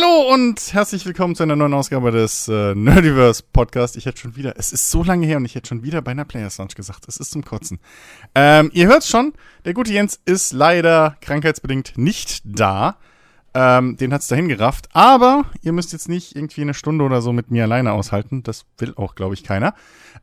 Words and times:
Hallo 0.00 0.32
und 0.32 0.74
herzlich 0.74 1.04
willkommen 1.06 1.34
zu 1.34 1.42
einer 1.42 1.56
neuen 1.56 1.74
Ausgabe 1.74 2.12
des 2.12 2.46
äh, 2.46 2.72
Nerdiverse 2.72 3.42
Podcast. 3.52 3.96
Ich 3.96 4.06
hätte 4.06 4.20
schon 4.20 4.36
wieder, 4.36 4.54
es 4.56 4.72
ist 4.72 4.92
so 4.92 5.02
lange 5.02 5.26
her 5.26 5.38
und 5.38 5.44
ich 5.44 5.56
hätte 5.56 5.66
schon 5.66 5.82
wieder 5.82 6.02
bei 6.02 6.12
einer 6.12 6.24
Players 6.24 6.58
Launch 6.58 6.76
gesagt. 6.76 7.08
Es 7.08 7.16
ist 7.16 7.32
zum 7.32 7.44
Kotzen. 7.44 7.80
Ähm, 8.32 8.70
ihr 8.72 8.86
hört 8.86 9.02
schon, 9.02 9.32
der 9.64 9.74
gute 9.74 9.92
Jens 9.92 10.20
ist 10.24 10.52
leider 10.52 11.16
krankheitsbedingt 11.20 11.94
nicht 11.98 12.42
da. 12.44 12.98
Ähm, 13.54 13.96
den 13.96 14.12
hat's 14.12 14.28
dahin 14.28 14.46
gerafft. 14.46 14.88
Aber 14.92 15.46
ihr 15.62 15.72
müsst 15.72 15.92
jetzt 15.92 16.08
nicht 16.08 16.36
irgendwie 16.36 16.62
eine 16.62 16.74
Stunde 16.74 17.04
oder 17.04 17.20
so 17.20 17.32
mit 17.32 17.50
mir 17.50 17.64
alleine 17.64 17.90
aushalten. 17.90 18.44
Das 18.44 18.66
will 18.76 18.94
auch, 18.94 19.16
glaube 19.16 19.34
ich, 19.34 19.42
keiner. 19.42 19.74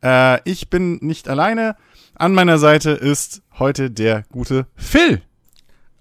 Äh, 0.01 0.39
ich 0.49 0.69
bin 0.69 0.99
nicht 1.01 1.27
alleine. 1.27 1.75
An 2.13 2.33
meiner 2.33 2.59
Seite 2.59 2.91
ist 2.91 3.41
heute 3.59 3.91
der 3.91 4.23
gute 4.31 4.67
Phil. 4.77 5.21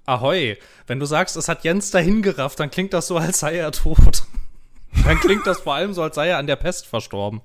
Ahoi. 0.06 0.56
Wenn 0.86 1.00
du 1.00 1.06
sagst, 1.06 1.36
es 1.36 1.48
hat 1.48 1.64
Jens 1.64 1.90
dahin 1.90 2.22
gerafft, 2.22 2.60
dann 2.60 2.70
klingt 2.70 2.92
das 2.92 3.06
so, 3.06 3.16
als 3.16 3.40
sei 3.40 3.56
er 3.56 3.72
tot. 3.72 4.24
dann 5.04 5.18
klingt 5.18 5.46
das 5.46 5.60
vor 5.60 5.74
allem 5.74 5.94
so, 5.94 6.02
als 6.02 6.14
sei 6.14 6.28
er 6.28 6.38
an 6.38 6.46
der 6.46 6.56
Pest 6.56 6.86
verstorben. 6.86 7.40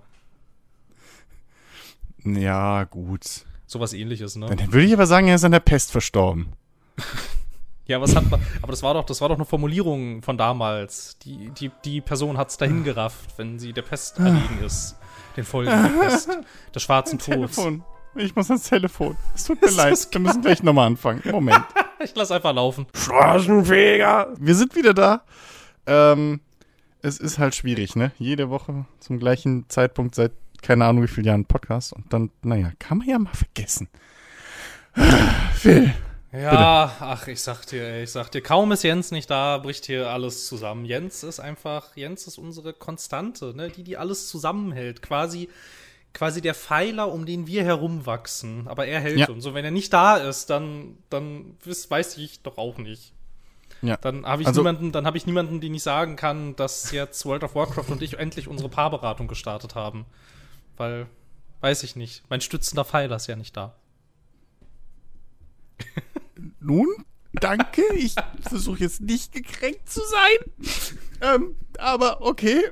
Ja, 2.23 2.83
gut. 2.83 3.45
Sowas 3.65 3.93
ähnliches, 3.93 4.35
ne? 4.35 4.47
Dann 4.47 4.73
würde 4.73 4.85
ich 4.85 4.93
aber 4.93 5.05
sagen, 5.05 5.27
er 5.27 5.35
ist 5.35 5.43
an 5.43 5.51
der 5.51 5.59
Pest 5.59 5.91
verstorben. 5.91 6.53
ja, 7.85 8.01
was 8.01 8.15
hat 8.15 8.29
man. 8.29 8.41
Aber 8.61 8.71
das 8.71 8.83
war 8.83 8.93
doch, 8.93 9.05
das 9.05 9.21
war 9.21 9.29
doch 9.29 9.35
eine 9.35 9.45
Formulierung 9.45 10.21
von 10.21 10.37
damals. 10.37 11.17
Die, 11.19 11.51
die, 11.51 11.71
die 11.85 12.01
Person 12.01 12.37
hat's 12.37 12.57
dahin 12.57 12.83
gerafft, 12.83 13.37
wenn 13.37 13.59
sie 13.59 13.71
der 13.71 13.83
Pest 13.83 14.17
erlegen 14.19 14.59
ist. 14.65 14.95
Den 15.37 15.45
Folgen 15.45 15.71
der 15.71 16.03
Pest. 16.03 16.29
Des 16.73 16.83
schwarzen 16.83 17.19
Todes. 17.19 17.55
Telefon. 17.55 17.83
Ich 18.15 18.35
muss 18.35 18.49
ans 18.49 18.67
Telefon. 18.67 19.17
Es 19.35 19.45
tut 19.45 19.61
mir 19.61 19.71
leid. 19.71 20.07
Wir 20.11 20.21
müssen 20.21 20.41
gleich 20.41 20.63
nochmal 20.63 20.87
anfangen. 20.87 21.21
Moment. 21.31 21.63
ich 22.03 22.13
lass 22.15 22.31
einfach 22.31 22.53
laufen. 22.53 22.87
Straßenfeger. 22.93 24.33
Wir 24.39 24.55
sind 24.55 24.75
wieder 24.75 24.93
da. 24.93 25.23
Ähm, 25.85 26.41
es 27.01 27.19
ist 27.19 27.39
halt 27.39 27.55
schwierig, 27.55 27.95
ne? 27.95 28.11
Jede 28.17 28.49
Woche 28.49 28.85
zum 28.99 29.19
gleichen 29.19 29.69
Zeitpunkt 29.69 30.15
seit 30.15 30.31
keine 30.61 30.85
Ahnung 30.85 31.03
wie 31.03 31.07
vielen 31.07 31.27
Jahren 31.27 31.45
Podcast. 31.45 31.93
Und 31.93 32.11
dann, 32.11 32.31
naja, 32.41 32.71
kann 32.79 32.97
man 32.99 33.07
ja 33.07 33.19
mal 33.19 33.33
vergessen. 33.33 33.87
Phil. 35.55 35.93
Ja, 36.31 36.85
bitte. 36.85 37.05
ach, 37.05 37.27
ich 37.27 37.41
sag 37.41 37.65
dir, 37.65 38.03
ich 38.03 38.11
sag 38.11 38.29
dir, 38.29 38.41
kaum 38.41 38.71
ist 38.71 38.83
Jens 38.83 39.09
nicht 39.09 39.31
da, 39.31 39.57
bricht 39.57 39.87
hier 39.87 40.09
alles 40.11 40.45
zusammen. 40.45 40.85
Jens 40.85 41.23
ist 41.23 41.39
einfach, 41.39 41.95
Jens 41.95 42.27
ist 42.27 42.37
unsere 42.37 42.73
Konstante, 42.73 43.55
ne? 43.55 43.69
Die, 43.69 43.83
die 43.83 43.97
alles 43.97 44.27
zusammenhält. 44.27 45.01
Quasi 45.01 45.49
quasi 46.13 46.41
der 46.41 46.55
Pfeiler, 46.55 47.11
um 47.11 47.25
den 47.25 47.47
wir 47.47 47.63
herumwachsen. 47.63 48.67
Aber 48.67 48.85
er 48.85 48.99
hält 48.99 49.19
ja. 49.19 49.29
uns. 49.29 49.45
Und 49.45 49.53
wenn 49.53 49.65
er 49.65 49.71
nicht 49.71 49.93
da 49.93 50.17
ist, 50.17 50.49
dann, 50.49 50.97
dann 51.09 51.55
weiß 51.63 52.17
ich 52.17 52.41
doch 52.41 52.57
auch 52.57 52.77
nicht. 52.77 53.13
Ja. 53.81 53.97
Dann 53.97 54.25
habe 54.25 54.41
ich 54.41 54.47
also, 54.47 54.61
niemanden, 54.61 54.91
dann 54.91 55.05
habe 55.05 55.17
ich 55.17 55.25
niemanden, 55.25 55.61
den 55.61 55.73
ich 55.73 55.83
sagen 55.83 56.15
kann, 56.15 56.55
dass 56.55 56.91
jetzt 56.91 57.25
World 57.25 57.43
of 57.43 57.55
Warcraft 57.55 57.89
und 57.89 58.01
ich 58.01 58.17
endlich 58.19 58.47
unsere 58.47 58.69
Paarberatung 58.69 59.27
gestartet 59.27 59.75
haben. 59.75 60.05
Weil, 60.75 61.07
weiß 61.61 61.83
ich 61.83 61.95
nicht. 61.95 62.23
Mein 62.29 62.41
stützender 62.41 62.83
Pfeiler 62.83 63.15
ist 63.15 63.27
ja 63.27 63.35
nicht 63.35 63.55
da. 63.55 63.75
Nun, 66.59 66.87
danke. 67.33 67.81
Ich 67.95 68.15
versuche 68.41 68.79
jetzt 68.79 69.01
nicht 69.01 69.31
gekränkt 69.31 69.89
zu 69.89 70.01
sein. 70.01 70.81
Ähm, 71.21 71.55
aber 71.79 72.21
okay. 72.21 72.63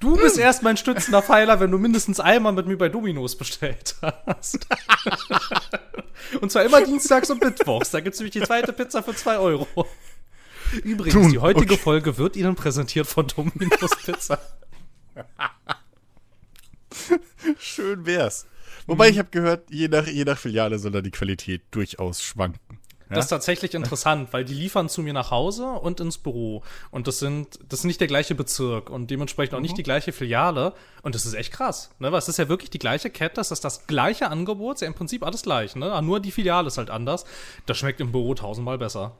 Du 0.00 0.16
bist 0.16 0.38
erst 0.38 0.62
mein 0.62 0.76
stützender 0.76 1.22
Pfeiler, 1.22 1.60
wenn 1.60 1.70
du 1.70 1.78
mindestens 1.78 2.20
einmal 2.20 2.52
mit 2.52 2.66
mir 2.66 2.76
bei 2.76 2.88
Dominos 2.88 3.36
bestellt 3.36 3.96
hast. 4.26 4.66
und 6.40 6.50
zwar 6.50 6.64
immer 6.64 6.82
dienstags 6.82 7.30
und 7.30 7.42
mittwochs. 7.42 7.90
Da 7.90 8.00
gibt 8.00 8.14
es 8.14 8.20
nämlich 8.20 8.32
die 8.32 8.42
zweite 8.42 8.72
Pizza 8.72 9.02
für 9.02 9.14
2 9.14 9.38
Euro. 9.38 9.66
Übrigens, 10.84 11.14
Tun. 11.14 11.30
die 11.30 11.38
heutige 11.38 11.74
okay. 11.74 11.82
Folge 11.82 12.18
wird 12.18 12.36
Ihnen 12.36 12.54
präsentiert 12.54 13.06
von 13.06 13.26
Dominos 13.26 13.90
Pizza. 14.04 14.38
Schön 17.58 18.06
wär's. 18.06 18.46
Wobei 18.86 19.08
ich 19.08 19.18
habe 19.18 19.30
gehört, 19.30 19.70
je 19.70 19.88
nach, 19.88 20.06
je 20.06 20.24
nach 20.24 20.38
Filiale 20.38 20.78
soll 20.78 20.92
da 20.92 21.00
die 21.00 21.10
Qualität 21.10 21.62
durchaus 21.70 22.22
schwanken. 22.22 22.79
Ja? 23.10 23.16
Das 23.16 23.24
ist 23.24 23.30
tatsächlich 23.30 23.74
interessant, 23.74 24.32
weil 24.32 24.44
die 24.44 24.54
liefern 24.54 24.88
zu 24.88 25.02
mir 25.02 25.12
nach 25.12 25.32
Hause 25.32 25.66
und 25.66 25.98
ins 25.98 26.16
Büro. 26.16 26.62
Und 26.92 27.08
das 27.08 27.18
sind, 27.18 27.58
das 27.68 27.80
ist 27.80 27.84
nicht 27.84 28.00
der 28.00 28.06
gleiche 28.06 28.36
Bezirk 28.36 28.88
und 28.88 29.10
dementsprechend 29.10 29.54
auch 29.54 29.58
mhm. 29.58 29.62
nicht 29.62 29.76
die 29.76 29.82
gleiche 29.82 30.12
Filiale. 30.12 30.72
Und 31.02 31.16
das 31.16 31.26
ist 31.26 31.34
echt 31.34 31.52
krass, 31.52 31.90
ne? 31.98 32.12
Weil 32.12 32.18
es 32.18 32.28
ist 32.28 32.38
ja 32.38 32.48
wirklich 32.48 32.70
die 32.70 32.78
gleiche 32.78 33.10
Kette, 33.10 33.34
das 33.34 33.50
ist 33.50 33.64
das 33.64 33.88
gleiche 33.88 34.30
Angebot, 34.30 34.76
ist 34.76 34.82
ja 34.82 34.86
im 34.86 34.94
Prinzip 34.94 35.24
alles 35.24 35.42
gleich, 35.42 35.74
ne? 35.74 36.00
Nur 36.02 36.20
die 36.20 36.30
Filiale 36.30 36.68
ist 36.68 36.78
halt 36.78 36.90
anders. 36.90 37.24
Das 37.66 37.78
schmeckt 37.78 38.00
im 38.00 38.12
Büro 38.12 38.34
tausendmal 38.34 38.78
besser. 38.78 39.12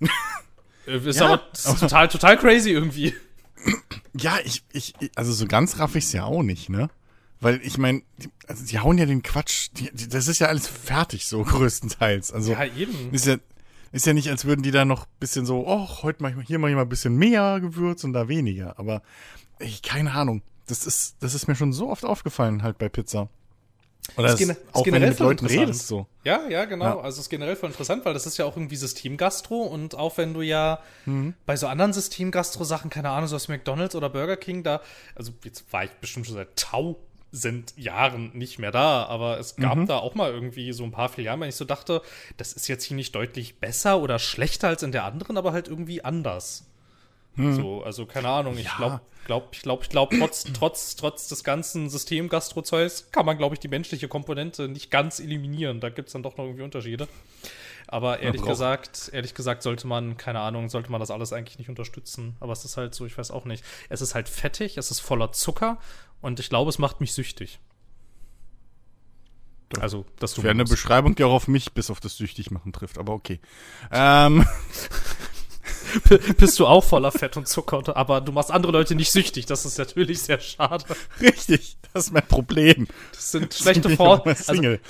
Äh, 0.86 0.96
ist 0.96 1.20
ja, 1.20 1.26
aber 1.26 1.42
ist 1.52 1.78
total, 1.78 2.08
total 2.08 2.38
crazy 2.38 2.70
irgendwie. 2.70 3.14
Ja, 4.14 4.38
ich, 4.42 4.62
ich, 4.72 4.94
also 5.14 5.30
so 5.30 5.46
ganz 5.46 5.78
raff 5.78 5.94
ich's 5.94 6.12
ja 6.12 6.24
auch 6.24 6.42
nicht, 6.42 6.70
ne? 6.70 6.88
Weil 7.40 7.60
ich 7.62 7.78
meine, 7.78 8.02
die, 8.18 8.28
also 8.46 8.64
die 8.64 8.78
hauen 8.78 8.98
ja 8.98 9.06
den 9.06 9.22
Quatsch, 9.22 9.70
die, 9.72 9.90
die, 9.92 10.08
das 10.08 10.28
ist 10.28 10.40
ja 10.40 10.48
alles 10.48 10.68
fertig 10.68 11.26
so 11.26 11.42
größtenteils. 11.44 12.32
Also 12.32 12.52
ja, 12.52 12.64
eben. 12.64 13.12
Ist 13.12 13.26
ja, 13.26 13.36
ist 13.92 14.06
ja 14.06 14.12
nicht, 14.12 14.28
als 14.28 14.44
würden 14.44 14.62
die 14.62 14.70
da 14.70 14.84
noch 14.84 15.06
bisschen 15.18 15.46
so, 15.46 15.66
oh, 15.66 15.88
heute 16.02 16.22
mach 16.22 16.30
ich 16.30 16.36
mal, 16.36 16.44
hier 16.44 16.58
mal 16.58 16.76
ein 16.76 16.88
bisschen 16.88 17.16
mehr 17.16 17.58
Gewürz 17.60 18.04
und 18.04 18.12
da 18.12 18.28
weniger. 18.28 18.78
Aber 18.78 19.02
ich, 19.58 19.82
keine 19.82 20.12
Ahnung. 20.12 20.42
Das 20.66 20.86
ist, 20.86 21.16
das 21.20 21.34
ist 21.34 21.48
mir 21.48 21.56
schon 21.56 21.72
so 21.72 21.90
oft 21.90 22.04
aufgefallen 22.04 22.62
halt 22.62 22.78
bei 22.78 22.88
Pizza. 22.88 23.28
Oder 24.16 24.32
ist, 24.34 24.56
auch 24.72 24.86
wenn 24.86 25.02
du 25.02 25.08
mit 25.08 25.18
Leuten 25.18 25.46
redest 25.46 25.86
so. 25.86 26.06
Ja, 26.24 26.48
ja, 26.48 26.64
genau. 26.64 26.84
Ja. 26.84 26.96
Also 27.00 27.16
es 27.16 27.26
ist 27.26 27.30
generell 27.30 27.56
voll 27.56 27.70
interessant, 27.70 28.04
weil 28.04 28.14
das 28.14 28.26
ist 28.26 28.38
ja 28.38 28.44
auch 28.44 28.56
irgendwie 28.56 28.76
Systemgastro 28.76 29.62
und 29.62 29.94
auch 29.94 30.16
wenn 30.18 30.34
du 30.34 30.42
ja 30.42 30.80
mhm. 31.06 31.34
bei 31.46 31.56
so 31.56 31.66
anderen 31.66 31.92
Systemgastro-Sachen, 31.92 32.90
keine 32.90 33.10
Ahnung, 33.10 33.28
so 33.28 33.36
aus 33.36 33.48
McDonalds 33.48 33.94
oder 33.94 34.08
Burger 34.08 34.36
King, 34.36 34.62
da, 34.62 34.80
also 35.14 35.32
jetzt 35.44 35.72
war 35.72 35.84
ich 35.84 35.90
bestimmt 35.92 36.26
schon 36.26 36.36
seit 36.36 36.56
Tau 36.56 36.98
sind 37.32 37.76
Jahren 37.76 38.30
nicht 38.34 38.58
mehr 38.58 38.72
da, 38.72 39.04
aber 39.04 39.38
es 39.38 39.56
gab 39.56 39.78
mhm. 39.78 39.86
da 39.86 39.98
auch 39.98 40.14
mal 40.14 40.32
irgendwie 40.32 40.72
so 40.72 40.84
ein 40.84 40.90
paar 40.90 41.08
Filialen, 41.08 41.40
wenn 41.40 41.48
ich 41.48 41.56
so 41.56 41.64
dachte, 41.64 42.02
das 42.36 42.52
ist 42.52 42.66
jetzt 42.68 42.84
hier 42.84 42.96
nicht 42.96 43.14
deutlich 43.14 43.58
besser 43.58 44.00
oder 44.00 44.18
schlechter 44.18 44.68
als 44.68 44.82
in 44.82 44.92
der 44.92 45.04
anderen, 45.04 45.36
aber 45.36 45.52
halt 45.52 45.68
irgendwie 45.68 46.02
anders. 46.02 46.66
Hm. 47.36 47.54
So, 47.54 47.84
also 47.84 48.06
keine 48.06 48.28
Ahnung, 48.28 48.58
ich 48.58 48.64
ja. 48.64 48.76
glaube, 48.76 49.00
glaub, 49.26 49.48
ich 49.52 49.62
glaube, 49.62 49.82
ich 49.84 49.88
glaube, 49.88 50.18
trotz, 50.18 50.44
trotz, 50.52 50.96
trotz 50.96 51.28
des 51.28 51.44
ganzen 51.44 51.88
System 51.88 52.28
Gastrozeugs 52.28 53.10
kann 53.12 53.26
man, 53.26 53.38
glaube 53.38 53.54
ich, 53.54 53.60
die 53.60 53.68
menschliche 53.68 54.08
Komponente 54.08 54.68
nicht 54.68 54.90
ganz 54.90 55.20
eliminieren. 55.20 55.80
Da 55.80 55.90
gibt 55.90 56.08
es 56.08 56.12
dann 56.12 56.22
doch 56.22 56.36
noch 56.36 56.44
irgendwie 56.44 56.64
Unterschiede. 56.64 57.06
Aber 57.86 58.20
ehrlich 58.20 58.42
gesagt, 58.42 59.10
ehrlich 59.12 59.34
gesagt 59.34 59.62
sollte 59.62 59.88
man, 59.88 60.16
keine 60.16 60.38
Ahnung, 60.38 60.68
sollte 60.68 60.92
man 60.92 61.00
das 61.00 61.10
alles 61.10 61.32
eigentlich 61.32 61.58
nicht 61.58 61.68
unterstützen. 61.68 62.36
Aber 62.38 62.52
es 62.52 62.64
ist 62.64 62.76
halt 62.76 62.94
so, 62.94 63.04
ich 63.04 63.18
weiß 63.18 63.32
auch 63.32 63.46
nicht. 63.46 63.64
Es 63.88 64.00
ist 64.00 64.14
halt 64.14 64.28
fettig, 64.28 64.78
es 64.78 64.92
ist 64.92 65.00
voller 65.00 65.32
Zucker 65.32 65.78
und 66.20 66.40
ich 66.40 66.48
glaube, 66.48 66.70
es 66.70 66.78
macht 66.78 67.00
mich 67.00 67.12
süchtig. 67.12 67.60
Also, 69.78 70.04
das 70.18 70.36
wäre 70.38 70.50
eine 70.50 70.64
Beschreibung, 70.64 71.14
die 71.14 71.22
auch 71.22 71.32
auf 71.32 71.46
mich 71.46 71.72
bis 71.72 71.90
auf 71.90 72.00
das 72.00 72.16
süchtig 72.16 72.50
machen 72.50 72.72
trifft, 72.72 72.98
aber 72.98 73.12
okay. 73.12 73.40
Ähm. 73.92 74.46
bist 76.36 76.58
du 76.58 76.66
auch 76.66 76.84
voller 76.84 77.12
Fett 77.12 77.36
und 77.36 77.48
Zucker, 77.48 77.96
aber 77.96 78.20
du 78.20 78.32
machst 78.32 78.50
andere 78.50 78.72
Leute 78.72 78.94
nicht 78.94 79.10
süchtig. 79.12 79.46
Das 79.46 79.64
ist 79.64 79.78
natürlich 79.78 80.22
sehr 80.22 80.40
schade. 80.40 80.84
Richtig, 81.20 81.76
das 81.92 82.06
ist 82.06 82.12
mein 82.12 82.26
Problem. 82.26 82.86
Das 83.12 83.30
sind 83.32 83.54
schlechte 83.54 83.90
Voraussetzungen. 83.90 84.78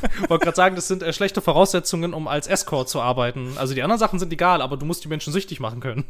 Also, 0.00 0.30
wollte 0.30 0.44
gerade 0.44 0.56
sagen, 0.56 0.76
das 0.76 0.88
sind 0.88 1.02
äh, 1.02 1.12
schlechte 1.12 1.40
Voraussetzungen, 1.40 2.14
um 2.14 2.28
als 2.28 2.46
Escort 2.46 2.88
zu 2.88 3.00
arbeiten. 3.00 3.58
Also 3.58 3.74
die 3.74 3.82
anderen 3.82 3.98
Sachen 3.98 4.18
sind 4.18 4.32
egal, 4.32 4.62
aber 4.62 4.76
du 4.76 4.86
musst 4.86 5.04
die 5.04 5.08
Menschen 5.08 5.32
süchtig 5.32 5.60
machen 5.60 5.80
können. 5.80 6.04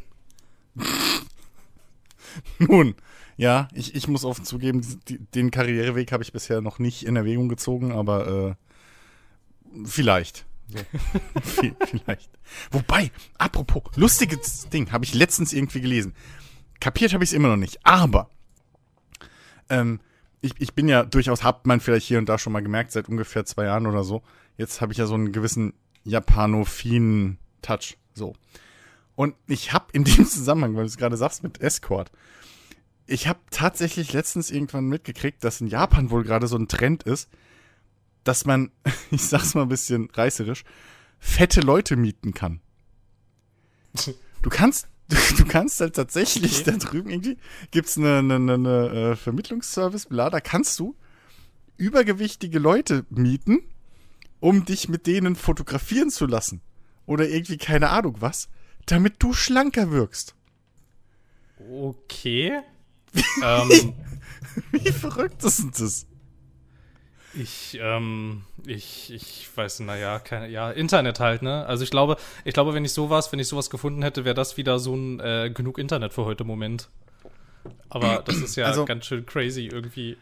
Nun, 2.59 2.95
ja, 3.39 3.69
ich, 3.73 3.95
ich 3.95 4.09
muss 4.09 4.25
offen 4.25 4.45
zugeben, 4.45 4.85
die, 5.07 5.19
den 5.19 5.53
Karriereweg 5.53 6.11
habe 6.11 6.25
ich 6.25 6.33
bisher 6.33 6.61
noch 6.61 6.81
nicht 6.81 7.05
in 7.05 7.15
Erwägung 7.15 7.49
gezogen, 7.49 7.93
aber 7.93 8.57
äh, 9.73 9.85
vielleicht. 9.87 10.45
So. 10.67 10.79
vielleicht. 11.87 12.31
Wobei, 12.73 13.13
apropos, 13.39 13.85
lustiges 13.95 14.69
Ding, 14.71 14.91
habe 14.91 15.05
ich 15.05 15.15
letztens 15.15 15.53
irgendwie 15.53 15.81
gelesen. 15.81 16.15
Kapiert 16.81 17.15
habe 17.15 17.23
ich 17.23 17.31
es 17.31 17.35
immer 17.35 17.49
noch 17.49 17.57
nicht, 17.57 17.79
aber 17.87 18.29
ähm, 19.71 20.01
ich, 20.41 20.55
ich 20.59 20.75
bin 20.75 20.89
ja 20.89 21.05
durchaus, 21.05 21.45
hat 21.45 21.65
man 21.65 21.79
vielleicht 21.79 22.09
hier 22.09 22.19
und 22.19 22.29
da 22.29 22.39
schon 22.39 22.53
mal 22.53 22.63
gemerkt, 22.63 22.91
seit 22.91 23.09
ungefähr 23.09 23.45
zwei 23.45 23.65
Jahren 23.67 23.87
oder 23.87 24.03
so. 24.03 24.23
Jetzt 24.57 24.81
habe 24.81 24.91
ich 24.91 24.99
ja 24.99 25.07
so 25.07 25.15
einen 25.15 25.31
gewissen 25.31 25.75
japanophilen 26.03 27.39
Touch. 27.63 27.97
So. 28.15 28.35
Und 29.15 29.37
ich 29.47 29.73
habe 29.73 29.87
in 29.93 30.03
dem 30.03 30.27
Zusammenhang, 30.27 30.75
weil 30.75 30.83
du 30.83 30.89
es 30.89 30.97
gerade 30.97 31.17
sagst 31.17 31.45
mit 31.45 31.61
Escort, 31.61 32.11
ich 33.09 33.27
habe 33.27 33.41
tatsächlich 33.51 34.13
letztens 34.13 34.51
irgendwann 34.51 34.87
mitgekriegt, 34.87 35.43
dass 35.43 35.61
in 35.61 35.67
Japan 35.67 36.11
wohl 36.11 36.25
gerade 36.25 36.47
so 36.47 36.57
ein 36.57 36.69
Trend 36.69 37.03
ist, 37.03 37.29
dass 38.23 38.45
man, 38.45 38.71
ich 39.11 39.23
sag's 39.23 39.55
mal 39.55 39.63
ein 39.63 39.69
bisschen 39.69 40.11
reißerisch, 40.11 40.65
fette 41.19 41.61
Leute 41.61 41.97
mieten 41.97 42.35
kann. 42.35 42.61
Du 44.41 44.51
kannst, 44.51 44.87
du, 45.09 45.45
kannst 45.47 45.81
halt 45.81 45.97
tatsächlich 45.97 46.61
okay. 46.61 46.71
da 46.71 46.77
drüben 46.77 47.11
irgendwie, 47.11 47.39
gibt's 47.73 47.99
eine, 47.99 48.19
eine, 48.19 48.37
eine, 48.37 48.55
eine 48.55 48.89
äh, 48.91 49.17
Vermittlungsservice, 49.17 50.07
bla, 50.07 50.31
da 50.31 50.41
kannst 50.41 50.79
du 50.79 50.95
übergewichtige 51.77 52.61
Leute 52.61 53.05
mieten, 53.11 53.65
um 54.39 54.65
dich 54.65 54.89
mit 54.89 55.09
denen 55.09 55.35
fotografieren 55.35 56.11
zu 56.11 56.27
lassen. 56.27 56.61
Oder 57.05 57.29
irgendwie 57.29 57.59
keine 57.59 57.91
Ahnung 57.91 58.19
was, 58.21 58.49
damit 58.87 59.17
du 59.19 59.33
schlanker 59.33 59.91
wirkst. 59.91 60.37
Okay. 61.69 62.63
Ähm, 63.43 63.95
Wie 64.73 64.93
verrückt 64.93 65.43
ist 65.45 65.61
denn 65.61 65.73
das? 65.79 66.07
Ich, 67.35 67.79
ähm, 67.81 68.43
ich, 68.67 69.13
ich 69.13 69.49
weiß, 69.55 69.81
naja, 69.81 70.19
keine, 70.19 70.49
ja, 70.49 70.71
Internet 70.71 71.21
halt, 71.21 71.43
ne? 71.43 71.67
Also 71.67 71.85
ich 71.85 71.91
glaube, 71.91 72.17
ich 72.45 72.55
glaube, 72.55 72.75
wenn 72.75 72.85
ich 72.85 72.93
sowas, 72.93 73.31
wenn 73.33 73.39
ich 73.39 73.49
sowas 73.49 73.71
gefunden 73.71 74.03
hätte, 74.03 74.25
wäre 74.25 74.35
das 74.35 74.57
wieder 74.57 74.79
so 74.79 74.95
ein 74.95 75.21
äh, 75.21 75.51
genug 75.55 75.79
Internet 75.79 76.15
für 76.15 76.25
heute 76.25 76.45
Moment. 76.45 76.89
Aber 77.91 78.23
das 78.27 78.37
ist 78.37 78.57
ja 78.57 78.67
also, 78.67 78.87
ganz 78.87 79.07
schön 79.07 79.27
crazy 79.27 79.67
irgendwie. 79.67 80.17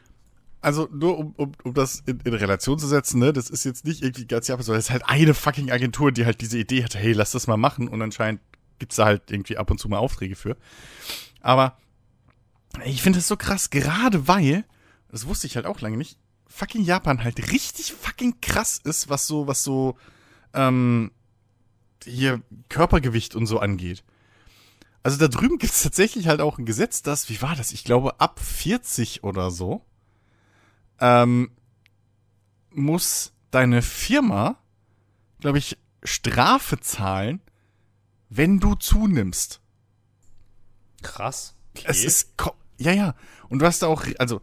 Also 0.61 0.89
nur 0.93 1.17
um, 1.19 1.33
um, 1.37 1.53
um 1.63 1.75
das 1.75 2.03
in, 2.07 2.19
in, 2.25 2.35
Relation 2.35 2.79
zu 2.79 2.89
setzen, 2.89 3.21
ne, 3.21 3.33
das 3.33 3.51
ist 3.51 3.65
jetzt 3.65 3.85
nicht 3.85 4.03
irgendwie 4.03 4.27
ganz 4.27 4.49
Japan, 4.49 4.65
sondern 4.65 4.81
es 4.81 4.87
ist 4.87 4.91
halt 4.91 5.05
eine 5.07 5.33
fucking 5.33 5.71
Agentur, 5.71 6.11
die 6.11 6.27
halt 6.27 6.41
diese 6.41 6.59
Idee 6.59 6.83
hatte, 6.83 6.99
hey, 6.99 7.13
lass 7.13 7.31
das 7.31 7.47
mal 7.47 7.57
machen 7.57 7.89
und 7.89 8.03
anscheinend 8.03 8.41
gibt's 8.79 8.97
da 8.97 9.05
halt 9.05 9.31
irgendwie 9.31 9.57
ab 9.57 9.71
und 9.71 9.79
zu 9.79 9.89
mal 9.89 9.99
Aufträge 9.99 10.35
für. 10.35 10.57
Aber 11.41 11.79
ich 12.85 13.03
finde 13.03 13.19
das 13.19 13.29
so 13.29 13.37
krass, 13.37 13.71
gerade 13.71 14.29
weil, 14.29 14.65
das 15.09 15.27
wusste 15.27 15.47
ich 15.47 15.57
halt 15.57 15.67
auch 15.67 15.81
lange 15.81 15.97
nicht, 15.97 16.19
fucking 16.49 16.85
Japan 16.85 17.23
halt 17.23 17.53
richtig 17.53 17.93
fucking 17.93 18.41
krass 18.41 18.81
ist, 18.83 19.09
was 19.09 19.27
so, 19.27 19.47
was 19.47 19.63
so, 19.63 19.97
ähm, 20.55 21.13
hier 22.05 22.43
Körpergewicht 22.69 23.35
und 23.35 23.47
so 23.47 23.59
angeht. 23.59 24.05
Also 25.03 25.19
da 25.19 25.29
drüben 25.29 25.59
gibt 25.59 25.73
es 25.73 25.83
tatsächlich 25.83 26.27
halt 26.27 26.41
auch 26.41 26.59
ein 26.59 26.67
Gesetz, 26.67 27.03
das, 27.03 27.29
wie 27.29 27.41
war 27.41 27.55
das? 27.55 27.73
Ich 27.73 27.85
glaube, 27.85 28.21
ab 28.21 28.41
40 28.41 29.23
oder 29.23 29.51
so, 29.51 29.85
ähm, 30.99 31.51
muss 32.71 33.33
deine 33.51 33.83
Firma, 33.83 34.59
glaube 35.41 35.59
ich, 35.59 35.79
Strafe 36.03 36.81
zahlen, 36.81 37.41
wenn 38.29 38.59
du 38.59 38.75
zunimmst. 38.75 39.61
Krass. 41.03 41.55
Okay. 41.75 41.87
Es 41.89 42.05
ist, 42.05 42.35
ja, 42.79 42.93
ja. 42.93 43.15
Und 43.49 43.61
du 43.61 43.67
hast 43.67 43.83
da 43.83 43.87
auch, 43.87 44.05
also 44.19 44.41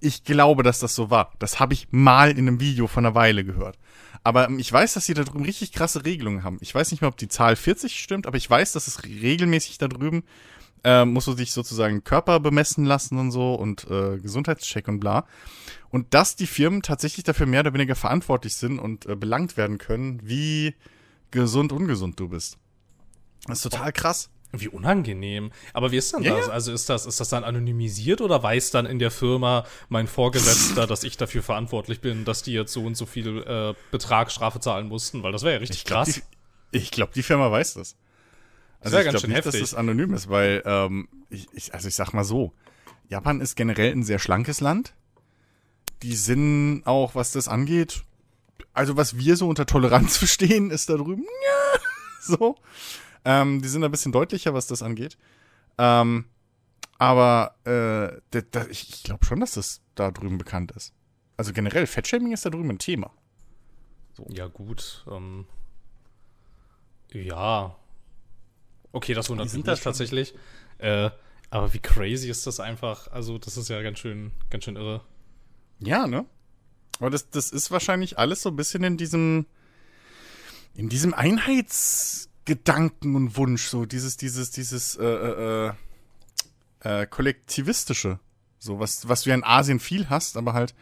ich 0.00 0.24
glaube, 0.24 0.62
dass 0.62 0.78
das 0.78 0.94
so 0.94 1.10
war. 1.10 1.32
Das 1.38 1.58
habe 1.58 1.74
ich 1.74 1.88
mal 1.90 2.30
in 2.30 2.46
einem 2.46 2.60
Video 2.60 2.86
von 2.86 3.06
einer 3.06 3.14
Weile 3.14 3.44
gehört. 3.44 3.78
Aber 4.22 4.46
ähm, 4.48 4.58
ich 4.58 4.72
weiß, 4.72 4.94
dass 4.94 5.06
sie 5.06 5.14
da 5.14 5.24
drüben 5.24 5.44
richtig 5.44 5.72
krasse 5.72 6.04
Regelungen 6.04 6.42
haben. 6.42 6.58
Ich 6.60 6.74
weiß 6.74 6.90
nicht 6.90 7.00
mehr, 7.00 7.08
ob 7.08 7.16
die 7.16 7.28
Zahl 7.28 7.56
40 7.56 7.98
stimmt, 7.98 8.26
aber 8.26 8.36
ich 8.36 8.48
weiß, 8.48 8.72
dass 8.72 8.86
es 8.86 9.04
regelmäßig 9.04 9.78
da 9.78 9.88
drüben 9.88 10.24
äh, 10.84 11.04
musst 11.04 11.26
du 11.26 11.34
dich 11.34 11.52
sozusagen 11.52 12.04
Körper 12.04 12.38
bemessen 12.38 12.84
lassen 12.84 13.18
und 13.18 13.30
so 13.30 13.54
und 13.54 13.90
äh, 13.90 14.18
Gesundheitscheck 14.18 14.86
und 14.88 15.00
bla. 15.00 15.26
Und 15.90 16.14
dass 16.14 16.36
die 16.36 16.46
Firmen 16.46 16.82
tatsächlich 16.82 17.24
dafür 17.24 17.46
mehr 17.46 17.60
oder 17.60 17.74
weniger 17.74 17.96
verantwortlich 17.96 18.54
sind 18.56 18.78
und 18.78 19.06
äh, 19.06 19.16
belangt 19.16 19.56
werden 19.56 19.78
können, 19.78 20.20
wie 20.22 20.74
gesund, 21.30 21.72
ungesund 21.72 22.20
du 22.20 22.28
bist. 22.28 22.58
Das 23.46 23.64
ist 23.64 23.70
total 23.70 23.92
krass. 23.92 24.30
Wie 24.60 24.68
unangenehm. 24.68 25.50
Aber 25.72 25.92
wie 25.92 25.96
ist 25.96 26.12
denn 26.14 26.22
ja, 26.22 26.36
das? 26.36 26.46
Ja. 26.46 26.52
Also 26.52 26.72
ist 26.72 26.88
das, 26.88 27.06
ist 27.06 27.20
das 27.20 27.28
dann 27.28 27.44
anonymisiert 27.44 28.20
oder 28.20 28.42
weiß 28.42 28.70
dann 28.70 28.86
in 28.86 28.98
der 28.98 29.10
Firma 29.10 29.64
mein 29.88 30.06
Vorgesetzter, 30.06 30.86
dass 30.86 31.04
ich 31.04 31.16
dafür 31.16 31.42
verantwortlich 31.42 32.00
bin, 32.00 32.24
dass 32.24 32.42
die 32.42 32.52
jetzt 32.52 32.72
so 32.72 32.84
und 32.84 32.96
so 32.96 33.06
viel 33.06 33.42
äh, 33.42 33.74
Betrag 33.90 34.30
Strafe 34.30 34.60
zahlen 34.60 34.88
mussten? 34.88 35.22
Weil 35.22 35.32
das 35.32 35.42
wäre 35.42 35.54
ja 35.54 35.60
richtig 35.60 35.78
ich 35.78 35.84
glaub, 35.84 36.04
krass. 36.04 36.22
Die, 36.72 36.78
ich 36.78 36.90
glaube, 36.90 37.12
die 37.14 37.22
Firma 37.22 37.50
weiß 37.50 37.74
das. 37.74 37.96
Also 38.80 38.96
das 38.96 39.06
ich 39.06 39.10
glaube 39.10 39.28
nicht, 39.28 39.36
heftig. 39.36 39.60
dass 39.60 39.70
das 39.70 39.74
anonym 39.74 40.14
ist, 40.14 40.28
weil, 40.28 40.62
ähm, 40.64 41.08
ich, 41.30 41.46
ich, 41.52 41.74
also 41.74 41.88
ich 41.88 41.94
sag 41.94 42.12
mal 42.12 42.24
so, 42.24 42.52
Japan 43.08 43.40
ist 43.40 43.56
generell 43.56 43.92
ein 43.92 44.02
sehr 44.02 44.18
schlankes 44.18 44.60
Land. 44.60 44.94
Die 46.02 46.14
sind 46.14 46.82
auch, 46.84 47.14
was 47.14 47.32
das 47.32 47.48
angeht, 47.48 48.02
also 48.72 48.96
was 48.96 49.16
wir 49.16 49.36
so 49.36 49.48
unter 49.48 49.66
Toleranz 49.66 50.16
verstehen, 50.18 50.70
ist 50.70 50.90
da 50.90 50.96
drüben, 50.96 51.24
ja, 51.24 51.80
so. 52.20 52.56
Ähm, 53.26 53.60
die 53.60 53.68
sind 53.68 53.82
ein 53.82 53.90
bisschen 53.90 54.12
deutlicher, 54.12 54.54
was 54.54 54.68
das 54.68 54.82
angeht. 54.82 55.18
Ähm, 55.78 56.26
aber 56.96 57.56
äh, 57.64 58.22
da, 58.30 58.40
da, 58.52 58.66
ich, 58.68 58.88
ich 58.88 59.02
glaube 59.02 59.24
schon, 59.26 59.40
dass 59.40 59.52
das 59.52 59.80
da 59.96 60.12
drüben 60.12 60.38
bekannt 60.38 60.70
ist. 60.70 60.94
Also 61.36 61.52
generell, 61.52 61.88
Fettshaming 61.88 62.32
ist 62.32 62.46
da 62.46 62.50
drüben 62.50 62.70
ein 62.70 62.78
Thema. 62.78 63.12
So. 64.14 64.26
Ja, 64.30 64.46
gut. 64.46 65.04
Ähm, 65.10 65.46
ja. 67.12 67.76
Okay, 68.92 69.12
das 69.12 69.28
wundert 69.28 69.52
mich 69.52 69.64
das 69.64 69.80
tatsächlich. 69.80 70.32
Äh, 70.78 71.10
aber 71.50 71.74
wie 71.74 71.80
crazy 71.80 72.30
ist 72.30 72.46
das 72.46 72.60
einfach? 72.60 73.08
Also, 73.08 73.38
das 73.38 73.56
ist 73.56 73.68
ja 73.68 73.82
ganz 73.82 73.98
schön, 73.98 74.30
ganz 74.50 74.64
schön 74.64 74.76
irre. 74.76 75.02
Ja, 75.80 76.06
ne? 76.06 76.26
Aber 77.00 77.10
das, 77.10 77.28
das 77.28 77.50
ist 77.50 77.72
wahrscheinlich 77.72 78.18
alles 78.18 78.42
so 78.42 78.50
ein 78.50 78.56
bisschen 78.56 78.84
in 78.84 78.96
diesem, 78.96 79.46
in 80.74 80.88
diesem 80.88 81.12
Einheits- 81.12 82.30
Gedanken 82.46 83.14
und 83.16 83.36
Wunsch, 83.36 83.66
so 83.66 83.84
dieses, 83.84 84.16
dieses, 84.16 84.50
dieses 84.52 84.96
äh, 84.96 85.04
äh, 85.04 85.72
äh, 86.82 87.02
äh, 87.02 87.06
kollektivistische, 87.06 88.18
so 88.58 88.80
was, 88.80 89.08
was 89.08 89.22
du 89.22 89.30
ja 89.30 89.34
in 89.34 89.44
Asien 89.44 89.80
viel 89.80 90.08
hast, 90.08 90.36
aber 90.36 90.54
halt 90.54 90.74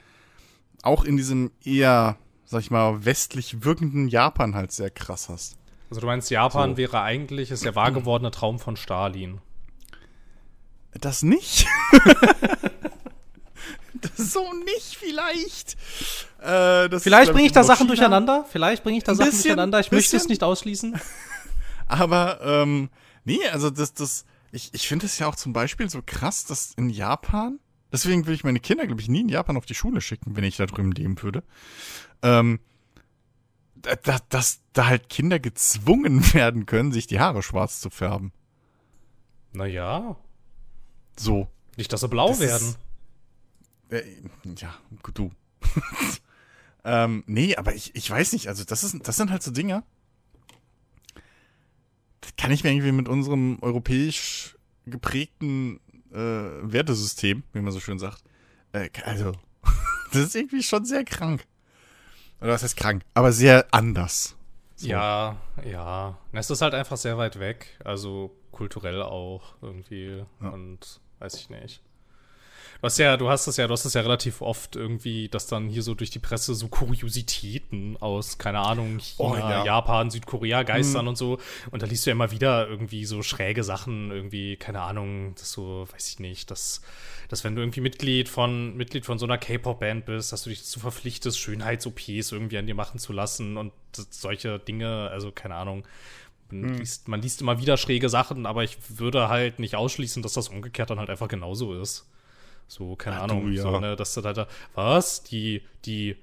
auch 0.83 1.05
in 1.05 1.17
diesem 1.17 1.51
eher, 1.65 2.17
sag 2.45 2.61
ich 2.61 2.71
mal, 2.71 3.05
westlich 3.05 3.65
wirkenden 3.65 4.09
Japan 4.09 4.55
halt 4.55 4.71
sehr 4.73 4.91
krass 4.91 5.29
hast. 5.29 5.57
Also 5.91 6.01
du 6.03 6.07
meinst, 6.07 6.31
Japan 6.31 6.73
so. 6.73 6.77
wäre 6.77 7.01
eigentlich 7.01 7.51
ist 7.51 7.65
der 7.65 7.75
wahr 7.75 7.93
gewordene 7.93 8.31
Traum 8.31 8.59
von 8.59 8.77
Stalin. 8.77 9.41
Das 11.01 11.23
nicht? 11.23 11.67
das 13.95 14.17
so 14.33 14.53
nicht, 14.65 14.97
vielleicht. 14.97 15.77
Äh, 16.41 16.99
vielleicht 17.01 17.33
bringe 17.33 17.47
ich 17.47 17.53
da 17.53 17.65
Sachen 17.65 17.87
China. 17.87 17.95
durcheinander. 17.95 18.45
Vielleicht 18.51 18.85
bringe 18.85 18.99
ich 18.99 19.05
da 19.05 19.15
Sachen 19.15 19.31
bisschen, 19.31 19.43
durcheinander. 19.43 19.81
Ich 19.81 19.91
bisschen. 19.91 19.97
möchte 19.97 20.17
es 20.17 20.29
nicht 20.29 20.43
ausschließen. 20.43 21.01
Aber, 21.87 22.41
ähm, 22.43 22.91
nee, 23.25 23.47
also 23.49 23.71
das, 23.71 23.95
das, 23.95 24.25
ich, 24.53 24.73
ich 24.73 24.89
finde 24.89 25.07
es 25.07 25.19
ja 25.19 25.27
auch 25.27 25.37
zum 25.37 25.53
Beispiel 25.53 25.89
so 25.91 26.01
krass, 26.05 26.45
dass 26.45 26.75
in 26.75 26.91
Japan, 26.91 27.59
deswegen 27.93 28.25
würde 28.25 28.35
ich 28.35 28.45
meine 28.45 28.61
Kinder, 28.61 28.87
glaube 28.87 29.01
ich, 29.01 29.09
nie 29.09 29.21
in 29.21 29.29
Japan 29.29 29.57
auf 29.57 29.67
die 29.67 29.75
Schule 29.75 30.01
schicken, 30.01 30.37
wenn 30.37 30.45
ich 30.45 30.57
da 30.57 30.67
drüben 30.67 30.93
leben 30.93 31.21
würde. 31.23 31.43
Ähm, 32.23 32.61
da, 34.03 34.19
dass 34.29 34.61
da 34.73 34.87
halt 34.87 35.09
Kinder 35.09 35.39
gezwungen 35.39 36.23
werden 36.35 36.67
können, 36.67 36.93
sich 36.93 37.07
die 37.07 37.21
Haare 37.21 37.43
schwarz 37.43 37.81
zu 37.81 37.91
färben. 37.91 38.33
Naja. 39.53 40.17
So. 41.19 41.49
Nicht, 41.77 41.93
dass 41.93 42.01
sie 42.01 42.09
blau 42.09 42.29
das 42.29 42.41
werden. 42.41 42.69
Ist, 42.69 42.79
äh, 43.91 44.05
ja, 44.59 44.75
du. 45.13 45.31
ähm, 46.85 47.25
nee, 47.27 47.57
aber 47.57 47.75
ich, 47.75 47.95
ich 47.95 48.09
weiß 48.11 48.33
nicht, 48.33 48.49
also 48.49 48.65
das, 48.65 48.85
ist, 48.85 48.97
das 49.07 49.17
sind 49.17 49.31
halt 49.31 49.43
so 49.43 49.51
Dinge, 49.51 49.83
kann 52.45 52.53
ich 52.53 52.63
mir 52.63 52.73
irgendwie 52.73 52.93
mit 52.93 53.09
unserem 53.09 53.59
europäisch 53.63 54.57
geprägten 54.85 55.81
äh, 56.13 56.19
Wertesystem, 56.19 57.43
wie 57.55 57.61
man 57.61 57.73
so 57.73 57.81
schön 57.81 57.99
sagt, 57.99 58.23
äh, 58.73 58.91
also, 59.05 59.33
das 60.13 60.23
ist 60.23 60.37
irgendwie 60.37 60.63
schon 60.63 60.85
sehr 60.85 61.05
krank. 61.05 61.47
Oder 62.43 62.53
was 62.53 62.63
heißt 62.63 62.77
krank? 62.77 63.03
Aber 63.15 63.33
sehr 63.33 63.67
anders. 63.71 64.37
So. 64.77 64.89
Ja, 64.89 65.39
ja. 65.65 66.19
Es 66.33 66.51
ist 66.51 66.61
halt 66.61 66.75
einfach 66.75 66.99
sehr 66.99 67.17
weit 67.17 67.39
weg. 67.39 67.79
Also 67.83 68.37
kulturell 68.51 69.01
auch 69.01 69.55
irgendwie. 69.63 70.23
Ja. 70.43 70.49
Und 70.51 71.01
weiß 71.21 71.37
ich 71.37 71.49
nicht. 71.49 71.83
Du 72.81 72.87
hast 72.87 72.99
ja, 72.99 73.17
du 73.17 73.29
hast 73.29 73.47
es 73.47 73.57
ja, 73.57 73.67
du 73.67 73.73
hast 73.73 73.85
es 73.85 73.95
ja 73.95 74.03
relativ 74.03 74.41
oft 74.41 74.77
irgendwie, 74.77 75.29
dass 75.29 75.47
dann 75.47 75.69
hier 75.69 75.83
so 75.83 75.95
durch 75.95 76.11
die 76.11 76.19
Presse 76.19 76.55
so 76.55 76.69
Kuriositäten 76.69 77.97
aus, 77.99 78.39
keine 78.39 78.61
Ahnung, 78.61 78.99
China, 78.99 79.31
oh, 79.31 79.37
ja. 79.37 79.65
Japan, 79.65 80.11
Südkorea 80.11 80.63
geistern 80.63 81.03
mhm. 81.03 81.09
und 81.09 81.17
so. 81.17 81.39
Und 81.71 81.83
da 81.83 81.87
liest 81.87 82.05
du 82.07 82.11
ja 82.11 82.13
immer 82.13 82.31
wieder 82.31 82.69
irgendwie 82.69 83.05
so 83.05 83.23
schräge 83.23 83.65
Sachen, 83.65 84.11
irgendwie, 84.11 84.57
keine 84.57 84.83
Ahnung, 84.83 85.35
das 85.37 85.53
so, 85.53 85.87
weiß 85.93 86.09
ich 86.09 86.19
nicht, 86.19 86.51
dass, 86.51 86.83
dass 87.29 87.45
wenn 87.45 87.55
du 87.55 87.63
irgendwie 87.63 87.81
Mitglied 87.81 88.29
von, 88.29 88.77
Mitglied 88.77 89.07
von 89.07 89.19
so 89.19 89.27
einer 89.27 89.39
K-Pop-Band 89.39 90.07
bist, 90.07 90.33
dass 90.33 90.43
du 90.43 90.51
dich 90.51 90.61
dazu 90.61 90.81
verpflichtest, 90.81 91.39
Schönheits-OPs 91.39 92.33
irgendwie 92.33 92.59
an 92.59 92.67
dir 92.67 92.75
machen 92.75 92.99
zu 92.99 93.13
lassen 93.13 93.57
und 93.57 93.73
solche 94.11 94.59
Dinge, 94.59 95.09
also 95.11 95.33
keine 95.33 95.55
Ahnung. 95.55 95.85
Man, 96.51 96.71
hm. 96.71 96.79
liest, 96.79 97.09
man 97.09 97.23
liest 97.23 97.41
immer 97.41 97.61
wieder 97.61 97.77
schräge 97.77 98.09
Sachen, 98.09 98.47
aber 98.47 98.65
ich 98.65 98.77
würde 98.89 99.29
halt 99.29 99.59
nicht 99.59 99.77
ausschließen, 99.77 100.23
dass 100.23 100.35
das 100.35 100.49
umgekehrt 100.49 100.91
dann 100.91 100.99
halt 100.99 101.11
einfach 101.11 101.29
genauso 101.29 101.75
ist. 101.75 102.07
So, 102.67 102.97
keine 102.97 103.19
Ach, 103.19 103.23
Ahnung, 103.25 103.47
du, 103.47 103.53
ja. 103.53 103.63
so, 103.63 103.81
ne, 103.81 103.97
dass 103.97 104.15
du 104.15 104.21
da, 104.21 104.33
da, 104.33 104.49
was? 104.75 105.23
Die, 105.23 105.63
die, 105.85 106.17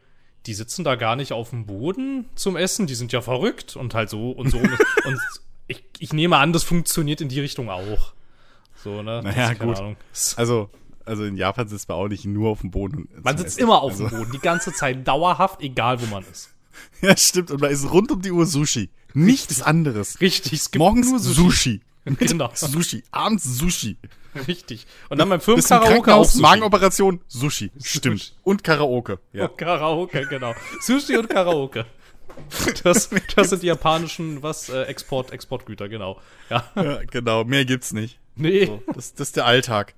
die 0.45 0.53
sitzen 0.53 0.83
da 0.83 0.95
gar 0.95 1.15
nicht 1.15 1.33
auf 1.33 1.51
dem 1.51 1.65
Boden 1.65 2.29
zum 2.35 2.55
Essen, 2.55 2.87
die 2.87 2.95
sind 2.95 3.11
ja 3.11 3.21
verrückt 3.21 3.75
und 3.75 3.93
halt 3.93 4.09
so 4.09 4.31
und 4.31 4.49
so. 4.49 4.57
und, 5.05 5.19
ich, 5.67 5.83
ich 5.99 6.13
nehme 6.13 6.37
an, 6.37 6.53
das 6.53 6.63
funktioniert 6.63 7.21
in 7.21 7.29
die 7.29 7.39
Richtung 7.39 7.69
auch. 7.69 8.13
So, 8.83 9.01
ne? 9.01 9.21
Naja, 9.23 9.53
gut. 9.53 9.77
Ahnung. 9.77 9.95
Also, 10.35 10.69
also 11.05 11.23
in 11.23 11.37
Japan 11.37 11.67
sitzt 11.67 11.87
man 11.87 11.97
auch 11.97 12.07
nicht 12.07 12.25
nur 12.25 12.49
auf 12.49 12.61
dem 12.61 12.71
Boden. 12.71 13.07
Man 13.23 13.37
sitzt 13.37 13.57
Essen. 13.57 13.63
immer 13.63 13.81
auf 13.81 13.91
also. 13.91 14.09
dem 14.09 14.17
Boden, 14.17 14.31
die 14.31 14.39
ganze 14.39 14.73
Zeit, 14.73 15.07
dauerhaft, 15.07 15.61
egal 15.61 16.01
wo 16.01 16.05
man 16.07 16.23
ist. 16.29 16.49
Ja, 17.01 17.17
stimmt. 17.17 17.51
Und 17.51 17.61
man 17.61 17.69
ist 17.69 17.91
rund 17.91 18.11
um 18.11 18.21
die 18.21 18.31
Uhr 18.31 18.45
Sushi. 18.45 18.89
Nichts 19.13 19.61
anderes. 19.61 20.21
Richtig. 20.21 20.53
Es 20.53 20.71
gibt 20.71 20.79
Morgens 20.79 21.09
nur 21.09 21.19
Sushi. 21.19 21.33
Sushi. 21.33 21.81
Genau. 22.17 22.49
Sushi. 22.53 23.03
Abends 23.11 23.43
Sushi. 23.43 23.97
Richtig. 24.47 24.85
Und 25.09 25.17
dann 25.19 25.29
beim 25.29 25.41
Firmenkaraoke 25.41 26.13
auch 26.13 26.25
Sushi. 26.25 26.41
Magenoperation, 26.41 27.21
Sushi. 27.27 27.71
Stimmt. 27.83 28.19
Sushi. 28.19 28.33
Und 28.43 28.63
Karaoke. 28.63 29.19
Ja. 29.33 29.47
Und 29.47 29.57
Karaoke, 29.57 30.25
genau. 30.27 30.53
Sushi 30.81 31.17
und 31.17 31.29
Karaoke. 31.29 31.85
Das, 32.83 33.09
das 33.35 33.49
sind 33.49 33.61
die 33.61 33.67
japanischen, 33.67 34.41
was, 34.41 34.69
äh, 34.69 34.83
Export, 34.83 35.31
Exportgüter, 35.31 35.89
genau. 35.89 36.19
Ja. 36.49 36.63
ja. 36.75 37.01
Genau, 37.03 37.43
mehr 37.43 37.65
gibt's 37.65 37.91
nicht. 37.91 38.19
Nee. 38.35 38.65
So, 38.65 38.81
das, 38.87 39.13
das 39.13 39.27
ist 39.27 39.35
der 39.35 39.45
Alltag. 39.45 39.93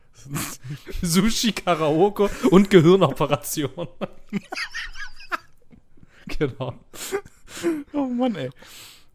Sushi, 1.01 1.51
Karaoke 1.51 2.29
und 2.49 2.69
Gehirnoperation. 2.69 3.87
genau. 6.27 6.73
Oh 7.93 8.05
Mann, 8.05 8.35
ey. 8.35 8.49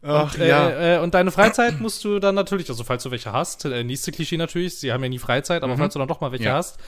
Ach, 0.01 0.33
und, 0.33 0.39
ja. 0.39 0.69
Äh, 0.69 0.95
äh, 0.95 0.99
und 0.99 1.13
deine 1.13 1.31
Freizeit 1.31 1.81
musst 1.81 2.03
du 2.05 2.19
dann 2.19 2.35
natürlich, 2.35 2.69
also 2.69 2.83
falls 2.83 3.03
du 3.03 3.11
welche 3.11 3.33
hast, 3.33 3.65
äh, 3.65 3.83
nächste 3.83 4.11
Klischee 4.11 4.37
natürlich, 4.37 4.79
sie 4.79 4.91
haben 4.93 5.03
ja 5.03 5.09
nie 5.09 5.19
Freizeit, 5.19 5.63
aber 5.63 5.73
mhm. 5.73 5.79
falls 5.79 5.93
du 5.93 5.99
dann 5.99 6.07
doch 6.07 6.21
mal 6.21 6.31
welche 6.31 6.45
ja. 6.45 6.55
hast, 6.55 6.79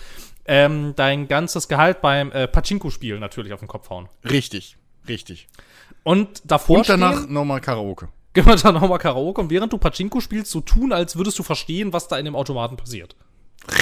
ähm, 0.46 0.94
dein 0.96 1.28
ganzes 1.28 1.68
Gehalt 1.68 2.02
beim 2.02 2.32
äh, 2.32 2.48
Pachinko-Spiel 2.48 3.20
natürlich 3.20 3.54
auf 3.54 3.60
den 3.60 3.68
Kopf 3.68 3.90
hauen. 3.90 4.08
Richtig, 4.24 4.78
richtig. 5.08 5.48
Und 6.04 6.42
davor 6.46 6.80
Und 6.80 6.90
danach 6.90 7.28
nochmal 7.28 7.62
Karaoke. 7.62 8.08
Genau, 8.34 8.56
dann 8.56 8.76
nochmal 8.76 8.98
Karaoke 8.98 9.42
und 9.42 9.50
während 9.50 9.74
du 9.74 9.78
Pachinko 9.78 10.22
spielst, 10.22 10.52
so 10.52 10.62
tun, 10.62 10.94
als 10.94 11.18
würdest 11.18 11.38
du 11.38 11.44
verstehen, 11.44 11.92
was 11.92 12.08
da 12.08 12.18
in 12.18 12.24
dem 12.24 12.38
Automaten 12.38 12.78
passiert. 12.78 13.14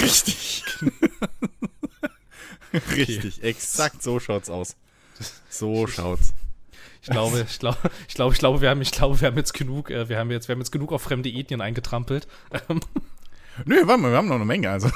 Richtig. 0.02 0.64
Richtig, 2.72 3.38
okay. 3.38 3.48
exakt 3.48 4.02
so 4.02 4.18
schaut's 4.18 4.50
aus. 4.50 4.76
So 5.48 5.86
schaut's. 5.86 6.32
Ich 7.02 7.08
glaube, 7.08 7.46
ich 7.48 7.58
glaube, 7.58 7.78
ich 8.08 8.14
glaube, 8.14 8.32
ich 8.34 8.38
glaube, 8.38 8.60
wir 8.60 8.70
haben, 8.70 8.82
ich 8.82 8.92
glaube, 8.92 9.20
wir 9.20 9.28
haben 9.28 9.36
jetzt 9.36 9.54
genug, 9.54 9.90
äh, 9.90 10.08
wir 10.08 10.18
haben 10.18 10.30
jetzt, 10.30 10.48
wir 10.48 10.54
haben 10.54 10.60
jetzt 10.60 10.72
genug 10.72 10.92
auf 10.92 11.02
fremde 11.02 11.28
Ethnien 11.28 11.60
eingetrampelt. 11.60 12.28
Nö, 13.64 13.76
warte 13.86 14.02
mal, 14.02 14.10
wir 14.10 14.18
haben 14.18 14.28
noch 14.28 14.36
eine 14.36 14.44
Menge, 14.44 14.70
also. 14.70 14.90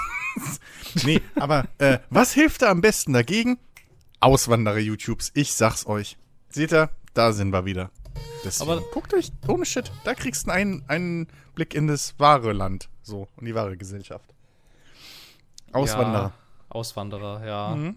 nee, 1.04 1.20
aber 1.36 1.66
äh, 1.78 1.98
was 2.10 2.32
hilft 2.32 2.62
da 2.62 2.70
am 2.70 2.80
besten 2.80 3.12
dagegen? 3.12 3.58
Auswanderer-YouTubes, 4.20 5.32
ich 5.34 5.54
sag's 5.54 5.86
euch. 5.86 6.16
Seht 6.48 6.72
ihr, 6.72 6.90
da 7.12 7.32
sind 7.32 7.52
wir 7.52 7.64
wieder. 7.64 7.90
Deswegen, 8.44 8.70
aber 8.70 8.80
guckt 8.92 9.12
euch, 9.14 9.32
ohne 9.48 9.64
Shit, 9.64 9.90
da 10.04 10.14
kriegst 10.14 10.46
du 10.46 10.50
einen, 10.50 10.84
einen 10.88 11.28
Blick 11.54 11.74
in 11.74 11.88
das 11.88 12.14
wahre 12.18 12.52
Land, 12.52 12.88
so, 13.02 13.28
und 13.36 13.46
die 13.46 13.54
wahre 13.54 13.76
Gesellschaft. 13.76 14.34
Auswanderer. 15.72 16.22
Ja, 16.22 16.32
Auswanderer, 16.68 17.46
ja. 17.46 17.74
Mhm. 17.74 17.96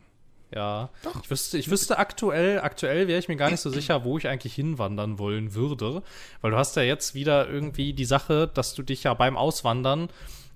Ja, 0.54 0.90
Doch. 1.04 1.22
ich 1.22 1.30
wüsste, 1.30 1.58
ich 1.58 1.70
wüsste 1.70 1.98
aktuell, 1.98 2.60
aktuell 2.60 3.08
wäre 3.08 3.20
ich 3.20 3.28
mir 3.28 3.36
gar 3.36 3.52
nicht 3.52 3.60
so 3.60 3.70
sicher, 3.70 4.06
wo 4.06 4.18
ich 4.18 4.28
eigentlich 4.28 4.56
hinwandern 4.56 5.20
wollen 5.20 5.54
würde, 5.54 6.04
weil 6.42 6.52
du 6.52 6.58
hast 6.58 6.76
ja 6.78 6.84
jetzt 6.84 7.16
wieder 7.16 7.50
irgendwie 7.50 7.94
die 7.94 8.06
Sache, 8.06 8.50
dass 8.54 8.74
du 8.74 8.82
dich 8.82 9.04
ja 9.04 9.14
beim 9.14 9.36
Auswandern 9.36 10.10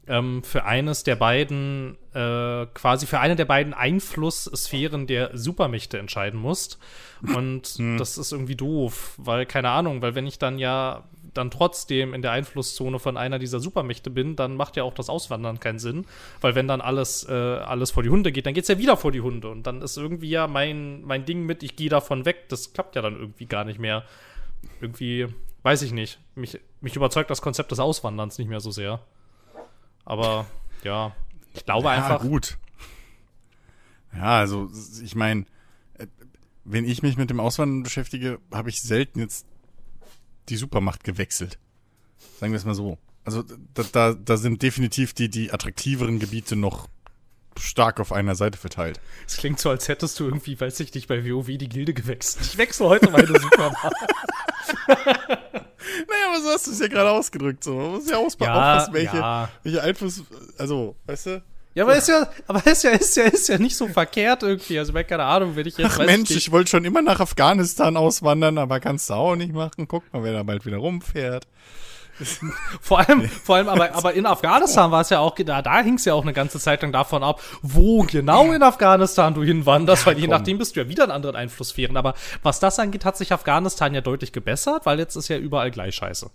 ähm, 0.08 0.44
für 0.44 0.66
eines 0.66 1.04
der 1.04 1.16
beiden, 1.16 1.98
äh, 2.14 2.66
quasi 2.74 3.06
für 3.06 3.20
eine 3.20 3.36
der 3.36 3.46
beiden 3.46 3.74
Einflusssphären 3.74 5.08
der 5.08 5.38
Supermächte 5.38 6.00
entscheiden 6.00 6.40
musst. 6.40 6.80
Und 7.36 7.68
hm. 7.68 7.98
das 7.98 8.18
ist 8.18 8.32
irgendwie 8.32 8.56
doof, 8.56 9.16
weil, 9.18 9.46
keine 9.46 9.70
Ahnung, 9.70 10.02
weil 10.02 10.16
wenn 10.16 10.26
ich 10.26 10.40
dann 10.40 10.58
ja 10.58 11.04
dann 11.34 11.52
trotzdem 11.52 12.14
in 12.14 12.22
der 12.22 12.32
Einflusszone 12.32 13.00
von 13.00 13.18
einer 13.18 13.40
dieser 13.40 13.60
Supermächte 13.60 14.10
bin, 14.10 14.36
dann 14.36 14.56
macht 14.56 14.76
ja 14.76 14.84
auch 14.84 14.94
das 14.94 15.10
Auswandern 15.10 15.60
keinen 15.60 15.80
Sinn. 15.80 16.06
Weil 16.42 16.56
wenn 16.56 16.68
dann 16.68 16.82
alles, 16.82 17.28
äh, 17.28 17.34
alles 17.34 17.92
vor 17.92 18.04
die 18.04 18.10
Hunde 18.10 18.32
geht, 18.32 18.46
dann 18.46 18.54
geht 18.54 18.64
es 18.64 18.68
ja 18.68 18.78
wieder 18.78 18.98
vor 18.98 19.12
die 19.12 19.22
Hunde. 19.22 19.50
Und 19.50 19.64
dann 19.68 19.82
ist 19.82 19.98
irgendwie 19.98 20.30
ja 20.30 20.48
mein, 20.48 21.04
mein 21.04 21.26
Ding 21.26 21.46
mit, 21.46 21.64
ich 21.64 21.76
gehe 21.76 21.90
davon 21.90 22.26
weg, 22.26 22.50
das 22.50 22.74
klappt 22.74 22.96
ja 22.96 23.02
dann 23.02 23.16
irgendwie 23.16 23.46
gar 23.46 23.64
nicht 23.64 23.80
mehr. 23.80 24.04
Irgendwie, 24.80 25.28
weiß 25.64 25.82
ich 25.84 25.92
nicht. 25.92 26.20
Mich, 26.36 26.60
mich 26.82 26.96
überzeugt 26.96 27.30
das 27.30 27.42
Konzept 27.42 27.72
des 27.72 27.80
Auswanderns 27.80 28.38
nicht 28.38 28.50
mehr 28.50 28.60
so 28.60 28.72
sehr. 28.72 29.02
Aber 30.06 30.46
ja, 30.84 31.16
ich 31.54 31.66
glaube 31.66 31.88
ja, 31.88 31.92
einfach. 31.92 32.22
gut. 32.22 32.58
Ja, 34.14 34.40
also 34.40 34.70
ich 35.02 35.16
meine, 35.16 35.46
äh, 35.98 36.08
wenn 36.66 36.86
ich 36.86 37.02
mich 37.02 37.18
mit 37.18 37.30
dem 37.30 37.40
Auswandern 37.40 37.84
beschäftige, 37.84 38.40
habe 38.52 38.70
ich 38.70 38.82
selten 38.82 39.20
jetzt 39.20 39.48
die 40.52 40.58
Supermacht 40.58 41.04
gewechselt. 41.04 41.58
Sagen 42.40 42.52
wir 42.52 42.58
es 42.58 42.66
mal 42.66 42.76
so. 42.76 42.98
Also 43.24 43.44
da, 43.74 43.84
da, 43.92 44.14
da 44.14 44.38
sind 44.38 44.62
definitiv 44.62 45.14
die, 45.14 45.30
die 45.30 45.52
attraktiveren 45.52 46.20
Gebiete 46.20 46.56
noch 46.56 46.88
stark 47.60 48.00
auf 48.00 48.12
einer 48.12 48.36
Seite 48.36 48.58
verteilt. 48.58 49.00
Es 49.28 49.38
klingt 49.38 49.60
so, 49.60 49.70
als 49.70 49.88
hättest 49.88 50.20
du 50.20 50.26
irgendwie, 50.26 50.60
weiß 50.60 50.80
ich 50.80 50.94
nicht, 50.94 51.08
bei 51.08 51.24
WoW 51.24 51.46
die 51.46 51.70
Gilde 51.70 51.94
gewechselt. 51.94 52.46
Ich 52.46 52.58
wechsle 52.58 52.88
heute 52.88 53.12
meine 53.12 53.28
Supermacht. 53.28 53.94
naja, 54.88 56.28
aber 56.30 56.42
so 56.42 56.50
hast 56.50 56.68
du 56.68 56.72
es 56.72 56.80
ja 56.80 56.88
gerade 56.88 57.12
ausgedrückt. 57.12 57.64
So. 57.64 57.76
Man 57.76 57.92
muss 57.92 58.10
ja, 58.10 58.14
ja 58.14 58.26
aufpassen, 58.26 58.94
welche, 58.94 59.18
ja. 59.18 59.50
welche 59.64 59.84
Einfluss, 59.84 60.24
also, 60.58 60.96
weißt 61.06 61.26
du? 61.28 61.44
Ja, 61.74 61.86
aber 61.86 61.96
ist 61.96 62.10
ja, 62.10 62.28
aber 62.48 62.66
ist 62.68 62.84
ja, 62.84 62.92
ist 62.92 63.16
ja, 63.16 63.24
ist 63.24 63.48
ja 63.48 63.58
nicht 63.58 63.78
so 63.78 63.88
verkehrt 63.88 64.44
irgendwie. 64.44 64.78
Also, 64.78 64.92
keine 64.94 65.24
Ahnung, 65.24 65.56
wenn 65.56 65.66
ich 65.66 65.78
jetzt. 65.78 66.00
Ach 66.00 66.06
Mensch, 66.06 66.32
ich, 66.32 66.38
ich 66.38 66.52
wollte 66.52 66.70
schon 66.70 66.84
immer 66.84 67.02
nach 67.02 67.22
Afghanistan 67.22 67.96
auswandern, 67.96 68.58
aber 68.58 68.80
kannst 68.82 69.10
du 69.10 69.14
auch 69.14 69.36
nicht 69.36 69.54
machen. 69.54 69.88
Guck 69.88 70.12
mal, 70.14 70.24
wer 70.24 70.34
da 70.34 70.44
bald 70.44 70.66
wieder 70.66 70.78
rumfährt. 70.78 71.48
vor 72.82 73.00
allem, 73.00 73.28
vor 73.28 73.56
allem, 73.56 73.70
aber, 73.70 73.96
aber 73.96 74.14
in 74.14 74.26
Afghanistan 74.26 74.92
war 74.92 75.02
es 75.02 75.10
ja 75.10 75.20
auch, 75.20 75.36
da, 75.36 75.62
da 75.62 75.82
hing 75.82 75.96
es 75.96 76.06
ja 76.06 76.14
auch 76.14 76.22
eine 76.22 76.34
ganze 76.34 76.60
Zeit 76.60 76.82
lang 76.82 76.92
davon 76.92 77.24
ab, 77.24 77.42
wo 77.62 78.04
genau 78.04 78.52
in 78.52 78.62
Afghanistan 78.62 79.34
du 79.34 79.44
hinwanderst, 79.44 80.04
ja, 80.04 80.08
weil 80.08 80.16
je 80.18 80.28
komm. 80.28 80.32
nachdem 80.32 80.58
bist 80.58 80.76
du 80.76 80.82
ja 80.82 80.90
wieder 80.90 81.06
in 81.06 81.12
anderen 81.12 81.36
Einflusssphären. 81.36 81.98
Aber 81.98 82.14
was 82.44 82.60
das 82.60 82.80
angeht, 82.80 83.06
hat 83.06 83.18
sich 83.18 83.34
Afghanistan 83.34 83.94
ja 83.94 84.02
deutlich 84.02 84.32
gebessert, 84.34 84.86
weil 84.86 85.00
jetzt 85.00 85.16
ist 85.16 85.30
ja 85.30 85.38
überall 85.38 85.72
gleich 85.72 85.96
scheiße. 85.96 86.30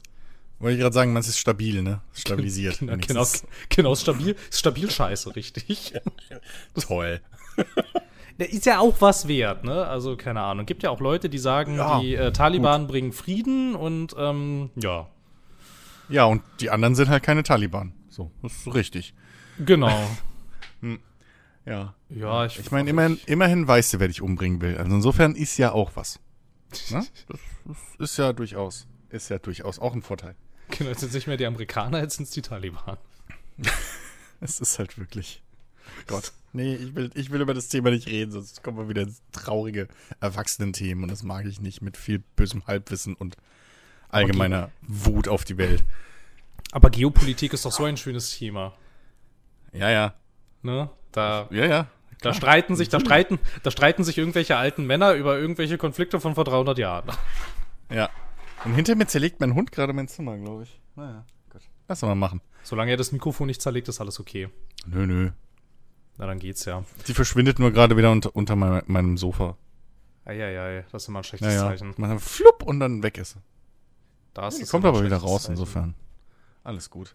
Wollte 0.58 0.76
ich 0.76 0.80
gerade 0.80 0.94
sagen, 0.94 1.12
man 1.12 1.20
ist 1.20 1.38
stabil, 1.38 1.82
ne? 1.82 2.00
Stabilisiert. 2.12 2.78
genau, 2.78 2.96
genau, 3.06 3.26
genau, 3.68 3.94
stabil, 3.94 4.36
stabil 4.50 4.90
scheiße, 4.90 5.36
richtig. 5.36 5.92
Toll. 6.80 7.20
Der 8.38 8.52
ist 8.52 8.66
ja 8.66 8.80
auch 8.80 9.00
was 9.00 9.28
wert, 9.28 9.64
ne? 9.64 9.86
Also, 9.86 10.16
keine 10.16 10.42
Ahnung. 10.42 10.66
Gibt 10.66 10.82
ja 10.82 10.90
auch 10.90 11.00
Leute, 11.00 11.30
die 11.30 11.38
sagen, 11.38 11.76
ja, 11.76 12.00
die 12.00 12.14
äh, 12.14 12.32
Taliban 12.32 12.82
gut. 12.82 12.90
bringen 12.90 13.12
Frieden 13.12 13.74
und 13.74 14.14
ähm, 14.18 14.70
ja, 14.76 15.08
ja, 16.08 16.24
und 16.24 16.42
die 16.60 16.70
anderen 16.70 16.94
sind 16.94 17.08
halt 17.08 17.22
keine 17.22 17.42
Taliban. 17.42 17.92
So, 18.08 18.30
das 18.42 18.52
ist 18.52 18.74
richtig. 18.74 19.14
Genau. 19.58 20.08
hm. 20.80 21.00
Ja. 21.64 21.94
Ja, 22.08 22.46
ich, 22.46 22.58
ich 22.60 22.70
meine, 22.70 22.88
immerhin, 22.88 23.18
immerhin 23.26 23.66
weißt 23.66 23.94
du, 23.94 24.00
wer 24.00 24.08
dich 24.08 24.22
umbringen 24.22 24.60
will. 24.60 24.78
Also 24.78 24.94
insofern 24.94 25.34
ist 25.34 25.58
ja 25.58 25.72
auch 25.72 25.92
was. 25.94 26.20
Ne? 26.90 27.04
Das, 27.28 27.40
das 27.66 27.76
ist 27.98 28.16
ja 28.18 28.32
durchaus, 28.32 28.86
ist 29.10 29.28
ja 29.28 29.38
durchaus 29.38 29.78
auch 29.80 29.92
ein 29.92 30.02
Vorteil. 30.02 30.36
Genau, 30.70 30.90
jetzt 30.90 31.00
sind 31.00 31.08
es 31.08 31.14
nicht 31.14 31.26
mehr 31.26 31.36
die 31.36 31.46
Amerikaner, 31.46 32.00
jetzt 32.00 32.16
sind 32.16 32.24
es 32.24 32.30
die 32.30 32.42
Taliban. 32.42 32.98
es 34.40 34.60
ist 34.60 34.78
halt 34.78 34.98
wirklich. 34.98 35.42
Gott. 36.06 36.32
Nee, 36.52 36.74
ich 36.74 36.94
will, 36.94 37.10
ich 37.14 37.30
will 37.30 37.40
über 37.40 37.54
das 37.54 37.68
Thema 37.68 37.90
nicht 37.90 38.08
reden, 38.08 38.32
sonst 38.32 38.62
kommen 38.62 38.78
wir 38.78 38.88
wieder 38.88 39.02
ins 39.02 39.20
traurige 39.32 39.88
Erwachsenen-Themen 40.20 41.02
und 41.02 41.10
das 41.10 41.22
mag 41.22 41.44
ich 41.44 41.60
nicht 41.60 41.82
mit 41.82 41.96
viel 41.96 42.20
bösem 42.34 42.66
Halbwissen 42.66 43.14
und 43.14 43.36
allgemeiner 44.08 44.70
Wut 44.80 45.28
auf 45.28 45.44
die 45.44 45.58
Welt. 45.58 45.84
Aber 46.72 46.90
Geopolitik 46.90 47.52
ist 47.52 47.64
doch 47.64 47.72
so 47.72 47.84
ein 47.84 47.96
schönes 47.96 48.36
Thema. 48.36 48.72
Ja, 49.72 49.90
ja. 49.90 50.14
Ne? 50.62 50.90
Da, 51.12 51.48
ja, 51.50 51.66
ja. 51.66 51.86
Da 52.22 52.32
streiten 52.32 52.74
sich, 52.74 52.88
da 52.88 52.98
streiten, 52.98 53.38
da 53.62 53.70
streiten 53.70 54.02
sich 54.02 54.18
irgendwelche 54.18 54.56
alten 54.56 54.86
Männer 54.86 55.12
über 55.12 55.38
irgendwelche 55.38 55.78
Konflikte 55.78 56.18
von 56.18 56.34
vor 56.34 56.44
300 56.44 56.78
Jahren. 56.78 57.10
Ja. 57.92 58.10
Und 58.66 58.74
hinter 58.74 58.96
mir 58.96 59.06
zerlegt 59.06 59.38
mein 59.38 59.54
Hund 59.54 59.70
gerade 59.70 59.92
mein 59.92 60.08
Zimmer, 60.08 60.36
glaube 60.36 60.64
ich. 60.64 60.80
Naja, 60.96 61.24
gut. 61.50 61.62
Lass 61.86 62.02
mal 62.02 62.16
machen. 62.16 62.40
Solange 62.64 62.90
er 62.90 62.96
das 62.96 63.12
Mikrofon 63.12 63.46
nicht 63.46 63.62
zerlegt, 63.62 63.86
ist 63.86 64.00
alles 64.00 64.18
okay. 64.18 64.48
Nö, 64.86 65.06
nö. 65.06 65.30
Na, 66.18 66.26
dann 66.26 66.40
geht's 66.40 66.64
ja. 66.64 66.84
Die 67.06 67.14
verschwindet 67.14 67.60
nur 67.60 67.70
gerade 67.70 67.96
wieder 67.96 68.10
unter, 68.10 68.34
unter 68.34 68.56
meinem, 68.56 68.82
meinem 68.86 69.18
Sofa. 69.18 69.56
Eieiei, 70.24 70.84
das 70.90 71.04
ist 71.04 71.08
immer 71.08 71.20
ein 71.20 71.24
schlechtes 71.24 71.54
ja, 71.54 71.62
ja. 71.62 71.68
Zeichen. 71.68 71.94
Man 71.96 72.18
flupp 72.18 72.64
und 72.64 72.80
dann 72.80 73.04
weg 73.04 73.18
ist. 73.18 73.36
Da 74.34 74.48
ist 74.48 74.58
ja, 74.58 74.66
kommt 74.66 74.84
aber 74.84 75.04
wieder 75.04 75.18
raus, 75.18 75.42
Zeichen. 75.42 75.52
insofern. 75.52 75.94
Alles 76.64 76.90
gut. 76.90 77.14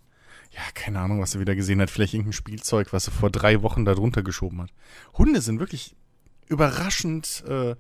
Ja, 0.51 0.61
keine 0.73 1.01
Ahnung, 1.01 1.19
was 1.19 1.35
er 1.35 1.41
wieder 1.41 1.55
gesehen 1.55 1.81
hat. 1.81 1.89
Vielleicht 1.89 2.13
irgendein 2.13 2.31
Spielzeug, 2.31 2.93
was 2.93 3.07
er 3.07 3.13
vor 3.13 3.29
drei 3.29 3.61
Wochen 3.61 3.83
da 3.83 3.93
drunter 3.93 4.23
geschoben 4.23 4.61
hat. 4.61 4.69
Hunde 5.17 5.41
sind 5.41 5.59
wirklich 5.59 5.97
überraschend, 6.47 7.43
äh, 7.45 7.75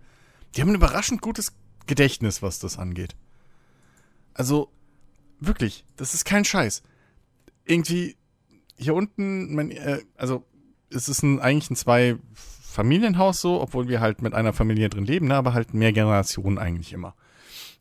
die 0.55 0.61
haben 0.61 0.69
ein 0.69 0.75
überraschend 0.75 1.21
gutes 1.21 1.53
Gedächtnis, 1.87 2.41
was 2.41 2.59
das 2.59 2.77
angeht. 2.77 3.15
Also, 4.33 4.69
wirklich, 5.39 5.85
das 5.97 6.13
ist 6.13 6.25
kein 6.25 6.45
Scheiß. 6.45 6.83
Irgendwie, 7.65 8.15
hier 8.77 8.95
unten, 8.95 9.55
mein, 9.55 9.71
äh, 9.71 9.99
also, 10.17 10.43
es 10.89 11.09
ist 11.09 11.23
ein, 11.23 11.39
eigentlich 11.39 11.69
ein 11.69 11.75
Zwei-Familienhaus 11.75 13.41
so, 13.41 13.61
obwohl 13.61 13.87
wir 13.87 14.01
halt 14.01 14.21
mit 14.21 14.33
einer 14.33 14.53
Familie 14.53 14.89
drin 14.89 15.05
leben, 15.05 15.27
ne, 15.27 15.35
aber 15.35 15.53
halt 15.53 15.73
mehr 15.73 15.93
Generationen 15.93 16.57
eigentlich 16.57 16.93
immer. 16.93 17.15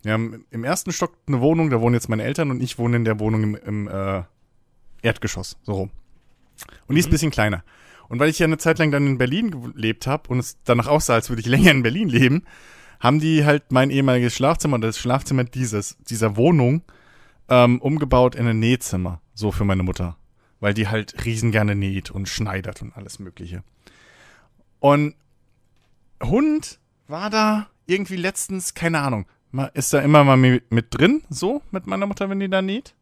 Wir 0.02 0.12
haben 0.12 0.46
im 0.50 0.64
ersten 0.64 0.92
Stock 0.92 1.14
eine 1.26 1.40
Wohnung, 1.40 1.70
da 1.70 1.80
wohnen 1.80 1.94
jetzt 1.94 2.08
meine 2.08 2.22
Eltern 2.22 2.50
und 2.50 2.62
ich 2.62 2.78
wohne 2.78 2.96
in 2.96 3.04
der 3.04 3.20
Wohnung 3.20 3.42
im, 3.42 3.54
im 3.54 3.88
äh, 3.88 4.22
Erdgeschoss, 5.02 5.58
so 5.62 5.72
rum. 5.72 5.90
Und 6.86 6.94
die 6.94 7.00
ist 7.00 7.06
ein 7.06 7.10
mhm. 7.10 7.12
bisschen 7.12 7.30
kleiner. 7.30 7.64
Und 8.08 8.18
weil 8.18 8.28
ich 8.28 8.38
ja 8.38 8.46
eine 8.46 8.58
Zeit 8.58 8.78
lang 8.78 8.90
dann 8.90 9.06
in 9.06 9.18
Berlin 9.18 9.50
gelebt 9.50 10.06
habe 10.06 10.28
und 10.28 10.38
es 10.38 10.58
danach 10.64 10.88
aussah, 10.88 11.14
als 11.14 11.28
würde 11.28 11.40
ich 11.40 11.46
länger 11.48 11.70
in 11.70 11.82
Berlin 11.82 12.08
leben, 12.08 12.44
haben 13.00 13.18
die 13.18 13.44
halt 13.44 13.72
mein 13.72 13.90
ehemaliges 13.90 14.34
Schlafzimmer 14.36 14.74
und 14.74 14.82
das 14.82 14.98
Schlafzimmer 14.98 15.44
dieses, 15.44 15.96
dieser 16.08 16.36
Wohnung 16.36 16.82
ähm, 17.48 17.80
umgebaut 17.80 18.34
in 18.34 18.46
ein 18.46 18.58
Nähzimmer, 18.58 19.20
so 19.34 19.50
für 19.50 19.64
meine 19.64 19.82
Mutter. 19.82 20.16
Weil 20.60 20.74
die 20.74 20.88
halt 20.88 21.24
riesen 21.24 21.50
gerne 21.50 21.74
näht 21.74 22.10
und 22.10 22.28
schneidert 22.28 22.82
und 22.82 22.94
alles 22.94 23.18
Mögliche. 23.18 23.64
Und 24.78 25.14
Hund 26.22 26.78
war 27.08 27.30
da 27.30 27.68
irgendwie 27.86 28.16
letztens, 28.16 28.74
keine 28.74 29.00
Ahnung, 29.00 29.26
ist 29.72 29.94
da 29.94 30.00
immer 30.00 30.22
mal 30.22 30.36
mit 30.36 30.86
drin, 30.90 31.22
so, 31.30 31.62
mit 31.70 31.86
meiner 31.86 32.06
Mutter, 32.06 32.28
wenn 32.28 32.38
die 32.38 32.50
da 32.50 32.60
näht. 32.60 32.94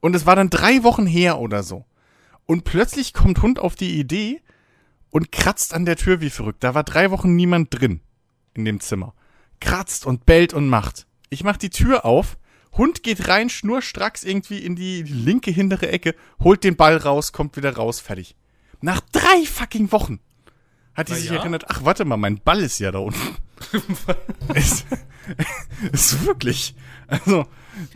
Und 0.00 0.14
es 0.14 0.24
war 0.24 0.36
dann 0.36 0.48
drei 0.48 0.84
Wochen 0.84 1.06
her 1.06 1.40
oder 1.40 1.64
so. 1.64 1.84
Und 2.46 2.62
plötzlich 2.62 3.12
kommt 3.12 3.42
Hund 3.42 3.58
auf 3.58 3.74
die 3.74 3.98
Idee 3.98 4.40
und 5.10 5.32
kratzt 5.32 5.74
an 5.74 5.84
der 5.84 5.96
Tür 5.96 6.20
wie 6.20 6.30
verrückt. 6.30 6.62
Da 6.62 6.74
war 6.74 6.84
drei 6.84 7.10
Wochen 7.10 7.34
niemand 7.34 7.78
drin 7.78 8.00
in 8.56 8.64
dem 8.64 8.80
Zimmer. 8.80 9.14
Kratzt 9.60 10.06
und 10.06 10.26
bellt 10.26 10.52
und 10.54 10.68
macht. 10.68 11.06
Ich 11.30 11.44
mach 11.44 11.56
die 11.56 11.70
Tür 11.70 12.04
auf, 12.04 12.38
Hund 12.76 13.02
geht 13.02 13.28
rein, 13.28 13.48
schnurstracks 13.48 14.22
irgendwie 14.22 14.58
in 14.58 14.76
die 14.76 15.02
linke 15.02 15.50
hintere 15.50 15.88
Ecke, 15.90 16.14
holt 16.40 16.62
den 16.62 16.76
Ball 16.76 16.96
raus, 16.96 17.32
kommt 17.32 17.56
wieder 17.56 17.74
raus, 17.74 18.00
fertig. 18.00 18.36
Nach 18.80 19.00
drei 19.12 19.44
fucking 19.46 19.92
Wochen 19.92 20.20
hat 20.94 21.08
die 21.08 21.12
Na 21.12 21.18
sich 21.18 21.30
ja? 21.30 21.36
erinnert, 21.36 21.64
ach 21.68 21.84
warte 21.84 22.04
mal, 22.04 22.16
mein 22.16 22.40
Ball 22.40 22.60
ist 22.60 22.78
ja 22.78 22.92
da 22.92 22.98
unten. 22.98 23.36
ist, 24.54 24.86
ist 25.92 26.26
wirklich. 26.26 26.74
Also, 27.06 27.46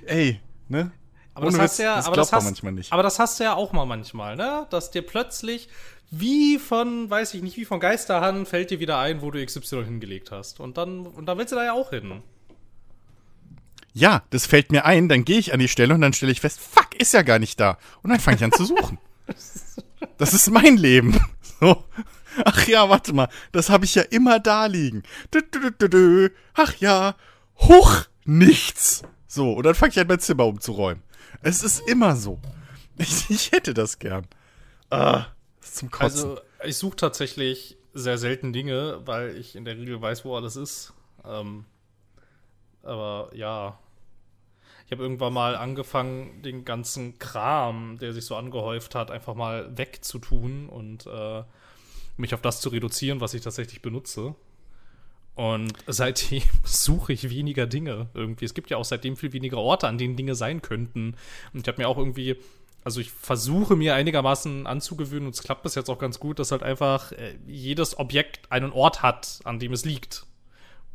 ey, 0.06 0.40
ne? 0.68 0.92
Aber 1.34 1.46
Ohne 1.46 1.58
das 1.58 1.62
hast 1.62 1.78
Witz, 1.78 1.84
ja, 1.84 1.96
das 1.96 2.06
aber 2.06 2.16
das 2.16 2.32
hast, 2.32 2.44
manchmal 2.44 2.72
nicht. 2.72 2.92
Aber 2.92 3.02
das 3.02 3.18
hast 3.18 3.40
du 3.40 3.44
ja 3.44 3.54
auch 3.54 3.72
mal 3.72 3.86
manchmal, 3.86 4.36
ne? 4.36 4.66
Dass 4.70 4.90
dir 4.90 5.02
plötzlich 5.02 5.68
wie 6.10 6.58
von, 6.58 7.08
weiß 7.08 7.34
ich 7.34 7.42
nicht, 7.42 7.56
wie 7.56 7.64
von 7.64 7.80
Geisterhand 7.80 8.48
fällt 8.48 8.70
dir 8.70 8.80
wieder 8.80 8.98
ein, 8.98 9.22
wo 9.22 9.30
du 9.30 9.44
XY 9.44 9.84
hingelegt 9.84 10.30
hast. 10.30 10.60
Und 10.60 10.76
dann, 10.76 11.06
und 11.06 11.26
dann 11.26 11.38
willst 11.38 11.52
du 11.52 11.56
da 11.56 11.64
ja 11.64 11.72
auch 11.72 11.90
hin. 11.90 12.22
Ja, 13.92 14.22
das 14.30 14.46
fällt 14.46 14.72
mir 14.72 14.84
ein, 14.84 15.08
dann 15.08 15.24
gehe 15.24 15.38
ich 15.38 15.52
an 15.52 15.60
die 15.60 15.68
Stelle 15.68 15.94
und 15.94 16.00
dann 16.00 16.12
stelle 16.12 16.32
ich 16.32 16.40
fest, 16.40 16.60
fuck, 16.60 16.94
ist 16.96 17.12
ja 17.12 17.22
gar 17.22 17.38
nicht 17.38 17.58
da. 17.58 17.78
Und 18.02 18.10
dann 18.10 18.20
fange 18.20 18.36
ich 18.36 18.44
an 18.44 18.52
zu 18.52 18.64
suchen. 18.64 18.98
Das 20.16 20.32
ist 20.32 20.50
mein 20.50 20.76
Leben. 20.76 21.18
So. 21.60 21.84
Ach 22.46 22.66
ja, 22.66 22.88
warte 22.88 23.12
mal, 23.12 23.28
das 23.52 23.68
habe 23.68 23.84
ich 23.84 23.94
ja 23.94 24.02
immer 24.02 24.40
da 24.40 24.64
liegen. 24.64 25.02
Ach 26.54 26.74
ja, 26.76 27.16
hoch, 27.58 28.04
nichts. 28.24 29.02
So, 29.26 29.52
und 29.52 29.66
dann 29.66 29.74
fange 29.74 29.90
ich 29.90 30.00
an, 30.00 30.06
mein 30.06 30.20
Zimmer 30.20 30.46
umzuräumen. 30.46 31.02
Es 31.42 31.62
ist 31.62 31.86
immer 31.86 32.16
so. 32.16 32.40
Ich, 32.96 33.30
ich 33.30 33.52
hätte 33.52 33.72
das 33.72 33.98
gern. 33.98 34.26
Ah, 34.90 35.26
zum 35.60 35.90
Kotzen. 35.90 36.30
Also, 36.30 36.40
ich 36.64 36.76
suche 36.76 36.96
tatsächlich 36.96 37.76
sehr 37.92 38.18
selten 38.18 38.52
Dinge, 38.52 39.00
weil 39.04 39.36
ich 39.36 39.56
in 39.56 39.64
der 39.64 39.76
Regel 39.76 40.00
weiß, 40.00 40.24
wo 40.24 40.36
alles 40.36 40.56
ist. 40.56 40.92
Ähm, 41.24 41.64
aber 42.82 43.30
ja. 43.34 43.78
Ich 44.86 44.92
habe 44.92 45.04
irgendwann 45.04 45.32
mal 45.32 45.54
angefangen, 45.54 46.42
den 46.42 46.64
ganzen 46.64 47.20
Kram, 47.20 47.98
der 47.98 48.12
sich 48.12 48.24
so 48.24 48.34
angehäuft 48.34 48.96
hat, 48.96 49.12
einfach 49.12 49.36
mal 49.36 49.76
wegzutun 49.78 50.68
und 50.68 51.06
äh, 51.06 51.44
mich 52.16 52.34
auf 52.34 52.40
das 52.42 52.60
zu 52.60 52.70
reduzieren, 52.70 53.20
was 53.20 53.32
ich 53.34 53.42
tatsächlich 53.42 53.82
benutze. 53.82 54.34
Und 55.36 55.72
seitdem 55.86 56.42
suche 56.64 57.12
ich 57.12 57.30
weniger 57.30 57.66
Dinge 57.66 58.08
irgendwie. 58.14 58.44
Es 58.44 58.54
gibt 58.54 58.68
ja 58.70 58.76
auch 58.76 58.84
seitdem 58.84 59.16
viel 59.16 59.32
weniger 59.32 59.58
Orte, 59.58 59.88
an 59.88 59.96
denen 59.96 60.16
Dinge 60.16 60.34
sein 60.34 60.60
könnten. 60.60 61.14
Und 61.52 61.60
ich 61.60 61.68
habe 61.68 61.80
mir 61.80 61.88
auch 61.88 61.96
irgendwie, 61.98 62.36
also 62.84 63.00
ich 63.00 63.10
versuche 63.10 63.76
mir 63.76 63.94
einigermaßen 63.94 64.66
anzugewöhnen 64.66 65.26
und 65.26 65.34
es 65.34 65.42
klappt 65.42 65.62
bis 65.62 65.74
jetzt 65.74 65.90
auch 65.90 65.98
ganz 65.98 66.18
gut, 66.18 66.38
dass 66.38 66.52
halt 66.52 66.62
einfach 66.62 67.12
äh, 67.12 67.36
jedes 67.46 67.98
Objekt 67.98 68.50
einen 68.50 68.72
Ort 68.72 69.02
hat, 69.02 69.40
an 69.44 69.58
dem 69.58 69.72
es 69.72 69.84
liegt. 69.84 70.26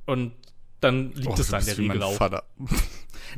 Und 0.05 0.33
dann 0.81 1.13
liegt 1.13 1.27
oh, 1.27 1.35
es 1.39 1.49
da 1.49 1.59
in 1.59 1.65
der 1.65 1.77
Regel 1.77 2.03
auch. 2.03 2.13
Vater. 2.13 2.43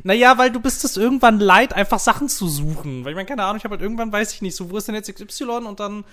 Naja, 0.02 0.38
weil 0.38 0.52
du 0.52 0.60
bist 0.60 0.84
es 0.84 0.96
irgendwann 0.96 1.40
leid, 1.40 1.72
einfach 1.72 1.98
Sachen 1.98 2.28
zu 2.28 2.46
suchen. 2.46 3.04
Weil 3.04 3.12
ich 3.12 3.16
meine, 3.16 3.26
keine 3.26 3.42
Ahnung, 3.44 3.56
ich 3.56 3.64
habe 3.64 3.72
halt 3.72 3.82
irgendwann, 3.82 4.12
weiß 4.12 4.34
ich 4.34 4.42
nicht, 4.42 4.54
so, 4.54 4.70
wo 4.70 4.76
ist 4.76 4.86
denn 4.86 4.94
jetzt 4.94 5.12
XY 5.12 5.66
und 5.66 5.80
dann 5.80 6.04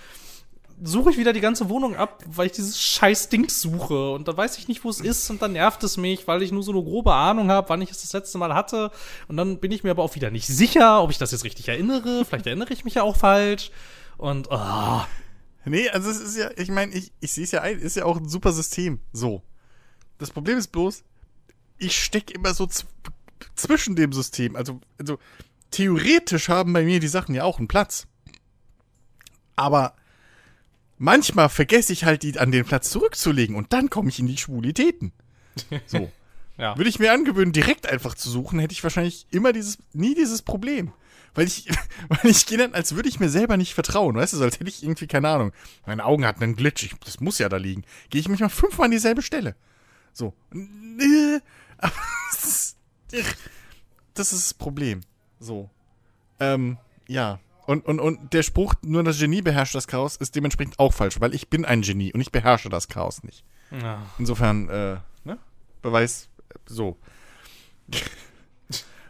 suche 0.82 1.10
ich 1.10 1.18
wieder 1.18 1.32
die 1.32 1.40
ganze 1.40 1.68
Wohnung 1.68 1.96
ab, 1.96 2.22
weil 2.26 2.46
ich 2.46 2.52
dieses 2.52 2.80
scheiß 2.80 3.28
Ding 3.28 3.48
suche 3.48 4.10
und 4.10 4.28
dann 4.28 4.36
weiß 4.36 4.58
ich 4.58 4.68
nicht, 4.68 4.84
wo 4.84 4.90
es 4.90 5.00
ist 5.00 5.30
und 5.30 5.40
dann 5.40 5.52
nervt 5.52 5.82
es 5.82 5.96
mich, 5.96 6.26
weil 6.28 6.42
ich 6.42 6.52
nur 6.52 6.62
so 6.62 6.72
eine 6.72 6.82
grobe 6.82 7.14
Ahnung 7.14 7.50
habe, 7.50 7.68
wann 7.68 7.80
ich 7.82 7.90
es 7.90 8.02
das 8.02 8.12
letzte 8.12 8.38
Mal 8.38 8.54
hatte 8.54 8.90
und 9.28 9.36
dann 9.36 9.58
bin 9.58 9.72
ich 9.72 9.84
mir 9.84 9.90
aber 9.90 10.02
auch 10.02 10.14
wieder 10.14 10.30
nicht 10.30 10.46
sicher, 10.46 11.02
ob 11.02 11.10
ich 11.10 11.18
das 11.18 11.32
jetzt 11.32 11.44
richtig 11.44 11.68
erinnere, 11.68 12.24
vielleicht 12.24 12.46
erinnere 12.46 12.72
ich 12.72 12.84
mich 12.84 12.94
ja 12.94 13.02
auch 13.02 13.16
falsch 13.16 13.70
und 14.18 14.48
oh. 14.50 15.00
Nee, 15.64 15.88
also 15.88 16.10
es 16.10 16.20
ist 16.20 16.36
ja, 16.36 16.50
ich 16.56 16.68
meine, 16.68 16.92
ich, 16.92 17.12
ich 17.20 17.32
sehe 17.32 17.44
es 17.44 17.50
ja 17.50 17.62
ein, 17.62 17.78
ist 17.78 17.96
ja 17.96 18.04
auch 18.04 18.18
ein 18.18 18.28
super 18.28 18.52
System, 18.52 19.00
so. 19.12 19.42
Das 20.18 20.30
Problem 20.30 20.58
ist 20.58 20.68
bloß, 20.68 21.02
ich 21.78 22.00
stecke 22.02 22.34
immer 22.34 22.54
so 22.54 22.68
zwischen 23.54 23.96
dem 23.96 24.12
System, 24.12 24.56
also, 24.56 24.80
also 24.98 25.18
theoretisch 25.70 26.48
haben 26.48 26.72
bei 26.72 26.84
mir 26.84 27.00
die 27.00 27.08
Sachen 27.08 27.34
ja 27.34 27.44
auch 27.44 27.58
einen 27.58 27.68
Platz. 27.68 28.06
Aber 29.56 29.94
manchmal 30.98 31.48
vergesse 31.48 31.92
ich 31.92 32.04
halt, 32.04 32.22
die 32.22 32.38
an 32.38 32.52
den 32.52 32.64
Platz 32.64 32.90
zurückzulegen 32.90 33.56
und 33.56 33.72
dann 33.72 33.90
komme 33.90 34.08
ich 34.08 34.18
in 34.18 34.26
die 34.26 34.36
Schwulitäten. 34.36 35.12
So. 35.86 36.12
ja. 36.58 36.76
Würde 36.76 36.90
ich 36.90 36.98
mir 36.98 37.12
angewöhnen, 37.12 37.52
direkt 37.52 37.88
einfach 37.88 38.14
zu 38.14 38.28
suchen, 38.28 38.58
hätte 38.58 38.72
ich 38.72 38.82
wahrscheinlich 38.82 39.26
immer 39.30 39.54
dieses, 39.54 39.78
nie 39.94 40.14
dieses 40.14 40.42
Problem. 40.42 40.92
Weil 41.34 41.46
ich, 41.46 41.68
weil 42.08 42.30
ich 42.30 42.44
gehe 42.44 42.58
dann, 42.58 42.74
als 42.74 42.94
würde 42.94 43.08
ich 43.08 43.20
mir 43.20 43.30
selber 43.30 43.56
nicht 43.56 43.72
vertrauen, 43.72 44.16
weißt 44.16 44.34
du, 44.34 44.42
als 44.42 44.60
hätte 44.60 44.68
ich 44.68 44.82
irgendwie, 44.82 45.06
keine 45.06 45.28
Ahnung, 45.30 45.52
meine 45.86 46.04
Augen 46.04 46.26
hatten 46.26 46.42
einen 46.42 46.56
Glitch, 46.56 46.82
ich, 46.82 46.94
das 47.04 47.20
muss 47.20 47.38
ja 47.38 47.48
da 47.48 47.56
liegen. 47.56 47.84
Gehe 48.10 48.20
ich 48.20 48.28
manchmal 48.28 48.50
fünfmal 48.50 48.86
an 48.86 48.90
dieselbe 48.90 49.22
Stelle. 49.22 49.56
So. 50.12 50.34
Das 54.16 54.32
ist 54.32 54.46
das 54.46 54.54
Problem. 54.54 55.02
So. 55.38 55.70
Ähm, 56.40 56.78
ja. 57.06 57.38
Und, 57.66 57.84
und, 57.84 57.98
und 57.98 58.32
der 58.32 58.42
Spruch, 58.42 58.74
nur 58.82 59.02
das 59.02 59.18
Genie 59.18 59.42
beherrscht 59.42 59.74
das 59.74 59.88
Chaos, 59.88 60.16
ist 60.16 60.36
dementsprechend 60.36 60.78
auch 60.78 60.92
falsch, 60.92 61.20
weil 61.20 61.34
ich 61.34 61.48
bin 61.48 61.64
ein 61.64 61.82
Genie 61.82 62.12
und 62.12 62.20
ich 62.20 62.30
beherrsche 62.30 62.68
das 62.68 62.88
Chaos 62.88 63.24
nicht. 63.24 63.44
Ja. 63.70 64.00
Insofern, 64.18 64.68
äh, 64.68 64.96
ne? 65.24 65.38
Beweis, 65.82 66.28
so. 66.66 66.96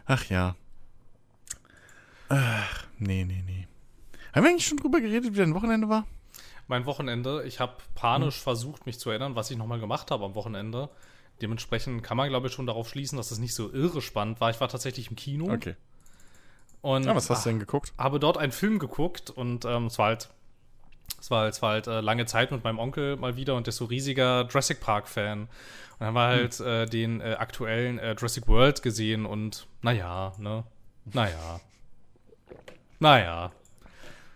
Ach 0.05 0.25
ja. 0.25 0.55
Ach, 2.29 2.85
nee, 2.97 3.23
nee, 3.25 3.43
nee. 3.45 3.67
Haben 4.33 4.43
wir 4.43 4.49
eigentlich 4.49 4.67
schon 4.67 4.77
drüber 4.77 5.01
geredet, 5.01 5.33
wie 5.33 5.37
dein 5.37 5.53
Wochenende 5.53 5.87
war? 5.87 6.05
Mein 6.67 6.85
Wochenende, 6.85 7.43
ich 7.45 7.59
habe 7.59 7.77
panisch 7.95 8.35
hm. 8.37 8.43
versucht, 8.43 8.85
mich 8.85 8.99
zu 8.99 9.09
erinnern, 9.09 9.35
was 9.35 9.51
ich 9.51 9.57
nochmal 9.57 9.79
gemacht 9.79 10.11
habe 10.11 10.25
am 10.25 10.35
Wochenende. 10.35 10.89
Dementsprechend 11.41 12.03
kann 12.03 12.17
man, 12.17 12.29
glaube 12.29 12.47
ich, 12.47 12.53
schon 12.53 12.65
darauf 12.65 12.89
schließen, 12.89 13.17
dass 13.17 13.29
das 13.29 13.37
nicht 13.37 13.53
so 13.53 13.71
irre 13.71 14.01
spannend 14.01 14.41
war. 14.41 14.49
Ich 14.49 14.59
war 14.59 14.67
tatsächlich 14.67 15.09
im 15.09 15.15
Kino. 15.15 15.53
Okay. 15.53 15.75
Und 16.87 17.05
ja, 17.05 17.13
was 17.13 17.29
hast 17.29 17.45
du 17.45 17.49
denn 17.49 17.59
geguckt? 17.59 17.91
Habe 17.97 18.17
dort 18.17 18.37
einen 18.37 18.53
Film 18.53 18.79
geguckt 18.79 19.29
und 19.29 19.65
ähm, 19.65 19.87
es 19.87 19.99
war 19.99 20.05
halt, 20.05 20.29
es 21.19 21.29
war, 21.29 21.45
es 21.45 21.61
war 21.61 21.71
halt 21.71 21.87
äh, 21.87 21.99
lange 21.99 22.25
Zeit 22.25 22.49
mit 22.49 22.63
meinem 22.63 22.79
Onkel 22.79 23.17
mal 23.17 23.35
wieder 23.35 23.55
und 23.55 23.67
der 23.67 23.71
ist 23.71 23.77
so 23.77 23.83
riesiger 23.83 24.47
Jurassic 24.47 24.79
Park-Fan. 24.79 25.41
Und 25.41 25.49
dann 25.99 26.07
haben 26.07 26.13
wir 26.13 26.27
halt 26.27 26.53
hm. 26.53 26.65
äh, 26.65 26.85
den 26.85 27.19
äh, 27.19 27.35
aktuellen 27.37 27.99
äh, 27.99 28.13
Jurassic 28.13 28.47
World 28.47 28.83
gesehen 28.83 29.25
und 29.25 29.67
naja, 29.81 30.31
ne? 30.37 30.63
Naja. 31.11 31.59
Naja. 32.99 33.51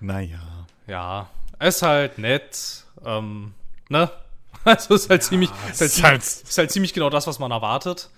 Naja. 0.02 0.68
Ja. 0.88 1.30
Ist 1.58 1.84
halt 1.84 2.18
nett. 2.18 2.84
Ähm, 3.06 3.54
ne? 3.88 4.12
Also 4.66 4.94
ist 4.94 5.10
halt, 5.10 5.24
ja, 5.24 5.30
ziemlich, 5.30 5.50
ist 5.72 5.82
halt, 5.82 6.04
halt, 6.04 6.22
ist 6.22 6.58
halt 6.58 6.70
ziemlich 6.70 6.94
genau 6.94 7.10
das, 7.10 7.26
was 7.28 7.40
man 7.40 7.50
erwartet. 7.50 8.10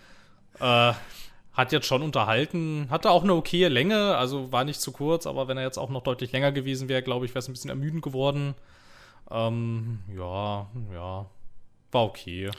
Äh, 0.60 0.94
hat 1.54 1.72
jetzt 1.72 1.86
schon 1.86 2.02
unterhalten, 2.02 2.88
hatte 2.90 3.12
auch 3.12 3.24
eine 3.24 3.34
okaye 3.34 3.68
Länge, 3.68 4.16
also 4.16 4.52
war 4.52 4.64
nicht 4.64 4.82
zu 4.82 4.92
kurz, 4.92 5.28
aber 5.28 5.48
wenn 5.48 5.58
er 5.58 5.64
jetzt 5.64 5.78
auch 5.78 5.90
noch 5.90 6.02
deutlich 6.02 6.32
länger 6.32 6.52
gewesen 6.52 6.90
wäre, 6.90 7.04
glaube 7.04 7.26
ich, 7.26 7.32
wäre 7.32 7.40
es 7.40 7.48
ein 7.48 7.54
bisschen 7.54 7.70
ermüdend 7.70 8.02
geworden. 8.02 8.56
Ähm, 9.30 10.00
ja, 10.16 10.68
ja, 10.94 11.30
war 11.92 12.04
okay. 12.04 12.50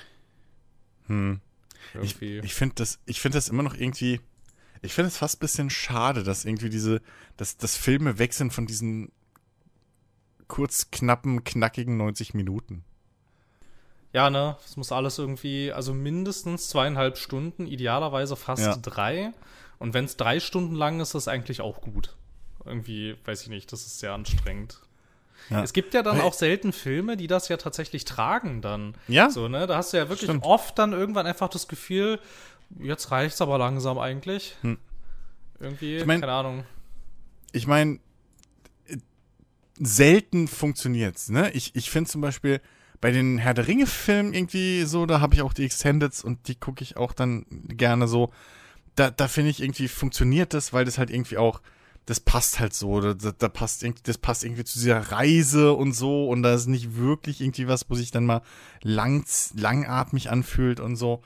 Hm. 1.07 1.41
Irgendwie. 1.93 2.39
Ich, 2.39 2.45
ich 2.45 2.55
finde 2.55 2.77
das, 2.77 3.01
find 3.11 3.35
das 3.35 3.49
immer 3.49 3.63
noch 3.63 3.75
irgendwie, 3.75 4.21
ich 4.81 4.95
finde 4.95 5.09
es 5.09 5.19
fast 5.19 5.37
ein 5.37 5.41
bisschen 5.41 5.71
schade, 5.71 6.23
dass 6.23 6.45
irgendwie 6.45 6.71
diese, 6.71 7.03
dass, 7.37 7.57
dass 7.57 7.77
Filme 7.77 8.19
weg 8.19 8.33
sind 8.33 8.53
von 8.53 8.67
diesen 8.67 9.11
kurz, 10.47 10.91
knappen, 10.91 11.43
knackigen 11.43 11.97
90 11.97 12.35
Minuten. 12.35 12.85
Ja, 14.15 14.31
ne? 14.31 14.57
Es 14.65 14.77
muss 14.77 14.93
alles 14.93 15.19
irgendwie, 15.19 15.73
also 15.73 15.93
mindestens 15.93 16.69
zweieinhalb 16.69 17.19
Stunden, 17.19 17.67
idealerweise 17.67 18.37
fast 18.37 18.63
ja. 18.63 18.77
drei. 18.77 19.33
Und 19.81 19.93
wenn 19.93 20.05
es 20.05 20.17
drei 20.17 20.39
Stunden 20.39 20.77
lang 20.77 21.01
ist, 21.01 21.09
ist 21.09 21.15
das 21.15 21.29
eigentlich 21.29 21.61
auch 21.61 21.81
gut. 21.81 22.15
Irgendwie, 22.65 23.17
weiß 23.25 23.43
ich 23.43 23.49
nicht, 23.49 23.73
das 23.73 23.85
ist 23.85 23.99
sehr 23.99 24.13
anstrengend. 24.13 24.79
Ja. 25.51 25.65
Es 25.65 25.73
gibt 25.73 25.95
ja 25.95 26.05
dann 26.05 26.21
auch 26.21 26.33
selten 26.33 26.73
Filme, 26.73 27.17
die 27.17 27.27
das 27.27 27.49
ja 27.49 27.57
tatsächlich 27.57 28.05
tragen 28.05 28.63
dann. 28.63 28.95
Ja. 29.09 29.31
So, 29.31 29.49
ne? 29.49 29.67
Da 29.67 29.77
hast 29.77 29.93
du 29.93 29.97
ja 29.97 30.09
wirklich 30.09 30.31
Stimmt. 30.31 30.45
oft 30.45 30.79
dann 30.79 30.93
irgendwann 30.93 31.27
einfach 31.27 31.49
das 31.49 31.67
Gefühl, 31.67 32.21
jetzt 32.79 33.11
reicht's 33.11 33.43
aber 33.43 33.59
langsam 33.59 33.99
eigentlich. 33.99 34.55
Hm. 34.61 34.79
Irgendwie, 35.59 35.97
ich 35.97 36.07
mein, 36.07 36.21
keine 36.21 36.33
Ahnung. 36.33 36.65
Ich 37.51 37.67
meine, 37.67 37.99
selten 39.75 40.47
funktioniert's, 40.47 41.31
ne? 41.31 41.51
Ich, 41.51 41.75
ich 41.75 41.91
finde 41.91 42.09
zum 42.09 42.21
Beispiel, 42.21 42.61
bei 43.05 43.11
den 43.11 43.37
Herr 43.37 43.53
der 43.53 43.69
Ringe-Filmen 43.69 44.33
irgendwie 44.33 44.85
so, 44.85 45.05
da 45.05 45.21
habe 45.21 45.35
ich 45.35 45.43
auch 45.43 45.53
die 45.53 45.67
Extendeds 45.67 46.25
und 46.25 46.49
die 46.49 46.55
gucke 46.55 46.83
ich 46.83 46.97
auch 46.97 47.13
dann 47.13 47.45
gerne 47.69 48.09
so. 48.09 48.33
Da, 48.95 49.11
da 49.11 49.29
finde 49.29 49.51
ich 49.51 49.61
irgendwie 49.61 49.89
funktioniert 49.89 50.55
das, 50.55 50.73
weil 50.73 50.87
das 50.87 50.97
halt 50.97 51.11
irgendwie 51.11 51.37
auch, 51.37 51.61
das 52.07 52.21
passt 52.21 52.61
halt 52.61 52.73
so. 52.73 53.03
Da, 53.03 53.13
da 53.13 53.49
passt 53.51 53.83
irgendwie, 53.83 54.01
das 54.05 54.17
passt 54.17 54.43
irgendwie 54.43 54.65
zu 54.65 54.79
dieser 54.79 55.13
Reise 55.13 55.75
und 55.75 55.93
so 55.93 56.31
und 56.31 56.43
da 56.43 56.55
ist 56.55 56.65
nicht 56.67 56.97
wirklich 56.97 57.43
irgendwie 57.43 57.69
was, 57.69 57.91
wo 57.91 57.95
sich 57.95 58.11
dann 58.11 58.25
mal 58.25 58.41
lang, 58.81 59.27
langatmig 59.55 60.31
anfühlt 60.31 60.81
und 60.81 60.97
so. 60.97 61.21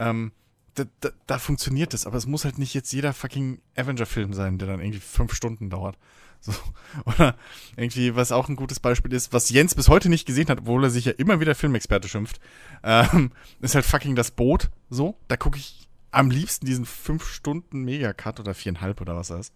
Ähm, 0.00 0.32
da, 0.74 0.82
da, 0.98 1.10
da 1.28 1.38
funktioniert 1.38 1.94
das, 1.94 2.06
aber 2.08 2.16
es 2.16 2.26
muss 2.26 2.44
halt 2.44 2.58
nicht 2.58 2.74
jetzt 2.74 2.92
jeder 2.92 3.12
fucking 3.12 3.60
Avenger-Film 3.76 4.32
sein, 4.32 4.58
der 4.58 4.66
dann 4.66 4.80
irgendwie 4.80 4.98
fünf 4.98 5.32
Stunden 5.32 5.70
dauert. 5.70 5.96
So. 6.40 6.52
Oder 7.04 7.36
irgendwie, 7.76 8.14
was 8.14 8.32
auch 8.32 8.48
ein 8.48 8.56
gutes 8.56 8.80
Beispiel 8.80 9.12
ist, 9.12 9.32
was 9.32 9.50
Jens 9.50 9.74
bis 9.74 9.88
heute 9.88 10.08
nicht 10.08 10.26
gesehen 10.26 10.48
hat, 10.48 10.60
obwohl 10.60 10.84
er 10.84 10.90
sich 10.90 11.04
ja 11.04 11.12
immer 11.12 11.40
wieder 11.40 11.54
Filmexperte 11.54 12.08
schimpft, 12.08 12.40
ähm, 12.82 13.32
ist 13.60 13.74
halt 13.74 13.84
fucking 13.84 14.16
das 14.16 14.30
Boot. 14.30 14.70
So, 14.90 15.16
da 15.28 15.36
gucke 15.36 15.58
ich 15.58 15.88
am 16.10 16.30
liebsten 16.30 16.66
diesen 16.66 16.86
5 16.86 17.26
Stunden 17.26 17.84
Megacut 17.84 18.40
oder 18.40 18.54
viereinhalb 18.54 19.00
oder 19.00 19.16
was 19.16 19.28
das 19.28 19.48
ist. 19.48 19.54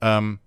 Ähm, 0.00 0.38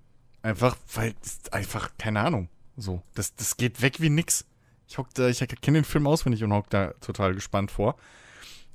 einfach, 0.41 0.77
weil, 0.93 1.13
einfach, 1.51 1.91
keine 1.97 2.21
Ahnung. 2.21 2.49
So, 2.77 3.01
das, 3.15 3.35
das 3.35 3.57
geht 3.57 3.81
weg 3.81 3.99
wie 3.99 4.09
nix. 4.09 4.45
Ich 4.87 4.97
hock 4.97 5.07
da, 5.13 5.27
ich 5.29 5.39
kenne 5.61 5.79
den 5.79 5.85
Film 5.85 6.05
auswendig 6.07 6.43
und 6.43 6.53
hock 6.53 6.69
da 6.69 6.93
total 7.01 7.33
gespannt 7.33 7.71
vor. 7.71 7.95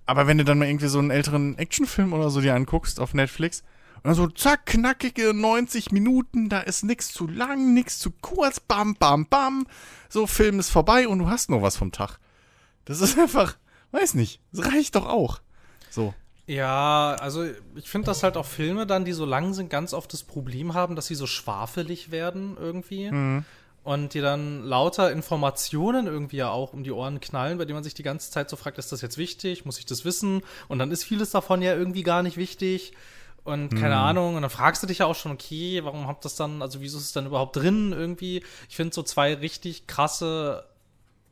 Aber 0.06 0.26
wenn 0.26 0.38
du 0.38 0.44
dann 0.44 0.58
mal 0.58 0.68
irgendwie 0.68 0.86
so 0.86 0.98
einen 0.98 1.10
älteren 1.10 1.58
Actionfilm 1.58 2.12
oder 2.12 2.30
so 2.30 2.40
dir 2.40 2.54
anguckst 2.54 3.00
auf 3.00 3.12
Netflix, 3.12 3.64
und 4.06 4.10
dann 4.10 4.24
so 4.24 4.28
zack, 4.28 4.66
knackige 4.66 5.34
90 5.34 5.90
Minuten, 5.90 6.48
da 6.48 6.60
ist 6.60 6.84
nix 6.84 7.12
zu 7.12 7.26
lang, 7.26 7.74
nix 7.74 7.98
zu 7.98 8.12
kurz, 8.12 8.60
bam, 8.60 8.94
bam, 8.94 9.26
bam. 9.26 9.66
So, 10.08 10.28
Film 10.28 10.60
ist 10.60 10.70
vorbei 10.70 11.08
und 11.08 11.18
du 11.18 11.28
hast 11.28 11.50
noch 11.50 11.60
was 11.60 11.76
vom 11.76 11.90
Tag. 11.90 12.20
Das 12.84 13.00
ist 13.00 13.18
einfach, 13.18 13.56
weiß 13.90 14.14
nicht, 14.14 14.40
das 14.52 14.72
reicht 14.72 14.94
doch 14.94 15.08
auch. 15.08 15.40
So. 15.90 16.14
Ja, 16.46 17.16
also 17.18 17.46
ich 17.74 17.88
finde, 17.88 18.06
dass 18.06 18.22
halt 18.22 18.36
auch 18.36 18.46
Filme 18.46 18.86
dann, 18.86 19.04
die 19.04 19.12
so 19.12 19.24
lang 19.24 19.54
sind, 19.54 19.70
ganz 19.70 19.92
oft 19.92 20.12
das 20.12 20.22
Problem 20.22 20.74
haben, 20.74 20.94
dass 20.94 21.08
sie 21.08 21.16
so 21.16 21.26
schwafelig 21.26 22.12
werden 22.12 22.56
irgendwie. 22.60 23.10
Mhm. 23.10 23.44
Und 23.82 24.14
die 24.14 24.20
dann 24.20 24.62
lauter 24.62 25.10
Informationen 25.10 26.06
irgendwie 26.06 26.36
ja 26.36 26.50
auch 26.50 26.72
um 26.72 26.84
die 26.84 26.92
Ohren 26.92 27.18
knallen, 27.18 27.58
bei 27.58 27.64
denen 27.64 27.78
man 27.78 27.84
sich 27.84 27.94
die 27.94 28.04
ganze 28.04 28.30
Zeit 28.30 28.50
so 28.50 28.54
fragt, 28.54 28.78
ist 28.78 28.92
das 28.92 29.00
jetzt 29.00 29.18
wichtig? 29.18 29.64
Muss 29.64 29.80
ich 29.80 29.86
das 29.86 30.04
wissen? 30.04 30.42
Und 30.68 30.78
dann 30.78 30.92
ist 30.92 31.02
vieles 31.02 31.32
davon 31.32 31.60
ja 31.60 31.74
irgendwie 31.74 32.04
gar 32.04 32.22
nicht 32.22 32.36
wichtig. 32.36 32.92
Und 33.46 33.68
keine 33.70 33.94
mhm. 33.94 34.02
Ahnung, 34.02 34.34
und 34.34 34.42
dann 34.42 34.50
fragst 34.50 34.82
du 34.82 34.88
dich 34.88 34.98
ja 34.98 35.06
auch 35.06 35.14
schon, 35.14 35.30
okay, 35.30 35.84
warum 35.84 36.08
habt 36.08 36.24
das 36.24 36.34
dann, 36.34 36.62
also 36.62 36.80
wieso 36.80 36.98
ist 36.98 37.04
es 37.04 37.12
dann 37.12 37.26
überhaupt 37.26 37.54
drin 37.54 37.92
irgendwie? 37.92 38.42
Ich 38.68 38.74
finde 38.74 38.92
so 38.92 39.04
zwei 39.04 39.34
richtig 39.34 39.86
krasse 39.86 40.64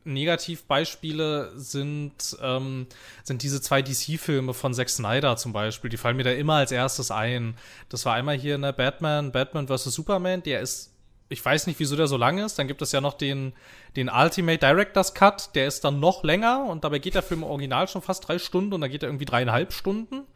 Negativbeispiele 0.04 1.50
sind, 1.56 2.36
ähm, 2.40 2.86
sind 3.24 3.42
diese 3.42 3.60
zwei 3.60 3.82
DC-Filme 3.82 4.54
von 4.54 4.74
Zack 4.74 4.90
Snyder 4.90 5.36
zum 5.36 5.52
Beispiel. 5.52 5.90
Die 5.90 5.96
fallen 5.96 6.16
mir 6.16 6.22
da 6.22 6.30
immer 6.30 6.54
als 6.54 6.70
erstes 6.70 7.10
ein. 7.10 7.56
Das 7.88 8.06
war 8.06 8.14
einmal 8.14 8.36
hier 8.36 8.54
in 8.54 8.62
der 8.62 8.72
Batman, 8.72 9.32
Batman 9.32 9.66
vs. 9.66 9.84
Superman. 9.86 10.44
Der 10.44 10.60
ist, 10.60 10.92
ich 11.30 11.44
weiß 11.44 11.66
nicht, 11.66 11.80
wieso 11.80 11.96
der 11.96 12.06
so 12.06 12.16
lang 12.16 12.38
ist. 12.38 12.60
Dann 12.60 12.68
gibt 12.68 12.80
es 12.80 12.92
ja 12.92 13.00
noch 13.00 13.14
den, 13.14 13.54
den 13.96 14.08
Ultimate 14.08 14.58
Director's 14.58 15.14
Cut. 15.14 15.52
Der 15.56 15.66
ist 15.66 15.82
dann 15.82 15.98
noch 15.98 16.22
länger 16.22 16.64
und 16.66 16.84
dabei 16.84 17.00
geht 17.00 17.16
der 17.16 17.22
Film 17.22 17.42
im 17.42 17.48
Original 17.48 17.88
schon 17.88 18.02
fast 18.02 18.28
drei 18.28 18.38
Stunden 18.38 18.72
und 18.72 18.82
dann 18.82 18.90
geht 18.90 19.02
er 19.02 19.08
irgendwie 19.08 19.26
dreieinhalb 19.26 19.72
Stunden. 19.72 20.28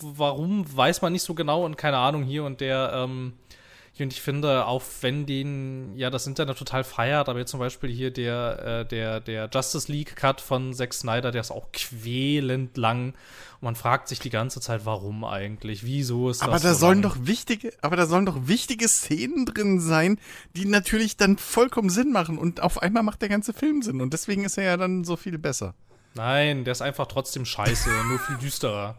Warum, 0.00 0.64
weiß 0.76 1.02
man 1.02 1.12
nicht 1.12 1.22
so 1.22 1.34
genau 1.34 1.64
und 1.64 1.76
keine 1.76 1.98
Ahnung 1.98 2.24
hier 2.24 2.44
und 2.44 2.60
der, 2.60 2.92
ähm, 2.94 3.34
und 3.96 4.12
ich 4.12 4.20
finde, 4.20 4.66
auch 4.66 4.82
wenn 5.02 5.24
den, 5.24 5.96
ja, 5.96 6.10
das 6.10 6.26
Internet 6.26 6.58
total 6.58 6.82
feiert, 6.82 7.28
aber 7.28 7.38
jetzt 7.38 7.52
zum 7.52 7.60
Beispiel 7.60 7.90
hier 7.90 8.10
der, 8.10 8.80
äh, 8.80 8.86
der, 8.86 9.20
der 9.20 9.48
Justice 9.52 9.90
League 9.90 10.16
Cut 10.16 10.40
von 10.40 10.74
Zack 10.74 10.92
Snyder, 10.92 11.30
der 11.30 11.40
ist 11.40 11.52
auch 11.52 11.70
quälend 11.72 12.76
lang. 12.76 13.10
Und 13.60 13.62
man 13.62 13.76
fragt 13.76 14.08
sich 14.08 14.18
die 14.18 14.30
ganze 14.30 14.60
Zeit, 14.60 14.84
warum 14.84 15.24
eigentlich? 15.24 15.84
Wieso 15.84 16.28
ist 16.28 16.42
aber 16.42 16.52
das? 16.54 16.62
Aber 16.62 16.70
da 16.70 16.74
so 16.74 16.80
sollen 16.80 17.02
lang? 17.02 17.12
doch 17.12 17.26
wichtige, 17.26 17.72
aber 17.82 17.94
da 17.94 18.06
sollen 18.06 18.26
doch 18.26 18.48
wichtige 18.48 18.88
Szenen 18.88 19.46
drin 19.46 19.78
sein, 19.78 20.18
die 20.56 20.64
natürlich 20.64 21.16
dann 21.16 21.38
vollkommen 21.38 21.88
Sinn 21.88 22.10
machen. 22.10 22.36
Und 22.36 22.60
auf 22.60 22.82
einmal 22.82 23.04
macht 23.04 23.22
der 23.22 23.28
ganze 23.28 23.52
Film 23.52 23.82
Sinn. 23.82 24.00
Und 24.00 24.12
deswegen 24.12 24.44
ist 24.44 24.58
er 24.58 24.64
ja 24.64 24.76
dann 24.76 25.04
so 25.04 25.16
viel 25.16 25.38
besser. 25.38 25.74
Nein, 26.14 26.64
der 26.64 26.72
ist 26.72 26.82
einfach 26.82 27.06
trotzdem 27.06 27.44
scheiße, 27.44 27.90
nur 28.08 28.18
viel 28.18 28.38
düsterer. 28.38 28.96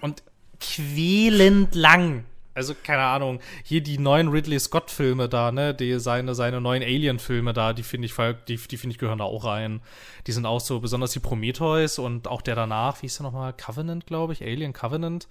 Und 0.00 0.22
quälend 0.60 1.74
lang. 1.74 2.24
Also, 2.56 2.74
keine 2.80 3.02
Ahnung, 3.02 3.40
hier 3.64 3.82
die 3.82 3.98
neuen 3.98 4.28
Ridley 4.28 4.60
Scott-Filme 4.60 5.28
da, 5.28 5.50
ne, 5.50 5.74
die, 5.74 5.98
seine, 5.98 6.36
seine 6.36 6.60
neuen 6.60 6.84
Alien-Filme 6.84 7.52
da, 7.52 7.72
die 7.72 7.82
finde 7.82 8.06
ich, 8.06 8.14
die, 8.46 8.56
die 8.56 8.76
finde 8.76 8.92
ich 8.94 8.98
gehören 8.98 9.18
da 9.18 9.24
auch 9.24 9.44
rein. 9.44 9.80
Die 10.28 10.32
sind 10.32 10.46
auch 10.46 10.60
so, 10.60 10.78
besonders 10.78 11.10
die 11.10 11.18
Prometheus 11.18 11.98
und 11.98 12.28
auch 12.28 12.42
der 12.42 12.54
danach, 12.54 12.98
wie 12.98 13.06
hieß 13.06 13.16
der 13.16 13.24
nochmal, 13.24 13.52
Covenant, 13.54 14.06
glaube 14.06 14.34
ich, 14.34 14.42
Alien 14.42 14.72
Covenant. 14.72 15.26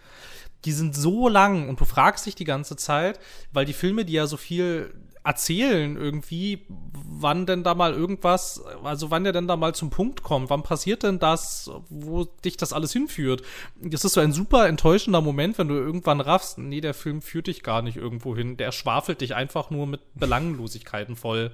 Die 0.66 0.74
sind 0.74 0.96
so 0.96 1.30
lang 1.30 1.70
und 1.70 1.80
du 1.80 1.86
fragst 1.86 2.26
dich 2.26 2.36
die 2.36 2.44
ganze 2.44 2.76
Zeit, 2.76 3.20
weil 3.54 3.66
die 3.66 3.74
Filme, 3.74 4.04
die 4.04 4.14
ja 4.14 4.28
so 4.28 4.36
viel 4.36 4.94
erzählen 5.24 5.96
irgendwie, 5.96 6.66
wann 6.70 7.46
denn 7.46 7.64
da 7.64 7.76
mal 7.76 7.94
irgendwas, 7.94 8.62
also 8.84 9.10
wann 9.10 9.24
der 9.24 9.32
denn 9.32 9.48
da 9.48 9.56
mal 9.56 9.74
zum 9.74 9.90
Punkt 9.90 10.22
kommt, 10.22 10.50
wann 10.50 10.64
passiert 10.64 11.04
denn 11.04 11.20
das, 11.20 11.72
wo 11.90 12.26
dich 12.26 12.58
das 12.58 12.74
alles 12.74 12.92
hinführt. 12.92 13.42
Das 13.82 14.04
ist 14.04 14.14
so 14.14 14.22
ein 14.22 14.34
super 14.34 14.68
enttäuschender 14.68 15.22
Moment, 15.22 15.58
wenn 15.58 15.70
du 15.70 15.76
irgendwann 15.76 16.20
raffst, 16.20 16.58
nee, 16.58 16.82
der 16.82 16.94
Film 16.94 17.22
führt 17.22 17.48
dich 17.48 17.64
gar 17.64 17.82
nicht 17.82 17.96
irgendwo 17.96 18.36
hin, 18.36 18.58
der 18.58 18.74
schwafelt 18.74 19.22
dich 19.22 19.34
einfach 19.34 19.70
nur 19.70 19.88
mit 19.88 20.02
Belanglosigkeiten 20.16 21.16
voll. 21.16 21.52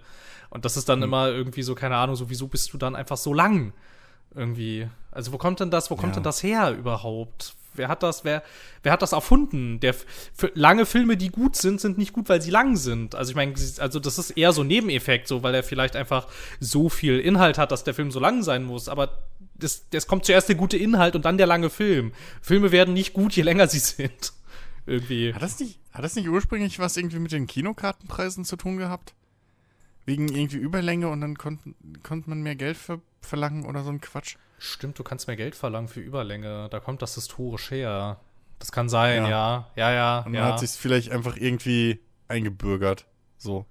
Und 0.50 0.66
das 0.66 0.76
ist 0.76 0.90
dann 0.90 1.00
mhm. 1.00 1.06
immer 1.06 1.28
irgendwie 1.30 1.62
so, 1.62 1.76
keine 1.76 1.98
Ahnung, 1.98 2.16
so 2.16 2.30
wieso 2.30 2.48
bist 2.48 2.74
du 2.74 2.78
dann 2.78 2.96
einfach 2.96 3.18
so 3.18 3.34
lang? 3.34 3.74
Irgendwie. 4.34 4.88
Also 5.12 5.32
wo 5.32 5.38
kommt 5.38 5.60
denn 5.60 5.72
das, 5.72 5.92
wo 5.92 5.96
kommt 5.96 6.14
ja. 6.14 6.16
denn 6.16 6.24
das 6.24 6.42
her 6.42 6.76
überhaupt? 6.76 7.56
Wer 7.80 7.88
hat 7.88 8.04
das, 8.04 8.26
wer, 8.26 8.44
wer 8.84 8.92
hat 8.92 9.02
das 9.02 9.14
erfunden? 9.14 9.80
Der, 9.80 9.96
lange 10.54 10.86
Filme, 10.86 11.16
die 11.16 11.30
gut 11.30 11.56
sind, 11.56 11.80
sind 11.80 11.98
nicht 11.98 12.12
gut, 12.12 12.28
weil 12.28 12.42
sie 12.42 12.52
lang 12.52 12.76
sind. 12.76 13.16
Also 13.16 13.32
ich 13.32 13.36
meine, 13.38 13.54
also 13.78 14.00
das 14.00 14.20
ist 14.20 14.32
eher 14.32 14.52
so 14.52 14.62
ein 14.62 14.68
Nebeneffekt, 14.68 15.30
so, 15.30 15.44
weil 15.44 15.56
er 15.56 15.64
vielleicht 15.64 15.96
einfach 15.96 16.28
so 16.60 16.90
viel 16.90 17.20
Inhalt 17.20 17.58
hat, 17.58 17.72
dass 17.72 17.86
der 17.86 17.94
Film 17.94 18.12
so 18.12 18.20
lang 18.20 18.44
sein 18.44 18.66
muss. 18.66 18.90
Aber 18.90 19.18
das, 19.56 19.90
das 19.92 20.08
kommt 20.08 20.26
zuerst 20.26 20.50
der 20.50 20.58
gute 20.58 20.78
Inhalt 20.78 21.16
und 21.16 21.24
dann 21.24 21.38
der 21.38 21.48
lange 21.48 21.70
Film. 21.70 22.12
Filme 22.42 22.72
werden 22.72 22.94
nicht 22.94 23.14
gut, 23.14 23.34
je 23.34 23.44
länger 23.44 23.68
sie 23.68 23.80
sind. 23.80 24.34
Irgendwie. 24.86 25.34
Hat 25.34 25.42
das 25.42 25.58
nicht, 25.60 25.80
hat 25.94 26.04
das 26.04 26.16
nicht 26.16 26.28
ursprünglich 26.28 26.80
was 26.80 26.98
irgendwie 26.98 27.20
mit 27.20 27.32
den 27.32 27.48
Kinokartenpreisen 27.48 28.44
zu 28.44 28.58
tun 28.58 28.78
gehabt? 28.78 29.14
Wegen 30.06 30.28
irgendwie 30.28 30.58
Überlänge 30.58 31.08
und 31.08 31.22
dann 31.22 31.38
konnte 31.38 31.76
konnt 32.04 32.28
man 32.28 32.42
mehr 32.42 32.56
Geld 32.56 32.78
ver 32.78 33.00
verlangen 33.22 33.66
oder 33.66 33.84
so 33.84 33.90
ein 33.90 34.02
Quatsch? 34.02 34.36
Stimmt, 34.60 35.00
du 35.00 35.04
kannst 35.04 35.28
mehr 35.28 35.38
Geld 35.38 35.56
verlangen 35.56 35.88
für 35.88 36.02
Überlänge. 36.02 36.68
Da 36.70 36.80
kommt 36.80 37.02
das 37.02 37.16
historisch 37.16 37.72
her. 37.72 38.20
Das 38.60 38.74
kann 38.74 38.90
sein, 38.90 39.24
ja. 39.24 39.30
Ja, 39.30 39.68
ja, 39.76 39.92
ja. 39.94 40.18
Und 40.20 40.34
dann 40.34 40.44
ja. 40.44 40.52
hat 40.52 40.60
sich 40.60 40.72
vielleicht 40.72 41.12
einfach 41.12 41.38
irgendwie 41.38 42.00
eingebürgert. 42.28 43.06
So. 43.38 43.66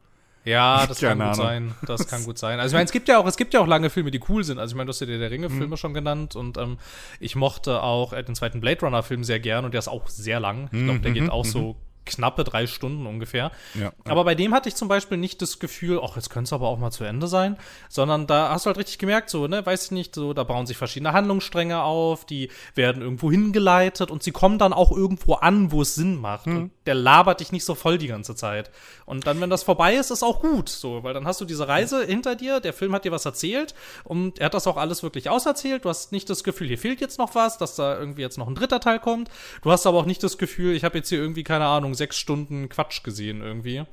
Ja, 0.45 0.87
das 0.89 1.01
kann 1.01 1.19
gut 1.19 1.37
sein. 1.37 1.75
Das 1.87 2.09
kann 2.09 2.25
gut 2.25 2.39
sein. 2.39 2.59
Also 2.59 2.73
ich 2.73 2.79
meine, 2.79 2.87
es 2.87 2.93
gibt 2.93 3.09
ja 3.09 3.19
auch, 3.19 3.27
es 3.27 3.37
gibt 3.37 3.53
ja 3.53 3.61
auch 3.61 3.67
lange 3.67 3.91
Filme, 3.91 4.11
die 4.11 4.21
cool 4.31 4.45
sind. 4.45 4.59
Also 4.59 4.73
ich 4.73 4.77
meine, 4.77 4.87
du 4.87 4.91
hast 4.91 5.01
ja 5.01 5.07
der 5.07 5.31
Ringe-Filme 5.31 5.67
mhm. 5.67 5.77
schon 5.77 5.93
genannt 5.93 6.37
und 6.37 6.57
ähm, 6.57 6.79
ich 7.21 7.37
mochte 7.37 7.83
auch 7.83 8.15
den 8.15 8.35
zweiten 8.35 8.61
Blade 8.61 8.81
Runner-Film 8.81 9.25
sehr 9.25 9.41
gern 9.41 9.67
und 9.67 9.75
der 9.75 9.81
ist 9.81 9.89
auch 9.89 10.09
sehr 10.09 10.41
lang. 10.41 10.71
Ich 10.73 10.85
glaube, 10.85 11.01
der 11.01 11.11
mhm. 11.11 11.15
geht 11.15 11.31
auch 11.31 11.45
mhm. 11.45 11.51
so 11.51 11.77
knappe 12.09 12.45
drei 12.45 12.67
Stunden 12.67 13.07
ungefähr. 13.07 13.53
Ja, 13.75 13.93
aber 14.05 14.25
bei 14.25 14.35
dem 14.35 14.55
hatte 14.55 14.69
ich 14.69 14.75
zum 14.75 14.89
Beispiel 14.89 15.19
nicht 15.19 15.41
das 15.43 15.59
Gefühl, 15.59 16.01
ach, 16.03 16.17
jetzt 16.17 16.31
könnte 16.31 16.49
es 16.49 16.53
aber 16.53 16.69
auch 16.69 16.79
mal 16.79 16.91
zu 16.91 17.05
Ende 17.05 17.29
sein, 17.29 17.57
sondern 17.89 18.27
da 18.27 18.51
hast 18.51 18.67
du 18.67 18.69
halt 18.69 18.79
richtig 18.79 18.99
gemerkt, 18.99 19.31
so, 19.31 19.47
ne, 19.47 19.65
weiß 19.65 19.87
ich 19.87 19.91
nicht, 19.93 20.15
so, 20.15 20.33
da 20.33 20.45
bauen 20.45 20.67
sich 20.67 20.77
verschiedene 20.77 21.13
Handlungsstränge 21.13 21.83
auf, 21.83 22.25
die 22.25 22.51
werden 22.75 23.03
irgendwo 23.03 23.31
hingeleitet 23.31 24.11
und 24.11 24.23
sie 24.23 24.33
kommen 24.33 24.59
dann 24.59 24.73
auch 24.73 24.93
irgendwo 24.93 25.35
an, 25.35 25.73
wo 25.73 25.83
es 25.83 25.95
Sinn 25.95 26.21
macht. 26.21 26.47
Hm. 26.47 26.57
Und 26.57 26.71
der 26.87 26.95
labert 26.95 27.41
dich 27.41 27.53
nicht 27.53 27.65
so 27.65 27.75
voll 27.75 27.99
die 27.99 28.09
ganze 28.09 28.35
Zeit. 28.35 28.71
Und 29.05 29.27
dann, 29.27 29.41
wenn 29.41 29.51
das 29.51 29.63
vorbei 29.63 29.95
ist, 29.95 30.11
ist 30.11 30.23
auch 30.23 30.41
gut, 30.41 30.69
so, 30.69 31.03
weil 31.03 31.15
dann 31.15 31.27
hast 31.27 31.41
du 31.41 31.45
diese 31.45 31.69
Reise 31.69 32.05
hinter 32.05 32.35
dir, 32.35 32.61
der 32.61 32.73
Film 32.73 32.95
hat 32.95 33.05
dir 33.05 33.13
was 33.13 33.25
erzählt 33.25 33.75
und 34.05 34.39
er 34.39 34.47
hat 34.47 34.55
das 34.55 34.67
auch 34.67 34.77
alles 34.77 35.03
wirklich 35.03 35.29
auserzählt. 35.29 35.85
Du 35.85 35.89
hast 35.89 36.13
nicht 36.13 36.29
das 36.31 36.45
Gefühl, 36.45 36.69
hier 36.69 36.79
fehlt 36.79 37.01
jetzt 37.01 37.19
noch 37.19 37.35
was, 37.35 37.59
dass 37.59 37.77
da 37.77 37.99
irgendwie 37.99 38.23
jetzt 38.23 38.39
noch 38.39 38.49
ein 38.49 38.55
dritter 38.55 38.81
Teil 38.81 38.99
kommt. 38.99 39.31
Du 39.63 39.71
hast 39.71 39.87
aber 39.87 39.99
auch 39.99 40.07
nicht 40.07 40.23
das 40.23 40.39
Gefühl, 40.39 40.75
ich 40.75 40.85
habe 40.85 40.99
jetzt 40.99 41.09
hier 41.09 41.19
irgendwie, 41.19 41.45
keine 41.45 41.67
Ahnung, 41.67 41.95
sechs 41.99 42.17
Stunden 42.17 42.69
Quatsch 42.69 43.03
gesehen 43.03 43.43
irgendwie. 43.43 43.85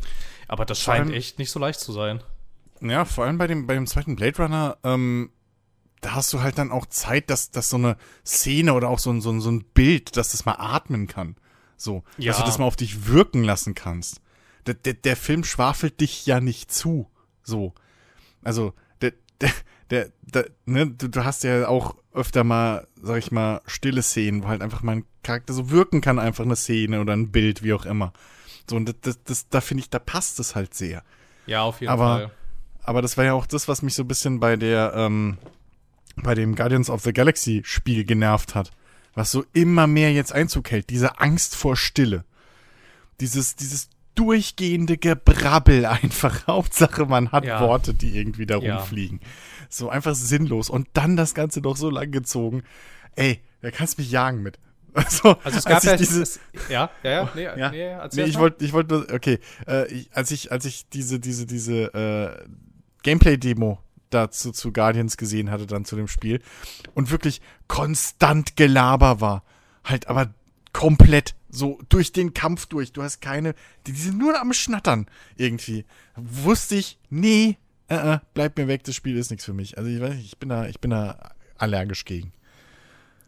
Aber 0.48 0.66
das 0.66 0.80
scheint 0.80 1.08
allem, 1.08 1.14
echt 1.14 1.40
nicht 1.40 1.52
so 1.52 1.60
leicht 1.60 1.80
zu 1.80 1.92
sein. 1.92 2.24
Ja, 2.82 3.06
vor 3.06 3.26
allem 3.26 3.38
bei 3.38 3.48
dem, 3.48 3.68
bei 3.68 3.74
dem 3.74 3.88
zweiten 3.88 4.16
Blade 4.16 4.38
Runner, 4.38 4.78
ähm, 4.84 5.32
da 6.02 6.14
hast 6.14 6.32
du 6.34 6.42
halt 6.42 6.58
dann 6.58 6.72
auch 6.72 6.86
Zeit, 6.86 7.30
dass, 7.30 7.52
dass 7.52 7.70
so 7.70 7.78
eine 7.78 7.98
Szene 8.26 8.74
oder 8.74 8.90
auch 8.90 9.00
so 9.00 9.12
ein, 9.12 9.22
so 9.22 9.32
ein, 9.32 9.42
so 9.42 9.50
ein 9.50 9.64
Bild, 9.64 10.18
dass 10.18 10.32
das 10.32 10.46
mal 10.46 10.56
atmen 10.58 11.08
kann. 11.08 11.36
So, 11.78 12.04
ja. 12.18 12.32
dass 12.32 12.40
du 12.40 12.46
das 12.46 12.58
mal 12.58 12.66
auf 12.66 12.76
dich 12.76 13.08
wirken 13.08 13.44
lassen 13.44 13.76
kannst. 13.76 14.22
Der, 14.66 14.76
der, 14.76 14.94
der 14.94 15.16
Film 15.16 15.44
schwafelt 15.44 16.00
dich 16.00 16.26
ja 16.26 16.40
nicht 16.40 16.72
zu. 16.72 17.10
So. 17.44 17.74
Also, 18.44 18.74
der, 19.02 19.14
der, 19.42 19.52
der, 19.90 20.10
der 20.22 20.50
ne, 20.66 20.88
du, 20.88 21.10
du 21.10 21.26
hast 21.26 21.44
ja 21.44 21.68
auch 21.68 21.96
öfter 22.14 22.44
mal, 22.44 22.88
sag 23.02 23.18
ich 23.18 23.32
mal, 23.32 23.62
stille 23.66 24.02
Szenen, 24.02 24.44
wo 24.44 24.48
halt 24.48 24.62
einfach 24.62 24.82
mein 24.82 25.06
Charakter 25.24 25.54
so 25.54 25.70
wirken 25.70 26.02
kann, 26.02 26.20
einfach 26.20 26.46
eine 26.46 26.56
Szene 26.56 27.02
oder 27.02 27.14
ein 27.14 27.32
Bild, 27.32 27.64
wie 27.64 27.74
auch 27.74 27.86
immer. 27.86 28.14
So, 28.70 28.76
und 28.76 28.86
das, 28.86 28.96
das, 29.02 29.24
das 29.24 29.50
da 29.50 29.62
finde 29.62 29.82
ich, 29.82 29.90
da 29.90 30.00
passt 30.00 30.40
es 30.40 30.56
halt 30.56 30.74
sehr. 30.74 31.04
Ja, 31.46 31.64
auf 31.64 31.82
jeden 31.82 31.92
aber, 31.92 32.06
Fall. 32.06 32.32
Aber 32.84 33.02
das 33.02 33.18
war 33.18 33.26
ja 33.26 33.34
auch 33.34 33.46
das, 33.46 33.68
was 33.68 33.82
mich 33.82 33.96
so 33.96 34.04
ein 34.04 34.08
bisschen 34.08 34.40
bei 34.40 34.56
der, 34.56 34.94
ähm, 34.96 35.38
bei 36.16 36.36
dem 36.36 36.56
Guardians 36.56 36.90
of 36.90 37.02
the 37.02 37.14
Galaxy 37.14 37.62
Spiel 37.66 38.06
genervt 38.06 38.56
hat. 38.56 38.72
Was 39.14 39.32
so 39.32 39.46
immer 39.54 39.88
mehr 39.88 40.12
jetzt 40.12 40.34
Einzug 40.34 40.72
hält. 40.72 40.90
Diese 40.90 41.20
Angst 41.20 41.56
vor 41.56 41.76
Stille. 41.76 42.26
Dieses, 43.20 43.56
dieses 43.56 43.90
durchgehende 44.16 44.98
Gebrabbel 44.98 45.86
einfach. 45.86 46.48
Hauptsache, 46.48 47.06
man 47.06 47.32
hat 47.32 47.46
ja. 47.46 47.62
Worte, 47.62 47.94
die 47.94 48.18
irgendwie 48.18 48.46
da 48.46 48.58
rumfliegen. 48.58 49.20
Ja. 49.22 49.28
So 49.76 49.90
einfach 49.90 50.16
sinnlos. 50.16 50.70
Und 50.70 50.88
dann 50.94 51.16
das 51.16 51.34
Ganze 51.34 51.62
noch 51.62 51.78
so 51.78 51.90
lang 51.90 52.12
gezogen. 52.12 52.64
Ey, 53.16 53.42
da 53.62 53.72
kannst 53.72 53.98
du 53.98 54.02
mich 54.02 54.12
jagen 54.12 54.42
mit. 54.42 54.60
Also, 54.96 55.36
also 55.44 55.58
es 55.58 55.66
gab 55.66 55.84
ja 55.84 55.98
diese, 55.98 56.22
es, 56.22 56.40
ja, 56.70 56.90
ja, 57.04 57.12
ja, 57.12 57.32
nee, 57.36 57.44
ja. 57.44 57.70
nee, 57.70 57.98
nee 58.14 58.24
ich 58.24 58.40
wollte, 58.40 58.64
ich 58.64 58.72
wollte, 58.72 59.06
okay, 59.14 59.40
äh, 59.68 59.92
ich, 59.92 60.10
als 60.14 60.32
ich, 60.32 60.54
als 60.54 60.64
ich 60.64 60.88
diese, 60.88 61.20
diese, 61.20 61.46
diese 61.46 61.94
äh, 61.94 62.48
Gameplay-Demo 63.04 63.78
dazu 64.10 64.54
zu 64.54 64.72
Guardians 64.72 65.18
gesehen 65.18 65.52
hatte, 65.52 65.68
dann 65.68 65.84
zu 65.84 65.98
dem 65.98 66.08
Spiel 66.08 66.42
und 66.94 67.12
wirklich 67.12 67.42
konstant 67.68 68.56
Gelaber 68.56 69.20
war, 69.20 69.44
halt 69.84 70.08
aber 70.08 70.34
komplett 70.72 71.36
so 71.50 71.80
durch 71.90 72.12
den 72.12 72.34
Kampf 72.34 72.66
durch. 72.66 72.94
Du 72.94 73.04
hast 73.04 73.22
keine, 73.22 73.54
die, 73.88 73.92
die 73.92 74.00
sind 74.00 74.18
nur 74.18 74.40
am 74.40 74.54
Schnattern 74.54 75.08
irgendwie. 75.36 75.86
Wusste 76.16 76.76
ich, 76.76 77.00
nee, 77.10 77.58
äh, 77.88 78.14
äh, 78.14 78.20
bleib 78.34 78.58
mir 78.58 78.68
weg, 78.68 78.84
das 78.84 78.96
Spiel 78.96 79.18
ist 79.18 79.30
nichts 79.30 79.46
für 79.46 79.54
mich. 79.54 79.78
Also 79.78 79.90
ich 79.90 80.02
weiß 80.02 80.16
ich 80.16 80.38
bin 80.38 80.50
da, 80.50 80.68
ich 80.68 80.80
bin 80.80 80.92
da 80.92 81.32
allergisch 81.58 82.06
gegen. 82.06 82.32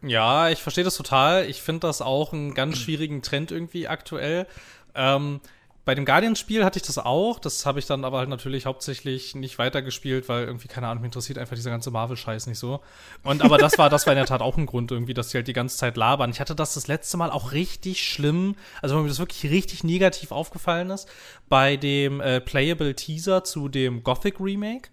Ja, 0.02 0.48
ich 0.48 0.62
verstehe 0.62 0.84
das 0.84 0.96
total. 0.96 1.48
Ich 1.48 1.60
finde 1.62 1.80
das 1.80 2.00
auch 2.00 2.32
einen 2.32 2.54
ganz 2.54 2.78
schwierigen 2.78 3.22
Trend 3.22 3.50
irgendwie 3.50 3.88
aktuell. 3.88 4.46
Ähm, 4.94 5.40
bei 5.88 5.94
dem 5.94 6.04
Guardians-Spiel 6.04 6.66
hatte 6.66 6.78
ich 6.78 6.82
das 6.82 6.98
auch. 6.98 7.38
Das 7.38 7.64
habe 7.64 7.78
ich 7.78 7.86
dann 7.86 8.04
aber 8.04 8.18
halt 8.18 8.28
natürlich 8.28 8.66
hauptsächlich 8.66 9.34
nicht 9.34 9.58
weitergespielt, 9.58 10.28
weil 10.28 10.44
irgendwie, 10.44 10.68
keine 10.68 10.86
Ahnung, 10.86 11.00
mich 11.00 11.08
interessiert 11.08 11.38
einfach 11.38 11.56
dieser 11.56 11.70
ganze 11.70 11.90
Marvel-Scheiß 11.90 12.46
nicht 12.46 12.58
so. 12.58 12.80
Und 13.22 13.40
aber 13.40 13.56
das 13.56 13.78
war, 13.78 13.88
das 13.88 14.04
war 14.04 14.12
in 14.12 14.18
der 14.18 14.26
Tat 14.26 14.42
auch 14.42 14.58
ein 14.58 14.66
Grund 14.66 14.90
irgendwie, 14.90 15.14
dass 15.14 15.30
die 15.30 15.38
halt 15.38 15.48
die 15.48 15.54
ganze 15.54 15.78
Zeit 15.78 15.96
labern. 15.96 16.28
Ich 16.30 16.40
hatte 16.40 16.54
das 16.54 16.74
das 16.74 16.88
letzte 16.88 17.16
Mal 17.16 17.30
auch 17.30 17.52
richtig 17.52 18.06
schlimm, 18.06 18.54
also 18.82 18.96
wenn 18.96 19.04
mir 19.04 19.08
das 19.08 19.18
wirklich 19.18 19.50
richtig 19.50 19.82
negativ 19.82 20.30
aufgefallen 20.30 20.90
ist, 20.90 21.08
bei 21.48 21.78
dem 21.78 22.20
äh, 22.20 22.42
Playable 22.42 22.94
Teaser 22.94 23.42
zu 23.42 23.70
dem 23.70 24.02
Gothic 24.02 24.40
Remake 24.40 24.90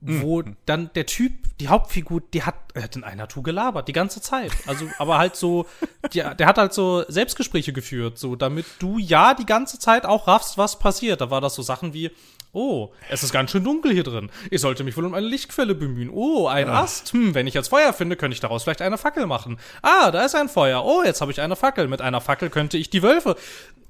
wo 0.00 0.42
mhm. 0.42 0.56
dann 0.64 0.90
der 0.94 1.06
Typ, 1.06 1.32
die 1.58 1.68
Hauptfigur, 1.68 2.22
die 2.32 2.44
hat, 2.44 2.54
er 2.74 2.84
hat 2.84 2.96
in 2.96 3.02
einer 3.02 3.26
Tour 3.26 3.42
gelabert, 3.42 3.88
die 3.88 3.92
ganze 3.92 4.20
Zeit. 4.20 4.52
Also, 4.66 4.86
aber 4.98 5.18
halt 5.18 5.34
so, 5.34 5.66
die, 6.12 6.22
der 6.22 6.46
hat 6.46 6.58
halt 6.58 6.72
so 6.72 7.04
Selbstgespräche 7.08 7.72
geführt, 7.72 8.18
so, 8.18 8.36
damit 8.36 8.66
du 8.78 8.98
ja 8.98 9.34
die 9.34 9.46
ganze 9.46 9.78
Zeit 9.78 10.06
auch 10.06 10.28
raffst, 10.28 10.56
was 10.56 10.78
passiert. 10.78 11.20
Da 11.20 11.30
war 11.30 11.40
das 11.40 11.54
so 11.54 11.62
Sachen 11.62 11.94
wie, 11.94 12.12
oh, 12.52 12.90
es 13.10 13.22
ist 13.22 13.32
ganz 13.32 13.50
schön 13.50 13.64
dunkel 13.64 13.92
hier 13.92 14.04
drin. 14.04 14.30
Ich 14.50 14.60
sollte 14.60 14.84
mich 14.84 14.96
wohl 14.96 15.04
um 15.04 15.14
eine 15.14 15.26
Lichtquelle 15.26 15.74
bemühen. 15.74 16.10
Oh, 16.10 16.46
ein 16.46 16.68
ja. 16.68 16.82
Ast. 16.82 17.12
Hm, 17.12 17.34
wenn 17.34 17.46
ich 17.46 17.54
jetzt 17.54 17.68
Feuer 17.68 17.92
finde, 17.92 18.16
könnte 18.16 18.34
ich 18.34 18.40
daraus 18.40 18.62
vielleicht 18.62 18.82
eine 18.82 18.98
Fackel 18.98 19.26
machen. 19.26 19.58
Ah, 19.82 20.10
da 20.10 20.24
ist 20.24 20.34
ein 20.34 20.48
Feuer. 20.48 20.84
Oh, 20.84 21.02
jetzt 21.04 21.20
habe 21.20 21.32
ich 21.32 21.40
eine 21.40 21.56
Fackel. 21.56 21.88
Mit 21.88 22.00
einer 22.00 22.20
Fackel 22.20 22.50
könnte 22.50 22.78
ich 22.78 22.90
die 22.90 23.02
Wölfe. 23.02 23.36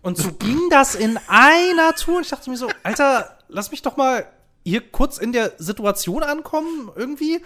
Und 0.01 0.17
so 0.17 0.33
ging 0.33 0.59
das 0.71 0.95
in 0.95 1.19
einer 1.29 1.95
Tour. 1.95 2.17
Und 2.17 2.23
ich 2.23 2.31
dachte 2.31 2.49
mir 2.49 2.57
so, 2.57 2.71
Alter, 2.83 3.37
lass 3.49 3.71
mich 3.71 3.83
doch 3.83 3.97
mal 3.97 4.27
hier 4.69 4.81
kurz 4.81 5.19
in 5.19 5.33
der 5.33 5.53
Situation 5.59 6.23
ankommen 6.23 6.91
irgendwie 6.95 7.41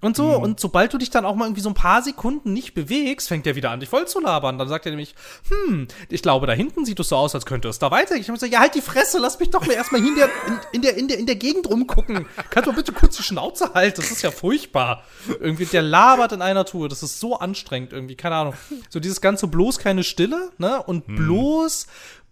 und 0.00 0.16
so. 0.16 0.38
Mhm. 0.38 0.42
Und 0.44 0.60
sobald 0.60 0.92
du 0.92 0.98
dich 0.98 1.10
dann 1.10 1.24
auch 1.24 1.34
mal 1.34 1.46
irgendwie 1.46 1.60
so 1.60 1.70
ein 1.70 1.74
paar 1.74 2.02
Sekunden 2.02 2.52
nicht 2.52 2.74
bewegst, 2.74 3.28
fängt 3.28 3.46
er 3.46 3.56
wieder 3.56 3.70
an, 3.70 3.80
dich 3.80 3.88
voll 3.88 4.06
zu 4.06 4.20
labern. 4.20 4.58
Dann 4.58 4.68
sagt 4.68 4.86
er 4.86 4.90
nämlich, 4.90 5.14
hm, 5.48 5.88
ich 6.08 6.22
glaube, 6.22 6.46
da 6.46 6.52
hinten 6.52 6.84
sieht 6.84 7.00
es 7.00 7.08
so 7.08 7.16
aus, 7.16 7.34
als 7.34 7.46
könnte 7.46 7.68
es 7.68 7.78
da 7.78 7.90
weitergehen. 7.90 8.20
Ich 8.20 8.28
habe 8.28 8.36
gesagt, 8.36 8.52
ja, 8.52 8.60
halt 8.60 8.74
die 8.74 8.80
Fresse, 8.80 9.18
lass 9.18 9.40
mich 9.40 9.50
doch 9.50 9.66
mal 9.66 9.72
erstmal 9.72 10.00
hier 10.00 10.10
in 10.10 10.16
der, 10.16 10.28
in, 10.46 10.60
in, 10.72 10.82
der, 10.82 10.96
in, 10.96 11.08
der, 11.08 11.18
in 11.18 11.26
der 11.26 11.36
Gegend 11.36 11.68
rumgucken. 11.68 12.26
Kannst 12.50 12.68
du 12.68 12.74
bitte 12.74 12.92
kurz 12.92 13.16
die 13.16 13.22
Schnauze 13.22 13.74
halten? 13.74 14.00
Das 14.00 14.10
ist 14.10 14.22
ja 14.22 14.30
furchtbar. 14.30 15.02
Irgendwie, 15.40 15.66
der 15.66 15.82
labert 15.82 16.32
in 16.32 16.42
einer 16.42 16.64
Tour. 16.64 16.88
Das 16.88 17.02
ist 17.02 17.18
so 17.18 17.38
anstrengend 17.38 17.92
irgendwie, 17.92 18.14
keine 18.14 18.36
Ahnung. 18.36 18.54
So 18.90 19.00
dieses 19.00 19.20
ganze 19.20 19.48
bloß 19.48 19.78
keine 19.78 20.04
Stille, 20.04 20.50
ne? 20.58 20.82
Und 20.82 21.08
mhm. 21.08 21.16
bloß 21.16 21.86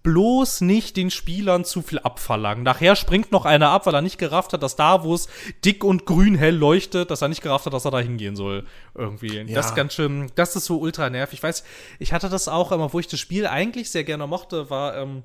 bloß 0.07 0.61
nicht 0.61 0.97
den 0.97 1.11
Spielern 1.11 1.64
zu 1.64 1.83
viel 1.83 1.99
abverlangen. 1.99 2.62
Nachher 2.62 2.95
springt 2.95 3.33
noch 3.33 3.45
einer 3.45 3.71
ab, 3.71 3.87
weil 3.87 3.95
er 3.95 4.03
nicht 4.03 4.19
gerafft 4.19 4.53
hat, 4.53 4.62
dass 4.62 4.77
da, 4.77 5.03
wo 5.03 5.12
es 5.14 5.27
dick 5.64 5.83
und 5.83 6.07
grün 6.07 6.37
hell 6.37 6.55
leuchtet, 6.55 7.11
dass 7.11 7.23
er 7.23 7.29
nicht 7.29 7.42
gerafft 7.42 7.66
hat, 7.66 7.73
dass 7.73 7.85
er 7.85 7.90
da 7.90 7.99
hingehen 7.99 8.37
soll. 8.37 8.64
Irgendwie. 8.95 9.37
Ja. 9.37 9.55
Das 9.57 9.66
ist 9.66 9.75
ganz 9.75 9.95
schön, 9.95 10.31
das 10.37 10.55
ist 10.55 10.66
so 10.66 10.79
ultra 10.79 11.11
nervig. 11.11 11.40
Ich 11.40 11.42
weiß, 11.42 11.64
ich 11.99 12.12
hatte 12.12 12.29
das 12.29 12.47
auch 12.47 12.71
immer, 12.71 12.92
wo 12.92 13.01
ich 13.01 13.09
das 13.09 13.19
Spiel 13.19 13.49
eigentlich 13.49 13.90
sehr 13.90 14.05
gerne 14.05 14.29
mochte, 14.29 14.71
war, 14.71 14.97
ähm, 14.97 15.25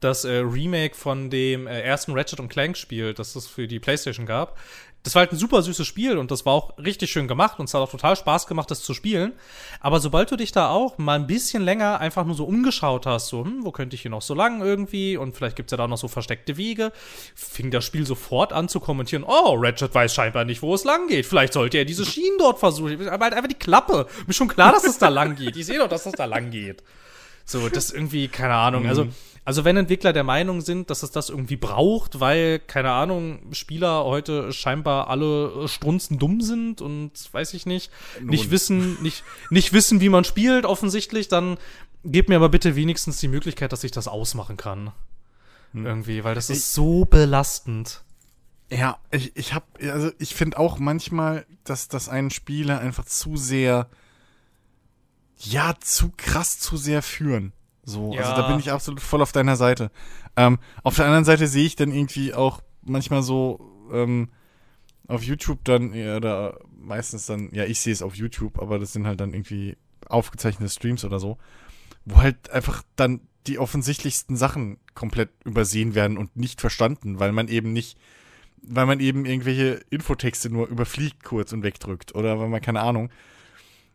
das 0.00 0.24
äh, 0.24 0.38
Remake 0.38 0.96
von 0.96 1.30
dem 1.30 1.68
äh, 1.68 1.80
ersten 1.82 2.14
Ratchet 2.14 2.40
und 2.40 2.48
Clank 2.48 2.76
Spiel, 2.76 3.14
das 3.14 3.36
es 3.36 3.46
für 3.46 3.68
die 3.68 3.78
PlayStation 3.78 4.26
gab 4.26 4.58
das 5.04 5.14
war 5.14 5.20
halt 5.20 5.32
ein 5.32 5.38
super 5.38 5.62
süßes 5.62 5.86
Spiel 5.86 6.16
und 6.16 6.30
das 6.30 6.46
war 6.46 6.54
auch 6.54 6.78
richtig 6.78 7.12
schön 7.12 7.28
gemacht 7.28 7.58
und 7.58 7.66
es 7.66 7.74
hat 7.74 7.82
auch 7.82 7.90
total 7.90 8.16
Spaß 8.16 8.46
gemacht, 8.46 8.70
das 8.70 8.82
zu 8.82 8.94
spielen. 8.94 9.34
Aber 9.80 10.00
sobald 10.00 10.30
du 10.30 10.36
dich 10.36 10.50
da 10.50 10.70
auch 10.70 10.96
mal 10.96 11.18
ein 11.18 11.26
bisschen 11.26 11.62
länger 11.62 12.00
einfach 12.00 12.24
nur 12.24 12.34
so 12.34 12.46
umgeschaut 12.46 13.04
hast, 13.04 13.28
so, 13.28 13.44
hm, 13.44 13.64
wo 13.64 13.70
könnte 13.70 13.96
ich 13.96 14.02
hier 14.02 14.10
noch 14.10 14.22
so 14.22 14.32
lang 14.32 14.62
irgendwie 14.62 15.18
und 15.18 15.36
vielleicht 15.36 15.56
gibt's 15.56 15.72
ja 15.72 15.76
da 15.76 15.86
noch 15.86 15.98
so 15.98 16.08
versteckte 16.08 16.56
Wege, 16.56 16.90
fing 17.34 17.70
das 17.70 17.84
Spiel 17.84 18.06
sofort 18.06 18.54
an 18.54 18.70
zu 18.70 18.80
kommentieren, 18.80 19.24
oh, 19.24 19.54
Ratchet 19.58 19.94
weiß 19.94 20.14
scheinbar 20.14 20.46
nicht, 20.46 20.62
wo 20.62 20.74
es 20.74 20.84
lang 20.84 21.06
geht. 21.06 21.26
Vielleicht 21.26 21.52
sollte 21.52 21.76
er 21.76 21.84
diese 21.84 22.06
Schienen 22.06 22.38
dort 22.38 22.58
versuchen. 22.58 23.06
Aber 23.10 23.26
halt 23.26 23.34
einfach 23.34 23.48
die 23.48 23.54
Klappe. 23.54 24.06
Mir 24.26 24.32
schon 24.32 24.48
klar, 24.48 24.72
dass 24.72 24.84
es 24.84 24.96
da 24.96 25.08
lang 25.08 25.36
geht. 25.36 25.54
Ich 25.54 25.66
sehe 25.66 25.78
doch, 25.78 25.88
dass 25.88 26.06
es 26.06 26.12
da 26.12 26.24
lang 26.24 26.50
geht. 26.50 26.82
So, 27.44 27.68
das 27.68 27.90
irgendwie, 27.90 28.28
keine 28.28 28.54
Ahnung. 28.54 28.86
Also, 28.86 29.04
mhm. 29.04 29.14
Also 29.44 29.64
wenn 29.64 29.76
Entwickler 29.76 30.14
der 30.14 30.24
Meinung 30.24 30.62
sind, 30.62 30.88
dass 30.88 31.02
es 31.02 31.10
das 31.10 31.28
irgendwie 31.28 31.56
braucht, 31.56 32.18
weil, 32.18 32.58
keine 32.60 32.92
Ahnung, 32.92 33.52
Spieler 33.52 34.04
heute 34.04 34.52
scheinbar 34.52 35.08
alle 35.08 35.68
strunzen 35.68 36.18
dumm 36.18 36.40
sind 36.40 36.80
und 36.80 37.12
weiß 37.32 37.52
ich 37.52 37.66
nicht, 37.66 37.90
Nun. 38.18 38.30
nicht 38.30 38.50
wissen, 38.50 39.02
nicht, 39.02 39.22
nicht 39.50 39.74
wissen, 39.74 40.00
wie 40.00 40.08
man 40.08 40.24
spielt, 40.24 40.64
offensichtlich, 40.64 41.28
dann 41.28 41.58
gebt 42.04 42.30
mir 42.30 42.36
aber 42.36 42.48
bitte 42.48 42.74
wenigstens 42.74 43.18
die 43.18 43.28
Möglichkeit, 43.28 43.72
dass 43.72 43.84
ich 43.84 43.90
das 43.90 44.08
ausmachen 44.08 44.56
kann. 44.56 44.92
Hm. 45.72 45.84
Irgendwie, 45.84 46.24
weil 46.24 46.34
das 46.34 46.48
ich, 46.48 46.56
ist 46.56 46.72
so 46.72 47.04
belastend. 47.04 48.02
Ja, 48.70 48.98
ich, 49.10 49.36
ich 49.36 49.52
hab, 49.52 49.78
also 49.82 50.10
ich 50.18 50.34
finde 50.34 50.58
auch 50.58 50.78
manchmal, 50.78 51.44
dass 51.64 51.88
das 51.88 52.08
einen 52.08 52.30
Spieler 52.30 52.78
einfach 52.78 53.04
zu 53.04 53.36
sehr, 53.36 53.90
ja, 55.36 55.74
zu 55.80 56.12
krass 56.16 56.58
zu 56.58 56.78
sehr 56.78 57.02
führen. 57.02 57.52
So, 57.84 58.12
ja. 58.14 58.22
also 58.22 58.40
da 58.40 58.48
bin 58.48 58.58
ich 58.58 58.72
absolut 58.72 59.00
voll 59.00 59.22
auf 59.22 59.32
deiner 59.32 59.56
Seite. 59.56 59.90
Ähm, 60.36 60.58
auf 60.82 60.96
der 60.96 61.04
anderen 61.06 61.24
Seite 61.24 61.46
sehe 61.46 61.66
ich 61.66 61.76
dann 61.76 61.92
irgendwie 61.92 62.34
auch 62.34 62.60
manchmal 62.82 63.22
so 63.22 63.60
ähm, 63.92 64.28
auf 65.06 65.22
YouTube 65.22 65.64
dann, 65.64 65.92
ja, 65.92 66.16
oder 66.16 66.58
meistens 66.76 67.26
dann, 67.26 67.50
ja, 67.52 67.64
ich 67.64 67.80
sehe 67.80 67.92
es 67.92 68.02
auf 68.02 68.16
YouTube, 68.16 68.60
aber 68.60 68.78
das 68.78 68.92
sind 68.92 69.06
halt 69.06 69.20
dann 69.20 69.34
irgendwie 69.34 69.76
aufgezeichnete 70.08 70.72
Streams 70.72 71.04
oder 71.04 71.18
so, 71.18 71.38
wo 72.04 72.16
halt 72.16 72.50
einfach 72.50 72.82
dann 72.96 73.20
die 73.46 73.58
offensichtlichsten 73.58 74.36
Sachen 74.36 74.78
komplett 74.94 75.30
übersehen 75.44 75.94
werden 75.94 76.16
und 76.16 76.36
nicht 76.36 76.60
verstanden, 76.60 77.20
weil 77.20 77.32
man 77.32 77.48
eben 77.48 77.72
nicht, 77.72 77.98
weil 78.62 78.86
man 78.86 79.00
eben 79.00 79.26
irgendwelche 79.26 79.80
Infotexte 79.90 80.48
nur 80.48 80.68
überfliegt 80.68 81.24
kurz 81.24 81.52
und 81.52 81.62
wegdrückt 81.62 82.14
oder 82.14 82.38
weil 82.38 82.48
man 82.48 82.62
keine 82.62 82.80
Ahnung. 82.80 83.10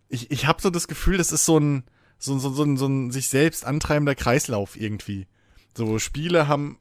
Ich, 0.07 0.29
ich 0.31 0.45
habe 0.45 0.61
so 0.61 0.69
das 0.69 0.87
Gefühl, 0.87 1.17
das 1.17 1.31
ist 1.31 1.45
so 1.45 1.59
ein, 1.59 1.83
so, 2.19 2.37
so, 2.37 2.49
so, 2.51 2.75
so 2.75 2.85
ein 2.85 3.11
sich 3.11 3.29
selbst 3.29 3.65
antreibender 3.65 4.15
Kreislauf 4.15 4.79
irgendwie. 4.79 5.27
So, 5.75 5.97
Spiele 5.97 6.47
haben 6.47 6.77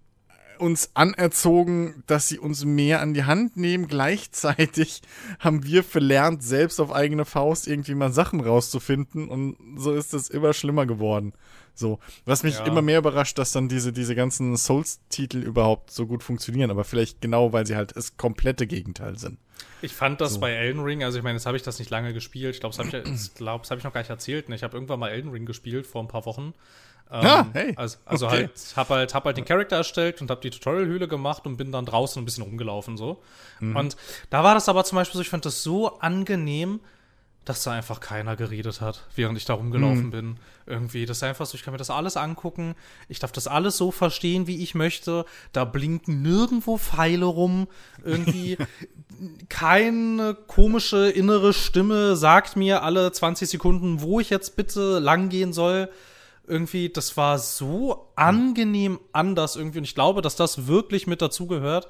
uns 0.59 0.91
anerzogen, 0.95 2.03
dass 2.07 2.29
sie 2.29 2.39
uns 2.39 2.65
mehr 2.65 3.01
an 3.01 3.15
die 3.15 3.25
Hand 3.25 3.57
nehmen. 3.57 3.87
Gleichzeitig 3.87 5.03
haben 5.39 5.65
wir 5.65 5.85
verlernt, 5.85 6.43
selbst 6.43 6.81
auf 6.81 6.93
eigene 6.93 7.25
Faust 7.25 7.69
irgendwie 7.69 7.95
mal 7.95 8.13
Sachen 8.13 8.41
rauszufinden 8.41 9.29
und 9.29 9.57
so 9.77 9.95
ist 9.95 10.15
es 10.15 10.29
immer 10.29 10.53
schlimmer 10.53 10.87
geworden. 10.87 11.33
So, 11.75 12.01
was 12.25 12.43
mich 12.43 12.59
ja. 12.59 12.67
immer 12.67 12.83
mehr 12.83 12.99
überrascht, 12.99 13.39
dass 13.39 13.53
dann 13.53 13.69
diese, 13.69 13.93
diese 13.93 14.17
ganzen 14.17 14.57
Souls-Titel 14.57 15.39
überhaupt 15.39 15.93
so 15.93 16.07
gut 16.07 16.25
funktionieren, 16.25 16.73
aber 16.73 16.83
vielleicht 16.83 17.21
genau, 17.21 17.53
weil 17.53 17.67
sie 17.67 17.77
halt 17.77 17.97
das 17.97 18.17
komplette 18.17 18.67
Gegenteil 18.67 19.17
sind. 19.17 19.39
Ich 19.81 19.95
fand 19.95 20.21
das 20.21 20.35
so. 20.35 20.41
bei 20.41 20.53
Elden 20.53 20.83
Ring, 20.83 21.05
also 21.05 21.19
ich 21.19 21.25
meine, 21.25 21.37
jetzt 21.37 21.47
habe 21.47 21.57
ich 21.57 21.63
das 21.63 21.79
nicht 21.79 21.91
lange 21.91 22.13
gespielt. 22.13 22.55
Ich 22.55 22.61
glaube, 22.61 22.77
das 22.77 22.85
habe 22.85 23.09
ich, 23.09 23.35
glaub, 23.35 23.69
hab 23.69 23.79
ich 23.79 23.85
noch 23.85 23.93
gar 23.93 24.01
nicht 24.01 24.11
erzählt. 24.11 24.49
Ne? 24.49 24.55
Ich 24.55 24.63
habe 24.63 24.77
irgendwann 24.77 24.99
mal 24.99 25.11
Elden 25.11 25.31
Ring 25.31 25.47
gespielt 25.47 25.87
vor 25.87 26.03
ein 26.03 26.09
paar 26.09 26.27
Wochen. 26.27 26.55
Ähm, 27.11 27.27
ah, 27.27 27.47
hey. 27.53 27.73
Also, 27.77 27.99
also 28.05 28.27
okay. 28.27 28.37
halt, 28.37 28.77
habe 28.77 28.95
halt, 28.95 29.15
hab 29.15 29.25
halt 29.25 29.37
den 29.37 29.45
Charakter 29.45 29.77
erstellt 29.77 30.21
und 30.21 30.31
habe 30.31 30.41
die 30.41 30.51
Tutorial-Höhle 30.51 31.09
gemacht 31.09 31.47
und 31.47 31.57
bin 31.57 31.73
dann 31.73 31.87
draußen 31.87 32.21
ein 32.21 32.25
bisschen 32.25 32.45
rumgelaufen 32.45 32.97
so. 32.97 33.23
Mhm. 33.61 33.77
Und 33.77 33.97
da 34.31 34.45
war 34.45 34.55
das 34.55 34.69
aber 34.69 34.85
zum 34.85 34.97
Beispiel 34.97 35.17
so, 35.17 35.23
ich 35.23 35.31
fand 35.31 35.47
das 35.47 35.63
so 35.63 35.99
angenehm, 36.01 36.81
dass 37.49 37.63
da 37.63 37.73
einfach 37.73 38.01
keiner 38.01 38.37
geredet 38.37 38.81
hat, 38.83 39.07
während 39.17 39.39
ich 39.39 39.47
da 39.47 39.55
rumgelaufen 39.55 40.07
mhm. 40.07 40.11
bin. 40.11 40.37
Irgendwie, 40.67 41.07
das 41.07 41.19
ist 41.19 41.23
einfach 41.23 41.47
so, 41.47 41.55
ich 41.55 41.63
kann 41.63 41.73
mir 41.73 41.79
das 41.79 41.89
alles 41.89 42.19
angucken, 42.19 42.75
ich 43.09 43.21
darf 43.21 43.33
das 43.33 43.47
alles 43.47 43.79
so 43.79 43.91
verstehen, 43.91 44.47
wie 44.47 44.63
ich 44.63 44.75
möchte. 44.75 45.25
Da 45.53 45.65
blinken 45.65 46.21
nirgendwo 46.21 46.77
Pfeile 46.77 47.25
rum. 47.25 47.69
Irgendwie 48.05 48.59
keine 49.49 50.35
komische 50.35 51.09
innere 51.09 51.55
Stimme 51.55 52.17
sagt 52.17 52.57
mir 52.57 52.83
alle 52.83 53.11
20 53.11 53.49
Sekunden, 53.49 54.03
wo 54.03 54.21
ich 54.21 54.29
jetzt 54.29 54.57
bitte 54.57 54.99
lang 54.99 55.31
gehen 55.31 55.55
soll. 55.55 55.89
Irgendwie, 56.47 56.91
das 56.91 57.17
war 57.17 57.39
so 57.39 58.11
angenehm 58.15 59.01
anders 59.13 59.57
irgendwie. 59.57 59.79
Und 59.79 59.85
ich 59.85 59.95
glaube, 59.95 60.21
dass 60.21 60.37
das 60.37 60.67
wirklich 60.67 61.07
mit 61.07 61.23
dazugehört, 61.23 61.89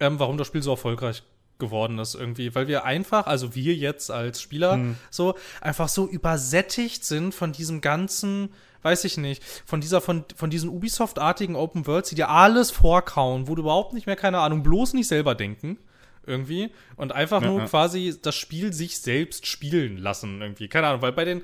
ähm, 0.00 0.18
warum 0.18 0.36
das 0.36 0.48
Spiel 0.48 0.62
so 0.62 0.72
erfolgreich 0.72 1.22
geworden 1.62 1.98
ist 1.98 2.14
irgendwie, 2.14 2.54
weil 2.54 2.66
wir 2.66 2.84
einfach, 2.84 3.26
also 3.26 3.54
wir 3.54 3.74
jetzt 3.74 4.10
als 4.10 4.42
Spieler, 4.42 4.76
mhm. 4.76 4.96
so 5.10 5.36
einfach 5.60 5.88
so 5.88 6.08
übersättigt 6.08 7.04
sind 7.04 7.34
von 7.34 7.52
diesem 7.52 7.80
ganzen, 7.80 8.50
weiß 8.82 9.04
ich 9.04 9.16
nicht, 9.16 9.42
von 9.64 9.80
dieser, 9.80 10.00
von, 10.00 10.24
von 10.34 10.50
diesen 10.50 10.68
Ubisoft-artigen 10.68 11.54
Open 11.54 11.86
Worlds, 11.86 12.10
die 12.10 12.16
dir 12.16 12.28
alles 12.28 12.70
vorkauen, 12.70 13.48
wo 13.48 13.54
du 13.54 13.62
überhaupt 13.62 13.94
nicht 13.94 14.06
mehr, 14.06 14.16
keine 14.16 14.40
Ahnung, 14.40 14.62
bloß 14.62 14.92
nicht 14.94 15.06
selber 15.06 15.34
denken 15.34 15.78
irgendwie 16.26 16.70
und 16.96 17.12
einfach 17.12 17.42
ja, 17.42 17.48
nur 17.48 17.60
ja. 17.60 17.66
quasi 17.66 18.16
das 18.20 18.34
Spiel 18.34 18.72
sich 18.72 18.98
selbst 18.98 19.46
spielen 19.46 19.96
lassen 19.98 20.40
irgendwie. 20.40 20.68
Keine 20.68 20.88
Ahnung, 20.88 21.02
weil 21.02 21.12
bei 21.12 21.24
den 21.24 21.42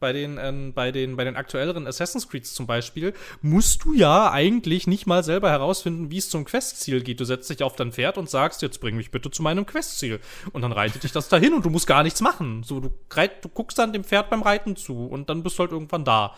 bei 0.00 0.12
den, 0.12 0.38
ähm, 0.40 0.72
bei 0.74 0.90
den, 0.90 1.16
bei 1.16 1.24
den 1.24 1.36
aktuelleren 1.36 1.86
Assassin's 1.86 2.28
Creeds 2.28 2.54
zum 2.54 2.66
Beispiel, 2.66 3.12
musst 3.42 3.84
du 3.84 3.92
ja 3.92 4.30
eigentlich 4.30 4.86
nicht 4.86 5.06
mal 5.06 5.22
selber 5.22 5.50
herausfinden, 5.50 6.10
wie 6.10 6.18
es 6.18 6.30
zum 6.30 6.44
Questziel 6.44 7.02
geht. 7.02 7.20
Du 7.20 7.24
setzt 7.24 7.50
dich 7.50 7.62
auf 7.62 7.76
dein 7.76 7.92
Pferd 7.92 8.18
und 8.18 8.28
sagst, 8.28 8.62
jetzt 8.62 8.80
bring 8.80 8.96
mich 8.96 9.10
bitte 9.10 9.30
zu 9.30 9.42
meinem 9.42 9.66
Questziel. 9.66 10.20
Und 10.52 10.62
dann 10.62 10.72
reitet 10.72 11.04
dich 11.04 11.12
das 11.12 11.28
dahin 11.28 11.52
und 11.52 11.64
du 11.64 11.70
musst 11.70 11.86
gar 11.86 12.02
nichts 12.02 12.20
machen. 12.20 12.62
So, 12.62 12.80
du, 12.80 12.90
reit, 13.10 13.44
du 13.44 13.48
guckst 13.48 13.78
dann 13.78 13.92
dem 13.92 14.04
Pferd 14.04 14.30
beim 14.30 14.42
Reiten 14.42 14.74
zu 14.74 15.06
und 15.06 15.30
dann 15.30 15.42
bist 15.42 15.58
du 15.58 15.60
halt 15.60 15.72
irgendwann 15.72 16.04
da. 16.04 16.34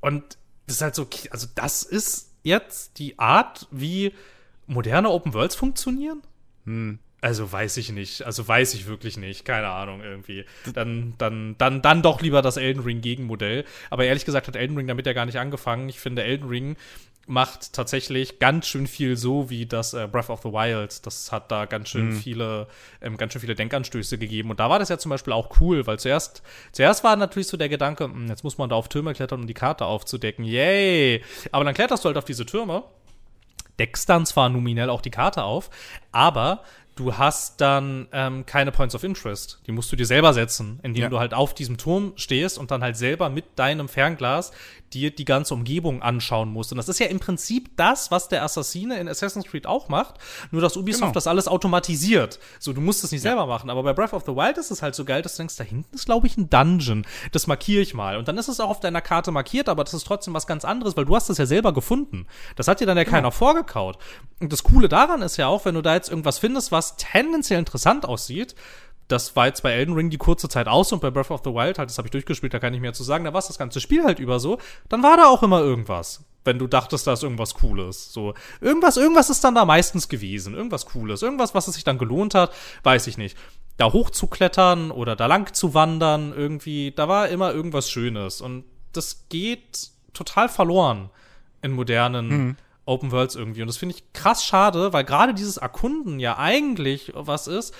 Und 0.00 0.38
das 0.66 0.76
ist 0.76 0.82
halt 0.82 0.94
so, 0.94 1.08
also 1.30 1.48
das 1.54 1.82
ist 1.82 2.30
jetzt 2.42 2.98
die 2.98 3.18
Art, 3.18 3.66
wie 3.70 4.12
moderne 4.66 5.10
Open 5.10 5.34
Worlds 5.34 5.54
funktionieren? 5.54 6.22
Hm. 6.64 6.98
Also 7.22 7.50
weiß 7.50 7.76
ich 7.76 7.92
nicht. 7.92 8.22
Also 8.22 8.46
weiß 8.46 8.74
ich 8.74 8.88
wirklich 8.88 9.16
nicht. 9.16 9.44
Keine 9.44 9.68
Ahnung 9.68 10.02
irgendwie. 10.02 10.44
Dann, 10.74 11.14
dann, 11.18 11.54
dann, 11.56 11.80
dann 11.80 12.02
doch 12.02 12.20
lieber 12.20 12.42
das 12.42 12.56
Elden 12.56 12.82
Ring 12.82 13.00
Gegenmodell. 13.00 13.64
Aber 13.90 14.04
ehrlich 14.04 14.24
gesagt 14.24 14.48
hat 14.48 14.56
Elden 14.56 14.76
Ring 14.76 14.88
damit 14.88 15.06
ja 15.06 15.12
gar 15.12 15.24
nicht 15.24 15.38
angefangen. 15.38 15.88
Ich 15.88 16.00
finde, 16.00 16.24
Elden 16.24 16.48
Ring 16.48 16.76
macht 17.28 17.74
tatsächlich 17.74 18.40
ganz 18.40 18.66
schön 18.66 18.88
viel 18.88 19.16
so 19.16 19.48
wie 19.48 19.66
das 19.66 19.94
äh, 19.94 20.08
Breath 20.10 20.30
of 20.30 20.42
the 20.42 20.48
Wild. 20.48 21.06
Das 21.06 21.30
hat 21.30 21.52
da 21.52 21.66
ganz 21.66 21.90
schön 21.90 22.08
mhm. 22.08 22.16
viele, 22.16 22.66
ähm, 23.00 23.16
ganz 23.16 23.32
schön 23.32 23.40
viele 23.40 23.54
Denkanstöße 23.54 24.18
gegeben. 24.18 24.50
Und 24.50 24.58
da 24.58 24.68
war 24.68 24.80
das 24.80 24.88
ja 24.88 24.98
zum 24.98 25.10
Beispiel 25.10 25.32
auch 25.32 25.60
cool, 25.60 25.86
weil 25.86 26.00
zuerst, 26.00 26.42
zuerst 26.72 27.04
war 27.04 27.14
natürlich 27.14 27.46
so 27.46 27.56
der 27.56 27.68
Gedanke, 27.68 28.08
mh, 28.08 28.14
hm, 28.14 28.28
jetzt 28.30 28.42
muss 28.42 28.58
man 28.58 28.68
da 28.68 28.74
auf 28.74 28.88
Türme 28.88 29.14
klettern, 29.14 29.42
um 29.42 29.46
die 29.46 29.54
Karte 29.54 29.86
aufzudecken. 29.86 30.44
Yay! 30.44 31.22
Aber 31.52 31.64
dann 31.64 31.74
kletterst 31.74 32.04
du 32.04 32.08
halt 32.08 32.18
auf 32.18 32.24
diese 32.24 32.46
Türme 32.46 32.82
deckst 33.78 34.08
dann 34.08 34.26
zwar 34.26 34.48
nominell 34.48 34.90
auch 34.90 35.00
die 35.00 35.10
Karte 35.10 35.44
auf, 35.44 35.70
aber 36.12 36.62
du 36.94 37.16
hast 37.16 37.60
dann 37.60 38.08
ähm, 38.12 38.46
keine 38.46 38.72
Points 38.72 38.94
of 38.94 39.04
Interest. 39.04 39.60
Die 39.66 39.72
musst 39.72 39.90
du 39.92 39.96
dir 39.96 40.06
selber 40.06 40.32
setzen, 40.34 40.80
indem 40.82 41.04
ja. 41.04 41.08
du 41.08 41.18
halt 41.18 41.34
auf 41.34 41.54
diesem 41.54 41.78
Turm 41.78 42.12
stehst 42.16 42.58
und 42.58 42.70
dann 42.70 42.82
halt 42.82 42.96
selber 42.96 43.28
mit 43.28 43.44
deinem 43.56 43.88
Fernglas 43.88 44.52
dir 44.94 45.10
die 45.10 45.24
ganze 45.24 45.54
Umgebung 45.54 46.02
anschauen 46.02 46.50
musst. 46.50 46.72
Und 46.72 46.76
das 46.76 46.88
ist 46.88 46.98
ja 46.98 47.06
im 47.06 47.20
Prinzip 47.20 47.76
das, 47.76 48.10
was 48.10 48.28
der 48.28 48.42
Assassine 48.42 48.98
in 48.98 49.08
Assassin's 49.08 49.46
Creed 49.46 49.66
auch 49.66 49.88
macht, 49.88 50.16
nur 50.50 50.62
dass 50.62 50.76
Ubisoft 50.76 51.02
genau. 51.02 51.12
das 51.12 51.26
alles 51.26 51.48
automatisiert. 51.48 52.38
So, 52.58 52.72
du 52.72 52.80
musst 52.80 53.04
es 53.04 53.12
nicht 53.12 53.24
ja. 53.24 53.30
selber 53.30 53.46
machen. 53.46 53.70
Aber 53.70 53.82
bei 53.82 53.92
Breath 53.92 54.12
of 54.12 54.24
the 54.26 54.32
Wild 54.32 54.58
ist 54.58 54.70
es 54.70 54.82
halt 54.82 54.94
so 54.94 55.04
geil, 55.04 55.22
dass 55.22 55.36
du 55.36 55.42
denkst, 55.42 55.56
da 55.56 55.64
hinten 55.64 55.94
ist, 55.94 56.06
glaube 56.06 56.26
ich, 56.26 56.36
ein 56.36 56.50
Dungeon. 56.50 57.06
Das 57.32 57.46
markiere 57.46 57.82
ich 57.82 57.94
mal. 57.94 58.16
Und 58.16 58.28
dann 58.28 58.38
ist 58.38 58.48
es 58.48 58.60
auch 58.60 58.70
auf 58.70 58.80
deiner 58.80 59.00
Karte 59.00 59.32
markiert, 59.32 59.68
aber 59.68 59.84
das 59.84 59.94
ist 59.94 60.06
trotzdem 60.06 60.34
was 60.34 60.46
ganz 60.46 60.64
anderes, 60.64 60.96
weil 60.96 61.04
du 61.04 61.16
hast 61.16 61.28
es 61.28 61.38
ja 61.38 61.46
selber 61.46 61.72
gefunden. 61.72 62.26
Das 62.56 62.68
hat 62.68 62.80
dir 62.80 62.86
dann 62.86 62.96
ja 62.96 63.04
genau. 63.04 63.16
keiner 63.16 63.32
vorgekaut. 63.32 63.98
Und 64.40 64.52
das 64.52 64.62
Coole 64.62 64.88
daran 64.88 65.22
ist 65.22 65.36
ja 65.36 65.46
auch, 65.46 65.64
wenn 65.64 65.74
du 65.74 65.82
da 65.82 65.94
jetzt 65.94 66.08
irgendwas 66.08 66.38
findest, 66.38 66.72
was 66.72 66.96
tendenziell 66.96 67.58
interessant 67.58 68.04
aussieht, 68.06 68.54
das 69.08 69.36
war 69.36 69.46
jetzt 69.46 69.62
bei 69.62 69.72
Elden 69.72 69.94
Ring 69.94 70.10
die 70.10 70.18
kurze 70.18 70.48
Zeit 70.48 70.68
aus 70.68 70.92
und 70.92 71.00
bei 71.00 71.10
Breath 71.10 71.30
of 71.30 71.42
the 71.44 71.50
Wild, 71.50 71.78
halt, 71.78 71.90
das 71.90 71.98
habe 71.98 72.08
ich 72.08 72.12
durchgespielt, 72.12 72.54
da 72.54 72.58
kann 72.58 72.74
ich 72.74 72.80
mehr 72.80 72.92
zu 72.92 73.02
sagen, 73.02 73.24
da 73.24 73.32
war 73.32 73.40
es 73.40 73.48
das 73.48 73.58
ganze 73.58 73.80
Spiel 73.80 74.04
halt 74.04 74.18
über 74.18 74.40
so, 74.40 74.58
dann 74.88 75.02
war 75.02 75.16
da 75.16 75.26
auch 75.26 75.42
immer 75.42 75.60
irgendwas. 75.60 76.24
Wenn 76.44 76.58
du 76.58 76.66
dachtest, 76.66 77.06
da 77.06 77.12
ist 77.12 77.22
irgendwas 77.22 77.54
Cooles. 77.54 78.12
So, 78.12 78.34
irgendwas, 78.60 78.96
irgendwas 78.96 79.30
ist 79.30 79.44
dann 79.44 79.54
da 79.54 79.64
meistens 79.64 80.08
gewesen. 80.08 80.54
Irgendwas 80.54 80.86
Cooles. 80.86 81.22
Irgendwas, 81.22 81.54
was 81.54 81.68
es 81.68 81.74
sich 81.74 81.84
dann 81.84 81.98
gelohnt 81.98 82.34
hat, 82.34 82.52
weiß 82.82 83.06
ich 83.06 83.16
nicht. 83.16 83.38
Da 83.76 83.92
hochzuklettern 83.92 84.90
oder 84.90 85.14
da 85.14 85.26
lang 85.26 85.54
zu 85.54 85.72
wandern, 85.72 86.32
irgendwie, 86.36 86.90
da 86.90 87.08
war 87.08 87.28
immer 87.28 87.52
irgendwas 87.52 87.90
Schönes. 87.90 88.40
Und 88.40 88.64
das 88.92 89.28
geht 89.28 89.90
total 90.14 90.48
verloren 90.48 91.10
in 91.62 91.72
modernen 91.72 92.28
mhm. 92.28 92.56
Open 92.84 93.12
Worlds 93.12 93.36
irgendwie. 93.36 93.62
Und 93.62 93.68
das 93.68 93.76
finde 93.76 93.94
ich 93.94 94.12
krass 94.12 94.44
schade, 94.44 94.92
weil 94.92 95.04
gerade 95.04 95.34
dieses 95.34 95.58
Erkunden 95.58 96.18
ja 96.18 96.38
eigentlich 96.38 97.12
was 97.14 97.46
ist, 97.46 97.72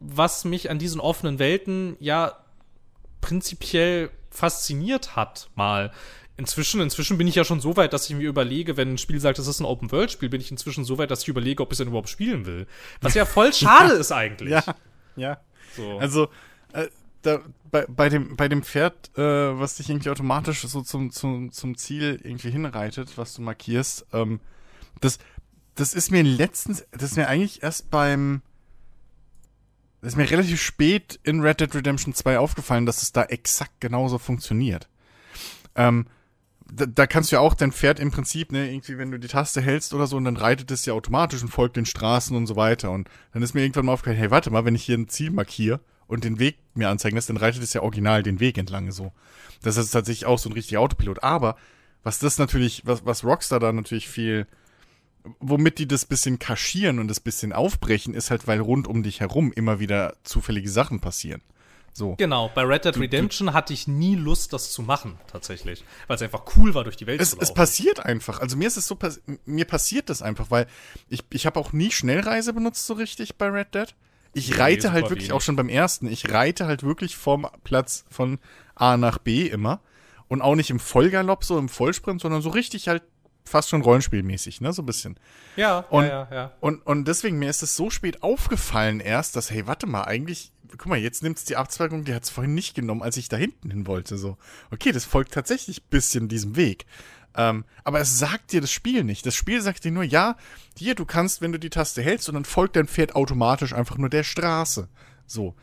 was 0.00 0.44
mich 0.44 0.70
an 0.70 0.78
diesen 0.78 1.00
offenen 1.00 1.38
Welten 1.38 1.96
ja 2.00 2.32
prinzipiell 3.20 4.10
fasziniert 4.30 5.16
hat, 5.16 5.50
mal. 5.54 5.92
Inzwischen, 6.36 6.80
inzwischen 6.80 7.18
bin 7.18 7.26
ich 7.26 7.34
ja 7.34 7.44
schon 7.44 7.60
so 7.60 7.76
weit, 7.76 7.92
dass 7.92 8.08
ich 8.08 8.14
mir 8.14 8.28
überlege, 8.28 8.76
wenn 8.76 8.92
ein 8.92 8.98
Spiel 8.98 9.18
sagt, 9.18 9.40
es 9.40 9.48
ist 9.48 9.58
ein 9.58 9.64
Open-World-Spiel, 9.64 10.28
bin 10.28 10.40
ich 10.40 10.52
inzwischen 10.52 10.84
so 10.84 10.96
weit, 10.96 11.10
dass 11.10 11.22
ich 11.22 11.28
überlege, 11.28 11.60
ob 11.60 11.70
ich 11.70 11.72
es 11.72 11.78
denn 11.78 11.88
überhaupt 11.88 12.08
spielen 12.08 12.46
will. 12.46 12.68
Was 13.00 13.14
ja 13.14 13.24
voll 13.24 13.52
schade 13.54 13.94
ist 13.94 14.12
eigentlich. 14.12 14.50
Ja, 14.50 14.62
ja. 15.16 15.40
So. 15.76 15.98
Also, 15.98 16.28
äh, 16.72 16.86
da, 17.22 17.40
bei, 17.70 17.86
bei, 17.88 18.08
dem, 18.08 18.36
bei 18.36 18.48
dem 18.48 18.62
Pferd, 18.62 19.10
äh, 19.18 19.22
was 19.58 19.76
dich 19.76 19.90
irgendwie 19.90 20.10
automatisch 20.10 20.60
so 20.60 20.80
zum, 20.82 21.10
zum, 21.10 21.50
zum 21.50 21.76
Ziel 21.76 22.20
irgendwie 22.22 22.50
hinreitet, 22.50 23.18
was 23.18 23.34
du 23.34 23.42
markierst, 23.42 24.06
ähm, 24.12 24.38
das, 25.00 25.18
das 25.74 25.94
ist 25.94 26.12
mir 26.12 26.22
letztens, 26.22 26.86
das 26.92 27.10
ist 27.10 27.16
mir 27.16 27.28
eigentlich 27.28 27.62
erst 27.64 27.90
beim, 27.90 28.42
das 28.47 28.47
ist 30.02 30.16
mir 30.16 30.30
relativ 30.30 30.60
spät 30.60 31.18
in 31.24 31.40
Red 31.40 31.60
Dead 31.60 31.74
Redemption 31.74 32.14
2 32.14 32.38
aufgefallen, 32.38 32.86
dass 32.86 33.02
es 33.02 33.12
da 33.12 33.24
exakt 33.24 33.80
genauso 33.80 34.18
funktioniert. 34.18 34.88
Ähm, 35.74 36.06
da, 36.70 36.86
da 36.86 37.06
kannst 37.06 37.32
du 37.32 37.36
ja 37.36 37.40
auch 37.40 37.54
dein 37.54 37.72
Pferd 37.72 37.98
im 37.98 38.10
Prinzip, 38.10 38.52
ne, 38.52 38.70
irgendwie, 38.70 38.98
wenn 38.98 39.10
du 39.10 39.18
die 39.18 39.28
Taste 39.28 39.60
hältst 39.60 39.94
oder 39.94 40.06
so, 40.06 40.16
und 40.16 40.24
dann 40.24 40.36
reitet 40.36 40.70
es 40.70 40.84
ja 40.86 40.92
automatisch 40.92 41.42
und 41.42 41.48
folgt 41.48 41.76
den 41.76 41.86
Straßen 41.86 42.36
und 42.36 42.46
so 42.46 42.56
weiter. 42.56 42.90
Und 42.90 43.08
dann 43.32 43.42
ist 43.42 43.54
mir 43.54 43.62
irgendwann 43.62 43.86
mal 43.86 43.92
aufgefallen, 43.92 44.18
hey, 44.18 44.30
warte 44.30 44.50
mal, 44.50 44.64
wenn 44.64 44.74
ich 44.74 44.84
hier 44.84 44.98
ein 44.98 45.08
Ziel 45.08 45.30
markiere 45.30 45.80
und 46.06 46.24
den 46.24 46.38
Weg 46.38 46.58
mir 46.74 46.88
anzeigen 46.88 47.16
lässt, 47.16 47.28
dann 47.30 47.36
reitet 47.36 47.62
es 47.62 47.72
ja 47.72 47.82
original 47.82 48.22
den 48.22 48.40
Weg 48.40 48.58
entlang 48.58 48.92
so. 48.92 49.12
Das 49.62 49.76
ist 49.76 49.90
tatsächlich 49.90 50.26
auch 50.26 50.38
so 50.38 50.48
ein 50.48 50.52
richtiger 50.52 50.80
Autopilot. 50.80 51.22
Aber 51.22 51.56
was 52.02 52.18
das 52.18 52.38
natürlich, 52.38 52.82
was, 52.86 53.04
was 53.04 53.24
Rockstar 53.24 53.60
da 53.60 53.72
natürlich 53.72 54.08
viel 54.08 54.46
womit 55.40 55.78
die 55.78 55.88
das 55.88 56.04
bisschen 56.04 56.38
kaschieren 56.38 56.98
und 56.98 57.08
das 57.08 57.20
bisschen 57.20 57.52
aufbrechen, 57.52 58.14
ist 58.14 58.30
halt, 58.30 58.46
weil 58.46 58.60
rund 58.60 58.86
um 58.86 59.02
dich 59.02 59.20
herum 59.20 59.52
immer 59.52 59.80
wieder 59.80 60.14
zufällige 60.22 60.70
Sachen 60.70 61.00
passieren. 61.00 61.42
So. 61.92 62.14
Genau, 62.16 62.48
bei 62.54 62.62
Red 62.62 62.84
Dead 62.84 62.96
Redemption 62.96 63.52
hatte 63.52 63.72
ich 63.72 63.88
nie 63.88 64.14
Lust, 64.14 64.52
das 64.52 64.70
zu 64.70 64.82
machen, 64.82 65.18
tatsächlich. 65.26 65.84
Weil 66.06 66.14
es 66.14 66.22
einfach 66.22 66.44
cool 66.56 66.72
war, 66.74 66.84
durch 66.84 66.96
die 66.96 67.08
Welt 67.08 67.20
es, 67.20 67.30
zu 67.30 67.36
laufen. 67.36 67.42
Es 67.42 67.54
passiert 67.54 68.00
einfach. 68.06 68.40
Also 68.40 68.56
mir 68.56 68.68
ist 68.68 68.76
es 68.76 68.86
so, 68.86 68.96
mir 69.44 69.64
passiert 69.64 70.08
das 70.08 70.22
einfach, 70.22 70.50
weil 70.50 70.68
ich, 71.08 71.24
ich 71.30 71.44
habe 71.44 71.58
auch 71.58 71.72
nie 71.72 71.90
Schnellreise 71.90 72.52
benutzt 72.52 72.86
so 72.86 72.94
richtig 72.94 73.36
bei 73.36 73.48
Red 73.48 73.74
Dead. 73.74 73.94
Ich 74.32 74.50
nee, 74.50 74.56
reite 74.56 74.92
halt 74.92 75.04
wirklich 75.04 75.24
wenig. 75.24 75.32
auch 75.32 75.40
schon 75.40 75.56
beim 75.56 75.68
ersten. 75.68 76.06
Ich 76.06 76.30
reite 76.30 76.66
halt 76.66 76.84
wirklich 76.84 77.16
vom 77.16 77.48
Platz 77.64 78.04
von 78.08 78.38
A 78.76 78.96
nach 78.96 79.18
B 79.18 79.46
immer. 79.46 79.80
Und 80.28 80.40
auch 80.40 80.54
nicht 80.54 80.70
im 80.70 80.78
Vollgalopp, 80.78 81.42
so 81.42 81.58
im 81.58 81.68
Vollsprint, 81.68 82.20
sondern 82.20 82.42
so 82.42 82.50
richtig 82.50 82.86
halt 82.86 83.02
fast 83.48 83.68
schon 83.68 83.82
rollenspielmäßig, 83.82 84.60
ne, 84.60 84.72
so 84.72 84.82
ein 84.82 84.86
bisschen. 84.86 85.18
Ja, 85.56 85.80
und, 85.90 86.04
ja, 86.04 86.28
ja, 86.30 86.34
ja. 86.34 86.52
Und, 86.60 86.86
und 86.86 87.06
deswegen, 87.06 87.38
mir 87.38 87.50
ist 87.50 87.62
es 87.62 87.76
so 87.76 87.90
spät 87.90 88.22
aufgefallen 88.22 89.00
erst, 89.00 89.36
dass, 89.36 89.50
hey, 89.50 89.66
warte 89.66 89.86
mal, 89.86 90.04
eigentlich, 90.04 90.52
guck 90.70 90.86
mal, 90.86 90.98
jetzt 90.98 91.22
nimmt 91.22 91.38
es 91.38 91.44
die 91.44 91.56
Abzweigung, 91.56 92.04
die 92.04 92.14
hat 92.14 92.24
es 92.24 92.30
vorhin 92.30 92.54
nicht 92.54 92.74
genommen, 92.74 93.02
als 93.02 93.16
ich 93.16 93.28
da 93.28 93.36
hinten 93.36 93.70
hin 93.70 93.86
wollte, 93.86 94.18
so. 94.18 94.36
Okay, 94.70 94.92
das 94.92 95.04
folgt 95.04 95.32
tatsächlich 95.32 95.82
ein 95.82 95.90
bisschen 95.90 96.28
diesem 96.28 96.56
Weg. 96.56 96.86
Ähm, 97.36 97.64
aber 97.84 98.00
es 98.00 98.18
sagt 98.18 98.52
dir 98.52 98.60
das 98.60 98.72
Spiel 98.72 99.04
nicht. 99.04 99.24
Das 99.24 99.34
Spiel 99.34 99.60
sagt 99.60 99.84
dir 99.84 99.92
nur, 99.92 100.02
ja, 100.02 100.36
hier, 100.76 100.94
du 100.94 101.04
kannst, 101.04 101.40
wenn 101.40 101.52
du 101.52 101.58
die 101.58 101.70
Taste 101.70 102.02
hältst 102.02 102.28
und 102.28 102.34
dann 102.34 102.44
folgt 102.44 102.76
dein 102.76 102.88
Pferd 102.88 103.14
automatisch 103.14 103.72
einfach 103.72 103.98
nur 103.98 104.08
der 104.08 104.24
Straße. 104.24 104.88
So. 105.26 105.54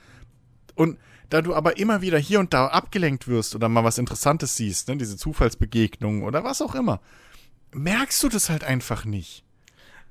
Und 0.76 0.98
da 1.30 1.42
du 1.42 1.56
aber 1.56 1.78
immer 1.78 2.02
wieder 2.02 2.18
hier 2.18 2.40
und 2.40 2.54
da 2.54 2.68
abgelenkt 2.68 3.28
wirst 3.28 3.56
oder 3.56 3.68
mal 3.68 3.84
was 3.84 3.98
Interessantes 3.98 4.56
siehst, 4.56 4.88
ne, 4.88 4.98
diese 4.98 5.18
Zufallsbegegnungen 5.18 6.24
oder 6.24 6.44
was 6.44 6.62
auch 6.62 6.76
immer, 6.76 7.02
merkst 7.76 8.24
du 8.24 8.30
das 8.30 8.50
halt 8.50 8.64
einfach 8.64 9.06
nicht. 9.06 9.44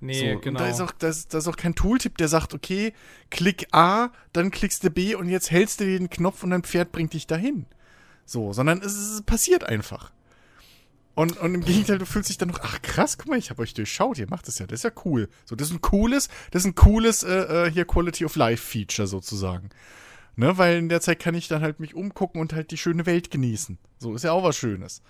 Nee, 0.00 0.34
so, 0.34 0.40
genau. 0.40 0.58
da 0.58 0.68
ist, 0.68 0.80
auch, 0.80 0.92
da, 0.92 1.08
ist, 1.08 1.32
da 1.32 1.38
ist 1.38 1.48
auch 1.48 1.56
kein 1.56 1.74
Tooltip, 1.74 2.18
der 2.18 2.28
sagt, 2.28 2.52
okay, 2.52 2.92
klick 3.30 3.68
A, 3.72 4.10
dann 4.32 4.50
klickst 4.50 4.84
du 4.84 4.90
B 4.90 5.14
und 5.14 5.28
jetzt 5.28 5.50
hältst 5.50 5.80
du 5.80 5.84
den 5.84 6.10
Knopf 6.10 6.42
und 6.42 6.50
dein 6.50 6.62
Pferd 6.62 6.92
bringt 6.92 7.14
dich 7.14 7.26
dahin. 7.26 7.66
So, 8.26 8.52
sondern 8.52 8.82
es, 8.82 8.94
es 8.94 9.22
passiert 9.22 9.64
einfach. 9.64 10.12
Und, 11.14 11.38
und 11.38 11.54
im 11.54 11.64
Gegenteil, 11.64 11.98
du 11.98 12.06
fühlst 12.06 12.28
dich 12.28 12.38
dann 12.38 12.48
noch, 12.48 12.60
ach 12.62 12.82
krass, 12.82 13.16
guck 13.16 13.28
mal, 13.28 13.38
ich 13.38 13.50
habe 13.50 13.62
euch 13.62 13.72
durchschaut, 13.72 14.18
ihr 14.18 14.28
macht 14.28 14.48
das 14.48 14.58
ja, 14.58 14.66
das 14.66 14.80
ist 14.80 14.82
ja 14.82 14.90
cool. 15.04 15.28
So, 15.44 15.54
das 15.54 15.68
ist 15.68 15.74
ein 15.74 15.80
cooles, 15.80 16.28
das 16.50 16.62
ist 16.62 16.66
ein 16.66 16.74
cooles 16.74 17.22
äh, 17.22 17.66
äh 17.66 17.70
hier 17.70 17.86
Quality 17.86 18.24
of 18.24 18.36
Life 18.36 18.62
Feature 18.62 19.06
sozusagen. 19.06 19.70
Ne, 20.36 20.58
weil 20.58 20.78
in 20.78 20.88
der 20.88 21.00
Zeit 21.00 21.20
kann 21.20 21.36
ich 21.36 21.46
dann 21.46 21.62
halt 21.62 21.78
mich 21.78 21.94
umgucken 21.94 22.40
und 22.40 22.52
halt 22.52 22.72
die 22.72 22.76
schöne 22.76 23.06
Welt 23.06 23.30
genießen. 23.30 23.78
So 23.98 24.16
ist 24.16 24.24
ja 24.24 24.32
auch 24.32 24.42
was 24.42 24.56
Schönes. 24.56 25.00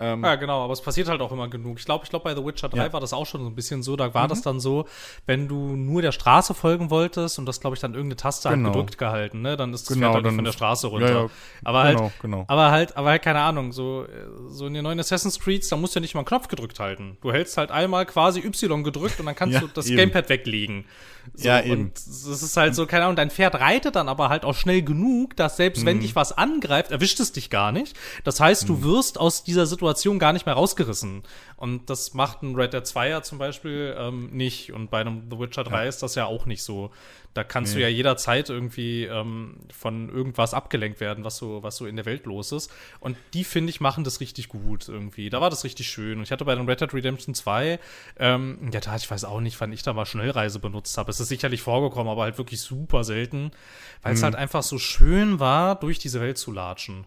Ähm, 0.00 0.24
ja, 0.24 0.34
genau, 0.34 0.64
aber 0.64 0.72
es 0.72 0.82
passiert 0.82 1.08
halt 1.08 1.20
auch 1.20 1.30
immer 1.30 1.48
genug. 1.48 1.78
Ich 1.78 1.84
glaube, 1.84 2.04
ich 2.04 2.10
glaube, 2.10 2.24
bei 2.24 2.34
The 2.34 2.44
Witcher 2.44 2.68
3 2.68 2.76
ja. 2.78 2.92
war 2.92 3.00
das 3.00 3.12
auch 3.12 3.26
schon 3.26 3.42
so 3.42 3.46
ein 3.46 3.54
bisschen 3.54 3.82
so. 3.82 3.96
Da 3.96 4.12
war 4.14 4.24
mhm. 4.24 4.28
das 4.28 4.42
dann 4.42 4.60
so, 4.60 4.86
wenn 5.26 5.48
du 5.48 5.76
nur 5.76 6.02
der 6.02 6.12
Straße 6.12 6.54
folgen 6.54 6.90
wolltest 6.90 7.38
und 7.38 7.46
das, 7.46 7.60
glaube 7.60 7.74
ich, 7.74 7.80
dann 7.80 7.92
irgendeine 7.92 8.16
Taste 8.16 8.48
genau. 8.48 8.64
halt 8.64 8.74
gedrückt 8.74 8.98
gehalten, 8.98 9.42
ne? 9.42 9.56
Dann 9.56 9.72
ist 9.72 9.88
das 9.88 9.94
genau, 9.94 10.12
Pferd 10.12 10.24
halt 10.24 10.34
von 10.34 10.44
der 10.44 10.52
Straße 10.52 10.86
runter. 10.88 11.08
Ja, 11.08 11.22
ja. 11.22 11.30
Aber 11.64 11.84
genau, 11.84 12.00
halt, 12.02 12.12
genau. 12.20 12.44
aber 12.48 12.70
halt, 12.70 12.96
aber 12.96 13.10
halt, 13.10 13.22
keine 13.22 13.40
Ahnung, 13.40 13.72
so, 13.72 14.06
so 14.48 14.66
in 14.66 14.74
den 14.74 14.82
neuen 14.82 14.98
Assassin's 14.98 15.38
Creeds, 15.38 15.68
da 15.68 15.76
musst 15.76 15.94
du 15.94 15.98
ja 15.98 16.02
nicht 16.02 16.14
mal 16.14 16.20
einen 16.20 16.26
Knopf 16.26 16.48
gedrückt 16.48 16.80
halten. 16.80 17.16
Du 17.22 17.32
hältst 17.32 17.56
halt 17.56 17.70
einmal 17.70 18.06
quasi 18.06 18.40
Y 18.40 18.82
gedrückt 18.82 19.20
und 19.20 19.26
dann 19.26 19.36
kannst 19.36 19.60
du 19.62 19.68
das 19.68 19.86
eben. 19.86 19.96
Gamepad 19.96 20.28
weglegen. 20.28 20.84
So, 21.34 21.48
ja, 21.48 21.62
eben. 21.62 21.86
Und 21.86 21.96
es 21.96 22.26
ist 22.26 22.56
halt 22.56 22.74
so, 22.74 22.86
keine 22.86 23.04
Ahnung, 23.04 23.16
dein 23.16 23.30
Pferd 23.30 23.54
reitet 23.54 23.96
dann 23.96 24.08
aber 24.08 24.28
halt 24.28 24.44
auch 24.44 24.54
schnell 24.54 24.82
genug, 24.82 25.36
dass 25.36 25.56
selbst 25.56 25.82
mhm. 25.82 25.86
wenn 25.86 26.00
dich 26.00 26.14
was 26.14 26.32
angreift, 26.32 26.90
erwischt 26.90 27.20
es 27.20 27.32
dich 27.32 27.48
gar 27.48 27.72
nicht. 27.72 27.96
Das 28.24 28.40
heißt, 28.40 28.68
du 28.68 28.74
mhm. 28.74 28.82
wirst 28.84 29.18
aus 29.18 29.44
dieser 29.44 29.66
Situation 29.66 29.83
Situation 29.84 30.18
gar 30.18 30.32
nicht 30.32 30.46
mehr 30.46 30.54
rausgerissen. 30.54 31.22
Und 31.56 31.90
das 31.90 32.14
macht 32.14 32.42
ein 32.42 32.54
Red 32.54 32.72
Dead 32.72 32.86
2 32.86 33.08
ja 33.08 33.22
zum 33.22 33.38
Beispiel 33.38 33.94
ähm, 33.98 34.30
nicht. 34.32 34.72
Und 34.72 34.90
bei 34.90 35.00
einem 35.00 35.30
The 35.30 35.38
Witcher 35.38 35.64
3 35.64 35.82
ja. 35.82 35.88
ist 35.88 36.02
das 36.02 36.14
ja 36.14 36.24
auch 36.24 36.46
nicht 36.46 36.62
so. 36.62 36.90
Da 37.34 37.42
kannst 37.42 37.74
nee. 37.74 37.80
du 37.80 37.82
ja 37.82 37.88
jederzeit 37.88 38.48
irgendwie 38.48 39.04
ähm, 39.04 39.56
von 39.72 40.08
irgendwas 40.08 40.54
abgelenkt 40.54 41.00
werden, 41.00 41.24
was 41.24 41.36
so, 41.36 41.62
was 41.62 41.76
so 41.76 41.86
in 41.86 41.96
der 41.96 42.06
Welt 42.06 42.26
los 42.26 42.52
ist. 42.52 42.70
Und 43.00 43.16
die, 43.34 43.44
finde 43.44 43.70
ich, 43.70 43.80
machen 43.80 44.04
das 44.04 44.20
richtig 44.20 44.48
gut 44.48 44.88
irgendwie. 44.88 45.30
Da 45.30 45.40
war 45.40 45.50
das 45.50 45.64
richtig 45.64 45.88
schön. 45.88 46.18
Und 46.18 46.24
ich 46.24 46.32
hatte 46.32 46.44
bei 46.44 46.54
dem 46.54 46.66
Red 46.66 46.80
Dead 46.80 46.94
Redemption 46.94 47.34
2, 47.34 47.78
ähm, 48.18 48.58
in 48.62 48.70
der 48.70 48.80
Tat, 48.80 49.02
ich 49.02 49.10
weiß 49.10 49.24
auch 49.24 49.40
nicht, 49.40 49.60
wann 49.60 49.72
ich 49.72 49.82
da 49.82 49.92
mal 49.92 50.06
Schnellreise 50.06 50.60
benutzt 50.60 50.96
habe. 50.96 51.10
Es 51.10 51.20
ist 51.20 51.28
sicherlich 51.28 51.62
vorgekommen, 51.62 52.10
aber 52.10 52.22
halt 52.22 52.38
wirklich 52.38 52.60
super 52.60 53.04
selten, 53.04 53.50
weil 54.02 54.14
es 54.14 54.20
mhm. 54.20 54.24
halt 54.24 54.34
einfach 54.36 54.62
so 54.62 54.78
schön 54.78 55.40
war, 55.40 55.74
durch 55.74 55.98
diese 55.98 56.20
Welt 56.20 56.38
zu 56.38 56.52
latschen. 56.52 57.04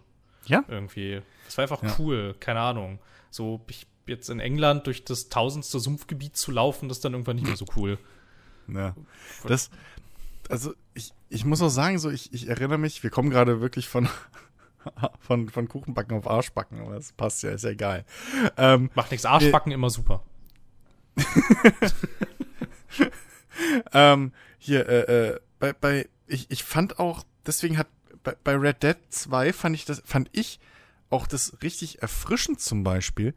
Ja. 0.48 0.64
Irgendwie. 0.68 1.22
Das 1.46 1.56
war 1.56 1.62
einfach 1.62 1.82
ja. 1.82 1.94
cool, 1.98 2.34
keine 2.40 2.60
Ahnung. 2.60 2.98
So, 3.30 3.60
ich 3.68 3.86
jetzt 4.08 4.30
in 4.30 4.40
England 4.40 4.86
durch 4.86 5.04
das 5.04 5.28
tausendste 5.28 5.78
Sumpfgebiet 5.78 6.36
zu 6.36 6.50
laufen, 6.50 6.88
das 6.88 6.98
ist 6.98 7.04
dann 7.04 7.12
irgendwann 7.12 7.36
nicht 7.36 7.46
mehr 7.46 7.56
so 7.56 7.66
cool. 7.76 7.98
Ja. 8.66 8.94
Das, 9.46 9.70
also 10.48 10.74
ich, 10.94 11.12
ich 11.28 11.44
muss 11.44 11.62
auch 11.62 11.68
sagen, 11.68 11.98
so 11.98 12.10
ich, 12.10 12.32
ich 12.32 12.48
erinnere 12.48 12.78
mich, 12.78 13.02
wir 13.02 13.10
kommen 13.10 13.30
gerade 13.30 13.60
wirklich 13.60 13.88
von, 13.88 14.08
von, 15.20 15.48
von 15.48 15.68
Kuchenbacken 15.68 16.16
auf 16.16 16.28
Arschbacken, 16.28 16.80
aber 16.80 16.94
das 16.94 17.12
passt 17.12 17.42
ja, 17.42 17.50
ist 17.50 17.64
ja 17.64 17.70
egal. 17.70 18.04
Ähm, 18.56 18.90
Macht 18.94 19.10
nichts, 19.10 19.26
Arschbacken 19.26 19.72
äh, 19.72 19.74
immer 19.74 19.90
super. 19.90 20.22
ähm, 23.92 24.32
hier, 24.58 24.88
äh, 24.88 25.28
äh, 25.28 25.40
bei, 25.58 25.72
bei, 25.72 26.08
ich, 26.26 26.50
ich 26.50 26.64
fand 26.64 26.98
auch, 26.98 27.24
deswegen 27.46 27.78
hat, 27.78 27.88
bei, 28.28 28.36
bei 28.44 28.56
Red 28.56 28.82
Dead 28.82 28.96
2 29.08 29.52
fand 29.52 29.74
ich 29.74 29.84
das, 29.84 30.02
fand 30.04 30.28
ich 30.32 30.60
auch 31.10 31.26
das 31.26 31.56
richtig 31.62 32.02
erfrischend 32.02 32.60
zum 32.60 32.84
Beispiel, 32.84 33.34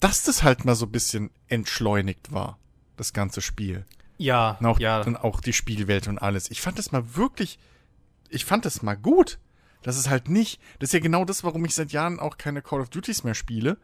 dass 0.00 0.24
das 0.24 0.42
halt 0.42 0.64
mal 0.64 0.74
so 0.74 0.86
ein 0.86 0.92
bisschen 0.92 1.30
entschleunigt 1.48 2.32
war, 2.32 2.58
das 2.96 3.12
ganze 3.12 3.40
Spiel. 3.40 3.86
Ja, 4.18 4.56
und 4.60 4.66
auch, 4.66 4.80
ja. 4.80 5.02
Und 5.02 5.16
auch 5.16 5.40
die 5.40 5.52
Spielwelt 5.52 6.08
und 6.08 6.18
alles. 6.18 6.50
Ich 6.50 6.60
fand 6.60 6.78
das 6.78 6.92
mal 6.92 7.16
wirklich, 7.16 7.58
ich 8.28 8.44
fand 8.44 8.64
das 8.64 8.82
mal 8.82 8.96
gut. 8.96 9.38
Das 9.82 9.96
ist 9.96 10.10
halt 10.10 10.28
nicht, 10.28 10.60
das 10.80 10.88
ist 10.88 10.94
ja 10.94 11.00
genau 11.00 11.24
das, 11.24 11.44
warum 11.44 11.64
ich 11.64 11.74
seit 11.74 11.92
Jahren 11.92 12.18
auch 12.18 12.36
keine 12.36 12.62
Call 12.62 12.80
of 12.80 12.90
Duties 12.90 13.24
mehr 13.24 13.34
spiele. 13.34 13.78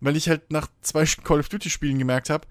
Weil 0.00 0.16
ich 0.16 0.28
halt 0.28 0.50
nach 0.50 0.68
zwei 0.82 1.04
Call 1.24 1.40
of 1.40 1.48
Duty 1.48 1.70
Spielen 1.70 1.98
gemerkt 1.98 2.28
habe, 2.28 2.46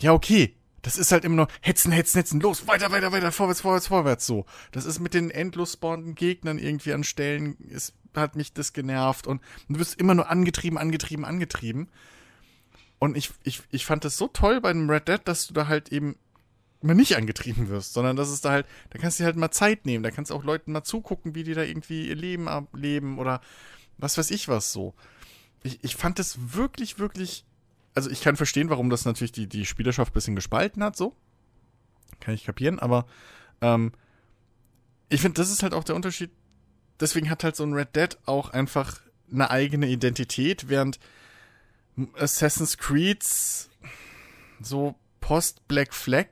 ja, 0.00 0.12
okay, 0.12 0.54
das 0.84 0.98
ist 0.98 1.12
halt 1.12 1.24
immer 1.24 1.36
nur 1.36 1.48
hetzen, 1.62 1.92
hetzen, 1.92 2.18
hetzen, 2.18 2.40
los, 2.40 2.68
weiter, 2.68 2.92
weiter, 2.92 3.10
weiter, 3.10 3.32
vorwärts, 3.32 3.62
vorwärts, 3.62 3.86
vorwärts, 3.86 4.26
so. 4.26 4.44
Das 4.70 4.84
ist 4.84 5.00
mit 5.00 5.14
den 5.14 5.30
endlos 5.30 5.72
spawnenden 5.72 6.14
Gegnern 6.14 6.58
irgendwie 6.58 6.92
an 6.92 7.04
Stellen, 7.04 7.56
ist, 7.70 7.94
hat 8.14 8.36
mich 8.36 8.52
das 8.52 8.74
genervt 8.74 9.26
und 9.26 9.40
du 9.68 9.78
bist 9.78 9.98
immer 9.98 10.14
nur 10.14 10.30
angetrieben, 10.30 10.76
angetrieben, 10.76 11.24
angetrieben. 11.24 11.88
Und 12.98 13.16
ich, 13.16 13.30
ich, 13.44 13.62
ich 13.70 13.86
fand 13.86 14.04
das 14.04 14.18
so 14.18 14.28
toll 14.28 14.60
bei 14.60 14.72
dem 14.72 14.88
Red 14.90 15.08
Dead, 15.08 15.20
dass 15.24 15.46
du 15.46 15.54
da 15.54 15.68
halt 15.68 15.90
eben 15.90 16.16
mal 16.82 16.94
nicht 16.94 17.16
angetrieben 17.16 17.70
wirst, 17.70 17.94
sondern 17.94 18.14
dass 18.14 18.28
es 18.28 18.42
da 18.42 18.50
halt, 18.50 18.66
da 18.90 18.98
kannst 18.98 19.18
du 19.18 19.22
dir 19.22 19.26
halt 19.26 19.36
mal 19.36 19.50
Zeit 19.50 19.86
nehmen, 19.86 20.04
da 20.04 20.10
kannst 20.10 20.30
du 20.30 20.34
auch 20.34 20.44
Leuten 20.44 20.72
mal 20.72 20.84
zugucken, 20.84 21.34
wie 21.34 21.44
die 21.44 21.54
da 21.54 21.62
irgendwie 21.62 22.08
ihr 22.08 22.14
Leben 22.14 22.46
ableben 22.46 23.18
oder 23.18 23.40
was 23.96 24.18
weiß 24.18 24.30
ich 24.30 24.48
was 24.48 24.70
so. 24.70 24.92
Ich, 25.62 25.82
ich 25.82 25.96
fand 25.96 26.18
das 26.18 26.52
wirklich, 26.54 26.98
wirklich, 26.98 27.46
also 27.94 28.10
ich 28.10 28.20
kann 28.22 28.36
verstehen, 28.36 28.70
warum 28.70 28.90
das 28.90 29.04
natürlich 29.04 29.32
die, 29.32 29.48
die 29.48 29.66
Spielerschaft 29.66 30.12
ein 30.12 30.14
bisschen 30.14 30.36
gespalten 30.36 30.82
hat, 30.82 30.96
so. 30.96 31.14
Kann 32.20 32.34
ich 32.34 32.44
kapieren, 32.44 32.78
aber 32.78 33.06
ähm, 33.60 33.92
ich 35.08 35.20
finde, 35.20 35.40
das 35.40 35.50
ist 35.50 35.62
halt 35.62 35.74
auch 35.74 35.84
der 35.84 35.94
Unterschied. 35.94 36.30
Deswegen 37.00 37.30
hat 37.30 37.44
halt 37.44 37.56
so 37.56 37.64
ein 37.64 37.72
Red 37.72 37.94
Dead 37.96 38.18
auch 38.26 38.50
einfach 38.50 39.00
eine 39.32 39.50
eigene 39.50 39.86
Identität, 39.88 40.68
während 40.68 40.98
Assassin's 42.18 42.78
Creeds 42.78 43.70
so 44.60 44.94
Post-Black 45.20 45.94
Flag 45.94 46.26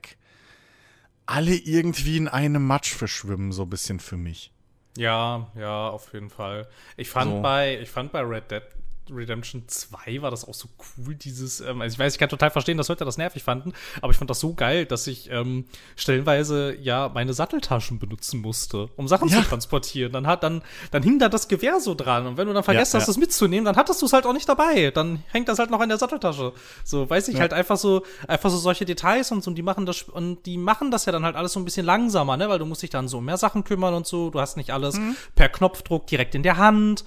alle 1.25 1.55
irgendwie 1.55 2.17
in 2.17 2.27
einem 2.27 2.65
Matsch 2.65 2.93
verschwimmen, 2.93 3.51
so 3.51 3.63
ein 3.63 3.69
bisschen 3.69 3.99
für 3.99 4.17
mich. 4.17 4.51
Ja, 4.97 5.51
ja, 5.55 5.89
auf 5.89 6.13
jeden 6.13 6.29
Fall. 6.29 6.67
Ich 6.97 7.09
fand 7.09 7.31
so. 7.31 7.41
bei, 7.41 7.79
ich 7.79 7.89
fand 7.89 8.11
bei 8.11 8.21
Red 8.21 8.51
Dead 8.51 8.63
Redemption 9.09 9.63
2 9.67 10.21
war 10.21 10.31
das 10.31 10.47
auch 10.47 10.53
so 10.53 10.67
cool, 10.97 11.15
dieses, 11.15 11.61
ähm, 11.61 11.81
also 11.81 11.93
ich 11.93 11.99
weiß, 11.99 12.13
ich 12.13 12.19
kann 12.19 12.29
total 12.29 12.51
verstehen, 12.51 12.77
dass 12.77 12.87
Leute 12.87 13.05
das 13.05 13.17
nervig 13.17 13.43
fanden, 13.43 13.73
aber 14.01 14.11
ich 14.11 14.17
fand 14.17 14.29
das 14.29 14.39
so 14.39 14.53
geil, 14.53 14.85
dass 14.85 15.07
ich 15.07 15.29
ähm, 15.31 15.65
stellenweise 15.95 16.75
ja 16.79 17.09
meine 17.13 17.33
Satteltaschen 17.33 17.99
benutzen 17.99 18.41
musste, 18.41 18.89
um 18.95 19.07
Sachen 19.07 19.29
ja. 19.29 19.41
zu 19.41 19.49
transportieren. 19.49 20.11
Dann 20.11 20.27
hat, 20.27 20.43
dann, 20.43 20.61
dann 20.91 21.03
hing 21.03 21.19
da 21.19 21.29
das 21.29 21.47
Gewehr 21.47 21.79
so 21.79 21.95
dran 21.95 22.27
und 22.27 22.37
wenn 22.37 22.47
du 22.47 22.53
dann 22.53 22.63
vergessen 22.63 22.95
ja, 22.95 22.99
hast, 23.01 23.07
ja. 23.07 23.13
das 23.13 23.17
mitzunehmen, 23.17 23.65
dann 23.65 23.75
hattest 23.75 24.01
du 24.01 24.05
es 24.05 24.13
halt 24.13 24.25
auch 24.25 24.33
nicht 24.33 24.47
dabei. 24.47 24.91
Dann 24.91 25.23
hängt 25.31 25.47
das 25.47 25.59
halt 25.59 25.69
noch 25.69 25.81
in 25.81 25.89
der 25.89 25.97
Satteltasche. 25.97 26.53
So, 26.83 27.09
weiß 27.09 27.27
ich, 27.29 27.39
halt 27.39 27.53
einfach 27.53 27.77
so, 27.77 28.03
einfach 28.27 28.49
so 28.49 28.57
solche 28.57 28.85
Details 28.85 29.31
und 29.31 29.43
so, 29.43 29.51
und 29.51 29.55
die 29.55 29.61
machen 29.61 29.85
das, 29.85 30.03
und 30.03 30.45
die 30.45 30.57
machen 30.57 30.91
das 30.91 31.05
ja 31.05 31.11
dann 31.11 31.23
halt 31.23 31.35
alles 31.35 31.53
so 31.53 31.59
ein 31.59 31.65
bisschen 31.65 31.85
langsamer, 31.85 32.37
ne, 32.37 32.49
weil 32.49 32.59
du 32.59 32.65
musst 32.65 32.81
dich 32.81 32.89
dann 32.89 33.07
so 33.07 33.19
um 33.19 33.25
mehr 33.25 33.37
Sachen 33.37 33.63
kümmern 33.63 33.93
und 33.93 34.07
so, 34.07 34.29
du 34.29 34.39
hast 34.39 34.57
nicht 34.57 34.71
alles 34.71 34.97
mhm. 34.97 35.15
per 35.35 35.49
Knopfdruck 35.49 36.07
direkt 36.07 36.35
in 36.35 36.43
der 36.43 36.57
Hand 36.57 37.05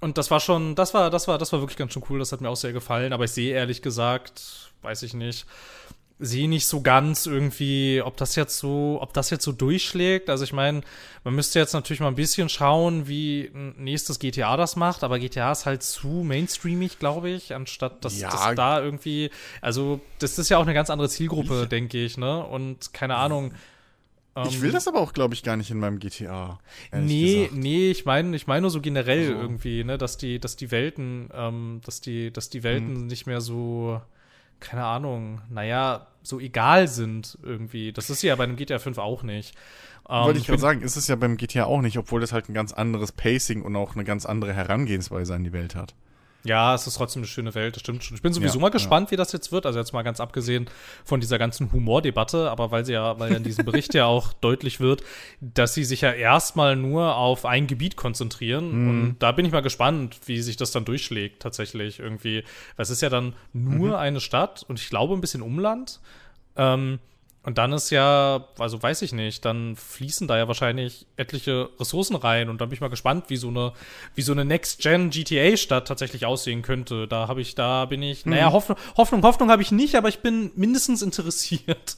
und 0.00 0.18
das 0.18 0.30
war 0.30 0.40
schon, 0.40 0.74
das 0.74 0.94
war, 0.94 1.10
das 1.10 1.28
war, 1.28 1.38
das 1.38 1.52
war 1.52 1.60
wirklich 1.60 1.76
ganz 1.78 1.92
schön 1.92 2.04
cool. 2.08 2.18
Das 2.18 2.32
hat 2.32 2.40
mir 2.40 2.48
auch 2.48 2.56
sehr 2.56 2.72
gefallen. 2.72 3.12
Aber 3.12 3.24
ich 3.24 3.32
sehe 3.32 3.54
ehrlich 3.54 3.82
gesagt, 3.82 4.70
weiß 4.82 5.02
ich 5.02 5.14
nicht, 5.14 5.46
sehe 6.20 6.48
nicht 6.48 6.66
so 6.66 6.80
ganz 6.80 7.26
irgendwie, 7.26 8.02
ob 8.04 8.16
das 8.16 8.34
jetzt 8.34 8.58
so, 8.58 8.98
ob 9.00 9.12
das 9.12 9.30
jetzt 9.30 9.44
so 9.44 9.52
durchschlägt. 9.52 10.30
Also 10.30 10.44
ich 10.44 10.52
meine, 10.52 10.82
man 11.24 11.34
müsste 11.34 11.58
jetzt 11.58 11.72
natürlich 11.72 12.00
mal 12.00 12.08
ein 12.08 12.16
bisschen 12.16 12.48
schauen, 12.48 13.06
wie 13.08 13.50
nächstes 13.76 14.18
GTA 14.18 14.56
das 14.56 14.76
macht. 14.76 15.02
Aber 15.02 15.18
GTA 15.18 15.50
ist 15.52 15.66
halt 15.66 15.82
zu 15.82 16.08
mainstreamig, 16.08 16.98
glaube 16.98 17.30
ich, 17.30 17.54
anstatt 17.54 18.04
dass 18.04 18.20
ja. 18.20 18.30
das 18.30 18.54
da 18.54 18.80
irgendwie, 18.80 19.30
also 19.60 20.00
das 20.18 20.38
ist 20.38 20.48
ja 20.48 20.58
auch 20.58 20.62
eine 20.62 20.74
ganz 20.74 20.90
andere 20.90 21.08
Zielgruppe, 21.08 21.66
denke 21.66 21.98
ich, 21.98 22.18
ne? 22.18 22.44
Und 22.44 22.92
keine 22.92 23.16
Ahnung. 23.16 23.52
Ich 24.46 24.60
will 24.60 24.68
ähm, 24.68 24.74
das 24.74 24.86
aber 24.86 25.00
auch, 25.00 25.12
glaube 25.12 25.34
ich, 25.34 25.42
gar 25.42 25.56
nicht 25.56 25.70
in 25.70 25.78
meinem 25.78 25.98
GTA. 25.98 26.58
Nee, 26.92 27.44
gesagt. 27.44 27.52
nee, 27.54 27.90
ich 27.90 28.04
meine, 28.04 28.36
ich 28.36 28.46
meine 28.46 28.62
nur 28.62 28.70
so 28.70 28.80
generell 28.80 29.28
also. 29.28 29.40
irgendwie, 29.40 29.84
ne, 29.84 29.98
dass 29.98 30.16
die, 30.18 30.38
dass 30.38 30.56
die 30.56 30.70
Welten, 30.70 31.30
ähm, 31.34 31.80
dass 31.84 32.00
die, 32.00 32.32
dass 32.32 32.50
die 32.50 32.62
Welten 32.62 32.94
hm. 32.94 33.06
nicht 33.06 33.26
mehr 33.26 33.40
so, 33.40 34.00
keine 34.60 34.84
Ahnung, 34.84 35.40
naja, 35.50 36.08
so 36.22 36.40
egal 36.40 36.88
sind 36.88 37.38
irgendwie. 37.42 37.92
Das 37.92 38.10
ist 38.10 38.22
ja 38.22 38.36
bei 38.36 38.44
einem 38.44 38.56
GTA 38.56 38.78
5 38.78 38.98
auch 38.98 39.22
nicht. 39.22 39.54
Ähm, 40.08 40.24
Wollte 40.24 40.38
ich 40.40 40.46
gerade 40.46 40.60
sagen, 40.60 40.82
ist 40.82 40.96
es 40.96 41.08
ja 41.08 41.16
beim 41.16 41.36
GTA 41.36 41.64
auch 41.64 41.80
nicht, 41.80 41.98
obwohl 41.98 42.20
das 42.20 42.32
halt 42.32 42.48
ein 42.48 42.54
ganz 42.54 42.72
anderes 42.72 43.12
Pacing 43.12 43.62
und 43.62 43.76
auch 43.76 43.94
eine 43.94 44.04
ganz 44.04 44.26
andere 44.26 44.54
Herangehensweise 44.54 45.34
an 45.34 45.44
die 45.44 45.52
Welt 45.52 45.74
hat. 45.74 45.94
Ja, 46.48 46.74
es 46.74 46.86
ist 46.86 46.94
trotzdem 46.94 47.20
eine 47.20 47.26
schöne 47.26 47.54
Welt, 47.54 47.76
das 47.76 47.82
stimmt 47.82 48.02
schon. 48.02 48.16
Ich 48.16 48.22
bin 48.22 48.32
sowieso 48.32 48.58
ja, 48.58 48.62
mal 48.62 48.70
gespannt, 48.70 49.08
ja. 49.08 49.10
wie 49.12 49.16
das 49.16 49.32
jetzt 49.32 49.52
wird. 49.52 49.66
Also 49.66 49.78
jetzt 49.78 49.92
mal 49.92 50.02
ganz 50.02 50.18
abgesehen 50.18 50.70
von 51.04 51.20
dieser 51.20 51.38
ganzen 51.38 51.70
Humordebatte, 51.72 52.50
aber 52.50 52.70
weil 52.70 52.86
sie 52.86 52.94
ja, 52.94 53.18
weil 53.20 53.30
ja 53.30 53.36
in 53.36 53.44
diesem 53.44 53.66
Bericht 53.66 53.92
ja 53.92 54.06
auch 54.06 54.32
deutlich 54.40 54.80
wird, 54.80 55.02
dass 55.40 55.74
sie 55.74 55.84
sich 55.84 56.00
ja 56.00 56.12
erstmal 56.12 56.74
nur 56.74 57.16
auf 57.16 57.44
ein 57.44 57.66
Gebiet 57.66 57.96
konzentrieren. 57.96 58.70
Mhm. 58.70 58.90
Und 58.90 59.16
da 59.18 59.32
bin 59.32 59.44
ich 59.44 59.52
mal 59.52 59.60
gespannt, 59.60 60.18
wie 60.24 60.40
sich 60.40 60.56
das 60.56 60.70
dann 60.70 60.86
durchschlägt, 60.86 61.42
tatsächlich 61.42 62.00
irgendwie. 62.00 62.44
Weil 62.76 62.82
es 62.82 62.90
ist 62.90 63.02
ja 63.02 63.10
dann 63.10 63.34
nur 63.52 63.88
mhm. 63.88 63.94
eine 63.94 64.20
Stadt 64.20 64.64
und 64.66 64.80
ich 64.80 64.88
glaube 64.88 65.14
ein 65.14 65.20
bisschen 65.20 65.42
Umland. 65.42 66.00
Ähm, 66.56 66.98
und 67.44 67.56
dann 67.56 67.72
ist 67.72 67.90
ja, 67.90 68.46
also 68.58 68.82
weiß 68.82 69.02
ich 69.02 69.12
nicht, 69.12 69.44
dann 69.44 69.76
fließen 69.76 70.26
da 70.26 70.36
ja 70.36 70.48
wahrscheinlich 70.48 71.06
etliche 71.16 71.70
Ressourcen 71.78 72.16
rein 72.16 72.48
und 72.48 72.60
dann 72.60 72.68
bin 72.68 72.74
ich 72.74 72.80
mal 72.80 72.88
gespannt, 72.90 73.26
wie 73.28 73.36
so 73.36 73.48
eine, 73.48 73.72
wie 74.14 74.22
so 74.22 74.32
eine 74.32 74.44
Next-Gen 74.44 75.10
GTA-Stadt 75.10 75.86
tatsächlich 75.86 76.26
aussehen 76.26 76.62
könnte. 76.62 77.06
Da 77.06 77.28
habe 77.28 77.40
ich, 77.40 77.54
da 77.54 77.86
bin 77.86 78.02
ich, 78.02 78.26
mhm. 78.26 78.32
naja, 78.32 78.52
Hoffnung, 78.52 78.76
Hoffnung, 78.96 79.22
Hoffnung 79.22 79.50
habe 79.50 79.62
ich 79.62 79.70
nicht, 79.70 79.94
aber 79.94 80.08
ich 80.08 80.18
bin 80.18 80.50
mindestens 80.56 81.00
interessiert. 81.00 81.96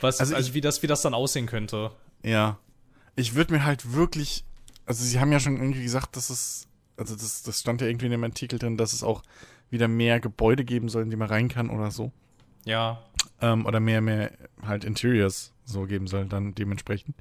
Was, 0.00 0.18
also, 0.18 0.34
also 0.34 0.48
ich, 0.48 0.54
wie 0.54 0.60
das, 0.60 0.82
wie 0.82 0.88
das 0.88 1.02
dann 1.02 1.14
aussehen 1.14 1.46
könnte. 1.46 1.92
Ja. 2.24 2.58
Ich 3.14 3.34
würde 3.34 3.52
mir 3.52 3.64
halt 3.64 3.92
wirklich, 3.92 4.42
also 4.86 5.04
sie 5.04 5.20
haben 5.20 5.30
ja 5.30 5.38
schon 5.38 5.58
irgendwie 5.58 5.82
gesagt, 5.84 6.16
dass 6.16 6.30
es, 6.30 6.66
also 6.96 7.14
das, 7.14 7.42
das 7.42 7.60
stand 7.60 7.82
ja 7.82 7.86
irgendwie 7.86 8.06
in 8.06 8.12
dem 8.12 8.24
Artikel 8.24 8.58
drin, 8.58 8.76
dass 8.78 8.94
es 8.94 9.04
auch 9.04 9.22
wieder 9.70 9.86
mehr 9.86 10.18
Gebäude 10.18 10.64
geben 10.64 10.88
soll, 10.88 11.02
in 11.02 11.10
die 11.10 11.16
man 11.16 11.28
rein 11.28 11.48
kann 11.48 11.70
oder 11.70 11.90
so. 11.90 12.10
Ja 12.64 13.04
ähm, 13.42 13.66
oder 13.66 13.80
mehr, 13.80 14.00
mehr 14.00 14.32
halt 14.62 14.84
Interiors 14.84 15.52
so 15.64 15.82
geben 15.82 16.06
soll, 16.06 16.26
dann 16.26 16.54
dementsprechend. 16.54 17.16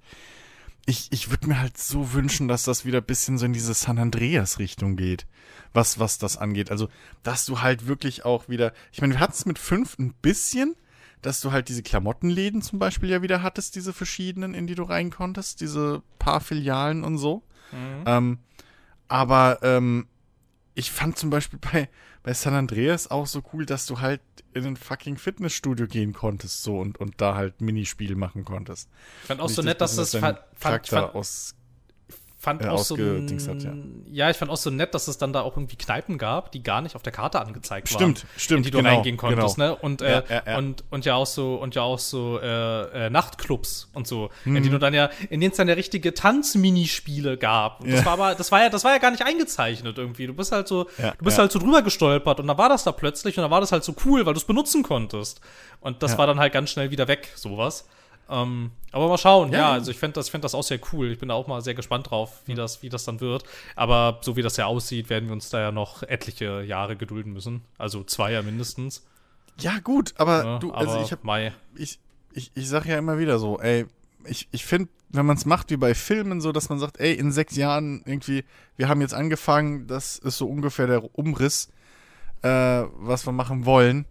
Ich, 0.86 1.12
ich 1.12 1.30
würde 1.30 1.48
mir 1.48 1.60
halt 1.60 1.78
so 1.78 2.14
wünschen, 2.14 2.48
dass 2.48 2.64
das 2.64 2.86
wieder 2.86 3.00
ein 3.00 3.06
bisschen 3.06 3.38
so 3.38 3.46
in 3.46 3.54
diese 3.54 3.74
San 3.74 4.00
Andreas-Richtung 4.00 4.96
geht, 4.96 5.28
was, 5.74 6.00
was 6.00 6.18
das 6.18 6.38
angeht. 6.38 6.72
Also, 6.72 6.90
dass 7.22 7.46
du 7.46 7.62
halt 7.62 7.88
wirklich 7.88 8.26
auch 8.26 8.50
wieder, 8.50 8.74
ich 8.92 9.02
meine, 9.02 9.16
wir 9.16 9.20
hatten 9.20 9.34
es 9.34 9.46
mit 9.46 9.60
fünf 9.60 10.00
ein 10.00 10.14
bisschen, 10.22 10.76
dass 11.22 11.40
du 11.42 11.52
halt 11.52 11.70
diese 11.70 11.84
Klamottenläden 11.84 12.64
zum 12.64 12.80
Beispiel 12.80 13.10
ja 13.10 13.22
wieder 13.22 13.44
hattest, 13.44 13.76
diese 13.76 13.94
verschiedenen, 13.94 14.56
in 14.56 14.66
die 14.66 14.74
du 14.74 14.84
rein 14.84 15.12
konntest, 15.12 15.62
diese 15.62 16.02
paar 16.18 16.42
Filialen 16.42 17.04
und 17.04 17.20
so. 17.20 17.44
Mhm. 17.72 18.04
Ähm, 18.06 18.40
aber 19.08 19.60
ähm, 19.62 20.08
ich 20.74 20.92
fand 20.92 21.18
zum 21.18 21.30
Beispiel 21.30 21.60
bei, 21.60 21.90
bei 22.24 22.34
San 22.34 22.54
Andreas 22.54 23.10
auch 23.10 23.28
so 23.28 23.42
cool, 23.54 23.66
dass 23.66 23.86
du 23.86 24.00
halt 24.00 24.22
in 24.54 24.66
ein 24.66 24.78
fucking 24.78 25.18
Fitnessstudio 25.18 25.88
gehen 25.88 26.14
konntest 26.14 26.64
so 26.64 26.80
und, 26.80 27.00
und 27.00 27.20
da 27.20 27.36
halt 27.36 27.62
Minispiel 27.62 28.16
machen 28.16 28.46
konntest. 28.46 28.90
Ich 29.22 29.28
fand 29.28 29.42
auch 29.42 29.50
so 29.50 29.62
nett, 29.62 29.82
dass 29.82 29.96
das 29.96 30.12
fand, 30.16 30.40
fand, 30.54 30.88
fand, 30.88 31.16
aus 31.16 31.56
fand 32.42 32.64
äh, 32.64 32.70
auch 32.70 32.80
so 32.80 32.98
hat, 32.98 33.64
ja. 33.64 33.74
ja. 34.12 34.30
ich 34.32 34.38
fand 34.38 34.50
auch 34.50 34.58
so 34.58 34.72
nett, 34.72 34.96
dass 34.96 35.08
es 35.08 35.20
dann 35.20 35.32
da 35.32 35.42
auch 35.42 35.56
irgendwie 35.56 35.76
Kneipen 35.76 36.18
gab, 36.18 36.52
die 36.52 36.64
gar 36.64 36.82
nicht 36.82 36.96
auf 36.96 37.04
der 37.04 37.14
Karte 37.14 37.39
angezeigt 37.39 37.88
stimmt, 37.88 38.24
waren, 38.24 38.30
stimmt, 38.36 38.58
in 38.58 38.64
die 38.64 38.72
du 38.72 38.78
genau, 38.80 38.89
reingehen 38.89 39.16
konntest, 39.16 39.58
genau. 39.58 39.70
ne? 39.70 39.76
Und, 39.76 40.02
äh, 40.02 40.24
Ja, 40.28 40.44
ja, 40.46 40.58
und 40.58 40.84
und 40.89 41.06
ja 41.06 41.14
auch 41.14 41.28
so 41.28 41.56
und 41.56 41.76
ja 41.76 41.84
auch 41.84 42.00
so 42.00 42.39
äh, 42.42 43.06
äh, 43.06 43.10
Nachtclubs 43.12 43.89
und 43.94 44.08
so, 44.08 44.32
Mhm. 44.44 44.56
in 44.56 44.64
denen 44.64 44.74
du 44.74 44.80
dann 44.80 44.96
ja, 44.96 45.12
in 45.30 45.39
denen 45.39 45.52
es 45.52 45.58
dann 45.58 45.68
ja 45.68 45.76
richtige 45.76 46.16
Tanzminispiele 46.16 47.38
gab. 47.38 47.82
Und 47.82 47.92
das 47.92 48.04
war 48.06 48.14
aber, 48.14 48.34
das 48.34 48.52
war 48.52 48.64
ja, 48.64 48.70
das 48.70 48.84
war 48.84 48.92
ja 48.92 48.98
gar 48.98 49.12
nicht 49.12 49.24
eingezeichnet 49.24 50.00
irgendwie. 50.00 50.26
Du 50.26 50.34
bist 50.34 50.52
halt 50.52 50.68
so, 50.68 50.88
Ja, 50.98 51.12
du 51.12 51.24
bist 51.24 51.38
halt 51.38 51.52
so 51.52 51.60
drüber 51.60 51.84
gestolpert 51.84 52.39
und 52.39 52.48
dann 52.48 52.58
war 52.58 52.70
das 52.70 52.84
da 52.84 52.92
plötzlich 52.92 53.38
und 53.38 53.44
dann 53.44 53.52
war 53.52 53.62
das 53.62 53.72
halt 53.72 53.84
so 53.84 53.94
cool, 54.06 54.26
weil 54.26 54.34
du 54.34 54.39
es 54.39 54.46
benutzen 54.46 54.82
konntest. 54.82 55.42
Und 55.80 56.02
das 56.02 56.18
war 56.18 56.26
dann 56.26 56.39
halt 56.39 56.54
ganz 56.54 56.72
schnell 56.72 56.89
wieder 56.89 57.08
weg, 57.08 57.32
sowas. 57.36 57.88
Ähm, 58.32 58.72
aber 58.94 59.10
mal 59.10 59.18
schauen, 59.18 59.52
ja, 59.52 59.60
Ja. 59.60 59.72
also 59.74 59.92
ich 59.92 59.98
fände 59.98 60.16
das, 60.16 60.28
ich 60.28 60.32
fänd 60.32 60.44
das 60.44 60.56
auch 60.56 60.64
sehr 60.64 60.80
cool. 60.94 61.12
Ich 61.12 61.20
bin 61.20 61.30
da 61.30 61.36
auch 61.36 61.48
mal 61.48 61.62
sehr 61.62 61.74
gespannt 61.76 62.10
drauf, 62.10 62.42
wie, 62.46 62.56
das, 62.56 62.82
wie 62.82 62.90
das 62.90 63.04
dann 63.04 63.20
wird. 63.20 63.44
Aber 63.76 64.20
so 64.22 64.36
wie 64.38 64.42
das 64.42 64.58
ja 64.58 64.66
aussieht, 64.66 65.10
werden 65.10 65.28
wir 65.28 65.34
uns 65.34 65.50
da 65.50 65.60
ja 65.60 65.72
noch 65.72 66.02
etliche 66.04 66.64
Jahre 66.64 66.96
gedulden 66.96 67.34
müssen. 67.34 67.64
Also 67.78 68.04
zwei 68.04 68.32
ja 68.32 68.42
mindestens. 68.42 69.06
Ja, 69.60 69.80
gut, 69.84 70.14
aber 70.18 70.44
Ne? 70.44 70.60
du, 70.60 70.70
aber 70.74 70.80
also 70.80 71.02
ich 71.02 71.12
hab, 71.12 71.24
Mai. 71.26 71.54
ich, 71.76 72.00
ich, 72.34 72.52
ich 72.56 72.70
sag 72.70 72.86
ja 72.86 72.98
immer 72.98 73.20
wieder 73.20 73.38
so, 73.38 73.60
ey, 73.60 73.86
ich, 74.26 74.48
ich 74.52 74.64
finde, 74.66 74.90
wenn 75.10 75.26
man 75.26 75.36
es 75.36 75.46
macht 75.46 75.70
wie 75.72 75.78
bei 75.78 75.94
Filmen, 75.94 76.40
so 76.40 76.52
dass 76.54 76.70
man 76.70 76.80
sagt, 76.80 77.00
ey, 77.02 77.14
in 77.14 77.32
sechs 77.34 77.56
Jahren 77.58 78.02
irgendwie, 78.06 78.46
wir 78.78 78.88
haben 78.88 79.02
jetzt 79.02 79.14
angefangen, 79.14 79.88
das 79.88 80.18
ist 80.18 80.38
so 80.38 80.48
ungefähr 80.48 80.88
der 80.88 81.04
Umriss, 81.18 81.70
äh, 82.44 82.50
was 82.96 83.26
wir 83.26 83.34
machen 83.34 83.66
wollen, 83.66 84.06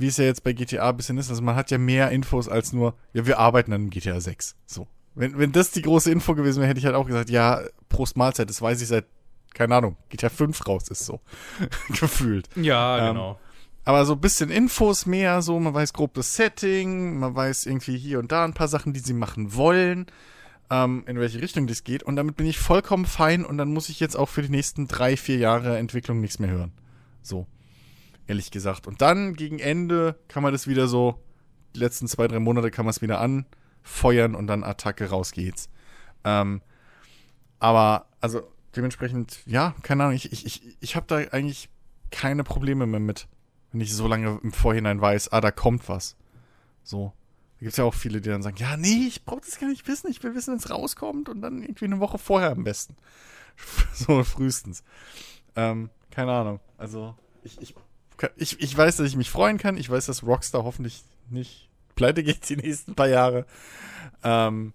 wie 0.00 0.08
es 0.08 0.16
ja 0.16 0.24
jetzt 0.24 0.42
bei 0.42 0.52
GTA 0.52 0.90
ein 0.90 0.96
bisschen 0.96 1.18
ist. 1.18 1.30
Also 1.30 1.42
man 1.42 1.56
hat 1.56 1.70
ja 1.70 1.78
mehr 1.78 2.10
Infos 2.10 2.48
als 2.48 2.72
nur, 2.72 2.94
ja, 3.12 3.26
wir 3.26 3.38
arbeiten 3.38 3.72
an 3.72 3.90
GTA 3.90 4.20
6. 4.20 4.56
So. 4.66 4.86
Wenn, 5.14 5.38
wenn 5.38 5.52
das 5.52 5.70
die 5.72 5.82
große 5.82 6.10
Info 6.10 6.34
gewesen 6.34 6.60
wäre, 6.60 6.68
hätte 6.68 6.78
ich 6.78 6.86
halt 6.86 6.94
auch 6.94 7.06
gesagt, 7.06 7.30
ja, 7.30 7.60
Prost 7.88 8.16
Mahlzeit, 8.16 8.48
das 8.48 8.62
weiß 8.62 8.80
ich 8.80 8.88
seit, 8.88 9.06
keine 9.54 9.74
Ahnung, 9.74 9.96
GTA 10.08 10.28
5 10.28 10.66
raus 10.66 10.88
ist 10.88 11.04
so. 11.04 11.20
Gefühlt. 12.00 12.48
Ja, 12.56 12.98
Ähm, 12.98 13.14
genau. 13.14 13.38
Aber 13.84 14.04
so 14.04 14.12
ein 14.12 14.20
bisschen 14.20 14.50
Infos 14.50 15.06
mehr, 15.06 15.42
so, 15.42 15.58
man 15.58 15.74
weiß 15.74 15.92
grob 15.94 16.14
das 16.14 16.36
Setting, 16.36 17.18
man 17.18 17.34
weiß 17.34 17.66
irgendwie 17.66 17.96
hier 17.96 18.18
und 18.18 18.30
da 18.30 18.44
ein 18.44 18.52
paar 18.54 18.68
Sachen, 18.68 18.92
die 18.92 19.00
sie 19.00 19.14
machen 19.14 19.54
wollen, 19.54 20.06
ähm, 20.70 21.02
in 21.06 21.18
welche 21.18 21.40
Richtung 21.40 21.66
das 21.66 21.82
geht. 21.82 22.02
Und 22.02 22.16
damit 22.16 22.36
bin 22.36 22.46
ich 22.46 22.58
vollkommen 22.58 23.06
fein 23.06 23.44
und 23.44 23.58
dann 23.58 23.72
muss 23.72 23.88
ich 23.88 23.98
jetzt 23.98 24.16
auch 24.16 24.28
für 24.28 24.42
die 24.42 24.50
nächsten 24.50 24.86
drei, 24.86 25.16
vier 25.16 25.38
Jahre 25.38 25.78
Entwicklung 25.78 26.20
nichts 26.20 26.38
mehr 26.38 26.50
hören. 26.50 26.72
So, 27.22 27.46
ehrlich 28.30 28.50
gesagt. 28.50 28.86
Und 28.86 29.02
dann 29.02 29.34
gegen 29.34 29.58
Ende 29.58 30.18
kann 30.28 30.42
man 30.42 30.52
das 30.52 30.66
wieder 30.66 30.86
so, 30.86 31.22
die 31.74 31.80
letzten 31.80 32.08
zwei, 32.08 32.26
drei 32.26 32.38
Monate 32.38 32.70
kann 32.70 32.84
man 32.84 32.90
es 32.90 33.02
wieder 33.02 33.20
anfeuern 33.20 34.34
und 34.34 34.46
dann 34.46 34.64
Attacke, 34.64 35.10
raus 35.10 35.32
geht's. 35.32 35.68
Ähm, 36.24 36.62
aber, 37.58 38.06
also, 38.20 38.42
dementsprechend, 38.74 39.42
ja, 39.46 39.74
keine 39.82 40.04
Ahnung, 40.04 40.16
ich, 40.16 40.32
ich, 40.32 40.46
ich, 40.46 40.76
ich 40.80 40.96
habe 40.96 41.06
da 41.06 41.16
eigentlich 41.16 41.68
keine 42.10 42.42
Probleme 42.42 42.86
mehr 42.86 43.00
mit 43.00 43.28
wenn 43.72 43.80
ich 43.80 43.94
so 43.94 44.06
lange 44.06 44.40
im 44.42 44.52
Vorhinein 44.52 45.00
weiß, 45.00 45.32
ah, 45.32 45.40
da 45.40 45.50
kommt 45.50 45.88
was. 45.88 46.16
So. 46.82 47.12
Da 47.54 47.60
gibt 47.60 47.72
es 47.72 47.76
ja 47.76 47.84
auch 47.84 47.94
viele, 47.94 48.20
die 48.20 48.30
dann 48.30 48.42
sagen, 48.42 48.56
ja, 48.56 48.76
nee, 48.76 49.06
ich 49.06 49.24
brauche 49.24 49.42
das 49.42 49.58
gar 49.58 49.68
nicht 49.68 49.86
wissen, 49.86 50.10
ich 50.10 50.22
will 50.22 50.34
wissen, 50.34 50.52
wenn 50.52 50.58
es 50.58 50.70
rauskommt 50.70 51.28
und 51.28 51.42
dann 51.42 51.62
irgendwie 51.62 51.84
eine 51.84 52.00
Woche 52.00 52.18
vorher 52.18 52.50
am 52.50 52.64
besten. 52.64 52.96
so 53.92 54.24
frühestens. 54.24 54.82
Ähm, 55.56 55.90
keine 56.10 56.32
Ahnung. 56.32 56.60
Also, 56.78 57.14
ich, 57.42 57.60
ich, 57.60 57.74
ich, 58.36 58.60
ich 58.60 58.76
weiß, 58.76 58.96
dass 58.96 59.06
ich 59.06 59.16
mich 59.16 59.30
freuen 59.30 59.58
kann. 59.58 59.76
Ich 59.76 59.90
weiß, 59.90 60.06
dass 60.06 60.22
Rockstar 60.22 60.64
hoffentlich 60.64 61.02
nicht 61.28 61.68
pleite 61.94 62.22
geht 62.24 62.48
die 62.48 62.56
nächsten 62.56 62.94
paar 62.94 63.08
Jahre. 63.08 63.46
Ähm, 64.22 64.72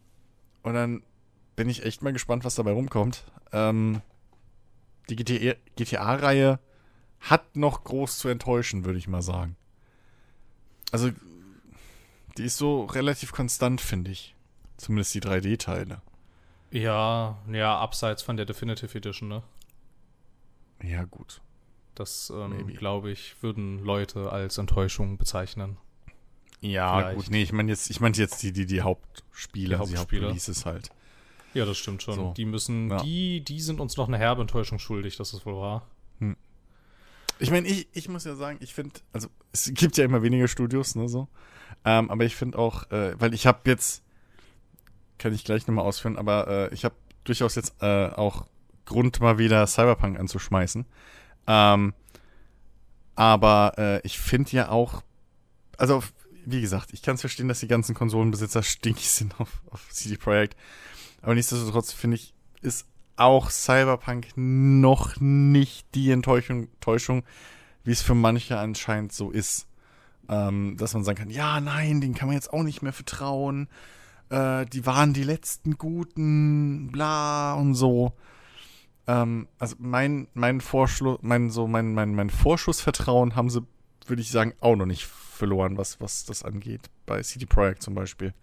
und 0.64 0.74
dann 0.74 1.04
bin 1.56 1.70
ich 1.70 1.84
echt 1.86 2.02
mal 2.02 2.14
gespannt, 2.14 2.43
was 2.43 2.56
dabei 2.56 2.72
rumkommt. 2.72 3.24
Ähm, 3.52 4.02
die 5.10 5.16
GTA-Reihe 5.16 6.60
hat 7.20 7.56
noch 7.56 7.84
groß 7.84 8.20
zu 8.20 8.30
enttäuschen, 8.30 8.86
würde 8.86 9.00
ich 9.00 9.08
mal 9.08 9.22
sagen. 9.22 9.56
Also, 10.91 11.12
die 12.38 12.43
ist 12.43 12.58
so 12.58 12.86
relativ 12.86 13.32
konstant, 13.32 13.82
finde 13.82 14.12
ich. 14.12 14.36
Zumindest 14.78 15.14
die 15.14 15.22
3D-Teile. 15.22 16.02
Ja, 16.72 17.38
ja, 17.52 17.78
abseits 17.78 18.22
von 18.22 18.38
der 18.38 18.46
Definitive 18.46 18.98
Edition, 18.98 19.30
ne? 19.30 19.43
Ja, 20.84 21.06
gut. 21.06 21.41
Das, 21.96 22.32
ähm, 22.36 22.68
glaube 22.76 23.12
ich, 23.12 23.36
würden 23.41 23.80
Leute 23.84 24.32
als 24.32 24.58
Enttäuschung 24.58 25.18
bezeichnen. 25.18 25.78
Ja, 26.62 27.00
Vielleicht. 27.00 27.16
gut. 27.18 27.30
Nee, 27.30 27.43
ich 27.43 27.52
meine 27.54 27.72
jetzt, 27.72 27.89
ich 27.89 28.00
meinte 28.02 28.22
jetzt 28.22 28.43
die, 28.43 28.52
die, 28.52 28.66
die 28.66 28.82
Hauptspiele, 28.82 29.70
Die 29.70 29.76
also 29.76 29.91
die 29.91 29.98
Hauptspiele. 29.98 30.22
Hauptreleases 30.28 30.66
halt. 30.66 30.89
Ja, 31.54 31.66
das 31.66 31.78
stimmt 31.78 32.04
schon. 32.04 32.16
So. 32.16 32.34
Die 32.36 32.46
müssen, 32.46 32.89
Ja. 32.89 32.98
die, 32.98 33.41
die 33.41 33.62
sind 33.62 33.80
uns 33.80 33.96
noch 33.98 34.08
eine 34.10 34.18
herbe 34.18 34.41
Enttäuschung 34.41 34.78
schuldig, 34.80 35.16
das 35.16 35.34
ist 35.34 35.46
wohl 35.46 35.56
wahr. 35.56 35.88
Ich 37.38 37.52
meine, 37.52 37.68
ich, 37.68 37.88
ich 37.91 38.08
muss 38.08 38.24
ja 38.24 38.36
sagen, 38.36 38.60
ich 38.62 38.74
finde, 38.74 38.93
also 39.12 39.28
es 39.52 39.70
gibt 39.74 39.98
ja 39.98 40.06
immer 40.06 40.24
weniger 40.24 40.48
Studios, 40.48 40.96
ne, 40.96 41.10
so. 41.10 41.28
Ähm, 41.84 42.10
aber 42.10 42.24
ich 42.24 42.34
finde 42.36 42.58
auch, 42.58 42.89
äh, 42.91 43.20
weil 43.20 43.34
ich 43.34 43.46
habe 43.46 43.60
jetzt, 43.66 44.04
kann 45.18 45.34
ich 45.34 45.43
gleich 45.43 45.68
nochmal 45.68 45.84
ausführen, 45.84 46.16
aber 46.18 46.48
äh, 46.48 46.74
ich 46.74 46.86
habe 46.86 46.96
durchaus 47.26 47.56
jetzt 47.56 47.76
äh, 47.82 48.08
auch 48.08 48.46
Grund, 48.86 49.20
mal 49.20 49.38
wieder 49.38 49.68
Cyberpunk 49.68 50.18
anzuschmeißen. 50.18 50.86
Ähm, 51.48 51.93
aber 53.16 53.74
äh, 53.78 54.02
ich 54.02 54.20
finde 54.20 54.52
ja 54.52 54.70
auch, 54.70 55.02
also 55.78 56.04
wie 56.46 56.62
gesagt, 56.62 56.93
ich 56.93 57.02
kann 57.02 57.16
es 57.16 57.22
verstehen, 57.22 57.48
dass 57.48 57.60
die 57.60 57.68
ganzen 57.68 57.96
Konsolenbesitzer 57.96 58.64
stinkig 58.64 59.10
sind 59.12 59.39
auf, 59.39 59.62
auf 59.72 59.89
CD 59.89 60.18
Projekt. 60.18 60.56
Aber 61.22 61.34
nichtsdestotrotz 61.34 61.91
finde 61.91 62.18
ich, 62.18 62.34
ist 62.62 62.86
auch 63.16 63.50
Cyberpunk 63.50 64.28
noch 64.36 65.20
nicht 65.20 65.88
die 65.96 66.12
Enttäuschung, 66.12 66.68
Enttäuschung 66.74 67.24
wie 67.84 67.91
es 67.91 68.02
für 68.02 68.16
manche 68.16 68.58
anscheinend 68.58 69.14
so 69.14 69.32
ist. 69.32 69.68
Ähm, 70.28 70.76
dass 70.78 70.96
man 70.96 71.04
sagen 71.04 71.20
kann, 71.20 71.30
ja, 71.30 71.62
nein, 71.62 72.02
den 72.02 72.16
kann 72.16 72.28
man 72.28 72.36
jetzt 72.36 72.52
auch 72.52 72.64
nicht 72.64 72.82
mehr 72.82 72.93
vertrauen. 72.93 73.70
Äh, 74.30 74.66
die 74.66 74.86
waren 74.88 75.14
die 75.14 75.24
letzten 75.24 75.78
Guten, 75.78 76.91
bla 76.91 77.54
und 77.54 77.76
so. 77.76 78.14
Ähm, 79.08 79.47
also 79.60 79.76
mein, 79.80 80.28
mein 80.34 80.62
Vorschluss, 80.62 81.20
mein, 81.22 81.49
so 81.51 81.68
mein, 81.68 81.93
mein, 81.93 82.16
mein 82.16 82.30
Vorschussvertrauen 82.30 83.36
haben 83.36 83.49
sie, 83.49 83.62
würde 84.08 84.22
ich 84.22 84.32
sagen, 84.32 84.53
auch 84.62 84.76
noch 84.76 84.86
nicht 84.88 85.06
verloren, 85.06 85.78
was, 85.78 85.99
was 86.01 86.26
das 86.26 86.43
angeht. 86.43 86.82
Bei 87.06 87.22
CD 87.22 87.45
Projekt 87.45 87.84
zum 87.84 87.93
Beispiel. 87.95 88.34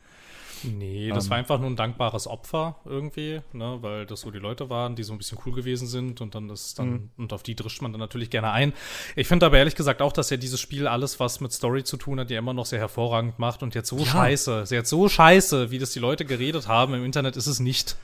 Nee, 0.64 1.10
das 1.12 1.24
Ähm. 1.24 1.30
war 1.30 1.38
einfach 1.38 1.58
nur 1.58 1.70
ein 1.70 1.74
dankbares 1.74 2.28
Opfer 2.28 2.76
irgendwie, 2.84 3.40
ne, 3.52 3.78
weil 3.80 4.06
das 4.06 4.20
so 4.20 4.30
die 4.30 4.38
Leute 4.38 4.70
waren, 4.70 4.94
die 4.94 5.02
so 5.02 5.12
ein 5.12 5.18
bisschen 5.18 5.38
cool 5.44 5.52
gewesen 5.54 5.88
sind 5.88 6.20
und 6.20 6.36
dann 6.36 6.46
das 6.46 6.74
dann, 6.74 6.90
Mhm. 6.90 7.10
und 7.16 7.32
auf 7.32 7.42
die 7.42 7.56
drischt 7.56 7.82
man 7.82 7.90
dann 7.92 7.98
natürlich 7.98 8.30
gerne 8.30 8.52
ein. 8.52 8.72
Ich 9.16 9.26
finde 9.26 9.46
aber 9.46 9.58
ehrlich 9.58 9.74
gesagt 9.74 10.00
auch, 10.00 10.12
dass 10.12 10.30
ja 10.30 10.36
dieses 10.36 10.60
Spiel 10.60 10.86
alles, 10.86 11.18
was 11.18 11.40
mit 11.40 11.52
Story 11.52 11.82
zu 11.82 11.96
tun 11.96 12.20
hat, 12.20 12.30
ja 12.30 12.38
immer 12.38 12.54
noch 12.54 12.66
sehr 12.66 12.78
hervorragend 12.78 13.40
macht 13.40 13.64
und 13.64 13.74
jetzt 13.74 13.88
so 13.88 13.98
Ja. 13.98 14.04
scheiße, 14.04 14.66
jetzt 14.70 14.90
so 14.90 15.08
scheiße, 15.08 15.72
wie 15.72 15.80
das 15.80 15.90
die 15.90 15.98
Leute 15.98 16.24
geredet 16.24 16.68
haben 16.68 16.94
im 16.94 17.04
Internet, 17.04 17.36
ist 17.36 17.48
es 17.48 17.58
nicht. 17.58 17.96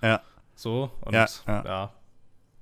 Ja. 0.00 0.20
So, 0.60 0.90
und 1.00 1.14
Ja, 1.14 1.26
ja. 1.46 1.64
ja. 1.64 1.92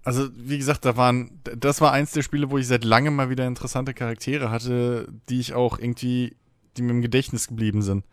Also, 0.05 0.29
wie 0.37 0.57
gesagt, 0.57 0.85
da 0.85 0.97
waren, 0.97 1.41
das 1.57 1.81
war 1.81 1.91
eins 1.91 2.13
der 2.13 2.23
Spiele, 2.23 2.49
wo 2.49 2.57
ich 2.59 2.69
seit 2.69 2.85
langem 2.85 3.17
mal 3.17 3.29
wieder 3.29 3.45
interessante 3.45 3.93
Charaktere 3.93 4.53
hatte, 4.53 5.09
die 5.29 5.41
ich 5.41 5.53
auch 5.53 5.81
irgendwie, 5.81 6.37
die 6.77 6.83
mir 6.83 6.93
im 6.93 7.03
Gedächtnis 7.03 7.49
geblieben 7.49 7.83
sind. 7.83 8.05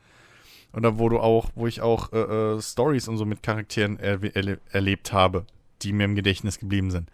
Oder 0.74 0.98
wo 0.98 1.08
du 1.08 1.20
auch, 1.20 1.52
wo 1.54 1.68
ich 1.68 1.82
auch 1.82 2.12
äh, 2.14 2.18
äh, 2.56 2.62
Stories 2.64 3.08
und 3.08 3.18
so 3.18 3.26
mit 3.26 3.44
Charakteren 3.44 4.00
erwe- 4.00 4.36
erle 4.36 4.60
erlebt 4.72 5.14
habe, 5.14 5.46
die 5.84 5.94
mir 5.94 6.06
im 6.06 6.16
Gedächtnis 6.16 6.58
geblieben 6.58 6.90
sind. 6.90 7.10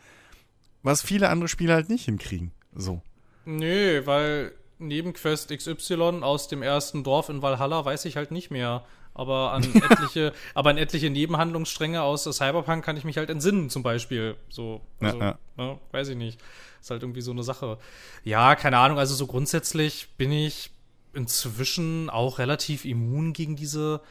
Was 0.82 1.02
viele 1.02 1.28
andere 1.28 1.50
Spiele 1.50 1.74
halt 1.74 1.90
nicht 1.90 2.06
hinkriegen. 2.06 2.52
So. 2.74 3.02
Nö, 3.44 4.02
weil 4.06 4.54
Nebenquest 4.80 5.50
XY 5.56 6.22
aus 6.24 6.48
dem 6.48 6.62
ersten 6.64 7.04
Dorf 7.04 7.28
in 7.28 7.42
Valhalla 7.42 7.84
weiß 7.84 8.06
ich 8.06 8.16
halt 8.16 8.32
nicht 8.32 8.50
mehr. 8.50 8.86
Aber 9.14 9.52
an 9.52 9.64
etliche, 9.76 10.34
aber 10.54 10.70
an 10.70 10.78
etliche 10.78 11.10
Nebenhandlungsstränge 11.10 12.02
aus 12.02 12.24
Cyberpunk 12.24 12.84
kann 12.84 12.98
ich 12.98 13.04
mich 13.04 13.18
halt 13.18 13.30
entsinnen, 13.30 13.70
zum 13.70 13.84
Beispiel. 13.84 14.36
So, 14.50 14.82
also, 15.00 15.20
Ja, 15.20 15.38
Ne, 15.58 15.78
weiß 15.92 16.10
ich 16.10 16.16
nicht. 16.18 16.40
Ist 16.80 16.90
halt 16.90 17.04
irgendwie 17.04 17.22
so 17.22 17.32
eine 17.32 17.44
Sache. 17.44 17.78
Ja, 18.24 18.56
keine 18.56 18.78
Ahnung, 18.78 18.98
also 18.98 19.14
so 19.14 19.28
grundsätzlich 19.28 20.10
bin 20.18 20.32
ich 20.32 20.72
inzwischen 21.14 22.10
auch 22.10 22.40
relativ 22.40 22.86
immun 22.86 23.34
gegen 23.34 23.56
diese 23.56 24.02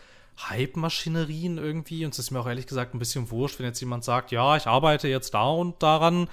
Hype-Maschinerien 0.48 1.58
irgendwie. 1.58 2.04
Und 2.04 2.12
es 2.12 2.18
ist 2.18 2.30
mir 2.30 2.40
auch 2.40 2.46
ehrlich 2.46 2.66
gesagt 2.66 2.94
ein 2.94 2.98
bisschen 2.98 3.30
wurscht, 3.30 3.58
wenn 3.58 3.66
jetzt 3.66 3.80
jemand 3.80 4.04
sagt, 4.04 4.30
ja, 4.30 4.56
ich 4.56 4.66
arbeite 4.66 5.08
jetzt 5.08 5.34
da 5.34 5.48
und 5.48 5.82
daran, 5.82 6.28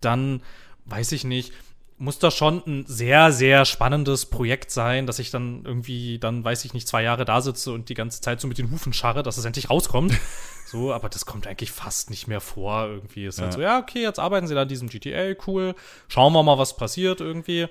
dann 0.00 0.42
weiß 0.86 1.12
ich 1.12 1.24
nicht, 1.24 1.52
muss 1.98 2.18
das 2.18 2.34
schon 2.36 2.62
ein 2.66 2.84
sehr, 2.86 3.32
sehr 3.32 3.64
spannendes 3.64 4.26
Projekt 4.26 4.70
sein, 4.70 5.06
dass 5.06 5.18
ich 5.18 5.30
dann 5.30 5.62
irgendwie, 5.64 6.18
dann 6.18 6.44
weiß 6.44 6.64
ich 6.64 6.74
nicht, 6.74 6.86
zwei 6.86 7.02
Jahre 7.02 7.24
da 7.24 7.40
sitze 7.40 7.72
und 7.72 7.88
die 7.88 7.94
ganze 7.94 8.20
Zeit 8.20 8.40
so 8.40 8.48
mit 8.48 8.58
den 8.58 8.70
Hufen 8.70 8.92
scharre, 8.92 9.22
dass 9.22 9.38
es 9.38 9.44
endlich 9.44 9.70
rauskommt. 9.70 10.12
so, 10.66 10.92
aber 10.92 11.08
das 11.08 11.24
kommt 11.24 11.46
eigentlich 11.46 11.70
fast 11.70 12.10
nicht 12.10 12.26
mehr 12.26 12.40
vor 12.40 12.86
irgendwie. 12.86 13.24
Ist 13.26 13.40
halt 13.40 13.52
Ja. 13.52 13.56
so, 13.56 13.62
ja, 13.62 13.78
okay, 13.78 14.02
jetzt 14.02 14.18
arbeiten 14.18 14.46
sie 14.46 14.54
da 14.54 14.62
an 14.62 14.68
diesem 14.68 14.88
GTA, 14.88 15.34
cool. 15.46 15.74
Schauen 16.08 16.32
wir 16.34 16.42
mal, 16.42 16.58
was 16.58 16.76
passiert 16.76 17.20
irgendwie. 17.20 17.68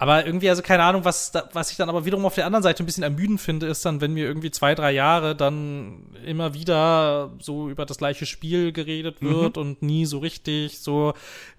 Aber 0.00 0.24
irgendwie, 0.24 0.48
also 0.48 0.62
keine 0.62 0.84
Ahnung, 0.84 1.04
was, 1.04 1.32
da, 1.32 1.48
was 1.52 1.72
ich 1.72 1.76
dann 1.76 1.88
aber 1.88 2.04
wiederum 2.04 2.24
auf 2.24 2.36
der 2.36 2.46
anderen 2.46 2.62
Seite 2.62 2.84
ein 2.84 2.86
bisschen 2.86 3.02
ermüdend 3.02 3.40
finde, 3.40 3.66
ist 3.66 3.84
dann, 3.84 4.00
wenn 4.00 4.12
mir 4.14 4.26
irgendwie 4.26 4.52
zwei, 4.52 4.76
drei 4.76 4.92
Jahre 4.92 5.34
dann 5.34 6.04
immer 6.24 6.54
wieder 6.54 7.32
so 7.40 7.68
über 7.68 7.84
das 7.84 7.98
gleiche 7.98 8.24
Spiel 8.24 8.70
geredet 8.70 9.20
mhm. 9.20 9.28
wird 9.28 9.56
mhm. 9.56 9.62
und 9.62 9.82
nie 9.82 10.06
so 10.06 10.18
richtig 10.18 10.78
so 10.78 11.14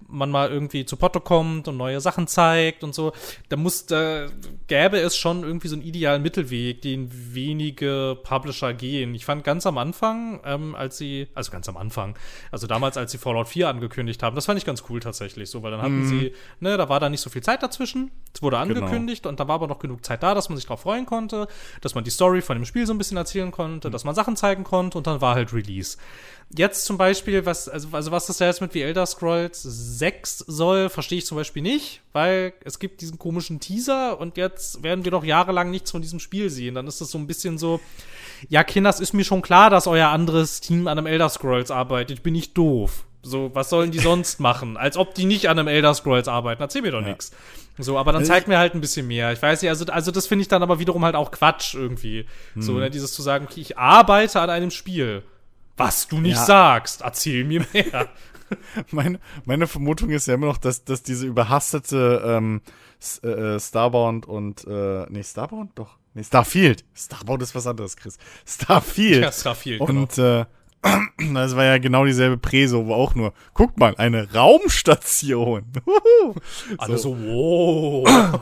man 0.07 0.31
mal 0.31 0.49
irgendwie 0.49 0.85
zu 0.85 0.95
Potto 0.95 1.19
kommt 1.19 1.67
und 1.67 1.75
neue 1.75 1.99
Sachen 1.99 2.27
zeigt 2.27 2.85
und 2.85 2.95
so. 2.95 3.11
Da 3.49 3.57
muss, 3.57 3.87
da 3.87 4.27
gäbe 4.67 4.99
es 4.99 5.17
schon 5.17 5.43
irgendwie 5.43 5.67
so 5.67 5.75
einen 5.75 5.83
idealen 5.83 6.21
Mittelweg, 6.21 6.81
den 6.81 7.09
wenige 7.11 8.17
Publisher 8.23 8.73
gehen. 8.73 9.15
Ich 9.15 9.25
fand 9.25 9.43
ganz 9.43 9.65
am 9.67 9.77
Anfang, 9.77 10.39
ähm, 10.45 10.75
als 10.75 10.97
sie, 10.97 11.27
also 11.35 11.51
ganz 11.51 11.67
am 11.67 11.75
Anfang, 11.75 12.17
also 12.51 12.67
damals, 12.67 12.95
als 12.95 13.11
sie 13.11 13.17
Fallout 13.17 13.49
4 13.49 13.67
angekündigt 13.67 14.23
haben, 14.23 14.35
das 14.35 14.45
fand 14.45 14.57
ich 14.57 14.65
ganz 14.65 14.85
cool 14.89 15.01
tatsächlich 15.01 15.49
so, 15.49 15.61
weil 15.61 15.71
dann 15.71 15.81
hatten 15.81 16.03
mhm. 16.03 16.07
sie, 16.07 16.33
ne, 16.61 16.77
da 16.77 16.87
war 16.87 17.01
da 17.01 17.09
nicht 17.09 17.21
so 17.21 17.29
viel 17.29 17.43
Zeit 17.43 17.61
dazwischen 17.61 18.11
es 18.33 18.41
wurde 18.41 18.57
genau. 18.57 18.81
angekündigt 18.81 19.23
genau. 19.23 19.31
und 19.31 19.39
da 19.39 19.47
war 19.47 19.55
aber 19.55 19.67
noch 19.67 19.79
genug 19.79 20.05
Zeit 20.05 20.23
da, 20.23 20.33
dass 20.33 20.49
man 20.49 20.57
sich 20.57 20.65
darauf 20.65 20.81
freuen 20.81 21.05
konnte, 21.05 21.47
dass 21.81 21.95
man 21.95 22.03
die 22.03 22.11
Story 22.11 22.41
von 22.41 22.57
dem 22.57 22.65
Spiel 22.65 22.85
so 22.85 22.93
ein 22.93 22.97
bisschen 22.97 23.17
erzählen 23.17 23.51
konnte, 23.51 23.87
mhm. 23.87 23.91
dass 23.91 24.03
man 24.03 24.15
Sachen 24.15 24.35
zeigen 24.35 24.63
konnte 24.63 24.97
und 24.97 25.07
dann 25.07 25.21
war 25.21 25.35
halt 25.35 25.53
Release. 25.53 25.97
Jetzt 26.55 26.85
zum 26.85 26.97
Beispiel, 26.97 27.45
was, 27.45 27.69
also, 27.69 27.89
also 27.91 28.11
was 28.11 28.25
das 28.25 28.39
ja 28.39 28.47
jetzt 28.47 28.59
mit 28.59 28.73
wie 28.73 28.81
Elder 28.81 29.05
Scrolls 29.05 29.61
6 29.61 30.39
soll, 30.47 30.89
verstehe 30.89 31.19
ich 31.19 31.25
zum 31.27 31.37
Beispiel 31.37 31.61
nicht, 31.61 32.01
weil 32.11 32.53
es 32.63 32.79
gibt 32.79 33.01
diesen 33.01 33.19
komischen 33.19 33.59
Teaser 33.59 34.19
und 34.19 34.35
jetzt 34.35 34.81
werden 34.81 35.03
wir 35.03 35.11
doch 35.11 35.23
jahrelang 35.23 35.69
nichts 35.69 35.91
von 35.91 36.01
diesem 36.01 36.19
Spiel 36.19 36.49
sehen. 36.49 36.73
Dann 36.73 36.87
ist 36.87 37.01
das 37.01 37.11
so 37.11 37.19
ein 37.19 37.27
bisschen 37.27 37.59
so, 37.59 37.79
ja, 38.47 38.63
Kinders, 38.63 38.99
ist 38.99 39.13
mir 39.13 39.25
schon 39.25 39.43
klar, 39.43 39.69
dass 39.69 39.85
euer 39.85 40.07
anderes 40.07 40.59
Team 40.59 40.87
an 40.87 40.97
einem 40.97 41.07
Elder 41.07 41.29
Scrolls 41.29 41.69
arbeitet. 41.69 42.17
Ich 42.17 42.23
bin 42.23 42.33
nicht 42.33 42.57
doof. 42.57 43.05
So, 43.21 43.51
was 43.53 43.69
sollen 43.69 43.91
die 43.91 43.99
sonst 43.99 44.39
machen? 44.39 44.77
Als 44.77 44.97
ob 44.97 45.13
die 45.13 45.25
nicht 45.25 45.49
an 45.49 45.59
einem 45.59 45.67
Elder 45.67 45.93
Scrolls 45.93 46.27
arbeiten. 46.27 46.61
Erzähl 46.61 46.81
mir 46.81 46.91
doch 46.91 47.01
ja. 47.01 47.09
nichts. 47.09 47.31
So, 47.79 47.97
aber 47.97 48.11
dann 48.11 48.25
zeig 48.25 48.47
mir 48.47 48.57
halt 48.57 48.75
ein 48.75 48.81
bisschen 48.81 49.07
mehr. 49.07 49.31
Ich 49.31 49.41
weiß 49.41 49.61
nicht, 49.61 49.69
also, 49.69 49.85
also 49.85 50.11
das 50.11 50.27
finde 50.27 50.41
ich 50.41 50.47
dann 50.47 50.61
aber 50.61 50.79
wiederum 50.79 51.05
halt 51.05 51.15
auch 51.15 51.31
Quatsch 51.31 51.75
irgendwie. 51.75 52.25
Hm. 52.53 52.61
So, 52.61 52.73
ne, 52.73 52.89
dieses 52.89 53.13
zu 53.13 53.21
sagen, 53.21 53.45
okay, 53.49 53.61
ich 53.61 53.77
arbeite 53.77 54.41
an 54.41 54.49
einem 54.49 54.71
Spiel. 54.71 55.23
Was 55.77 56.09
du 56.09 56.19
nicht 56.19 56.35
ja. 56.35 56.45
sagst, 56.45 57.01
erzähl 57.01 57.45
mir 57.45 57.65
mehr. 57.71 58.09
meine, 58.91 59.19
meine 59.45 59.65
Vermutung 59.65 60.09
ist 60.09 60.27
ja 60.27 60.33
immer 60.33 60.47
noch, 60.47 60.57
dass, 60.57 60.83
dass 60.83 61.03
diese 61.03 61.25
überhastete 61.25 62.21
ähm, 62.25 62.61
äh, 63.23 63.57
Starbound 63.59 64.25
und 64.25 64.65
äh, 64.67 65.05
nee, 65.09 65.23
Starbound? 65.23 65.71
Doch. 65.75 65.97
Nee, 66.13 66.23
Starfield. 66.23 66.83
Starbound 66.93 67.41
ist 67.43 67.55
was 67.55 67.65
anderes, 67.65 67.95
Chris. 67.95 68.17
Starfield. 68.45 69.23
Ja, 69.23 69.31
Starfield. 69.31 69.79
Und 69.79 70.15
genau. 70.15 70.41
äh, 70.41 70.45
das 71.33 71.55
war 71.55 71.65
ja 71.65 71.77
genau 71.77 72.05
dieselbe 72.05 72.37
Preso, 72.37 72.87
wo 72.87 72.93
auch 72.93 73.15
nur, 73.15 73.33
guck 73.53 73.77
mal, 73.77 73.95
eine 73.97 74.31
Raumstation. 74.33 75.65
Alle 76.77 76.97
so, 76.97 77.15
so 77.15 77.23
wow. 77.23 78.41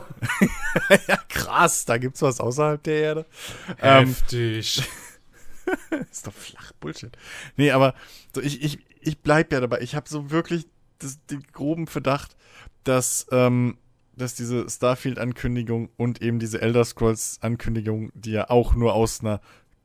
ja, 1.08 1.18
krass, 1.28 1.84
da 1.84 1.98
gibt's 1.98 2.22
was 2.22 2.40
außerhalb 2.40 2.82
der 2.82 2.94
Erde. 2.94 3.26
Ähm, 3.80 4.08
Heftig. 4.08 4.78
Ähm, 4.78 4.84
ist 6.10 6.26
doch 6.26 6.32
flach 6.32 6.72
Bullshit. 6.80 7.16
Nee, 7.56 7.70
aber 7.70 7.94
so, 8.34 8.40
ich, 8.40 8.62
ich, 8.62 8.78
ich 9.00 9.18
bleib 9.20 9.52
ja 9.52 9.60
dabei. 9.60 9.80
Ich 9.80 9.94
habe 9.94 10.08
so 10.08 10.30
wirklich 10.30 10.66
das, 10.98 11.24
den 11.26 11.42
groben 11.52 11.86
Verdacht, 11.86 12.36
dass, 12.84 13.26
ähm, 13.30 13.78
dass 14.16 14.34
diese 14.34 14.68
Starfield-Ankündigung 14.68 15.90
und 15.96 16.22
eben 16.22 16.38
diese 16.38 16.60
Elder 16.60 16.84
Scrolls-Ankündigung, 16.84 18.10
die 18.14 18.32
ja 18.32 18.50
auch 18.50 18.74
nur 18.74 18.94
aus 18.94 19.20
einer 19.20 19.40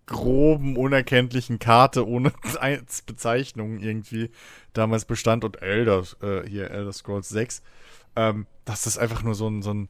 groben, 0.06 0.76
unerkenntlichen 0.76 1.60
Karte 1.60 2.08
ohne 2.08 2.34
Bezeichnung 3.06 3.80
irgendwie 3.80 4.32
damals 4.74 5.06
bestand 5.06 5.44
und 5.44 5.62
Elder, 5.62 6.04
äh, 6.22 6.48
hier 6.48 6.72
Elder 6.72 6.94
Scrolls 6.94 7.30
6, 7.30 7.62
ähm, 8.16 8.48
dass 8.66 8.84
das 8.84 8.98
einfach 8.98 9.24
nur 9.24 9.36
so 9.36 9.50
ein, 9.50 9.62
so 9.62 9.74
ein, 9.74 9.90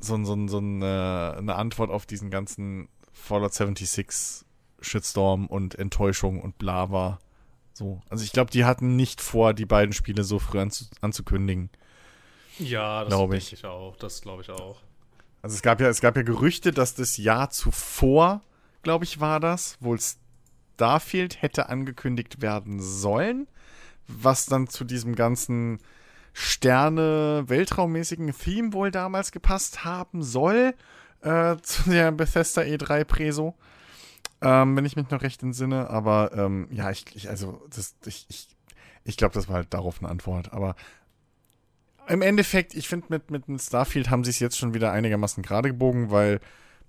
so 0.00 0.14
ein, 0.14 0.24
so 0.24 0.34
ein, 0.34 0.48
so 0.48 0.58
ein, 0.58 0.82
äh, 0.82 0.84
eine 0.84 1.54
Antwort 1.54 1.90
auf 1.90 2.06
diesen 2.06 2.30
ganzen 2.30 2.88
Fallout 3.12 3.54
76 3.54 4.44
Shitstorm 4.80 5.46
und 5.46 5.74
Enttäuschung 5.76 6.40
und 6.40 6.58
bla 6.58 6.90
war. 6.90 7.18
So. 7.72 8.00
Also 8.08 8.24
ich 8.24 8.32
glaube, 8.32 8.50
die 8.50 8.64
hatten 8.64 8.96
nicht 8.96 9.20
vor, 9.20 9.54
die 9.54 9.66
beiden 9.66 9.92
Spiele 9.92 10.24
so 10.24 10.38
früh 10.38 10.60
anzu 10.60 10.86
anzukündigen. 11.00 11.70
Ja, 12.58 13.00
das 13.04 13.08
glaube 13.08 13.36
ich. 13.36 13.52
ich 13.52 13.64
auch. 13.64 13.96
Das 13.96 14.20
glaube 14.20 14.42
ich 14.42 14.50
auch. 14.50 14.80
Also 15.42 15.54
es 15.54 15.62
gab 15.62 15.80
ja, 15.80 15.88
es 15.88 16.00
gab 16.00 16.16
ja 16.16 16.22
Gerüchte, 16.22 16.72
dass 16.72 16.94
das 16.94 17.16
Jahr 17.16 17.50
zuvor 17.50 18.42
glaube 18.82 19.04
ich, 19.04 19.20
war 19.20 19.40
das, 19.40 19.76
wohl 19.80 19.98
Starfield 20.78 21.42
hätte 21.42 21.68
angekündigt 21.68 22.40
werden 22.40 22.80
sollen, 22.80 23.48
was 24.06 24.46
dann 24.46 24.68
zu 24.68 24.84
diesem 24.84 25.14
ganzen 25.14 25.78
Sterne-Weltraummäßigen 26.32 28.32
Theme 28.32 28.72
wohl 28.72 28.90
damals 28.90 29.32
gepasst 29.32 29.84
haben 29.84 30.22
soll, 30.22 30.74
äh, 31.22 31.56
zu 31.62 31.90
der 31.90 32.12
Bethesda 32.12 32.62
E3 32.62 33.04
Preso. 33.04 33.54
Ähm, 34.40 34.76
wenn 34.76 34.84
ich 34.84 34.94
mich 34.94 35.10
noch 35.10 35.22
recht 35.22 35.42
entsinne, 35.42 35.90
aber 35.90 36.30
ähm, 36.32 36.68
ja, 36.70 36.92
ich, 36.92 37.04
ich, 37.16 37.28
also, 37.28 37.60
das, 37.74 37.96
ich, 38.06 38.24
ich, 38.28 38.48
ich 39.02 39.16
glaube, 39.16 39.34
das 39.34 39.48
war 39.48 39.56
halt 39.56 39.74
darauf 39.74 39.98
eine 39.98 40.08
Antwort, 40.08 40.52
aber 40.52 40.76
im 42.06 42.22
Endeffekt, 42.22 42.74
ich 42.74 42.88
finde, 42.88 43.06
mit, 43.08 43.32
mit 43.32 43.44
Starfield 43.60 44.10
haben 44.10 44.22
sie 44.22 44.30
es 44.30 44.38
jetzt 44.38 44.56
schon 44.56 44.74
wieder 44.74 44.92
einigermaßen 44.92 45.42
gerade 45.42 45.70
gebogen, 45.70 46.12
weil 46.12 46.40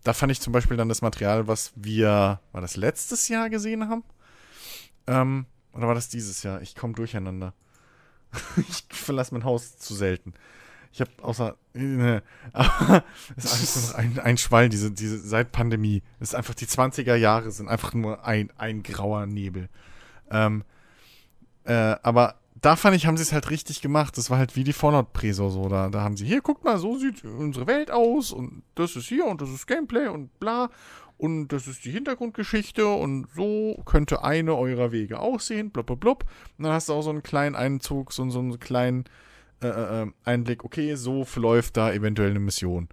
da 0.03 0.13
fand 0.13 0.31
ich 0.31 0.41
zum 0.41 0.53
Beispiel 0.53 0.77
dann 0.77 0.89
das 0.89 1.01
Material, 1.01 1.47
was 1.47 1.71
wir, 1.75 2.39
war 2.51 2.61
das 2.61 2.77
letztes 2.77 3.27
Jahr 3.27 3.49
gesehen 3.49 3.89
haben? 3.89 4.03
Ähm, 5.07 5.45
oder 5.73 5.87
war 5.87 5.95
das 5.95 6.09
dieses 6.09 6.43
Jahr? 6.43 6.61
Ich 6.61 6.75
komme 6.75 6.93
durcheinander. 6.93 7.53
ich 8.57 8.85
verlasse 8.89 9.33
mein 9.33 9.43
Haus 9.43 9.77
zu 9.77 9.93
selten. 9.93 10.33
Ich 10.91 11.01
habe 11.01 11.11
außer. 11.21 11.55
Äh, 11.73 12.21
es 13.37 13.45
ist 13.45 13.53
alles 13.53 13.91
noch 13.91 13.95
ein, 13.95 14.19
ein 14.19 14.37
Schwall, 14.37 14.69
diese, 14.69 14.91
diese 14.91 15.19
seit 15.19 15.51
Pandemie. 15.51 16.01
Es 16.19 16.29
ist 16.29 16.35
einfach 16.35 16.55
die 16.55 16.65
20er 16.65 17.15
Jahre 17.15 17.51
sind 17.51 17.67
einfach 17.69 17.93
nur 17.93 18.25
ein, 18.25 18.51
ein 18.57 18.83
grauer 18.83 19.25
Nebel. 19.25 19.69
Ähm, 20.31 20.63
äh, 21.65 21.95
aber 22.01 22.39
da 22.61 22.75
fand 22.75 22.95
ich, 22.95 23.05
haben 23.05 23.17
sie 23.17 23.23
es 23.23 23.31
halt 23.31 23.49
richtig 23.49 23.81
gemacht. 23.81 24.17
Das 24.17 24.29
war 24.29 24.37
halt 24.37 24.55
wie 24.55 24.63
die 24.63 24.73
Fallout-Preso 24.73 25.49
so. 25.49 25.69
Da, 25.69 25.89
da 25.89 26.01
haben 26.01 26.17
sie, 26.17 26.25
hier, 26.25 26.41
guckt 26.41 26.63
mal, 26.63 26.77
so 26.77 26.97
sieht 26.97 27.23
unsere 27.23 27.67
Welt 27.67 27.91
aus 27.91 28.31
und 28.31 28.63
das 28.75 28.95
ist 28.95 29.07
hier 29.07 29.25
und 29.25 29.41
das 29.41 29.49
ist 29.49 29.67
Gameplay 29.67 30.07
und 30.07 30.39
bla. 30.39 30.69
Und 31.17 31.49
das 31.49 31.67
ist 31.67 31.83
die 31.83 31.91
Hintergrundgeschichte 31.91 32.87
und 32.87 33.27
so 33.35 33.81
könnte 33.85 34.23
eine 34.23 34.55
eurer 34.55 34.93
Wege 34.93 35.19
aussehen, 35.19 35.69
blub, 35.69 35.87
blub, 35.87 35.99
blub. 35.99 36.25
Und 36.57 36.63
dann 36.63 36.73
hast 36.73 36.87
du 36.87 36.93
auch 36.93 37.01
so 37.01 37.09
einen 37.09 37.23
kleinen 37.23 37.55
Einzug, 37.55 38.13
so, 38.13 38.29
so 38.29 38.39
einen 38.39 38.59
kleinen 38.59 39.03
äh, 39.61 39.67
äh, 39.67 40.03
äh, 40.03 40.11
Einblick, 40.23 40.63
okay, 40.63 40.95
so 40.95 41.25
verläuft 41.25 41.75
da 41.75 41.91
eventuell 41.91 42.29
eine 42.29 42.39
Mission. 42.39 42.87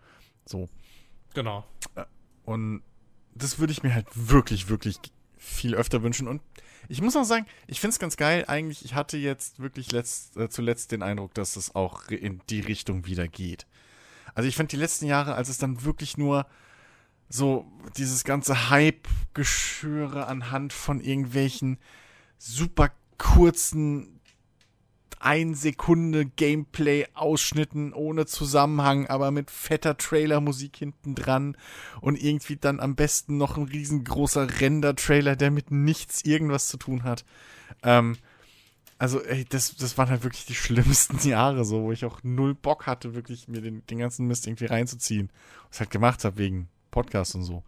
So. 0.44 0.68
Genau. 1.34 1.64
Äh, 1.94 2.04
und 2.44 2.82
das 3.34 3.60
würde 3.60 3.72
ich 3.72 3.84
mir 3.84 3.94
halt 3.94 4.06
wirklich, 4.14 4.68
wirklich 4.68 4.98
viel 5.36 5.76
öfter 5.76 6.02
wünschen. 6.02 6.26
Und 6.26 6.42
ich 6.88 7.02
muss 7.02 7.16
auch 7.16 7.24
sagen, 7.24 7.46
ich 7.66 7.80
finde 7.80 7.92
es 7.92 7.98
ganz 7.98 8.16
geil. 8.16 8.44
Eigentlich, 8.46 8.84
ich 8.84 8.94
hatte 8.94 9.16
jetzt 9.16 9.60
wirklich 9.60 9.92
letzt, 9.92 10.36
äh, 10.36 10.48
zuletzt 10.48 10.92
den 10.92 11.02
Eindruck, 11.02 11.34
dass 11.34 11.56
es 11.56 11.74
auch 11.74 12.08
in 12.08 12.40
die 12.48 12.60
Richtung 12.60 13.06
wieder 13.06 13.28
geht. 13.28 13.66
Also 14.34 14.48
ich 14.48 14.56
fand 14.56 14.72
die 14.72 14.76
letzten 14.76 15.06
Jahre, 15.06 15.34
als 15.34 15.48
es 15.48 15.58
dann 15.58 15.84
wirklich 15.84 16.18
nur 16.18 16.46
so 17.28 17.66
dieses 17.96 18.24
ganze 18.24 18.70
Hype-Geschöre 18.70 20.26
anhand 20.26 20.72
von 20.72 21.00
irgendwelchen 21.00 21.78
super 22.38 22.92
kurzen 23.18 24.15
ein 25.18 25.54
Sekunde 25.54 26.26
Gameplay-Ausschnitten 26.26 27.92
ohne 27.92 28.26
Zusammenhang, 28.26 29.06
aber 29.06 29.30
mit 29.30 29.50
fetter 29.50 29.96
Trailer-Musik 29.96 30.76
hinten 30.76 31.14
dran 31.14 31.56
und 32.00 32.22
irgendwie 32.22 32.56
dann 32.56 32.80
am 32.80 32.94
besten 32.94 33.36
noch 33.36 33.56
ein 33.56 33.64
riesengroßer 33.64 34.60
Render-Trailer, 34.60 35.36
der 35.36 35.50
mit 35.50 35.70
nichts 35.70 36.24
irgendwas 36.24 36.68
zu 36.68 36.76
tun 36.76 37.02
hat. 37.02 37.24
Ähm, 37.82 38.16
also, 38.98 39.22
ey, 39.22 39.44
das, 39.48 39.76
das 39.76 39.98
waren 39.98 40.08
halt 40.08 40.22
wirklich 40.24 40.46
die 40.46 40.54
schlimmsten 40.56 41.18
Jahre, 41.28 41.64
so, 41.64 41.82
wo 41.82 41.92
ich 41.92 42.04
auch 42.04 42.20
null 42.22 42.54
Bock 42.54 42.86
hatte, 42.86 43.14
wirklich 43.14 43.48
mir 43.48 43.60
den, 43.60 43.84
den 43.86 43.98
ganzen 43.98 44.26
Mist 44.26 44.46
irgendwie 44.46 44.66
reinzuziehen. 44.66 45.30
Was 45.68 45.80
halt 45.80 45.90
gemacht 45.90 46.24
habe 46.24 46.38
wegen 46.38 46.68
Podcast 46.90 47.34
und 47.34 47.44
so. 47.44 47.62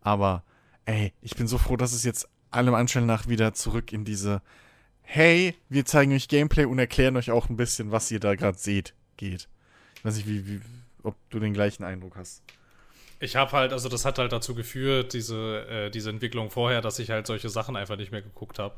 Aber, 0.00 0.44
ey, 0.84 1.12
ich 1.20 1.34
bin 1.36 1.48
so 1.48 1.58
froh, 1.58 1.76
dass 1.76 1.92
es 1.92 2.04
jetzt 2.04 2.28
allem 2.50 2.74
Anschein 2.74 3.06
nach 3.06 3.28
wieder 3.28 3.52
zurück 3.54 3.92
in 3.92 4.04
diese 4.04 4.40
hey, 5.10 5.54
wir 5.70 5.86
zeigen 5.86 6.12
euch 6.12 6.28
Gameplay 6.28 6.66
und 6.66 6.78
erklären 6.78 7.16
euch 7.16 7.30
auch 7.30 7.48
ein 7.48 7.56
bisschen, 7.56 7.90
was 7.90 8.10
ihr 8.10 8.20
da 8.20 8.34
gerade 8.34 8.58
seht, 8.58 8.92
geht. 9.16 9.48
Ich 9.96 10.04
weiß 10.04 10.16
nicht, 10.16 10.28
wie, 10.28 10.46
wie, 10.46 10.60
ob 11.02 11.16
du 11.30 11.40
den 11.40 11.54
gleichen 11.54 11.82
Eindruck 11.82 12.16
hast. 12.16 12.42
Ich 13.18 13.34
habe 13.34 13.52
halt, 13.52 13.72
also 13.72 13.88
das 13.88 14.04
hat 14.04 14.18
halt 14.18 14.32
dazu 14.32 14.54
geführt, 14.54 15.14
diese, 15.14 15.66
äh, 15.66 15.90
diese 15.90 16.10
Entwicklung 16.10 16.50
vorher, 16.50 16.82
dass 16.82 16.98
ich 16.98 17.08
halt 17.10 17.26
solche 17.26 17.48
Sachen 17.48 17.74
einfach 17.74 17.96
nicht 17.96 18.12
mehr 18.12 18.20
geguckt 18.20 18.58
habe. 18.58 18.74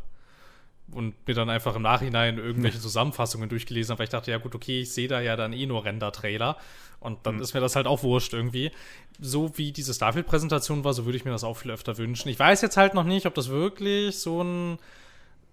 Und 0.93 1.15
mir 1.27 1.35
dann 1.35 1.51
einfach 1.51 1.75
im 1.75 1.83
Nachhinein 1.83 2.39
irgendwelche 2.39 2.79
Zusammenfassungen 2.81 3.49
durchgelesen 3.49 3.93
habe, 3.93 3.99
weil 3.99 4.05
ich 4.05 4.11
dachte, 4.11 4.31
ja 4.31 4.39
gut, 4.39 4.55
okay, 4.55 4.83
ich 4.83 4.93
sehe 4.93 5.09
da 5.09 5.21
ja 5.21 5.35
dann 5.35 5.53
eh 5.53 5.67
nur 5.67 5.85
Render-Trailer. 5.85 6.57
Und 7.01 7.27
dann 7.27 7.37
mhm. 7.37 7.43
ist 7.43 7.55
mir 7.55 7.61
das 7.61 7.75
halt 7.75 7.89
auch 7.89 8.05
wurscht 8.05 8.35
irgendwie. 8.35 8.71
So 9.19 9.59
wie 9.59 9.73
diese 9.73 9.95
Starfield-Präsentation 9.95 10.85
war, 10.85 10.95
so 10.95 11.07
würde 11.07 11.19
ich 11.19 11.25
mir 11.25 11.33
das 11.33 11.45
auch 11.45 11.57
viel 11.57 11.73
öfter 11.73 11.99
wünschen. 11.99 12.29
Ich 12.29 12.39
weiß 12.39 12.63
jetzt 12.63 12.77
halt 12.77 12.95
noch 12.95 13.05
nicht, 13.05 13.27
ob 13.27 13.35
das 13.35 13.49
wirklich 13.49 14.19
so 14.21 14.43
ein 14.43 14.79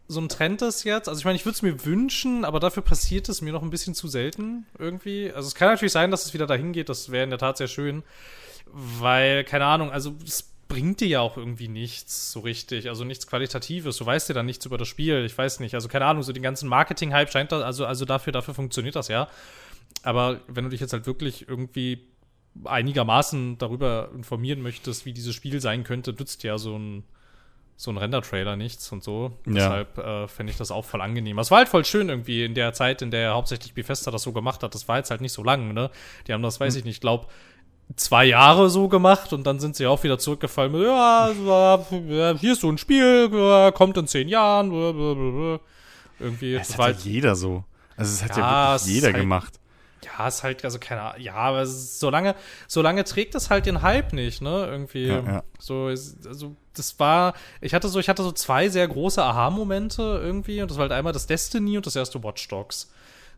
so 0.08 0.22
ein 0.22 0.30
Trend 0.30 0.62
ist 0.62 0.84
jetzt. 0.84 1.10
Also 1.10 1.20
ich 1.20 1.26
meine, 1.26 1.36
ich 1.36 1.46
würde 1.46 1.56
es 1.56 1.62
mir 1.62 1.86
wünschen, 1.86 2.46
aber 2.46 2.60
dafür 2.60 2.84
passiert 2.84 3.28
es 3.30 3.42
mir 3.42 3.52
noch 3.52 3.62
ein 3.62 3.70
bisschen 3.70 3.94
zu 3.94 4.08
selten 4.08 4.66
irgendwie. 4.80 5.32
Also 5.34 5.48
es 5.48 5.56
kann 5.56 5.70
natürlich 5.70 5.92
sein, 5.92 6.12
dass 6.12 6.26
es 6.26 6.34
wieder 6.34 6.48
dahin 6.48 6.72
geht. 6.72 6.90
Das 6.90 7.12
wäre 7.12 7.24
in 7.24 7.30
der 7.30 7.40
Tat 7.40 7.58
sehr 7.58 7.68
schön, 7.68 8.04
weil 8.66 9.44
keine 9.44 9.66
Ahnung. 9.66 9.92
Also 9.92 10.16
es 10.26 10.44
bringt 10.68 11.02
dir 11.02 11.08
ja 11.08 11.22
auch 11.22 11.38
irgendwie 11.38 11.68
nichts 11.68 12.32
so 12.32 12.42
richtig, 12.42 12.90
also 12.90 13.04
nichts 13.04 13.28
Qualitatives. 13.28 13.98
Du 13.98 14.06
weißt 14.06 14.30
ja 14.30 14.36
dann 14.36 14.46
nichts 14.46 14.66
über 14.66 14.78
das 14.78 14.88
Spiel. 14.88 15.26
Ich 15.26 15.38
weiß 15.38 15.60
nicht. 15.60 15.76
Also 15.76 15.90
keine 15.90 16.06
Ahnung. 16.06 16.24
So 16.24 16.32
den 16.32 16.44
ganzen 16.44 16.70
Marketing-Hype 16.70 17.32
scheint 17.32 17.52
da, 17.52 17.62
also 17.62 17.86
also 17.86 18.06
dafür 18.06 18.32
dafür 18.32 18.54
funktioniert 18.54 18.96
das 18.96 19.10
ja. 19.10 19.28
Aber 20.04 20.42
wenn 20.48 20.64
du 20.64 20.70
dich 20.70 20.80
jetzt 20.80 20.94
halt 20.94 21.06
wirklich 21.06 21.50
irgendwie 21.50 22.08
einigermaßen 22.64 23.58
darüber 23.58 24.10
informieren 24.16 24.62
möchtest, 24.62 25.06
wie 25.06 25.14
dieses 25.14 25.36
Spiel 25.36 25.60
sein 25.60 25.84
könnte, 25.84 26.14
nützt 26.14 26.44
ja 26.44 26.58
so 26.58 26.78
ein 26.78 27.04
so 27.80 27.92
ein 27.92 27.98
Render-Trailer 27.98 28.56
nichts 28.56 28.92
und 28.92 29.04
so. 29.04 29.32
Ja. 29.46 29.54
Deshalb 29.54 29.98
äh, 30.00 30.28
finde 30.28 30.52
ich 30.52 30.58
das 30.58 30.72
auch 30.72 30.84
voll 30.84 31.00
angenehm. 31.00 31.38
Es 31.38 31.52
war 31.52 31.60
halt 31.60 31.70
voll 31.70 31.86
schön 31.86 32.10
irgendwie 32.10 32.44
in 32.44 32.56
der 32.56 32.74
Zeit, 32.74 33.04
in 33.04 33.12
der 33.12 33.36
hauptsächlich 33.36 33.74
Bethesda 33.76 34.10
das 34.10 34.24
so 34.24 34.34
gemacht 34.34 34.64
hat. 34.64 34.74
Das 34.74 34.88
war 34.88 34.98
jetzt 34.98 35.12
halt 35.12 35.22
nicht 35.22 35.32
so 35.32 35.44
lang, 35.44 35.74
ne? 35.74 35.92
Die 36.28 36.34
haben 36.34 36.42
das, 36.42 36.60
weiß 36.60 36.74
hm. 36.74 36.80
ich 36.80 36.86
nicht, 36.86 37.02
glaub, 37.02 37.32
zwei 37.96 38.26
Jahre 38.26 38.72
so 38.72 38.88
gemacht 38.88 39.32
und 39.32 39.46
dann 39.46 39.60
sind 39.60 39.76
sie 39.76 39.86
auch 39.86 40.04
wieder 40.04 40.18
zurückgefallen 40.18 40.72
mit, 40.72 40.82
ja, 40.82 42.36
hier 42.38 42.54
ist 42.54 42.62
so 42.62 42.70
ein 42.70 42.78
Spiel, 42.78 43.72
kommt 43.74 43.96
in 43.96 44.08
zehn 44.08 44.28
Jahren, 44.28 44.72
irgendwie. 46.20 46.56
Das, 46.56 46.70
das 46.70 46.78
war 46.78 46.88
halt 46.88 47.00
jeder 47.00 47.36
so. 47.36 47.64
Also 47.96 48.12
es 48.12 48.24
hat 48.24 48.38
ja, 48.38 48.74
ja 48.74 48.74
wirklich 48.74 48.96
jeder 48.96 49.08
halt, 49.08 49.18
gemacht. 49.18 49.60
Ja, 50.08 50.28
ist 50.28 50.44
halt, 50.44 50.64
also 50.64 50.80
keine 50.80 51.02
Ahnung, 51.02 51.22
ja, 51.22 51.34
aber 51.34 51.66
solange, 51.66 52.36
solange 52.68 53.04
trägt 53.04 53.36
es 53.36 53.50
halt 53.50 53.66
den 53.66 53.82
Hype 53.82 54.14
nicht, 54.14 54.42
ne? 54.42 54.66
Irgendwie. 54.70 55.08
Ja, 55.08 55.20
ja. 55.20 55.44
So, 55.60 55.86
also, 55.86 56.56
das 56.74 57.00
war, 57.00 57.34
ich 57.62 57.74
hatte 57.74 57.90
so, 57.90 58.00
ich 58.00 58.10
hatte 58.10 58.24
so 58.24 58.32
zwei 58.32 58.70
sehr 58.70 58.88
große 58.88 59.22
Aha-Momente 59.22 60.22
irgendwie, 60.24 60.62
und 60.62 60.72
das 60.72 60.78
war 60.78 60.84
halt 60.84 60.92
einmal 60.92 61.14
das 61.14 61.28
Destiny 61.28 61.78
und 61.78 61.86
das 61.86 61.96
erste 61.96 62.24
Watch 62.24 62.48
Dogs. 62.48 62.90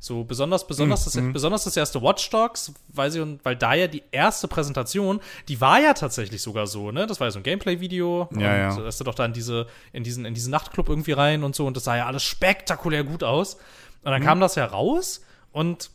So, 0.02 0.24
besonders, 0.24 0.66
besonders, 0.66 1.14
mhm. 1.14 1.26
das, 1.26 1.34
besonders 1.34 1.64
das 1.66 1.76
erste 1.76 2.02
Watch 2.02 2.30
Dogs, 2.30 2.74
weil 2.88 3.12
sie, 3.12 3.40
weil 3.44 3.58
da 3.58 3.74
ja 3.74 3.88
die 3.88 4.04
erste 4.12 4.48
Präsentation, 4.48 5.20
die 5.50 5.60
war 5.60 5.82
ja 5.82 5.94
tatsächlich 5.94 6.42
sogar 6.42 6.68
so, 6.68 6.92
ne? 6.92 7.06
Das 7.06 7.20
war 7.20 7.28
ja 7.28 7.32
so 7.32 7.40
ein 7.40 7.44
Gameplay-Video. 7.44 8.30
Ja, 8.38 8.56
ja. 8.56 8.76
Da 8.76 8.88
ist 8.88 9.00
du 9.00 9.04
doch 9.04 9.16
da 9.16 9.26
in 9.26 9.34
diese, 9.34 9.68
in 9.92 10.04
diesen, 10.04 10.24
in 10.24 10.34
diesen 10.34 10.52
Nachtclub 10.52 10.88
irgendwie 10.88 11.12
rein 11.12 11.44
und 11.44 11.54
so, 11.54 11.66
und 11.66 11.76
das 11.76 11.84
sah 11.84 11.98
ja 11.98 12.06
alles 12.06 12.24
spektakulär 12.24 13.04
gut 13.04 13.24
aus. 13.24 13.56
Und 14.04 14.12
dann 14.12 14.22
mhm. 14.22 14.26
kam 14.26 14.40
das 14.40 14.56
ja 14.56 14.66
raus 14.66 15.22
und 15.52 15.92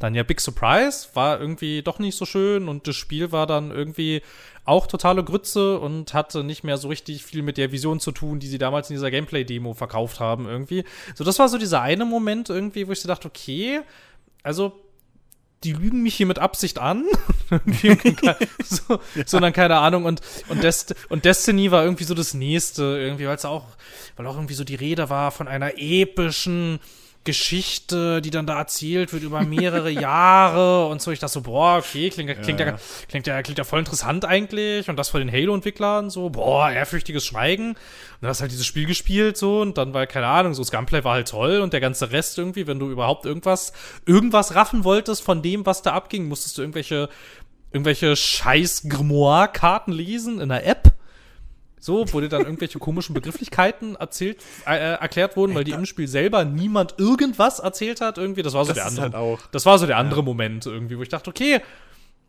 dann 0.00 0.14
ja 0.14 0.24
Big 0.24 0.40
Surprise, 0.40 1.08
war 1.14 1.38
irgendwie 1.38 1.82
doch 1.82 2.00
nicht 2.00 2.16
so 2.16 2.24
schön 2.24 2.68
und 2.68 2.88
das 2.88 2.96
Spiel 2.96 3.30
war 3.30 3.46
dann 3.46 3.70
irgendwie 3.70 4.22
auch 4.64 4.86
totale 4.86 5.22
Grütze 5.22 5.78
und 5.78 6.14
hatte 6.14 6.42
nicht 6.42 6.64
mehr 6.64 6.78
so 6.78 6.88
richtig 6.88 7.24
viel 7.24 7.42
mit 7.42 7.58
der 7.58 7.70
Vision 7.70 8.00
zu 8.00 8.10
tun, 8.10 8.40
die 8.40 8.48
sie 8.48 8.58
damals 8.58 8.90
in 8.90 8.96
dieser 8.96 9.10
Gameplay-Demo 9.10 9.74
verkauft 9.74 10.18
haben 10.18 10.46
irgendwie. 10.46 10.84
So, 11.14 11.22
das 11.22 11.38
war 11.38 11.48
so 11.48 11.58
dieser 11.58 11.82
eine 11.82 12.04
Moment 12.04 12.48
irgendwie, 12.50 12.88
wo 12.88 12.92
ich 12.92 13.00
so 13.00 13.08
dachte, 13.08 13.28
okay, 13.28 13.80
also 14.42 14.72
die 15.64 15.72
lügen 15.72 16.02
mich 16.02 16.14
hier 16.14 16.26
mit 16.26 16.38
Absicht 16.38 16.78
an. 16.78 17.04
so, 18.64 19.00
ja. 19.14 19.26
Sondern 19.26 19.52
keine 19.52 19.76
Ahnung. 19.76 20.06
Und, 20.06 20.22
und, 20.48 20.62
Dest 20.62 20.94
und 21.10 21.26
Destiny 21.26 21.70
war 21.70 21.84
irgendwie 21.84 22.04
so 22.04 22.14
das 22.14 22.32
nächste, 22.32 22.82
irgendwie, 22.82 23.26
weil 23.26 23.36
es 23.36 23.44
auch, 23.44 23.66
weil 24.16 24.26
auch 24.26 24.36
irgendwie 24.36 24.54
so 24.54 24.64
die 24.64 24.76
Rede 24.76 25.10
war 25.10 25.30
von 25.30 25.48
einer 25.48 25.72
epischen 25.76 26.80
Geschichte, 27.24 28.22
die 28.22 28.30
dann 28.30 28.46
da 28.46 28.58
erzählt 28.58 29.12
wird 29.12 29.22
über 29.22 29.42
mehrere 29.42 29.90
Jahre 29.90 30.86
und 30.86 31.02
so. 31.02 31.10
Ich 31.10 31.18
dachte 31.18 31.34
so, 31.34 31.42
boah, 31.42 31.78
okay, 31.78 32.08
klingt, 32.08 32.42
klingt, 32.42 32.60
ja, 32.60 32.66
ja, 32.66 32.78
klingt, 33.08 33.26
ja, 33.26 33.42
klingt 33.42 33.58
ja 33.58 33.64
voll 33.64 33.80
interessant 33.80 34.24
eigentlich. 34.24 34.88
Und 34.88 34.96
das 34.96 35.10
von 35.10 35.20
den 35.20 35.30
Halo-Entwicklern 35.30 36.08
so, 36.08 36.30
boah, 36.30 36.70
ehrfürchtiges 36.70 37.26
Schweigen. 37.26 37.70
Und 37.70 37.76
dann 38.22 38.30
hast 38.30 38.38
du 38.38 38.42
halt 38.42 38.52
dieses 38.52 38.66
Spiel 38.66 38.86
gespielt 38.86 39.36
so 39.36 39.60
und 39.60 39.76
dann 39.76 39.92
war, 39.92 40.06
keine 40.06 40.26
Ahnung, 40.26 40.54
so 40.54 40.62
das 40.62 40.70
Gunplay 40.70 41.04
war 41.04 41.14
halt 41.14 41.28
toll 41.28 41.60
und 41.60 41.72
der 41.72 41.80
ganze 41.80 42.10
Rest 42.10 42.38
irgendwie, 42.38 42.66
wenn 42.66 42.78
du 42.78 42.90
überhaupt 42.90 43.26
irgendwas, 43.26 43.72
irgendwas 44.06 44.54
raffen 44.54 44.84
wolltest 44.84 45.22
von 45.22 45.42
dem, 45.42 45.66
was 45.66 45.82
da 45.82 45.92
abging, 45.92 46.26
musstest 46.26 46.56
du 46.56 46.62
irgendwelche, 46.62 47.10
irgendwelche 47.70 48.16
scheiß 48.16 48.88
Grimoire-Karten 48.88 49.92
lesen 49.92 50.40
in 50.40 50.48
der 50.48 50.66
App 50.66 50.89
so, 51.80 52.04
wo 52.12 52.20
dir 52.20 52.28
dann 52.28 52.42
irgendwelche 52.42 52.78
komischen 52.78 53.14
Begrifflichkeiten 53.14 53.96
erzählt, 53.96 54.38
äh, 54.66 54.76
äh 54.76 54.92
erklärt 55.00 55.36
wurden, 55.36 55.54
weil 55.54 55.64
die 55.64 55.72
im 55.72 55.86
Spiel 55.86 56.06
selber 56.06 56.44
niemand 56.44 56.94
irgendwas 56.98 57.58
erzählt 57.58 58.00
hat, 58.00 58.18
irgendwie. 58.18 58.42
Das 58.42 58.52
war 58.52 58.64
so 58.64 58.72
das 58.72 58.76
der 58.76 58.86
andere. 58.86 59.02
Halt 59.04 59.14
auch. 59.14 59.40
Das 59.50 59.66
war 59.66 59.78
so 59.78 59.86
der 59.86 59.96
andere 59.96 60.20
ja. 60.20 60.24
Moment 60.24 60.66
irgendwie, 60.66 60.98
wo 60.98 61.02
ich 61.02 61.08
dachte, 61.08 61.30
okay, 61.30 61.60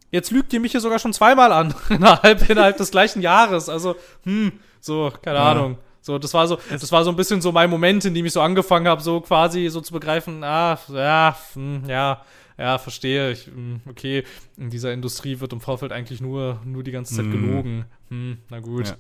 jetzt 0.10 0.32
lügt 0.32 0.54
ihr 0.54 0.60
mich 0.60 0.72
hier 0.72 0.82
sogar 0.82 1.00
schon 1.00 1.14
zweimal 1.14 1.52
an, 1.52 1.76
innerhalb, 1.90 2.50
innerhalb 2.50 2.78
des 2.78 2.92
gleichen 2.92 3.22
Jahres. 3.22 3.70
Also, 3.70 3.96
hm, 4.24 4.54
so, 4.80 5.12
keine 5.22 5.38
ja. 5.38 5.52
Ahnung. 5.52 5.78
So, 6.04 6.18
das 6.18 6.34
war 6.34 6.48
so, 6.48 6.58
das 6.70 6.92
war 6.92 7.04
so 7.04 7.12
ein 7.12 7.16
bisschen 7.16 7.42
so 7.42 7.52
mein 7.52 7.70
Moment, 7.70 8.06
in 8.06 8.16
dem 8.16 8.26
ich 8.26 8.34
so 8.34 8.42
angefangen 8.42 8.88
habe, 8.88 9.04
so 9.04 9.22
quasi 9.22 9.68
so 9.68 9.82
zu 9.82 9.94
begreifen, 9.94 10.44
ah, 10.44 10.80
ja, 10.90 11.38
hm, 11.54 11.84
ja, 11.88 12.24
ja, 12.58 12.78
verstehe. 12.80 13.32
Ich, 13.32 13.46
hm, 13.46 13.82
okay, 13.88 14.24
in 14.58 14.72
dieser 14.72 14.94
Industrie 14.94 15.40
wird 15.40 15.54
im 15.54 15.62
Vorfeld 15.62 15.92
eigentlich 15.92 16.20
nur, 16.20 16.60
nur 16.66 16.84
die 16.84 16.92
ganze 16.92 17.16
Zeit 17.16 17.26
mm. 17.26 17.32
gelogen. 17.32 17.86
Hm, 18.10 18.38
na 18.50 18.60
gut. 18.60 18.88
Ja. 18.88 18.96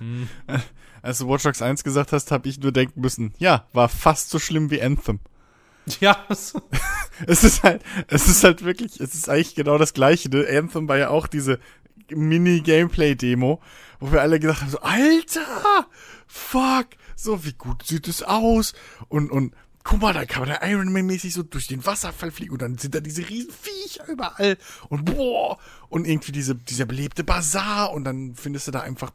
Hm. 0.00 0.28
Als 1.02 1.18
du 1.18 1.28
Watch 1.28 1.44
Dogs 1.44 1.62
1 1.62 1.84
gesagt 1.84 2.12
hast, 2.12 2.32
habe 2.32 2.48
ich 2.48 2.58
nur 2.58 2.72
denken 2.72 3.00
müssen, 3.00 3.34
ja, 3.38 3.66
war 3.72 3.88
fast 3.88 4.30
so 4.30 4.38
schlimm 4.38 4.70
wie 4.70 4.82
Anthem. 4.82 5.20
Ja. 6.00 6.24
es 6.28 7.42
ist 7.42 7.62
halt, 7.64 7.82
es 8.06 8.28
ist 8.28 8.44
halt 8.44 8.64
wirklich, 8.64 9.00
es 9.00 9.14
ist 9.14 9.28
eigentlich 9.28 9.56
genau 9.56 9.76
das 9.76 9.92
gleiche. 9.92 10.28
Ne? 10.28 10.46
Anthem 10.46 10.86
war 10.86 10.98
ja 10.98 11.08
auch 11.08 11.26
diese 11.26 11.58
Mini-Gameplay-Demo, 12.10 13.60
wo 13.98 14.12
wir 14.12 14.20
alle 14.20 14.38
gedacht 14.38 14.60
haben, 14.60 14.70
so, 14.70 14.80
Alter, 14.80 15.88
fuck, 16.28 16.88
so, 17.16 17.44
wie 17.44 17.54
gut 17.54 17.84
sieht 17.84 18.06
es 18.08 18.22
aus? 18.22 18.74
Und, 19.08 19.30
und, 19.30 19.54
guck 19.82 20.00
mal, 20.00 20.12
da 20.12 20.24
kann 20.26 20.46
man 20.46 20.50
da 20.60 20.68
Iron 20.68 20.92
Man 20.92 21.06
mäßig 21.06 21.32
so 21.32 21.42
durch 21.42 21.66
den 21.66 21.84
Wasserfall 21.84 22.30
fliegen 22.30 22.52
und 22.52 22.62
dann 22.62 22.78
sind 22.78 22.94
da 22.94 23.00
diese 23.00 23.28
riesen 23.28 23.52
Viecher 23.52 24.06
überall 24.08 24.58
und 24.88 25.04
boah, 25.04 25.58
und 25.88 26.06
irgendwie 26.06 26.32
diese, 26.32 26.54
dieser 26.54 26.84
belebte 26.84 27.24
Bazar 27.24 27.92
und 27.92 28.04
dann 28.04 28.34
findest 28.34 28.68
du 28.68 28.70
da 28.70 28.80
einfach 28.80 29.10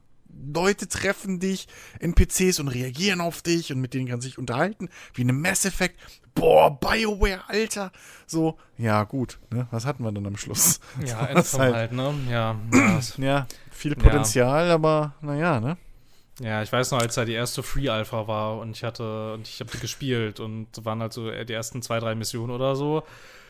Leute 0.53 0.87
treffen 0.87 1.39
dich, 1.39 1.67
NPCs 1.99 2.59
und 2.59 2.67
reagieren 2.67 3.21
auf 3.21 3.41
dich 3.41 3.71
und 3.71 3.81
mit 3.81 3.93
denen 3.93 4.07
kann 4.07 4.21
sich 4.21 4.37
unterhalten, 4.37 4.89
wie 5.13 5.21
eine 5.21 5.33
Mass 5.33 5.65
Effect. 5.65 5.99
Boah, 6.33 6.77
BioWare, 6.79 7.47
Alter. 7.47 7.91
So, 8.27 8.57
ja, 8.77 9.03
gut, 9.03 9.39
ne? 9.51 9.67
Was 9.71 9.85
hatten 9.85 10.03
wir 10.03 10.11
dann 10.11 10.25
am 10.25 10.37
Schluss? 10.37 10.79
Ja, 11.05 11.41
so, 11.43 11.59
halt, 11.59 11.75
halt, 11.75 11.91
ne? 11.93 12.13
Ja, 12.29 12.55
ja, 13.17 13.47
viel 13.71 13.95
Potenzial, 13.95 14.67
ja. 14.67 14.73
aber 14.73 15.15
naja, 15.21 15.59
ne? 15.59 15.77
Ja, 16.41 16.61
ich 16.61 16.71
weiß 16.71 16.91
noch, 16.91 16.99
als 16.99 17.15
da 17.15 17.23
die 17.23 17.33
erste 17.33 17.63
Free 17.63 17.87
Alpha 17.87 18.27
war 18.27 18.57
und 18.57 18.75
ich 18.75 18.83
hatte 18.83 19.35
und 19.35 19.47
ich 19.47 19.61
habe 19.61 19.77
gespielt 19.77 20.41
und 20.41 20.67
waren 20.83 20.99
halt 20.99 21.13
so 21.13 21.31
die 21.31 21.53
ersten 21.53 21.81
zwei, 21.81 21.99
drei 21.99 22.13
Missionen 22.15 22.51
oder 22.51 22.75
so. 22.75 23.03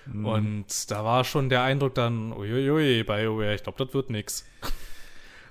Mhm. 0.05 0.25
Und 0.25 0.91
da 0.91 1.03
war 1.03 1.23
schon 1.23 1.49
der 1.49 1.63
Eindruck 1.63 1.95
dann, 1.95 2.31
uiuiui, 2.31 3.03
BioWare, 3.03 3.55
ich 3.55 3.63
glaube, 3.63 3.83
das 3.83 3.93
wird 3.95 4.11
nix. 4.11 4.45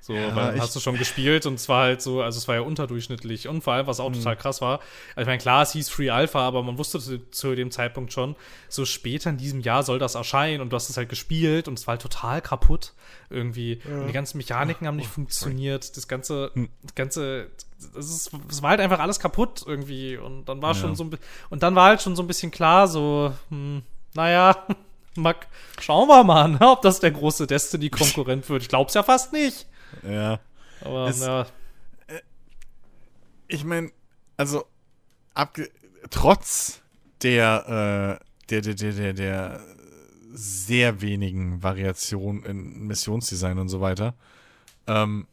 So, 0.05 0.12
ja, 0.12 0.36
weil 0.36 0.61
hast 0.61 0.76
du 0.76 0.80
schon 0.80 0.98
gespielt 0.98 1.46
und 1.46 1.55
es 1.55 1.66
war 1.70 1.84
halt 1.84 2.02
so, 2.02 2.20
also 2.20 2.36
es 2.36 2.46
war 2.46 2.57
ja 2.57 2.61
unterdurchschnittlich 2.61 3.48
und 3.48 3.64
vor 3.64 3.72
allem, 3.72 3.86
was 3.86 4.00
auch 4.00 4.11
mhm. 4.11 4.16
total 4.16 4.36
krass 4.36 4.61
war, 4.61 4.80
also 5.16 5.22
ich 5.22 5.26
meine, 5.26 5.38
klar, 5.38 5.62
es 5.62 5.72
hieß 5.72 5.88
Free 5.88 6.11
Alpha, 6.11 6.46
aber 6.46 6.62
man 6.62 6.76
wusste 6.76 7.00
zu, 7.00 7.30
zu, 7.30 7.55
dem 7.55 7.70
Zeitpunkt 7.70 8.12
schon, 8.12 8.36
so 8.68 8.84
später 8.84 9.30
in 9.30 9.38
diesem 9.38 9.61
Jahr 9.61 9.82
soll 9.82 9.98
das 9.98 10.14
erscheinen 10.14 10.61
und 10.61 10.68
du 10.68 10.76
hast 10.76 10.90
es 10.90 10.98
halt 10.98 11.09
gespielt 11.09 11.68
und 11.68 11.78
es 11.78 11.86
war 11.86 11.92
halt 11.92 12.02
total 12.02 12.42
kaputt 12.42 12.92
irgendwie. 13.30 13.80
Ja. 13.88 14.00
Und 14.00 14.09
die 14.09 14.12
ganzen 14.12 14.36
Mechaniken 14.36 14.86
haben 14.86 14.96
nicht 14.96 15.09
oh, 15.09 15.14
funktioniert, 15.14 15.84
sorry. 15.84 15.94
das 15.94 16.07
ganze, 16.07 16.50
hm. 16.52 16.68
das 16.82 16.94
ganze, 16.94 17.50
es, 17.96 18.11
ist, 18.11 18.30
es 18.50 18.62
war 18.62 18.70
halt 18.70 18.80
einfach 18.80 18.98
alles 18.98 19.18
kaputt 19.18 19.64
irgendwie 19.66 20.18
und 20.18 20.44
dann 20.44 20.61
war 20.61 20.74
ja. 20.74 20.80
schon 20.80 20.96
so 20.96 21.05
ein 21.05 21.16
und 21.48 21.62
dann 21.62 21.74
war 21.74 21.86
halt 21.86 22.02
schon 22.02 22.14
so 22.14 22.22
ein 22.22 22.26
bisschen 22.26 22.50
klar, 22.50 22.88
so, 22.88 23.32
hm, 23.48 23.80
naja, 24.12 24.66
Mac, 25.16 25.46
schauen 25.80 26.09
wir 26.09 26.24
mal, 26.24 26.48
ne, 26.48 26.61
ob 26.61 26.82
das 26.82 27.00
der 27.00 27.12
große 27.12 27.46
Destiny-Konkurrent 27.46 28.50
wird. 28.50 28.61
Ich 28.61 28.68
glaub's 28.68 28.92
ja 28.92 29.02
fast 29.02 29.32
nicht. 29.32 29.66
Ja. 30.03 30.40
Aber 30.80 31.09
es, 31.09 31.20
ja. 31.20 31.42
Äh, 32.07 32.20
ich 33.49 33.64
meine, 33.64 33.90
also 34.36 34.64
trotz 36.11 36.82
der, 37.22 38.20
äh, 38.20 38.24
der, 38.51 38.61
der, 38.61 38.74
der, 38.74 38.92
der, 38.92 39.12
der 39.12 39.61
sehr 40.32 41.01
wenigen 41.01 41.62
Variationen 41.62 42.45
in 42.45 42.86
Missionsdesign 42.86 43.59
und 43.59 43.68
so 43.68 43.80
weiter, 43.80 44.14
ähm, 44.86 45.26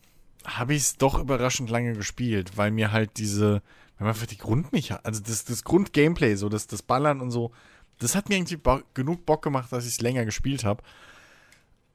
habe 0.45 0.74
ich 0.74 0.84
es 0.84 0.97
doch 0.97 1.20
überraschend 1.20 1.70
lange 1.70 1.93
gespielt, 1.93 2.53
weil 2.55 2.72
mir 2.72 2.91
halt 2.91 3.18
diese, 3.18 3.62
weil 3.97 4.05
man 4.05 4.09
einfach 4.09 4.28
die 4.28 4.38
Grundmechanik, 4.38 5.05
also 5.05 5.22
das, 5.22 5.45
das 5.45 5.64
Grundgameplay, 5.64 6.36
so 6.36 6.49
das, 6.49 6.68
das 6.68 6.82
Ballern 6.82 7.22
und 7.22 7.32
so, 7.32 7.51
das 7.99 8.16
hat 8.16 8.30
mir 8.30 8.36
irgendwie 8.36 8.57
bo 8.57 8.80
genug 8.93 9.26
Bock 9.26 9.43
gemacht, 9.43 9.72
dass 9.72 9.86
ich 9.86 9.93
es 9.93 10.01
länger 10.01 10.26
gespielt 10.26 10.64
habe. 10.64 10.84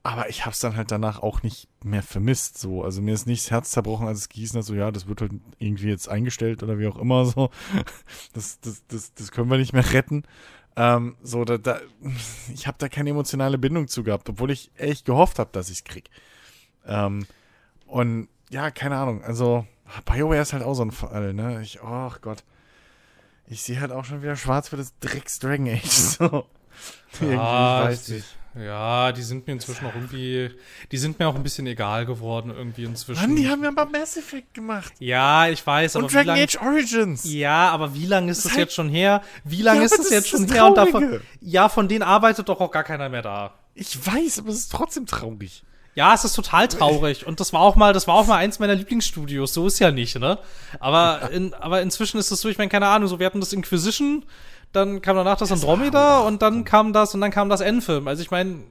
Aber 0.07 0.29
ich 0.29 0.45
habe 0.45 0.53
es 0.53 0.61
dann 0.61 0.77
halt 0.77 0.89
danach 0.89 1.21
auch 1.21 1.43
nicht 1.43 1.67
mehr 1.83 2.01
vermisst. 2.01 2.57
So, 2.57 2.81
also 2.81 3.01
mir 3.01 3.13
ist 3.13 3.27
nicht 3.27 3.43
das 3.43 3.51
Herz 3.51 3.71
zerbrochen, 3.71 4.07
als 4.07 4.19
es 4.19 4.29
gießen 4.29 4.57
hat. 4.57 4.65
So, 4.65 4.73
ja, 4.73 4.89
das 4.89 5.05
wird 5.09 5.19
halt 5.19 5.33
irgendwie 5.59 5.89
jetzt 5.89 6.07
eingestellt 6.07 6.63
oder 6.63 6.79
wie 6.79 6.87
auch 6.87 6.95
immer. 6.95 7.25
So, 7.25 7.49
das, 8.33 8.61
das, 8.61 8.87
das, 8.87 9.13
das 9.15 9.31
können 9.33 9.51
wir 9.51 9.57
nicht 9.57 9.73
mehr 9.73 9.91
retten. 9.91 10.23
Ähm, 10.77 11.17
so, 11.23 11.43
da, 11.43 11.57
da, 11.57 11.81
ich 12.53 12.67
habe 12.67 12.77
da 12.79 12.87
keine 12.87 13.09
emotionale 13.09 13.57
Bindung 13.57 13.89
zu 13.89 14.03
gehabt, 14.03 14.29
obwohl 14.29 14.49
ich 14.49 14.71
echt 14.77 15.03
gehofft 15.03 15.39
habe, 15.39 15.49
dass 15.51 15.69
ich 15.69 15.79
es 15.79 15.83
krieg. 15.83 16.09
Ähm, 16.85 17.25
und 17.85 18.29
ja, 18.49 18.71
keine 18.71 18.95
Ahnung. 18.95 19.21
Also 19.25 19.67
BioWare 20.05 20.41
ist 20.41 20.53
halt 20.53 20.63
auch 20.63 20.75
so 20.75 20.83
ein 20.83 20.91
Fall, 20.91 21.33
ne? 21.33 21.61
Ich, 21.61 21.83
oh 21.83 22.13
Gott. 22.21 22.45
Ich 23.47 23.61
sehe 23.61 23.81
halt 23.81 23.91
auch 23.91 24.05
schon 24.05 24.21
wieder 24.21 24.37
schwarz 24.37 24.69
für 24.69 24.77
das 24.77 24.97
Drecks 24.99 25.39
Dragon 25.39 25.67
Age. 25.67 25.81
So. 25.89 26.45
Ja, 27.21 27.85
weiß 27.85 28.09
ich. 28.09 28.23
Ja, 28.59 29.11
die 29.11 29.21
sind 29.21 29.47
mir 29.47 29.53
inzwischen 29.53 29.85
auch 29.85 29.95
irgendwie, 29.95 30.51
die 30.91 30.97
sind 30.97 31.19
mir 31.19 31.27
auch 31.27 31.35
ein 31.35 31.43
bisschen 31.43 31.67
egal 31.67 32.05
geworden 32.05 32.51
irgendwie 32.55 32.83
inzwischen. 32.83 33.21
Mann, 33.21 33.35
die 33.35 33.49
haben 33.49 33.63
ja 33.63 33.71
mal 33.71 33.85
Mass 33.85 34.17
Effect 34.17 34.53
gemacht. 34.53 34.93
Ja, 34.99 35.47
ich 35.47 35.65
weiß, 35.65 35.95
aber 35.95 36.05
und 36.05 36.13
Dragon 36.13 36.27
lang, 36.27 36.43
Age 36.43 36.57
Origins. 36.61 37.31
Ja, 37.31 37.69
aber 37.69 37.93
wie 37.93 38.05
lange 38.05 38.31
ist 38.31 38.39
das, 38.39 38.45
das 38.45 38.51
halt, 38.53 38.59
jetzt 38.67 38.75
schon 38.75 38.89
her? 38.89 39.21
Wie 39.43 39.61
lange 39.61 39.79
ja, 39.79 39.85
ist 39.85 39.91
das, 39.91 40.07
das 40.07 40.09
jetzt 40.09 40.29
schon 40.29 40.51
her? 40.51 40.65
Und 40.67 40.77
davon, 40.77 41.21
ja, 41.41 41.69
von 41.69 41.87
denen 41.87 42.03
arbeitet 42.03 42.49
doch 42.49 42.59
auch 42.59 42.71
gar 42.71 42.83
keiner 42.83 43.09
mehr 43.09 43.21
da. 43.21 43.53
Ich 43.75 44.05
weiß, 44.05 44.39
aber 44.39 44.49
es 44.49 44.57
ist 44.57 44.71
trotzdem 44.71 45.05
traurig. 45.05 45.63
Ja, 45.97 46.13
es 46.13 46.23
ist 46.23 46.35
total 46.35 46.67
traurig. 46.67 47.25
Und 47.25 47.39
das 47.39 47.53
war 47.53 47.61
auch 47.61 47.75
mal, 47.75 47.91
das 47.91 48.07
war 48.07 48.13
auch 48.13 48.27
mal 48.27 48.37
eins 48.37 48.59
meiner 48.59 48.75
Lieblingsstudios. 48.75 49.51
So 49.51 49.65
ist 49.65 49.79
ja 49.79 49.89
nicht, 49.89 50.19
ne? 50.19 50.37
Aber, 50.79 51.31
in, 51.31 51.55
aber 51.55 51.81
inzwischen 51.81 52.19
ist 52.19 52.29
es 52.29 52.39
so, 52.39 52.49
ich 52.49 52.59
meine, 52.59 52.69
keine 52.69 52.85
Ahnung, 52.85 53.07
so, 53.07 53.17
wir 53.17 53.25
hatten 53.25 53.39
das 53.39 53.51
Inquisition, 53.51 54.23
dann 54.73 55.01
kam 55.01 55.15
danach 55.15 55.37
das, 55.37 55.49
das 55.49 55.61
Andromeda 55.61 56.19
und 56.19 56.41
dann 56.41 56.63
kam 56.63 56.93
das 56.93 57.13
und 57.15 57.21
dann 57.21 57.31
kam 57.31 57.49
das 57.49 57.61
Endfilm. 57.61 58.07
Also 58.07 58.21
ich 58.21 58.31
meine, 58.31 58.63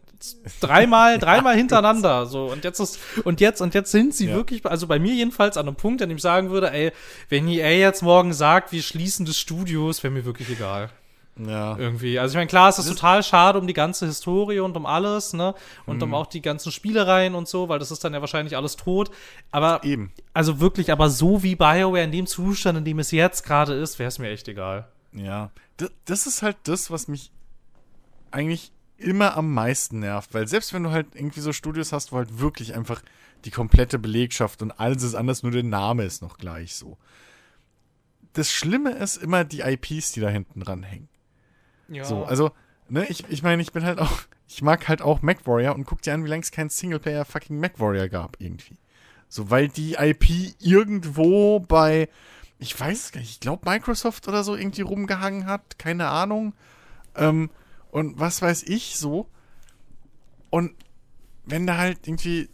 dreimal, 0.61 1.19
dreimal 1.21 1.57
hintereinander. 1.57 2.27
So, 2.27 2.47
und 2.47 2.65
jetzt 2.65 2.81
ist, 2.81 2.99
und 3.25 3.41
jetzt, 3.41 3.61
und 3.61 3.75
jetzt 3.75 3.91
sind 3.91 4.15
sie 4.15 4.29
ja. 4.29 4.35
wirklich, 4.35 4.65
also 4.67 4.87
bei 4.87 4.99
mir 4.99 5.15
jedenfalls 5.15 5.57
an 5.57 5.67
einem 5.67 5.77
Punkt, 5.77 6.03
an 6.03 6.09
dem 6.09 6.17
ich 6.17 6.23
sagen 6.23 6.51
würde, 6.51 6.71
ey, 6.73 6.93
wenn 7.29 7.49
EA 7.49 7.71
jetzt 7.71 8.03
morgen 8.03 8.33
sagt, 8.33 8.73
wir 8.73 8.83
schließen 8.83 9.27
das 9.27 9.39
Studios, 9.39 10.03
wäre 10.03 10.13
mir 10.13 10.25
wirklich 10.25 10.51
egal. 10.51 10.91
Ja. 11.39 11.77
Irgendwie. 11.77 12.19
Also 12.19 12.33
ich 12.33 12.37
meine, 12.37 12.47
klar, 12.47 12.71
es 12.71 12.79
ist 12.79 12.89
total 12.89 13.23
schade 13.23 13.59
um 13.59 13.67
die 13.67 13.75
ganze 13.75 14.07
Historie 14.07 14.61
und 14.61 14.75
um 14.75 14.87
alles, 14.87 15.35
ne? 15.35 15.55
Und 15.85 15.97
mhm. 15.97 16.05
um 16.05 16.15
auch 16.15 16.27
die 16.27 16.41
ganzen 16.41 16.73
Spielereien 16.73 17.35
und 17.35 17.47
so, 17.47 17.69
weil 17.69 17.79
das 17.79 17.91
ist 17.91 18.03
dann 18.03 18.15
ja 18.15 18.21
wahrscheinlich 18.21 18.57
alles 18.57 18.77
tot. 18.77 19.11
Aber 19.51 19.85
eben. 19.85 20.13
Also 20.33 20.61
wirklich, 20.61 20.91
aber 20.91 21.11
so 21.11 21.43
wie 21.43 21.55
BioWare 21.55 22.05
in 22.05 22.13
dem 22.13 22.27
Zustand, 22.27 22.79
in 22.79 22.85
dem 22.87 22.99
es 22.99 23.11
jetzt 23.11 23.45
gerade 23.45 23.75
ist, 23.75 23.99
wäre 23.99 24.09
es 24.09 24.19
mir 24.19 24.31
echt 24.31 24.49
egal. 24.49 24.89
Ja. 25.13 25.51
Das, 25.77 25.91
das 26.05 26.27
ist 26.27 26.43
halt 26.43 26.57
das, 26.65 26.91
was 26.91 27.09
mich 27.09 27.33
eigentlich 28.31 28.73
immer 28.99 29.37
am 29.37 29.53
meisten 29.53 30.01
nervt, 30.01 30.33
weil 30.35 30.49
selbst 30.49 30.73
wenn 30.73 30.83
du 30.83 30.91
halt 30.91 31.09
irgendwie 31.15 31.41
so 31.41 31.53
Studios 31.53 31.93
hast, 31.93 32.13
wo 32.13 32.17
halt 32.17 32.39
wirklich 32.39 32.75
einfach 32.75 33.03
die 33.45 33.51
komplette 33.51 33.99
Belegschaft 33.99 34.63
und 34.63 34.73
alles 34.73 35.03
ist 35.03 35.15
anders, 35.15 35.43
nur 35.43 35.53
der 35.53 35.63
Name 35.63 36.05
ist 36.05 36.23
noch 36.23 36.39
gleich 36.39 36.75
so. 36.75 36.97
Das 38.33 38.51
Schlimme 38.51 38.93
ist 38.93 39.17
immer 39.17 39.45
die 39.45 39.61
IPs, 39.61 40.13
die 40.13 40.21
da 40.21 40.29
hinten 40.29 40.61
dran 40.61 40.83
hängen. 40.83 41.09
Ja. 41.89 42.05
So, 42.05 42.25
also, 42.25 42.51
ne, 42.89 43.07
ich, 43.09 43.29
ich 43.29 43.43
meine, 43.43 43.63
ich 43.63 43.73
bin 43.73 43.85
halt 43.85 43.99
auch, 43.99 44.23
ich 44.49 44.63
mag 44.63 44.89
halt 44.89 45.03
auch 45.03 45.23
MacWarrior 45.23 45.75
und 45.75 45.85
guck 45.85 46.03
dir 46.03 46.15
an, 46.15 46.25
wie 46.25 46.29
lange 46.29 46.43
es 46.43 46.51
kein 46.51 46.69
Singleplayer 46.69 47.25
fucking 47.25 47.59
MacWarrior 47.59 48.09
gab, 48.09 48.41
irgendwie. 48.41 48.77
So, 49.29 49.51
weil 49.51 49.69
die 49.69 49.95
IP 49.95 50.55
irgendwo 50.61 51.61
bei, 51.61 52.09
ich 52.59 52.79
weiß 52.79 53.05
es 53.05 53.13
gar 53.13 53.21
nicht, 53.21 53.31
ich 53.31 53.41
glaube 53.41 53.69
Microsoft 53.69 54.29
oder 54.29 54.43
so 54.45 54.57
irgendwie 54.57 54.83
rumgehangen 54.83 55.47
hat, 55.47 55.79
keine 55.79 56.09
Ahnung. 56.09 56.55
Ähm, 57.15 57.51
und 57.91 58.19
was 58.19 58.43
weiß 58.43 58.65
ich 58.65 58.97
so. 58.97 59.29
Und 60.51 60.75
wenn 61.45 61.67
da 61.67 61.77
halt 61.77 62.07
irgendwie, 62.07 62.49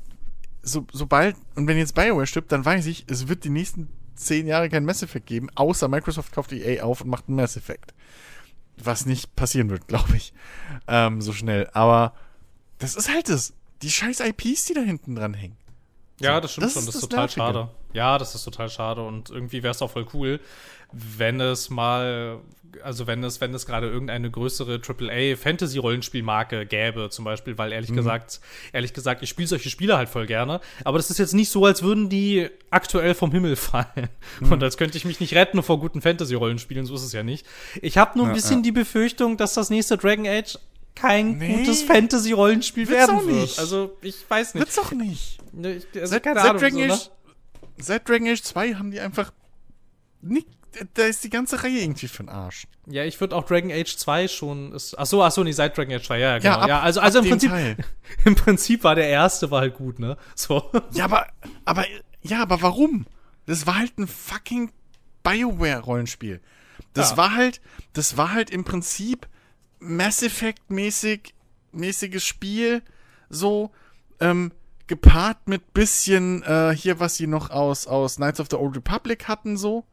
so, 0.62 0.86
sobald, 0.92 1.36
und 1.55 1.66
wenn 1.66 1.78
jetzt 1.78 1.94
Bioware 1.94 2.26
stirbt, 2.26 2.53
dann 2.53 2.64
weiß 2.64 2.86
ich, 2.86 3.05
es 3.09 3.28
wird 3.28 3.44
die 3.44 3.50
nächsten 3.50 3.88
zehn 4.14 4.46
Jahre 4.46 4.68
kein 4.68 4.84
Mass 4.84 5.03
Effect 5.03 5.26
geben, 5.26 5.48
außer 5.55 5.88
Microsoft 5.88 6.32
kauft 6.32 6.53
EA 6.53 6.82
auf 6.82 7.00
und 7.00 7.11
macht 7.11 7.28
einen 7.28 7.36
Mass 7.36 7.57
Effect. 7.57 7.94
Was 8.76 9.07
nicht 9.07 9.36
passieren 9.36 9.70
wird, 9.70 9.86
glaube 9.88 10.16
ich. 10.16 10.32
Ähm, 10.88 11.20
so 11.20 11.32
schnell. 11.32 11.68
Aber 11.72 12.14
das 12.78 12.96
ist 12.96 13.09
halt 13.09 13.28
das. 13.28 13.55
Die 13.82 13.90
scheiß 13.90 14.20
IPs, 14.20 14.66
die 14.66 14.74
da 14.74 14.80
hinten 14.80 15.14
dran 15.14 15.34
hängen. 15.34 15.57
Ja, 16.21 16.41
das 16.41 16.53
stimmt 16.53 16.67
das 16.67 16.73
schon. 16.75 16.87
Das 16.87 16.95
ist, 16.95 17.03
das 17.03 17.09
total 17.09 17.25
Nervige. 17.27 17.41
schade. 17.41 17.69
Ja, 17.93 18.19
das 18.19 18.35
ist 18.35 18.45
total 18.45 18.69
schade. 18.69 19.03
Und 19.03 19.31
irgendwie 19.31 19.63
wäre 19.63 19.73
es 19.73 19.83
auch 19.83 19.91
voll 19.91 20.07
cool, 20.13 20.41
wenn 20.93 21.41
es 21.41 21.71
mal 21.71 22.41
also 22.83 23.07
wenn 23.07 23.23
es, 23.25 23.41
wenn 23.41 23.53
es 23.55 23.67
gerade 23.67 23.89
irgendeine 23.89 24.31
größere 24.31 24.81
AAA-Fantasy-Rollenspielmarke 24.87 26.67
gäbe, 26.67 27.11
zum 27.11 27.25
Beispiel, 27.25 27.59
weil 27.59 27.73
ehrlich 27.73 27.91
mhm. 27.91 27.97
gesagt, 27.97 28.41
ehrlich 28.73 28.93
gesagt, 28.93 29.23
ich 29.23 29.29
spiele 29.29 29.49
solche 29.49 29.71
Spiele 29.71 29.97
halt 29.97 30.09
voll 30.09 30.27
gerne, 30.27 30.61
aber 30.85 30.99
das 30.99 31.11
ist 31.11 31.19
jetzt 31.19 31.35
nicht 31.35 31.51
so, 31.51 31.67
als 31.67 31.83
würden 31.83 32.09
die 32.09 32.49
aktuell 32.71 33.15
vom 33.15 33.31
Himmel 33.31 33.57
fallen. 33.57 34.09
Mhm. 34.41 34.53
Und 34.53 34.63
als 34.63 34.77
könnte 34.77 34.97
ich 34.97 35.05
mich 35.05 35.21
nicht 35.21 35.35
retten 35.35 35.63
vor 35.63 35.79
guten 35.81 36.01
Fantasy-Rollenspielen, 36.01 36.87
so 36.87 36.95
ist 36.95 37.03
es 37.03 37.13
ja 37.13 37.23
nicht. 37.23 37.47
Ich 37.81 37.99
habe 37.99 38.17
nur 38.17 38.27
ein 38.27 38.31
ja, 38.31 38.35
bisschen 38.35 38.59
ja. 38.59 38.63
die 38.63 38.73
Befürchtung, 38.73 39.37
dass 39.37 39.55
das 39.55 39.71
nächste 39.71 39.97
Dragon 39.97 40.27
Age 40.27 40.59
kein 40.95 41.38
nee. 41.38 41.57
gutes 41.57 41.82
Fantasy-Rollenspiel 41.82 42.88
werden 42.88 43.26
wird. 43.26 43.40
Nicht. 43.43 43.59
Also, 43.59 43.97
ich 44.03 44.28
weiß 44.28 44.55
nicht. 44.55 44.62
Wird's 44.62 44.76
doch 44.76 44.93
nicht. 44.93 45.38
Ich, 45.53 45.86
also, 45.95 46.07
seit, 46.07 46.22
keine 46.22 46.40
seit 46.40 46.51
Ahnung, 46.51 46.62
Dragon 46.62 46.78
so, 46.78 46.95
Age, 46.95 47.07
ne? 47.07 47.62
Seit 47.78 48.09
Dragon 48.09 48.28
Age 48.28 48.43
2 48.43 48.74
haben 48.74 48.90
die 48.90 49.01
einfach 49.01 49.32
nicht 50.20 50.47
da 50.95 51.03
ist 51.03 51.22
die 51.24 51.30
ganze 51.30 51.62
Reihe 51.62 51.80
irgendwie 51.80 52.09
für 52.09 52.22
den 52.22 52.28
Arsch. 52.28 52.66
Ja, 52.86 53.05
ich 53.05 53.20
würde 53.20 53.36
auch 53.36 53.45
Dragon 53.45 53.70
Age 53.70 53.97
2 53.97 54.28
schon. 54.28 54.72
Ist, 54.72 54.99
ach 54.99 55.07
so, 55.07 55.22
ach 55.22 55.32
so, 55.32 55.45
nee, 55.45 55.53
seit 55.53 55.76
Dragon 55.76 55.95
Age 55.95 56.07
2, 56.07 56.18
ja, 56.18 56.38
genau. 56.38 56.51
Ja, 56.51 56.59
ab, 56.61 56.68
ja 56.68 56.80
also, 56.80 57.01
also 57.01 57.18
im 57.20 57.28
Prinzip, 57.28 57.53
im 58.24 58.34
Prinzip 58.34 58.84
war 58.84 58.95
der 58.95 59.09
erste 59.09 59.51
war 59.51 59.61
halt 59.61 59.74
gut, 59.74 59.99
ne? 59.99 60.16
So. 60.34 60.70
Ja, 60.93 61.05
aber, 61.05 61.26
aber, 61.64 61.84
ja, 62.22 62.43
aber 62.43 62.62
warum? 62.62 63.07
Das 63.47 63.66
war 63.66 63.76
halt 63.76 63.99
ein 63.99 64.07
fucking 64.07 64.72
Bioware-Rollenspiel. 65.22 66.40
Das 66.95 67.12
ja. 67.12 67.16
war 67.16 67.34
halt, 67.34 67.61
das 67.93 68.16
war 68.16 68.32
halt 68.32 68.51
im 68.51 68.64
Prinzip 68.64 69.28
Mass 69.83 70.22
Effect-mäßig, 70.22 71.35
mäßiges 71.72 72.24
Spiel, 72.24 72.83
so, 73.28 73.70
ähm, 74.20 74.53
gepaart 74.87 75.49
mit 75.49 75.74
bisschen, 75.74 76.43
äh, 76.43 76.74
hier, 76.76 77.01
was 77.01 77.16
sie 77.16 77.26
noch 77.26 77.51
aus, 77.51 77.87
aus 77.87 78.16
Knights 78.16 78.41
of 78.41 78.49
the 78.51 78.57
Old 78.57 78.76
Republic 78.76 79.28
hatten, 79.28 79.57
so 79.57 79.85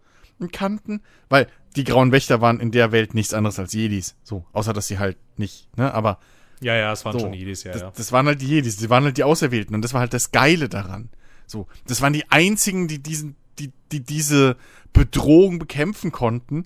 kannten, 0.54 1.02
weil 1.28 1.48
die 1.76 1.84
Grauen 1.84 2.14
Wächter 2.14 2.40
waren 2.40 2.60
in 2.60 2.72
der 2.72 2.92
Welt 2.92 3.14
nichts 3.14 3.34
anderes 3.34 3.60
als 3.60 3.74
Jedis. 3.74 4.16
So, 4.24 4.46
außer 4.54 4.72
dass 4.72 4.88
sie 4.88 4.98
halt 4.98 5.18
nicht, 5.38 5.68
ne, 5.78 5.94
aber. 5.94 6.20
Ja, 6.62 6.76
ja, 6.76 6.94
es 6.94 7.04
waren 7.06 7.14
so, 7.14 7.20
schon 7.20 7.34
Jedis, 7.34 7.64
ja, 7.64 7.74
das, 7.74 7.82
ja. 7.82 7.92
Das 7.96 8.12
waren 8.12 8.26
halt 8.28 8.42
die 8.42 8.48
Jedis, 8.48 8.78
die 8.78 8.90
waren 8.90 9.04
halt 9.04 9.18
die 9.18 9.24
Auserwählten 9.24 9.76
und 9.76 9.82
das 9.82 9.94
war 9.94 10.02
halt 10.02 10.14
das 10.14 10.32
Geile 10.32 10.70
daran. 10.70 11.10
So, 11.46 11.68
das 11.88 12.02
waren 12.02 12.14
die 12.14 12.30
einzigen, 12.30 12.88
die 12.88 13.00
diesen, 13.00 13.36
die, 13.60 13.72
die 13.92 14.02
diese 14.02 14.56
Bedrohung 14.94 15.60
bekämpfen 15.60 16.12
konnten, 16.12 16.66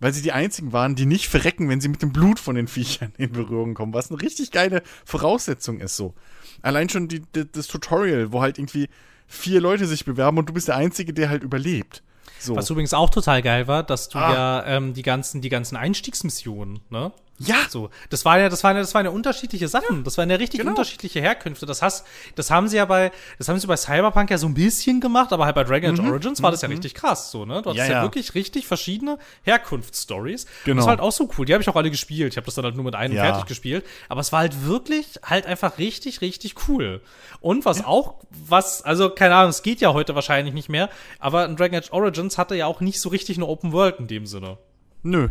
weil 0.00 0.12
sie 0.12 0.22
die 0.22 0.32
einzigen 0.32 0.72
waren, 0.72 0.94
die 0.94 1.06
nicht 1.06 1.28
verrecken, 1.28 1.68
wenn 1.68 1.80
sie 1.80 1.88
mit 1.88 2.02
dem 2.02 2.12
Blut 2.12 2.38
von 2.38 2.56
den 2.56 2.68
Viechern 2.68 3.12
in 3.16 3.32
Berührung 3.32 3.74
kommen, 3.74 3.94
was 3.94 4.10
eine 4.10 4.20
richtig 4.20 4.50
geile 4.50 4.82
Voraussetzung 5.04 5.80
ist, 5.80 5.96
so. 5.96 6.14
Allein 6.62 6.88
schon 6.88 7.08
die, 7.08 7.20
die, 7.20 7.50
das 7.50 7.66
Tutorial, 7.66 8.32
wo 8.32 8.40
halt 8.40 8.58
irgendwie 8.58 8.88
vier 9.26 9.60
Leute 9.60 9.86
sich 9.86 10.04
bewerben 10.04 10.38
und 10.38 10.48
du 10.48 10.52
bist 10.52 10.68
der 10.68 10.76
Einzige, 10.76 11.12
der 11.12 11.28
halt 11.28 11.42
überlebt. 11.42 12.02
So. 12.38 12.56
Was 12.56 12.68
übrigens 12.70 12.94
auch 12.94 13.10
total 13.10 13.42
geil 13.42 13.66
war, 13.68 13.82
dass 13.82 14.08
du 14.08 14.18
ah. 14.18 14.32
ja 14.32 14.64
ähm, 14.66 14.94
die 14.94 15.02
ganzen, 15.02 15.40
die 15.40 15.48
ganzen 15.48 15.76
Einstiegsmissionen, 15.76 16.80
ne? 16.90 17.12
Ja. 17.38 17.56
So, 17.68 17.90
das 18.10 18.24
waren 18.24 18.40
ja, 18.40 18.48
das 18.48 18.62
waren 18.62 18.76
ja, 18.76 18.82
das 18.82 18.94
waren 18.94 19.06
ja 19.06 19.10
unterschiedliche 19.10 19.66
Sachen. 19.66 19.98
Ja, 19.98 20.02
das 20.02 20.16
waren 20.18 20.30
ja 20.30 20.36
richtig 20.36 20.60
genau. 20.60 20.70
unterschiedliche 20.70 21.20
Herkünfte. 21.20 21.66
Das 21.66 21.82
hast, 21.82 22.06
das 22.36 22.50
haben 22.50 22.68
sie 22.68 22.76
ja 22.76 22.84
bei, 22.84 23.10
das 23.38 23.48
haben 23.48 23.58
sie 23.58 23.66
bei 23.66 23.76
Cyberpunk 23.76 24.30
ja 24.30 24.38
so 24.38 24.46
ein 24.46 24.54
bisschen 24.54 25.00
gemacht, 25.00 25.32
aber 25.32 25.44
halt 25.44 25.54
bei 25.54 25.64
Dragon 25.64 25.92
Age 25.92 26.00
mhm. 26.00 26.10
Origins 26.10 26.42
war 26.42 26.52
das 26.52 26.62
ja 26.62 26.68
mhm. 26.68 26.74
richtig 26.74 26.94
krass, 26.94 27.30
so, 27.32 27.44
ne? 27.44 27.62
Du 27.62 27.70
hattest 27.70 27.76
ja, 27.76 27.86
ja, 27.86 27.92
ja 27.92 28.02
wirklich 28.02 28.34
richtig 28.34 28.66
verschiedene 28.66 29.18
Herkunftsstories. 29.42 30.46
Genau. 30.64 30.76
Das 30.76 30.86
war 30.86 30.90
halt 30.90 31.00
auch 31.00 31.12
so 31.12 31.28
cool. 31.36 31.44
Die 31.44 31.52
habe 31.52 31.62
ich 31.62 31.68
auch 31.68 31.76
alle 31.76 31.90
gespielt. 31.90 32.32
Ich 32.32 32.36
habe 32.36 32.44
das 32.44 32.54
dann 32.54 32.64
halt 32.64 32.76
nur 32.76 32.84
mit 32.84 32.94
einem 32.94 33.14
fertig 33.14 33.46
gespielt. 33.46 33.84
Aber 34.08 34.20
es 34.20 34.32
war 34.32 34.40
halt 34.40 34.64
wirklich 34.64 35.18
halt 35.24 35.46
einfach 35.46 35.78
richtig, 35.78 36.20
richtig 36.20 36.54
cool. 36.68 37.00
Und 37.40 37.64
was 37.64 37.84
auch, 37.84 38.14
was, 38.30 38.82
also 38.82 39.10
keine 39.10 39.34
Ahnung, 39.34 39.50
es 39.50 39.62
geht 39.62 39.80
ja 39.80 39.92
heute 39.92 40.14
wahrscheinlich 40.14 40.54
nicht 40.54 40.68
mehr, 40.68 40.88
aber 41.18 41.48
Dragon 41.48 41.78
Age 41.78 41.92
Origins 41.92 42.38
hatte 42.38 42.54
ja 42.54 42.66
auch 42.66 42.80
nicht 42.80 43.00
so 43.00 43.08
richtig 43.08 43.36
eine 43.36 43.46
Open 43.46 43.72
World 43.72 43.98
in 43.98 44.06
dem 44.06 44.26
Sinne. 44.26 44.58
Nö. 45.02 45.28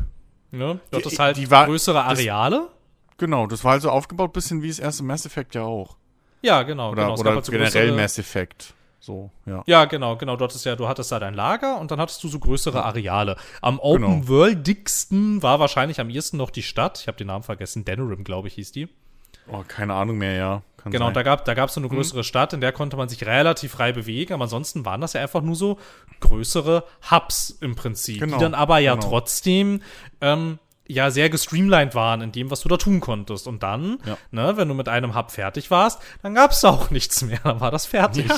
Ne? 0.54 0.80
Du 0.92 0.98
hattest 0.98 1.18
halt 1.18 1.38
die 1.38 1.50
war, 1.50 1.66
größere 1.66 2.04
Areale. 2.04 2.68
Das, 3.08 3.18
genau, 3.18 3.48
das 3.48 3.64
war 3.64 3.72
halt 3.72 3.82
so 3.82 3.90
aufgebaut, 3.90 4.34
bisschen 4.34 4.62
wie 4.62 4.68
das 4.68 4.78
erste 4.78 5.04
Mass 5.04 5.26
Effect 5.26 5.56
ja 5.56 5.64
auch. 5.64 5.98
Ja, 6.44 6.62
genau. 6.62 6.92
Oder, 6.92 7.04
genau. 7.04 7.20
oder 7.20 7.34
halt 7.36 7.46
so 7.46 7.52
generell 7.52 7.88
größere, 7.88 8.02
Mass 8.02 8.20
Effect. 8.20 8.74
So, 9.00 9.32
ja. 9.48 9.64
Ja, 9.66 9.86
genau, 9.86 10.16
genau. 10.16 10.36
Du 10.36 10.44
hattest 10.44 10.64
ja, 10.66 10.76
du 10.76 10.88
hattest 10.88 11.12
da 11.12 11.20
dein 11.20 11.34
Lager 11.34 11.80
und 11.80 11.90
dann 11.90 12.00
hattest 12.00 12.24
du 12.24 12.28
so 12.28 12.38
größere 12.38 12.86
Areale. 12.86 13.36
Am 13.62 13.80
Open 13.80 14.22
genau. 14.22 14.28
Worldigsten 14.28 15.42
war 15.42 15.60
wahrscheinlich 15.60 16.00
am 16.00 16.10
ehesten 16.10 16.38
noch 16.38 16.52
die 16.52 16.64
Stadt. 16.64 17.00
Ich 17.00 17.08
habe 17.08 17.18
den 17.18 17.28
Namen 17.28 17.44
vergessen. 17.44 17.84
Denerim, 17.84 18.24
glaube 18.24 18.48
ich, 18.48 18.54
hieß 18.54 18.72
die. 18.74 18.90
Oh, 19.52 19.64
keine 19.68 19.96
Ahnung 19.96 20.20
mehr, 20.20 20.36
ja. 20.36 20.62
Kann 20.84 20.92
genau, 20.92 21.06
sein. 21.06 21.14
da 21.14 21.24
gab 21.24 21.46
da 21.46 21.54
gab's 21.54 21.74
so 21.74 21.80
eine 21.80 21.88
mhm. 21.88 21.96
größere 21.96 22.20
mhm. 22.20 22.24
Stadt, 22.24 22.54
in 22.54 22.62
der 22.62 22.74
konnte 22.74 22.98
man 22.98 23.08
sich 23.08 23.26
relativ 23.26 23.72
frei 23.72 23.94
bewegen, 23.94 24.34
aber 24.34 24.44
ansonsten 24.44 24.86
waren 24.86 25.02
das 25.02 25.14
ja 25.14 25.22
einfach 25.22 25.42
nur 25.42 25.56
so 25.56 25.80
größere 26.20 26.84
Hubs 27.10 27.58
im 27.62 27.76
Prinzip, 27.76 28.20
genau, 28.20 28.38
die 28.38 28.44
dann 28.44 28.54
aber 28.54 28.80
ja 28.80 28.96
genau. 28.96 29.08
trotzdem 29.08 29.82
ähm, 30.20 30.60
ja 30.86 31.10
sehr 31.10 31.30
gestreamlined 31.30 31.96
waren 31.96 32.22
in 32.22 32.32
dem, 32.34 32.52
was 32.52 32.62
du 32.62 32.70
da 32.70 32.78
tun 32.78 33.00
konntest. 33.00 33.48
Und 33.48 33.64
dann, 33.64 34.00
ja. 34.06 34.18
ne, 34.32 34.58
wenn 34.58 34.68
du 34.68 34.74
mit 34.74 34.90
einem 34.90 35.16
Hub 35.16 35.32
fertig 35.32 35.72
warst, 35.72 36.02
dann 36.22 36.36
gab 36.36 36.52
es 36.52 36.66
auch 36.66 36.90
nichts 36.90 37.22
mehr, 37.22 37.40
dann 37.44 37.62
war 37.62 37.72
das 37.72 37.86
fertig. 37.86 38.28
Ja. 38.28 38.38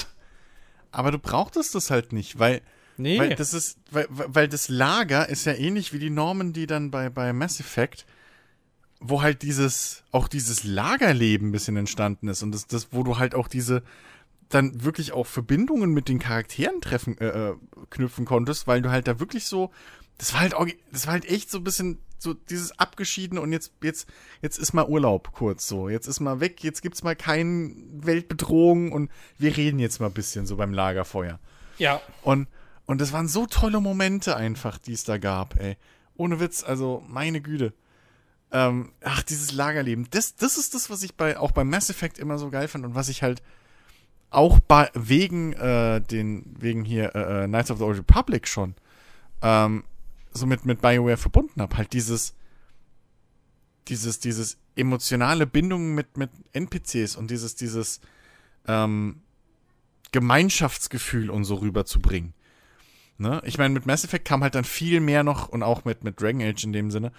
Aber 0.91 1.11
du 1.11 1.19
brauchtest 1.19 1.75
das 1.75 1.89
halt 1.89 2.13
nicht, 2.13 2.39
weil 2.39 2.61
Nee. 2.97 3.19
Weil 3.19 3.35
das 3.35 3.53
ist, 3.53 3.77
weil, 3.91 4.07
weil 4.09 4.47
das 4.47 4.69
Lager 4.69 5.27
ist 5.27 5.45
ja 5.45 5.53
ähnlich 5.53 5.91
wie 5.91 5.99
die 5.99 6.09
Normen, 6.09 6.53
die 6.53 6.65
dann 6.65 6.91
bei, 6.91 7.09
bei 7.09 7.33
Mass 7.33 7.59
Effect, 7.59 8.05
wo 8.99 9.21
halt 9.21 9.41
dieses, 9.41 10.03
auch 10.11 10.27
dieses 10.27 10.63
Lagerleben 10.63 11.49
ein 11.49 11.51
bisschen 11.51 11.77
entstanden 11.77 12.27
ist 12.27 12.43
und 12.43 12.51
das, 12.51 12.67
das, 12.67 12.89
wo 12.91 13.03
du 13.03 13.17
halt 13.17 13.35
auch 13.35 13.47
diese, 13.47 13.83
dann 14.49 14.83
wirklich 14.83 15.11
auch 15.11 15.27
Verbindungen 15.27 15.93
mit 15.93 16.07
den 16.07 16.19
Charakteren 16.19 16.81
treffen, 16.81 17.17
äh, 17.19 17.49
äh 17.49 17.55
knüpfen 17.89 18.25
konntest, 18.25 18.67
weil 18.67 18.81
du 18.81 18.89
halt 18.89 19.07
da 19.07 19.19
wirklich 19.19 19.45
so, 19.45 19.71
das 20.17 20.33
war 20.33 20.41
halt, 20.41 20.53
das 20.91 21.07
war 21.07 21.13
halt 21.13 21.25
echt 21.25 21.51
so 21.51 21.59
ein 21.59 21.63
bisschen 21.63 21.99
so 22.17 22.33
dieses 22.33 22.77
abgeschieden 22.79 23.37
und 23.37 23.51
jetzt, 23.51 23.73
jetzt, 23.81 24.07
jetzt 24.41 24.57
ist 24.57 24.73
mal 24.73 24.87
Urlaub 24.87 25.31
kurz 25.33 25.67
so. 25.67 25.89
Jetzt 25.89 26.07
ist 26.07 26.19
mal 26.19 26.39
weg, 26.39 26.63
jetzt 26.63 26.81
gibt's 26.81 27.03
mal 27.03 27.15
keine 27.15 27.73
Weltbedrohung 27.93 28.91
und 28.91 29.11
wir 29.37 29.55
reden 29.55 29.79
jetzt 29.79 29.99
mal 29.99 30.07
ein 30.07 30.13
bisschen 30.13 30.45
so 30.45 30.55
beim 30.55 30.73
Lagerfeuer. 30.73 31.39
Ja. 31.77 32.01
Und, 32.23 32.47
und 32.85 33.01
das 33.01 33.13
waren 33.13 33.27
so 33.27 33.45
tolle 33.45 33.81
Momente 33.81 34.35
einfach, 34.35 34.77
die 34.77 34.93
es 34.93 35.03
da 35.03 35.17
gab, 35.17 35.59
ey. 35.59 35.77
Ohne 36.17 36.39
Witz, 36.39 36.63
also 36.63 37.03
meine 37.07 37.41
Güte. 37.41 37.73
Ähm, 38.55 38.93
ach, 39.03 39.21
dieses 39.21 39.51
Lagerleben. 39.51 40.07
Das, 40.11 40.37
das 40.37 40.57
ist 40.57 40.73
das, 40.75 40.89
was 40.89 41.03
ich 41.03 41.15
bei, 41.15 41.37
auch 41.37 41.51
beim 41.51 41.69
Mass 41.69 41.89
Effect 41.89 42.17
immer 42.17 42.37
so 42.37 42.49
geil 42.49 42.69
fand 42.69 42.85
und 42.85 42.95
was 42.95 43.09
ich 43.09 43.21
halt 43.21 43.43
auch 44.29 44.61
bei, 44.61 44.89
wegen, 44.93 45.51
äh, 45.51 45.99
den, 45.99 46.55
wegen 46.57 46.85
hier 46.85 47.13
äh, 47.15 47.43
äh 47.43 47.47
Knights 47.47 47.69
of 47.69 47.79
the 47.79 47.83
Old 47.83 47.97
Republic 47.97 48.47
schon 48.47 48.75
ähm, 49.41 49.83
so 50.31 50.45
mit, 50.45 50.65
mit 50.65 50.79
BioWare 50.79 51.17
verbunden 51.17 51.61
habe. 51.61 51.75
Halt 51.75 51.91
dieses, 51.91 52.33
dieses, 53.89 54.21
dieses 54.21 54.57
emotionale 54.77 55.47
Bindung 55.47 55.93
mit, 55.93 56.15
mit 56.15 56.29
NPCs 56.53 57.17
und 57.17 57.31
dieses, 57.31 57.55
dieses 57.55 57.99
ähm, 58.69 59.19
Gemeinschaftsgefühl 60.13 61.29
und 61.29 61.43
so 61.43 61.55
rüberzubringen. 61.55 62.33
Ne? 63.17 63.41
Ich 63.43 63.57
meine, 63.57 63.73
mit 63.73 63.85
Mass 63.85 64.05
Effect 64.05 64.23
kam 64.23 64.43
halt 64.43 64.55
dann 64.55 64.63
viel 64.63 65.01
mehr 65.01 65.23
noch 65.23 65.49
und 65.49 65.61
auch 65.61 65.83
mit, 65.83 66.05
mit 66.05 66.21
Dragon 66.21 66.41
Age 66.41 66.63
in 66.63 66.71
dem 66.71 66.89
Sinne, 66.89 67.11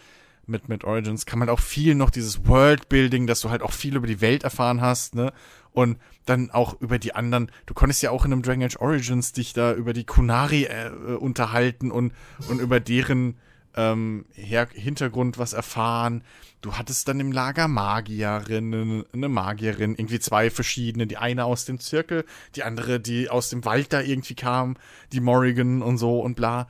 mit, 0.46 0.68
mit 0.68 0.84
Origins 0.84 1.26
kam 1.26 1.40
halt 1.40 1.50
auch 1.50 1.60
viel 1.60 1.94
noch 1.94 2.10
dieses 2.10 2.46
Worldbuilding, 2.46 3.26
dass 3.26 3.40
du 3.40 3.50
halt 3.50 3.62
auch 3.62 3.72
viel 3.72 3.96
über 3.96 4.06
die 4.06 4.20
Welt 4.20 4.44
erfahren 4.44 4.80
hast, 4.80 5.14
ne? 5.14 5.32
Und 5.72 5.98
dann 6.24 6.50
auch 6.50 6.80
über 6.80 6.98
die 6.98 7.14
anderen. 7.14 7.50
Du 7.66 7.74
konntest 7.74 8.02
ja 8.02 8.10
auch 8.10 8.24
in 8.24 8.32
einem 8.32 8.42
Dragon 8.42 8.62
Age 8.62 8.76
Origins 8.78 9.32
dich 9.32 9.52
da 9.52 9.74
über 9.74 9.92
die 9.92 10.04
Kunari 10.04 10.64
äh, 10.64 10.90
unterhalten 11.18 11.90
und, 11.90 12.12
und 12.48 12.60
über 12.60 12.80
deren 12.80 13.36
ähm, 13.76 14.24
Her 14.32 14.68
Hintergrund 14.72 15.38
was 15.38 15.52
erfahren. 15.52 16.24
Du 16.62 16.74
hattest 16.74 17.06
dann 17.08 17.20
im 17.20 17.30
Lager 17.30 17.68
Magierinnen, 17.68 19.04
eine 19.12 19.28
Magierin, 19.28 19.94
irgendwie 19.94 20.18
zwei 20.18 20.50
verschiedene. 20.50 21.06
Die 21.06 21.18
eine 21.18 21.44
aus 21.44 21.66
dem 21.66 21.78
Zirkel, 21.78 22.24
die 22.54 22.62
andere, 22.62 22.98
die 22.98 23.28
aus 23.28 23.50
dem 23.50 23.64
Wald 23.64 23.92
da 23.92 24.00
irgendwie 24.00 24.34
kam, 24.34 24.76
die 25.12 25.20
Morrigan 25.20 25.82
und 25.82 25.98
so 25.98 26.20
und 26.20 26.34
bla. 26.34 26.68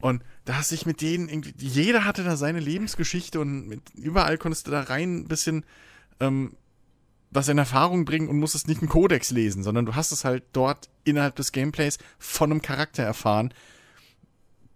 Und 0.00 0.22
da 0.48 0.54
hast 0.54 0.70
dich 0.70 0.86
mit 0.86 1.02
denen 1.02 1.28
irgendwie, 1.28 1.52
jeder 1.58 2.06
hatte 2.06 2.24
da 2.24 2.34
seine 2.34 2.58
Lebensgeschichte 2.58 3.38
und 3.38 3.68
mit, 3.68 3.82
überall 3.94 4.38
konntest 4.38 4.66
du 4.66 4.70
da 4.70 4.80
rein 4.80 5.18
ein 5.18 5.28
bisschen 5.28 5.62
ähm, 6.20 6.56
was 7.30 7.48
in 7.48 7.58
Erfahrung 7.58 8.06
bringen 8.06 8.28
und 8.28 8.38
musstest 8.38 8.66
nicht 8.66 8.80
einen 8.80 8.88
Kodex 8.88 9.30
lesen, 9.30 9.62
sondern 9.62 9.84
du 9.84 9.94
hast 9.94 10.10
es 10.10 10.24
halt 10.24 10.44
dort 10.54 10.88
innerhalb 11.04 11.36
des 11.36 11.52
Gameplays 11.52 11.98
von 12.18 12.50
einem 12.50 12.62
Charakter 12.62 13.02
erfahren, 13.02 13.52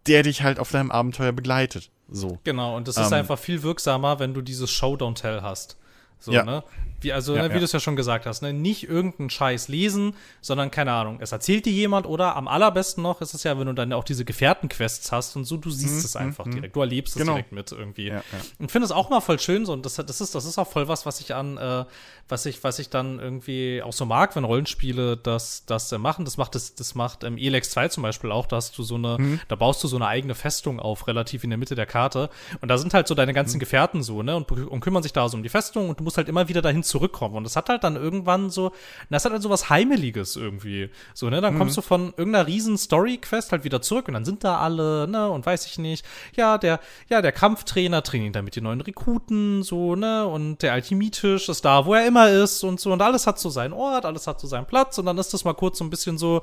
der 0.06 0.22
dich 0.22 0.42
halt 0.42 0.58
auf 0.58 0.70
deinem 0.70 0.90
Abenteuer 0.90 1.32
begleitet. 1.32 1.90
So. 2.06 2.38
Genau, 2.44 2.76
und 2.76 2.86
das 2.86 2.98
ist 2.98 3.06
ähm, 3.06 3.20
einfach 3.20 3.38
viel 3.38 3.62
wirksamer, 3.62 4.18
wenn 4.18 4.34
du 4.34 4.42
dieses 4.42 4.70
Show 4.70 4.96
Don't 4.96 5.14
Tell 5.14 5.40
hast. 5.40 5.78
So, 6.18 6.32
ja. 6.32 6.44
ne? 6.44 6.62
Wie, 7.02 7.12
also, 7.12 7.34
ja, 7.34 7.42
ne, 7.42 7.48
wie 7.50 7.54
ja. 7.54 7.58
du 7.58 7.64
es 7.64 7.72
ja 7.72 7.80
schon 7.80 7.96
gesagt 7.96 8.26
hast, 8.26 8.42
ne? 8.42 8.52
nicht 8.52 8.88
irgendeinen 8.88 9.30
Scheiß 9.30 9.68
lesen, 9.68 10.14
sondern 10.40 10.70
keine 10.70 10.92
Ahnung, 10.92 11.18
es 11.20 11.32
erzählt 11.32 11.66
dir 11.66 11.72
jemand 11.72 12.06
oder 12.06 12.36
am 12.36 12.48
allerbesten 12.48 13.02
noch 13.02 13.20
ist 13.20 13.34
es 13.34 13.42
ja, 13.42 13.58
wenn 13.58 13.66
du 13.66 13.72
dann 13.72 13.92
auch 13.92 14.04
diese 14.04 14.24
Gefährtenquests 14.24 15.12
hast 15.12 15.36
und 15.36 15.44
so, 15.44 15.56
du 15.56 15.70
siehst 15.70 15.94
mhm, 15.94 16.00
es 16.00 16.16
einfach 16.16 16.46
mhm. 16.46 16.52
direkt, 16.52 16.76
du 16.76 16.80
erlebst 16.80 17.16
genau. 17.16 17.32
es 17.32 17.36
direkt 17.36 17.52
mit 17.52 17.72
irgendwie. 17.72 18.08
Ja, 18.08 18.22
und 18.58 18.70
finde 18.70 18.86
es 18.86 18.92
auch 18.92 19.10
mal 19.10 19.20
voll 19.20 19.38
schön 19.38 19.66
so 19.66 19.72
und 19.72 19.84
das, 19.84 19.94
das, 19.94 20.20
ist, 20.20 20.34
das 20.34 20.44
ist 20.44 20.58
auch 20.58 20.68
voll 20.68 20.88
was, 20.88 21.06
was 21.06 21.20
ich 21.20 21.34
an, 21.34 21.56
äh, 21.58 21.84
was 22.28 22.46
ich, 22.46 22.64
was 22.64 22.78
ich 22.78 22.88
dann 22.88 23.18
irgendwie 23.18 23.82
auch 23.82 23.92
so 23.92 24.06
mag, 24.06 24.34
wenn 24.36 24.44
Rollenspiele 24.44 25.16
das, 25.16 25.64
das 25.66 25.92
äh, 25.92 25.98
machen. 25.98 26.24
Das 26.24 26.36
macht 26.36 26.54
das, 26.54 26.74
das 26.74 26.94
macht 26.94 27.24
ähm, 27.24 27.36
Elex 27.36 27.70
2 27.70 27.88
zum 27.88 28.02
Beispiel 28.02 28.32
auch, 28.32 28.46
da 28.46 28.56
hast 28.56 28.76
du 28.78 28.82
so 28.82 28.94
eine, 28.94 29.18
mhm. 29.18 29.40
da 29.48 29.56
baust 29.56 29.82
du 29.84 29.88
so 29.88 29.96
eine 29.96 30.06
eigene 30.06 30.34
Festung 30.34 30.80
auf, 30.80 31.06
relativ 31.06 31.44
in 31.44 31.50
der 31.50 31.58
Mitte 31.58 31.74
der 31.74 31.86
Karte. 31.86 32.30
Und 32.60 32.68
da 32.68 32.78
sind 32.78 32.94
halt 32.94 33.06
so 33.06 33.14
deine 33.14 33.34
ganzen 33.34 33.56
mhm. 33.56 33.60
Gefährten 33.60 34.02
so, 34.02 34.22
ne? 34.22 34.36
Und, 34.36 34.50
und 34.50 34.80
kümmern 34.80 35.02
sich 35.02 35.12
da 35.12 35.28
so 35.28 35.36
um 35.36 35.42
die 35.42 35.48
Festung 35.48 35.88
und 35.88 36.00
du 36.00 36.04
musst 36.04 36.16
halt 36.16 36.28
immer 36.28 36.48
wieder 36.48 36.62
dahin 36.62 36.82
zurückkommen. 36.92 37.36
Und 37.36 37.44
das 37.44 37.56
hat 37.56 37.68
halt 37.68 37.82
dann 37.84 37.96
irgendwann 37.96 38.50
so, 38.50 38.72
das 39.10 39.24
hat 39.24 39.32
halt 39.32 39.42
so 39.42 39.50
was 39.50 39.70
Heimeliges 39.70 40.36
irgendwie. 40.36 40.90
So, 41.14 41.30
ne? 41.30 41.40
Dann 41.40 41.54
mhm. 41.54 41.58
kommst 41.58 41.76
du 41.76 41.80
von 41.80 42.12
irgendeiner 42.16 42.46
riesen 42.46 42.76
Story-Quest 42.76 43.50
halt 43.50 43.64
wieder 43.64 43.80
zurück 43.80 44.08
und 44.08 44.14
dann 44.14 44.24
sind 44.24 44.44
da 44.44 44.58
alle, 44.58 45.08
ne? 45.08 45.28
Und 45.30 45.46
weiß 45.46 45.66
ich 45.66 45.78
nicht, 45.78 46.04
ja, 46.36 46.58
der, 46.58 46.80
ja, 47.08 47.22
der 47.22 47.32
Kampftrainer 47.32 48.02
trainiert 48.02 48.36
da 48.36 48.42
mit 48.42 48.56
den 48.56 48.64
neuen 48.64 48.82
Rekruten, 48.82 49.62
so, 49.62 49.96
ne? 49.96 50.26
Und 50.26 50.62
der 50.62 50.74
Alchemietisch 50.74 51.48
ist 51.48 51.64
da, 51.64 51.86
wo 51.86 51.94
er 51.94 52.06
immer 52.06 52.28
ist 52.28 52.62
und 52.62 52.78
so. 52.78 52.92
Und 52.92 53.00
alles 53.00 53.26
hat 53.26 53.38
so 53.38 53.48
seinen 53.48 53.72
Ort, 53.72 54.04
alles 54.04 54.26
hat 54.26 54.38
so 54.38 54.46
seinen 54.46 54.66
Platz. 54.66 54.98
Und 54.98 55.06
dann 55.06 55.18
ist 55.18 55.32
das 55.32 55.44
mal 55.44 55.54
kurz 55.54 55.78
so 55.78 55.84
ein 55.84 55.90
bisschen 55.90 56.18
so, 56.18 56.42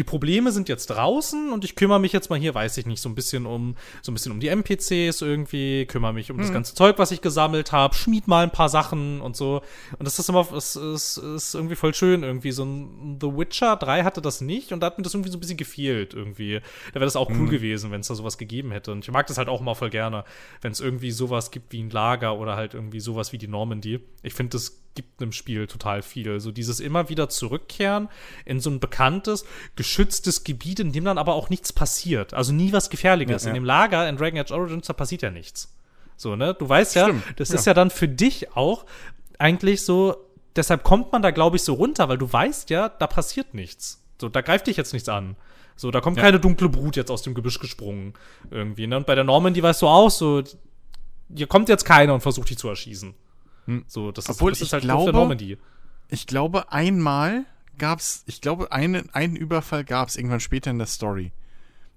die 0.00 0.04
Probleme 0.04 0.50
sind 0.50 0.70
jetzt 0.70 0.86
draußen 0.86 1.52
und 1.52 1.62
ich 1.62 1.76
kümmere 1.76 2.00
mich 2.00 2.14
jetzt 2.14 2.30
mal 2.30 2.38
hier, 2.38 2.54
weiß 2.54 2.78
ich 2.78 2.86
nicht, 2.86 3.02
so 3.02 3.10
ein 3.10 3.14
bisschen 3.14 3.44
um 3.44 3.74
so 4.00 4.10
ein 4.10 4.14
bisschen 4.14 4.32
um 4.32 4.40
die 4.40 4.48
NPCs 4.48 5.20
irgendwie, 5.20 5.84
kümmere 5.84 6.14
mich 6.14 6.30
um 6.30 6.38
mhm. 6.38 6.40
das 6.40 6.52
ganze 6.54 6.74
Zeug, 6.74 6.98
was 6.98 7.10
ich 7.10 7.20
gesammelt 7.20 7.70
habe, 7.70 7.94
schmied 7.94 8.26
mal 8.26 8.44
ein 8.44 8.50
paar 8.50 8.70
Sachen 8.70 9.20
und 9.20 9.36
so. 9.36 9.60
Und 9.98 10.06
das 10.06 10.18
ist 10.18 10.30
immer, 10.30 10.48
das 10.50 10.74
ist, 10.74 11.18
ist 11.18 11.54
irgendwie 11.54 11.74
voll 11.74 11.92
schön 11.92 12.22
irgendwie. 12.22 12.50
So 12.50 12.64
ein 12.64 13.18
The 13.20 13.26
Witcher 13.26 13.76
3 13.76 14.02
hatte 14.04 14.22
das 14.22 14.40
nicht 14.40 14.72
und 14.72 14.80
da 14.80 14.86
hat 14.86 14.96
mir 14.96 15.04
das 15.04 15.12
irgendwie 15.12 15.30
so 15.30 15.36
ein 15.36 15.40
bisschen 15.40 15.58
gefehlt 15.58 16.14
irgendwie. 16.14 16.60
Da 16.88 16.94
wäre 16.94 17.04
das 17.04 17.16
auch 17.16 17.28
cool 17.28 17.36
mhm. 17.36 17.50
gewesen, 17.50 17.90
wenn 17.90 18.00
es 18.00 18.08
da 18.08 18.14
sowas 18.14 18.38
gegeben 18.38 18.70
hätte. 18.70 18.92
Und 18.92 19.04
ich 19.04 19.10
mag 19.10 19.26
das 19.26 19.36
halt 19.36 19.50
auch 19.50 19.60
immer 19.60 19.74
voll 19.74 19.90
gerne, 19.90 20.24
wenn 20.62 20.72
es 20.72 20.80
irgendwie 20.80 21.10
sowas 21.10 21.50
gibt 21.50 21.74
wie 21.74 21.82
ein 21.82 21.90
Lager 21.90 22.38
oder 22.38 22.56
halt 22.56 22.72
irgendwie 22.72 23.00
sowas 23.00 23.32
wie 23.32 23.38
die 23.38 23.48
Normandy. 23.48 24.00
Ich 24.22 24.32
finde 24.32 24.52
das 24.52 24.80
gibt 24.94 25.20
einem 25.20 25.32
Spiel 25.32 25.66
total 25.66 26.02
viel. 26.02 26.40
So 26.40 26.50
dieses 26.50 26.80
immer 26.80 27.08
wieder 27.08 27.28
zurückkehren 27.28 28.08
in 28.44 28.60
so 28.60 28.70
ein 28.70 28.80
bekanntes, 28.80 29.44
geschütztes 29.76 30.44
Gebiet, 30.44 30.80
in 30.80 30.92
dem 30.92 31.04
dann 31.04 31.18
aber 31.18 31.34
auch 31.34 31.50
nichts 31.50 31.72
passiert. 31.72 32.34
Also 32.34 32.52
nie 32.52 32.72
was 32.72 32.90
Gefährliches. 32.90 33.42
Ja, 33.44 33.48
ja. 33.48 33.50
In 33.50 33.54
dem 33.54 33.64
Lager 33.64 34.08
in 34.08 34.16
Dragon 34.16 34.40
Age 34.40 34.50
Origins, 34.50 34.86
da 34.86 34.92
passiert 34.92 35.22
ja 35.22 35.30
nichts. 35.30 35.74
So, 36.16 36.36
ne? 36.36 36.54
Du 36.54 36.68
weißt 36.68 36.96
ja, 36.96 37.04
Stimmt, 37.04 37.24
das 37.36 37.48
ja. 37.48 37.54
ist 37.54 37.66
ja 37.66 37.74
dann 37.74 37.90
für 37.90 38.08
dich 38.08 38.54
auch 38.56 38.84
eigentlich 39.38 39.82
so, 39.82 40.16
deshalb 40.54 40.82
kommt 40.82 41.12
man 41.12 41.22
da, 41.22 41.30
glaube 41.30 41.56
ich, 41.56 41.62
so 41.62 41.74
runter, 41.74 42.08
weil 42.08 42.18
du 42.18 42.30
weißt 42.30 42.68
ja, 42.70 42.88
da 42.88 43.06
passiert 43.06 43.54
nichts. 43.54 44.04
So, 44.20 44.28
da 44.28 44.42
greift 44.42 44.66
dich 44.66 44.76
jetzt 44.76 44.92
nichts 44.92 45.08
an. 45.08 45.36
So, 45.76 45.90
da 45.90 46.02
kommt 46.02 46.18
keine 46.18 46.38
dunkle 46.38 46.68
Brut 46.68 46.96
jetzt 46.96 47.10
aus 47.10 47.22
dem 47.22 47.32
Gebüsch 47.32 47.58
gesprungen. 47.58 48.12
Irgendwie, 48.50 48.86
ne? 48.86 48.98
Und 48.98 49.06
bei 49.06 49.14
der 49.14 49.24
Normandy 49.24 49.62
weißt 49.62 49.80
du 49.80 49.86
auch 49.86 50.10
so, 50.10 50.42
hier 51.34 51.46
kommt 51.46 51.70
jetzt 51.70 51.84
keiner 51.84 52.12
und 52.12 52.20
versucht 52.20 52.50
dich 52.50 52.58
zu 52.58 52.68
erschießen. 52.68 53.14
Hm. 53.70 53.84
So, 53.86 54.12
das 54.12 54.28
Obwohl 54.28 54.52
ist, 54.52 54.60
das 54.60 54.68
ist 54.68 54.72
halt 54.72 54.82
glaube, 54.82 55.12
Normandy. 55.12 55.58
Ich 56.08 56.26
glaube, 56.26 56.72
einmal 56.72 57.44
gab's, 57.78 58.24
ich 58.26 58.40
glaube, 58.40 58.72
einen, 58.72 59.10
einen 59.14 59.36
Überfall 59.36 59.84
gab's 59.84 60.16
irgendwann 60.16 60.40
später 60.40 60.70
in 60.70 60.78
der 60.78 60.86
Story. 60.86 61.32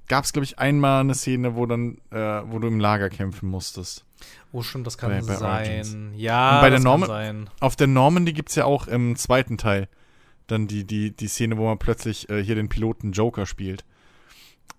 Gab's, 0.08 0.34
glaube 0.34 0.44
ich, 0.44 0.60
einmal 0.60 1.02
eine 1.02 1.16
Szene, 1.16 1.56
wo 1.56 1.66
dann, 1.66 1.98
äh, 2.12 2.42
wo 2.46 2.60
du 2.60 2.68
im 2.68 2.80
Lager 2.80 3.10
kämpfen 3.10 3.50
musstest. 3.50 4.06
Oh, 4.52 4.62
schon, 4.62 4.84
das 4.84 4.98
kann 4.98 5.10
bei, 5.10 5.22
bei 5.22 5.36
sein. 5.36 5.66
Origins. 5.68 5.98
Ja, 6.16 6.56
Und 6.56 6.62
bei 6.62 6.70
das 6.70 6.84
der 6.84 6.92
kann 6.92 7.06
sein. 7.06 7.50
Auf 7.60 7.76
der 7.76 7.88
Normandy 7.88 8.34
gibt's 8.34 8.56
ja 8.56 8.66
auch 8.66 8.88
im 8.88 9.16
zweiten 9.16 9.58
Teil 9.58 9.88
dann 10.48 10.68
die, 10.68 10.86
die, 10.86 11.12
die 11.12 11.28
Szene, 11.28 11.58
wo 11.58 11.66
man 11.66 11.80
plötzlich 11.80 12.30
äh, 12.30 12.44
hier 12.44 12.56
den 12.56 12.70
Piloten 12.70 13.12
Joker 13.12 13.46
spielt. 13.46 13.86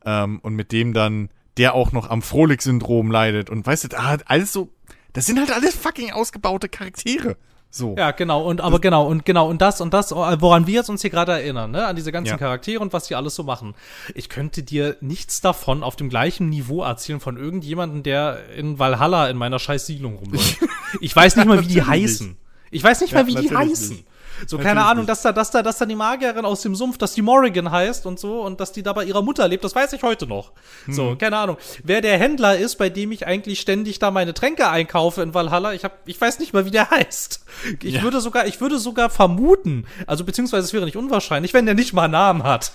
Ähm, 0.04 0.38
und 0.40 0.54
mit 0.54 0.72
dem 0.72 0.92
dann, 0.92 1.30
der 1.56 1.74
auch 1.74 1.92
noch 1.92 2.10
am 2.10 2.22
Frohlich-Syndrom 2.22 3.10
leidet. 3.10 3.50
Und 3.50 3.66
weißt 3.66 3.92
du, 3.92 3.98
ah, 3.98 4.18
alles 4.26 4.52
so 4.52 4.70
das 5.14 5.26
sind 5.26 5.38
halt 5.38 5.50
alles 5.50 5.74
fucking 5.74 6.12
ausgebaute 6.12 6.68
Charaktere. 6.68 7.36
So. 7.70 7.96
Ja, 7.98 8.12
genau, 8.12 8.44
und 8.44 8.60
aber 8.60 8.72
das, 8.72 8.82
genau, 8.82 9.06
und 9.06 9.24
genau, 9.24 9.48
und 9.48 9.60
das 9.60 9.80
und 9.80 9.92
das, 9.92 10.12
woran 10.12 10.68
wir 10.68 10.74
jetzt 10.74 10.90
uns 10.90 11.00
hier 11.00 11.10
gerade 11.10 11.32
erinnern, 11.32 11.72
ne, 11.72 11.86
an 11.86 11.96
diese 11.96 12.12
ganzen 12.12 12.30
ja. 12.30 12.36
Charaktere 12.36 12.80
und 12.80 12.92
was 12.92 13.08
die 13.08 13.16
alles 13.16 13.34
so 13.34 13.42
machen. 13.42 13.74
Ich 14.14 14.28
könnte 14.28 14.62
dir 14.62 14.96
nichts 15.00 15.40
davon 15.40 15.82
auf 15.82 15.96
dem 15.96 16.08
gleichen 16.08 16.50
Niveau 16.50 16.84
erzählen 16.84 17.18
von 17.18 17.36
irgendjemandem, 17.36 18.04
der 18.04 18.48
in 18.54 18.78
Valhalla 18.78 19.28
in 19.28 19.36
meiner 19.36 19.58
scheiß 19.58 19.86
Siedlung 19.86 20.14
rumläuft. 20.16 20.58
ich 21.00 21.16
weiß 21.16 21.34
nicht 21.34 21.46
mal, 21.46 21.60
wie 21.62 21.66
die 21.66 21.82
heißen. 21.82 22.36
Ich 22.70 22.84
weiß 22.84 23.00
nicht 23.00 23.12
ja, 23.12 23.22
mal, 23.22 23.26
wie 23.26 23.34
die 23.34 23.52
heißen. 23.52 23.96
Nicht. 23.96 24.06
So, 24.46 24.58
keine 24.58 24.74
Natürlich 24.74 24.90
Ahnung, 24.90 25.06
dass 25.06 25.22
da, 25.22 25.32
dass 25.32 25.50
da, 25.50 25.62
dass 25.62 25.78
da 25.78 25.86
die 25.86 25.94
Magierin 25.94 26.44
aus 26.44 26.62
dem 26.62 26.74
Sumpf, 26.74 26.98
dass 26.98 27.14
die 27.14 27.22
Morrigan 27.22 27.70
heißt 27.70 28.06
und 28.06 28.18
so 28.18 28.42
und 28.42 28.60
dass 28.60 28.72
die 28.72 28.82
da 28.82 28.92
bei 28.92 29.04
ihrer 29.04 29.22
Mutter 29.22 29.46
lebt, 29.48 29.64
das 29.64 29.74
weiß 29.74 29.92
ich 29.92 30.02
heute 30.02 30.26
noch. 30.26 30.52
Hm. 30.86 30.94
So, 30.94 31.16
keine 31.16 31.36
Ahnung. 31.36 31.56
Wer 31.82 32.00
der 32.00 32.18
Händler 32.18 32.56
ist, 32.58 32.76
bei 32.76 32.90
dem 32.90 33.12
ich 33.12 33.26
eigentlich 33.26 33.60
ständig 33.60 33.98
da 33.98 34.10
meine 34.10 34.34
Tränke 34.34 34.68
einkaufe 34.68 35.22
in 35.22 35.34
Valhalla, 35.34 35.72
ich 35.72 35.84
hab, 35.84 36.06
ich 36.06 36.20
weiß 36.20 36.38
nicht 36.38 36.52
mal, 36.52 36.66
wie 36.66 36.70
der 36.70 36.90
heißt. 36.90 37.44
Ich 37.82 37.94
ja. 37.94 38.02
würde 38.02 38.20
sogar, 38.20 38.46
ich 38.46 38.60
würde 38.60 38.78
sogar 38.78 39.10
vermuten, 39.10 39.86
also 40.06 40.24
beziehungsweise 40.24 40.64
es 40.64 40.72
wäre 40.72 40.84
nicht 40.84 40.96
unwahrscheinlich, 40.96 41.54
wenn 41.54 41.66
der 41.66 41.74
nicht 41.74 41.92
mal 41.92 42.04
einen 42.04 42.12
Namen 42.12 42.42
hat. 42.42 42.72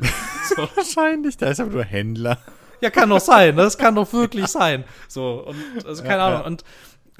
so. 0.56 0.68
Wahrscheinlich, 0.74 1.36
da 1.36 1.48
ist 1.48 1.60
aber 1.60 1.70
nur 1.70 1.84
Händler. 1.84 2.38
Ja, 2.80 2.90
kann 2.90 3.10
doch 3.10 3.20
sein, 3.20 3.56
ne? 3.56 3.62
das 3.62 3.76
kann 3.76 3.96
doch 3.96 4.12
wirklich 4.12 4.46
sein. 4.46 4.84
So, 5.08 5.44
und, 5.46 5.86
also 5.86 6.02
keine 6.02 6.18
ja, 6.18 6.26
Ahnung. 6.26 6.46
Und 6.46 6.64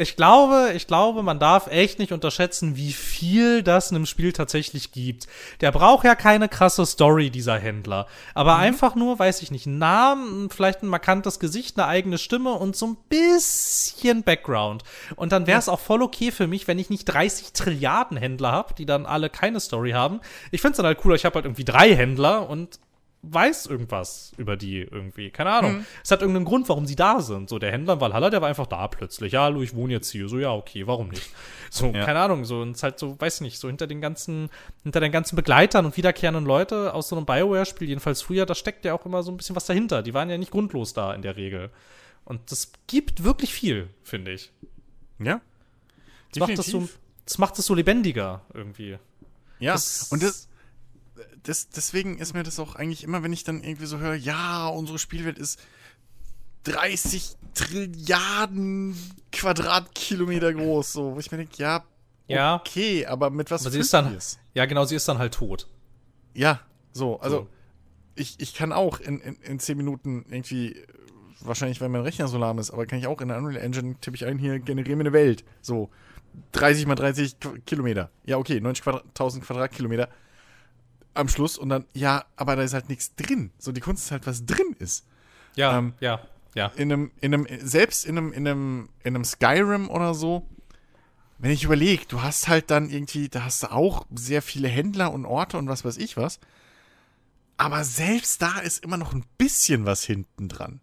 ich 0.01 0.15
glaube, 0.15 0.73
ich 0.75 0.87
glaube, 0.87 1.25
man 1.25 1.41
darf 1.41 1.67
echt 1.67 1.99
nicht 1.99 2.13
unterschätzen, 2.13 2.77
wie 2.77 2.93
viel 2.93 3.65
das 3.65 3.91
in 3.91 3.97
einem 3.97 4.07
Spiel 4.07 4.33
tatsächlich 4.33 4.93
gibt. 4.93 5.27
Der 5.61 5.73
braucht 5.73 6.05
ja 6.05 6.15
keine 6.15 6.49
krasse 6.49 6.87
Story, 6.87 7.31
dieser 7.31 7.59
Händler. 7.59 8.07
Aber 8.33 8.55
mhm. 8.55 8.61
einfach 8.61 8.95
nur, 8.95 9.19
weiß 9.19 9.43
ich 9.43 9.51
nicht, 9.51 9.67
einen 9.67 9.79
Namen, 9.79 10.51
vielleicht 10.51 10.85
ein 10.85 10.87
markantes 10.87 11.41
Gesicht, 11.41 11.77
eine 11.77 11.89
eigene 11.89 12.17
Stimme 12.17 12.53
und 12.53 12.77
so 12.77 12.87
ein 12.87 12.97
bisschen 13.09 14.23
Background. 14.23 14.85
Und 15.17 15.33
dann 15.33 15.49
wäre 15.49 15.59
es 15.59 15.67
ja. 15.67 15.73
auch 15.73 15.81
voll 15.81 16.03
okay 16.03 16.31
für 16.31 16.47
mich, 16.47 16.69
wenn 16.69 16.79
ich 16.79 16.91
nicht 16.91 17.05
30 17.07 17.53
Trilliarden 17.53 18.17
Händler 18.17 18.53
habe, 18.53 18.75
die 18.75 18.87
dann 18.87 19.05
alle 19.05 19.29
keine 19.31 19.59
Story 19.59 19.91
haben. 19.91 20.21
Ich 20.53 20.61
finde 20.61 20.73
es 20.73 20.77
dann 20.77 20.87
halt 20.87 20.99
cooler, 20.99 21.17
ich 21.17 21.25
habe 21.25 21.35
halt 21.35 21.45
irgendwie 21.45 21.65
drei 21.65 21.95
Händler 21.97 22.49
und 22.49 22.79
weiß 23.23 23.67
irgendwas 23.67 24.33
über 24.37 24.57
die 24.57 24.81
irgendwie. 24.81 25.31
Keine 25.31 25.51
Ahnung. 25.51 25.79
Mhm. 25.79 25.87
Es 26.05 26.11
hat 26.11 26.21
irgendeinen 26.21 26.45
Grund, 26.45 26.69
warum 26.69 26.87
sie 26.87 26.97
da 26.97 27.21
sind. 27.21 27.49
So, 27.49 27.59
der 27.59 27.73
Händler 27.73 27.95
in 27.95 28.01
Valhalla, 28.01 28.31
der 28.31 28.41
war 28.41 28.49
einfach 28.49 28.67
da 28.67 28.87
plötzlich. 28.89 29.33
Ja, 29.33 29.43
hallo, 29.43 29.63
ich 29.63 29.75
wohne 29.75 29.93
jetzt 29.93 30.11
hier. 30.11 30.29
So, 30.29 30.39
ja, 30.39 30.53
okay, 30.53 30.87
warum 30.87 31.09
nicht? 31.09 31.29
So, 31.71 31.87
ja. 31.87 32.05
keine 32.05 32.21
Ahnung. 32.21 32.45
So, 32.45 32.61
und 32.61 32.77
es 32.77 32.83
halt 32.83 32.99
so, 32.99 33.21
weiß 33.21 33.41
nicht, 33.43 33.59
so 33.59 33.69
hinter 33.69 33.87
den 33.87 34.01
ganzen, 34.01 34.49
hinter 34.85 35.01
den 35.01 35.13
ganzen 35.13 35.37
Begleitern 35.37 35.85
und 35.85 35.97
wiederkehrenden 35.97 36.47
Leute 36.47 36.95
aus 36.95 37.09
so 37.09 37.17
einem 37.17 37.27
Bioware-Spiel, 37.27 37.89
jedenfalls 37.89 38.23
früher, 38.23 38.47
da 38.47 38.55
steckt 38.55 38.85
ja 38.85 38.95
auch 38.95 39.05
immer 39.05 39.23
so 39.23 39.31
ein 39.31 39.37
bisschen 39.37 39.55
was 39.55 39.67
dahinter. 39.67 40.03
Die 40.03 40.15
waren 40.15 40.31
ja 40.31 40.39
nicht 40.39 40.51
grundlos 40.51 40.95
da 40.95 41.13
in 41.13 41.23
der 41.23 41.37
Regel. 41.37 41.71
Und 42.25 42.51
das 42.51 42.73
gibt 42.87 43.25
wirklich 43.25 43.53
viel, 43.53 43.91
finde 44.03 44.33
ich. 44.33 44.51
Ja. 45.19 45.41
Das 46.33 46.41
macht 46.41 46.59
das, 46.59 46.67
so, 46.67 46.89
das 47.25 47.39
macht 47.39 47.59
es 47.59 47.67
so 47.67 47.75
lebendiger 47.75 48.43
irgendwie. 48.55 48.99
Ja, 49.61 49.73
das, 49.73 50.05
und 50.13 50.23
das, 50.23 50.48
das, 51.43 51.69
deswegen 51.69 52.19
ist 52.19 52.35
mir 52.35 52.43
das 52.43 52.59
auch 52.59 52.75
eigentlich 52.75 53.05
immer, 53.05 53.23
wenn 53.23 53.33
ich 53.33 53.45
dann 53.45 53.63
irgendwie 53.63 53.87
so 53.87 53.99
höre, 53.99 54.15
ja, 54.15 54.69
unsere 54.69 54.99
Spielwelt 54.99 55.39
ist 55.39 55.61
30 56.65 57.37
Trilliarden 57.55 58.97
Quadratkilometer 59.33 60.53
groß, 60.53 60.93
so, 60.93 61.15
wo 61.15 61.19
ich 61.19 61.31
mir 61.31 61.39
denke, 61.39 61.57
ja, 61.59 61.85
okay, 62.57 63.03
ja. 63.03 63.09
aber 63.09 63.31
mit 63.31 63.51
was 63.51 63.63
aber 63.63 63.71
sie 63.71 63.81
ist 63.81 63.93
dann, 63.93 64.17
Ja, 64.55 64.67
genau, 64.67 64.85
sie 64.85 64.97
ist 64.97 65.09
dann 65.09 65.19
halt 65.19 65.35
tot. 65.35 65.67
Ja, 66.35 66.61
so, 66.93 67.21
also 67.21 67.37
so. 67.37 67.49
Ich, 68.15 68.39
ich 68.39 68.55
kann 68.55 68.73
auch 68.73 69.01
in, 69.01 69.21
in, 69.21 69.37
in 69.37 69.61
10 69.61 69.77
Minuten 69.77 70.27
irgendwie, 70.29 70.77
wahrscheinlich, 71.41 71.81
weil 71.81 71.89
mein 71.89 72.03
Rechner 72.03 72.29
so 72.29 72.37
lahm 72.37 72.59
ist, 72.59 72.71
aber 72.71 72.87
kann 72.87 72.99
ich 72.99 73.07
auch 73.07 73.21
in 73.21 73.29
der 73.29 73.39
Unreal 73.39 73.63
Engine, 73.63 73.97
tippe 74.01 74.17
ich 74.17 74.27
ein, 74.27 74.39
hier, 74.39 74.59
generiere 74.59 74.97
mir 74.97 75.05
eine 75.05 75.13
Welt. 75.13 75.45
So, 75.61 75.91
30 76.53 76.87
mal 76.87 76.97
30 76.97 77.37
Kilometer. 77.65 78.11
Ja, 78.25 78.37
okay, 78.37 78.59
90.000 78.59 78.83
Quadrat, 78.83 79.43
Quadratkilometer 79.43 80.09
am 81.19 81.29
Schluss 81.29 81.59
und 81.59 81.69
dann, 81.69 81.85
ja, 81.93 82.25
aber 82.37 82.57
da 82.57 82.63
ist 82.63 82.75
halt 82.75 82.89
nichts 82.89 83.15
drin. 83.17 83.51
So, 83.59 83.73
die 83.73 83.81
Kunst 83.81 84.05
ist 84.05 84.11
halt, 84.11 84.27
was 84.27 84.47
drin 84.47 84.75
ist. 84.79 85.07
Ja, 85.57 85.77
ähm, 85.77 85.95
ja, 86.01 86.21
ja. 86.55 86.69
In 86.77 86.93
einem, 86.93 87.11
in 87.21 87.35
einem, 87.35 87.47
selbst 87.61 88.07
in 88.07 88.17
einem, 88.17 88.33
in 88.33 88.47
einem, 88.47 88.89
in 89.03 89.15
einem 89.15 89.25
Skyrim 89.25 89.91
oder 89.91 90.15
so, 90.15 90.47
wenn 91.39 91.51
ich 91.51 91.65
überlege, 91.65 92.05
du 92.07 92.23
hast 92.23 92.49
halt 92.49 92.71
dann 92.71 92.91
irgendwie, 92.91 93.29
da 93.29 93.45
hast 93.45 93.63
du 93.63 93.73
auch 93.73 94.07
sehr 94.15 94.43
viele 94.43 94.69
Händler 94.69 95.13
und 95.13 95.25
Orte 95.25 95.59
und 95.59 95.69
was 95.69 95.85
weiß 95.85 95.97
ich 95.99 96.17
was. 96.17 96.41
Aber 97.57 97.85
selbst 97.85 98.41
da 98.43 98.59
ist 98.59 98.85
immer 98.85 98.97
noch 98.97 99.13
ein 99.13 99.25
bisschen 99.37 99.85
was 99.85 100.05
hinten 100.05 100.49
dran. 100.49 100.81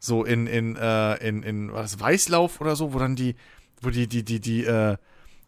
So 0.00 0.24
in, 0.24 0.46
in, 0.46 0.76
äh, 0.76 1.14
in, 1.26 1.42
in, 1.42 1.72
was, 1.72 1.98
Weißlauf 1.98 2.60
oder 2.60 2.76
so, 2.76 2.92
wo 2.92 2.98
dann 2.98 3.16
die, 3.16 3.36
wo 3.80 3.90
die, 3.90 4.06
die, 4.06 4.24
die, 4.24 4.40
die, 4.40 4.64
äh, 4.64 4.96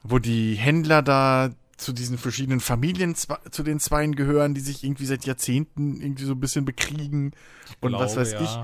wo 0.03 0.19
die 0.19 0.55
Händler 0.55 1.03
da 1.03 1.51
zu 1.77 1.93
diesen 1.93 2.19
verschiedenen 2.19 2.61
Familien 2.61 3.15
zu 3.15 3.63
den 3.63 3.81
Zweien 3.81 4.15
gehören, 4.15 4.55
die 4.55 4.61
sich 4.61 4.83
irgendwie 4.83 5.07
seit 5.07 5.27
Jahrzehnten 5.27 6.01
irgendwie 6.01 6.25
so 6.25 6.33
ein 6.33 6.41
bisschen 6.41 6.65
bekriegen 6.65 7.33
und 7.81 7.91
glaube, 7.91 8.05
was 8.05 8.17
weiß 8.17 8.33
ja. 8.33 8.41
ich. 8.43 8.59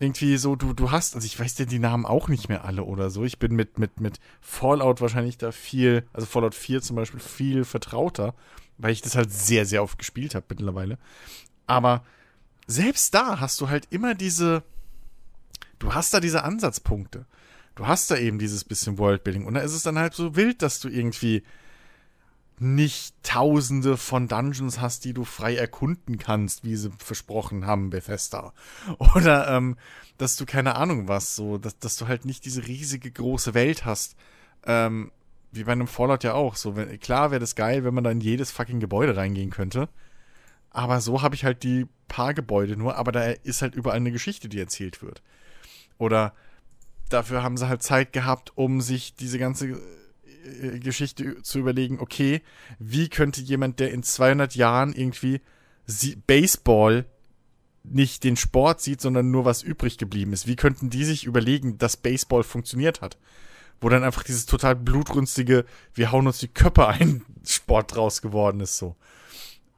Irgendwie 0.00 0.36
so, 0.36 0.56
du, 0.56 0.72
du 0.72 0.90
hast, 0.90 1.14
also 1.14 1.24
ich 1.24 1.38
weiß 1.38 1.56
ja 1.58 1.66
die 1.66 1.78
Namen 1.78 2.04
auch 2.04 2.28
nicht 2.28 2.48
mehr 2.48 2.64
alle 2.64 2.82
oder 2.82 3.10
so. 3.10 3.24
Ich 3.24 3.38
bin 3.38 3.54
mit, 3.54 3.78
mit, 3.78 4.00
mit 4.00 4.18
Fallout 4.40 5.00
wahrscheinlich 5.00 5.38
da 5.38 5.52
viel, 5.52 6.04
also 6.12 6.26
Fallout 6.26 6.54
4 6.54 6.82
zum 6.82 6.96
Beispiel, 6.96 7.20
viel 7.20 7.64
vertrauter, 7.64 8.34
weil 8.76 8.92
ich 8.92 9.02
das 9.02 9.14
halt 9.14 9.32
sehr, 9.32 9.66
sehr 9.66 9.82
oft 9.82 9.98
gespielt 9.98 10.34
habe 10.34 10.46
mittlerweile. 10.48 10.98
Aber 11.66 12.04
selbst 12.66 13.14
da 13.14 13.40
hast 13.40 13.60
du 13.60 13.68
halt 13.68 13.86
immer 13.90 14.14
diese, 14.14 14.64
du 15.78 15.94
hast 15.94 16.12
da 16.12 16.20
diese 16.20 16.42
Ansatzpunkte. 16.42 17.24
Du 17.76 17.86
hast 17.86 18.10
da 18.10 18.16
eben 18.16 18.38
dieses 18.38 18.64
bisschen 18.64 18.98
Worldbuilding 18.98 19.46
und 19.46 19.54
da 19.54 19.60
ist 19.60 19.74
es 19.74 19.82
dann 19.82 19.98
halt 19.98 20.14
so 20.14 20.36
wild, 20.36 20.62
dass 20.62 20.80
du 20.80 20.88
irgendwie 20.88 21.42
nicht 22.60 23.14
tausende 23.22 23.96
von 23.96 24.28
Dungeons 24.28 24.80
hast, 24.80 25.04
die 25.04 25.12
du 25.12 25.24
frei 25.24 25.56
erkunden 25.56 26.18
kannst, 26.18 26.64
wie 26.64 26.76
sie 26.76 26.90
versprochen 26.98 27.66
haben, 27.66 27.90
Bethesda. 27.90 28.52
Oder 29.14 29.48
ähm, 29.48 29.76
dass 30.18 30.36
du 30.36 30.46
keine 30.46 30.76
Ahnung 30.76 31.08
was, 31.08 31.34
so, 31.34 31.58
dass, 31.58 31.78
dass 31.78 31.96
du 31.96 32.06
halt 32.06 32.24
nicht 32.24 32.44
diese 32.44 32.66
riesige 32.66 33.10
große 33.10 33.54
Welt 33.54 33.84
hast. 33.84 34.16
Ähm, 34.64 35.10
wie 35.52 35.64
bei 35.64 35.72
einem 35.72 35.86
Fallout 35.86 36.24
ja 36.24 36.34
auch. 36.34 36.56
So, 36.56 36.76
wenn, 36.76 36.98
klar 37.00 37.30
wäre 37.30 37.40
das 37.40 37.54
geil, 37.54 37.84
wenn 37.84 37.94
man 37.94 38.04
da 38.04 38.10
in 38.10 38.20
jedes 38.20 38.50
fucking 38.50 38.80
Gebäude 38.80 39.16
reingehen 39.16 39.50
könnte. 39.50 39.88
Aber 40.70 41.00
so 41.00 41.22
habe 41.22 41.34
ich 41.34 41.44
halt 41.44 41.62
die 41.62 41.86
paar 42.08 42.34
Gebäude 42.34 42.76
nur, 42.76 42.96
aber 42.96 43.12
da 43.12 43.22
ist 43.22 43.62
halt 43.62 43.74
überall 43.74 43.96
eine 43.96 44.10
Geschichte, 44.10 44.48
die 44.48 44.58
erzählt 44.58 45.02
wird. 45.02 45.22
Oder 45.98 46.34
dafür 47.08 47.42
haben 47.42 47.56
sie 47.56 47.68
halt 47.68 47.82
Zeit 47.82 48.12
gehabt, 48.12 48.52
um 48.56 48.80
sich 48.80 49.14
diese 49.14 49.38
ganze 49.38 49.80
äh, 50.44 50.78
Geschichte 50.78 51.42
zu 51.42 51.58
überlegen, 51.58 52.00
okay, 52.00 52.42
wie 52.78 53.08
könnte 53.08 53.40
jemand, 53.40 53.80
der 53.80 53.92
in 53.92 54.02
200 54.02 54.54
Jahren 54.54 54.92
irgendwie 54.92 55.40
Baseball 56.26 57.06
nicht 57.84 58.24
den 58.24 58.36
Sport 58.36 58.80
sieht, 58.80 59.00
sondern 59.00 59.30
nur 59.30 59.44
was 59.44 59.62
übrig 59.62 59.98
geblieben 59.98 60.32
ist, 60.32 60.46
wie 60.46 60.56
könnten 60.56 60.90
die 60.90 61.04
sich 61.04 61.24
überlegen, 61.24 61.78
dass 61.78 61.96
Baseball 61.96 62.42
funktioniert 62.42 63.02
hat? 63.02 63.18
Wo 63.80 63.88
dann 63.88 64.04
einfach 64.04 64.22
dieses 64.22 64.46
total 64.46 64.76
blutrünstige, 64.76 65.66
wir 65.92 66.10
hauen 66.10 66.26
uns 66.26 66.38
die 66.38 66.48
Köpfe 66.48 66.88
ein, 66.88 67.24
Sport 67.46 67.94
draus 67.94 68.22
geworden 68.22 68.60
ist, 68.60 68.78
so. 68.78 68.96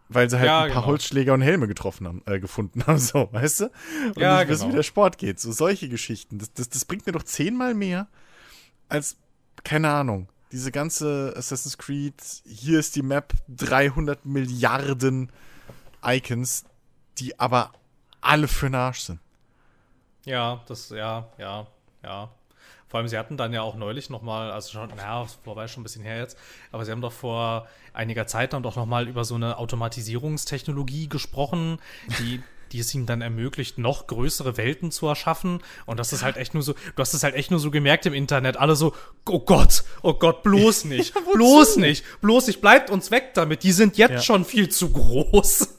Weil 0.09 0.31
sie 0.31 0.37
halt 0.39 0.47
ja, 0.47 0.59
ein 0.61 0.71
paar 0.71 0.83
genau. 0.83 0.87
Holzschläger 0.87 1.35
und 1.35 1.41
Helme 1.41 1.67
getroffen 1.67 2.07
haben, 2.07 2.23
äh, 2.27 2.39
gefunden 2.39 2.87
haben, 2.87 2.99
so, 3.01 3.29
weißt 3.33 3.61
du? 3.61 3.65
Und 3.65 4.19
ja, 4.19 4.39
nicht 4.39 4.51
wissen, 4.51 4.61
genau. 4.61 4.73
wie 4.73 4.77
der 4.77 4.83
Sport 4.85 5.19
geht. 5.19 5.41
So 5.41 5.51
solche 5.51 5.89
Geschichten. 5.89 6.39
Das, 6.39 6.53
das, 6.53 6.69
das 6.69 6.85
bringt 6.85 7.07
mir 7.07 7.13
doch 7.13 7.25
zehnmal 7.25 7.75
mehr 7.75 8.07
als, 8.89 9.17
keine 9.65 9.91
Ahnung, 9.91 10.29
diese 10.53 10.73
ganze 10.73 11.35
Assassin's 11.37 11.79
Creed, 11.79 12.15
hier 12.45 12.79
ist 12.79 12.97
die 12.97 13.03
Map, 13.03 13.33
300 13.49 14.25
Milliarden 14.25 15.31
Icons, 16.05 16.65
die 17.19 17.39
aber 17.39 17.73
alle 18.21 18.49
für 18.49 18.67
den 18.67 18.75
Arsch 18.77 19.01
sind. 19.01 19.21
Ja, 20.25 20.63
das, 20.67 20.91
ja, 20.91 21.29
ja, 21.39 21.67
ja. 22.03 22.31
Vor 22.89 22.99
allem, 22.99 23.09
sie 23.09 23.19
hatten 23.19 23.37
dann 23.37 23.53
ja 23.53 23.63
auch 23.63 23.75
neulich 23.75 24.11
nochmal, 24.11 24.51
also 24.53 24.73
schon, 24.73 24.89
naja, 24.91 25.27
vorbei 25.43 25.67
schon 25.67 25.81
ein 25.81 25.85
bisschen 25.85 26.03
her 26.03 26.19
jetzt, 26.19 26.39
aber 26.71 26.85
sie 26.85 26.93
haben 26.93 27.01
doch 27.01 27.13
vor 27.13 27.67
einiger 27.93 28.27
Zeit 28.27 28.53
dann 28.53 28.63
doch 28.63 28.77
nochmal 28.77 29.09
über 29.09 29.25
so 29.25 29.35
eine 29.35 29.59
Automatisierungstechnologie 29.59 31.09
gesprochen, 31.09 31.79
die 32.21 32.43
die 32.73 32.81
es 32.81 32.95
ihm 32.95 33.07
dann 33.07 33.23
ermöglicht, 33.23 33.79
noch 33.79 34.07
größere 34.07 34.57
Welten 34.57 34.91
zu 34.91 35.07
erschaffen. 35.07 35.61
Und 35.87 35.99
das 35.99 36.13
ist 36.13 36.23
halt 36.23 36.37
echt 36.37 36.55
nur 36.55 36.63
so, 36.63 36.73
du 36.73 37.01
hast 37.01 37.15
es 37.15 37.23
halt 37.23 37.35
echt 37.35 37.51
nur 37.51 37.61
so 37.61 37.71
gemerkt 37.71 38.07
im 38.07 38.15
Internet, 38.15 38.57
alle 38.57 38.77
so, 38.77 38.95
oh 39.29 39.41
Gott, 39.41 39.85
oh 40.03 40.15
Gott, 40.15 40.43
bloß 40.43 40.85
nicht, 40.87 41.15
ja, 41.15 41.21
bloß 41.33 41.77
nicht, 41.77 42.05
bloß 42.21 42.47
nicht, 42.49 42.61
bleibt 42.61 42.91
uns 42.91 43.11
weg 43.11 43.35
damit, 43.35 43.63
die 43.63 43.73
sind 43.73 43.97
jetzt 43.97 44.11
ja. 44.11 44.23
schon 44.23 44.45
viel 44.45 44.69
zu 44.69 44.91
groß. 44.91 45.71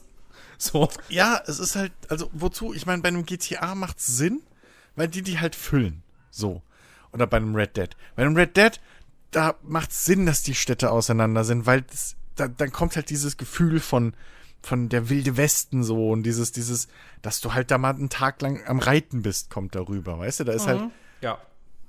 So. 0.60 0.88
Ja, 1.08 1.40
es 1.46 1.60
ist 1.60 1.76
halt, 1.76 1.92
also 2.08 2.28
wozu? 2.32 2.74
Ich 2.74 2.84
meine, 2.84 3.00
bei 3.00 3.06
einem 3.06 3.24
GTA 3.24 3.76
macht 3.76 4.00
es 4.00 4.08
Sinn, 4.08 4.42
weil 4.96 5.06
die 5.06 5.22
die 5.22 5.38
halt 5.38 5.54
füllen. 5.54 6.02
So. 6.32 6.62
Oder 7.12 7.28
bei 7.28 7.36
einem 7.36 7.54
Red 7.54 7.76
Dead. 7.76 7.90
Bei 8.16 8.22
einem 8.22 8.34
Red 8.34 8.56
Dead, 8.56 8.80
da 9.30 9.54
macht 9.62 9.92
es 9.92 10.04
Sinn, 10.04 10.26
dass 10.26 10.42
die 10.42 10.56
Städte 10.56 10.90
auseinander 10.90 11.44
sind, 11.44 11.66
weil 11.66 11.82
das, 11.82 12.16
da, 12.34 12.48
dann 12.48 12.72
kommt 12.72 12.96
halt 12.96 13.08
dieses 13.10 13.36
Gefühl 13.36 13.78
von, 13.78 14.14
von 14.62 14.88
der 14.88 15.08
wilde 15.08 15.36
Westen 15.36 15.84
so 15.84 16.10
und 16.10 16.24
dieses, 16.24 16.52
dieses, 16.52 16.88
dass 17.22 17.40
du 17.40 17.54
halt 17.54 17.70
da 17.70 17.78
mal 17.78 17.94
einen 17.94 18.10
Tag 18.10 18.42
lang 18.42 18.64
am 18.66 18.78
Reiten 18.78 19.22
bist, 19.22 19.50
kommt 19.50 19.74
darüber, 19.74 20.18
weißt 20.18 20.40
du? 20.40 20.44
Da 20.44 20.52
ist 20.52 20.66
halt 20.66 20.78
mhm. 20.78 20.82
halt, 20.82 20.92
ja. 21.22 21.38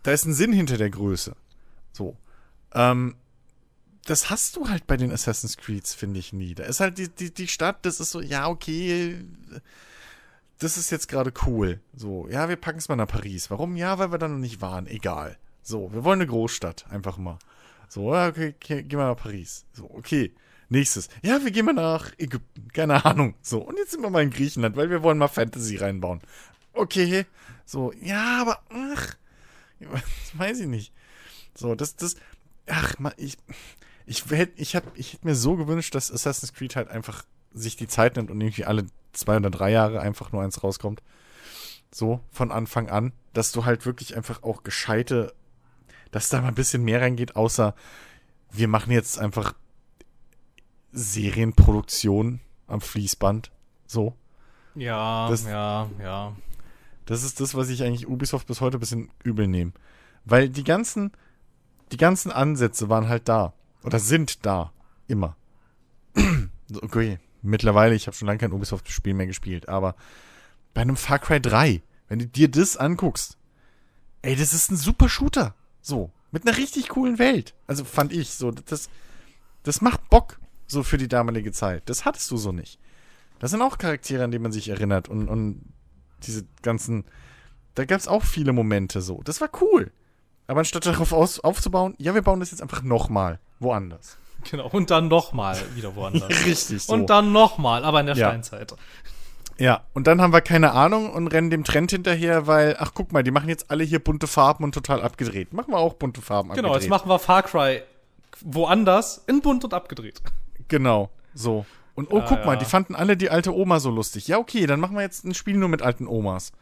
da 0.04 0.12
ist 0.12 0.26
ein 0.26 0.34
Sinn 0.34 0.54
hinter 0.54 0.78
der 0.78 0.90
Größe. 0.90 1.36
So. 1.92 2.16
Ähm, 2.74 3.16
das 4.06 4.30
hast 4.30 4.56
du 4.56 4.70
halt 4.70 4.88
bei 4.88 4.98
den 4.98 5.12
Assassin's 5.12 5.58
Creeds, 5.58 5.94
finde 5.94 6.20
ich, 6.20 6.34
nie. 6.34 6.56
Da 6.56 6.64
ist 6.64 6.80
halt 6.80 6.98
die, 6.98 7.10
die, 7.10 7.34
die 7.34 7.48
Stadt, 7.48 7.86
das 7.86 8.00
ist 8.00 8.12
so, 8.12 8.22
ja, 8.22 8.48
okay, 8.48 9.24
das 10.60 10.78
ist 10.78 10.90
jetzt 10.90 11.08
gerade 11.08 11.34
cool. 11.46 11.80
So, 11.94 12.28
ja, 12.28 12.50
wir 12.50 12.56
packen 12.56 12.80
es 12.80 12.90
mal 12.90 12.96
nach 12.96 13.08
Paris. 13.08 13.50
Warum? 13.50 13.76
Ja, 13.76 13.98
weil 13.98 14.12
wir 14.12 14.18
da 14.18 14.28
noch 14.28 14.38
nicht 14.38 14.62
waren. 14.62 14.88
Egal. 14.88 15.38
So, 15.62 15.94
wir 15.94 16.04
wollen 16.04 16.20
eine 16.20 16.30
Großstadt, 16.30 16.86
einfach 16.90 17.18
mal. 17.18 17.40
So, 17.88 18.14
ja, 18.14 18.28
okay, 18.28 18.56
okay 18.56 18.84
gehen 18.84 19.00
wir 19.00 19.08
nach 19.08 19.16
Paris. 19.16 19.66
So, 19.74 19.90
okay. 19.92 20.34
Nächstes. 20.70 21.10
Ja, 21.24 21.44
wir 21.44 21.52
gehen 21.52 21.66
mal 21.66 21.74
nach 21.74 22.12
Ägypten. 22.18 22.68
Keine 22.74 23.04
Ahnung. 23.06 23.36
So, 23.42 23.60
und 23.60 23.78
jetzt 23.78 23.92
sind 23.92 24.02
wir 24.02 24.10
mal 24.10 24.24
in 24.24 24.30
Griechenland, 24.30 24.76
weil 24.76 24.90
wir 24.90 25.04
wollen 25.04 25.18
mal 25.18 25.28
Fantasy 25.28 25.78
reinbauen. 25.78 26.22
Okay. 26.74 27.26
So, 27.66 27.92
ja, 28.02 28.42
aber, 28.42 28.60
ach, 28.70 29.16
weiß 30.34 30.60
ich 30.62 30.68
nicht. 30.68 30.94
So, 31.56 31.76
das, 31.76 31.96
das, 31.96 32.16
ach, 32.68 32.96
ich, 33.18 33.38
ich 34.06 34.26
hätte 34.30 34.62
ich 34.62 34.76
hab, 34.76 34.98
ich 34.98 35.14
hätt 35.14 35.26
mir 35.26 35.36
so 35.36 35.56
gewünscht, 35.56 35.96
dass 35.96 36.12
Assassin's 36.12 36.54
Creed 36.54 36.76
halt 36.76 36.90
einfach 36.90 37.26
sich 37.54 37.76
die 37.76 37.88
Zeit 37.88 38.16
nimmt 38.16 38.30
und 38.30 38.40
irgendwie 38.40 38.66
alle 38.66 38.86
zwei 39.14 39.38
oder 39.38 39.50
drei 39.50 39.72
Jahre 39.72 40.02
einfach 40.02 40.32
nur 40.32 40.44
eins 40.44 40.64
rauskommt. 40.64 41.02
So, 41.92 42.20
von 42.32 42.52
Anfang 42.52 42.90
an, 42.90 43.14
dass 43.34 43.52
du 43.52 43.66
halt 43.66 43.88
wirklich 43.88 44.16
einfach 44.16 44.44
auch 44.44 44.64
gescheite 44.64 45.34
dass 46.12 46.30
da 46.30 46.42
mal 46.42 46.50
ein 46.50 46.56
bisschen 46.56 46.84
mehr 46.84 47.02
reingeht, 47.02 47.36
außer 47.36 47.76
wir 48.52 48.68
machen 48.68 48.92
jetzt 48.92 49.20
einfach 49.20 49.54
Serienproduktion 50.92 52.40
am 52.68 52.82
Fließband. 52.82 53.52
So. 53.86 54.16
Ja, 54.76 55.30
das, 55.30 55.46
ja, 55.46 55.90
ja. 56.02 56.36
Das 57.06 57.24
ist 57.24 57.40
das, 57.40 57.56
was 57.56 57.70
ich 57.70 57.84
eigentlich 57.84 58.08
Ubisoft 58.08 58.48
bis 58.48 58.62
heute 58.62 58.78
ein 58.78 58.80
bisschen 58.80 59.10
übel 59.24 59.48
nehme. 59.48 59.72
Weil 60.26 60.50
die 60.50 60.64
ganzen, 60.64 61.12
die 61.92 61.98
ganzen 61.98 62.32
Ansätze 62.32 62.90
waren 62.90 63.10
halt 63.10 63.28
da. 63.28 63.54
Oder 63.84 64.00
sind 64.00 64.46
da. 64.46 64.72
Immer. 65.08 65.36
okay, 66.82 67.20
mittlerweile, 67.42 67.96
ich 67.96 68.08
habe 68.08 68.16
schon 68.16 68.28
lange 68.28 68.40
kein 68.40 68.54
Ubisoft-Spiel 68.54 69.14
mehr 69.14 69.28
gespielt, 69.28 69.70
aber 69.70 69.96
bei 70.74 70.82
einem 70.82 70.98
Far 70.98 71.20
Cry 71.20 71.42
3, 71.42 71.82
wenn 72.08 72.20
du 72.20 72.28
dir 72.28 72.50
das 72.50 72.78
anguckst, 72.78 73.38
ey, 74.22 74.36
das 74.36 74.54
ist 74.54 74.72
ein 74.72 74.78
super 74.78 75.10
Shooter. 75.10 75.56
So, 75.82 76.12
mit 76.32 76.48
einer 76.48 76.58
richtig 76.58 76.90
coolen 76.90 77.20
Welt. 77.20 77.56
Also 77.68 77.86
fand 77.86 78.14
ich 78.14 78.32
so, 78.32 78.52
das, 78.52 78.90
das 79.64 79.82
macht 79.82 80.10
Bock, 80.10 80.40
so 80.72 80.84
für 80.84 80.98
die 80.98 81.08
damalige 81.08 81.52
Zeit. 81.52 81.84
Das 81.88 82.06
hattest 82.06 82.30
du 82.32 82.38
so 82.38 82.52
nicht. 82.52 82.80
Das 83.40 83.52
sind 83.52 83.62
auch 83.62 83.78
Charaktere, 83.78 84.24
an 84.24 84.32
die 84.32 84.40
man 84.40 84.52
sich 84.52 84.70
erinnert 84.70 85.08
und, 85.08 85.28
und 85.28 85.62
diese 86.24 86.46
ganzen, 86.62 87.06
da 87.76 87.86
gab 87.86 88.00
es 88.00 88.08
auch 88.08 88.24
viele 88.24 88.54
Momente 88.54 89.02
so. 89.02 89.22
Das 89.24 89.42
war 89.42 89.50
cool. 89.62 89.92
Aber 90.48 90.60
anstatt 90.60 90.86
darauf 90.86 91.14
aus, 91.14 91.40
aufzubauen, 91.40 91.96
ja, 91.98 92.14
wir 92.16 92.22
bauen 92.22 92.40
das 92.40 92.52
jetzt 92.52 92.62
einfach 92.62 92.82
nochmal 92.82 93.40
woanders. 93.60 94.18
Genau, 94.50 94.68
und 94.68 94.90
dann 94.90 95.08
nochmal 95.08 95.58
wieder 95.76 95.96
woanders. 95.96 96.30
Richtig, 96.46 96.84
so. 96.84 96.94
Und 96.94 97.10
dann 97.10 97.32
nochmal, 97.32 97.84
aber 97.84 98.00
in 98.00 98.08
der 98.08 98.16
ja. 98.16 98.30
Steinzeit. 98.30 98.74
Ja, 99.58 99.84
und 99.94 100.08
dann 100.08 100.22
haben 100.22 100.32
wir 100.32 100.42
keine 100.42 100.72
Ahnung 100.72 101.12
und 101.12 101.28
rennen 101.28 101.50
dem 101.50 101.66
Trend 101.66 101.92
hinterher, 101.92 102.48
weil, 102.48 102.78
ach 102.80 102.92
guck 102.94 103.12
mal, 103.12 103.24
die 103.24 103.32
machen 103.32 103.50
jetzt 103.50 103.70
alle 103.70 103.84
hier 103.84 104.00
bunte 104.00 104.28
Farben 104.28 104.64
und 104.64 104.74
total 104.74 105.02
abgedreht. 105.02 105.52
Machen 105.54 105.74
wir 105.74 105.78
auch 105.78 105.96
bunte 105.96 106.22
Farben 106.22 106.50
genau, 106.50 106.70
abgedreht. 106.70 106.72
Genau, 106.72 106.82
jetzt 106.82 106.90
machen 106.90 107.10
wir 107.10 107.20
Far 107.20 107.44
Cry 107.44 107.82
woanders 108.42 109.24
in 109.28 109.42
bunt 109.42 109.64
und 109.66 109.74
abgedreht. 109.74 110.22
Genau, 110.70 111.12
so. 111.34 111.66
Und 111.96 112.14
oh, 112.14 112.20
ja, 112.20 112.26
guck 112.26 112.46
mal, 112.46 112.58
die 112.58 112.64
fanden 112.64 112.96
alle 112.96 113.18
die 113.18 113.30
alte 113.30 113.54
Oma 113.54 113.82
so 113.82 113.90
lustig. 113.90 114.30
Ja, 114.30 114.38
okay, 114.38 114.66
dann 114.66 114.80
machen 114.80 114.96
wir 114.96 115.02
jetzt 115.02 115.26
ein 115.26 115.34
Spiel 115.34 115.58
nur 115.58 115.68
mit 115.68 115.82
alten 115.82 116.08
Omas. 116.08 116.54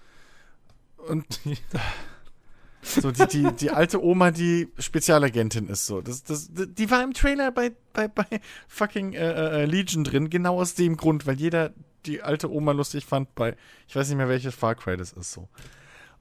Und 0.98 1.40
so 2.82 3.12
die, 3.12 3.28
die, 3.28 3.52
die 3.52 3.70
alte 3.70 4.04
Oma, 4.04 4.32
die 4.32 4.70
Spezialagentin 4.80 5.68
ist 5.68 5.86
so. 5.86 6.02
Das, 6.02 6.24
das, 6.24 6.50
die 6.52 6.90
war 6.90 7.04
im 7.04 7.14
Trailer 7.14 7.52
bei, 7.52 7.74
bei, 7.94 8.08
bei 8.08 8.26
fucking 8.68 9.14
äh, 9.14 9.62
äh, 9.62 9.66
Legion 9.66 10.04
drin, 10.04 10.32
genau 10.32 10.60
aus 10.60 10.74
dem 10.74 10.98
Grund, 10.98 11.28
weil 11.28 11.36
jeder 11.36 11.72
die 12.08 12.24
alte 12.24 12.52
Oma 12.52 12.72
lustig 12.72 13.06
fand 13.06 13.36
bei, 13.36 13.56
ich 13.88 13.96
weiß 13.96 14.08
nicht 14.08 14.18
mehr, 14.18 14.30
welches 14.30 14.56
Far 14.56 14.76
Cry 14.76 14.98
das 14.98 15.12
ist 15.14 15.34
so. 15.34 15.50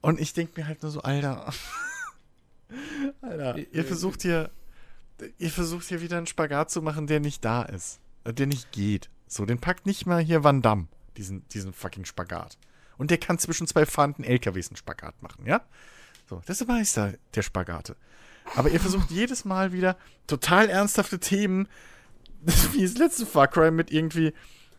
Und 0.01 0.19
ich 0.19 0.33
denke 0.33 0.59
mir 0.59 0.67
halt 0.67 0.83
nur 0.83 0.91
so, 0.91 1.01
Alter. 1.01 1.51
Alter, 3.21 3.57
ihr 3.71 3.83
versucht 3.83 4.21
hier, 4.21 4.51
ihr 5.37 5.49
versucht 5.49 5.87
hier 5.87 6.01
wieder 6.01 6.17
einen 6.17 6.27
Spagat 6.27 6.69
zu 6.71 6.81
machen, 6.81 7.07
der 7.07 7.19
nicht 7.19 7.43
da 7.43 7.63
ist. 7.63 7.99
Äh, 8.23 8.33
der 8.33 8.47
nicht 8.47 8.71
geht. 8.71 9.09
So, 9.27 9.45
den 9.45 9.59
packt 9.59 9.85
nicht 9.85 10.05
mal 10.05 10.21
hier 10.21 10.43
Van 10.43 10.61
Damme, 10.61 10.87
diesen, 11.17 11.47
diesen 11.49 11.73
fucking 11.73 12.05
Spagat. 12.05 12.57
Und 12.97 13.11
der 13.11 13.17
kann 13.17 13.37
zwischen 13.37 13.67
zwei 13.67 13.85
fahrenden 13.85 14.23
LKWs 14.25 14.69
einen 14.69 14.77
Spagat 14.77 15.21
machen, 15.21 15.45
ja? 15.45 15.61
So, 16.29 16.41
das 16.45 16.61
ist 16.61 16.67
Meister 16.67 17.13
der 17.35 17.41
Spagate. 17.41 17.95
Aber 18.55 18.69
ihr 18.69 18.79
versucht 18.79 19.11
jedes 19.11 19.45
Mal 19.45 19.71
wieder 19.71 19.97
total 20.25 20.69
ernsthafte 20.69 21.19
Themen, 21.19 21.67
wie 22.73 22.81
das 22.81 22.97
letzte 22.97 23.25
Far 23.25 23.47
Cry 23.47 23.71
mit 23.71 23.91
irgendwie 23.91 24.33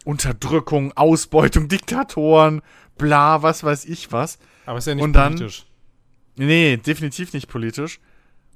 Unterdrückung, 0.05 0.93
Ausbeutung, 0.97 1.69
Diktatoren, 1.69 2.63
bla, 2.97 3.43
was 3.43 3.65
weiß 3.65 3.85
ich 3.87 4.13
was. 4.13 4.39
Aber 4.67 4.79
ist 4.79 4.87
ja 4.87 4.95
nicht 4.95 5.05
Und 5.05 5.13
dann, 5.15 5.35
politisch. 5.35 5.67
Nee, 6.37 6.77
definitiv 6.77 7.33
nicht 7.33 7.49
politisch. 7.49 8.01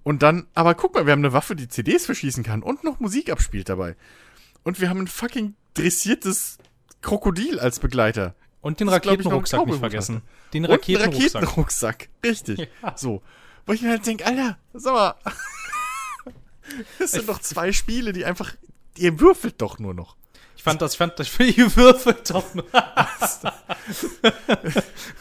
Und 0.03 0.23
dann, 0.23 0.47
aber 0.55 0.75
guck 0.75 0.95
mal, 0.95 1.07
wir 1.07 1.13
haben 1.13 1.21
eine 1.21 1.33
Waffe, 1.33 1.55
die 1.55 1.69
CDs 1.69 2.07
verschießen 2.07 2.43
kann 2.43 2.63
und 2.63 2.85
noch 2.85 2.99
Musik 3.01 3.31
abspielt 3.31 3.69
dabei. 3.69 3.97
Und 4.65 4.81
wir 4.81 4.89
haben 4.89 5.01
ein 5.01 5.09
fucking 5.09 5.55
dressiertes 5.75 6.59
Krokodil 7.03 7.59
als 7.59 7.79
Begleiter. 7.79 8.35
Und 8.61 8.79
den 8.81 8.89
Raketenrucksack 8.89 9.67
nicht 9.67 9.79
vergessen. 9.79 10.23
Den 10.55 10.65
Raketenrucksack. 10.65 11.43
Raketenrucksack. 11.43 12.09
Richtig. 12.25 12.69
Ja. 12.83 12.97
So. 12.97 13.23
Wo 13.67 13.73
ich 13.73 13.83
mir 13.83 13.91
halt 13.91 14.07
denke, 14.07 14.25
Alter, 14.25 14.59
sag 14.73 14.95
mal. 14.95 15.15
das 16.99 17.13
sind 17.13 17.29
doch 17.29 17.41
zwei 17.41 17.73
Spiele, 17.73 18.13
die 18.13 18.25
einfach. 18.25 18.55
Ihr 18.97 19.19
würfelt 19.21 19.61
doch 19.61 19.79
nur 19.79 19.95
noch. 19.95 20.17
Ich 20.63 20.65
fand 20.65 20.81
das, 20.81 20.93
ich 20.93 20.99
fand 20.99 21.19
das 21.19 21.27
Spiel 21.27 21.53
gewürfelt 21.53 22.31
doch. 22.31 22.45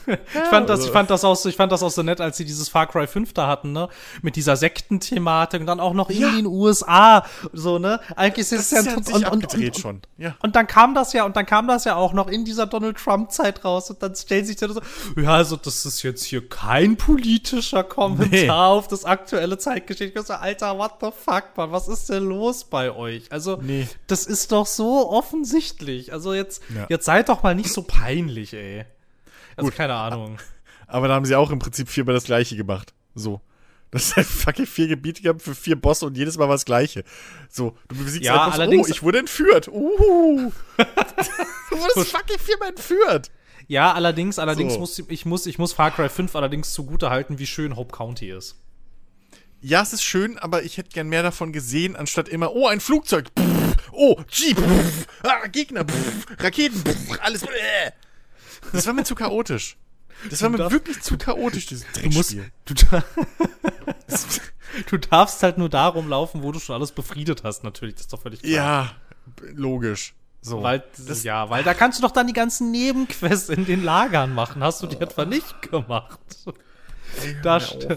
ich 0.06 0.50
fand 0.52 0.70
das, 0.70 0.86
ich 0.86 0.92
fand 0.92 1.10
das 1.10 1.24
auch 1.24 1.36
so, 1.36 1.50
ich 1.50 1.56
fand 1.56 1.72
das 1.72 1.82
auch 1.82 1.90
so 1.90 2.04
nett, 2.04 2.22
als 2.22 2.38
sie 2.38 2.46
dieses 2.46 2.70
Far 2.70 2.86
Cry 2.86 3.08
5 3.08 3.34
da 3.34 3.48
hatten, 3.48 3.72
ne? 3.72 3.90
Mit 4.22 4.36
dieser 4.36 4.56
Sektenthematik 4.56 5.62
und 5.62 5.66
dann 5.66 5.80
auch 5.80 5.96
noch 5.96 6.12
in 6.12 6.22
den 6.36 6.46
USA, 6.46 7.26
so, 7.54 7.80
ne? 7.80 8.00
Eigentlich 8.16 8.52
ist 8.52 8.72
es 8.72 8.86
ja, 8.86 8.94
und, 8.94 9.12
und, 9.12 9.32
und, 9.32 9.54
und, 9.56 9.78
schon. 9.78 10.02
Ja. 10.20 10.36
und 10.44 10.56
dann 10.56 10.68
kam 10.68 10.94
das 10.94 11.12
ja, 11.14 11.26
und 11.26 11.36
dann 11.36 11.48
kam 11.48 11.68
das 11.68 11.86
ja 11.86 11.96
auch 11.96 12.14
noch 12.14 12.28
in 12.28 12.46
dieser 12.46 12.68
Donald 12.68 12.98
Trump 12.98 13.32
Zeit 13.32 13.66
raus 13.66 13.90
und 13.90 14.04
dann 14.04 14.14
stellt 14.14 14.46
sich 14.46 14.58
dann 14.58 14.72
so, 14.72 14.82
ja, 15.20 15.34
also 15.34 15.56
das 15.56 15.88
ist 15.88 16.04
jetzt 16.04 16.24
hier 16.24 16.48
kein 16.48 16.98
politischer 16.98 17.84
Kommentar 17.84 18.30
nee. 18.30 18.50
auf 18.52 18.88
das 18.88 19.06
aktuelle 19.06 19.58
Zeitgeschichte. 19.58 20.20
Ich 20.20 20.26
so, 20.28 20.34
Alter, 20.34 20.78
what 20.78 20.98
the 21.02 21.10
fuck, 21.12 21.46
man, 21.56 21.72
was 21.72 21.88
ist 21.88 22.10
denn 22.10 22.26
los 22.26 22.64
bei 22.64 22.92
euch? 22.92 23.24
Also, 23.32 23.58
nee. 23.60 23.88
das 24.06 24.28
ist 24.28 24.52
doch 24.52 24.68
so 24.68 25.10
oft 25.10 25.31
offensichtlich. 25.32 26.14
Also 26.14 26.34
jetzt, 26.34 26.62
ja. 26.76 26.86
jetzt 26.90 27.06
seid 27.06 27.30
doch 27.30 27.44
mal 27.44 27.56
nicht 27.56 27.72
so 27.72 27.84
peinlich, 27.84 28.54
ey. 28.54 28.86
Also 29.56 29.70
Gut. 29.70 29.78
keine 29.78 29.94
Ahnung. 29.94 30.38
Aber 30.88 31.08
da 31.08 31.16
haben 31.16 31.26
sie 31.26 31.36
auch 31.36 31.52
im 31.52 31.60
Prinzip 31.60 31.90
viermal 31.90 32.14
das 32.14 32.26
Gleiche 32.26 32.56
gemacht. 32.56 32.94
So. 33.16 33.42
Das 33.92 34.06
ist 34.06 34.16
halt 34.16 34.28
fucking 34.28 34.66
vier 34.66 34.88
Gebiete 34.88 35.22
gehabt 35.22 35.42
für 35.42 35.54
vier 35.54 35.76
Bosse 35.76 36.06
und 36.06 36.16
jedes 36.16 36.38
Mal 36.38 36.46
war 36.46 36.56
das 36.56 36.64
Gleiche. 36.64 37.04
So, 37.50 37.78
du 37.90 37.96
besiegst 37.98 38.26
ja, 38.26 38.46
einfach 38.46 38.54
allerdings, 38.54 38.88
so, 38.88 38.92
oh, 38.92 38.96
ich 38.96 39.04
wurde 39.04 39.20
entführt. 39.20 39.68
Uh. 39.68 40.52
du 40.78 41.78
wurdest 41.78 42.12
fucking 42.12 42.40
viermal 42.40 42.70
entführt. 42.70 43.32
Ja, 43.68 43.92
allerdings, 43.94 44.40
allerdings 44.40 44.74
so. 44.74 44.80
muss 44.80 45.00
ich 45.00 45.26
muss, 45.26 45.46
ich 45.46 45.58
muss 45.58 45.74
Far 45.74 45.92
Cry 45.92 46.08
5 46.08 46.36
allerdings 46.36 46.72
zugute 46.74 47.10
halten, 47.10 47.38
wie 47.38 47.46
schön 47.46 47.76
Hope 47.76 47.92
County 47.96 48.32
ist 48.32 48.61
ja, 49.62 49.82
es 49.82 49.94
ist 49.94 50.04
schön, 50.04 50.38
aber 50.40 50.64
ich 50.64 50.78
hätte 50.78 50.90
gern 50.90 51.08
mehr 51.08 51.24
davon 51.24 51.54
gesehen, 51.54 51.96
anstatt 51.96 52.28
immer, 52.28 52.54
oh, 52.56 52.68
ein 52.68 52.80
Flugzeug, 52.80 53.30
pff, 53.38 53.78
oh, 53.92 54.20
Jeep, 54.30 54.58
pff, 54.58 55.08
ah, 55.24 55.48
Gegner, 55.48 55.86
pff, 55.86 56.26
Raketen, 56.40 56.84
alles. 57.22 57.44
Äh. 57.44 57.92
Das 58.74 58.88
war 58.88 58.94
mir 58.94 59.04
zu 59.04 59.16
chaotisch. 59.16 59.78
Das 60.30 60.42
war 60.42 60.50
mir 60.50 60.72
wirklich 60.72 61.02
zu 61.02 61.18
chaotisch, 61.18 61.66
dieses 61.68 61.86
Dreckspiel. 61.94 62.52
Du, 62.66 62.74
musst, 62.84 64.42
du, 64.88 64.98
du, 64.98 64.98
darfst 64.98 65.42
halt 65.42 65.58
nur 65.58 65.70
darum 65.70 66.10
laufen, 66.10 66.44
wo 66.44 66.52
du 66.52 66.60
schon 66.60 66.76
alles 66.76 66.92
befriedet 66.92 67.44
hast, 67.44 67.64
natürlich, 67.64 67.96
das 67.96 68.04
ist 68.04 68.14
doch 68.14 68.22
völlig 68.22 68.42
klar. 68.42 68.52
Ja, 68.52 68.96
logisch. 69.54 70.14
So. 70.42 70.64
Weil, 70.64 70.84
das, 71.08 71.24
ja, 71.24 71.52
weil 71.52 71.64
da 71.64 71.76
kannst 71.76 72.00
du 72.00 72.02
doch 72.02 72.12
dann 72.12 72.26
die 72.26 72.34
ganzen 72.34 72.72
Nebenquests 72.72 73.50
in 73.50 73.66
den 73.66 73.84
Lagern 73.84 74.34
machen. 74.34 74.64
Hast 74.64 74.82
du 74.82 74.88
die 74.88 75.00
etwa 75.00 75.26
nicht 75.26 75.62
gemacht? 75.70 76.20
Ey, 77.22 77.36
da, 77.44 77.60
st 77.60 77.88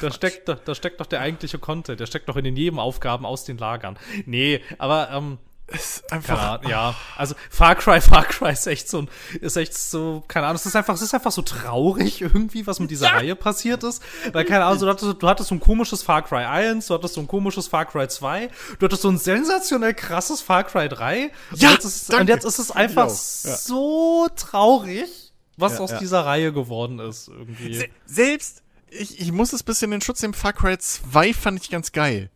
da, 0.00 0.10
steckt, 0.10 0.48
da 0.48 0.74
steckt 0.74 1.00
doch 1.00 1.06
der 1.06 1.20
eigentliche 1.20 1.58
Content. 1.58 2.00
Der 2.00 2.06
steckt 2.06 2.28
doch 2.28 2.36
in 2.36 2.44
den 2.44 2.54
Nebenaufgaben 2.54 3.26
aus 3.26 3.44
den 3.44 3.58
Lagern. 3.58 3.98
Nee, 4.26 4.60
aber 4.78 5.10
ähm, 5.12 5.38
ist 5.68 6.12
einfach. 6.12 6.62
Ja, 6.62 6.68
ja, 6.68 6.94
also 7.16 7.34
Far 7.50 7.74
Cry, 7.74 8.00
Far 8.02 8.24
Cry 8.24 8.52
ist 8.52 8.66
echt 8.68 8.88
so, 8.88 9.06
ist 9.40 9.56
echt 9.56 9.76
so, 9.76 10.22
keine 10.28 10.46
Ahnung, 10.46 10.56
es 10.56 10.66
ist 10.66 10.76
einfach, 10.76 10.94
es 10.94 11.02
ist 11.02 11.12
einfach 11.12 11.32
so 11.32 11.42
traurig 11.42 12.22
irgendwie, 12.22 12.66
was 12.68 12.78
mit 12.78 12.90
dieser 12.90 13.06
ja. 13.06 13.14
Reihe 13.14 13.36
passiert 13.36 13.82
ist. 13.82 14.00
Weil, 14.32 14.44
keine 14.44 14.64
Ahnung, 14.64 14.78
du 14.78 14.88
hattest, 14.88 15.20
du 15.20 15.28
hattest 15.28 15.48
so 15.48 15.56
ein 15.56 15.60
komisches 15.60 16.04
Far 16.04 16.22
Cry 16.22 16.44
1, 16.44 16.86
du 16.86 16.94
hattest 16.94 17.14
so 17.14 17.20
ein 17.20 17.26
komisches 17.26 17.66
Far 17.66 17.84
Cry 17.84 18.06
2, 18.06 18.48
du 18.78 18.84
hattest 18.84 19.02
so 19.02 19.08
ein 19.08 19.18
sensationell 19.18 19.94
krasses 19.94 20.40
Far 20.40 20.62
Cry 20.62 20.88
3. 20.88 21.32
Ja, 21.54 21.68
und, 21.68 21.74
jetzt 21.74 21.84
ist, 21.84 22.14
und 22.14 22.28
jetzt 22.28 22.44
ist 22.44 22.58
es 22.60 22.70
einfach 22.70 23.08
ja. 23.08 23.10
so 23.10 24.28
traurig 24.36 25.26
was 25.56 25.74
ja, 25.74 25.80
aus 25.80 25.98
dieser 25.98 26.26
Reihe 26.26 26.52
geworden 26.52 26.98
ist 26.98 27.28
irgendwie. 27.28 27.74
Se 27.74 27.86
selbst, 28.04 28.62
ich, 29.00 29.20
ich 29.20 29.32
muss 29.32 29.52
es 29.52 29.62
ein 29.62 29.64
bisschen 29.64 29.86
in 29.86 29.98
den 29.98 30.00
Schutz 30.00 30.22
nehmen, 30.22 30.34
Far 30.34 30.52
Cry 30.52 30.78
2 30.78 31.34
fand 31.34 31.60
ich 31.60 31.70
ganz 31.70 31.92
geil. 31.92 32.30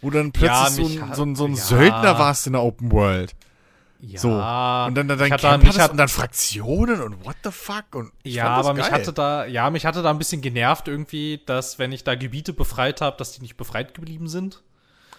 Wo 0.00 0.10
dann 0.10 0.32
plötzlich 0.32 0.94
ja, 0.94 1.06
so, 1.06 1.06
ein, 1.06 1.14
so, 1.14 1.22
ein, 1.24 1.36
so 1.36 1.44
ein 1.46 1.56
Söldner 1.56 2.18
warst 2.18 2.46
in 2.46 2.52
der 2.52 2.62
Open 2.62 2.92
World. 2.92 3.34
Ja. 4.00 4.20
So. 4.20 4.28
Und 4.28 4.94
dann, 4.94 5.08
dann, 5.08 5.18
dann 5.18 5.30
Camp 5.30 5.64
mich 5.64 5.78
hat, 5.78 5.90
und 5.90 5.96
dann 5.96 6.08
Fraktionen 6.08 7.00
und 7.00 7.24
what 7.24 7.34
the 7.42 7.50
fuck. 7.50 7.94
Und 7.94 8.12
ja, 8.22 8.46
aber 8.46 8.74
geil. 8.74 8.84
mich 8.84 8.92
hatte 8.92 9.12
da, 9.12 9.44
ja, 9.46 9.70
mich 9.70 9.86
hatte 9.86 10.02
da 10.02 10.10
ein 10.10 10.18
bisschen 10.18 10.40
genervt 10.40 10.86
irgendwie, 10.86 11.42
dass 11.46 11.78
wenn 11.80 11.90
ich 11.90 12.04
da 12.04 12.14
Gebiete 12.14 12.52
befreit 12.52 13.00
habe, 13.00 13.16
dass 13.16 13.32
die 13.32 13.42
nicht 13.42 13.56
befreit 13.56 13.94
geblieben 13.94 14.28
sind. 14.28 14.62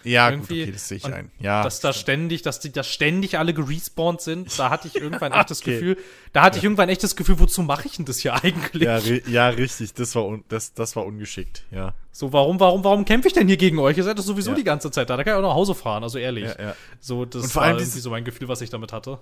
Ja, 0.02 0.30
irgendwie. 0.30 0.60
Gut, 0.60 0.62
okay, 0.62 0.72
das 0.72 0.88
sehe 0.88 0.96
ich 0.98 1.04
ein. 1.04 1.30
Ja. 1.38 1.62
Dass 1.62 1.80
da 1.80 1.92
ständig, 1.92 2.42
dass 2.42 2.60
die 2.60 2.72
da 2.72 2.82
ständig 2.82 3.38
alle 3.38 3.52
gerespawnt 3.52 4.20
sind, 4.20 4.58
da 4.58 4.70
hatte 4.70 4.88
ich 4.88 4.96
irgendwann 4.96 5.32
echt 5.32 5.50
das 5.50 5.60
okay. 5.62 5.72
Gefühl, 5.72 5.96
da 6.32 6.42
hatte 6.42 6.58
ich 6.58 6.64
irgendwann 6.64 6.88
echt 6.88 7.02
das 7.02 7.16
Gefühl, 7.16 7.38
wozu 7.38 7.62
mache 7.62 7.86
ich 7.86 7.96
denn 7.96 8.06
das 8.06 8.18
hier 8.18 8.34
eigentlich? 8.34 8.82
Ja, 8.82 8.98
ja 8.98 9.48
richtig, 9.48 9.92
das 9.94 10.14
war, 10.14 10.38
das, 10.48 10.74
das 10.74 10.96
war 10.96 11.04
ungeschickt, 11.04 11.64
ja. 11.70 11.94
So, 12.12 12.32
warum, 12.32 12.58
warum, 12.60 12.82
warum 12.82 13.04
kämpfe 13.04 13.28
ich 13.28 13.34
denn 13.34 13.46
hier 13.46 13.56
gegen 13.56 13.78
euch? 13.78 13.96
Ihr 13.96 14.04
seid 14.04 14.18
das 14.18 14.26
sowieso 14.26 14.50
ja. 14.50 14.56
die 14.56 14.64
ganze 14.64 14.90
Zeit 14.90 15.10
da, 15.10 15.16
da 15.16 15.24
kann 15.24 15.34
ich 15.34 15.38
auch 15.38 15.48
nach 15.48 15.54
Hause 15.54 15.74
fahren, 15.74 16.02
also 16.02 16.18
ehrlich. 16.18 16.44
Ja, 16.44 16.62
ja. 16.62 16.76
So, 16.98 17.24
das 17.24 17.42
und 17.42 17.52
vor 17.52 17.62
allem 17.62 17.74
war 17.74 17.80
irgendwie 17.80 18.00
so 18.00 18.10
mein 18.10 18.24
Gefühl, 18.24 18.48
was 18.48 18.60
ich 18.62 18.70
damit 18.70 18.92
hatte. 18.92 19.18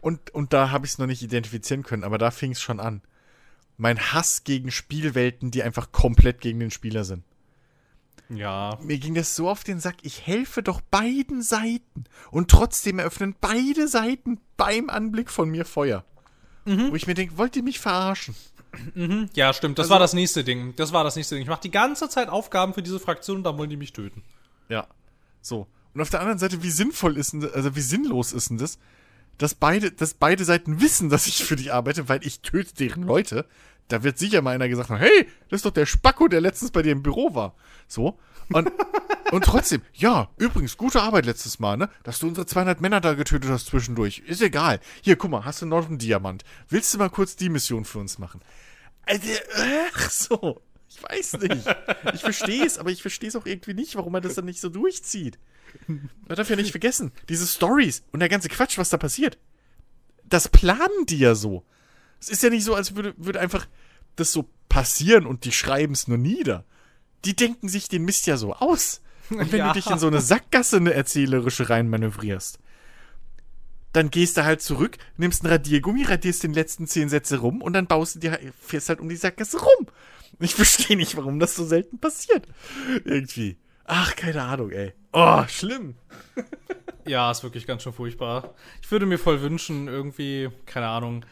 Und, 0.00 0.30
und 0.30 0.52
da 0.52 0.70
habe 0.70 0.86
ich 0.86 0.92
es 0.92 0.98
noch 0.98 1.06
nicht 1.06 1.22
identifizieren 1.22 1.82
können, 1.82 2.04
aber 2.04 2.18
da 2.18 2.30
fing 2.30 2.52
es 2.52 2.60
schon 2.60 2.80
an. 2.80 3.02
Mein 3.76 3.98
Hass 3.98 4.44
gegen 4.44 4.70
Spielwelten, 4.70 5.50
die 5.50 5.62
einfach 5.62 5.92
komplett 5.92 6.40
gegen 6.40 6.60
den 6.60 6.70
Spieler 6.70 7.04
sind. 7.04 7.24
Ja. 8.30 8.78
Mir 8.82 8.98
ging 8.98 9.14
das 9.14 9.34
so 9.34 9.48
auf 9.48 9.64
den 9.64 9.80
Sack. 9.80 9.96
Ich 10.02 10.26
helfe 10.26 10.62
doch 10.62 10.80
beiden 10.80 11.42
Seiten. 11.42 12.04
Und 12.30 12.50
trotzdem 12.50 12.98
eröffnen 12.98 13.34
beide 13.40 13.88
Seiten 13.88 14.40
beim 14.56 14.90
Anblick 14.90 15.30
von 15.30 15.48
mir 15.48 15.64
Feuer. 15.64 16.04
Mhm. 16.64 16.90
Wo 16.90 16.94
ich 16.94 17.06
mir 17.06 17.14
denke, 17.14 17.38
wollt 17.38 17.56
ihr 17.56 17.62
mich 17.62 17.80
verarschen? 17.80 18.34
Mhm. 18.94 19.30
Ja, 19.34 19.52
stimmt. 19.54 19.78
Das 19.78 19.84
also, 19.84 19.92
war 19.94 19.98
das 19.98 20.12
nächste 20.12 20.44
Ding. 20.44 20.74
Das 20.76 20.92
war 20.92 21.04
das 21.04 21.16
nächste 21.16 21.34
Ding. 21.34 21.42
Ich 21.42 21.48
mache 21.48 21.62
die 21.62 21.70
ganze 21.70 22.08
Zeit 22.08 22.28
Aufgaben 22.28 22.74
für 22.74 22.82
diese 22.82 23.00
Fraktion 23.00 23.38
und 23.38 23.44
dann 23.44 23.56
wollen 23.56 23.70
die 23.70 23.76
mich 23.76 23.92
töten. 23.92 24.22
Ja. 24.68 24.86
So. 25.40 25.66
Und 25.94 26.02
auf 26.02 26.10
der 26.10 26.20
anderen 26.20 26.38
Seite, 26.38 26.62
wie 26.62 26.70
sinnvoll 26.70 27.16
ist 27.16 27.32
denn 27.32 27.40
das, 27.40 27.52
also 27.52 27.74
wie 27.74 27.80
sinnlos 27.80 28.32
ist 28.32 28.50
denn 28.50 28.58
das, 28.58 28.78
dass 29.38 29.54
beide, 29.54 29.90
dass 29.92 30.14
beide 30.14 30.44
Seiten 30.44 30.80
wissen, 30.80 31.08
dass 31.08 31.26
ich 31.26 31.44
für 31.44 31.56
dich 31.56 31.72
arbeite, 31.72 32.08
weil 32.08 32.24
ich 32.26 32.40
töte 32.40 32.74
deren 32.74 33.04
Leute. 33.04 33.46
Da 33.88 34.02
wird 34.02 34.18
sicher 34.18 34.42
mal 34.42 34.54
einer 34.54 34.68
gesagt 34.68 34.90
haben, 34.90 34.98
hey, 34.98 35.28
das 35.48 35.58
ist 35.58 35.66
doch 35.66 35.72
der 35.72 35.86
Spacko, 35.86 36.28
der 36.28 36.40
letztens 36.40 36.70
bei 36.70 36.82
dir 36.82 36.92
im 36.92 37.02
Büro 37.02 37.34
war. 37.34 37.54
So. 37.86 38.18
Und, 38.52 38.70
und 39.32 39.44
trotzdem, 39.44 39.82
ja, 39.94 40.30
übrigens, 40.36 40.76
gute 40.76 41.02
Arbeit 41.02 41.26
letztes 41.26 41.58
Mal, 41.58 41.76
ne? 41.76 41.88
Dass 42.02 42.18
du 42.18 42.28
unsere 42.28 42.46
200 42.46 42.80
Männer 42.80 43.00
da 43.00 43.14
getötet 43.14 43.50
hast 43.50 43.66
zwischendurch. 43.66 44.22
Ist 44.26 44.42
egal. 44.42 44.80
Hier, 45.02 45.16
guck 45.16 45.30
mal, 45.30 45.44
hast 45.44 45.62
du 45.62 45.66
noch 45.66 45.88
einen 45.88 45.98
Diamant. 45.98 46.44
Willst 46.68 46.92
du 46.92 46.98
mal 46.98 47.10
kurz 47.10 47.36
die 47.36 47.48
Mission 47.48 47.84
für 47.84 47.98
uns 47.98 48.18
machen? 48.18 48.40
Also, 49.06 49.28
ach 49.94 50.10
so. 50.10 50.60
Ich 50.90 51.02
weiß 51.02 51.34
nicht. 51.40 51.66
Ich 52.14 52.20
verstehe 52.20 52.64
es, 52.64 52.78
aber 52.78 52.90
ich 52.90 53.02
verstehe 53.02 53.28
es 53.28 53.36
auch 53.36 53.44
irgendwie 53.44 53.74
nicht, 53.74 53.94
warum 53.96 54.12
man 54.12 54.22
das 54.22 54.34
dann 54.34 54.46
nicht 54.46 54.60
so 54.60 54.70
durchzieht. 54.70 55.38
Man 55.86 56.08
darf 56.28 56.48
ja 56.48 56.56
nicht 56.56 56.70
vergessen, 56.70 57.12
diese 57.28 57.46
Stories 57.46 58.02
und 58.10 58.20
der 58.20 58.30
ganze 58.30 58.48
Quatsch, 58.48 58.78
was 58.78 58.88
da 58.88 58.96
passiert. 58.96 59.38
Das 60.24 60.48
planen 60.48 61.06
die 61.06 61.18
ja 61.18 61.34
so. 61.34 61.64
Es 62.20 62.28
ist 62.28 62.42
ja 62.42 62.50
nicht 62.50 62.64
so, 62.64 62.74
als 62.74 62.94
würde, 62.94 63.14
würde 63.16 63.40
einfach 63.40 63.66
das 64.16 64.32
so 64.32 64.48
passieren 64.68 65.26
und 65.26 65.44
die 65.44 65.52
schreiben 65.52 65.92
es 65.92 66.08
nur 66.08 66.18
nieder. 66.18 66.64
Die 67.24 67.34
denken 67.34 67.68
sich 67.68 67.88
den 67.88 68.04
Mist 68.04 68.26
ja 68.26 68.36
so 68.36 68.54
aus. 68.54 69.00
Und 69.30 69.52
wenn 69.52 69.58
ja. 69.58 69.68
du 69.68 69.74
dich 69.74 69.90
in 69.90 69.98
so 69.98 70.06
eine 70.06 70.20
Sackgasse 70.20 70.76
eine 70.76 70.94
erzählerische 70.94 71.68
reinmanövrierst, 71.68 72.58
dann 73.92 74.10
gehst 74.10 74.36
du 74.36 74.44
halt 74.44 74.62
zurück, 74.62 74.96
nimmst 75.16 75.44
ein 75.44 75.48
Radiergummi, 75.48 76.04
radierst 76.04 76.42
den 76.42 76.54
letzten 76.54 76.86
zehn 76.86 77.08
Sätze 77.08 77.38
rum 77.38 77.62
und 77.62 77.72
dann 77.72 77.86
baust 77.86 78.16
du 78.16 78.20
dir, 78.20 78.38
fährst 78.60 78.88
halt 78.88 79.00
um 79.00 79.08
die 79.08 79.16
Sackgasse 79.16 79.58
rum. 79.58 79.86
Ich 80.40 80.54
verstehe 80.54 80.96
nicht, 80.96 81.16
warum 81.16 81.38
das 81.38 81.56
so 81.56 81.64
selten 81.64 81.98
passiert. 81.98 82.46
Irgendwie. 83.04 83.58
Ach, 83.84 84.14
keine 84.14 84.42
Ahnung, 84.42 84.70
ey. 84.70 84.92
Oh, 85.12 85.42
schlimm. 85.48 85.96
ja, 87.06 87.30
ist 87.30 87.42
wirklich 87.42 87.66
ganz 87.66 87.82
schön 87.82 87.92
furchtbar. 87.92 88.54
Ich 88.82 88.90
würde 88.90 89.06
mir 89.06 89.18
voll 89.18 89.40
wünschen, 89.40 89.88
irgendwie, 89.88 90.50
keine 90.66 90.88
Ahnung, 90.88 91.24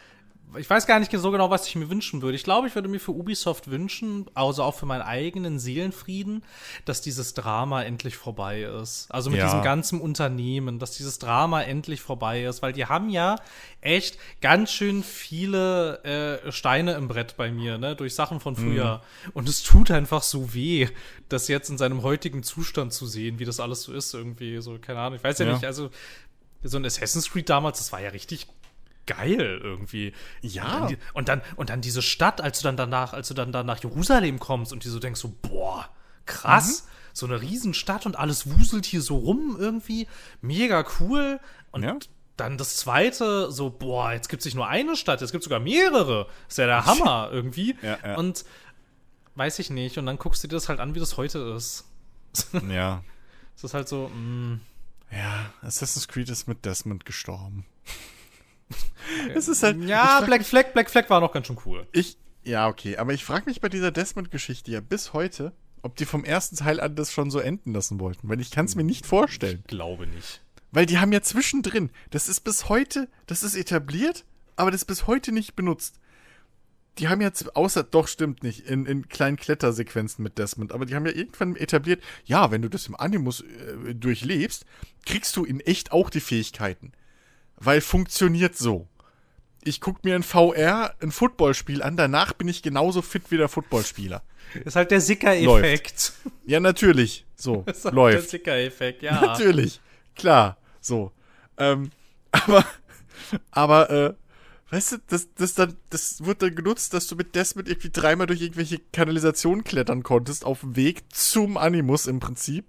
ich 0.59 0.69
weiß 0.69 0.87
gar 0.87 0.99
nicht 0.99 1.13
so 1.13 1.31
genau, 1.31 1.51
was 1.51 1.67
ich 1.67 1.77
mir 1.77 1.91
wünschen 1.91 2.23
würde. 2.23 2.37
Ich 2.37 2.45
glaube, 2.45 2.67
ich 2.67 2.75
würde 2.75 2.89
mir 2.89 3.01
für 3.01 3.13
Ubisoft 3.13 3.71
wünschen, 3.71 4.27
also 4.35 4.63
auch 4.63 4.75
für 4.75 4.87
meinen 4.87 5.03
eigenen 5.03 5.59
Seelenfrieden, 5.59 6.45
dass 6.85 7.01
dieses 7.01 7.35
Drama 7.35 7.83
endlich 7.83 8.17
vorbei 8.17 8.63
ist. 8.63 9.11
Also 9.11 9.31
mit 9.31 9.39
ja. 9.39 9.47
diesem 9.47 9.63
ganzen 9.63 10.01
Unternehmen, 10.01 10.79
dass 10.79 10.93
dieses 10.93 11.19
Drama 11.19 11.63
endlich 11.63 12.01
vorbei 12.01 12.45
ist, 12.45 12.63
weil 12.63 12.73
die 12.73 12.87
haben 12.87 13.09
ja 13.11 13.37
echt 13.81 14.19
ganz 14.41 14.73
schön 14.73 15.03
viele 15.03 16.03
äh, 16.05 16.53
Steine 16.53 16.95
im 16.95 17.09
Brett 17.09 17.37
bei 17.37 17.51
mir, 17.51 17.79
ne, 17.79 17.97
durch 17.97 18.15
Sachen 18.15 18.41
von 18.41 18.57
früher. 18.57 19.03
Mhm. 19.25 19.31
Und 19.35 19.49
es 19.49 19.63
tut 19.63 19.91
einfach 19.91 20.23
so 20.23 20.55
weh, 20.55 20.89
das 21.29 21.49
jetzt 21.49 21.71
in 21.71 21.79
seinem 21.79 22.03
heutigen 22.03 22.43
Zustand 22.43 22.93
zu 22.93 23.07
sehen, 23.07 23.39
wie 23.39 23.45
das 23.45 23.61
alles 23.61 23.83
so 23.83 23.93
ist 23.93 24.15
irgendwie. 24.15 24.61
So, 24.61 24.79
keine 24.79 25.01
Ahnung. 25.01 25.17
Ich 25.17 25.25
weiß 25.25 25.39
ja, 25.39 25.47
ja. 25.47 25.53
nicht, 25.53 25.65
also 25.65 25.91
so 26.63 26.79
ein 26.79 26.85
Assassin's 26.85 27.31
Creed 27.31 27.49
damals, 27.49 27.79
das 27.79 27.93
war 27.93 28.01
ja 28.01 28.11
richtig 28.11 28.47
geil 29.07 29.61
irgendwie. 29.63 30.13
Ja. 30.43 30.87
Und 30.87 30.91
dann, 30.91 30.99
und 31.15 31.29
dann, 31.29 31.43
und 31.57 31.71
dann 31.71 31.81
diese 31.81 32.03
Stadt, 32.03 32.41
als 32.41 32.61
du 32.61 32.65
dann 32.65 32.77
danach, 32.77 33.13
als 33.13 33.29
du 33.29 33.35
dann 33.35 33.53
da 33.53 33.63
nach 33.63 33.83
Jerusalem 33.83 34.39
kommst 34.39 34.73
und 34.73 34.85
die 34.85 34.89
so 34.89 34.99
denkst 34.99 35.21
so, 35.21 35.35
boah, 35.43 35.89
krass. 36.27 36.83
Mhm. 36.83 36.91
So 37.13 37.27
eine 37.27 37.41
Riesenstadt 37.41 38.05
und 38.05 38.19
alles 38.19 38.47
wuselt 38.47 38.85
hier 38.85 39.01
so 39.01 39.17
rum 39.17 39.57
irgendwie. 39.59 40.07
Mega 40.43 40.85
cool. 41.01 41.41
Und 41.71 41.83
ja. 41.83 41.97
dann 42.37 42.59
das 42.59 42.77
zweite, 42.77 43.51
so, 43.51 43.71
boah, 43.71 44.13
jetzt 44.13 44.29
gibt 44.29 44.41
es 44.41 44.45
nicht 44.45 44.55
nur 44.55 44.69
eine 44.69 44.97
Stadt, 44.97 45.23
jetzt 45.23 45.33
gibt 45.33 45.41
es 45.41 45.47
sogar 45.47 45.61
mehrere. 45.61 46.29
Ist 46.47 46.59
ja 46.59 46.67
der 46.67 46.85
Hammer 46.85 47.31
irgendwie. 47.33 47.75
Ja, 47.81 47.99
ja. 48.05 48.17
Und 48.17 48.45
weiß 49.35 49.59
ich 49.61 49.71
nicht. 49.71 49.97
Und 49.97 50.05
dann 50.05 50.19
guckst 50.19 50.45
du 50.45 50.49
dir 50.49 50.57
das 50.57 50.69
halt 50.69 50.79
an, 50.79 50.95
wie 50.95 51.01
das 51.01 51.17
heute 51.17 51.39
ist. 51.57 51.85
Ja. 52.69 53.03
Es 53.57 53.65
ist 53.65 53.73
halt 53.73 53.89
so, 53.89 54.09
mh. 54.09 54.17
Mm. 54.19 54.61
Ja, 55.11 55.51
Assassin's 55.63 56.09
Creed 56.09 56.29
ist 56.29 56.49
mit 56.49 56.65
Desmond 56.67 57.07
gestorben. 57.07 57.65
Es 59.35 59.49
ist 59.49 59.63
halt. 59.63 59.83
Ja, 59.83 60.21
Black 60.23 60.45
Flag, 60.45 60.73
Black 60.73 60.91
Flag 60.91 61.09
war 61.11 61.21
noch 61.21 61.33
ganz 61.33 61.47
schön 61.47 61.59
cool. 61.65 61.87
Ich, 61.93 62.17
ja, 62.45 62.69
okay. 62.69 62.97
Aber 62.97 63.13
ich 63.13 63.25
frage 63.25 63.47
mich 63.47 63.61
bei 63.61 63.69
dieser 63.69 63.91
Desmond-Geschichte 63.91 64.71
ja 64.71 64.81
bis 64.81 65.13
heute, 65.13 65.53
ob 65.83 65.97
die 65.97 66.05
vom 66.05 66.25
ersten 66.25 66.57
Teil 66.57 66.81
an 66.81 66.97
das 66.97 67.13
schon 67.13 67.31
so 67.31 67.39
enden 67.39 67.73
lassen 67.73 68.01
wollten. 68.01 68.29
Weil 68.29 68.41
ich 68.41 68.51
kann 68.51 68.67
es 68.67 68.75
mir 68.75 68.85
nicht 68.85 69.07
vorstellen. 69.07 69.61
Ich 69.61 69.69
glaube 69.69 70.07
nicht. 70.07 70.43
Weil 70.73 70.87
die 70.87 70.99
haben 70.99 71.13
ja 71.13 71.23
zwischendrin, 71.23 71.91
das 72.11 72.29
ist 72.29 72.41
bis 72.41 72.69
heute, 72.69 73.09
das 73.27 73.43
ist 73.43 73.55
etabliert, 73.55 74.25
aber 74.57 74.71
das 74.71 74.83
ist 74.83 74.87
bis 74.87 75.07
heute 75.07 75.33
nicht 75.33 75.57
benutzt. 75.57 76.01
Die 76.99 77.09
haben 77.09 77.21
jetzt, 77.21 77.55
außer, 77.55 77.83
doch 77.83 78.09
stimmt 78.09 78.43
nicht, 78.43 78.61
in, 78.61 78.87
in 78.87 79.09
kleinen 79.09 79.37
Klettersequenzen 79.37 80.23
mit 80.23 80.39
Desmond, 80.39 80.73
aber 80.73 80.87
die 80.87 80.95
haben 80.95 81.07
ja 81.07 81.13
irgendwann 81.13 81.55
etabliert, 81.57 82.03
ja, 82.25 82.51
wenn 82.51 82.63
du 82.63 82.71
das 82.71 82.89
im 82.89 82.97
Animus 82.97 83.43
äh, 83.43 83.95
durchlebst, 83.95 84.65
kriegst 85.05 85.37
du 85.37 85.45
in 85.45 85.61
echt 85.61 85.93
auch 85.93 86.11
die 86.11 86.21
Fähigkeiten 86.21 86.93
weil 87.57 87.81
funktioniert 87.81 88.57
so. 88.57 88.89
Ich 89.65 89.81
gucke 89.81 90.01
mir 90.05 90.15
in 90.15 90.23
VR 90.23 90.95
ein 91.01 91.11
Footballspiel 91.11 91.83
an, 91.83 91.97
danach 91.97 92.33
bin 92.33 92.47
ich 92.49 92.63
genauso 92.63 93.03
fit 93.03 93.31
wie 93.31 93.37
der 93.37 93.49
Footballspieler. 93.49 94.23
Ist 94.65 94.77
halt 94.77 94.91
der 94.91 95.01
Sicker-Effekt. 95.01 96.13
Ja, 96.45 96.61
natürlich. 96.61 97.27
So, 97.35 97.65
ist 97.67 97.85
halt 97.85 97.95
läuft. 97.95 98.19
Der 98.19 98.23
Sicker-Effekt, 98.23 99.03
ja. 99.03 99.21
Natürlich. 99.21 99.81
Klar. 100.15 100.57
So. 100.81 101.13
Ähm, 101.59 101.91
aber, 102.31 102.65
aber, 103.51 103.91
äh, 103.91 104.15
weißt 104.71 104.93
du, 104.93 104.97
das, 105.09 105.35
das, 105.35 105.55
dann, 105.55 105.77
das 105.91 106.25
wird 106.25 106.43
dann 106.43 106.55
genutzt, 106.55 106.95
dass 106.95 107.07
du 107.09 107.17
mit 107.17 107.35
Desmond 107.35 107.69
irgendwie 107.69 107.91
dreimal 107.91 108.27
durch 108.27 108.41
irgendwelche 108.41 108.79
Kanalisationen 108.93 109.65
klettern 109.65 110.03
konntest, 110.03 110.45
auf 110.45 110.61
dem 110.61 110.77
Weg 110.77 111.13
zum 111.13 111.57
Animus 111.57 112.07
im 112.07 112.21
Prinzip. 112.21 112.67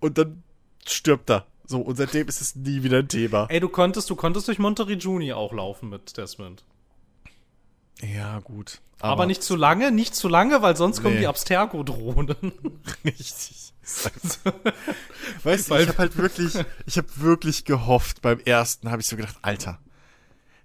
Und 0.00 0.18
dann 0.18 0.42
stirbt 0.86 1.30
er. 1.30 1.46
So, 1.66 1.80
und 1.80 1.96
seitdem 1.96 2.28
ist 2.28 2.40
es 2.40 2.54
nie 2.56 2.82
wieder 2.82 2.98
ein 2.98 3.08
Thema. 3.08 3.46
Ey, 3.48 3.60
du 3.60 3.68
konntest, 3.68 4.10
du 4.10 4.16
konntest 4.16 4.48
durch 4.48 4.58
Monteriggioni 4.58 5.32
auch 5.32 5.52
laufen 5.52 5.88
mit 5.88 6.16
Desmond. 6.16 6.64
Ja, 8.02 8.40
gut. 8.40 8.80
Aber, 8.98 9.12
aber, 9.12 9.26
nicht 9.26 9.42
zu 9.42 9.56
lange, 9.56 9.90
nicht 9.90 10.14
zu 10.14 10.28
lange, 10.28 10.62
weil 10.62 10.76
sonst 10.76 10.98
nee. 10.98 11.02
kommen 11.02 11.18
die 11.18 11.26
Abstergo-Drohnen. 11.26 12.52
Richtig. 13.04 13.72
weißt 15.42 15.70
du, 15.70 15.74
ich 15.76 15.88
habe 15.88 15.98
halt 15.98 16.16
wirklich, 16.16 16.54
ich 16.86 16.96
habe 16.96 17.08
wirklich 17.16 17.64
gehofft, 17.64 18.22
beim 18.22 18.40
ersten 18.40 18.90
habe 18.90 19.02
ich 19.02 19.08
so 19.08 19.16
gedacht, 19.16 19.36
Alter, 19.42 19.78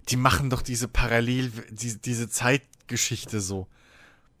die 0.08 0.16
machen 0.16 0.48
doch 0.48 0.62
diese 0.62 0.88
Parallel, 0.88 1.52
die, 1.70 2.00
diese 2.00 2.30
Zeitgeschichte 2.30 3.40
so 3.40 3.68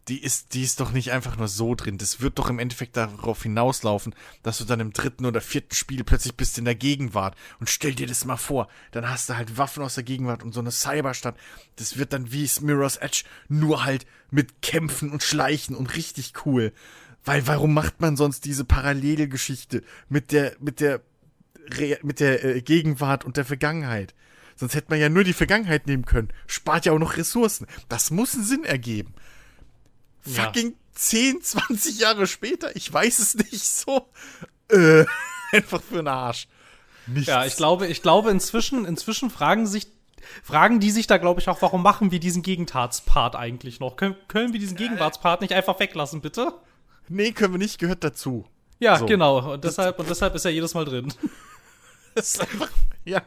die 0.08 0.22
ist, 0.22 0.54
die 0.54 0.62
ist 0.62 0.80
doch 0.80 0.92
nicht 0.92 1.12
einfach 1.12 1.36
nur 1.36 1.48
so 1.48 1.74
drin. 1.74 1.98
Das 1.98 2.20
wird 2.20 2.38
doch 2.38 2.50
im 2.50 2.58
Endeffekt 2.58 2.96
darauf 2.96 3.42
hinauslaufen, 3.42 4.14
dass 4.42 4.58
du 4.58 4.64
dann 4.64 4.80
im 4.80 4.92
dritten 4.92 5.26
oder 5.26 5.40
vierten 5.40 5.74
Spiel 5.74 6.04
plötzlich 6.04 6.34
bist 6.36 6.58
in 6.58 6.64
der 6.64 6.74
Gegenwart. 6.74 7.36
Und 7.60 7.70
stell 7.70 7.94
dir 7.94 8.06
das 8.06 8.24
mal 8.24 8.36
vor, 8.36 8.68
dann 8.92 9.08
hast 9.08 9.28
du 9.28 9.36
halt 9.36 9.58
Waffen 9.58 9.82
aus 9.82 9.94
der 9.94 10.04
Gegenwart 10.04 10.42
und 10.42 10.52
so 10.52 10.60
eine 10.60 10.72
Cyberstadt. 10.72 11.36
Das 11.76 11.98
wird 11.98 12.12
dann 12.12 12.32
wie 12.32 12.48
Mirror's 12.60 12.96
Edge, 12.96 13.24
nur 13.48 13.84
halt 13.84 14.06
mit 14.30 14.62
Kämpfen 14.62 15.10
und 15.10 15.22
Schleichen 15.22 15.76
und 15.76 15.94
richtig 15.94 16.32
cool. 16.44 16.72
Weil 17.24 17.46
warum 17.46 17.74
macht 17.74 18.00
man 18.00 18.16
sonst 18.16 18.44
diese 18.46 18.64
Parallelgeschichte 18.64 19.82
mit 20.08 20.32
der, 20.32 20.56
mit 20.58 20.80
der, 20.80 21.02
mit 22.02 22.20
der 22.20 22.44
äh, 22.44 22.62
Gegenwart 22.62 23.24
und 23.24 23.36
der 23.36 23.44
Vergangenheit? 23.44 24.14
Sonst 24.56 24.74
hätte 24.74 24.90
man 24.90 24.98
ja 24.98 25.08
nur 25.08 25.24
die 25.24 25.32
Vergangenheit 25.34 25.86
nehmen 25.86 26.04
können. 26.04 26.28
Spart 26.46 26.86
ja 26.86 26.92
auch 26.92 26.98
noch 26.98 27.16
Ressourcen. 27.16 27.66
Das 27.88 28.10
muss 28.10 28.34
einen 28.34 28.44
Sinn 28.44 28.64
ergeben 28.64 29.14
fucking 30.22 30.70
ja. 30.70 30.76
10, 30.94 31.42
20 31.42 31.98
Jahre 31.98 32.26
später, 32.26 32.74
ich 32.76 32.92
weiß 32.92 33.18
es 33.18 33.34
nicht 33.34 33.64
so. 33.64 34.08
Äh, 34.68 35.04
einfach 35.52 35.82
für 35.82 35.98
einen 35.98 36.08
Arsch. 36.08 36.48
Nichts. 37.06 37.28
Ja, 37.28 37.44
ich 37.44 37.56
glaube, 37.56 37.86
ich 37.86 38.02
glaube 38.02 38.30
inzwischen, 38.30 38.84
inzwischen 38.84 39.30
fragen 39.30 39.66
sich 39.66 39.88
fragen 40.42 40.80
die 40.80 40.90
sich 40.90 41.06
da, 41.06 41.18
glaube 41.18 41.40
ich, 41.40 41.48
auch, 41.48 41.62
warum 41.62 41.82
machen 41.82 42.10
wir 42.10 42.20
diesen 42.20 42.42
Gegentatspart 42.42 43.36
eigentlich 43.36 43.80
noch? 43.80 43.96
Können, 43.96 44.16
können 44.28 44.52
wir 44.52 44.60
diesen 44.60 44.76
Gegenwartspart 44.76 45.40
nicht 45.40 45.54
einfach 45.54 45.80
weglassen, 45.80 46.20
bitte? 46.20 46.52
Nee, 47.08 47.32
können 47.32 47.54
wir 47.54 47.58
nicht, 47.58 47.78
gehört 47.78 48.04
dazu. 48.04 48.46
Ja, 48.78 48.98
so. 48.98 49.06
genau. 49.06 49.54
Und 49.54 49.64
deshalb, 49.64 49.98
und 49.98 50.08
deshalb 50.08 50.34
ist 50.34 50.44
er 50.44 50.50
jedes 50.50 50.74
Mal 50.74 50.84
drin. 50.84 51.12
Das 52.14 52.34
ist 52.34 52.40
einfach, 52.40 52.68
ja. 53.04 53.22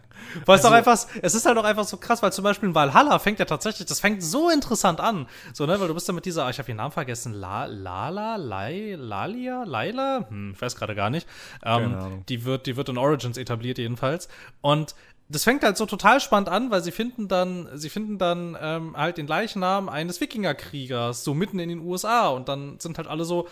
Weil 0.45 0.57
also, 0.57 0.67
es 0.67 0.73
einfach, 0.73 1.07
es 1.21 1.35
ist 1.35 1.45
halt 1.45 1.57
auch 1.57 1.63
einfach 1.63 1.85
so 1.85 1.97
krass, 1.97 2.21
weil 2.21 2.33
zum 2.33 2.43
Beispiel 2.43 2.69
in 2.69 2.75
Valhalla 2.75 3.19
fängt 3.19 3.39
ja 3.39 3.45
tatsächlich, 3.45 3.87
das 3.87 3.99
fängt 3.99 4.23
so 4.23 4.49
interessant 4.49 4.99
an. 4.99 5.27
So, 5.53 5.65
ne, 5.65 5.79
weil 5.79 5.87
du 5.87 5.93
bist 5.93 6.07
ja 6.07 6.13
mit 6.13 6.25
dieser, 6.25 6.49
ich 6.49 6.59
habe 6.59 6.69
ihren 6.69 6.77
Namen 6.77 6.91
vergessen, 6.91 7.33
La, 7.33 7.65
Lala, 7.65 8.35
Lai, 8.35 8.95
Lalia, 8.97 9.63
Laila? 9.63 10.25
Hm, 10.27 10.53
ich 10.55 10.61
weiß 10.61 10.75
gerade 10.75 10.95
gar 10.95 11.09
nicht. 11.09 11.27
Ähm, 11.63 12.23
die 12.29 12.45
wird, 12.45 12.65
die 12.65 12.75
wird 12.75 12.89
in 12.89 12.97
Origins 12.97 13.37
etabliert 13.37 13.77
jedenfalls. 13.77 14.27
Und 14.61 14.95
das 15.29 15.43
fängt 15.43 15.63
halt 15.63 15.77
so 15.77 15.85
total 15.85 16.19
spannend 16.19 16.49
an, 16.49 16.69
weil 16.69 16.83
sie 16.83 16.91
finden 16.91 17.27
dann, 17.27 17.69
sie 17.73 17.89
finden 17.89 18.17
dann 18.17 18.57
ähm, 18.59 18.95
halt 18.97 19.17
den 19.17 19.27
Leichnam 19.27 19.89
eines 19.89 20.21
Wikingerkriegers 20.21 21.23
so 21.23 21.33
mitten 21.33 21.59
in 21.59 21.69
den 21.69 21.79
USA 21.79 22.27
und 22.29 22.49
dann 22.49 22.79
sind 22.79 22.97
halt 22.97 23.07
alle 23.07 23.25
so, 23.25 23.47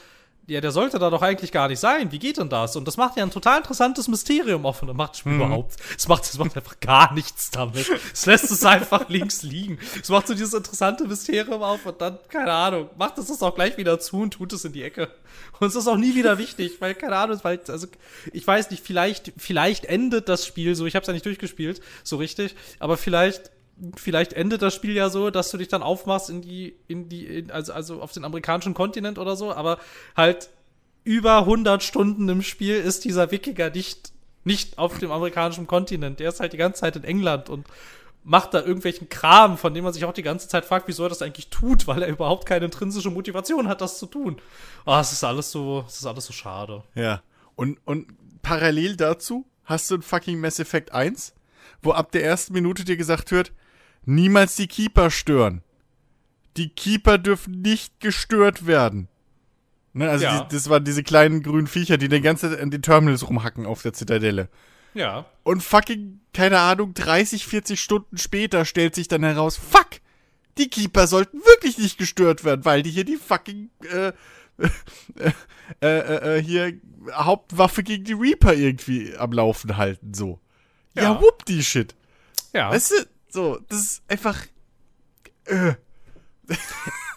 ja, 0.51 0.59
der 0.59 0.71
sollte 0.71 0.99
da 0.99 1.09
doch 1.09 1.21
eigentlich 1.21 1.53
gar 1.53 1.69
nicht 1.69 1.79
sein. 1.79 2.11
Wie 2.11 2.19
geht 2.19 2.37
denn 2.37 2.49
das? 2.49 2.75
Und 2.75 2.85
das 2.85 2.97
macht 2.97 3.15
ja 3.15 3.23
ein 3.23 3.31
total 3.31 3.59
interessantes 3.59 4.09
Mysterium 4.09 4.65
offen. 4.65 4.89
Und 4.89 4.97
macht 4.97 5.11
das 5.11 5.19
Spiel 5.19 5.31
mhm. 5.31 5.41
überhaupt. 5.41 5.77
Es 5.97 6.09
macht, 6.09 6.25
es 6.25 6.37
macht 6.37 6.57
einfach 6.57 6.77
gar 6.81 7.13
nichts 7.13 7.51
damit. 7.51 7.89
Es 8.11 8.25
lässt 8.25 8.51
es 8.51 8.65
einfach 8.65 9.07
links 9.07 9.43
liegen. 9.43 9.79
Es 10.01 10.09
macht 10.09 10.27
so 10.27 10.33
dieses 10.33 10.53
interessante 10.53 11.05
Mysterium 11.05 11.63
auf 11.63 11.85
und 11.85 12.01
dann, 12.01 12.19
keine 12.27 12.51
Ahnung, 12.51 12.89
macht 12.97 13.17
es 13.17 13.27
das 13.27 13.41
auch 13.41 13.55
gleich 13.55 13.77
wieder 13.77 13.97
zu 14.01 14.17
und 14.17 14.31
tut 14.31 14.51
es 14.51 14.65
in 14.65 14.73
die 14.73 14.83
Ecke. 14.83 15.09
Und 15.61 15.69
es 15.69 15.75
ist 15.75 15.87
auch 15.87 15.95
nie 15.95 16.15
wieder 16.15 16.37
wichtig, 16.37 16.81
weil, 16.81 16.95
keine 16.95 17.15
Ahnung, 17.15 17.39
weil, 17.43 17.61
also, 17.69 17.87
ich 18.33 18.45
weiß 18.45 18.71
nicht, 18.71 18.85
vielleicht, 18.85 19.31
vielleicht 19.37 19.85
endet 19.85 20.27
das 20.27 20.45
Spiel 20.45 20.75
so. 20.75 20.85
Ich 20.85 20.95
habe 20.95 21.03
es 21.03 21.07
ja 21.07 21.13
nicht 21.13 21.25
durchgespielt, 21.25 21.79
so 22.03 22.17
richtig. 22.17 22.55
Aber 22.79 22.97
vielleicht 22.97 23.51
vielleicht 23.95 24.33
endet 24.33 24.61
das 24.61 24.75
Spiel 24.75 24.93
ja 24.93 25.09
so, 25.09 25.29
dass 25.29 25.51
du 25.51 25.57
dich 25.57 25.67
dann 25.67 25.83
aufmachst 25.83 26.29
in 26.29 26.41
die, 26.41 26.75
in 26.87 27.09
die, 27.09 27.25
in, 27.25 27.51
also, 27.51 27.73
also 27.73 28.01
auf 28.01 28.11
den 28.11 28.23
amerikanischen 28.23 28.73
Kontinent 28.73 29.17
oder 29.17 29.35
so, 29.35 29.53
aber 29.53 29.79
halt 30.15 30.49
über 31.03 31.39
100 31.39 31.81
Stunden 31.81 32.29
im 32.29 32.41
Spiel 32.43 32.75
ist 32.75 33.05
dieser 33.05 33.31
Wikinger 33.31 33.71
nicht, 33.71 34.11
nicht 34.43 34.77
auf 34.77 34.99
dem 34.99 35.11
amerikanischen 35.11 35.67
Kontinent. 35.67 36.19
Der 36.19 36.29
ist 36.29 36.39
halt 36.39 36.53
die 36.53 36.57
ganze 36.57 36.81
Zeit 36.81 36.95
in 36.95 37.03
England 37.03 37.49
und 37.49 37.65
macht 38.23 38.53
da 38.53 38.59
irgendwelchen 38.59 39.09
Kram, 39.09 39.57
von 39.57 39.73
dem 39.73 39.83
man 39.83 39.93
sich 39.93 40.05
auch 40.05 40.13
die 40.13 40.21
ganze 40.21 40.47
Zeit 40.47 40.65
fragt, 40.65 40.87
wieso 40.87 41.03
er 41.03 41.09
das 41.09 41.23
eigentlich 41.23 41.49
tut, 41.49 41.87
weil 41.87 42.03
er 42.03 42.09
überhaupt 42.09 42.45
keine 42.45 42.65
intrinsische 42.65 43.09
Motivation 43.09 43.67
hat, 43.67 43.81
das 43.81 43.97
zu 43.97 44.05
tun. 44.05 44.39
Oh, 44.85 44.97
es 44.99 45.11
ist 45.11 45.23
alles 45.23 45.51
so, 45.51 45.83
es 45.87 45.97
ist 45.97 46.05
alles 46.05 46.25
so 46.25 46.33
schade. 46.33 46.83
Ja. 46.93 47.21
Und, 47.55 47.79
und 47.85 48.07
parallel 48.43 48.95
dazu 48.95 49.45
hast 49.65 49.89
du 49.89 49.95
ein 49.95 50.01
fucking 50.03 50.39
Mass 50.39 50.59
Effect 50.59 50.91
1, 50.91 51.33
wo 51.81 51.93
ab 51.93 52.11
der 52.11 52.23
ersten 52.23 52.53
Minute 52.53 52.85
dir 52.85 52.97
gesagt 52.97 53.31
wird, 53.31 53.51
niemals 54.05 54.55
die 54.55 54.67
Keeper 54.67 55.11
stören. 55.11 55.63
Die 56.57 56.69
Keeper 56.69 57.17
dürfen 57.17 57.61
nicht 57.61 57.99
gestört 57.99 58.67
werden. 58.67 59.07
Ne, 59.93 60.09
also 60.09 60.23
ja. 60.23 60.43
die, 60.43 60.55
das 60.55 60.69
waren 60.69 60.83
diese 60.83 61.03
kleinen 61.03 61.43
grünen 61.43 61.67
Viecher, 61.67 61.97
die 61.97 62.07
die 62.07 62.21
ganze 62.21 62.49
Zeit 62.49 62.59
an 62.59 62.71
den 62.71 62.81
Terminals 62.81 63.27
rumhacken 63.27 63.65
auf 63.65 63.81
der 63.81 63.93
Zitadelle. 63.93 64.49
Ja. 64.93 65.25
Und 65.43 65.63
fucking, 65.63 66.21
keine 66.33 66.59
Ahnung, 66.59 66.93
30, 66.93 67.45
40 67.45 67.79
Stunden 67.79 68.17
später 68.17 68.65
stellt 68.65 68.95
sich 68.95 69.07
dann 69.07 69.23
heraus, 69.23 69.57
fuck, 69.57 69.89
die 70.57 70.69
Keeper 70.69 71.07
sollten 71.07 71.39
wirklich 71.39 71.77
nicht 71.77 71.97
gestört 71.97 72.43
werden, 72.43 72.65
weil 72.65 72.83
die 72.83 72.91
hier 72.91 73.05
die 73.05 73.17
fucking, 73.17 73.69
äh, 73.89 74.11
äh, 74.59 75.31
äh, 75.81 76.37
äh, 76.37 76.43
hier 76.43 76.73
Hauptwaffe 77.13 77.83
gegen 77.83 78.03
die 78.03 78.13
Reaper 78.13 78.53
irgendwie 78.53 79.15
am 79.17 79.31
Laufen 79.31 79.77
halten, 79.77 80.13
so. 80.13 80.39
Ja, 80.93 81.03
ja 81.03 81.21
whoop 81.21 81.45
die 81.45 81.63
Shit. 81.63 81.95
Ja. 82.53 82.69
Weißt 82.69 82.91
du, 82.91 82.95
so, 83.31 83.59
das 83.69 83.79
ist 83.79 84.03
einfach. 84.07 84.37
Äh. 85.45 85.73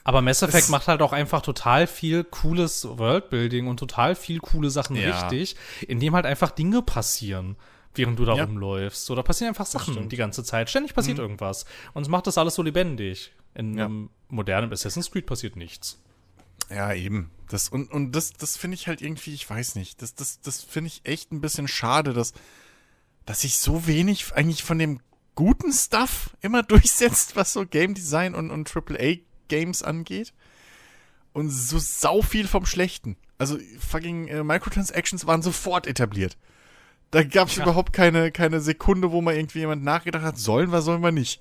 Aber 0.04 0.20
Mass 0.20 0.42
Effect 0.42 0.68
macht 0.68 0.86
halt 0.86 1.00
auch 1.00 1.12
einfach 1.14 1.40
total 1.40 1.86
viel 1.86 2.24
cooles 2.24 2.86
Worldbuilding 2.86 3.66
und 3.66 3.78
total 3.78 4.14
viel 4.14 4.38
coole 4.38 4.68
Sachen 4.68 4.96
ja. 4.96 5.10
richtig, 5.10 5.56
indem 5.88 6.14
halt 6.14 6.26
einfach 6.26 6.50
Dinge 6.50 6.82
passieren, 6.82 7.56
während 7.94 8.18
du 8.18 8.26
da 8.26 8.34
ja. 8.36 8.44
rumläufst. 8.44 9.08
Da 9.08 9.22
passieren 9.22 9.48
einfach 9.48 9.64
Sachen 9.64 10.10
die 10.10 10.16
ganze 10.16 10.44
Zeit. 10.44 10.68
Ständig 10.68 10.94
passiert 10.94 11.16
mhm. 11.16 11.22
irgendwas. 11.22 11.64
Und 11.94 12.02
es 12.02 12.08
macht 12.08 12.26
das 12.26 12.36
alles 12.36 12.54
so 12.54 12.62
lebendig. 12.62 13.32
In 13.54 13.78
ja. 13.78 13.86
einem 13.86 14.10
modernen 14.28 14.70
Assassin's 14.72 15.10
Creed 15.10 15.24
passiert 15.24 15.56
nichts. 15.56 16.02
Ja, 16.68 16.92
eben. 16.92 17.30
Das, 17.48 17.68
und 17.70 17.90
und 17.90 18.12
das, 18.12 18.32
das 18.32 18.56
finde 18.56 18.74
ich 18.74 18.88
halt 18.88 19.00
irgendwie, 19.00 19.32
ich 19.32 19.48
weiß 19.48 19.74
nicht, 19.74 20.02
das, 20.02 20.14
das, 20.14 20.40
das 20.40 20.62
finde 20.62 20.88
ich 20.88 21.02
echt 21.04 21.32
ein 21.32 21.40
bisschen 21.40 21.68
schade, 21.68 22.12
dass, 22.12 22.34
dass 23.26 23.40
sich 23.42 23.58
so 23.58 23.86
wenig 23.86 24.34
eigentlich 24.34 24.62
von 24.62 24.78
dem 24.78 25.00
guten 25.34 25.72
Stuff 25.72 26.36
immer 26.40 26.62
durchsetzt, 26.64 27.36
was 27.36 27.52
so 27.52 27.66
Game 27.66 27.94
Design 27.94 28.34
und, 28.34 28.50
und 28.50 28.70
AAA 28.74 29.16
Games 29.48 29.82
angeht. 29.82 30.32
Und 31.32 31.50
so 31.50 31.78
sau 31.78 32.22
viel 32.22 32.46
vom 32.46 32.64
Schlechten. 32.64 33.16
Also 33.38 33.58
fucking 33.80 34.28
äh, 34.28 34.44
Microtransactions 34.44 35.26
waren 35.26 35.42
sofort 35.42 35.86
etabliert. 35.86 36.36
Da 37.10 37.22
gab 37.22 37.48
es 37.48 37.56
ja. 37.56 37.64
überhaupt 37.64 37.92
keine, 37.92 38.30
keine 38.30 38.60
Sekunde, 38.60 39.12
wo 39.12 39.20
mal 39.20 39.34
irgendwie 39.34 39.60
jemand 39.60 39.84
nachgedacht 39.84 40.24
hat, 40.24 40.38
sollen 40.38 40.70
wir, 40.70 40.82
sollen 40.82 41.02
wir 41.02 41.12
nicht. 41.12 41.40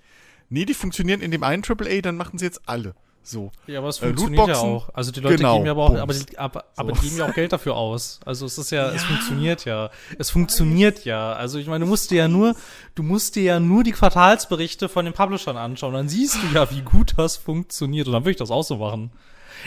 Nee, 0.49 0.65
die 0.65 0.73
funktionieren 0.73 1.21
in 1.21 1.31
dem 1.31 1.43
einen 1.43 1.63
AAA, 1.63 2.01
dann 2.01 2.17
machen 2.17 2.37
sie 2.37 2.45
jetzt 2.45 2.61
alle. 2.67 2.95
So. 3.25 3.51
Ja, 3.67 3.79
aber 3.79 3.87
es 3.87 3.99
äh, 3.99 4.07
funktioniert 4.07 4.49
ja 4.49 4.57
auch. 4.57 4.89
Also 4.93 5.11
die 5.11 5.21
Leute 5.21 5.37
genau, 5.37 5.53
geben 5.55 5.65
ja 5.65 5.71
aber 5.71 5.83
auch, 5.83 5.95
aber, 5.95 6.13
die, 6.13 6.37
aber, 6.37 6.65
so. 6.73 6.81
aber 6.81 6.91
die 6.91 6.99
geben 6.99 7.17
ja 7.17 7.29
auch 7.29 7.33
Geld 7.33 7.53
dafür 7.53 7.75
aus. 7.75 8.19
Also 8.25 8.45
es 8.45 8.57
ist 8.57 8.69
ja, 8.71 8.89
ja, 8.89 8.93
es 8.93 9.03
funktioniert 9.03 9.63
ja. 9.63 9.89
Es 10.19 10.29
funktioniert 10.29 11.05
ja. 11.05 11.31
Also 11.31 11.57
ich 11.57 11.67
meine, 11.67 11.85
du 11.85 11.89
musst 11.89 12.11
dir 12.11 12.17
ja 12.17 12.27
nur, 12.27 12.53
du 12.95 13.03
musst 13.03 13.37
dir 13.37 13.43
ja 13.43 13.59
nur 13.61 13.83
die 13.83 13.93
Quartalsberichte 13.93 14.89
von 14.89 15.05
den 15.05 15.13
Publishern 15.13 15.55
anschauen. 15.55 15.93
Dann 15.93 16.09
siehst 16.09 16.35
du 16.35 16.47
ja, 16.53 16.69
wie 16.69 16.81
gut 16.81 17.13
das 17.15 17.37
funktioniert. 17.37 18.07
Und 18.07 18.13
dann 18.13 18.23
würde 18.23 18.31
ich 18.31 18.37
das 18.37 18.51
auch 18.51 18.63
so 18.63 18.75
machen. 18.75 19.11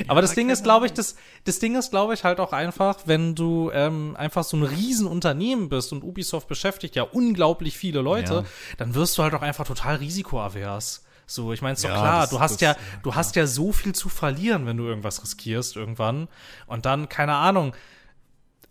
aber 0.09 0.21
das 0.21 0.35
Ding 0.35 0.51
ist, 0.51 0.63
glaube 0.63 0.85
ich, 0.85 0.93
das, 0.93 1.17
das 1.45 1.59
Ding 1.59 1.77
ist, 1.77 1.91
glaube 1.91 2.13
ich, 2.13 2.25
halt 2.25 2.41
auch 2.41 2.53
einfach, 2.53 2.99
wenn 3.07 3.35
du 3.35 3.71
ähm, 3.73 4.15
einfach 4.19 4.45
so 4.45 4.59
ein 4.59 4.65
Riesenunternehmen 4.65 5.71
bist 5.71 5.93
und 5.93 6.05
Ubisoft 6.05 6.47
beschäftigt 6.47 6.95
ja 6.95 7.05
unglaublich 7.05 7.79
viele 7.79 8.03
Leute, 8.03 8.35
ja. 8.35 8.45
dann 8.77 8.95
wirst 8.95 9.17
du 9.17 9.23
halt 9.23 9.33
auch 9.33 9.41
einfach 9.41 9.67
total 9.67 9.97
risikoavers. 9.97 11.06
So, 11.27 11.53
ich 11.53 11.61
meine, 11.61 11.75
ist 11.75 11.85
doch 11.85 11.91
ja, 11.91 11.97
klar, 11.97 12.21
das, 12.23 12.31
du 12.31 12.41
hast 12.41 12.53
das, 12.53 12.61
ja, 12.61 12.77
du 13.03 13.15
hast 13.15 13.35
ja 13.37 13.47
so 13.47 13.73
viel 13.73 13.95
zu 13.95 14.09
verlieren, 14.09 14.67
wenn 14.67 14.77
du 14.77 14.85
irgendwas 14.85 15.23
riskierst 15.23 15.77
irgendwann. 15.77 16.29
Und 16.67 16.87
dann, 16.87 17.09
keine 17.09 17.35
Ahnung, 17.35 17.75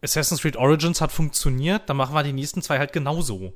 Assassin's 0.01 0.41
Creed 0.41 0.55
Origins 0.55 1.01
hat 1.01 1.11
funktioniert, 1.11 1.89
dann 1.89 1.97
machen 1.97 2.15
wir 2.15 2.23
die 2.23 2.33
nächsten 2.33 2.61
zwei 2.61 2.79
halt 2.79 2.93
genauso. 2.93 3.53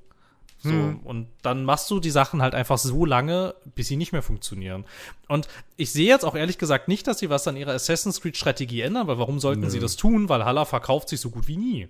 So, 0.62 0.72
hm. 0.72 1.00
und 1.06 1.28
dann 1.42 1.64
machst 1.64 1.90
du 1.90 2.02
die 2.02 2.10
Sachen 2.10 2.42
halt 2.42 2.54
einfach 2.54 2.78
so 2.78 3.06
lange, 3.06 3.56
bis 3.76 3.88
sie 3.88 3.96
nicht 3.96 4.12
mehr 4.12 4.22
funktionieren. 4.22 4.84
Und 5.30 5.48
ich 5.78 5.94
sehe 5.94 6.08
jetzt 6.08 6.26
auch 6.26 6.36
ehrlich 6.36 6.58
gesagt 6.58 6.90
nicht, 6.90 7.08
dass 7.08 7.20
sie 7.20 7.30
was 7.30 7.48
an 7.48 7.56
ihrer 7.56 7.72
Assassin's 7.72 8.20
Creed 8.20 8.36
Strategie 8.36 8.82
ändern, 8.82 9.08
weil 9.08 9.18
warum 9.18 9.40
sollten 9.40 9.62
Nö. 9.62 9.70
sie 9.70 9.80
das 9.80 9.96
tun? 9.96 10.28
Weil 10.28 10.44
Halla 10.44 10.66
verkauft 10.66 11.08
sich 11.08 11.22
so 11.22 11.30
gut 11.30 11.48
wie 11.48 11.56
nie. 11.56 11.88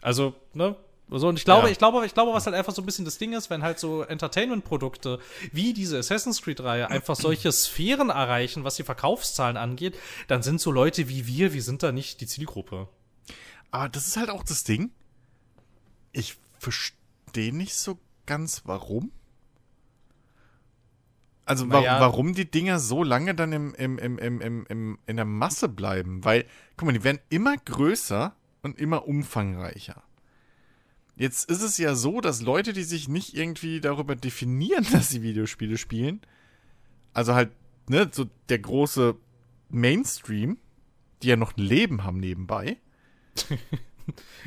Also, 0.00 0.32
ne, 0.54 0.76
so, 1.18 1.28
und 1.28 1.36
ich 1.36 1.44
glaube, 1.44 1.66
ja. 1.66 1.72
ich 1.72 1.78
glaube, 1.78 2.06
ich 2.06 2.14
glaube, 2.14 2.32
was 2.32 2.46
halt 2.46 2.54
einfach 2.54 2.74
so 2.74 2.82
ein 2.82 2.86
bisschen 2.86 3.04
das 3.04 3.18
Ding 3.18 3.32
ist, 3.32 3.50
wenn 3.50 3.62
halt 3.62 3.78
so 3.78 4.02
Entertainment-Produkte 4.02 5.18
wie 5.52 5.72
diese 5.72 5.98
Assassin's 5.98 6.42
Creed-Reihe 6.42 6.88
einfach 6.88 7.16
solche 7.16 7.50
Sphären 7.50 8.10
erreichen, 8.10 8.64
was 8.64 8.76
die 8.76 8.84
Verkaufszahlen 8.84 9.56
angeht, 9.56 9.96
dann 10.28 10.42
sind 10.42 10.60
so 10.60 10.70
Leute 10.70 11.08
wie 11.08 11.26
wir, 11.26 11.52
wir 11.52 11.62
sind 11.62 11.82
da 11.82 11.90
nicht 11.90 12.20
die 12.20 12.26
Zielgruppe. 12.26 12.88
Aber 13.70 13.88
das 13.88 14.06
ist 14.06 14.16
halt 14.16 14.30
auch 14.30 14.44
das 14.44 14.64
Ding. 14.64 14.90
Ich 16.12 16.36
verstehe 16.58 17.54
nicht 17.54 17.74
so 17.74 17.98
ganz, 18.26 18.62
warum. 18.64 19.10
Also 21.44 21.68
wa 21.68 21.82
warum 21.82 22.34
die 22.34 22.48
Dinger 22.48 22.78
so 22.78 23.02
lange 23.02 23.34
dann 23.34 23.52
im, 23.52 23.74
im, 23.74 23.98
im, 23.98 24.18
im, 24.18 24.40
im, 24.40 24.66
im, 24.68 24.98
in 25.06 25.16
der 25.16 25.24
Masse 25.24 25.68
bleiben. 25.68 26.24
Weil, 26.24 26.44
guck 26.76 26.86
mal, 26.86 26.92
die 26.92 27.02
werden 27.02 27.18
immer 27.28 27.56
größer 27.56 28.36
und 28.62 28.78
immer 28.78 29.08
umfangreicher. 29.08 30.04
Jetzt 31.20 31.50
ist 31.50 31.60
es 31.60 31.76
ja 31.76 31.94
so, 31.94 32.22
dass 32.22 32.40
Leute, 32.40 32.72
die 32.72 32.82
sich 32.82 33.06
nicht 33.06 33.36
irgendwie 33.36 33.82
darüber 33.82 34.16
definieren, 34.16 34.86
dass 34.92 35.10
sie 35.10 35.20
Videospiele 35.20 35.76
spielen, 35.76 36.22
also 37.12 37.34
halt, 37.34 37.50
ne, 37.90 38.08
so 38.10 38.24
der 38.48 38.58
große 38.58 39.16
Mainstream, 39.68 40.56
die 41.22 41.28
ja 41.28 41.36
noch 41.36 41.54
ein 41.58 41.62
Leben 41.62 42.04
haben 42.04 42.18
nebenbei. 42.18 42.78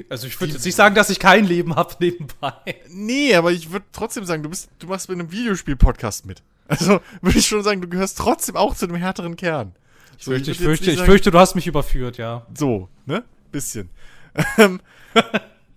Also 0.10 0.28
ich 0.28 0.42
würde 0.42 0.52
jetzt 0.52 0.66
nicht 0.66 0.76
sagen, 0.76 0.94
dass 0.94 1.10
ich 1.10 1.20
kein 1.20 1.46
Leben 1.46 1.76
habe 1.78 1.96
nebenbei. 2.02 2.82
Nee, 2.90 3.34
aber 3.34 3.54
ich 3.54 3.72
würde 3.72 3.86
trotzdem 3.94 4.26
sagen, 4.26 4.44
du 4.44 4.50
bist, 4.50 4.70
du 4.80 4.88
machst 4.88 5.08
mit 5.08 5.18
einem 5.18 5.32
Videospiel-Podcast 5.32 6.26
mit. 6.26 6.44
Also 6.68 7.00
würde 7.22 7.40
ich 7.40 7.48
schon 7.48 7.64
sagen, 7.64 7.80
du 7.80 7.88
gehörst 7.88 8.18
trotzdem 8.18 8.58
auch 8.58 8.76
zu 8.76 8.88
dem 8.88 8.98
härteren 8.98 9.38
Kern. 9.38 9.74
Ich, 10.18 10.26
so, 10.26 10.32
fürchte, 10.32 10.52
ich, 10.52 10.58
fürchte, 10.58 10.92
ich 10.92 11.00
fürchte, 11.00 11.32
du 11.32 11.40
hast 11.40 11.56
mich 11.56 11.68
überführt, 11.68 12.18
ja. 12.18 12.46
So, 12.54 12.90
ne? 13.06 13.24
Bisschen. 13.54 13.90
Ähm, 14.58 14.82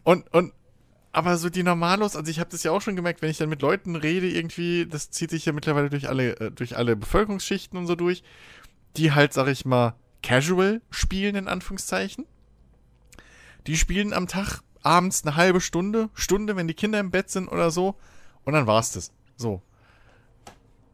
und, 0.02 0.32
und 0.32 0.52
aber 1.16 1.38
so 1.38 1.48
die 1.48 1.62
Normalos, 1.62 2.14
also 2.14 2.30
ich 2.30 2.40
habe 2.40 2.50
das 2.50 2.62
ja 2.62 2.72
auch 2.72 2.82
schon 2.82 2.94
gemerkt, 2.94 3.22
wenn 3.22 3.30
ich 3.30 3.38
dann 3.38 3.48
mit 3.48 3.62
Leuten 3.62 3.96
rede, 3.96 4.28
irgendwie, 4.28 4.84
das 4.84 5.10
zieht 5.10 5.30
sich 5.30 5.46
ja 5.46 5.52
mittlerweile 5.52 5.88
durch 5.88 6.10
alle, 6.10 6.38
äh, 6.38 6.50
durch 6.50 6.76
alle 6.76 6.94
Bevölkerungsschichten 6.94 7.78
und 7.78 7.86
so 7.86 7.94
durch, 7.94 8.22
die 8.98 9.12
halt, 9.12 9.32
sag 9.32 9.48
ich 9.48 9.64
mal, 9.64 9.94
casual 10.22 10.82
spielen, 10.90 11.34
in 11.34 11.48
Anführungszeichen. 11.48 12.26
Die 13.66 13.78
spielen 13.78 14.12
am 14.12 14.28
Tag 14.28 14.60
abends 14.82 15.24
eine 15.24 15.36
halbe 15.36 15.62
Stunde, 15.62 16.10
Stunde, 16.12 16.54
wenn 16.54 16.68
die 16.68 16.74
Kinder 16.74 17.00
im 17.00 17.10
Bett 17.10 17.30
sind 17.30 17.48
oder 17.48 17.70
so, 17.70 17.96
und 18.44 18.52
dann 18.52 18.66
war's 18.66 18.92
das. 18.92 19.10
So. 19.38 19.62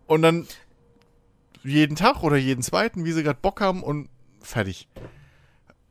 Und 0.07 0.23
dann 0.23 0.47
jeden 1.65 1.97
Tag 1.97 2.23
oder 2.23 2.36
jeden 2.36 2.62
zweiten, 2.62 3.05
wie 3.05 3.11
sie 3.11 3.24
gerade 3.24 3.40
Bock 3.43 3.61
haben 3.61 3.82
und 3.82 4.09
fertig. 4.40 4.89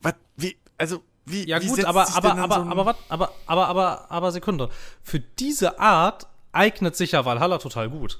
Was, 0.02 0.16
wie, 0.38 0.56
also, 0.78 1.03
wie, 1.26 1.48
ja, 1.48 1.61
wie 1.61 1.68
gut, 1.68 1.85
aber, 1.85 2.14
aber, 2.15 2.38
aber, 2.38 2.56
so 2.56 2.61
aber, 2.61 2.95
aber, 3.10 3.31
aber, 3.45 3.68
aber, 3.68 4.11
aber, 4.11 4.31
Sekunde. 4.31 4.69
Für 5.03 5.19
diese 5.19 5.80
Art 5.80 6.27
eignet 6.52 6.95
sich 6.95 7.11
ja 7.11 7.26
Valhalla 7.26 7.57
total 7.60 7.89
gut. 7.89 8.19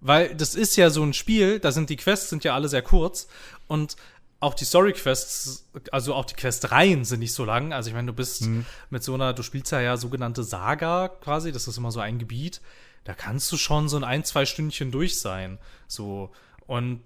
Weil 0.00 0.34
das 0.34 0.54
ist 0.54 0.76
ja 0.76 0.90
so 0.90 1.02
ein 1.02 1.12
Spiel, 1.12 1.58
da 1.58 1.72
sind 1.72 1.90
die 1.90 1.96
Quests 1.96 2.30
sind 2.30 2.44
ja 2.44 2.54
alle 2.54 2.68
sehr 2.68 2.82
kurz 2.82 3.28
und 3.66 3.96
auch 4.40 4.54
die 4.54 4.64
Story-Quests, 4.64 5.68
also 5.90 6.14
auch 6.14 6.24
die 6.24 6.34
Questreihen 6.34 7.04
sind 7.04 7.20
nicht 7.20 7.34
so 7.34 7.44
lang. 7.44 7.72
Also 7.72 7.88
ich 7.88 7.94
meine, 7.94 8.06
du 8.06 8.12
bist 8.12 8.42
mhm. 8.42 8.64
mit 8.90 9.02
so 9.02 9.14
einer, 9.14 9.32
du 9.32 9.42
spielst 9.42 9.72
ja 9.72 9.80
ja 9.80 9.96
sogenannte 9.96 10.44
Saga 10.44 11.08
quasi, 11.08 11.50
das 11.50 11.66
ist 11.66 11.76
immer 11.76 11.90
so 11.90 12.00
ein 12.00 12.18
Gebiet. 12.18 12.60
Da 13.02 13.14
kannst 13.14 13.50
du 13.50 13.56
schon 13.56 13.88
so 13.88 13.96
ein 13.96 14.04
ein, 14.04 14.22
zwei 14.24 14.44
Stündchen 14.46 14.92
durch 14.92 15.18
sein. 15.18 15.58
So. 15.88 16.30
Und 16.66 17.02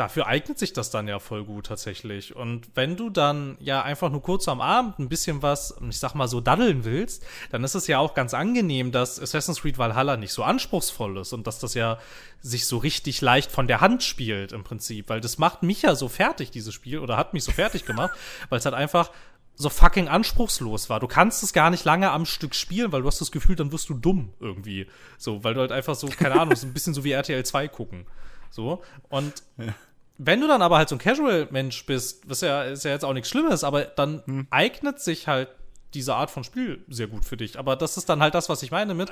dafür 0.00 0.26
eignet 0.26 0.58
sich 0.58 0.72
das 0.72 0.90
dann 0.90 1.06
ja 1.06 1.18
voll 1.18 1.44
gut 1.44 1.66
tatsächlich. 1.66 2.34
Und 2.34 2.68
wenn 2.74 2.96
du 2.96 3.10
dann 3.10 3.58
ja 3.60 3.82
einfach 3.82 4.10
nur 4.10 4.22
kurz 4.22 4.48
am 4.48 4.62
Abend 4.62 4.98
ein 4.98 5.10
bisschen 5.10 5.42
was, 5.42 5.76
ich 5.88 5.98
sag 5.98 6.14
mal 6.14 6.26
so, 6.26 6.40
daddeln 6.40 6.84
willst, 6.84 7.24
dann 7.50 7.62
ist 7.62 7.74
es 7.74 7.86
ja 7.86 7.98
auch 7.98 8.14
ganz 8.14 8.32
angenehm, 8.32 8.92
dass 8.92 9.20
Assassin's 9.20 9.60
Creed 9.60 9.76
Valhalla 9.76 10.16
nicht 10.16 10.32
so 10.32 10.42
anspruchsvoll 10.42 11.18
ist 11.18 11.34
und 11.34 11.46
dass 11.46 11.58
das 11.58 11.74
ja 11.74 11.98
sich 12.40 12.66
so 12.66 12.78
richtig 12.78 13.20
leicht 13.20 13.52
von 13.52 13.66
der 13.66 13.82
Hand 13.82 14.02
spielt 14.02 14.52
im 14.52 14.64
Prinzip. 14.64 15.10
Weil 15.10 15.20
das 15.20 15.36
macht 15.36 15.62
mich 15.62 15.82
ja 15.82 15.94
so 15.94 16.08
fertig, 16.08 16.50
dieses 16.50 16.72
Spiel, 16.72 16.98
oder 16.98 17.18
hat 17.18 17.34
mich 17.34 17.44
so 17.44 17.52
fertig 17.52 17.84
gemacht, 17.84 18.12
weil 18.48 18.58
es 18.58 18.64
halt 18.64 18.74
einfach 18.74 19.10
so 19.54 19.68
fucking 19.68 20.08
anspruchslos 20.08 20.88
war. 20.88 21.00
Du 21.00 21.08
kannst 21.08 21.42
es 21.42 21.52
gar 21.52 21.68
nicht 21.68 21.84
lange 21.84 22.10
am 22.10 22.24
Stück 22.24 22.54
spielen, 22.54 22.92
weil 22.92 23.02
du 23.02 23.06
hast 23.06 23.20
das 23.20 23.30
Gefühl, 23.30 23.56
dann 23.56 23.70
wirst 23.70 23.90
du 23.90 23.94
dumm 23.94 24.32
irgendwie. 24.40 24.86
So, 25.18 25.44
weil 25.44 25.52
du 25.52 25.60
halt 25.60 25.72
einfach 25.72 25.94
so, 25.94 26.06
keine 26.06 26.40
Ahnung, 26.40 26.56
so 26.56 26.66
ein 26.66 26.72
bisschen 26.72 26.94
so 26.94 27.04
wie 27.04 27.12
RTL 27.12 27.44
2 27.44 27.68
gucken. 27.68 28.06
So. 28.50 28.82
Und 29.10 29.42
ja. 29.58 29.74
Wenn 30.22 30.40
du 30.42 30.46
dann 30.46 30.60
aber 30.60 30.76
halt 30.76 30.90
so 30.90 30.96
ein 30.96 30.98
Casual-Mensch 30.98 31.86
bist, 31.86 32.28
was 32.28 32.42
ja, 32.42 32.64
ist 32.64 32.84
ja 32.84 32.90
jetzt 32.90 33.06
auch 33.06 33.14
nichts 33.14 33.30
Schlimmes, 33.30 33.64
aber 33.64 33.84
dann 33.84 34.22
hm. 34.26 34.46
eignet 34.50 35.00
sich 35.00 35.26
halt 35.26 35.48
diese 35.94 36.14
Art 36.14 36.30
von 36.30 36.44
Spiel 36.44 36.84
sehr 36.88 37.06
gut 37.06 37.24
für 37.24 37.38
dich. 37.38 37.58
Aber 37.58 37.74
das 37.74 37.96
ist 37.96 38.08
dann 38.10 38.20
halt 38.20 38.34
das, 38.34 38.50
was 38.50 38.62
ich 38.62 38.70
meine 38.70 38.92
mit, 38.92 39.10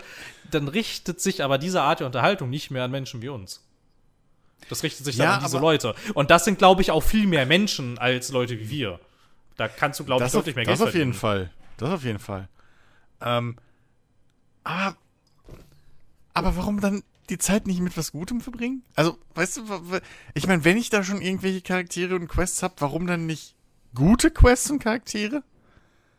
dann 0.50 0.68
richtet 0.68 1.20
sich 1.20 1.42
aber 1.42 1.56
diese 1.56 1.80
Art 1.80 2.00
der 2.00 2.06
Unterhaltung 2.06 2.50
nicht 2.50 2.70
mehr 2.70 2.84
an 2.84 2.90
Menschen 2.90 3.22
wie 3.22 3.30
uns. 3.30 3.64
Das 4.68 4.82
richtet 4.82 5.06
sich 5.06 5.16
dann 5.16 5.26
ja, 5.26 5.36
an 5.36 5.44
diese 5.44 5.58
Leute. 5.58 5.94
Und 6.12 6.30
das 6.30 6.44
sind, 6.44 6.58
glaube 6.58 6.82
ich, 6.82 6.90
auch 6.90 7.02
viel 7.02 7.26
mehr 7.26 7.46
Menschen 7.46 7.96
als 7.96 8.30
Leute 8.30 8.58
wie 8.60 8.68
wir. 8.68 9.00
Da 9.56 9.66
kannst 9.66 9.98
du, 9.98 10.04
glaube 10.04 10.26
ich, 10.26 10.32
deutlich 10.32 10.56
mehr 10.56 10.66
Geld 10.66 10.78
Das 10.78 10.86
auf 10.86 10.94
jeden 10.94 11.14
Fall. 11.14 11.50
Das 11.78 11.90
auf 11.90 12.04
jeden 12.04 12.18
Fall. 12.18 12.48
Ähm, 13.22 13.56
aber, 14.62 14.96
aber 16.34 16.56
warum 16.56 16.82
dann 16.82 17.02
die 17.30 17.38
Zeit 17.38 17.66
nicht 17.66 17.80
mit 17.80 17.96
was 17.96 18.12
Gutem 18.12 18.40
verbringen? 18.40 18.82
Also, 18.94 19.18
weißt 19.34 19.58
du, 19.58 19.62
ich 20.34 20.46
meine, 20.46 20.64
wenn 20.64 20.76
ich 20.76 20.90
da 20.90 21.02
schon 21.02 21.20
irgendwelche 21.20 21.62
Charaktere 21.62 22.14
und 22.14 22.28
Quests 22.28 22.62
habe, 22.62 22.74
warum 22.78 23.06
dann 23.06 23.26
nicht 23.26 23.54
gute 23.94 24.30
Quests 24.30 24.70
und 24.70 24.78
Charaktere? 24.80 25.42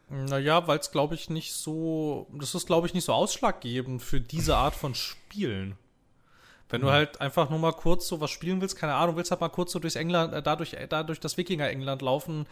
Naja, 0.10 0.68
weil 0.68 0.80
es, 0.80 0.91
glaube 0.91 1.15
ich, 1.15 1.30
nicht 1.30 1.53
so. 1.53 2.27
Das 2.34 2.56
ist, 2.56 2.65
glaube 2.65 2.88
ich, 2.88 2.94
nicht 2.94 3.06
so 3.06 3.14
ausschlaggebend 3.14 4.02
für 4.02 4.19
diese 4.19 4.57
Art 4.57 4.76
von 4.76 4.95
Spielen. 4.95 5.77
Wenn 6.70 6.82
du 6.82 6.88
mhm. 6.88 6.91
halt 6.91 7.22
einfach 7.22 7.50
nur 7.50 7.60
mal 7.60 7.74
kurz 7.74 8.08
so 8.08 8.22
was 8.22 8.30
spielen 8.30 8.62
willst, 8.62 8.78
keine 8.78 8.94
Ahnung, 8.94 9.16
willst 9.16 9.32
halt 9.32 9.41
mal 9.41 9.50
kurz 9.50 9.72
so 9.72 9.80
durchs 9.80 9.96
England, 9.96 10.34
äh, 10.34 10.41
dadurch, 10.41 10.74
äh, 10.74 10.88
dadurch 10.88 11.20
das 11.20 11.38
Wikinger-England 11.38 12.02
laufen, 12.02 12.46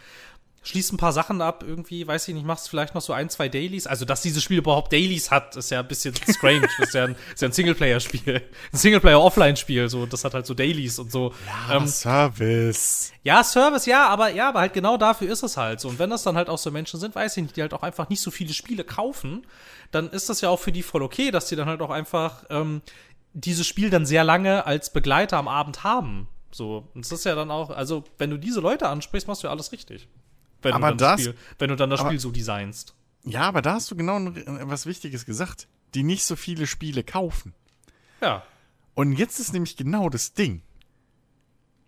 schließt 0.62 0.92
ein 0.92 0.96
paar 0.96 1.12
Sachen 1.12 1.40
ab, 1.40 1.64
irgendwie, 1.66 2.06
weiß 2.06 2.28
ich 2.28 2.34
nicht, 2.34 2.44
machst 2.44 2.68
vielleicht 2.68 2.94
noch 2.94 3.00
so 3.00 3.12
ein, 3.12 3.30
zwei 3.30 3.48
Dailies. 3.48 3.86
Also, 3.86 4.04
dass 4.04 4.22
dieses 4.22 4.42
Spiel 4.42 4.58
überhaupt 4.58 4.92
Dailies 4.92 5.30
hat, 5.30 5.56
ist 5.56 5.70
ja 5.70 5.80
ein 5.80 5.88
bisschen 5.88 6.14
strange. 6.28 6.62
das 6.78 6.88
ist 6.88 6.94
ja 6.94 7.04
ein, 7.04 7.16
ist 7.32 7.40
ja 7.40 7.48
ein 7.48 7.52
Singleplayer-Spiel. 7.52 8.42
Ein 8.72 8.76
Singleplayer-Offline-Spiel, 8.76 9.88
so, 9.88 10.04
das 10.06 10.24
hat 10.24 10.34
halt 10.34 10.46
so 10.46 10.54
Dailies 10.54 10.98
und 10.98 11.10
so. 11.10 11.32
Ja, 11.68 11.76
ähm, 11.76 11.86
Service. 11.86 13.12
Ja, 13.22 13.42
Service, 13.44 13.86
ja, 13.86 14.08
aber 14.08 14.30
ja, 14.30 14.48
aber 14.48 14.60
halt 14.60 14.74
genau 14.74 14.96
dafür 14.96 15.30
ist 15.30 15.42
es 15.42 15.56
halt 15.56 15.80
so. 15.80 15.88
Und 15.88 15.98
wenn 15.98 16.10
das 16.10 16.22
dann 16.22 16.36
halt 16.36 16.48
auch 16.48 16.58
so 16.58 16.70
Menschen 16.70 17.00
sind, 17.00 17.14
weiß 17.14 17.36
ich 17.36 17.42
nicht, 17.44 17.56
die 17.56 17.62
halt 17.62 17.72
auch 17.72 17.82
einfach 17.82 18.08
nicht 18.08 18.20
so 18.20 18.30
viele 18.30 18.52
Spiele 18.52 18.84
kaufen, 18.84 19.46
dann 19.90 20.10
ist 20.10 20.28
das 20.28 20.40
ja 20.40 20.50
auch 20.50 20.60
für 20.60 20.72
die 20.72 20.82
voll 20.82 21.02
okay, 21.02 21.30
dass 21.30 21.46
die 21.46 21.56
dann 21.56 21.68
halt 21.68 21.80
auch 21.80 21.90
einfach 21.90 22.44
ähm, 22.50 22.82
dieses 23.32 23.66
Spiel 23.66 23.90
dann 23.90 24.06
sehr 24.06 24.24
lange 24.24 24.66
als 24.66 24.92
Begleiter 24.92 25.36
am 25.36 25.48
Abend 25.48 25.84
haben. 25.84 26.28
So, 26.50 26.88
und 26.94 27.04
das 27.04 27.12
ist 27.12 27.24
ja 27.24 27.34
dann 27.34 27.50
auch, 27.50 27.70
also, 27.70 28.04
wenn 28.16 28.30
du 28.30 28.38
diese 28.38 28.60
Leute 28.60 28.88
ansprichst, 28.88 29.28
machst 29.28 29.42
du 29.42 29.48
ja 29.48 29.52
alles 29.52 29.72
richtig. 29.72 30.08
Wenn 30.62 30.72
aber 30.72 30.90
du 30.90 30.96
dann 30.96 31.16
das, 31.16 31.20
Spiel, 31.20 31.34
wenn 31.58 31.68
du 31.70 31.76
dann 31.76 31.90
das 31.90 32.00
aber, 32.00 32.08
Spiel 32.10 32.20
so 32.20 32.30
designst. 32.30 32.94
Ja, 33.24 33.42
aber 33.42 33.62
da 33.62 33.74
hast 33.74 33.90
du 33.90 33.96
genau 33.96 34.18
was 34.44 34.86
Wichtiges 34.86 35.26
gesagt. 35.26 35.68
Die 35.94 36.02
nicht 36.02 36.24
so 36.24 36.36
viele 36.36 36.66
Spiele 36.66 37.02
kaufen. 37.02 37.54
Ja. 38.20 38.42
Und 38.94 39.12
jetzt 39.12 39.38
ist 39.38 39.52
nämlich 39.52 39.76
genau 39.76 40.08
das 40.08 40.34
Ding. 40.34 40.62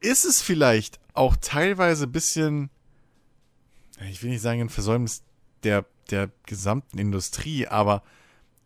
Ist 0.00 0.24
es 0.24 0.40
vielleicht 0.40 1.00
auch 1.12 1.36
teilweise 1.40 2.04
ein 2.04 2.12
bisschen, 2.12 2.70
ich 4.08 4.22
will 4.22 4.30
nicht 4.30 4.40
sagen 4.40 4.60
ein 4.60 4.68
Versäumnis 4.68 5.22
der, 5.62 5.84
der 6.10 6.30
gesamten 6.46 6.98
Industrie, 6.98 7.66
aber 7.66 8.02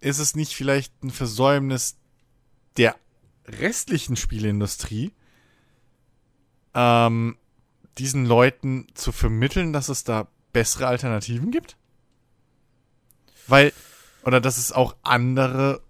ist 0.01 0.19
es 0.19 0.37
nicht 0.37 0.55
vielleicht 0.55 1.03
ein 1.03 1.11
Versäumnis 1.11 1.97
der 2.77 2.97
restlichen 3.47 4.17
Spieleindustrie, 4.17 5.13
ähm, 6.75 7.37
diesen 7.99 8.27
Leuten 8.27 8.87
zu 8.95 9.13
vermitteln, 9.13 9.73
dass 9.73 9.89
es 9.89 10.05
da 10.05 10.29
bessere 10.53 10.87
Alternativen 10.87 11.51
gibt? 11.51 11.77
Weil, 13.47 13.73
oder 14.25 14.41
dass 14.41 14.59
es 14.59 14.73
auch 14.73 14.97
andere 15.03 15.83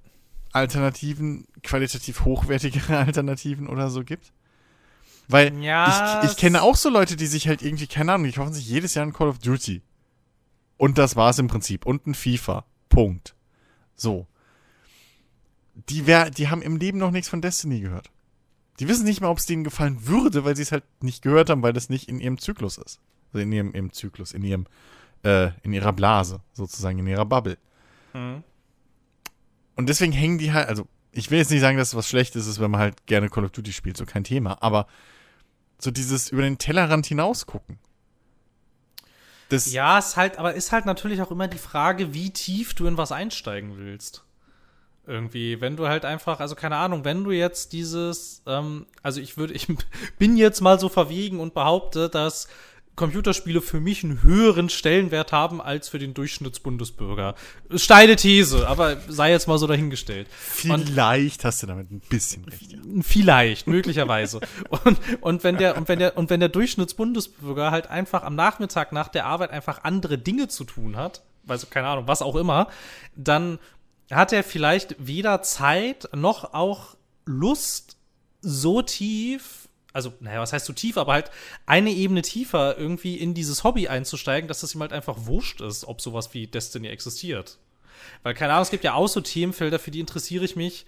Alternativen, 0.52 1.46
qualitativ 1.62 2.24
hochwertigere 2.24 2.98
Alternativen 3.06 3.68
oder 3.68 3.90
so 3.90 4.04
gibt? 4.04 4.32
Weil 5.28 5.54
ja, 5.62 6.22
ich, 6.22 6.30
ich 6.30 6.36
kenne 6.36 6.62
auch 6.62 6.76
so 6.76 6.90
Leute, 6.90 7.16
die 7.16 7.26
sich 7.26 7.48
halt 7.48 7.62
irgendwie, 7.62 7.86
keine 7.86 8.12
Ahnung, 8.12 8.26
die 8.26 8.32
kaufen 8.32 8.52
sich 8.52 8.68
jedes 8.68 8.94
Jahr 8.94 9.06
ein 9.06 9.12
Call 9.12 9.28
of 9.28 9.38
Duty. 9.38 9.82
Und 10.76 10.98
das 10.98 11.16
war's 11.16 11.38
im 11.38 11.48
Prinzip. 11.48 11.86
Und 11.86 12.06
ein 12.06 12.14
FIFA. 12.14 12.66
Punkt. 12.88 13.34
So. 13.96 14.26
Die, 15.74 16.06
wär, 16.06 16.30
die 16.30 16.48
haben 16.48 16.62
im 16.62 16.76
Leben 16.76 16.98
noch 16.98 17.10
nichts 17.10 17.28
von 17.28 17.42
Destiny 17.42 17.80
gehört. 17.80 18.10
Die 18.80 18.88
wissen 18.88 19.04
nicht 19.04 19.20
mal, 19.20 19.28
ob 19.28 19.38
es 19.38 19.46
denen 19.46 19.64
gefallen 19.64 20.06
würde, 20.06 20.44
weil 20.44 20.56
sie 20.56 20.62
es 20.62 20.72
halt 20.72 20.84
nicht 21.00 21.22
gehört 21.22 21.50
haben, 21.50 21.62
weil 21.62 21.72
das 21.72 21.88
nicht 21.88 22.08
in 22.08 22.20
ihrem 22.20 22.38
Zyklus 22.38 22.78
ist. 22.78 23.00
Also 23.32 23.42
in 23.42 23.52
ihrem, 23.52 23.72
ihrem 23.74 23.92
Zyklus, 23.92 24.32
in 24.32 24.42
ihrem, 24.42 24.66
äh, 25.22 25.50
in 25.62 25.72
ihrer 25.72 25.92
Blase, 25.92 26.40
sozusagen, 26.52 26.98
in 26.98 27.06
ihrer 27.06 27.24
Bubble. 27.24 27.58
Mhm. 28.12 28.42
Und 29.76 29.88
deswegen 29.88 30.12
hängen 30.12 30.38
die 30.38 30.52
halt, 30.52 30.68
also 30.68 30.86
ich 31.12 31.30
will 31.30 31.38
jetzt 31.38 31.50
nicht 31.50 31.60
sagen, 31.60 31.78
dass 31.78 31.88
es 31.88 31.94
was 31.94 32.08
Schlechtes 32.08 32.46
ist, 32.46 32.60
wenn 32.60 32.70
man 32.70 32.80
halt 32.80 33.06
gerne 33.06 33.28
Call 33.28 33.44
of 33.44 33.50
Duty 33.52 33.72
spielt, 33.72 33.96
so 33.96 34.06
kein 34.06 34.24
Thema, 34.24 34.62
aber 34.62 34.86
so 35.78 35.90
dieses 35.90 36.30
über 36.30 36.42
den 36.42 36.58
Tellerrand 36.58 37.06
hinaus 37.06 37.46
gucken. 37.46 37.78
Das 39.48 39.70
ja, 39.72 39.98
ist 39.98 40.16
halt, 40.16 40.38
aber 40.38 40.54
ist 40.54 40.72
halt 40.72 40.86
natürlich 40.86 41.20
auch 41.22 41.30
immer 41.30 41.48
die 41.48 41.58
Frage, 41.58 42.14
wie 42.14 42.30
tief 42.30 42.74
du 42.74 42.86
in 42.86 42.96
was 42.96 43.12
einsteigen 43.12 43.76
willst. 43.76 44.24
Irgendwie, 45.06 45.60
wenn 45.60 45.76
du 45.76 45.86
halt 45.86 46.04
einfach, 46.04 46.40
also 46.40 46.54
keine 46.54 46.76
Ahnung, 46.76 47.04
wenn 47.04 47.24
du 47.24 47.30
jetzt 47.30 47.72
dieses, 47.72 48.42
ähm, 48.46 48.86
also 49.02 49.20
ich 49.20 49.36
würde, 49.36 49.52
ich 49.54 49.66
bin 50.18 50.36
jetzt 50.36 50.60
mal 50.60 50.78
so 50.80 50.88
verwegen 50.88 51.40
und 51.40 51.54
behaupte, 51.54 52.08
dass 52.08 52.48
Computerspiele 52.96 53.60
für 53.60 53.80
mich 53.80 54.04
einen 54.04 54.22
höheren 54.22 54.68
Stellenwert 54.68 55.32
haben 55.32 55.60
als 55.60 55.88
für 55.88 55.98
den 55.98 56.14
Durchschnittsbundesbürger. 56.14 57.34
Steile 57.74 58.14
These, 58.14 58.68
aber 58.68 58.98
sei 59.08 59.32
jetzt 59.32 59.48
mal 59.48 59.58
so 59.58 59.66
dahingestellt. 59.66 60.28
Vielleicht 60.30 61.40
und, 61.40 61.44
hast 61.44 61.62
du 61.62 61.66
damit 61.66 61.90
ein 61.90 62.00
bisschen 62.08 62.44
recht. 62.44 62.72
Ja. 62.72 62.78
Vielleicht, 63.02 63.66
möglicherweise. 63.66 64.40
und, 64.84 64.98
und 65.20 65.44
wenn 65.44 65.56
der 65.56 65.76
und 65.76 65.88
wenn 65.88 65.98
der 65.98 66.16
und 66.16 66.30
wenn 66.30 66.40
der 66.40 66.48
Durchschnittsbundesbürger 66.48 67.72
halt 67.72 67.88
einfach 67.88 68.22
am 68.22 68.36
Nachmittag 68.36 68.92
nach 68.92 69.08
der 69.08 69.26
Arbeit 69.26 69.50
einfach 69.50 69.82
andere 69.82 70.16
Dinge 70.16 70.46
zu 70.46 70.62
tun 70.62 70.96
hat, 70.96 71.22
also 71.48 71.66
keine 71.68 71.88
Ahnung, 71.88 72.06
was 72.06 72.22
auch 72.22 72.36
immer, 72.36 72.68
dann 73.16 73.58
hat 74.10 74.32
er 74.32 74.44
vielleicht 74.44 74.96
weder 74.98 75.42
Zeit 75.42 76.08
noch 76.14 76.54
auch 76.54 76.96
Lust, 77.24 77.96
so 78.40 78.82
tief, 78.82 79.68
also, 79.92 80.12
naja, 80.20 80.40
was 80.40 80.52
heißt 80.52 80.66
so 80.66 80.72
tief, 80.72 80.98
aber 80.98 81.12
halt 81.12 81.30
eine 81.66 81.90
Ebene 81.90 82.22
tiefer 82.22 82.76
irgendwie 82.76 83.16
in 83.16 83.32
dieses 83.32 83.64
Hobby 83.64 83.88
einzusteigen, 83.88 84.48
dass 84.48 84.62
es 84.62 84.74
ihm 84.74 84.80
halt 84.80 84.92
einfach 84.92 85.26
wurscht 85.26 85.60
ist, 85.60 85.84
ob 85.84 86.00
sowas 86.00 86.34
wie 86.34 86.46
Destiny 86.46 86.88
existiert. 86.88 87.58
Weil, 88.22 88.34
keine 88.34 88.52
Ahnung, 88.52 88.64
es 88.64 88.70
gibt 88.70 88.84
ja 88.84 88.94
auch 88.94 89.06
so 89.06 89.20
Themenfelder, 89.20 89.78
für 89.78 89.90
die 89.90 90.00
interessiere 90.00 90.44
ich 90.44 90.56
mich 90.56 90.84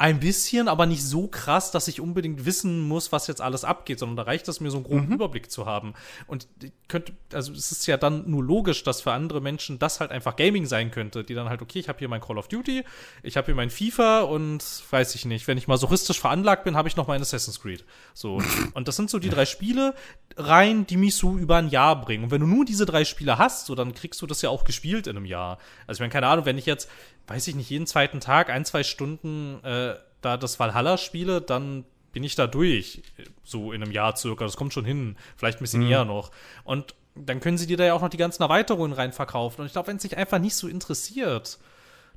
ein 0.00 0.18
bisschen, 0.18 0.66
aber 0.66 0.86
nicht 0.86 1.04
so 1.04 1.26
krass, 1.26 1.72
dass 1.72 1.86
ich 1.86 2.00
unbedingt 2.00 2.46
wissen 2.46 2.88
muss, 2.88 3.12
was 3.12 3.26
jetzt 3.26 3.42
alles 3.42 3.64
abgeht, 3.64 3.98
sondern 3.98 4.16
da 4.16 4.22
reicht 4.22 4.48
es 4.48 4.58
mir, 4.58 4.70
so 4.70 4.78
einen 4.78 4.84
groben 4.84 5.06
mhm. 5.06 5.12
Überblick 5.12 5.50
zu 5.50 5.66
haben. 5.66 5.92
Und 6.26 6.48
könnte, 6.88 7.12
also 7.34 7.52
es 7.52 7.70
ist 7.70 7.86
ja 7.86 7.98
dann 7.98 8.28
nur 8.30 8.42
logisch, 8.42 8.82
dass 8.82 9.02
für 9.02 9.12
andere 9.12 9.42
Menschen 9.42 9.78
das 9.78 10.00
halt 10.00 10.10
einfach 10.10 10.36
Gaming 10.36 10.64
sein 10.64 10.90
könnte, 10.90 11.22
die 11.22 11.34
dann 11.34 11.50
halt, 11.50 11.60
okay, 11.60 11.80
ich 11.80 11.90
habe 11.90 11.98
hier 11.98 12.08
mein 12.08 12.22
Call 12.22 12.38
of 12.38 12.48
Duty, 12.48 12.82
ich 13.22 13.36
habe 13.36 13.44
hier 13.44 13.54
mein 13.54 13.68
FIFA 13.68 14.22
und 14.22 14.64
weiß 14.90 15.14
ich 15.16 15.26
nicht, 15.26 15.46
wenn 15.46 15.58
ich 15.58 15.68
mal 15.68 15.74
masochistisch 15.74 16.18
veranlagt 16.18 16.64
bin, 16.64 16.78
habe 16.78 16.88
ich 16.88 16.96
noch 16.96 17.06
mein 17.06 17.20
Assassin's 17.20 17.60
Creed. 17.60 17.84
So. 18.14 18.40
und 18.72 18.88
das 18.88 18.96
sind 18.96 19.10
so 19.10 19.18
die 19.18 19.28
drei 19.28 19.44
Spiele 19.44 19.94
rein, 20.38 20.86
die 20.86 20.96
mich 20.96 21.14
so 21.14 21.36
über 21.36 21.56
ein 21.56 21.68
Jahr 21.68 22.00
bringen. 22.00 22.24
Und 22.24 22.30
wenn 22.30 22.40
du 22.40 22.46
nur 22.46 22.64
diese 22.64 22.86
drei 22.86 23.04
Spiele 23.04 23.36
hast, 23.36 23.66
so, 23.66 23.74
dann 23.74 23.92
kriegst 23.92 24.22
du 24.22 24.26
das 24.26 24.40
ja 24.40 24.48
auch 24.48 24.64
gespielt 24.64 25.06
in 25.06 25.16
einem 25.16 25.26
Jahr. 25.26 25.58
Also 25.86 25.98
ich 25.98 26.00
meine, 26.00 26.12
keine 26.12 26.28
Ahnung, 26.28 26.46
wenn 26.46 26.56
ich 26.56 26.64
jetzt 26.64 26.88
weiß 27.30 27.46
ich 27.46 27.54
nicht, 27.54 27.70
jeden 27.70 27.86
zweiten 27.86 28.18
Tag 28.18 28.50
ein, 28.50 28.64
zwei 28.64 28.82
Stunden 28.82 29.62
äh, 29.62 29.94
da 30.20 30.36
das 30.36 30.58
Valhalla 30.58 30.98
spiele, 30.98 31.40
dann 31.40 31.84
bin 32.12 32.24
ich 32.24 32.34
da 32.34 32.48
durch, 32.48 33.02
so 33.44 33.70
in 33.70 33.84
einem 33.84 33.92
Jahr 33.92 34.16
circa. 34.16 34.44
Das 34.44 34.56
kommt 34.56 34.72
schon 34.74 34.84
hin, 34.84 35.16
vielleicht 35.36 35.58
ein 35.58 35.62
bisschen 35.62 35.84
mhm. 35.84 35.90
eher 35.90 36.04
noch. 36.04 36.32
Und 36.64 36.96
dann 37.14 37.38
können 37.38 37.56
sie 37.56 37.68
dir 37.68 37.76
da 37.76 37.84
ja 37.84 37.94
auch 37.94 38.02
noch 38.02 38.08
die 38.08 38.16
ganzen 38.16 38.42
Erweiterungen 38.42 38.92
rein 38.92 39.12
verkaufen. 39.12 39.60
Und 39.60 39.68
ich 39.68 39.72
glaube, 39.72 39.86
wenn 39.86 39.96
es 39.96 40.02
sich 40.02 40.16
einfach 40.16 40.40
nicht 40.40 40.56
so 40.56 40.66
interessiert, 40.66 41.60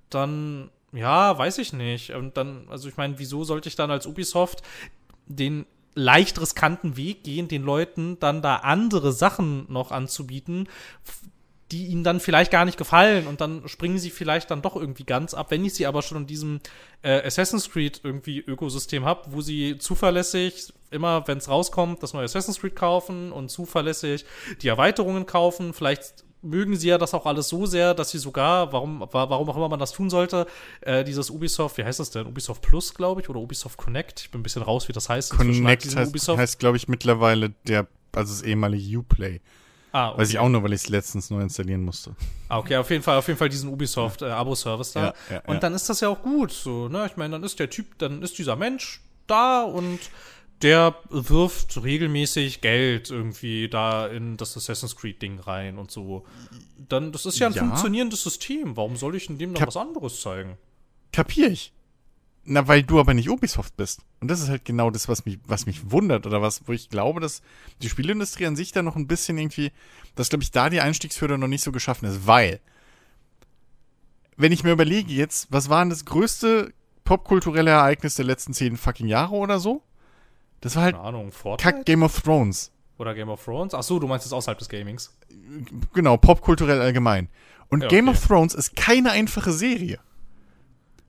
dann, 0.09 0.71
ja, 0.91 1.37
weiß 1.37 1.59
ich 1.59 1.73
nicht. 1.73 2.09
Und 2.13 2.35
dann, 2.35 2.65
also 2.71 2.89
ich 2.89 2.97
meine, 2.97 3.19
wieso 3.19 3.43
sollte 3.43 3.69
ich 3.69 3.75
dann 3.75 3.91
als 3.91 4.07
Ubisoft 4.07 4.63
den 5.27 5.67
leicht 5.93 6.41
riskanten 6.41 6.97
Weg 6.97 7.23
gehen, 7.23 7.47
den 7.47 7.61
Leuten 7.61 8.19
dann 8.19 8.41
da 8.41 8.55
andere 8.57 9.11
Sachen 9.11 9.71
noch 9.71 9.91
anzubieten, 9.91 10.67
die 11.73 11.87
ihnen 11.87 12.03
dann 12.03 12.19
vielleicht 12.19 12.51
gar 12.51 12.65
nicht 12.65 12.77
gefallen 12.77 13.25
und 13.25 13.41
dann 13.41 13.67
springen 13.67 13.97
sie 13.97 14.11
vielleicht 14.11 14.51
dann 14.51 14.61
doch 14.61 14.75
irgendwie 14.75 15.05
ganz 15.05 15.33
ab. 15.33 15.49
Wenn 15.49 15.65
ich 15.65 15.73
sie 15.73 15.87
aber 15.87 16.03
schon 16.03 16.19
in 16.19 16.27
diesem 16.27 16.59
äh, 17.01 17.25
Assassin's 17.25 17.71
Creed 17.71 18.01
irgendwie 18.03 18.39
Ökosystem 18.39 19.05
habe, 19.05 19.23
wo 19.31 19.41
sie 19.41 19.79
zuverlässig 19.79 20.71
immer, 20.91 21.27
wenn 21.27 21.39
es 21.39 21.49
rauskommt, 21.49 22.03
das 22.03 22.13
neue 22.13 22.25
Assassin's 22.25 22.59
Creed 22.59 22.75
kaufen 22.75 23.31
und 23.31 23.49
zuverlässig 23.49 24.23
die 24.61 24.67
Erweiterungen 24.67 25.25
kaufen. 25.25 25.73
Vielleicht 25.73 26.23
mögen 26.43 26.75
sie 26.75 26.89
ja 26.89 26.99
das 26.99 27.15
auch 27.15 27.25
alles 27.25 27.49
so 27.49 27.65
sehr, 27.65 27.95
dass 27.95 28.11
sie 28.11 28.19
sogar, 28.19 28.71
warum, 28.71 29.03
warum 29.11 29.49
auch 29.49 29.57
immer 29.57 29.69
man 29.69 29.79
das 29.79 29.93
tun 29.93 30.11
sollte, 30.11 30.45
äh, 30.81 31.03
dieses 31.03 31.31
Ubisoft, 31.31 31.79
wie 31.79 31.83
heißt 31.83 31.99
das 31.99 32.11
denn? 32.11 32.27
Ubisoft 32.27 32.61
Plus, 32.61 32.93
glaube 32.93 33.21
ich, 33.21 33.29
oder 33.29 33.39
Ubisoft 33.39 33.77
Connect. 33.77 34.19
Ich 34.19 34.29
bin 34.29 34.41
ein 34.41 34.43
bisschen 34.43 34.61
raus, 34.61 34.87
wie 34.87 34.93
das 34.93 35.09
heißt. 35.09 35.31
Connect 35.31 35.95
heißt, 35.95 36.27
heißt 36.27 36.59
glaube 36.59 36.77
ich, 36.77 36.87
mittlerweile 36.87 37.49
der, 37.67 37.87
also 38.11 38.31
das 38.31 38.43
ehemalige 38.43 38.99
Uplay. 38.99 39.41
Ah, 39.93 40.09
okay. 40.09 40.21
Weiß 40.21 40.29
ich 40.31 40.39
auch 40.39 40.49
nur, 40.49 40.63
weil 40.63 40.73
ich 40.73 40.81
es 40.81 40.89
letztens 40.89 41.29
neu 41.29 41.39
installieren 41.39 41.83
musste. 41.83 42.15
Ah, 42.49 42.57
okay, 42.57 42.77
auf 42.77 42.89
jeden 42.89 43.03
Fall, 43.03 43.19
auf 43.19 43.27
jeden 43.27 43.37
Fall 43.37 43.49
diesen 43.49 43.69
Ubisoft-Abo-Service 43.69 44.95
ja. 44.95 45.01
äh, 45.01 45.03
da. 45.03 45.13
Ja, 45.29 45.35
ja, 45.35 45.41
und 45.45 45.61
dann 45.61 45.75
ist 45.75 45.87
das 45.87 45.99
ja 45.99 46.09
auch 46.09 46.23
gut. 46.23 46.51
So, 46.51 46.89
ne? 46.89 47.05
Ich 47.05 47.15
meine, 47.15 47.33
dann 47.33 47.43
ist 47.43 47.59
der 47.59 47.69
Typ, 47.69 47.99
dann 47.99 48.23
ist 48.23 48.39
dieser 48.39 48.55
Mensch 48.55 49.01
da 49.27 49.61
und 49.61 49.99
der 50.63 50.95
wirft 51.09 51.83
regelmäßig 51.83 52.61
Geld 52.61 53.11
irgendwie 53.11 53.69
da 53.69 54.07
in 54.07 54.35
das 54.35 54.57
Assassin's 54.57 54.95
Creed-Ding 54.95 55.39
rein 55.39 55.77
und 55.77 55.91
so. 55.91 56.25
Dann, 56.89 57.11
das 57.11 57.27
ist 57.27 57.37
ja 57.37 57.47
ein 57.47 57.53
ja. 57.53 57.63
funktionierendes 57.63 58.23
System. 58.23 58.75
Warum 58.75 58.95
soll 58.95 59.15
ich 59.15 59.29
in 59.29 59.37
dem 59.37 59.51
noch 59.51 59.59
Kap 59.59 59.67
was 59.67 59.77
anderes 59.77 60.21
zeigen? 60.21 60.57
Kapier 61.11 61.51
ich. 61.51 61.71
Na, 62.45 62.67
weil 62.67 62.83
du 62.83 62.99
aber 62.99 63.13
nicht 63.13 63.29
Ubisoft 63.29 63.77
bist. 63.77 64.01
Und 64.19 64.29
das 64.29 64.41
ist 64.41 64.49
halt 64.49 64.65
genau 64.65 64.89
das, 64.89 65.07
was 65.07 65.25
mich, 65.25 65.39
was 65.47 65.65
mich 65.65 65.91
wundert 65.91 66.25
oder 66.27 66.41
was, 66.41 66.67
wo 66.67 66.73
ich 66.73 66.89
glaube, 66.89 67.21
dass 67.21 67.41
die 67.81 67.89
Spielindustrie 67.89 68.45
an 68.45 68.57
sich 68.57 68.73
da 68.73 68.81
noch 68.81 68.97
ein 68.97 69.07
bisschen 69.07 69.37
irgendwie, 69.37 69.71
dass, 70.15 70.29
glaube 70.29 70.43
ich, 70.43 70.51
da 70.51 70.69
die 70.69 70.81
Einstiegshürde 70.81 71.37
noch 71.37 71.47
nicht 71.47 71.63
so 71.63 71.71
geschaffen 71.71 72.05
ist, 72.07 72.27
weil, 72.27 72.59
wenn 74.35 74.51
ich 74.51 74.63
mir 74.63 74.71
überlege 74.71 75.13
jetzt, 75.13 75.47
was 75.51 75.69
war 75.69 75.83
denn 75.83 75.89
das 75.89 76.03
größte 76.03 76.73
popkulturelle 77.05 77.71
Ereignis 77.71 78.15
der 78.15 78.25
letzten 78.25 78.53
zehn 78.53 78.75
fucking 78.75 79.07
Jahre 79.07 79.35
oder 79.35 79.59
so? 79.59 79.81
Das 80.59 80.75
war 80.75 80.83
halt 80.83 80.95
Keine 80.95 81.07
Ahnung, 81.07 81.31
Kack 81.57 81.85
Game 81.85 82.03
of 82.03 82.21
Thrones. 82.21 82.71
Oder 82.97 83.13
Game 83.13 83.29
of 83.29 83.43
Thrones? 83.43 83.73
Ach 83.73 83.83
so, 83.83 83.99
du 83.99 84.07
meinst 84.07 84.25
es 84.25 84.33
außerhalb 84.33 84.57
des 84.59 84.69
Gamings. 84.69 85.15
Genau, 85.93 86.17
popkulturell 86.17 86.81
allgemein. 86.81 87.29
Und 87.69 87.81
ja, 87.81 87.87
okay. 87.87 87.95
Game 87.95 88.09
of 88.09 88.25
Thrones 88.25 88.53
ist 88.53 88.75
keine 88.75 89.11
einfache 89.11 89.51
Serie. 89.51 89.99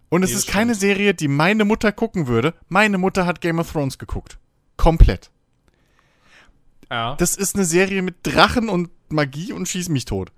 Und 0.08 0.22
es 0.22 0.32
ist 0.32 0.46
keine 0.46 0.74
Serie, 0.74 1.14
die 1.14 1.28
meine 1.28 1.64
Mutter 1.64 1.90
gucken 1.92 2.26
würde. 2.26 2.54
Meine 2.68 2.98
Mutter 2.98 3.26
hat 3.26 3.40
Game 3.40 3.58
of 3.58 3.72
Thrones 3.72 3.98
geguckt. 3.98 4.38
Komplett. 4.76 5.30
Ja. 6.90 7.16
Das 7.16 7.34
ist 7.34 7.56
eine 7.56 7.64
Serie 7.64 8.02
mit 8.02 8.16
Drachen 8.22 8.68
und 8.68 8.90
Magie 9.08 9.52
und 9.52 9.68
Schieß 9.68 9.88
mich 9.88 10.04
tot. 10.04 10.30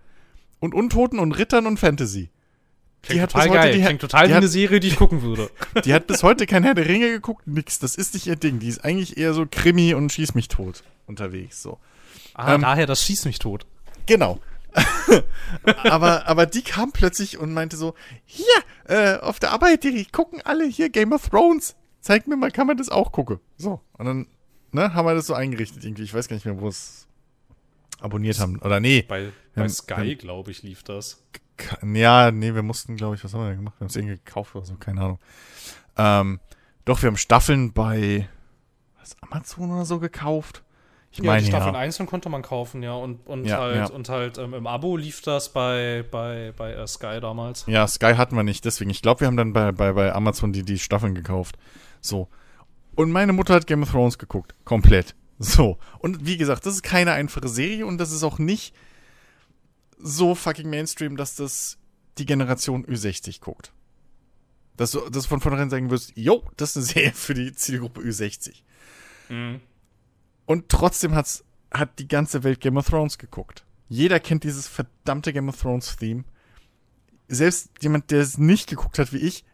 Und 0.61 0.75
Untoten 0.75 1.19
und 1.19 1.33
Rittern 1.33 1.67
und 1.67 1.79
Fantasy. 1.79 2.31
Klingt 3.03 3.19
die 3.19 3.23
hat 3.23 3.31
total 3.33 3.49
bis 3.49 3.51
heute, 3.51 3.63
geil. 3.63 3.75
Die 3.75 3.85
Klingt 3.85 4.01
total 4.01 4.29
wie 4.29 4.35
eine 4.35 4.49
Serie, 4.49 4.81
die 4.81 4.89
ich 4.89 4.97
gucken 4.97 5.23
würde. 5.23 5.51
Die 5.85 5.95
hat 5.95 6.07
bis 6.07 6.23
heute 6.23 6.47
kein 6.47 6.65
Herr 6.65 6.75
der 6.75 6.89
Ringe 6.89 7.09
geguckt, 7.11 7.47
nix. 7.47 7.79
Das 7.79 7.95
ist 7.95 8.15
nicht 8.15 8.27
ihr 8.27 8.37
Ding. 8.37 8.59
Die 8.59 8.69
ist 8.69 8.85
eigentlich 8.85 9.17
eher 9.17 9.33
so 9.33 9.47
Krimi 9.49 9.95
und 9.95 10.11
Schieß 10.11 10.35
mich 10.35 10.49
tot 10.49 10.83
unterwegs. 11.07 11.63
So. 11.63 11.79
Ah, 12.35 12.55
ähm, 12.55 12.63
daher 12.63 12.87
das 12.87 13.03
Schieß 13.05 13.27
mich 13.27 13.39
tot. 13.39 13.67
Genau. 14.07 14.41
aber, 15.85 16.27
aber 16.27 16.47
die 16.47 16.63
kam 16.63 16.93
plötzlich 16.93 17.39
und 17.39 17.53
meinte 17.53 17.77
so: 17.77 17.95
Hier, 18.25 18.45
äh, 18.85 19.19
auf 19.19 19.41
der 19.41 19.53
Arbeit, 19.53 19.85
die 19.85 20.05
gucken 20.07 20.41
alle 20.45 20.67
hier 20.67 20.91
Game 20.91 21.13
of 21.13 21.29
Thrones. 21.29 21.77
Zeig 22.01 22.27
mir 22.27 22.37
mal, 22.37 22.51
kann 22.51 22.67
man 22.67 22.77
das 22.77 22.89
auch 22.89 23.11
gucken. 23.11 23.41
So. 23.57 23.81
Und 23.95 24.07
dann 24.07 24.27
ne, 24.73 24.95
haben 24.95 25.07
wir 25.07 25.15
das 25.15 25.27
so 25.27 25.35
eingerichtet 25.35 25.85
irgendwie. 25.85 26.05
Ich 26.05 26.15
weiß 26.15 26.29
gar 26.29 26.35
nicht 26.37 26.47
mehr, 26.47 26.61
wo 26.61 26.69
es 26.69 27.09
abonniert 28.01 28.39
haben. 28.39 28.59
Oder 28.61 28.81
nee. 28.81 29.03
Bei, 29.03 29.33
bei 29.55 29.69
Sky, 29.69 30.17
glaube 30.17 30.51
ich, 30.51 30.63
lief 30.63 30.83
das. 30.83 31.23
Ja, 31.83 32.31
nee, 32.31 32.55
wir 32.55 32.63
mussten, 32.63 32.97
glaube 32.97 33.17
ich, 33.17 33.25
was 33.25 33.33
haben 33.33 33.41
wir 33.41 33.49
denn 33.49 33.57
gemacht? 33.57 33.75
Wir 33.79 33.85
haben 33.85 33.91
es 33.91 33.97
irgendwie 33.97 34.17
gekauft 34.17 34.55
oder 34.55 34.67
so, 34.67 34.77
keine 34.77 35.01
Ahnung. 35.01 35.19
Ähm, 35.97 36.41
doch, 36.85 37.03
wir 37.03 37.09
haben 37.09 37.17
Staffeln 37.17 37.73
bei 37.73 38.29
was, 38.99 39.17
Amazon 39.23 39.73
oder 39.73 39.85
so 39.85 39.99
gekauft. 39.99 40.63
Ich 41.19 41.25
ja, 41.25 41.31
meine, 41.31 41.43
die 41.43 41.49
Staffeln 41.49 41.75
ja. 41.75 41.81
einzeln 41.81 42.07
konnte 42.07 42.29
man 42.29 42.43
kaufen, 42.43 42.83
ja. 42.83 42.93
Und, 42.93 43.27
und 43.27 43.47
ja, 43.47 43.59
halt. 43.59 43.91
Und 43.91 44.11
halt 44.11 44.37
ähm, 44.37 44.53
im 44.53 44.67
Abo 44.67 44.99
lief 44.99 45.23
das 45.23 45.51
bei, 45.51 46.05
bei, 46.11 46.53
bei 46.55 46.83
uh, 46.83 46.87
Sky 46.87 47.21
damals. 47.23 47.65
Ja, 47.67 47.87
Sky 47.89 48.15
hatten 48.17 48.37
wir 48.37 48.43
nicht, 48.43 48.67
deswegen. 48.67 48.91
Ich 48.91 49.01
glaube, 49.01 49.21
wir 49.21 49.27
haben 49.27 49.39
dann 49.39 49.55
bei, 49.55 49.73
bei, 49.73 49.93
bei 49.93 50.13
Amazon 50.13 50.53
die, 50.53 50.63
die 50.63 50.79
Staffeln 50.79 51.15
gekauft. 51.15 51.57
So. 52.03 52.29
Und 52.95 53.13
meine 53.13 53.33
Mutter 53.33 53.55
hat 53.55 53.67
Game 53.67 53.83
of 53.83 53.91
Thrones 53.91 54.19
geguckt. 54.19 54.55
Komplett. 54.65 55.15
So. 55.39 55.79
Und 55.99 56.27
wie 56.27 56.37
gesagt, 56.37 56.65
das 56.67 56.75
ist 56.75 56.83
keine 56.83 57.13
einfache 57.13 57.49
Serie 57.49 57.87
und 57.87 57.99
das 57.99 58.13
ist 58.13 58.23
auch 58.23 58.39
nicht 58.39 58.75
so 59.99 60.35
fucking 60.35 60.69
Mainstream, 60.69 61.17
dass 61.17 61.35
das 61.35 61.79
die 62.19 62.27
Generation 62.27 62.87
Ü60 62.87 63.41
guckt. 63.41 63.73
Dass 64.77 64.91
du, 64.91 65.01
dass 65.09 65.25
du 65.25 65.29
von 65.29 65.41
vornherein 65.41 65.71
sagen 65.71 65.91
wirst, 65.91 66.13
jo, 66.15 66.43
das 66.57 66.71
ist 66.71 66.77
eine 66.77 66.87
Serie 66.87 67.13
für 67.13 67.35
die 67.35 67.53
Zielgruppe 67.53 68.01
Ü60. 68.01 68.63
Mhm. 69.29 69.61
Und 70.47 70.69
trotzdem 70.69 71.15
hat's, 71.15 71.45
hat 71.73 71.99
die 71.99 72.09
ganze 72.09 72.45
Welt 72.45 72.61
Game 72.61 72.77
of 72.77 72.89
Thrones 72.89 73.19
geguckt. 73.19 73.65
Jeder 73.89 74.21
kennt 74.21 74.45
dieses 74.45 74.67
verdammte 74.67 75.33
Game 75.33 75.49
of 75.49 75.61
Thrones 75.61 75.97
Theme. 75.97 76.25
Selbst 77.29 77.71
jemand, 77.81 78.11
der 78.11 78.21
es 78.21 78.39
nicht 78.39 78.69
geguckt 78.69 78.99
hat 78.99 79.13
wie 79.13 79.19
ich, 79.19 79.45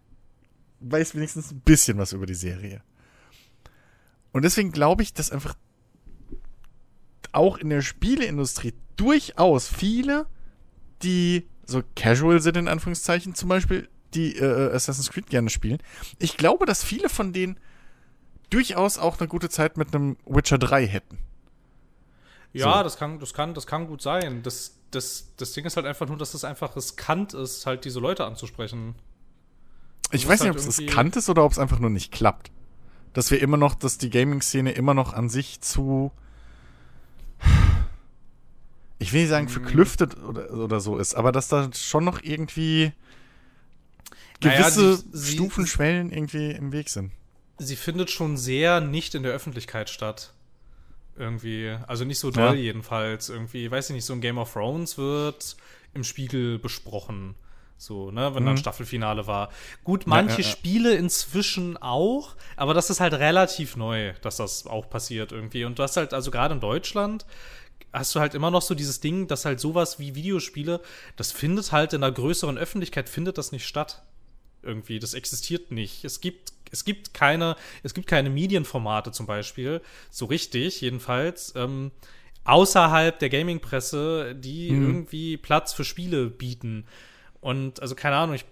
weiß 0.81 1.15
wenigstens 1.15 1.51
ein 1.51 1.61
bisschen 1.61 1.99
was 1.99 2.13
über 2.13 2.27
die 2.27 2.35
Serie. 2.35 2.83
Und 4.33 4.43
deswegen 4.43 4.73
glaube 4.73 5.03
ich, 5.03 5.13
dass 5.13 5.31
einfach 5.31 5.57
auch 7.33 7.59
in 7.59 7.71
der 7.71 7.83
Spieleindustrie 7.83 8.75
durchaus 8.97 9.69
viele, 9.69 10.27
die 11.03 11.49
so 11.65 11.83
casual 11.97 12.41
sind, 12.41 12.57
in 12.57 12.69
Anführungszeichen, 12.69 13.35
zum 13.35 13.49
Beispiel, 13.49 13.89
die 14.15 14.37
äh, 14.37 14.73
Assassin's 14.73 15.11
Creed 15.11 15.29
gerne 15.29 15.49
spielen. 15.49 15.79
Ich 16.19 16.37
glaube, 16.37 16.67
dass 16.67 16.85
viele 16.85 17.09
von 17.09 17.33
denen 17.33 17.59
durchaus 18.53 18.99
auch 18.99 19.19
eine 19.19 19.29
gute 19.29 19.49
Zeit 19.49 19.77
mit 19.77 19.95
einem 19.95 20.17
Witcher 20.27 20.59
3 20.59 20.87
hätten. 20.87 21.19
Ja, 22.53 22.79
so. 22.79 22.83
das 22.85 22.97
kann, 22.97 23.19
das 23.19 23.33
kann, 23.33 23.55
das 23.55 23.67
kann 23.67 23.87
gut 23.87 24.03
sein. 24.03 24.43
Das, 24.43 24.77
das, 24.91 25.29
das 25.37 25.53
Ding 25.53 25.65
ist 25.65 25.77
halt 25.77 25.87
einfach 25.87 26.07
nur, 26.07 26.19
dass 26.19 26.35
es 26.35 26.45
einfach 26.45 26.77
riskant 26.77 27.35
ist, 27.35 27.67
halt 27.67 27.85
diese 27.85 28.01
Leute 28.01 28.25
anzusprechen. 28.25 28.95
Ich 30.11 30.29
weiß 30.29 30.41
nicht, 30.41 30.51
halt 30.51 30.61
ob 30.61 30.69
es 30.69 30.79
riskant 30.79 31.17
ist 31.17 31.31
oder 31.31 31.45
ob 31.45 31.53
es 31.53 31.59
einfach 31.59 31.79
nur 31.79 31.91
nicht 31.91 32.13
klappt. 32.13 32.51
Dass 33.15 33.31
wir 33.31 33.41
immer 33.41 33.57
noch, 33.57 33.75
dass 33.75 33.99
die 33.99 34.11
Gaming-Szene 34.11 34.73
immer 34.73 34.95
noch 34.95 35.13
an 35.13 35.29
sich 35.29 35.61
zu 35.61 36.13
ich 39.03 39.13
will 39.13 39.23
nicht 39.23 39.31
sagen 39.31 39.49
verklüftet 39.49 40.17
oder, 40.23 40.53
oder 40.53 40.79
so 40.79 40.97
ist, 40.97 41.15
aber 41.15 41.33
dass 41.33 41.49
da 41.49 41.71
schon 41.75 42.05
noch 42.05 42.23
irgendwie 42.23 42.93
gewisse 44.41 44.81
naja, 44.81 44.99
sie, 45.11 45.33
Stufen, 45.33 45.67
Schwellen 45.67 46.13
irgendwie 46.13 46.53
im 46.53 46.71
Weg 46.71 46.89
sind. 46.89 47.11
Sie 47.67 47.77
findet 47.77 48.11
schon 48.11 48.37
sehr 48.37 48.81
nicht 48.81 49.15
in 49.15 49.23
der 49.23 49.33
Öffentlichkeit 49.33 49.91
statt. 49.91 50.33
Irgendwie. 51.17 51.77
Also 51.87 52.05
nicht 52.05 52.19
so 52.19 52.31
doll 52.31 52.57
ja. 52.57 52.63
jedenfalls. 52.63 53.29
Irgendwie, 53.29 53.71
weiß 53.71 53.91
ich 53.91 53.95
nicht, 53.95 54.05
so 54.05 54.13
ein 54.13 54.21
Game 54.21 54.39
of 54.39 54.53
Thrones 54.53 54.99
wird 54.99 55.57
im 55.95 56.05
Spiegel 56.05 56.59
besprochen. 56.59 57.35
So, 57.83 58.13
ne, 58.13 58.33
wenn 58.35 58.45
mhm. 58.45 58.47
dann 58.47 58.57
Staffelfinale 58.59 59.27
war. 59.27 59.51
Gut, 59.83 60.07
manche 60.07 60.43
ja, 60.43 60.47
ja, 60.47 60.53
Spiele 60.53 60.95
inzwischen 60.95 61.77
auch, 61.77 62.37
aber 62.57 62.75
das 62.75 62.91
ist 62.91 63.01
halt 63.01 63.13
relativ 63.15 63.77
neu, 63.77 64.13
dass 64.23 64.37
das 64.37 64.69
auch 64.69 64.89
passiert 64.89 65.33
irgendwie. 65.33 65.65
Und 65.65 65.81
du 65.81 65.83
hast 65.83 65.97
halt, 65.97 66.15
also 66.15 66.31
gerade 66.31 66.55
in 66.55 66.61
Deutschland, 66.61 67.27
hast 67.93 68.15
du 68.15 68.21
halt 68.21 68.35
immer 68.35 68.53
noch 68.53 68.63
so 68.63 68.77
dieses 68.77 69.01
Ding, 69.01 69.27
dass 69.27 69.45
halt 69.45 69.59
sowas 69.59 69.99
wie 69.99 70.15
Videospiele, 70.15 70.81
das 71.17 71.33
findet 71.33 71.73
halt 71.73 71.93
in 71.93 72.05
einer 72.05 72.13
größeren 72.13 72.57
Öffentlichkeit, 72.57 73.09
findet 73.09 73.37
das 73.37 73.51
nicht 73.51 73.67
statt. 73.67 74.03
Irgendwie, 74.63 74.99
das 74.99 75.15
existiert 75.15 75.71
nicht. 75.71 76.05
Es 76.05 76.21
gibt, 76.21 76.53
es 76.71 76.85
gibt 76.85 77.15
keine, 77.15 77.57
es 77.83 77.95
gibt 77.95 78.07
keine 78.07 78.31
Medienformate 78.31 79.13
zum 79.13 79.27
Beispiel, 79.27 79.81
so 80.11 80.27
richtig, 80.27 80.81
jedenfalls, 80.81 81.53
ähm, 81.57 81.91
außerhalb 82.45 83.19
der 83.19 83.29
Gaming-Presse, 83.29 84.35
die 84.35 84.71
hm. 84.71 84.87
irgendwie 84.87 85.37
Platz 85.37 85.73
für 85.73 85.85
Spiele 85.85 86.29
bieten. 86.29 86.87
Und, 87.41 87.81
also 87.81 87.95
keine 87.95 88.17
Ahnung, 88.17 88.35
ich 88.35 88.45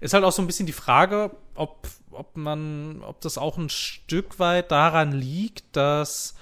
ist 0.00 0.14
halt 0.14 0.24
auch 0.24 0.32
so 0.32 0.42
ein 0.42 0.46
bisschen 0.46 0.66
die 0.66 0.72
Frage, 0.72 1.36
ob, 1.54 1.86
ob 2.10 2.36
man, 2.36 3.02
ob 3.02 3.20
das 3.20 3.36
auch 3.38 3.58
ein 3.58 3.68
Stück 3.68 4.38
weit 4.38 4.70
daran 4.70 5.12
liegt, 5.12 5.76
dass 5.76 6.34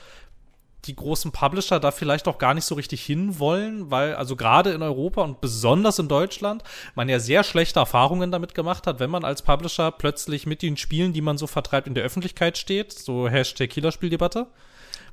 die 0.89 0.97
großen 0.97 1.31
Publisher 1.31 1.79
da 1.79 1.91
vielleicht 1.91 2.27
auch 2.27 2.39
gar 2.39 2.55
nicht 2.55 2.65
so 2.65 2.75
richtig 2.75 3.05
hinwollen, 3.05 3.91
weil 3.91 4.15
also 4.15 4.35
gerade 4.35 4.73
in 4.73 4.83
Europa 4.83 5.23
und 5.23 5.41
besonders 5.41 5.99
in 5.99 6.09
Deutschland 6.09 6.63
man 6.95 7.09
ja 7.09 7.21
sehr 7.21 7.45
schlechte 7.45 7.81
Erfahrungen 7.81 8.33
damit 8.33 8.55
gemacht 8.55 8.87
hat, 8.87 8.99
wenn 8.99 9.11
man 9.11 9.25
als 9.25 9.43
Publisher 9.43 9.93
plötzlich 9.93 10.47
mit 10.47 10.63
den 10.63 10.77
Spielen, 10.77 11.13
die 11.13 11.21
man 11.21 11.39
so 11.39 11.47
vertreibt, 11.47 11.87
in 11.87 11.95
der 11.95 12.05
Öffentlichkeit 12.05 12.59
steht, 12.59 12.93
so 12.93 13.29
Hashtag 13.29 13.71
Killerspieldebatte. 13.71 14.47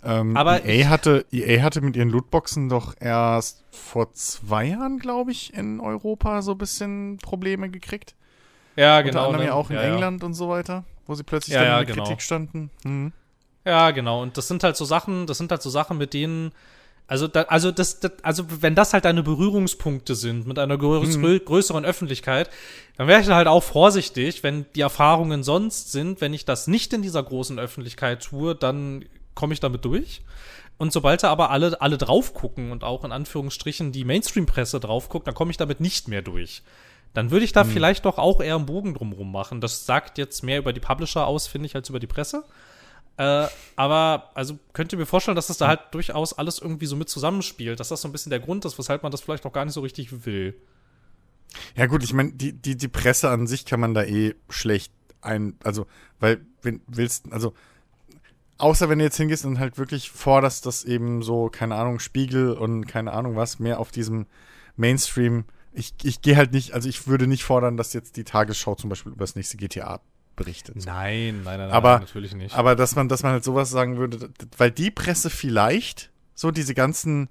Ähm, 0.03 0.37
Aber 0.37 0.65
EA 0.65 0.89
hatte, 0.89 1.25
EA 1.31 1.63
hatte 1.63 1.81
mit 1.81 1.95
ihren 1.95 2.09
Lootboxen 2.09 2.69
doch 2.69 2.93
erst 2.99 3.63
vor 3.71 4.13
zwei 4.13 4.65
Jahren, 4.65 4.99
glaube 4.99 5.31
ich, 5.31 5.53
in 5.53 5.79
Europa 5.79 6.41
so 6.41 6.51
ein 6.51 6.57
bisschen 6.57 7.17
Probleme 7.17 7.69
gekriegt. 7.69 8.15
Ja, 8.75 9.01
genau. 9.01 9.09
Unter 9.09 9.25
anderem 9.25 9.41
ne? 9.41 9.47
ja 9.47 9.53
auch 9.53 9.69
in 9.69 9.77
ja, 9.77 9.83
England 9.83 10.21
ja. 10.21 10.27
und 10.27 10.33
so 10.33 10.49
weiter, 10.49 10.83
wo 11.07 11.15
sie 11.15 11.23
plötzlich 11.23 11.55
ja, 11.55 11.63
dann 11.63 11.81
in 11.81 11.87
der 11.87 11.95
genau. 11.95 12.05
Kritik 12.05 12.21
standen. 12.21 12.69
Hm. 12.83 13.13
Ja, 13.65 13.91
genau. 13.91 14.21
Und 14.21 14.37
das 14.37 14.47
sind 14.47 14.63
halt 14.63 14.77
so 14.77 14.85
Sachen, 14.85 15.27
das 15.27 15.37
sind 15.37 15.51
halt 15.51 15.61
so 15.61 15.69
Sachen, 15.69 15.97
mit 15.97 16.13
denen 16.13 16.51
Also, 17.07 17.27
da, 17.27 17.43
also, 17.43 17.71
das, 17.71 17.99
das, 17.99 18.11
also, 18.23 18.45
wenn 18.61 18.75
das 18.75 18.93
halt 18.93 19.05
deine 19.05 19.23
Berührungspunkte 19.23 20.15
sind 20.15 20.47
mit 20.47 20.57
einer 20.57 20.77
größ 20.77 21.17
mhm. 21.17 21.41
größeren 21.43 21.85
Öffentlichkeit, 21.85 22.49
dann 22.97 23.07
wäre 23.07 23.21
ich 23.21 23.27
halt 23.27 23.47
auch 23.47 23.63
vorsichtig, 23.63 24.43
wenn 24.43 24.65
die 24.75 24.81
Erfahrungen 24.81 25.43
sonst 25.43 25.91
sind, 25.91 26.21
wenn 26.21 26.33
ich 26.33 26.45
das 26.45 26.67
nicht 26.67 26.93
in 26.93 27.01
dieser 27.01 27.21
großen 27.21 27.59
Öffentlichkeit 27.59 28.23
tue, 28.23 28.55
dann 28.55 29.05
komme 29.35 29.53
ich 29.53 29.59
damit 29.59 29.83
durch. 29.85 30.21
Und 30.77 30.91
sobald 30.91 31.23
da 31.23 31.29
aber 31.29 31.51
alle, 31.51 31.79
alle 31.81 31.97
drauf 31.97 32.33
gucken 32.33 32.71
und 32.71 32.83
auch 32.83 33.03
in 33.05 33.11
Anführungsstrichen 33.11 33.91
die 33.91 34.03
Mainstream-Presse 34.03 34.79
drauf 34.79 35.09
guckt, 35.09 35.27
dann 35.27 35.35
komme 35.35 35.51
ich 35.51 35.57
damit 35.57 35.79
nicht 35.79 36.07
mehr 36.07 36.21
durch. 36.21 36.63
Dann 37.13 37.31
würde 37.31 37.45
ich 37.45 37.53
da 37.53 37.63
hm. 37.63 37.69
vielleicht 37.69 38.05
doch 38.05 38.17
auch 38.17 38.41
eher 38.41 38.55
einen 38.55 38.65
Bogen 38.65 38.93
drumrum 38.93 39.31
machen. 39.31 39.61
Das 39.61 39.85
sagt 39.85 40.17
jetzt 40.17 40.43
mehr 40.43 40.59
über 40.59 40.73
die 40.73 40.81
Publisher 40.81 41.27
aus, 41.27 41.47
finde 41.47 41.67
ich, 41.67 41.75
als 41.75 41.89
über 41.89 41.99
die 41.99 42.07
Presse. 42.07 42.43
Äh, 43.17 43.47
aber, 43.75 44.31
also 44.33 44.59
könnt 44.73 44.91
ihr 44.91 44.99
mir 44.99 45.05
vorstellen, 45.05 45.35
dass 45.35 45.47
das 45.47 45.57
da 45.57 45.67
halt 45.67 45.81
durchaus 45.91 46.33
alles 46.33 46.59
irgendwie 46.59 46.85
so 46.85 46.95
mit 46.95 47.09
zusammenspielt, 47.09 47.79
dass 47.79 47.89
das 47.89 48.01
so 48.01 48.07
ein 48.07 48.11
bisschen 48.11 48.29
der 48.29 48.39
Grund 48.39 48.65
ist, 48.65 48.77
weshalb 48.77 49.03
man 49.03 49.11
das 49.11 49.21
vielleicht 49.21 49.45
auch 49.45 49.53
gar 49.53 49.63
nicht 49.63 49.73
so 49.73 49.81
richtig 49.81 50.25
will. 50.25 50.55
Ja, 51.75 51.85
gut, 51.85 52.03
ich 52.03 52.13
meine, 52.13 52.33
die, 52.33 52.51
die, 52.51 52.75
die 52.75 52.87
Presse 52.89 53.29
an 53.29 53.47
sich 53.47 53.65
kann 53.65 53.79
man 53.79 53.93
da 53.93 54.03
eh 54.03 54.35
schlecht 54.49 54.91
ein, 55.21 55.55
also, 55.63 55.87
weil, 56.19 56.45
wenn 56.61 56.81
willst, 56.87 57.31
also, 57.31 57.53
außer 58.57 58.89
wenn 58.89 58.99
du 58.99 59.05
jetzt 59.05 59.17
hingehst 59.17 59.45
und 59.45 59.59
halt 59.59 59.77
wirklich 59.77 60.11
forderst, 60.11 60.65
dass 60.65 60.83
eben 60.83 61.21
so, 61.23 61.49
keine 61.49 61.75
Ahnung, 61.75 61.99
Spiegel 61.99 62.51
und 62.53 62.85
keine 62.85 63.13
Ahnung 63.13 63.35
was, 63.35 63.59
mehr 63.59 63.79
auf 63.79 63.91
diesem 63.91 64.27
Mainstream, 64.75 65.45
ich, 65.73 65.93
ich 66.03 66.21
gehe 66.21 66.35
halt 66.35 66.51
nicht, 66.51 66.73
also 66.73 66.87
ich 66.89 67.07
würde 67.07 67.27
nicht 67.27 67.43
fordern, 67.43 67.77
dass 67.77 67.93
jetzt 67.93 68.17
die 68.17 68.23
Tagesschau 68.23 68.75
zum 68.75 68.89
Beispiel 68.89 69.13
über 69.13 69.23
das 69.23 69.35
nächste 69.35 69.57
GTA 69.57 70.01
berichtet. 70.35 70.85
Nein, 70.85 71.41
nein, 71.43 71.59
nein, 71.59 71.71
aber, 71.71 71.99
natürlich 71.99 72.35
nicht. 72.35 72.55
Aber 72.55 72.75
dass 72.75 72.95
man, 72.95 73.09
dass 73.09 73.23
man 73.23 73.33
halt 73.33 73.43
sowas 73.43 73.69
sagen 73.69 73.97
würde, 73.97 74.29
weil 74.57 74.71
die 74.71 74.91
Presse 74.91 75.29
vielleicht 75.29 76.11
so 76.33 76.51
diese 76.51 76.73
ganzen, 76.73 77.29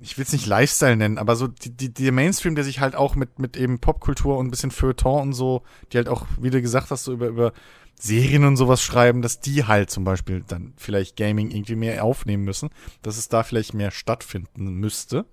ich 0.00 0.18
will 0.18 0.24
es 0.24 0.32
nicht 0.32 0.46
Lifestyle 0.46 0.96
nennen, 0.96 1.18
aber 1.18 1.36
so 1.36 1.46
die, 1.46 1.70
die, 1.70 1.92
der 1.92 2.12
Mainstream, 2.12 2.54
der 2.54 2.64
sich 2.64 2.80
halt 2.80 2.94
auch 2.94 3.14
mit, 3.14 3.38
mit 3.38 3.56
eben 3.56 3.78
Popkultur 3.78 4.36
und 4.36 4.46
ein 4.46 4.50
bisschen 4.50 4.70
Feuilleton 4.70 5.22
und 5.22 5.32
so, 5.32 5.62
die 5.92 5.96
halt 5.96 6.08
auch, 6.08 6.26
wie 6.40 6.50
du 6.50 6.60
gesagt 6.60 6.90
hast, 6.90 7.04
so 7.04 7.12
über, 7.12 7.28
über 7.28 7.52
Serien 7.98 8.44
und 8.44 8.56
sowas 8.56 8.82
schreiben, 8.82 9.22
dass 9.22 9.40
die 9.40 9.64
halt 9.64 9.90
zum 9.90 10.04
Beispiel 10.04 10.44
dann 10.46 10.74
vielleicht 10.76 11.16
Gaming 11.16 11.50
irgendwie 11.50 11.76
mehr 11.76 12.04
aufnehmen 12.04 12.44
müssen, 12.44 12.70
dass 13.02 13.16
es 13.16 13.28
da 13.28 13.42
vielleicht 13.44 13.72
mehr 13.72 13.92
stattfinden 13.92 14.74
müsste. 14.74 15.26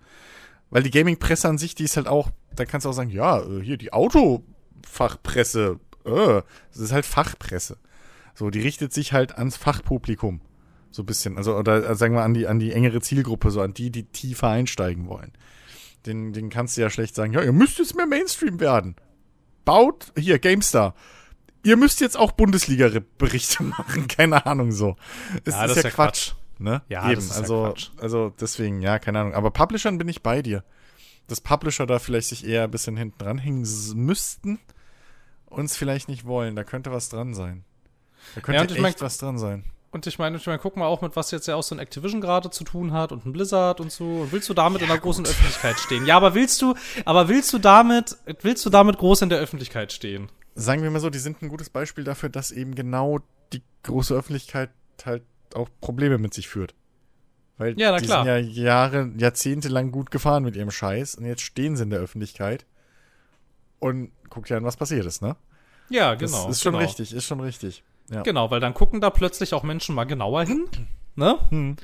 Weil 0.70 0.84
die 0.84 0.92
Gaming-Presse 0.92 1.50
an 1.50 1.58
sich, 1.58 1.76
die 1.76 1.84
ist 1.84 1.98
halt 1.98 2.08
auch, 2.08 2.30
da 2.56 2.66
kannst 2.66 2.86
du 2.86 2.90
auch 2.90 2.94
sagen, 2.94 3.10
ja, 3.10 3.42
äh, 3.42 3.62
hier 3.62 3.78
die 3.78 3.92
Autofachpresse 3.92 5.80
äh, 6.06 6.42
das 6.72 6.80
ist 6.80 6.92
halt 6.92 7.06
Fachpresse. 7.06 7.78
So, 8.34 8.50
die 8.50 8.62
richtet 8.62 8.94
sich 8.94 9.14
halt 9.14 9.38
ans 9.38 9.58
Fachpublikum. 9.58 10.42
So 10.92 11.04
ein 11.04 11.06
bisschen. 11.06 11.38
Also, 11.38 11.56
oder 11.56 11.90
äh, 11.90 11.96
sagen 11.96 12.16
wir 12.16 12.24
an 12.24 12.34
die, 12.34 12.48
an 12.48 12.60
die 12.60 12.72
engere 12.72 13.02
Zielgruppe, 13.02 13.52
so 13.52 13.62
an 13.62 13.74
die, 13.74 13.92
die 13.92 14.04
tiefer 14.04 14.50
einsteigen 14.50 15.08
wollen. 15.08 15.32
Den, 16.06 16.34
den 16.34 16.50
kannst 16.50 16.76
du 16.76 16.82
ja 16.82 16.90
schlecht 16.90 17.16
sagen, 17.16 17.34
ja, 17.34 17.42
ihr 17.42 17.54
müsst 17.54 17.80
jetzt 17.80 17.96
mehr 17.96 18.08
Mainstream 18.08 18.60
werden. 18.60 18.96
Baut, 19.66 20.12
hier, 20.18 20.40
GameStar. 20.40 20.96
Ihr 21.64 21.78
müsst 21.78 22.02
jetzt 22.02 22.18
auch 22.18 22.32
Bundesliga-Berichte 22.32 23.64
machen, 23.64 24.08
keine 24.08 24.46
Ahnung 24.46 24.72
so. 24.72 24.96
Es 25.46 25.54
ja, 25.54 25.66
ist, 25.66 25.78
ist 25.78 25.84
ja 25.84 25.90
Quatsch. 25.92 26.32
Quatsch. 26.32 26.34
Ne? 26.58 26.82
Ja, 26.90 27.06
Eben, 27.06 27.16
das 27.16 27.26
ist 27.26 27.38
also, 27.38 27.64
ja 27.64 27.70
Quatsch. 27.70 27.90
also 28.00 28.34
deswegen, 28.40 28.82
ja, 28.82 29.00
keine 29.00 29.20
Ahnung. 29.20 29.34
Aber 29.34 29.52
Publishern 29.52 29.98
bin 29.98 30.08
ich 30.08 30.22
bei 30.24 30.42
dir. 30.42 30.64
Dass 31.28 31.40
Publisher 31.40 31.86
da 31.86 32.00
vielleicht 32.00 32.30
sich 32.30 32.46
eher 32.46 32.64
ein 32.64 32.72
bisschen 32.72 32.98
hinten 32.98 33.24
ranhängen 33.24 33.66
müssten 33.94 34.60
uns 35.52 35.78
vielleicht 35.78 36.10
nicht 36.10 36.26
wollen. 36.26 36.56
Da 36.56 36.64
könnte 36.64 36.92
was 36.92 37.10
dran 37.10 37.34
sein. 37.34 37.64
Da 38.36 38.42
könnte 38.42 38.64
ja, 38.64 38.70
echt 38.70 38.82
mein, 38.82 38.94
was 39.00 39.18
dran 39.18 39.38
sein. 39.38 39.66
Und 39.92 40.08
ich 40.08 40.18
meine, 40.18 40.38
ich 40.38 40.48
meine, 40.48 40.60
guck 40.60 40.78
mal 40.78 40.86
auch 40.86 41.02
mit 41.02 41.16
was 41.18 41.32
jetzt 41.32 41.48
ja 41.48 41.56
auch 41.56 41.64
so 41.64 41.76
ein 41.76 41.80
Activision 41.80 42.22
gerade 42.22 42.50
zu 42.50 42.64
tun 42.64 42.94
hat 42.94 43.12
und 43.12 43.26
ein 43.26 43.34
Blizzard 43.34 43.82
und 43.82 43.92
so. 43.92 44.06
Und 44.06 44.32
willst 44.32 44.48
du 44.50 44.54
damit 44.54 44.82
ja, 44.82 44.88
in 44.88 44.92
der 44.92 45.02
großen 45.02 45.26
Öffentlichkeit 45.26 45.80
stehen? 45.80 46.06
Ja, 46.06 46.16
aber 46.16 46.34
willst 46.34 46.62
du, 46.62 46.76
aber 47.04 47.28
willst 47.28 47.52
du 47.52 47.60
damit, 47.60 48.18
willst 48.42 48.66
du 48.66 48.70
damit 48.70 48.98
groß 48.98 49.24
in 49.24 49.30
der 49.30 49.40
Öffentlichkeit 49.40 49.92
stehen? 49.92 50.30
Sagen 50.56 50.82
wir 50.82 50.92
mal 50.92 51.00
so, 51.00 51.10
die 51.10 51.20
sind 51.20 51.42
ein 51.42 51.50
gutes 51.50 51.70
Beispiel 51.70 52.06
dafür, 52.06 52.30
dass 52.30 52.52
eben 52.52 52.74
genau 52.74 53.20
die 53.52 53.62
große 53.84 54.14
Öffentlichkeit 54.14 54.70
halt 55.06 55.24
auch 55.54 55.70
Probleme 55.82 56.18
mit 56.18 56.34
sich 56.34 56.48
führt. 56.48 56.74
Weil 57.58 57.78
ja, 57.80 57.96
die 57.98 58.06
klar. 58.06 58.24
sind 58.24 58.34
ja 58.34 58.38
Jahre, 58.38 59.12
Jahrzehnte 59.18 59.68
lang 59.68 59.92
gut 59.92 60.10
gefahren 60.10 60.44
mit 60.44 60.56
ihrem 60.56 60.72
Scheiß 60.72 61.16
und 61.16 61.26
jetzt 61.26 61.42
stehen 61.42 61.76
sie 61.76 61.84
in 61.84 61.90
der 61.90 62.00
Öffentlichkeit 62.00 62.66
und 63.80 64.12
guckt 64.32 64.50
ja 64.50 64.58
an, 64.58 64.64
was 64.64 64.78
passiert 64.78 65.06
ist, 65.06 65.22
ne? 65.22 65.36
Ja, 65.90 66.16
genau. 66.16 66.48
Das 66.48 66.58
ist 66.58 66.64
schon 66.64 66.74
genau. 66.74 66.84
richtig, 66.86 67.14
ist 67.14 67.26
schon 67.26 67.42
richtig. 67.42 67.84
Ja. 68.10 68.24
Genau, 68.24 68.50
weil 68.50 68.60
dann 68.60 68.74
gucken 68.74 69.00
da 69.00 69.10
plötzlich 69.10 69.54
auch 69.54 69.64
Menschen 69.64 69.94
mal 69.94 70.06
genauer 70.06 70.44
hin, 70.46 70.66
ne? 71.16 71.38
Hm. 71.50 71.76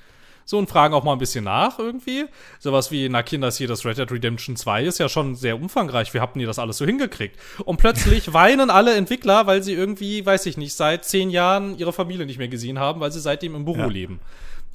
So 0.46 0.58
und 0.58 0.70
fragen 0.70 0.94
auch 0.94 1.04
mal 1.04 1.12
ein 1.12 1.20
bisschen 1.20 1.44
nach 1.44 1.78
irgendwie. 1.78 2.26
Sowas 2.58 2.90
wie, 2.90 3.10
na 3.10 3.22
Kinders, 3.22 3.58
hier 3.58 3.68
das 3.68 3.84
Red 3.84 3.98
Dead 3.98 4.10
Redemption 4.10 4.56
2 4.56 4.86
ist 4.86 4.98
ja 4.98 5.10
schon 5.10 5.36
sehr 5.36 5.58
umfangreich. 5.58 6.14
Wie 6.14 6.22
habt 6.22 6.38
ihr 6.38 6.48
das 6.48 6.58
alles 6.58 6.78
so 6.78 6.86
hingekriegt? 6.86 7.38
Und 7.66 7.76
plötzlich 7.76 8.34
weinen 8.34 8.70
alle 8.70 8.96
Entwickler, 8.96 9.46
weil 9.46 9.62
sie 9.62 9.74
irgendwie, 9.74 10.26
weiß 10.26 10.46
ich 10.46 10.56
nicht, 10.56 10.74
seit 10.74 11.04
zehn 11.04 11.30
Jahren 11.32 11.78
ihre 11.78 11.92
Familie 11.92 12.26
nicht 12.26 12.38
mehr 12.38 12.48
gesehen 12.48 12.80
haben, 12.80 13.02
weil 13.02 13.12
sie 13.12 13.20
seitdem 13.20 13.56
im 13.56 13.66
Büro 13.66 13.80
ja. 13.80 13.86
leben. 13.88 14.22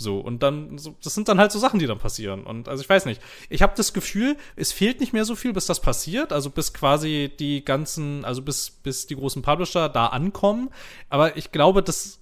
So, 0.02 0.18
und 0.18 0.42
dann, 0.42 0.78
so, 0.78 0.96
das 1.02 1.14
sind 1.14 1.28
dann 1.28 1.38
halt 1.38 1.52
so 1.52 1.58
Sachen, 1.58 1.78
die 1.78 1.86
dann 1.86 1.98
passieren. 1.98 2.44
Und 2.44 2.68
also 2.68 2.82
ich 2.82 2.88
weiß 2.88 3.06
nicht. 3.06 3.22
Ich 3.48 3.62
habe 3.62 3.72
das 3.76 3.92
Gefühl, 3.92 4.36
es 4.56 4.72
fehlt 4.72 5.00
nicht 5.00 5.12
mehr 5.12 5.24
so 5.24 5.34
viel, 5.34 5.52
bis 5.52 5.66
das 5.66 5.80
passiert. 5.80 6.32
Also 6.32 6.50
bis 6.50 6.72
quasi 6.72 7.32
die 7.38 7.64
ganzen, 7.64 8.24
also 8.24 8.42
bis, 8.42 8.70
bis 8.70 9.06
die 9.06 9.16
großen 9.16 9.42
Publisher 9.42 9.88
da 9.88 10.06
ankommen. 10.06 10.70
Aber 11.08 11.36
ich 11.36 11.52
glaube, 11.52 11.82
das 11.82 12.18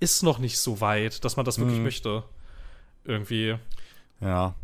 ist 0.00 0.22
noch 0.22 0.38
nicht 0.38 0.58
so 0.58 0.80
weit, 0.80 1.24
dass 1.24 1.36
man 1.36 1.44
das 1.44 1.58
wirklich 1.58 1.78
mhm. 1.78 1.84
möchte. 1.84 2.24
Irgendwie. 3.04 3.56
Ja. 4.20 4.54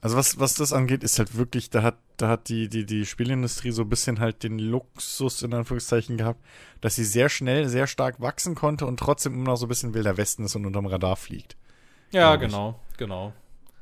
Also 0.00 0.16
was, 0.16 0.38
was 0.38 0.54
das 0.54 0.72
angeht, 0.72 1.04
ist 1.04 1.18
halt 1.18 1.36
wirklich, 1.36 1.68
da 1.68 1.82
hat, 1.82 1.98
da 2.16 2.28
hat 2.28 2.48
die, 2.48 2.68
die, 2.68 2.86
die 2.86 3.04
Spielindustrie 3.04 3.70
so 3.70 3.82
ein 3.82 3.88
bisschen 3.88 4.18
halt 4.18 4.42
den 4.42 4.58
Luxus 4.58 5.42
in 5.42 5.52
Anführungszeichen 5.52 6.16
gehabt, 6.16 6.42
dass 6.80 6.96
sie 6.96 7.04
sehr 7.04 7.28
schnell, 7.28 7.68
sehr 7.68 7.86
stark 7.86 8.20
wachsen 8.20 8.54
konnte 8.54 8.86
und 8.86 8.98
trotzdem 8.98 9.34
immer 9.34 9.50
noch 9.50 9.56
so 9.56 9.66
ein 9.66 9.68
bisschen 9.68 9.92
wilder 9.92 10.16
Westen 10.16 10.44
ist 10.44 10.56
und 10.56 10.64
unterm 10.64 10.86
Radar 10.86 11.16
fliegt. 11.16 11.56
Ja, 12.10 12.36
genau, 12.36 12.80
genau. 12.96 13.32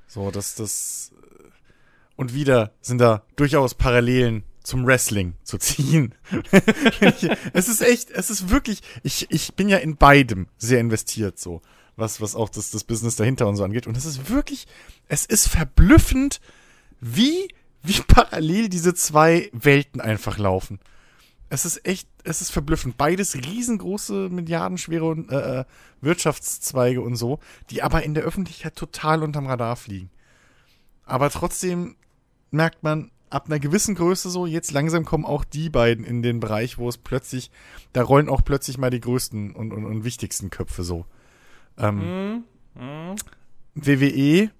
So, 0.06 0.30
dass 0.30 0.54
das. 0.54 1.12
Und 2.16 2.34
wieder 2.34 2.72
sind 2.80 2.98
da 2.98 3.22
durchaus 3.36 3.74
Parallelen 3.74 4.42
zum 4.68 4.86
Wrestling 4.86 5.34
zu 5.44 5.56
ziehen. 5.56 6.14
es 7.52 7.68
ist 7.68 7.80
echt, 7.80 8.10
es 8.10 8.28
ist 8.28 8.50
wirklich, 8.50 8.82
ich, 9.02 9.30
ich 9.30 9.54
bin 9.54 9.68
ja 9.68 9.78
in 9.78 9.96
beidem 9.96 10.46
sehr 10.58 10.80
investiert, 10.80 11.38
so, 11.38 11.62
was, 11.96 12.20
was 12.20 12.34
auch 12.34 12.50
das, 12.50 12.70
das 12.70 12.84
Business 12.84 13.16
dahinter 13.16 13.46
und 13.46 13.56
so 13.56 13.64
angeht. 13.64 13.86
Und 13.86 13.96
es 13.96 14.04
ist 14.04 14.28
wirklich, 14.28 14.66
es 15.08 15.24
ist 15.24 15.48
verblüffend, 15.48 16.40
wie, 17.00 17.48
wie 17.82 18.00
parallel 18.08 18.68
diese 18.68 18.94
zwei 18.94 19.48
Welten 19.52 20.00
einfach 20.00 20.36
laufen. 20.36 20.80
Es 21.50 21.64
ist 21.64 21.86
echt, 21.86 22.08
es 22.24 22.40
ist 22.40 22.50
verblüffend. 22.50 22.96
Beides 22.96 23.34
riesengroße, 23.34 24.28
milliardenschwere 24.30 25.24
äh, 25.30 25.60
äh, 25.60 25.64
Wirtschaftszweige 26.00 27.00
und 27.00 27.16
so, 27.16 27.38
die 27.70 27.82
aber 27.82 28.02
in 28.02 28.14
der 28.14 28.24
Öffentlichkeit 28.24 28.76
total 28.76 29.22
unterm 29.22 29.46
Radar 29.46 29.76
fliegen. 29.76 30.10
Aber 31.04 31.30
trotzdem 31.30 31.96
merkt 32.50 32.82
man, 32.82 33.10
ab 33.30 33.46
einer 33.46 33.58
gewissen 33.58 33.94
Größe 33.94 34.30
so, 34.30 34.46
jetzt 34.46 34.72
langsam 34.72 35.04
kommen 35.04 35.24
auch 35.24 35.44
die 35.44 35.70
beiden 35.70 36.04
in 36.04 36.22
den 36.22 36.40
Bereich, 36.40 36.78
wo 36.78 36.88
es 36.88 36.98
plötzlich, 36.98 37.50
da 37.92 38.02
rollen 38.02 38.28
auch 38.28 38.44
plötzlich 38.44 38.78
mal 38.78 38.90
die 38.90 39.00
größten 39.00 39.54
und, 39.54 39.72
und, 39.72 39.84
und 39.84 40.04
wichtigsten 40.04 40.50
Köpfe 40.50 40.82
so. 40.82 41.06
Ähm, 41.76 42.44
mm, 42.74 42.82
mm. 42.82 43.16
WWE 43.74 44.50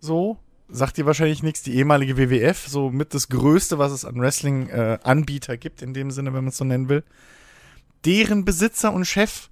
so, 0.00 0.38
sagt 0.68 0.96
dir 0.96 1.06
wahrscheinlich 1.06 1.42
nichts, 1.42 1.62
die 1.62 1.76
ehemalige 1.76 2.16
WWF, 2.16 2.68
so 2.68 2.90
mit 2.90 3.14
das 3.14 3.28
Größte, 3.28 3.78
was 3.78 3.92
es 3.92 4.04
an 4.04 4.20
Wrestling-Anbieter 4.20 5.54
äh, 5.54 5.58
gibt, 5.58 5.82
in 5.82 5.94
dem 5.94 6.10
Sinne, 6.10 6.32
wenn 6.34 6.44
man 6.44 6.48
es 6.48 6.58
so 6.58 6.64
nennen 6.64 6.88
will. 6.88 7.04
Deren 8.04 8.44
Besitzer 8.44 8.92
und 8.92 9.06
Chef, 9.06 9.48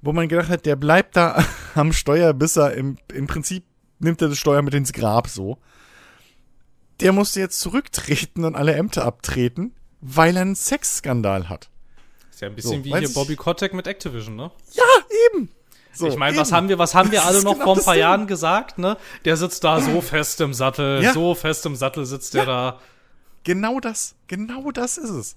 wo 0.00 0.12
man 0.12 0.28
gedacht 0.28 0.48
hat, 0.48 0.66
der 0.66 0.76
bleibt 0.76 1.16
da 1.16 1.44
am 1.74 1.92
Steuer, 1.92 2.32
bis 2.32 2.56
er 2.56 2.74
im, 2.74 2.98
im 3.12 3.26
Prinzip 3.26 3.64
nimmt 3.98 4.20
er 4.20 4.28
das 4.28 4.38
Steuer 4.38 4.62
mit 4.62 4.74
ins 4.74 4.92
Grab 4.92 5.28
so. 5.28 5.58
Der 7.00 7.12
musste 7.12 7.40
jetzt 7.40 7.60
zurücktreten 7.60 8.44
und 8.44 8.54
alle 8.54 8.74
Ämter 8.74 9.04
abtreten, 9.04 9.74
weil 10.00 10.36
er 10.36 10.42
einen 10.42 10.54
Sexskandal 10.56 11.48
hat. 11.48 11.70
Ist 12.30 12.40
ja 12.40 12.48
ein 12.48 12.54
bisschen 12.54 12.82
so, 12.82 12.84
wie 12.84 12.96
hier 12.96 13.08
Bobby 13.10 13.36
Kotick 13.36 13.72
mit 13.74 13.86
Activision, 13.86 14.36
ne? 14.36 14.50
Ja, 14.72 14.84
eben. 15.32 15.48
So, 15.92 16.08
ich 16.08 16.16
meine, 16.16 16.36
was 16.36 16.52
haben 16.52 16.68
wir, 16.68 16.78
was 16.78 16.94
haben 16.94 17.10
wir 17.10 17.24
alle 17.24 17.42
noch 17.42 17.54
genau 17.54 17.64
vor 17.64 17.76
ein 17.76 17.84
paar 17.84 17.96
Jahren 17.96 18.26
gesagt, 18.26 18.78
ne? 18.78 18.96
Der 19.24 19.36
sitzt 19.36 19.62
da 19.64 19.80
so 19.80 20.00
fest 20.00 20.40
im 20.40 20.54
Sattel, 20.54 21.02
ja. 21.02 21.12
so 21.12 21.34
fest 21.34 21.66
im 21.66 21.76
Sattel 21.76 22.06
sitzt 22.06 22.34
ja. 22.34 22.44
der 22.44 22.54
da. 22.54 22.80
Genau 23.44 23.80
das, 23.80 24.14
genau 24.26 24.70
das 24.70 24.98
ist 24.98 25.10
es. 25.10 25.36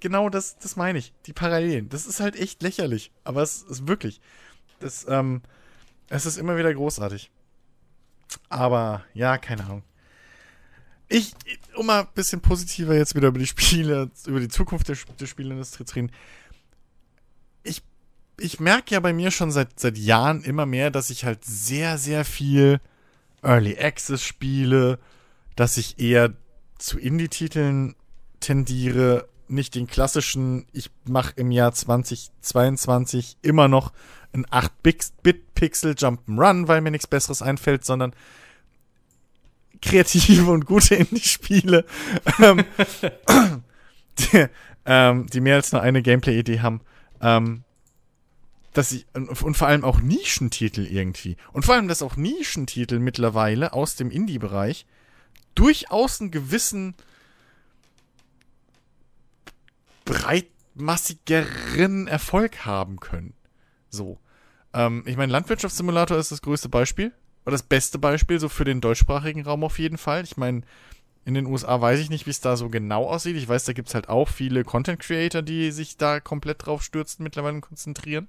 genau 0.00 0.28
das, 0.28 0.58
das 0.58 0.76
meine 0.76 0.98
ich. 0.98 1.12
Die 1.26 1.32
Parallelen. 1.32 1.88
Das 1.88 2.06
ist 2.06 2.20
halt 2.20 2.36
echt 2.36 2.62
lächerlich. 2.62 3.12
Aber 3.24 3.42
es 3.42 3.62
ist 3.62 3.86
wirklich. 3.86 4.20
Das, 4.80 5.06
ähm, 5.08 5.42
es 6.08 6.26
ist 6.26 6.38
immer 6.38 6.56
wieder 6.56 6.72
großartig. 6.72 7.30
Aber, 8.48 9.04
ja, 9.14 9.38
keine 9.38 9.64
Ahnung. 9.64 9.82
Ich, 11.08 11.34
um 11.76 11.86
mal 11.86 12.00
ein 12.00 12.08
bisschen 12.14 12.40
positiver 12.40 12.94
jetzt 12.94 13.14
wieder 13.14 13.28
über 13.28 13.38
die 13.38 13.46
Spiele, 13.46 14.10
über 14.26 14.40
die 14.40 14.48
Zukunft 14.48 14.88
der, 14.88 14.96
der 15.20 15.26
Spielindustrie 15.26 15.84
zu 15.84 15.94
reden 15.94 16.12
ich 17.64 17.82
merke 18.60 18.94
ja 18.94 19.00
bei 19.00 19.12
mir 19.12 19.30
schon 19.30 19.50
seit, 19.50 19.78
seit 19.78 19.98
Jahren 19.98 20.42
immer 20.42 20.66
mehr, 20.66 20.90
dass 20.90 21.10
ich 21.10 21.24
halt 21.24 21.44
sehr, 21.44 21.98
sehr 21.98 22.24
viel 22.24 22.80
Early 23.42 23.78
Access 23.78 24.22
Spiele, 24.22 24.98
dass 25.56 25.76
ich 25.76 25.98
eher 25.98 26.34
zu 26.78 26.98
Indie-Titeln 26.98 27.94
tendiere, 28.40 29.28
nicht 29.48 29.74
den 29.74 29.86
klassischen, 29.86 30.66
ich 30.72 30.90
mache 31.04 31.34
im 31.36 31.50
Jahr 31.50 31.72
2022 31.72 33.36
immer 33.42 33.68
noch 33.68 33.92
ein 34.32 34.46
8-Bit-Pixel 34.46 35.92
Jump'n'Run, 35.92 36.68
weil 36.68 36.80
mir 36.80 36.90
nichts 36.90 37.06
Besseres 37.06 37.42
einfällt, 37.42 37.84
sondern 37.84 38.14
kreative 39.82 40.50
und 40.50 40.64
gute 40.64 40.94
Indie-Spiele, 40.94 41.84
ähm, 42.40 42.64
die, 44.18 44.46
ähm, 44.86 45.26
die, 45.26 45.40
mehr 45.40 45.56
als 45.56 45.72
nur 45.72 45.82
eine 45.82 46.02
Gameplay-Idee 46.02 46.60
haben. 46.60 46.80
Ähm, 47.20 47.64
dass 48.72 48.92
ich, 48.92 49.06
und 49.14 49.56
vor 49.56 49.68
allem 49.68 49.84
auch 49.84 50.00
Nischentitel 50.00 50.86
irgendwie. 50.86 51.36
Und 51.52 51.64
vor 51.64 51.74
allem, 51.74 51.88
dass 51.88 52.02
auch 52.02 52.16
Nischentitel 52.16 52.98
mittlerweile 52.98 53.72
aus 53.72 53.96
dem 53.96 54.10
Indie-Bereich 54.10 54.86
durchaus 55.54 56.20
einen 56.20 56.30
gewissen 56.30 56.94
breitmassigeren 60.04 62.08
Erfolg 62.08 62.64
haben 62.64 63.00
können. 63.00 63.34
So. 63.90 64.18
Ähm, 64.72 65.02
ich 65.06 65.16
meine, 65.16 65.32
Landwirtschaftssimulator 65.32 66.16
ist 66.16 66.32
das 66.32 66.42
größte 66.42 66.68
Beispiel. 66.68 67.12
Oder 67.44 67.52
das 67.52 67.64
beste 67.64 67.98
Beispiel, 67.98 68.38
so 68.38 68.48
für 68.48 68.64
den 68.64 68.80
deutschsprachigen 68.80 69.42
Raum 69.42 69.64
auf 69.64 69.78
jeden 69.78 69.98
Fall. 69.98 70.24
Ich 70.24 70.36
meine, 70.36 70.62
in 71.24 71.34
den 71.34 71.46
USA 71.46 71.80
weiß 71.80 72.00
ich 72.00 72.08
nicht, 72.08 72.26
wie 72.26 72.30
es 72.30 72.40
da 72.40 72.56
so 72.56 72.68
genau 72.68 73.06
aussieht. 73.06 73.36
Ich 73.36 73.48
weiß, 73.48 73.64
da 73.64 73.72
gibt 73.72 73.88
es 73.88 73.94
halt 73.94 74.08
auch 74.08 74.28
viele 74.28 74.64
Content 74.64 75.00
Creator, 75.00 75.42
die 75.42 75.72
sich 75.72 75.96
da 75.96 76.20
komplett 76.20 76.66
drauf 76.66 76.82
stürzen, 76.82 77.22
mittlerweile 77.22 77.60
konzentrieren. 77.60 78.28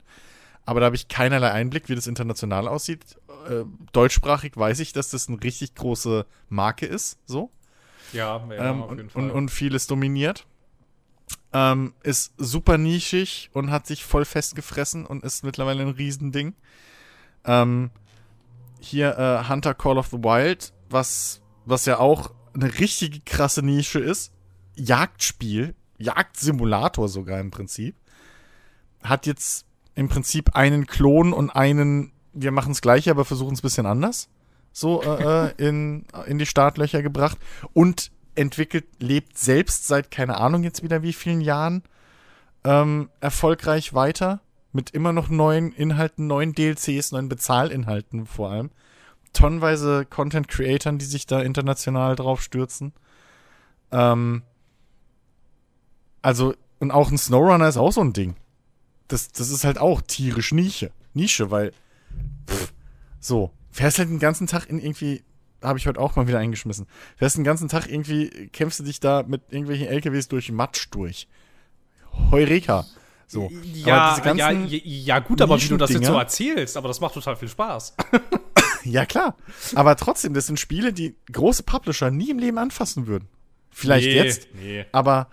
Aber 0.65 0.79
da 0.79 0.85
habe 0.85 0.95
ich 0.95 1.07
keinerlei 1.07 1.51
Einblick, 1.51 1.89
wie 1.89 1.95
das 1.95 2.07
international 2.07 2.67
aussieht. 2.67 3.17
Äh, 3.49 3.65
deutschsprachig 3.91 4.55
weiß 4.55 4.79
ich, 4.79 4.93
dass 4.93 5.09
das 5.09 5.27
eine 5.27 5.43
richtig 5.43 5.75
große 5.75 6.25
Marke 6.49 6.85
ist, 6.85 7.17
so. 7.25 7.51
Ja, 8.13 8.45
ja 8.49 8.71
ähm, 8.71 8.83
auf 8.83 8.89
jeden 8.91 9.01
und, 9.01 9.11
Fall. 9.11 9.23
Und, 9.23 9.31
und 9.31 9.49
vieles 9.49 9.87
dominiert. 9.87 10.45
Ähm, 11.51 11.93
ist 12.03 12.33
super 12.37 12.77
nischig 12.77 13.49
und 13.53 13.71
hat 13.71 13.87
sich 13.87 14.03
voll 14.03 14.25
festgefressen 14.25 15.05
und 15.05 15.23
ist 15.23 15.43
mittlerweile 15.43 15.83
ein 15.83 15.89
Riesending. 15.89 16.55
Ähm, 17.45 17.91
hier 18.79 19.17
äh, 19.17 19.49
Hunter 19.49 19.73
Call 19.73 19.97
of 19.97 20.07
the 20.07 20.17
Wild, 20.17 20.73
was, 20.89 21.41
was 21.65 21.85
ja 21.85 21.99
auch 21.99 22.33
eine 22.53 22.79
richtige 22.79 23.19
krasse 23.19 23.63
Nische 23.63 23.99
ist. 23.99 24.31
Jagdspiel, 24.75 25.75
Jagdsimulator 25.97 27.07
sogar 27.07 27.39
im 27.39 27.51
Prinzip. 27.51 27.95
Hat 29.03 29.25
jetzt 29.25 29.65
im 29.95 30.09
Prinzip 30.09 30.55
einen 30.55 30.87
Klon 30.87 31.33
und 31.33 31.49
einen, 31.49 32.11
wir 32.33 32.51
machen 32.51 32.71
es 32.71 32.81
gleich, 32.81 33.09
aber 33.09 33.25
versuchen 33.25 33.53
es 33.53 33.59
ein 33.59 33.63
bisschen 33.63 33.85
anders, 33.85 34.29
so 34.71 35.01
äh, 35.03 35.47
äh, 35.47 35.51
in, 35.57 36.05
in 36.25 36.37
die 36.37 36.45
Startlöcher 36.45 37.01
gebracht. 37.01 37.37
Und 37.73 38.11
entwickelt, 38.35 38.85
lebt 38.99 39.37
selbst 39.37 39.87
seit 39.87 40.11
keine 40.11 40.37
Ahnung 40.37 40.63
jetzt 40.63 40.83
wieder 40.83 41.03
wie 41.03 41.13
vielen 41.13 41.41
Jahren 41.41 41.83
ähm, 42.63 43.09
erfolgreich 43.19 43.93
weiter 43.93 44.41
mit 44.71 44.89
immer 44.89 45.13
noch 45.13 45.29
neuen 45.29 45.71
Inhalten, 45.71 46.27
neuen 46.27 46.53
DLCs, 46.53 47.11
neuen 47.11 47.29
Bezahlinhalten 47.29 48.25
vor 48.25 48.49
allem. 48.49 48.71
Tonnenweise 49.33 50.05
Content 50.05 50.47
Creatoren, 50.47 50.97
die 50.97 51.05
sich 51.05 51.25
da 51.25 51.41
international 51.41 52.15
drauf 52.15 52.41
stürzen. 52.41 52.93
Ähm, 53.91 54.43
also, 56.21 56.55
und 56.79 56.91
auch 56.91 57.11
ein 57.11 57.17
Snowrunner 57.17 57.67
ist 57.67 57.77
auch 57.77 57.91
so 57.91 58.01
ein 58.01 58.13
Ding. 58.13 58.35
Das, 59.07 59.31
das 59.31 59.49
ist 59.49 59.63
halt 59.63 59.77
auch 59.77 60.01
tierisch 60.01 60.51
Nische. 60.51 60.91
Nische, 61.13 61.51
weil, 61.51 61.71
pff, 62.47 62.73
so, 63.19 63.51
fährst 63.71 63.99
halt 63.99 64.09
den 64.09 64.19
ganzen 64.19 64.47
Tag 64.47 64.69
in 64.69 64.79
irgendwie, 64.79 65.23
habe 65.61 65.77
ich 65.77 65.87
heute 65.87 65.99
auch 65.99 66.15
mal 66.15 66.27
wieder 66.27 66.39
eingeschmissen, 66.39 66.87
fährst 67.17 67.37
den 67.37 67.43
ganzen 67.43 67.67
Tag 67.67 67.89
irgendwie, 67.89 68.49
kämpfst 68.51 68.79
du 68.79 68.83
dich 68.83 68.99
da 68.99 69.23
mit 69.23 69.41
irgendwelchen 69.49 69.87
LKWs 69.87 70.27
durch 70.27 70.51
Matsch 70.51 70.87
durch. 70.91 71.27
Heureka. 72.31 72.85
So. 73.27 73.49
Ja, 73.73 74.21
ja, 74.35 74.51
ja, 74.51 75.19
gut, 75.19 75.41
aber 75.41 75.59
wie 75.59 75.67
du 75.67 75.77
das 75.77 75.91
jetzt 75.91 76.05
so 76.05 76.17
erzählst, 76.17 76.77
aber 76.77 76.87
das 76.87 76.99
macht 76.99 77.15
total 77.15 77.35
viel 77.35 77.47
Spaß. 77.47 77.95
ja, 78.83 79.05
klar. 79.05 79.35
Aber 79.73 79.95
trotzdem, 79.95 80.35
das 80.35 80.45
sind 80.45 80.59
Spiele, 80.59 80.93
die 80.93 81.15
große 81.31 81.63
Publisher 81.63 82.11
nie 82.11 82.29
im 82.29 82.37
Leben 82.37 82.59
anfassen 82.59 83.07
würden. 83.07 83.27
Vielleicht 83.71 84.05
nee, 84.05 84.13
jetzt, 84.13 84.47
nee. 84.53 84.85
aber 84.91 85.29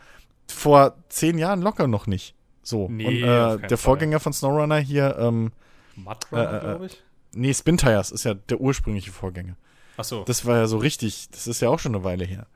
vor 0.49 0.97
zehn 1.11 1.37
Jahren 1.37 1.61
locker 1.61 1.87
noch 1.87 2.07
nicht. 2.07 2.35
So. 2.63 2.89
Nee, 2.91 3.07
Und 3.07 3.63
äh, 3.63 3.69
der 3.69 3.79
Vorgänger 3.79 4.21
von 4.21 4.33
SnowRunner 4.33 4.79
hier, 4.79 5.17
ähm, 5.19 5.53
Mudrunner, 5.97 6.53
äh, 6.53 6.57
äh, 6.57 6.61
glaube 6.61 6.87
ich. 6.87 7.03
Nee, 7.33 7.55
Spin 7.55 7.77
Tires 7.77 8.11
ist 8.11 8.25
ja 8.25 8.35
der 8.35 8.61
ursprüngliche 8.61 9.13
Vorgänger. 9.13 9.57
Ach 9.97 10.05
so. 10.05 10.25
Das 10.25 10.47
war 10.47 10.57
ja 10.57 10.67
so 10.67 10.79
richtig, 10.79 11.31
das 11.31 11.47
ist 11.47 11.61
ja 11.61 11.69
auch 11.69 11.79
schon 11.79 11.95
eine 11.95 12.05
Weile 12.05 12.25
her. 12.25 12.47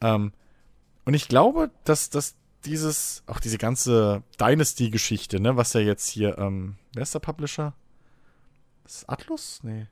Ähm, 0.00 0.32
und 1.04 1.14
ich 1.14 1.28
glaube, 1.28 1.70
dass, 1.84 2.10
dass 2.10 2.36
dieses, 2.64 3.22
auch 3.26 3.40
diese 3.40 3.58
ganze 3.58 4.22
Dynasty-Geschichte, 4.40 5.40
ne, 5.40 5.56
was 5.56 5.72
ja 5.72 5.80
jetzt 5.80 6.08
hier, 6.08 6.38
ähm, 6.38 6.76
wer 6.94 7.02
ist 7.02 7.14
der 7.14 7.20
Publisher? 7.20 7.74
ist 8.88 9.08
Atlus? 9.08 9.60
Nee. 9.62 9.86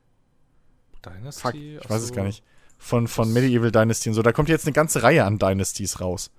Dynasty? 1.05 1.43
Fuck, 1.43 1.55
ich 1.55 1.91
weiß 1.91 2.01
so. 2.01 2.07
es 2.07 2.13
gar 2.13 2.25
nicht. 2.25 2.43
Von, 2.79 3.09
von 3.09 3.33
Medieval 3.33 3.71
Dynasty 3.71 4.09
und 4.11 4.15
so. 4.15 4.23
Da 4.23 4.33
kommt 4.33 4.49
jetzt 4.49 4.67
eine 4.67 4.73
ganze 4.73 5.03
Reihe 5.03 5.25
an 5.25 5.39
Dynasties 5.39 6.01
raus. 6.01 6.31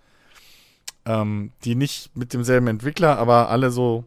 Ähm, 1.07 1.53
die 1.63 1.75
nicht 1.75 2.15
mit 2.17 2.33
demselben 2.33 2.67
Entwickler, 2.67 3.17
aber 3.17 3.47
alle 3.49 3.71
so 3.71 4.03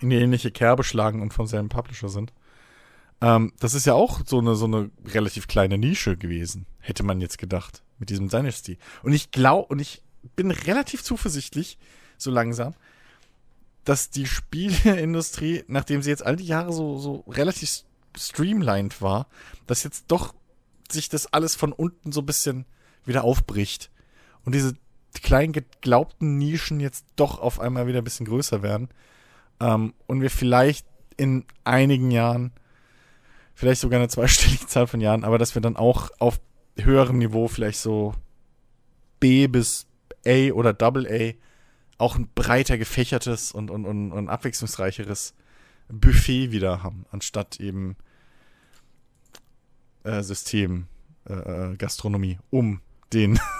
in 0.00 0.10
die 0.10 0.16
ähnliche 0.16 0.52
Kerbe 0.52 0.84
schlagen 0.84 1.20
und 1.22 1.34
vom 1.34 1.48
selben 1.48 1.68
Publisher 1.68 2.08
sind. 2.08 2.32
Ähm, 3.20 3.52
das 3.58 3.74
ist 3.74 3.84
ja 3.84 3.94
auch 3.94 4.20
so 4.24 4.38
eine, 4.38 4.54
so 4.54 4.66
eine 4.66 4.90
relativ 5.06 5.48
kleine 5.48 5.76
Nische 5.76 6.16
gewesen, 6.16 6.66
hätte 6.78 7.02
man 7.02 7.20
jetzt 7.20 7.38
gedacht, 7.38 7.82
mit 7.98 8.10
diesem 8.10 8.28
Dynasty. 8.28 8.78
Und 9.02 9.12
ich 9.12 9.32
glaube, 9.32 9.66
und 9.72 9.80
ich 9.80 10.02
bin 10.36 10.52
relativ 10.52 11.02
zuversichtlich, 11.02 11.78
so 12.16 12.30
langsam, 12.30 12.74
dass 13.84 14.10
die 14.10 14.26
Spieleindustrie, 14.26 15.64
nachdem 15.66 16.02
sie 16.02 16.10
jetzt 16.10 16.24
all 16.24 16.36
die 16.36 16.46
Jahre 16.46 16.72
so, 16.72 16.98
so 16.98 17.24
relativ 17.28 17.82
streamlined 18.16 19.02
war, 19.02 19.26
dass 19.66 19.82
jetzt 19.82 20.04
doch 20.08 20.32
sich 20.90 21.08
das 21.08 21.32
alles 21.32 21.56
von 21.56 21.72
unten 21.72 22.12
so 22.12 22.20
ein 22.20 22.26
bisschen 22.26 22.66
wieder 23.04 23.24
aufbricht. 23.24 23.90
Und 24.44 24.54
diese 24.54 24.74
kleinen 25.22 25.52
geglaubten 25.52 26.38
Nischen 26.38 26.80
jetzt 26.80 27.06
doch 27.16 27.40
auf 27.40 27.60
einmal 27.60 27.86
wieder 27.86 27.98
ein 27.98 28.04
bisschen 28.04 28.26
größer 28.26 28.62
werden. 28.62 28.88
Ähm, 29.60 29.94
und 30.06 30.20
wir 30.20 30.30
vielleicht 30.30 30.86
in 31.16 31.44
einigen 31.64 32.10
Jahren, 32.10 32.52
vielleicht 33.54 33.80
sogar 33.80 33.98
eine 33.98 34.08
zweistellige 34.08 34.66
Zahl 34.68 34.86
von 34.86 35.00
Jahren, 35.00 35.24
aber 35.24 35.38
dass 35.38 35.54
wir 35.54 35.62
dann 35.62 35.76
auch 35.76 36.10
auf 36.18 36.40
höherem 36.76 37.18
Niveau 37.18 37.48
vielleicht 37.48 37.80
so 37.80 38.14
B 39.20 39.48
bis 39.48 39.86
A 40.26 40.52
oder 40.52 40.72
Double 40.72 41.06
A 41.08 41.34
auch 41.98 42.16
ein 42.16 42.28
breiter 42.34 42.78
gefächertes 42.78 43.50
und, 43.50 43.70
und, 43.70 43.84
und, 43.84 44.12
und 44.12 44.28
abwechslungsreicheres 44.28 45.34
Buffet 45.88 46.52
wieder 46.52 46.82
haben, 46.82 47.06
anstatt 47.10 47.58
eben 47.58 47.96
äh, 50.04 50.22
System 50.22 50.86
äh, 51.28 51.32
äh 51.72 51.76
Gastronomie 51.76 52.38
um 52.50 52.80
den 53.12 53.40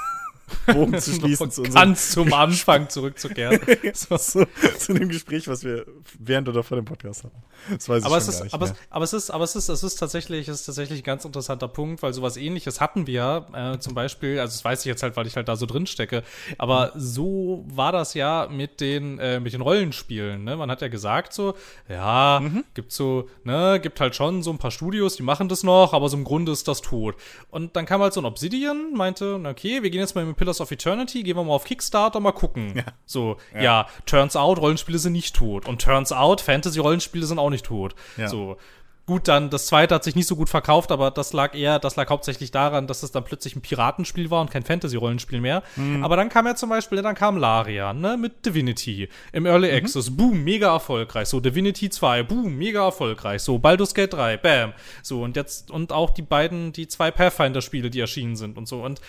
Bogen 0.67 0.99
zu 1.01 1.13
schließen. 1.13 1.51
zu 1.51 1.63
ganz 1.63 2.11
zum 2.11 2.33
Anfang 2.33 2.89
zurückzukehren. 2.89 3.61
so. 3.95 4.17
zu, 4.17 4.47
zu 4.79 4.93
dem 4.93 5.09
Gespräch, 5.09 5.49
was 5.49 5.65
wir 5.65 5.87
während 6.19 6.49
oder 6.49 6.63
vor 6.63 6.77
dem 6.77 6.85
Podcast 6.85 7.25
hatten. 7.25 7.43
Das 7.71 7.89
weiß 7.89 8.01
ich 8.01 8.07
aber 8.07 8.17
es 8.17 8.29
ist, 8.29 8.55
aber, 8.55 8.67
es, 8.67 8.75
aber 8.91 9.05
es 9.05 9.13
ist, 9.13 9.31
aber 9.31 9.45
es 9.45 9.57
ist, 9.57 9.69
es 9.69 9.83
ist 9.83 9.97
tatsächlich, 9.97 10.49
es 10.49 10.61
ist 10.61 10.67
tatsächlich 10.67 11.01
ein 11.01 11.05
ganz 11.05 11.25
interessanter 11.25 11.69
Punkt, 11.69 12.03
weil 12.03 12.13
sowas 12.13 12.37
ähnliches 12.37 12.81
hatten 12.81 13.07
wir, 13.07 13.47
äh, 13.53 13.79
zum 13.79 13.95
Beispiel, 13.95 14.39
also 14.39 14.53
das 14.53 14.65
weiß 14.65 14.81
ich 14.81 14.87
jetzt 14.87 15.03
halt, 15.03 15.17
weil 15.17 15.27
ich 15.27 15.37
halt 15.37 15.49
da 15.49 15.57
so 15.57 15.67
drin 15.67 15.87
stecke, 15.87 16.23
aber 16.57 16.93
mhm. 16.95 17.01
so 17.01 17.65
war 17.69 17.93
das 17.93 18.15
ja 18.15 18.49
mit 18.51 18.81
den, 18.81 19.19
äh, 19.19 19.41
mit 19.41 19.53
den 19.53 19.61
Rollenspielen, 19.61 20.45
ne? 20.45 20.57
Man 20.57 20.71
hat 20.71 20.83
ja 20.83 20.89
gesagt 20.89 21.33
so, 21.33 21.55
ja, 21.89 22.41
mhm. 22.43 22.65
gibt 22.75 22.93
so, 22.93 23.29
ne, 23.45 23.81
gibt 23.83 24.01
halt 24.01 24.15
schon 24.15 24.43
so 24.43 24.51
ein 24.51 24.59
paar 24.59 24.71
Studios, 24.71 25.17
die 25.17 25.23
machen 25.23 25.49
das 25.49 25.63
noch, 25.63 25.93
aber 25.93 26.09
so 26.09 26.17
im 26.17 26.25
Grunde 26.25 26.53
ist 26.53 26.69
das 26.69 26.81
tot. 26.81 27.17
Und 27.51 27.77
dann 27.77 27.87
kam 27.87 28.01
halt 28.01 28.13
so 28.13 28.21
ein 28.21 28.27
Obsidian, 28.27 28.95
meinte, 28.95 29.41
okay, 29.45 29.83
wir 29.83 29.91
gehen 29.91 30.01
jetzt 30.01 30.15
mal 30.15 30.25
mit 30.25 30.37
Pillars 30.39 30.61
of 30.61 30.71
Eternity, 30.71 31.23
gehen 31.23 31.37
wir 31.37 31.45
mal 31.45 31.53
auf 31.53 31.65
Kickstarter, 31.65 32.21
mal 32.21 32.33
gucken. 32.33 32.75
Ja. 32.77 32.85
So, 33.05 33.37
ja. 33.55 33.63
ja. 33.63 33.87
turns 34.07 34.37
out, 34.37 34.59
Rollenspiele 34.59 34.99
sind 34.99 35.13
nicht 35.13 35.37
tot. 35.37 35.69
Und 35.69 35.83
turns 35.83 36.13
out, 36.13 36.41
Fantasy-Rollenspiele 36.41 37.27
sind 37.27 37.39
auch 37.39 37.51
nicht 37.51 37.67
tot. 37.67 37.95
Ja. 38.17 38.29
So, 38.29 38.57
Gut, 39.09 39.27
dann 39.27 39.49
das 39.49 39.69
zweite 39.69 39.95
hat 39.95 40.05
sich 40.05 40.17
nicht 40.17 40.27
so 40.27 40.37
gut 40.37 40.51
verkauft, 40.51 40.93
aber 40.93 41.11
das 41.11 41.33
lag 41.33 41.55
eher, 41.55 41.79
das 41.79 41.97
lag 41.97 42.11
hauptsächlich 42.11 42.51
daran, 42.51 42.87
dass 42.87 43.03
es 43.03 43.11
dann 43.11 43.25
plötzlich 43.25 43.57
ein 43.57 43.63
Piratenspiel 43.63 44.31
war 44.31 44.43
und 44.43 44.51
kein 44.51 44.65
Fantasy-Rollenspiel 44.65 45.41
mehr. 45.41 45.63
Mhm. 45.77 46.05
Aber 46.05 46.15
dann 46.17 46.29
kam 46.29 46.47
ja 46.47 46.55
zum 46.55 46.69
Beispiel, 46.69 47.01
dann 47.01 47.15
kam 47.15 47.39
Laria, 47.39 47.95
ne, 47.95 48.19
mit 48.19 48.45
Divinity 48.45 49.09
im 49.33 49.47
Early 49.47 49.71
mhm. 49.71 49.79
Access, 49.79 50.15
boom, 50.15 50.45
mega 50.45 50.71
erfolgreich. 50.71 51.27
So, 51.27 51.41
Divinity 51.41 51.89
2, 51.89 52.23
boom, 52.25 52.59
mega 52.59 52.85
erfolgreich. 52.85 53.41
So, 53.41 53.59
Baldur's 53.59 53.95
Gate 53.95 54.13
3, 54.13 54.37
bam. 54.37 54.75
So, 55.03 55.23
und 55.23 55.37
jetzt, 55.37 55.71
und 55.71 55.91
auch 55.91 56.11
die 56.11 56.21
beiden, 56.21 56.75
die 56.75 56.87
zwei 56.87 57.11
Pathfinder-Spiele, 57.11 57.89
die 57.89 58.01
erschienen 58.01 58.37
sind 58.37 58.59
und 58.59 58.69
so. 58.69 58.83
Und 58.83 59.01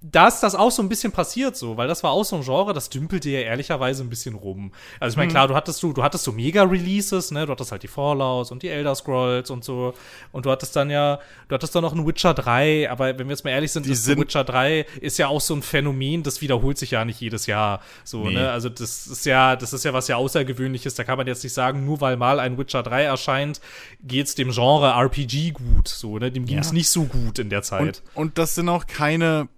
da 0.00 0.28
ist 0.28 0.40
das 0.40 0.54
auch 0.54 0.70
so 0.70 0.80
ein 0.80 0.88
bisschen 0.88 1.10
passiert 1.10 1.56
so, 1.56 1.76
weil 1.76 1.88
das 1.88 2.04
war 2.04 2.12
auch 2.12 2.24
so 2.24 2.36
ein 2.36 2.42
Genre, 2.42 2.72
das 2.72 2.88
dümpelte 2.88 3.30
ja 3.30 3.40
ehrlicherweise 3.40 4.04
ein 4.04 4.08
bisschen 4.08 4.36
rum. 4.36 4.72
Also 5.00 5.14
ich 5.14 5.16
meine, 5.16 5.28
mhm. 5.28 5.32
klar, 5.32 5.48
du 5.48 5.56
hattest 5.56 5.82
du, 5.82 5.92
du 5.92 6.04
hattest 6.04 6.22
so 6.22 6.30
Mega-Releases, 6.30 7.32
ne? 7.32 7.46
Du 7.46 7.52
hattest 7.52 7.72
halt 7.72 7.82
die 7.82 7.88
Fallouts 7.88 8.52
und 8.52 8.62
die 8.62 8.68
Elder 8.68 8.94
Scrolls 8.94 9.50
und 9.50 9.64
so. 9.64 9.94
Und 10.30 10.46
du 10.46 10.50
hattest 10.52 10.76
dann 10.76 10.88
ja, 10.90 11.18
du 11.48 11.54
hattest 11.54 11.74
dann 11.74 11.82
noch 11.82 11.94
ein 11.94 12.06
Witcher 12.06 12.32
3, 12.32 12.88
aber 12.88 13.18
wenn 13.18 13.26
wir 13.26 13.30
jetzt 13.30 13.44
mal 13.44 13.50
ehrlich 13.50 13.72
sind, 13.72 13.86
die 13.86 13.94
sind 13.96 14.20
Witcher 14.20 14.44
3 14.44 14.86
ist 15.00 15.18
ja 15.18 15.26
auch 15.26 15.40
so 15.40 15.54
ein 15.54 15.62
Phänomen, 15.62 16.22
das 16.22 16.40
wiederholt 16.42 16.78
sich 16.78 16.92
ja 16.92 17.04
nicht 17.04 17.20
jedes 17.20 17.46
Jahr. 17.46 17.80
So, 18.04 18.24
nee. 18.24 18.34
ne? 18.34 18.50
Also 18.52 18.68
das 18.68 19.08
ist 19.08 19.26
ja, 19.26 19.56
das 19.56 19.72
ist 19.72 19.84
ja 19.84 19.92
was 19.92 20.06
ja 20.06 20.14
Außergewöhnliches. 20.14 20.94
Da 20.94 21.02
kann 21.02 21.18
man 21.18 21.26
jetzt 21.26 21.42
nicht 21.42 21.54
sagen, 21.54 21.84
nur 21.84 22.00
weil 22.00 22.16
mal 22.16 22.38
ein 22.38 22.56
Witcher 22.56 22.84
3 22.84 23.02
erscheint, 23.02 23.60
geht's 24.04 24.36
dem 24.36 24.52
Genre 24.52 24.92
RPG 24.92 25.50
gut. 25.50 25.88
So, 25.88 26.18
ne? 26.18 26.30
Dem 26.30 26.44
ging's 26.46 26.68
ja. 26.68 26.74
nicht 26.74 26.88
so 26.88 27.04
gut 27.04 27.40
in 27.40 27.50
der 27.50 27.62
Zeit. 27.62 28.02
Und, 28.14 28.26
und 28.26 28.38
das 28.38 28.54
sind 28.54 28.68
auch 28.68 28.86
keine 28.86 29.48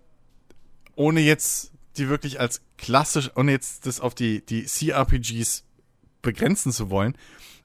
ohne 1.01 1.21
jetzt 1.21 1.73
die 1.97 2.11
wirklich 2.11 2.41
als 2.41 2.61
klassisch, 2.77 3.31
ohne 3.35 3.53
jetzt 3.53 3.87
das 3.87 4.01
auf 4.01 4.15
die, 4.15 4.45
die 4.45 4.65
CRPGs 4.65 5.65
begrenzen 6.21 6.73
zu 6.73 6.91
wollen, 6.91 7.17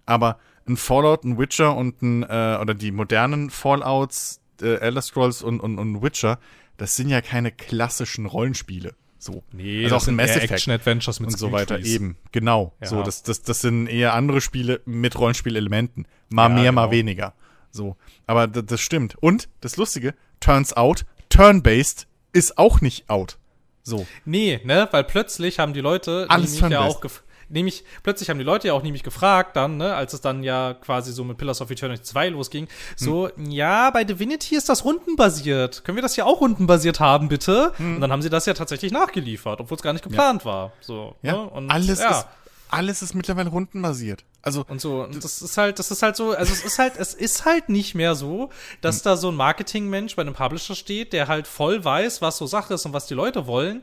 aber 0.06 0.40
ein 0.66 0.78
Fallout, 0.78 1.26
ein 1.26 1.38
Witcher 1.38 1.76
und 1.76 2.02
ein, 2.02 2.24
äh, 2.24 2.58
oder 2.62 2.74
die 2.74 2.92
modernen 2.92 3.50
Fallouts, 3.50 4.40
äh, 4.62 4.76
Elder 4.76 5.02
Scrolls 5.02 5.42
und, 5.42 5.60
und, 5.60 5.78
und 5.78 6.02
Witcher, 6.02 6.40
das 6.78 6.96
sind 6.96 7.10
ja 7.10 7.20
keine 7.22 7.52
klassischen 7.52 8.26
Rollenspiele. 8.26 8.96
So. 9.20 9.44
Nee, 9.52 9.84
also 9.84 9.98
auch 9.98 10.08
ein 10.08 10.16
Mass 10.16 10.32
Effect 10.32 10.52
Action 10.52 10.74
Adventures 10.74 11.20
mit 11.20 11.32
und 11.32 11.38
so 11.38 11.52
weiter 11.52 11.80
eben. 11.80 12.16
Genau. 12.32 12.74
Ja. 12.80 12.88
So, 12.88 13.04
das, 13.04 13.22
das, 13.24 13.42
das 13.42 13.62
sind 13.62 13.88
eher 13.88 14.14
andere 14.14 14.40
Spiele 14.40 14.82
mit 14.86 15.20
Rollenspielelementen. 15.20 16.08
Mal 16.30 16.44
ja, 16.44 16.50
mehr, 16.50 16.64
genau. 16.64 16.74
mal 16.74 16.92
weniger. 16.92 17.34
So. 17.72 17.98
Aber 18.28 18.48
das 18.48 18.80
stimmt. 18.80 19.16
Und 19.20 19.50
das 19.60 19.76
Lustige, 19.76 20.14
turns 20.40 20.74
out, 20.74 21.06
turn-based 21.30 22.08
ist 22.36 22.58
auch 22.58 22.82
nicht 22.82 23.10
out. 23.10 23.38
So. 23.84 24.06
Nee, 24.26 24.60
ne, 24.64 24.88
weil 24.92 25.04
plötzlich 25.04 25.60
haben 25.60 25.74
die 25.74 25.82
Leute 25.82 26.26
Alles 26.30 26.54
nämlich 26.54 26.72
ja 26.72 26.82
auch 26.82 27.02
nämlich 27.50 27.84
plötzlich 28.02 28.30
haben 28.32 28.40
die 28.40 28.44
Leute 28.44 28.70
ja 28.70 28.74
auch 28.74 28.82
nämlich 28.82 29.04
gefragt 29.04 29.56
dann, 29.56 29.78
ne, 29.78 29.94
als 29.94 30.14
es 30.14 30.22
dann 30.22 30.44
ja 30.44 30.74
quasi 30.74 31.14
so 31.14 31.24
mit 31.24 31.38
Pillars 31.38 31.62
of 31.62 31.70
Eternity 31.70 32.02
2 32.02 32.30
losging, 32.30 32.68
so, 32.96 33.30
hm. 33.30 33.52
ja, 33.52 33.92
bei 33.92 34.04
Divinity 34.04 34.56
ist 34.56 34.68
das 34.68 34.84
rundenbasiert. 34.84 35.84
Können 35.86 35.96
wir 35.96 36.02
das 36.02 36.16
ja 36.16 36.26
auch 36.26 36.42
rundenbasiert 36.42 37.00
haben, 37.00 37.28
bitte? 37.30 37.72
Hm. 37.78 37.96
Und 37.96 38.02
dann 38.02 38.12
haben 38.12 38.24
sie 38.24 38.30
das 38.30 38.48
ja 38.48 38.56
tatsächlich 38.56 38.92
nachgeliefert, 38.92 39.62
obwohl 39.62 39.76
es 39.76 39.84
gar 39.84 39.94
nicht 39.94 40.04
geplant 40.04 40.44
ja. 40.44 40.52
war. 40.52 40.72
So, 40.82 41.16
ja, 41.22 41.34
ne? 41.34 41.50
und 41.50 41.70
alles 41.70 42.00
ja. 42.00 42.10
ist 42.10 42.26
alles 42.70 43.02
ist 43.02 43.14
mittlerweile 43.14 43.50
rundenbasiert. 43.50 44.24
Also 44.42 44.66
und 44.68 44.80
so 44.80 45.04
und 45.04 45.24
das 45.24 45.42
ist 45.42 45.58
halt 45.58 45.80
das 45.80 45.90
ist 45.90 46.04
halt 46.04 46.16
so 46.16 46.32
also 46.32 46.54
es 46.54 46.64
ist 46.64 46.78
halt 46.78 46.98
es 46.98 47.14
ist 47.14 47.46
halt 47.46 47.70
nicht 47.70 47.96
mehr 47.96 48.14
so, 48.14 48.52
dass 48.82 48.98
hm. 48.98 49.04
da 49.04 49.18
so 49.18 49.30
ein 49.30 49.36
Marketingmensch 49.36 50.16
bei 50.16 50.22
einem 50.22 50.36
Publisher 50.36 50.76
steht, 50.76 51.14
der 51.14 51.28
halt 51.28 51.48
voll 51.48 51.84
weiß, 51.84 52.22
was 52.22 52.38
so 52.38 52.46
Sache 52.46 52.76
ist 52.76 52.86
und 52.86 52.94
was 52.94 53.08
die 53.08 53.16
Leute 53.16 53.48
wollen. 53.48 53.82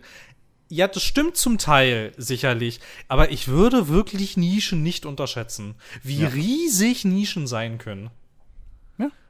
Ja, 0.68 0.88
das 0.88 1.02
stimmt 1.02 1.36
zum 1.36 1.58
Teil 1.58 2.12
sicherlich, 2.16 2.80
aber 3.08 3.30
ich 3.30 3.48
würde 3.48 3.88
wirklich 3.88 4.36
Nischen 4.36 4.82
nicht 4.82 5.04
unterschätzen, 5.04 5.74
wie 6.02 6.20
ja. 6.20 6.28
riesig 6.28 7.04
Nischen 7.04 7.46
sein 7.46 7.76
können. 7.78 8.10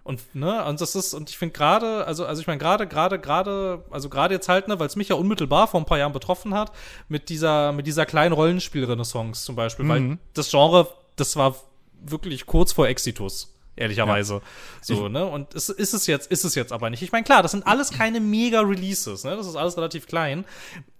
Und 0.04 0.34
ne, 0.34 0.64
und 0.64 0.80
das 0.80 0.96
ist 0.96 1.14
und 1.14 1.30
ich 1.30 1.38
finde 1.38 1.52
gerade, 1.52 2.04
also 2.06 2.26
also 2.26 2.40
ich 2.40 2.48
meine 2.48 2.58
gerade 2.58 2.88
gerade 2.88 3.20
gerade, 3.20 3.84
also 3.90 4.08
gerade 4.08 4.34
jetzt 4.34 4.48
halt 4.48 4.66
ne, 4.66 4.80
weil 4.80 4.88
es 4.88 4.96
mich 4.96 5.08
ja 5.08 5.14
unmittelbar 5.14 5.68
vor 5.68 5.80
ein 5.80 5.86
paar 5.86 5.98
Jahren 5.98 6.12
betroffen 6.12 6.54
hat 6.54 6.72
mit 7.08 7.28
dieser 7.28 7.70
mit 7.70 7.86
dieser 7.86 8.04
kleinen 8.04 8.32
Rollenspielrenaissance 8.32 9.44
zum 9.44 9.54
Beispiel, 9.54 9.84
mhm. 9.84 9.88
weil 9.88 10.18
das 10.34 10.50
Genre, 10.50 10.88
das 11.14 11.36
war 11.36 11.54
wirklich 12.00 12.46
kurz 12.46 12.72
vor 12.72 12.88
Exitus 12.88 13.52
ehrlicherweise. 13.76 14.34
Ja. 14.34 14.40
So, 14.82 15.08
ne? 15.08 15.24
Und 15.24 15.54
es 15.54 15.68
ist 15.68 15.94
es 15.94 16.06
jetzt, 16.06 16.30
ist 16.30 16.44
es 16.44 16.54
jetzt 16.54 16.72
aber 16.72 16.90
nicht. 16.90 17.02
Ich 17.02 17.12
meine, 17.12 17.24
klar, 17.24 17.42
das 17.42 17.52
sind 17.52 17.66
alles 17.66 17.90
keine 17.90 18.20
Mega-Releases, 18.20 19.24
ne? 19.24 19.36
Das 19.36 19.46
ist 19.46 19.56
alles 19.56 19.76
relativ 19.76 20.06
klein. 20.06 20.44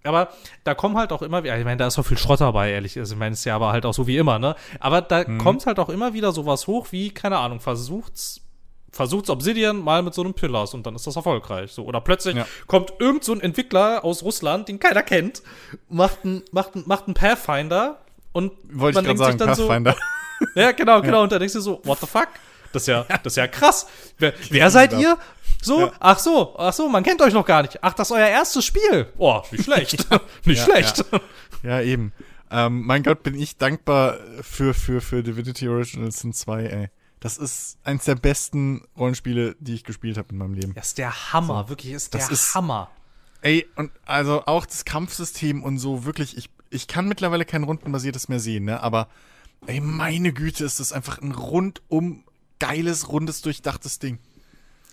Aber 0.03 0.29
da 0.63 0.73
kommen 0.73 0.97
halt 0.97 1.11
auch 1.11 1.21
immer, 1.21 1.43
ich 1.43 1.65
meine, 1.65 1.77
da 1.77 1.87
ist 1.87 1.93
so 1.93 2.03
viel 2.03 2.17
Schrott 2.17 2.41
dabei, 2.41 2.71
ehrlich. 2.71 2.97
Also, 2.97 3.13
ich 3.13 3.19
meine, 3.19 3.33
es 3.33 3.39
ist 3.39 3.45
ja 3.45 3.55
aber 3.55 3.71
halt 3.71 3.85
auch 3.85 3.93
so 3.93 4.07
wie 4.07 4.17
immer, 4.17 4.39
ne? 4.39 4.55
Aber 4.79 5.01
da 5.01 5.27
mhm. 5.27 5.37
kommt 5.37 5.65
halt 5.65 5.79
auch 5.79 5.89
immer 5.89 6.13
wieder 6.13 6.31
sowas 6.31 6.67
hoch 6.67 6.87
wie, 6.91 7.11
keine 7.11 7.37
Ahnung, 7.37 7.59
versucht's 7.59 8.41
versucht's 8.93 9.29
Obsidian 9.29 9.79
mal 9.79 10.03
mit 10.03 10.13
so 10.13 10.21
einem 10.21 10.33
Pillars 10.33 10.73
und 10.73 10.85
dann 10.85 10.95
ist 10.95 11.05
das 11.05 11.15
erfolgreich. 11.15 11.71
So. 11.71 11.83
Oder 11.83 11.99
plötzlich 11.99 12.35
ja. 12.35 12.45
kommt 12.67 12.93
irgend 12.99 13.23
so 13.23 13.33
ein 13.33 13.41
Entwickler 13.41 14.05
aus 14.05 14.23
Russland, 14.23 14.69
den 14.69 14.79
keiner 14.79 15.01
kennt, 15.01 15.41
macht 15.89 16.23
einen 16.23 16.43
macht 16.51 16.87
macht 16.87 17.07
ein 17.07 17.15
Pathfinder 17.15 17.99
und 18.31 18.53
Wollte 18.71 18.97
man 18.97 19.05
denkt 19.05 19.19
sagen, 19.19 19.31
sich 19.31 19.39
dann 19.39 19.49
Pathfinder. 19.49 19.95
so. 20.39 20.45
ja, 20.59 20.71
genau, 20.71 21.01
genau. 21.01 21.17
Ja. 21.17 21.23
Und 21.23 21.31
dann 21.31 21.39
denkst 21.39 21.55
du 21.55 21.61
so, 21.61 21.81
what 21.83 21.99
the 21.99 22.07
fuck? 22.07 22.29
Das 22.71 22.83
ist 22.83 22.87
ja, 22.87 23.03
das 23.03 23.33
ist 23.33 23.37
ja 23.37 23.47
krass. 23.47 23.87
Wer, 24.17 24.33
wer 24.49 24.69
seid 24.69 24.93
ihr? 24.93 25.17
So, 25.61 25.81
ja. 25.81 25.91
ach 25.99 26.19
so, 26.19 26.55
ach 26.57 26.73
so, 26.73 26.89
man 26.89 27.03
kennt 27.03 27.21
euch 27.21 27.33
noch 27.33 27.45
gar 27.45 27.61
nicht. 27.61 27.79
Ach, 27.81 27.93
das 27.93 28.09
ist 28.09 28.15
euer 28.15 28.27
erstes 28.27 28.65
Spiel. 28.65 29.07
Oh, 29.17 29.41
nicht 29.51 29.63
schlecht. 29.65 30.05
nicht 30.45 30.63
schlecht. 30.63 31.05
Ja, 31.63 31.81
eben. 31.81 32.13
Ähm, 32.51 32.85
mein 32.85 33.01
Gott, 33.01 33.23
bin 33.23 33.33
ich 33.33 33.57
dankbar 33.57 34.17
für, 34.41 34.73
für, 34.73 35.01
für 35.01 35.23
Divinity 35.23 35.67
Original 35.67 36.11
Sin 36.11 36.33
2, 36.33 36.63
ey. 36.65 36.89
Das 37.23 37.37
ist 37.37 37.77
eins 37.85 38.03
der 38.03 38.15
besten 38.15 38.81
Rollenspiele, 38.97 39.55
die 39.61 39.75
ich 39.75 39.85
gespielt 39.85 40.17
habe 40.17 40.27
in 40.31 40.39
meinem 40.39 40.55
Leben. 40.55 40.73
Das 40.73 40.87
ist 40.87 40.97
der 40.97 41.31
Hammer, 41.31 41.63
so. 41.63 41.69
wirklich 41.69 41.93
ist 41.93 42.13
der 42.13 42.29
ist, 42.29 42.53
Hammer. 42.53 42.91
Ey, 43.41 43.65
und 43.77 43.91
also 44.05 44.45
auch 44.45 44.65
das 44.65 44.83
Kampfsystem 44.83 45.63
und 45.63 45.77
so, 45.77 46.03
wirklich, 46.03 46.35
ich, 46.35 46.49
ich 46.69 46.87
kann 46.87 47.07
mittlerweile 47.07 47.45
kein 47.45 47.63
rundenbasiertes 47.63 48.27
mehr 48.27 48.41
sehen, 48.41 48.65
ne? 48.65 48.83
Aber 48.83 49.07
ey, 49.67 49.79
meine 49.79 50.33
Güte, 50.33 50.65
ist 50.65 50.81
das 50.81 50.91
einfach 50.91 51.21
ein 51.21 51.31
rundum 51.31 52.25
geiles, 52.59 53.07
rundes, 53.07 53.41
durchdachtes 53.41 53.99
Ding. 53.99 54.19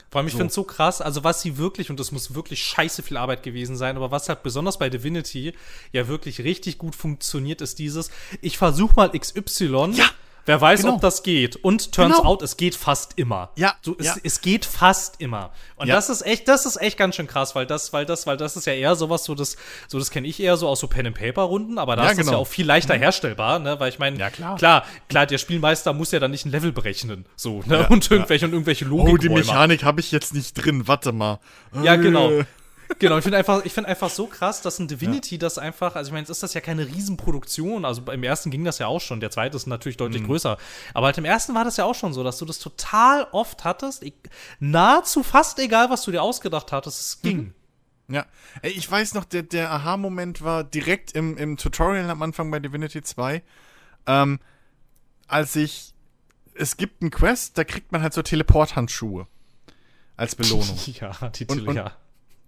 Vor 0.09 0.20
allem, 0.20 0.28
ich 0.28 0.35
so. 0.35 0.39
finde 0.39 0.51
es 0.51 0.55
so 0.55 0.62
krass, 0.62 1.01
also 1.01 1.24
was 1.24 1.43
sie 1.43 1.59
wirklich, 1.59 1.90
und 1.90 1.98
das 1.98 2.12
muss 2.12 2.32
wirklich 2.32 2.62
scheiße 2.62 3.02
viel 3.02 3.16
Arbeit 3.16 3.43
gewesen 3.43 3.74
sein, 3.74 3.97
aber 3.97 4.12
was 4.12 4.28
halt 4.28 4.44
besonders 4.44 4.78
bei 4.78 4.89
Divinity 4.89 5.52
ja 5.90 6.07
wirklich 6.07 6.44
richtig 6.44 6.78
gut 6.78 6.94
funktioniert, 6.94 7.61
ist 7.61 7.81
dieses, 7.81 8.12
ich 8.40 8.57
versuche 8.57 8.94
mal 8.94 9.11
XY. 9.11 9.94
Ja 9.94 10.09
Wer 10.51 10.60
weiß, 10.60 10.81
genau. 10.81 10.94
ob 10.94 11.01
das 11.01 11.22
geht. 11.22 11.55
Und 11.55 11.93
turns 11.93 12.16
genau. 12.16 12.28
out, 12.28 12.43
es 12.43 12.56
geht 12.56 12.74
fast 12.74 13.12
immer. 13.14 13.51
Ja. 13.55 13.74
So, 13.82 13.94
es, 13.97 14.06
ja. 14.06 14.16
es 14.24 14.40
geht 14.40 14.64
fast 14.64 15.20
immer. 15.20 15.52
Und 15.77 15.86
ja. 15.86 15.94
das 15.94 16.10
ist 16.10 16.22
echt, 16.22 16.48
das 16.48 16.66
ist 16.66 16.77
echt 16.77 16.98
ganz 16.98 17.14
schön 17.14 17.28
krass, 17.28 17.55
weil 17.55 17.66
das, 17.66 17.93
weil 17.93 18.05
das, 18.05 18.27
weil 18.27 18.36
das 18.36 18.56
ist 18.56 18.66
ja 18.66 18.72
eher 18.72 18.97
sowas, 18.97 19.22
so 19.22 19.36
das, 19.36 19.56
so 19.86 20.01
das 20.01 20.10
kenne 20.10 20.27
ich 20.27 20.40
eher 20.40 20.56
so 20.56 20.66
aus 20.66 20.81
so 20.81 20.89
Pen 20.89 21.06
and 21.06 21.16
Paper 21.16 21.43
Runden, 21.43 21.78
aber 21.78 21.94
da 21.94 22.02
ja, 22.02 22.10
ist 22.10 22.16
genau. 22.16 22.31
das 22.31 22.32
ja 22.32 22.39
auch 22.39 22.48
viel 22.48 22.66
leichter 22.66 22.97
mhm. 22.97 23.02
herstellbar, 23.02 23.60
ne? 23.60 23.78
Weil 23.78 23.90
ich 23.90 24.01
meine, 24.01 24.16
klar. 24.16 24.56
klar, 24.56 24.85
klar, 25.09 25.27
der 25.27 25.39
Spielmeister 25.39 25.93
muss 25.93 26.10
ja 26.10 26.18
dann 26.18 26.32
nicht 26.32 26.44
ein 26.47 26.51
Level 26.51 26.72
berechnen, 26.72 27.27
so, 27.36 27.62
ne? 27.66 27.86
und 27.89 28.10
irgendwelche 28.10 28.47
und 28.47 28.52
irgendwelche 28.52 28.86
Logik. 28.86 29.14
Oh, 29.14 29.16
die 29.18 29.28
Mechanik 29.28 29.85
habe 29.85 30.01
ich 30.01 30.10
jetzt 30.10 30.35
nicht 30.35 30.55
drin. 30.55 30.89
Warte 30.89 31.12
mal. 31.12 31.39
Ja, 31.85 31.94
genau. 31.94 32.43
Genau, 32.98 33.18
ich 33.18 33.22
finde 33.22 33.38
einfach, 33.38 33.64
ich 33.64 33.78
einfach 33.78 34.10
so 34.10 34.26
krass, 34.26 34.62
dass 34.62 34.78
ein 34.78 34.88
Divinity 34.88 35.36
ja. 35.36 35.38
das 35.38 35.58
einfach, 35.58 35.94
also 35.94 36.08
ich 36.08 36.12
meine, 36.12 36.22
jetzt 36.22 36.30
ist 36.30 36.42
das 36.42 36.54
ja 36.54 36.60
keine 36.60 36.86
Riesenproduktion, 36.86 37.84
also 37.84 38.02
im 38.10 38.22
ersten 38.22 38.50
ging 38.50 38.64
das 38.64 38.78
ja 38.78 38.86
auch 38.88 39.00
schon, 39.00 39.20
der 39.20 39.30
zweite 39.30 39.56
ist 39.56 39.66
natürlich 39.66 39.96
deutlich 39.96 40.22
mhm. 40.22 40.26
größer, 40.26 40.58
aber 40.92 41.06
halt 41.06 41.18
im 41.18 41.24
ersten 41.24 41.54
war 41.54 41.64
das 41.64 41.76
ja 41.76 41.84
auch 41.84 41.94
schon 41.94 42.12
so, 42.12 42.24
dass 42.24 42.38
du 42.38 42.44
das 42.44 42.58
total 42.58 43.26
oft 43.32 43.64
hattest, 43.64 44.02
ich, 44.02 44.14
nahezu 44.58 45.22
fast 45.22 45.58
egal, 45.58 45.90
was 45.90 46.02
du 46.02 46.10
dir 46.10 46.22
ausgedacht 46.22 46.72
hattest, 46.72 47.00
es 47.00 47.22
ging. 47.22 47.38
Mhm. 47.38 47.54
Ja, 48.14 48.26
Ey, 48.62 48.72
ich 48.72 48.90
weiß 48.90 49.14
noch, 49.14 49.24
der, 49.24 49.44
der 49.44 49.70
Aha-Moment 49.70 50.42
war 50.42 50.64
direkt 50.64 51.12
im, 51.12 51.36
im 51.36 51.56
Tutorial 51.56 52.10
am 52.10 52.22
Anfang 52.22 52.50
bei 52.50 52.58
Divinity 52.58 53.02
2, 53.02 53.40
ähm, 54.06 54.40
als 55.28 55.54
ich, 55.54 55.94
es 56.54 56.76
gibt 56.76 57.02
einen 57.02 57.12
Quest, 57.12 57.56
da 57.56 57.62
kriegt 57.62 57.92
man 57.92 58.02
halt 58.02 58.12
so 58.12 58.22
Teleporthandschuhe 58.22 59.28
als 60.16 60.34
Belohnung. 60.34 60.76
ja, 60.86 61.12
die 61.30 61.46
und, 61.46 61.68
und, 61.68 61.76
ja. 61.76 61.96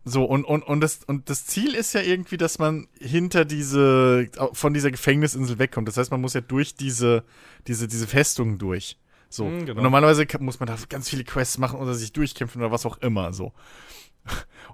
So, 0.05 0.25
und, 0.25 0.45
und, 0.45 0.63
und, 0.63 0.81
das, 0.81 1.05
und 1.05 1.31
das 1.31 1.47
Ziel 1.47 1.75
ist 1.75 1.93
ja 1.93 2.01
irgendwie, 2.01 2.37
dass 2.37 2.59
man 2.59 2.89
hinter 2.99 3.45
diese, 3.45 4.29
von 4.53 4.75
dieser 4.75 4.91
Gefängnisinsel 4.91 5.59
wegkommt. 5.59 5.87
Das 5.87 5.97
heißt, 5.97 6.11
man 6.11 6.21
muss 6.21 6.35
ja 6.35 6.41
durch 6.41 6.75
diese, 6.75 7.25
diese, 7.69 7.87
diese 7.87 8.09
Festung 8.09 8.59
durch. 8.59 8.99
So. 9.29 9.45
Mhm, 9.45 9.67
genau. 9.67 9.79
Und 9.79 9.85
normalerweise 9.85 10.27
muss 10.41 10.59
man 10.59 10.67
da 10.67 10.77
ganz 10.89 11.09
viele 11.09 11.25
Quests 11.25 11.59
machen 11.59 11.79
oder 11.79 11.95
sich 11.95 12.13
durchkämpfen 12.13 12.61
oder 12.61 12.73
was 12.73 12.85
auch 12.85 12.99
immer, 12.99 13.33
so. 13.33 13.53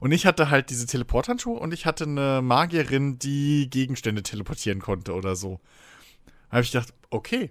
Und 0.00 0.12
ich 0.12 0.26
hatte 0.26 0.50
halt 0.50 0.70
diese 0.70 0.86
Teleporthandschuhe 0.86 1.58
und 1.58 1.72
ich 1.72 1.86
hatte 1.86 2.04
eine 2.04 2.40
Magierin, 2.42 3.18
die 3.18 3.68
Gegenstände 3.70 4.22
teleportieren 4.22 4.80
konnte 4.80 5.14
oder 5.14 5.36
so. 5.36 5.60
Da 6.48 6.56
habe 6.56 6.62
ich 6.62 6.72
gedacht, 6.72 6.94
okay, 7.10 7.50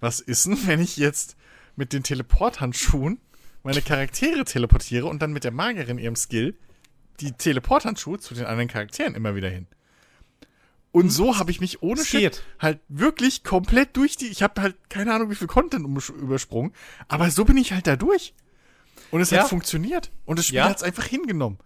was 0.00 0.20
ist 0.20 0.46
denn, 0.46 0.58
wenn 0.66 0.80
ich 0.80 0.96
jetzt 0.96 1.36
mit 1.76 1.92
den 1.92 2.02
Teleporthandschuhen 2.02 3.20
meine 3.62 3.82
Charaktere 3.82 4.44
teleportiere 4.44 5.06
und 5.06 5.22
dann 5.22 5.32
mit 5.32 5.44
der 5.44 5.52
Magierin 5.52 5.98
ihrem 5.98 6.16
Skill 6.16 6.56
die 7.22 7.32
Teleporthandschuhe 7.32 8.18
zu 8.18 8.34
den 8.34 8.44
anderen 8.44 8.68
Charakteren 8.68 9.14
immer 9.14 9.34
wieder 9.34 9.48
hin. 9.48 9.66
Und 10.90 11.08
so 11.08 11.38
habe 11.38 11.50
ich 11.50 11.60
mich 11.60 11.82
ohne 11.82 12.04
Shit 12.04 12.42
halt 12.58 12.80
wirklich 12.88 13.44
komplett 13.44 13.96
durch 13.96 14.16
die. 14.16 14.26
Ich 14.26 14.42
habe 14.42 14.60
halt 14.60 14.76
keine 14.90 15.14
Ahnung, 15.14 15.30
wie 15.30 15.34
viel 15.34 15.46
Content 15.46 15.86
übersprungen, 16.10 16.72
aber 17.08 17.30
so 17.30 17.46
bin 17.46 17.56
ich 17.56 17.72
halt 17.72 17.86
da 17.86 17.96
durch. 17.96 18.34
Und 19.10 19.20
es 19.20 19.30
ja. 19.30 19.42
hat 19.42 19.48
funktioniert. 19.48 20.10
Und 20.26 20.38
das 20.38 20.46
Spiel 20.46 20.58
ja. 20.58 20.68
hat 20.68 20.76
es 20.76 20.82
einfach 20.82 21.04
hingenommen. 21.04 21.58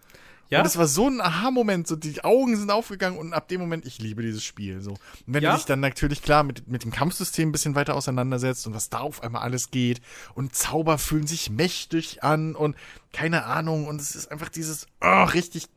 Ja. 0.48 0.60
Und 0.60 0.66
es 0.66 0.78
war 0.78 0.86
so 0.86 1.08
ein 1.08 1.20
Aha-Moment, 1.20 1.88
so 1.88 1.96
die 1.96 2.22
Augen 2.22 2.56
sind 2.56 2.70
aufgegangen 2.70 3.18
und 3.18 3.32
ab 3.32 3.48
dem 3.48 3.60
Moment, 3.60 3.84
ich 3.84 3.98
liebe 3.98 4.22
dieses 4.22 4.44
Spiel. 4.44 4.80
So. 4.80 4.90
Und 4.90 5.00
wenn 5.26 5.42
ja. 5.42 5.50
du 5.50 5.56
dich 5.56 5.66
dann 5.66 5.80
natürlich 5.80 6.22
klar 6.22 6.44
mit, 6.44 6.68
mit 6.68 6.84
dem 6.84 6.92
Kampfsystem 6.92 7.48
ein 7.48 7.52
bisschen 7.52 7.74
weiter 7.74 7.94
auseinandersetzt 7.94 8.66
und 8.66 8.74
was 8.74 8.88
da 8.88 9.00
auf 9.00 9.22
einmal 9.22 9.42
alles 9.42 9.70
geht 9.70 10.00
und 10.34 10.54
Zauber 10.54 10.98
fühlen 10.98 11.26
sich 11.26 11.50
mächtig 11.50 12.22
an 12.22 12.54
und 12.54 12.76
keine 13.12 13.44
Ahnung 13.44 13.86
und 13.86 14.00
es 14.00 14.14
ist 14.14 14.30
einfach 14.30 14.48
dieses, 14.48 14.86
oh, 15.00 15.24
richtig 15.24 15.68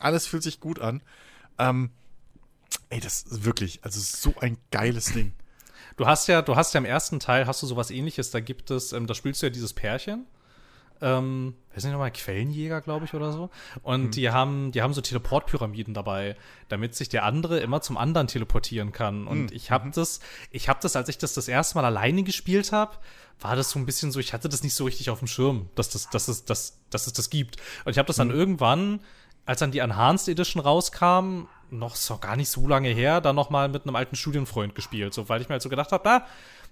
Alles 0.00 0.26
fühlt 0.26 0.42
sich 0.42 0.60
gut 0.60 0.80
an. 0.80 1.02
Ähm, 1.58 1.90
ey, 2.90 3.00
das 3.00 3.22
ist 3.22 3.44
wirklich, 3.44 3.80
also 3.84 4.00
so 4.00 4.34
ein 4.40 4.58
geiles 4.70 5.12
Ding. 5.12 5.32
Du 5.96 6.06
hast 6.06 6.26
ja, 6.26 6.42
du 6.42 6.56
hast 6.56 6.74
ja 6.74 6.78
im 6.78 6.84
ersten 6.84 7.20
Teil 7.20 7.46
hast 7.46 7.62
du 7.62 7.66
sowas 7.66 7.90
ähnliches, 7.90 8.30
da 8.30 8.40
gibt 8.40 8.70
es, 8.70 8.92
ähm, 8.92 9.06
da 9.06 9.14
spielst 9.14 9.40
du 9.42 9.46
ja 9.46 9.50
dieses 9.50 9.72
Pärchen. 9.72 10.26
Ähm, 11.00 11.54
wer 11.72 11.80
sind 11.80 11.92
nochmal 11.92 12.10
Quellenjäger, 12.10 12.80
glaube 12.80 13.04
ich, 13.04 13.14
oder 13.14 13.32
so. 13.32 13.50
Und 13.82 14.04
hm. 14.04 14.10
die 14.12 14.30
haben, 14.30 14.72
die 14.72 14.82
haben 14.82 14.94
so 14.94 15.00
Teleportpyramiden 15.00 15.94
dabei, 15.94 16.36
damit 16.68 16.94
sich 16.94 17.08
der 17.08 17.24
andere 17.24 17.60
immer 17.60 17.80
zum 17.80 17.96
anderen 17.98 18.28
teleportieren 18.28 18.92
kann. 18.92 19.26
Und 19.26 19.50
hm. 19.50 19.56
ich 19.56 19.70
habe 19.70 19.86
mhm. 19.86 19.92
das, 19.92 20.20
ich 20.50 20.68
habe 20.68 20.78
das, 20.82 20.96
als 20.96 21.08
ich 21.08 21.18
das 21.18 21.34
das 21.34 21.48
erste 21.48 21.76
Mal 21.76 21.84
alleine 21.84 22.22
gespielt 22.22 22.72
habe, 22.72 22.96
war 23.40 23.56
das 23.56 23.70
so 23.70 23.78
ein 23.78 23.86
bisschen 23.86 24.10
so, 24.12 24.20
ich 24.20 24.32
hatte 24.32 24.48
das 24.48 24.62
nicht 24.62 24.74
so 24.74 24.84
richtig 24.84 25.10
auf 25.10 25.18
dem 25.18 25.28
Schirm, 25.28 25.68
dass, 25.74 25.90
das, 25.90 26.08
dass, 26.08 26.28
es, 26.28 26.44
dass, 26.44 26.78
dass 26.90 27.06
es 27.06 27.12
das 27.12 27.28
gibt. 27.28 27.56
Und 27.84 27.92
ich 27.92 27.98
habe 27.98 28.06
das 28.06 28.16
dann 28.16 28.30
hm. 28.30 28.38
irgendwann, 28.38 29.00
als 29.44 29.60
dann 29.60 29.70
die 29.70 29.78
Enhanced 29.78 30.28
Edition 30.28 30.62
rauskam, 30.62 31.46
noch 31.70 31.96
so 31.96 32.18
gar 32.18 32.36
nicht 32.36 32.48
so 32.48 32.66
lange 32.66 32.88
her, 32.88 33.20
dann 33.20 33.36
noch 33.36 33.50
mal 33.50 33.68
mit 33.68 33.84
einem 33.84 33.96
alten 33.96 34.16
Studienfreund 34.16 34.74
gespielt, 34.74 35.14
so 35.14 35.28
weil 35.28 35.40
ich 35.40 35.48
mir 35.48 35.54
halt 35.54 35.62
so 35.62 35.68
gedacht 35.68 35.92
habe, 35.92 36.02
na, 36.04 36.26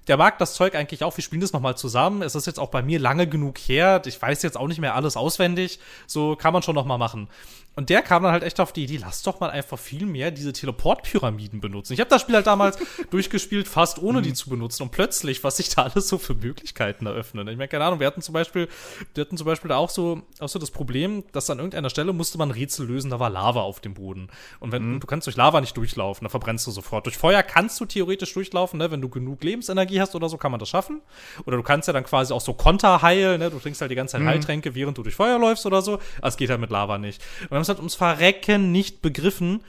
der 0.06 0.16
mag 0.16 0.39
das 0.39 0.55
Zeug 0.55 0.74
eigentlich 0.74 1.02
auch. 1.05 1.16
Wir 1.16 1.24
spielen 1.24 1.40
das 1.40 1.52
nochmal 1.52 1.76
zusammen. 1.76 2.22
Es 2.22 2.35
ist 2.35 2.47
jetzt 2.47 2.60
auch 2.60 2.70
bei 2.70 2.82
mir 2.82 2.98
lange 2.98 3.26
genug 3.26 3.59
her. 3.59 4.02
Ich 4.05 4.20
weiß 4.20 4.43
jetzt 4.43 4.56
auch 4.56 4.68
nicht 4.68 4.81
mehr 4.81 4.94
alles 4.94 5.16
auswendig. 5.16 5.78
So 6.06 6.36
kann 6.36 6.52
man 6.52 6.62
schon 6.62 6.74
nochmal 6.74 6.98
machen. 6.98 7.28
Und 7.76 7.90
der 7.90 8.02
kam 8.02 8.22
dann 8.22 8.32
halt 8.32 8.44
echt 8.44 8.60
auf 8.60 8.72
die 8.72 8.84
Idee, 8.84 8.98
lass 9.01 9.22
doch 9.22 9.40
mal 9.40 9.51
einfach 9.51 9.78
viel 9.78 10.06
mehr 10.06 10.30
diese 10.30 10.52
Teleportpyramiden 10.52 11.60
benutzen. 11.60 11.92
Ich 11.92 12.01
habe 12.01 12.10
das 12.10 12.22
Spiel 12.22 12.36
halt 12.36 12.46
damals 12.46 12.78
durchgespielt, 13.10 13.66
fast 13.66 14.01
ohne 14.01 14.22
die 14.22 14.30
mhm. 14.30 14.34
zu 14.34 14.51
benutzen. 14.51 14.84
Und 14.84 14.92
plötzlich, 14.92 15.42
was 15.42 15.56
sich 15.56 15.68
da 15.70 15.82
alles 15.82 16.09
so 16.09 16.18
für 16.18 16.34
Möglichkeiten 16.34 17.06
eröffnen. 17.06 17.48
Ich 17.48 17.56
meine, 17.56 17.68
keine 17.68 17.84
Ahnung, 17.84 18.01
wir 18.01 18.06
hatten 18.06 18.22
zum 18.22 18.32
Beispiel, 18.32 18.68
wir 19.14 19.24
hatten 19.24 19.36
zum 19.36 19.46
Beispiel 19.46 19.68
da 19.68 19.76
auch 19.76 19.90
so, 19.90 20.22
auch 20.38 20.48
so 20.48 20.59
das 20.59 20.70
Problem, 20.70 21.24
dass 21.32 21.51
an 21.51 21.59
irgendeiner 21.59 21.90
Stelle 21.90 22.12
musste 22.12 22.38
man 22.38 22.51
Rätsel 22.51 22.86
lösen, 22.86 23.10
da 23.10 23.18
war 23.18 23.30
Lava 23.30 23.62
auf 23.62 23.80
dem 23.80 23.94
Boden. 23.94 24.28
Und 24.60 24.70
wenn 24.70 24.94
mhm. 24.94 25.01
du 25.01 25.06
kannst 25.06 25.26
durch 25.26 25.36
Lava 25.36 25.60
nicht 25.60 25.76
durchlaufen, 25.76 26.24
da 26.24 26.28
verbrennst 26.28 26.66
du 26.66 26.70
sofort. 26.70 27.06
Durch 27.06 27.18
Feuer 27.18 27.42
kannst 27.42 27.80
du 27.80 27.86
theoretisch 27.86 28.32
durchlaufen, 28.34 28.78
ne? 28.78 28.90
Wenn 28.90 29.01
du 29.01 29.09
genug 29.09 29.42
Lebensenergie 29.42 30.01
hast 30.01 30.14
oder 30.14 30.28
so, 30.28 30.36
kann 30.36 30.52
man 30.52 30.60
das 30.60 30.68
schaffen. 30.68 31.02
Oder 31.44 31.56
du 31.56 31.62
kannst 31.64 31.88
ja 31.88 31.92
dann 31.92 32.05
quasi 32.05 32.32
auch 32.32 32.40
so 32.40 32.55
Konter 32.55 33.02
heilen, 33.02 33.40
ne? 33.40 33.51
Du 33.51 33.59
trinkst 33.59 33.80
halt 33.80 33.90
die 33.90 33.96
ganze 33.96 34.12
Zeit 34.12 34.22
mhm. 34.22 34.28
Heiltränke, 34.28 34.74
während 34.74 34.96
du 34.96 35.02
durch 35.02 35.16
Feuer 35.16 35.38
läufst 35.38 35.66
oder 35.66 35.82
so. 35.82 35.98
Es 36.22 36.36
geht 36.36 36.51
halt 36.51 36.60
mit 36.60 36.70
Lava 36.70 36.98
nicht. 36.98 37.20
Und 37.51 37.64
haben 37.64 37.64
es 37.65 37.69
halt 37.69 37.78
ums 37.78 37.95
Verrecken 37.95 38.73
nicht 38.73 39.03
begriffen, 39.03 39.65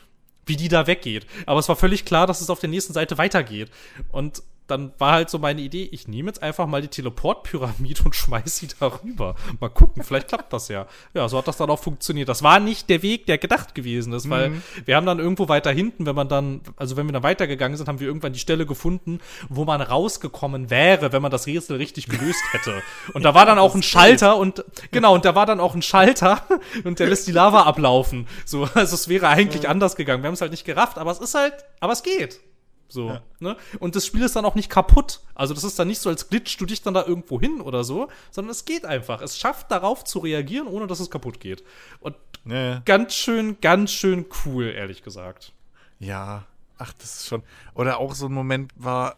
wie 0.45 0.55
die 0.55 0.67
da 0.67 0.87
weggeht. 0.87 1.25
Aber 1.45 1.59
es 1.59 1.69
war 1.69 1.75
völlig 1.75 2.05
klar, 2.05 2.27
dass 2.27 2.41
es 2.41 2.49
auf 2.49 2.59
der 2.59 2.69
nächsten 2.69 2.93
Seite 2.93 3.17
weitergeht. 3.17 3.69
Und 4.11 4.43
dann 4.67 4.93
war 4.97 5.13
halt 5.13 5.29
so 5.29 5.37
meine 5.37 5.61
Idee, 5.61 5.87
ich 5.91 6.07
nehme 6.07 6.29
jetzt 6.29 6.41
einfach 6.41 6.65
mal 6.65 6.81
die 6.81 6.87
Teleportpyramide 6.87 8.03
und 8.03 8.15
schmeiß 8.15 8.57
sie 8.57 8.67
darüber. 8.79 9.35
Mal 9.59 9.69
gucken, 9.69 10.03
vielleicht 10.03 10.27
klappt 10.27 10.51
das 10.53 10.69
ja. 10.69 10.87
Ja, 11.13 11.29
so 11.29 11.37
hat 11.37 11.47
das 11.47 11.57
dann 11.57 11.69
auch 11.69 11.79
funktioniert. 11.79 12.29
Das 12.29 12.41
war 12.41 12.59
nicht 12.59 12.89
der 12.89 13.01
Weg, 13.03 13.27
der 13.27 13.37
gedacht 13.37 13.75
gewesen 13.75 14.13
ist, 14.13 14.29
weil 14.29 14.49
mhm. 14.49 14.63
wir 14.85 14.95
haben 14.95 15.05
dann 15.05 15.19
irgendwo 15.19 15.47
weiter 15.49 15.71
hinten, 15.71 16.05
wenn 16.05 16.15
man 16.15 16.27
dann, 16.27 16.61
also 16.77 16.97
wenn 16.97 17.05
wir 17.07 17.13
dann 17.13 17.23
weitergegangen 17.23 17.77
sind, 17.77 17.87
haben 17.87 17.99
wir 17.99 18.07
irgendwann 18.07 18.33
die 18.33 18.39
Stelle 18.39 18.65
gefunden, 18.65 19.19
wo 19.49 19.65
man 19.65 19.81
rausgekommen 19.81 20.69
wäre, 20.69 21.11
wenn 21.11 21.21
man 21.21 21.31
das 21.31 21.45
Rätsel 21.45 21.77
richtig 21.77 22.07
gelöst 22.07 22.43
hätte. 22.51 22.81
Und 23.13 23.23
da 23.23 23.33
war 23.35 23.45
dann 23.45 23.59
auch 23.59 23.75
ein 23.75 23.83
Schalter 23.83 24.37
und, 24.37 24.65
genau, 24.91 25.13
und 25.13 25.25
da 25.25 25.35
war 25.35 25.45
dann 25.45 25.59
auch 25.59 25.75
ein 25.75 25.83
Schalter 25.83 26.41
und 26.83 26.99
der 26.99 27.07
lässt 27.07 27.27
die 27.27 27.31
Lava 27.31 27.63
ablaufen. 27.63 28.27
So, 28.45 28.67
also 28.73 28.95
es 28.95 29.07
wäre 29.09 29.27
eigentlich 29.27 29.69
anders 29.69 29.95
gegangen. 29.95 30.23
Wir 30.23 30.27
haben 30.27 30.33
es 30.33 30.41
halt 30.41 30.51
nicht 30.51 30.65
gerafft, 30.65 30.97
aber 30.97 31.11
es 31.11 31.19
ist 31.19 31.35
halt, 31.35 31.53
aber 31.79 31.93
es 31.93 32.01
geht. 32.01 32.39
So, 32.87 33.09
ja. 33.09 33.21
ne? 33.39 33.57
Und 33.79 33.95
das 33.95 34.05
Spiel 34.05 34.23
ist 34.23 34.35
dann 34.35 34.45
auch 34.45 34.55
nicht 34.55 34.69
kaputt. 34.69 35.21
Also 35.33 35.53
das 35.53 35.63
ist 35.63 35.77
dann 35.79 35.87
nicht 35.87 35.99
so, 35.99 36.09
als 36.09 36.29
glitsch 36.29 36.59
du 36.59 36.65
dich 36.65 36.81
dann 36.81 36.93
da 36.93 37.05
irgendwo 37.05 37.39
hin 37.39 37.61
oder 37.61 37.83
so, 37.83 38.09
sondern 38.31 38.51
es 38.51 38.65
geht 38.65 38.85
einfach. 38.85 39.21
Es 39.21 39.37
schafft 39.37 39.71
darauf 39.71 40.03
zu 40.03 40.19
reagieren, 40.19 40.67
ohne 40.67 40.87
dass 40.87 40.99
es 40.99 41.09
kaputt 41.09 41.39
geht. 41.39 41.63
Und 41.99 42.15
ja. 42.45 42.81
ganz 42.85 43.15
schön, 43.15 43.59
ganz 43.59 43.91
schön 43.91 44.25
cool, 44.45 44.65
ehrlich 44.65 45.03
gesagt. 45.03 45.53
Ja, 45.99 46.45
ach, 46.77 46.93
das 46.93 47.17
ist 47.17 47.27
schon. 47.27 47.43
Oder 47.73 47.99
auch 47.99 48.13
so 48.13 48.27
ein 48.27 48.33
Moment 48.33 48.71
war, 48.75 49.17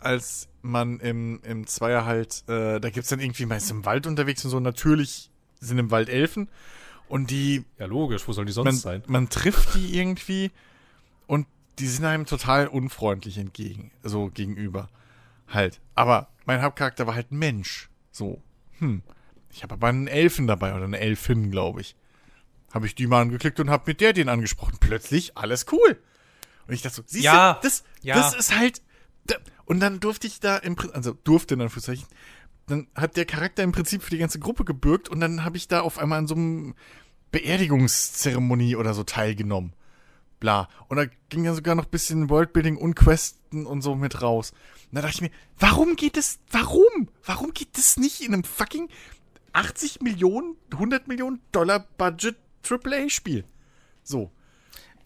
als 0.00 0.48
man 0.62 1.00
im, 1.00 1.40
im 1.42 1.66
Zweier 1.66 2.04
halt, 2.04 2.44
äh, 2.48 2.80
da 2.80 2.90
gibt's 2.90 3.10
dann 3.10 3.20
irgendwie 3.20 3.46
meist 3.46 3.70
im 3.70 3.84
Wald 3.84 4.06
unterwegs 4.06 4.44
und 4.44 4.50
so, 4.50 4.60
natürlich 4.60 5.30
sind 5.60 5.78
im 5.78 5.90
Wald 5.90 6.08
Elfen. 6.08 6.48
Und 7.08 7.30
die. 7.30 7.64
Ja, 7.78 7.86
logisch, 7.86 8.26
wo 8.26 8.32
soll 8.32 8.46
die 8.46 8.52
sonst 8.52 8.66
man, 8.66 8.74
sein? 8.74 9.02
Man 9.06 9.28
trifft 9.28 9.74
die 9.74 9.96
irgendwie 9.96 10.50
und 11.28 11.46
die 11.78 11.86
sind 11.86 12.04
einem 12.04 12.26
total 12.26 12.68
unfreundlich 12.68 13.38
entgegen, 13.38 13.92
so 14.02 14.30
gegenüber. 14.30 14.88
Halt. 15.48 15.80
Aber 15.94 16.28
mein 16.44 16.62
Hauptcharakter 16.62 17.06
war 17.06 17.14
halt 17.14 17.30
ein 17.30 17.38
Mensch. 17.38 17.90
So, 18.10 18.42
hm. 18.78 19.02
Ich 19.52 19.62
habe 19.62 19.74
aber 19.74 19.88
einen 19.88 20.06
Elfen 20.06 20.46
dabei 20.46 20.74
oder 20.74 20.84
eine 20.84 20.98
Elfin, 20.98 21.50
glaube 21.50 21.80
ich. 21.80 21.96
Habe 22.72 22.86
ich 22.86 22.94
die 22.94 23.06
mal 23.06 23.22
angeklickt 23.22 23.60
und 23.60 23.70
habe 23.70 23.84
mit 23.86 24.00
der 24.00 24.12
den 24.12 24.28
angesprochen. 24.28 24.76
Plötzlich 24.80 25.36
alles 25.36 25.66
cool. 25.72 26.02
Und 26.66 26.74
ich 26.74 26.82
dachte 26.82 26.96
so, 26.96 27.02
siehst 27.06 27.24
ja, 27.24 27.54
du, 27.54 27.60
das, 27.62 27.84
ja. 28.02 28.16
das 28.16 28.34
ist 28.34 28.56
halt. 28.56 28.82
Und 29.64 29.80
dann 29.80 30.00
durfte 30.00 30.26
ich 30.26 30.40
da 30.40 30.56
im 30.58 30.76
also 30.92 31.12
durfte 31.12 31.54
in 31.54 31.60
Anführungszeichen, 31.60 32.06
dann 32.66 32.88
hat 32.94 33.16
der 33.16 33.24
Charakter 33.24 33.62
im 33.62 33.72
Prinzip 33.72 34.02
für 34.02 34.10
die 34.10 34.18
ganze 34.18 34.38
Gruppe 34.38 34.64
gebürgt 34.64 35.08
und 35.08 35.20
dann 35.20 35.44
habe 35.44 35.56
ich 35.56 35.68
da 35.68 35.80
auf 35.80 35.98
einmal 35.98 36.18
an 36.18 36.26
so 36.26 36.34
einem 36.34 36.74
Beerdigungszeremonie 37.30 38.76
oder 38.76 38.94
so 38.94 39.04
teilgenommen 39.04 39.72
bla. 40.40 40.68
Und 40.88 40.96
da 40.96 41.06
ging 41.28 41.44
ja 41.44 41.54
sogar 41.54 41.74
noch 41.74 41.84
ein 41.84 41.90
bisschen 41.90 42.30
Worldbuilding 42.30 42.76
und 42.76 42.94
Questen 42.94 43.66
und 43.66 43.82
so 43.82 43.94
mit 43.94 44.22
raus. 44.22 44.52
Und 44.90 44.96
da 44.96 45.02
dachte 45.02 45.14
ich 45.14 45.22
mir, 45.22 45.30
warum 45.58 45.96
geht 45.96 46.16
es, 46.16 46.38
warum? 46.50 47.08
Warum 47.24 47.52
geht 47.52 47.76
das 47.76 47.96
nicht 47.96 48.20
in 48.20 48.34
einem 48.34 48.44
fucking 48.44 48.88
80 49.52 50.00
Millionen, 50.02 50.56
100 50.72 51.08
Millionen 51.08 51.40
Dollar 51.52 51.86
Budget 51.96 52.36
AAA-Spiel? 52.68 53.44
So. 54.02 54.30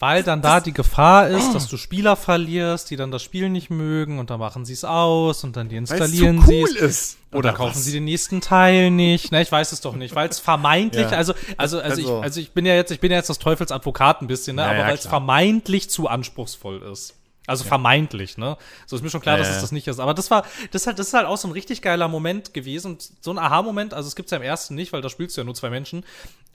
Weil 0.00 0.22
dann 0.22 0.40
das, 0.40 0.50
da 0.50 0.60
die 0.60 0.72
Gefahr 0.72 1.28
ist, 1.28 1.52
dass 1.52 1.68
du 1.68 1.76
Spieler 1.76 2.16
verlierst, 2.16 2.90
die 2.90 2.96
dann 2.96 3.10
das 3.10 3.22
Spiel 3.22 3.50
nicht 3.50 3.68
mögen 3.68 4.18
und 4.18 4.30
dann 4.30 4.40
machen 4.40 4.64
sie 4.64 4.72
es 4.72 4.82
aus 4.82 5.44
und 5.44 5.56
dann 5.56 5.68
deinstallieren 5.68 6.40
sie 6.40 6.62
cool 6.62 6.76
es. 6.78 7.18
Oder 7.32 7.52
kaufen 7.52 7.76
was? 7.76 7.84
sie 7.84 7.92
den 7.92 8.04
nächsten 8.04 8.40
Teil 8.40 8.90
nicht. 8.90 9.30
Ne, 9.30 9.42
ich 9.42 9.52
weiß 9.52 9.72
es 9.72 9.82
doch 9.82 9.94
nicht, 9.94 10.14
weil 10.14 10.30
es 10.30 10.38
vermeintlich, 10.38 11.10
ja. 11.10 11.18
also, 11.18 11.34
also, 11.58 11.80
also, 11.80 12.00
also, 12.00 12.00
ich, 12.00 12.24
also 12.24 12.40
ich 12.40 12.52
bin 12.52 12.64
ja 12.64 12.74
jetzt, 12.74 12.90
ich 12.90 13.00
bin 13.00 13.10
ja 13.10 13.18
jetzt 13.18 13.28
das 13.28 13.38
Teufelsadvokat 13.38 14.22
ein 14.22 14.26
bisschen, 14.26 14.56
ne, 14.56 14.62
ja, 14.62 14.68
aber 14.68 14.78
ja, 14.78 14.86
weil 14.86 14.94
es 14.94 15.06
vermeintlich 15.06 15.90
zu 15.90 16.08
anspruchsvoll 16.08 16.82
ist. 16.90 17.14
Also 17.46 17.64
vermeintlich, 17.64 18.38
ne? 18.38 18.56
So 18.86 18.94
ist 18.94 19.02
mir 19.02 19.10
schon 19.10 19.22
klar, 19.22 19.36
dass 19.36 19.48
es 19.48 19.60
das 19.60 19.72
nicht 19.72 19.88
ist. 19.88 19.98
Aber 19.98 20.14
das 20.14 20.30
war, 20.30 20.44
das 20.70 20.82
ist 20.82 20.86
halt, 20.86 21.00
das 21.00 21.08
ist 21.08 21.14
halt 21.14 21.26
auch 21.26 21.36
so 21.36 21.48
ein 21.48 21.52
richtig 21.52 21.82
geiler 21.82 22.06
Moment 22.06 22.54
gewesen. 22.54 22.98
So 23.20 23.32
ein 23.32 23.38
Aha-Moment, 23.38 23.92
also 23.92 24.06
es 24.06 24.14
gibt's 24.14 24.30
ja 24.30 24.36
im 24.36 24.44
ersten 24.44 24.76
nicht, 24.76 24.92
weil 24.92 25.00
da 25.00 25.08
spielst 25.08 25.36
du 25.36 25.40
ja 25.40 25.44
nur 25.44 25.56
zwei 25.56 25.68
Menschen. 25.68 26.04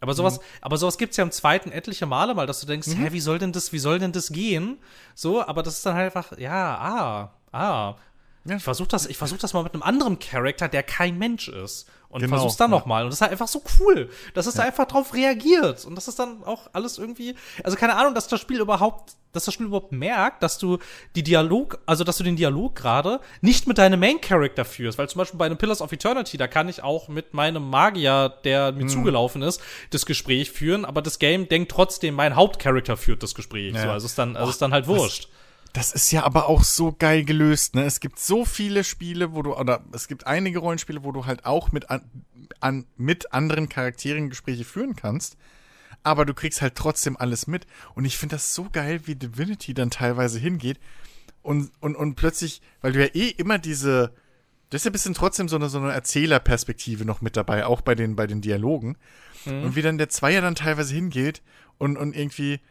Aber 0.01 0.13
sowas, 0.13 0.37
mhm. 0.37 0.43
aber 0.61 0.77
sowas 0.77 0.97
gibt's 0.97 1.17
ja 1.17 1.23
im 1.23 1.31
zweiten 1.31 1.71
etliche 1.71 2.05
Male 2.05 2.33
mal, 2.35 2.47
dass 2.47 2.59
du 2.59 2.67
denkst, 2.67 2.87
mhm. 2.87 2.97
hä, 2.97 3.11
wie 3.11 3.19
soll 3.19 3.39
denn 3.39 3.51
das, 3.51 3.73
wie 3.73 3.79
soll 3.79 3.99
denn 3.99 4.11
das 4.11 4.29
gehen? 4.29 4.77
So, 5.13 5.45
aber 5.45 5.63
das 5.63 5.77
ist 5.77 5.85
dann 5.85 5.95
halt 5.95 6.15
einfach, 6.15 6.37
ja, 6.37 6.77
ah, 6.77 7.33
ah. 7.51 7.95
Ja. 8.45 8.57
Ich 8.57 8.63
versuche 8.63 8.87
das, 8.87 9.07
ich 9.07 9.17
versuch 9.17 9.37
das 9.37 9.53
mal 9.53 9.63
mit 9.63 9.73
einem 9.73 9.83
anderen 9.83 10.19
Charakter, 10.19 10.67
der 10.67 10.83
kein 10.83 11.17
Mensch 11.17 11.47
ist 11.47 11.87
und 12.09 12.21
genau, 12.21 12.37
versuch's 12.37 12.57
dann 12.57 12.71
ja. 12.71 12.77
nochmal. 12.77 13.03
Und 13.03 13.09
das 13.09 13.15
ist 13.15 13.21
halt 13.21 13.31
einfach 13.31 13.47
so 13.47 13.61
cool, 13.79 14.09
dass 14.33 14.45
es 14.45 14.55
ja. 14.55 14.61
da 14.61 14.67
einfach 14.67 14.85
drauf 14.85 15.13
reagiert. 15.13 15.83
Und 15.83 15.95
das 15.95 16.07
ist 16.07 16.19
dann 16.19 16.43
auch 16.43 16.69
alles 16.71 16.97
irgendwie, 16.97 17.35
also 17.63 17.75
keine 17.75 17.95
Ahnung, 17.95 18.13
dass 18.13 18.27
das 18.27 18.39
Spiel 18.39 18.61
überhaupt, 18.61 19.15
dass 19.33 19.43
das 19.45 19.53
Spiel 19.53 19.65
überhaupt 19.65 19.91
merkt, 19.91 20.41
dass 20.41 20.57
du 20.57 20.77
die 21.15 21.23
Dialog, 21.23 21.79
also 21.85 22.03
dass 22.05 22.17
du 22.17 22.23
den 22.23 22.35
Dialog 22.37 22.75
gerade 22.75 23.19
nicht 23.41 23.67
mit 23.67 23.79
deinem 23.79 23.99
Main 23.99 24.21
Character 24.21 24.63
führst. 24.63 24.97
Weil 24.97 25.09
zum 25.09 25.19
Beispiel 25.19 25.37
bei 25.37 25.47
einem 25.47 25.57
Pillars 25.57 25.81
of 25.81 25.91
Eternity, 25.91 26.37
da 26.37 26.47
kann 26.47 26.69
ich 26.69 26.83
auch 26.83 27.09
mit 27.09 27.33
meinem 27.33 27.69
Magier, 27.69 28.29
der 28.45 28.71
mir 28.71 28.83
hm. 28.83 28.89
zugelaufen 28.89 29.41
ist, 29.41 29.59
das 29.89 30.05
Gespräch 30.05 30.51
führen, 30.51 30.85
aber 30.85 31.01
das 31.01 31.19
Game 31.19 31.49
denkt 31.49 31.71
trotzdem, 31.71 32.13
mein 32.13 32.35
Hauptcharakter 32.35 32.95
führt 32.95 33.23
das 33.23 33.35
Gespräch. 33.35 33.73
Ja. 33.73 33.81
So, 33.81 33.89
also 33.89 34.05
ist 34.05 34.17
dann, 34.17 34.37
also 34.37 34.51
ist 34.51 34.61
dann 34.61 34.71
halt 34.71 34.87
wurscht. 34.87 35.23
Was? 35.23 35.44
Das 35.75 35.91
ist 35.91 36.09
ja 36.11 36.23
aber 36.23 36.47
auch 36.47 36.63
so 36.63 36.95
geil 36.97 37.25
gelöst, 37.25 37.75
ne? 37.75 37.83
Es 37.83 37.99
gibt 37.99 38.17
so 38.17 38.45
viele 38.45 38.85
Spiele, 38.85 39.33
wo 39.33 39.41
du, 39.41 39.57
oder 39.57 39.83
es 39.91 40.07
gibt 40.07 40.25
einige 40.25 40.59
Rollenspiele, 40.59 41.03
wo 41.03 41.11
du 41.11 41.25
halt 41.25 41.45
auch 41.45 41.73
mit, 41.73 41.89
an, 41.89 42.09
an, 42.61 42.85
mit 42.95 43.33
anderen 43.33 43.67
Charakteren 43.67 44.29
Gespräche 44.29 44.63
führen 44.63 44.95
kannst, 44.95 45.35
aber 46.01 46.25
du 46.25 46.33
kriegst 46.33 46.61
halt 46.61 46.75
trotzdem 46.75 47.17
alles 47.17 47.47
mit. 47.47 47.67
Und 47.93 48.05
ich 48.05 48.17
finde 48.17 48.37
das 48.37 48.55
so 48.55 48.69
geil, 48.71 49.01
wie 49.03 49.15
Divinity 49.15 49.73
dann 49.73 49.89
teilweise 49.89 50.39
hingeht 50.39 50.79
und, 51.41 51.73
und, 51.81 51.97
und 51.97 52.15
plötzlich, 52.15 52.61
weil 52.79 52.93
du 52.93 53.01
ja 53.03 53.13
eh 53.13 53.27
immer 53.31 53.59
diese, 53.59 54.13
das 54.69 54.79
ist 54.79 54.85
ja 54.85 54.91
ein 54.91 54.93
bisschen 54.93 55.13
trotzdem 55.13 55.49
so 55.49 55.57
eine, 55.57 55.67
so 55.67 55.77
eine 55.79 55.91
Erzählerperspektive 55.91 57.03
noch 57.03 57.19
mit 57.19 57.35
dabei, 57.35 57.65
auch 57.65 57.81
bei 57.81 57.95
den, 57.95 58.15
bei 58.15 58.27
den 58.27 58.39
Dialogen. 58.39 58.95
Mhm. 59.43 59.63
Und 59.63 59.75
wie 59.75 59.81
dann 59.81 59.97
der 59.97 60.07
Zweier 60.07 60.39
dann 60.39 60.55
teilweise 60.55 60.95
hingeht 60.95 61.41
und, 61.77 61.97
und 61.97 62.15
irgendwie 62.15 62.61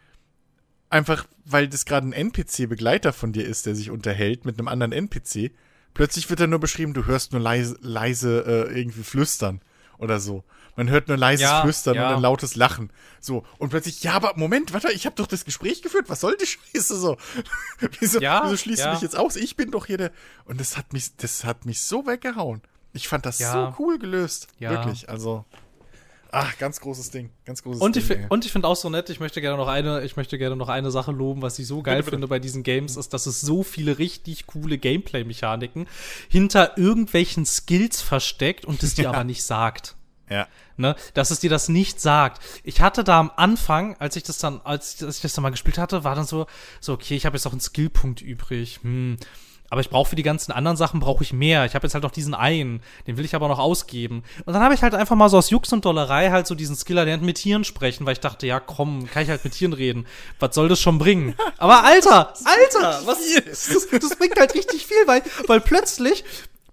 einfach, 0.89 1.25
weil 1.45 1.67
das 1.67 1.85
gerade 1.85 2.07
ein 2.07 2.13
NPC-Begleiter 2.13 3.13
von 3.13 3.33
dir 3.33 3.45
ist, 3.45 3.65
der 3.65 3.75
sich 3.75 3.91
unterhält 3.91 4.45
mit 4.45 4.57
einem 4.57 4.67
anderen 4.67 4.91
NPC, 4.91 5.51
plötzlich 5.93 6.29
wird 6.29 6.39
er 6.39 6.47
nur 6.47 6.59
beschrieben, 6.59 6.93
du 6.93 7.05
hörst 7.05 7.31
nur 7.31 7.41
leise, 7.41 7.77
leise 7.81 8.45
äh, 8.45 8.79
irgendwie 8.79 9.03
flüstern 9.03 9.61
oder 9.97 10.19
so. 10.19 10.43
Man 10.75 10.89
hört 10.89 11.07
nur 11.07 11.17
leises 11.17 11.43
ja, 11.43 11.61
Flüstern 11.61 11.95
ja. 11.95 12.09
und 12.09 12.15
ein 12.15 12.21
lautes 12.21 12.55
Lachen. 12.55 12.91
So. 13.21 13.45
Und 13.57 13.69
plötzlich, 13.69 14.03
ja, 14.03 14.13
aber 14.13 14.33
Moment, 14.35 14.73
warte, 14.73 14.91
ich 14.91 15.05
habe 15.05 15.15
doch 15.15 15.27
das 15.27 15.45
Gespräch 15.45 15.81
geführt. 15.81 16.09
Was 16.09 16.19
soll 16.19 16.35
die 16.37 16.45
Scheiße 16.73 16.97
so? 16.97 17.17
wieso, 17.99 18.19
ja, 18.19 18.43
wieso 18.43 18.57
schließt 18.57 18.85
du 18.85 18.89
mich 18.89 19.01
jetzt 19.01 19.17
aus? 19.17 19.37
Ich 19.37 19.55
bin 19.55 19.71
doch 19.71 19.85
hier 19.85 19.97
der. 19.97 20.11
Und 20.43 20.59
das 20.59 20.75
hat 20.77 20.91
mich, 20.91 21.15
das 21.15 21.45
hat 21.45 21.65
mich 21.65 21.81
so 21.81 22.05
weggehauen. 22.05 22.61
Ich 22.91 23.07
fand 23.07 23.25
das 23.25 23.37
so 23.37 23.73
cool 23.79 23.99
gelöst. 23.99 24.47
Wirklich. 24.59 25.09
Also. 25.09 25.45
Ach, 26.37 26.57
ganz 26.57 26.81
großes 26.81 27.11
Ding, 27.11 27.29
ganz 27.45 27.63
großes 27.63 27.81
und 27.81 27.95
Ding. 27.95 28.03
Ich, 28.03 28.29
und 28.29 28.43
ich 28.43 28.51
finde 28.51 28.67
auch 28.67 28.75
so 28.75 28.89
nett, 28.89 29.09
ich 29.09 29.21
möchte 29.21 29.39
gerne 29.39 29.55
noch 29.55 29.69
eine, 29.69 30.03
ich 30.03 30.17
möchte 30.17 30.37
gerne 30.37 30.57
noch 30.57 30.67
eine 30.67 30.91
Sache 30.91 31.13
loben, 31.13 31.41
was 31.41 31.57
ich 31.59 31.65
so 31.65 31.81
geil 31.81 31.99
bitte, 31.99 32.11
finde 32.11 32.27
bei 32.27 32.39
diesen 32.39 32.63
Games, 32.63 32.97
ist, 32.97 33.13
dass 33.13 33.25
es 33.25 33.39
so 33.39 33.63
viele 33.63 33.99
richtig 33.99 34.45
coole 34.45 34.77
Gameplay-Mechaniken 34.77 35.87
hinter 36.27 36.77
irgendwelchen 36.77 37.45
Skills 37.45 38.01
versteckt 38.01 38.65
und 38.65 38.83
es 38.83 38.95
dir 38.95 39.03
ja. 39.03 39.09
aber 39.13 39.23
nicht 39.23 39.43
sagt. 39.43 39.95
Ja. 40.29 40.47
Ne, 40.75 40.97
dass 41.13 41.31
es 41.31 41.39
dir 41.39 41.49
das 41.49 41.69
nicht 41.69 42.01
sagt. 42.01 42.41
Ich 42.65 42.81
hatte 42.81 43.05
da 43.05 43.17
am 43.17 43.31
Anfang, 43.37 43.95
als 43.99 44.17
ich 44.17 44.23
das 44.23 44.37
dann, 44.37 44.59
als 44.65 45.01
ich 45.01 45.21
das 45.21 45.33
dann 45.33 45.43
mal 45.43 45.51
gespielt 45.51 45.77
hatte, 45.77 46.03
war 46.03 46.15
dann 46.15 46.25
so, 46.25 46.47
so 46.81 46.91
okay, 46.91 47.15
ich 47.15 47.25
habe 47.25 47.37
jetzt 47.37 47.45
auch 47.45 47.53
einen 47.53 47.61
Skillpunkt 47.61 48.21
übrig. 48.21 48.79
Hm, 48.81 49.15
aber 49.69 49.81
ich 49.81 49.89
brauche 49.89 50.09
für 50.09 50.15
die 50.15 50.23
ganzen 50.23 50.51
anderen 50.51 50.77
Sachen 50.77 50.99
brauche 50.99 51.23
ich 51.23 51.33
mehr. 51.33 51.65
Ich 51.65 51.75
habe 51.75 51.85
jetzt 51.85 51.93
halt 51.93 52.03
noch 52.03 52.11
diesen 52.11 52.33
einen, 52.33 52.81
den 53.07 53.17
will 53.17 53.25
ich 53.25 53.35
aber 53.35 53.47
noch 53.47 53.59
ausgeben. 53.59 54.23
Und 54.45 54.53
dann 54.53 54.63
habe 54.63 54.73
ich 54.73 54.83
halt 54.83 54.93
einfach 54.93 55.15
mal 55.15 55.29
so 55.29 55.37
aus 55.37 55.49
Jux 55.49 55.71
und 55.73 55.85
Dollerei 55.85 56.29
halt 56.29 56.47
so 56.47 56.55
diesen 56.55 56.75
Skiller 56.75 57.05
lernt 57.05 57.23
mit 57.23 57.37
Tieren 57.37 57.63
sprechen, 57.63 58.05
weil 58.05 58.13
ich 58.13 58.19
dachte, 58.19 58.47
ja 58.47 58.59
komm, 58.59 59.07
kann 59.07 59.23
ich 59.23 59.29
halt 59.29 59.43
mit 59.43 59.53
Tieren 59.53 59.73
reden. 59.73 60.05
Was 60.39 60.55
soll 60.55 60.69
das 60.69 60.79
schon 60.79 60.97
bringen? 60.97 61.35
Aber 61.57 61.83
Alter, 61.83 62.33
Alter, 62.43 63.01
was 63.05 63.17
das, 63.45 63.87
das 63.89 64.15
bringt 64.17 64.39
halt 64.39 64.53
richtig 64.53 64.85
viel, 64.85 65.07
weil 65.07 65.23
weil 65.47 65.61
plötzlich 65.61 66.23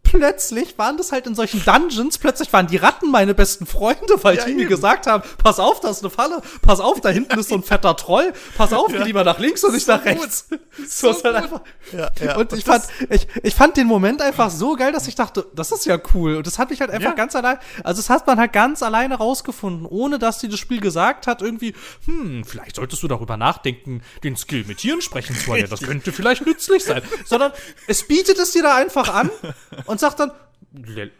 plötzlich 0.02 0.76
waren 0.78 0.96
das 0.96 1.12
halt 1.12 1.26
in 1.26 1.34
solchen 1.34 1.64
Dungeons, 1.64 2.18
plötzlich 2.18 2.52
waren 2.52 2.66
die 2.66 2.76
Ratten 2.76 3.10
meine 3.10 3.34
besten 3.34 3.66
Freunde, 3.66 4.22
weil 4.22 4.36
ja, 4.36 4.44
die 4.44 4.54
mir 4.54 4.66
gesagt 4.66 5.06
haben, 5.06 5.22
pass 5.38 5.58
auf, 5.58 5.80
da 5.80 5.90
ist 5.90 6.00
eine 6.00 6.10
Falle, 6.10 6.42
pass 6.60 6.80
auf, 6.80 7.00
da 7.00 7.08
hinten 7.08 7.38
ist 7.38 7.48
so 7.48 7.54
ein 7.54 7.62
fetter 7.62 7.96
Troll, 7.96 8.32
pass 8.56 8.72
auf, 8.72 8.92
ja. 8.92 9.02
lieber 9.02 9.24
nach 9.24 9.38
links 9.38 9.64
und 9.64 9.72
nicht 9.72 9.86
so 9.86 9.92
nach 9.92 10.04
rechts. 10.04 10.48
So, 10.86 11.12
so 11.12 11.24
halt 11.24 11.36
einfach. 11.36 11.60
Ja, 11.92 12.10
ja. 12.20 12.36
Und, 12.36 12.52
und 12.52 12.58
ich 12.58 12.64
fand, 12.64 12.84
ich, 13.10 13.26
ich 13.42 13.54
fand 13.54 13.76
den 13.76 13.86
Moment 13.86 14.22
einfach 14.22 14.50
so 14.50 14.74
geil, 14.74 14.92
dass 14.92 15.08
ich 15.08 15.14
dachte, 15.14 15.46
das 15.54 15.72
ist 15.72 15.86
ja 15.86 15.98
cool. 16.14 16.36
Und 16.36 16.46
das 16.46 16.58
hat 16.58 16.70
mich 16.70 16.80
halt 16.80 16.90
einfach 16.90 17.14
ganz 17.14 17.34
allein, 17.34 17.58
also 17.84 18.00
das 18.00 18.10
hat 18.10 18.26
man 18.26 18.38
halt 18.38 18.52
ganz 18.52 18.82
alleine 18.82 19.16
rausgefunden, 19.16 19.86
ohne 19.86 20.18
dass 20.18 20.38
die 20.38 20.48
das 20.48 20.60
Spiel 20.60 20.80
gesagt 20.80 21.26
hat, 21.26 21.42
irgendwie, 21.42 21.74
hm, 22.06 22.44
vielleicht 22.44 22.76
solltest 22.76 23.02
du 23.02 23.08
darüber 23.08 23.36
nachdenken, 23.36 24.02
den 24.24 24.36
Skill 24.36 24.64
mit 24.66 24.78
Tieren 24.78 25.00
sprechen 25.00 25.36
zu 25.36 25.48
wollen. 25.48 25.68
Das 25.68 25.80
könnte 25.80 26.12
vielleicht 26.12 26.44
nützlich 26.46 26.84
sein. 26.84 27.02
Sondern 27.24 27.52
es 27.86 28.06
bietet 28.06 28.38
es 28.38 28.52
dir 28.52 28.62
da 28.62 28.74
einfach 28.74 29.12
an 29.12 29.30
und 29.92 30.00
sagt 30.00 30.20
dann, 30.20 30.32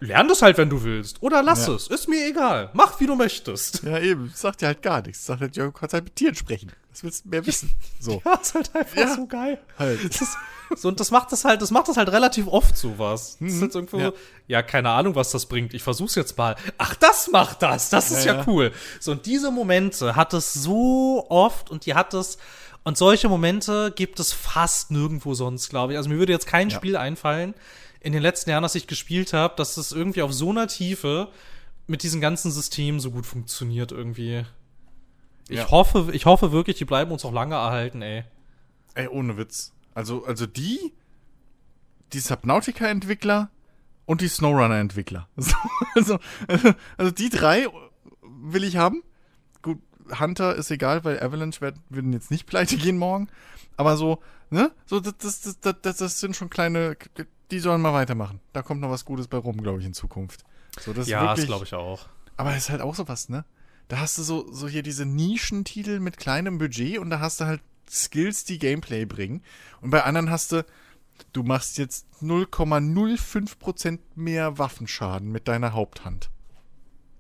lern 0.01 0.29
das 0.29 0.43
halt, 0.43 0.59
wenn 0.59 0.71
du 0.71 0.83
willst. 0.83 1.23
Oder 1.23 1.43
lass 1.43 1.67
ja. 1.67 1.75
es. 1.75 1.89
Ist 1.89 2.09
mir 2.09 2.27
egal. 2.27 2.71
Mach, 2.73 2.99
wie 3.01 3.07
du 3.07 3.15
möchtest. 3.15 3.83
Ja, 3.83 3.99
eben. 3.99 4.33
Sagt 4.35 4.63
dir 4.63 4.67
halt 4.67 4.83
gar 4.83 5.03
nichts. 5.03 5.27
Sagt 5.27 5.41
halt, 5.41 5.57
ja, 5.57 5.65
du 5.65 5.73
kannst 5.73 5.93
halt 5.93 6.05
mit 6.05 6.17
Tieren 6.17 6.35
sprechen. 6.35 6.73
Das 6.91 7.05
willst 7.05 7.25
du 7.25 7.29
mehr 7.31 7.47
wissen. 7.47 7.71
So. 8.01 8.21
Ja, 8.25 8.35
ist 8.35 8.55
halt 8.55 8.75
einfach 8.75 8.97
ja. 8.97 9.15
so 9.15 9.27
geil. 9.27 9.61
Halt. 9.79 10.21
Das 10.21 10.37
so, 10.75 10.89
und 10.89 11.01
das 11.01 11.11
macht 11.11 11.31
das 11.33 11.45
halt, 11.45 11.61
das 11.63 11.71
macht 11.71 11.89
das 11.89 11.97
halt 11.97 12.11
relativ 12.11 12.47
oft 12.47 12.77
sowas. 12.77 13.37
Das 13.39 13.49
ist 13.49 13.57
mhm. 13.57 13.63
jetzt 13.63 13.75
irgendwo, 13.75 13.99
ja. 13.99 14.13
ja. 14.49 14.63
keine 14.63 14.91
Ahnung, 14.91 15.15
was 15.15 15.31
das 15.31 15.47
bringt. 15.47 15.75
Ich 15.75 15.83
versuch's 15.83 16.15
jetzt 16.15 16.37
mal. 16.37 16.57
Ach, 16.79 16.95
das 16.95 17.31
macht 17.31 17.63
das. 17.63 17.91
Das 17.91 18.11
ist 18.11 18.25
ja, 18.25 18.37
ja 18.37 18.45
cool. 18.47 18.73
So, 18.99 19.13
und 19.13 19.27
diese 19.27 19.51
Momente 19.51 20.17
hat 20.17 20.35
es 20.35 20.53
so 20.53 21.27
oft 21.29 21.71
und 21.71 21.87
die 21.87 21.95
hat 21.95 22.15
es, 22.15 22.39
und 22.85 22.97
solche 22.97 23.29
Momente 23.29 23.93
gibt 23.95 24.19
es 24.19 24.33
fast 24.33 24.91
nirgendwo 24.91 25.35
sonst, 25.35 25.69
glaube 25.69 25.93
ich. 25.93 25.99
Also 25.99 26.09
mir 26.09 26.19
würde 26.19 26.33
jetzt 26.33 26.47
kein. 26.47 26.71
Spiel 26.71 26.97
einfallen, 26.97 27.55
in 28.03 28.13
den 28.13 28.23
letzten 28.23 28.51
Jahren, 28.51 28.63
dass 28.63 28.75
ich 28.75 28.87
gespielt 28.87 29.33
habe, 29.33 29.55
dass 29.57 29.77
es 29.77 29.93
irgendwie 29.93 30.23
auf 30.23 30.33
so 30.33 30.51
einer 30.51 30.67
Tiefe 30.67 31.29
mit 31.87 32.03
diesem 32.03 32.21
ganzen 32.21 32.51
System 32.51 32.99
so 32.99 33.13
gut 33.13 33.27
funktioniert 33.27 33.93
irgendwie. 33.93 34.45
Ich 35.49 35.59
ja. 35.59 35.71
hoffe, 35.71 36.11
ich 36.13 36.27
hoffe 36.27 36.51
wirklich, 36.51 36.77
die 36.79 36.85
bleiben 36.85 37.13
uns 37.13 37.25
auch 37.25 37.33
lange 37.33 37.55
erhalten, 37.55 38.03
ey. 38.03 38.25
Ey, 38.95 39.09
ohne 39.09 39.37
Witz. 39.37 39.73
Also, 39.95 40.25
also 40.25 40.47
die, 40.47 40.93
die 42.13 42.19
Subnautica-Entwickler 42.19 43.51
und 44.05 44.21
die 44.21 44.29
Snowrunner-Entwickler. 44.29 45.29
also, 45.95 46.19
also 46.97 47.11
die 47.13 47.29
drei 47.29 47.67
will 48.23 48.65
ich 48.65 48.77
haben. 48.77 49.03
Gut, 49.63 49.79
Hunter 50.19 50.57
ist 50.57 50.71
egal, 50.71 51.05
weil 51.05 51.23
Avalanche 51.23 51.61
werden 51.61 52.13
jetzt 52.13 52.31
nicht 52.33 52.47
pleite 52.47 52.77
gehen 52.77 52.99
morgen. 52.99 53.29
Aber 53.77 53.97
so, 53.97 54.21
ne? 54.51 54.73
So, 54.87 54.99
das, 54.99 55.17
das, 55.19 55.61
das, 55.61 55.77
das, 55.83 55.97
das 55.99 56.21
sind 56.21 56.35
schon 56.35 56.51
kleine 56.51 56.97
die 57.53 57.61
sollen 57.61 57.81
mal 57.81 57.93
weitermachen. 57.93 58.41
Da 58.53 58.63
kommt 58.63 58.81
noch 58.81 58.91
was 58.91 59.05
Gutes 59.05 59.29
bei 59.29 59.37
rum, 59.37 59.63
glaube 59.63 59.81
ich, 59.81 59.87
in 59.87 59.95
Zukunft. 59.95 60.45
So, 60.81 60.93
das 60.93 61.07
ja, 61.07 61.35
das 61.35 61.45
glaube 61.47 61.65
ich 61.65 61.75
auch. 61.75 62.09
Aber 62.37 62.51
es 62.53 62.65
ist 62.65 62.71
halt 62.71 62.81
auch 62.81 62.95
sowas, 62.95 63.29
ne? 63.29 63.45
Da 63.89 63.99
hast 63.99 64.17
du 64.17 64.23
so, 64.23 64.51
so 64.51 64.69
hier 64.69 64.83
diese 64.83 65.05
Nischentitel 65.05 66.01
mit 66.01 66.17
kleinem 66.17 66.59
Budget 66.59 66.99
und 66.99 67.11
da 67.11 67.21
hast 67.21 67.41
du 67.41 67.45
halt 67.45 67.61
Skills, 67.91 68.45
die 68.45 68.59
Gameplay 68.59 69.05
bringen. 69.05 69.43
Und 69.83 69.91
bei 69.91 70.03
anderen 70.03 70.31
hast 70.31 70.53
du, 70.53 70.65
du 71.35 71.43
machst 71.43 71.77
jetzt 71.77 72.07
0,05% 72.23 73.99
mehr 74.15 74.59
Waffenschaden 74.59 75.31
mit 75.31 75.47
deiner 75.47 75.75
Haupthand. 75.75 76.31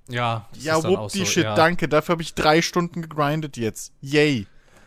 Ja, 0.08 0.48
das 0.54 0.64
ja, 0.64 0.82
wupp 0.82 1.12
die 1.12 1.20
so, 1.20 1.26
Shit, 1.26 1.44
ja. 1.44 1.54
danke. 1.54 1.88
Dafür 1.88 2.14
habe 2.14 2.22
ich 2.22 2.34
drei 2.34 2.62
Stunden 2.62 3.02
gegrindet 3.02 3.58
jetzt. 3.58 3.92
Yay. 4.00 4.46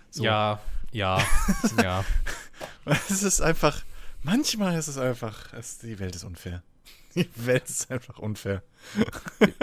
So. 0.09 0.23
Ja, 0.23 0.59
ja, 0.91 1.21
ja. 1.83 2.03
Es 2.85 3.21
ist 3.21 3.41
einfach, 3.41 3.83
Manchmal 4.25 4.75
ist 4.75 4.87
es 4.87 4.97
einfach, 4.97 5.53
es, 5.53 5.77
die 5.77 5.99
Welt 5.99 6.15
ist 6.15 6.23
unfair. 6.23 6.63
Die 7.15 7.27
Welt 7.35 7.69
ist 7.69 7.91
einfach 7.91 8.17
unfair. 8.19 8.61
Wir, 8.95 9.05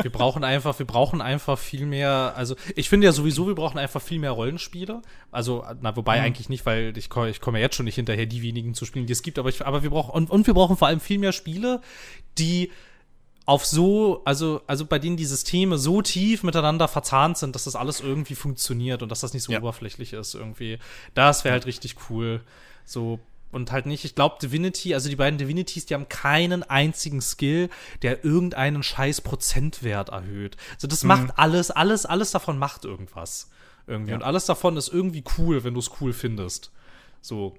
wir, 0.00 0.10
brauchen 0.10 0.42
einfach, 0.42 0.78
wir 0.78 0.86
brauchen 0.86 1.20
einfach 1.20 1.58
viel 1.58 1.84
mehr, 1.84 2.32
also 2.34 2.56
ich 2.76 2.88
finde 2.88 3.06
ja 3.06 3.12
sowieso, 3.12 3.46
wir 3.46 3.54
brauchen 3.56 3.78
einfach 3.78 4.00
viel 4.00 4.20
mehr 4.20 4.30
Rollenspiele. 4.30 5.02
Also, 5.30 5.62
na, 5.80 5.94
wobei 5.94 6.18
mhm. 6.18 6.26
eigentlich 6.26 6.48
nicht, 6.48 6.64
weil 6.64 6.96
ich, 6.96 7.10
ich 7.14 7.40
komme 7.40 7.58
ja 7.58 7.64
jetzt 7.64 7.74
schon 7.74 7.84
nicht 7.84 7.96
hinterher, 7.96 8.24
die 8.24 8.40
wenigen 8.40 8.72
zu 8.72 8.86
spielen, 8.86 9.06
die 9.06 9.12
es 9.12 9.22
gibt, 9.22 9.38
aber, 9.38 9.48
ich, 9.48 9.66
aber 9.66 9.82
wir 9.82 9.90
brauchen, 9.90 10.12
und, 10.12 10.30
und 10.30 10.46
wir 10.46 10.54
brauchen 10.54 10.76
vor 10.76 10.88
allem 10.88 11.00
viel 11.00 11.18
mehr 11.18 11.32
Spiele, 11.32 11.82
die 12.38 12.70
auf 13.44 13.66
so, 13.66 14.22
also, 14.24 14.62
also 14.68 14.86
bei 14.86 15.00
denen 15.00 15.16
die 15.16 15.26
Systeme 15.26 15.76
so 15.76 16.00
tief 16.00 16.44
miteinander 16.44 16.86
verzahnt 16.86 17.36
sind, 17.36 17.54
dass 17.54 17.64
das 17.64 17.74
alles 17.74 18.00
irgendwie 18.00 18.36
funktioniert 18.36 19.02
und 19.02 19.10
dass 19.10 19.20
das 19.20 19.34
nicht 19.34 19.42
so 19.42 19.52
ja. 19.52 19.58
oberflächlich 19.58 20.12
ist 20.12 20.34
irgendwie. 20.34 20.78
Das 21.14 21.44
wäre 21.44 21.52
halt 21.52 21.66
richtig 21.66 21.96
cool. 22.08 22.40
So, 22.84 23.20
und 23.52 23.70
halt 23.70 23.86
nicht, 23.86 24.04
ich 24.04 24.14
glaube, 24.14 24.36
Divinity, 24.40 24.94
also 24.94 25.08
die 25.08 25.16
beiden 25.16 25.38
Divinities, 25.38 25.86
die 25.86 25.94
haben 25.94 26.08
keinen 26.08 26.62
einzigen 26.62 27.20
Skill, 27.20 27.68
der 28.00 28.24
irgendeinen 28.24 28.82
scheiß 28.82 29.20
Prozentwert 29.20 30.08
erhöht. 30.08 30.56
Also 30.74 30.88
das 30.88 31.04
mhm. 31.04 31.08
macht 31.08 31.38
alles, 31.38 31.70
alles, 31.70 32.06
alles 32.06 32.32
davon 32.32 32.58
macht 32.58 32.84
irgendwas. 32.84 33.50
Irgendwie. 33.86 34.10
Ja. 34.12 34.16
Und 34.16 34.22
alles 34.22 34.46
davon 34.46 34.76
ist 34.76 34.88
irgendwie 34.88 35.22
cool, 35.38 35.64
wenn 35.64 35.74
du 35.74 35.80
es 35.80 35.90
cool 36.00 36.12
findest. 36.12 36.72
So, 37.20 37.56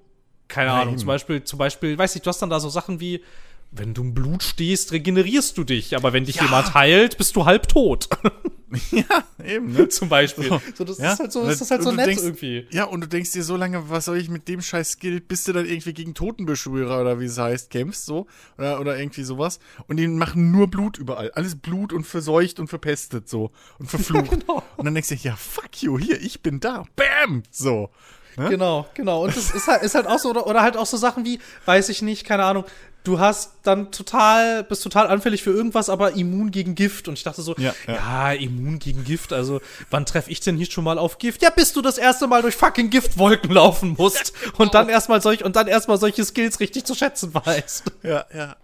keine 0.48 0.70
Nein. 0.70 0.82
Ahnung, 0.82 0.98
zum 0.98 1.06
Beispiel, 1.06 1.44
zum 1.44 1.58
Beispiel, 1.58 1.96
weiß 1.96 2.16
ich, 2.16 2.22
du 2.22 2.28
hast 2.28 2.42
dann 2.42 2.50
da 2.50 2.60
so 2.60 2.68
Sachen 2.68 3.00
wie, 3.00 3.22
wenn 3.70 3.94
du 3.94 4.02
im 4.02 4.14
Blut 4.14 4.42
stehst, 4.42 4.92
regenerierst 4.92 5.58
du 5.58 5.64
dich, 5.64 5.96
aber 5.96 6.12
wenn 6.12 6.24
dich 6.24 6.36
ja. 6.36 6.44
jemand 6.44 6.74
heilt, 6.74 7.18
bist 7.18 7.34
du 7.36 7.44
halb 7.44 7.68
tot. 7.68 8.08
ja, 8.90 9.24
eben, 9.44 9.72
ne? 9.72 9.88
Zum 9.88 10.08
Beispiel. 10.08 10.48
So, 10.48 10.60
so 10.74 10.84
das 10.84 10.98
ja? 10.98 11.12
ist 11.12 11.20
halt 11.20 11.32
so, 11.32 11.44
das 11.44 11.60
ist 11.60 11.70
halt 11.70 11.82
so 11.82 11.92
nett 11.92 12.06
denkst, 12.06 12.22
irgendwie. 12.22 12.66
Ja, 12.70 12.84
und 12.84 13.00
du 13.00 13.08
denkst 13.08 13.32
dir 13.32 13.42
so 13.42 13.56
lange, 13.56 13.90
was 13.90 14.06
soll 14.06 14.16
ich 14.16 14.28
mit 14.28 14.48
dem 14.48 14.62
scheiß 14.62 14.92
Skill, 14.92 15.20
bis 15.20 15.44
du 15.44 15.52
dann 15.52 15.66
irgendwie 15.66 15.92
gegen 15.92 16.14
Totenbeschwörer 16.14 17.00
oder 17.00 17.20
wie 17.20 17.26
es 17.26 17.38
heißt, 17.38 17.70
kämpfst, 17.70 18.06
so, 18.06 18.26
oder, 18.58 18.80
oder 18.80 18.98
irgendwie 18.98 19.24
sowas. 19.24 19.58
Und 19.86 19.96
die 19.96 20.06
machen 20.06 20.50
nur 20.50 20.68
Blut 20.68 20.98
überall. 20.98 21.30
Alles 21.32 21.56
Blut 21.56 21.92
und 21.92 22.04
verseucht 22.04 22.60
und 22.60 22.68
verpestet, 22.68 23.28
so. 23.28 23.50
Und 23.78 23.90
verflucht. 23.90 24.14
Ja, 24.24 24.38
genau. 24.38 24.62
Und 24.76 24.84
dann 24.84 24.94
denkst 24.94 25.08
du 25.08 25.16
dir, 25.16 25.30
ja, 25.30 25.36
fuck 25.36 25.82
you, 25.82 25.98
hier, 25.98 26.20
ich 26.20 26.42
bin 26.42 26.60
da. 26.60 26.84
Bam! 26.96 27.42
So. 27.50 27.90
Ne? 28.36 28.48
Genau, 28.48 28.86
genau. 28.94 29.24
Und 29.24 29.36
das 29.36 29.50
ist 29.50 29.68
halt, 29.68 29.82
ist 29.82 29.94
halt 29.94 30.06
auch 30.06 30.18
so, 30.18 30.30
oder, 30.30 30.46
oder 30.46 30.62
halt 30.62 30.76
auch 30.76 30.86
so 30.86 30.96
Sachen 30.96 31.24
wie, 31.24 31.38
weiß 31.66 31.88
ich 31.88 32.02
nicht, 32.02 32.24
keine 32.24 32.44
Ahnung, 32.44 32.64
du 33.04 33.20
hast 33.20 33.52
dann 33.62 33.92
total, 33.92 34.64
bist 34.64 34.82
total 34.82 35.06
anfällig 35.06 35.42
für 35.42 35.50
irgendwas, 35.50 35.88
aber 35.88 36.12
immun 36.12 36.50
gegen 36.50 36.74
Gift. 36.74 37.06
Und 37.06 37.14
ich 37.14 37.22
dachte 37.22 37.42
so, 37.42 37.54
ja, 37.58 37.74
ja. 37.86 37.94
ja 37.94 38.32
immun 38.32 38.78
gegen 38.78 39.04
Gift. 39.04 39.32
Also, 39.32 39.60
wann 39.90 40.06
treffe 40.06 40.30
ich 40.30 40.40
denn 40.40 40.56
nicht 40.56 40.72
schon 40.72 40.84
mal 40.84 40.98
auf 40.98 41.18
Gift? 41.18 41.42
Ja, 41.42 41.50
bis 41.50 41.72
du 41.72 41.82
das 41.82 41.98
erste 41.98 42.26
Mal 42.26 42.42
durch 42.42 42.56
fucking 42.56 42.90
Giftwolken 42.90 43.50
laufen 43.52 43.94
musst 43.96 44.32
ja, 44.34 44.50
genau. 44.50 44.62
und 44.64 44.74
dann 44.74 44.88
erstmal 44.88 45.20
solch 45.22 45.44
und 45.44 45.54
dann 45.54 45.68
erstmal 45.68 45.98
solche 45.98 46.24
Skills 46.24 46.58
richtig 46.60 46.84
zu 46.84 46.94
schätzen 46.94 47.32
weißt. 47.34 47.84
Ja, 48.02 48.24
ja. 48.34 48.56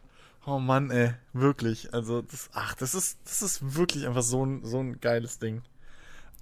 Oh 0.47 0.59
Mann, 0.59 0.91
ey, 0.91 1.13
wirklich. 1.35 1.93
Also, 1.93 2.23
das, 2.23 2.49
ach, 2.55 2.75
das 2.75 2.95
ist, 2.95 3.19
das 3.25 3.43
ist 3.43 3.77
wirklich 3.77 4.07
einfach 4.07 4.23
so 4.23 4.45
ein, 4.45 4.65
so 4.65 4.81
ein 4.81 5.01
geiles 5.01 5.39
Ding. 5.39 5.63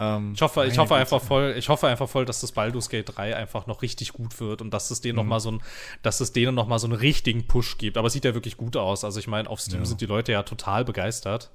Ähm, 0.01 0.33
ich 0.35 0.43
hoffe, 0.43 0.65
ich 0.66 0.79
hoffe 0.79 0.95
einfach 0.95 1.20
voll, 1.20 1.55
ich 1.57 1.69
hoffe 1.69 1.89
einfach 1.89 2.09
voll, 2.09 2.25
dass 2.25 2.41
das 2.41 2.53
Baldur's 2.53 2.89
Gate 2.89 3.16
3 3.16 3.37
einfach 3.37 3.66
noch 3.66 3.83
richtig 3.83 4.12
gut 4.12 4.39
wird 4.41 4.62
und 4.62 4.70
dass 4.70 4.91
es 4.91 5.01
denen 5.01 5.15
mhm. 5.15 5.25
noch 5.25 5.25
mal 5.25 5.41
so 5.41 5.53
ein, 5.53 5.62
dass 6.03 6.20
es 6.20 6.33
denen 6.33 6.55
noch 6.55 6.69
mal 6.69 6.79
so 6.79 6.87
einen 6.87 6.97
richtigen 6.97 7.47
Push 7.47 7.79
gibt. 7.79 7.97
Aber 7.97 8.07
es 8.07 8.12
sieht 8.12 8.25
ja 8.25 8.35
wirklich 8.35 8.57
gut 8.57 8.77
aus. 8.77 9.05
Also 9.05 9.19
ich 9.19 9.27
meine, 9.27 9.49
auf 9.51 9.61
Steam 9.61 9.81
ja. 9.81 9.85
sind 9.87 10.01
die 10.01 10.07
Leute 10.07 10.33
ja 10.33 10.43
total 10.43 10.85
begeistert. 10.85 11.51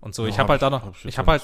Und 0.00 0.14
so, 0.14 0.24
ja, 0.24 0.30
ich 0.30 0.38
habe 0.38 0.50
halt 0.50 0.62
da 0.62 0.70
noch, 0.70 0.92
ich 1.04 1.18
habe 1.18 1.32
halt, 1.32 1.42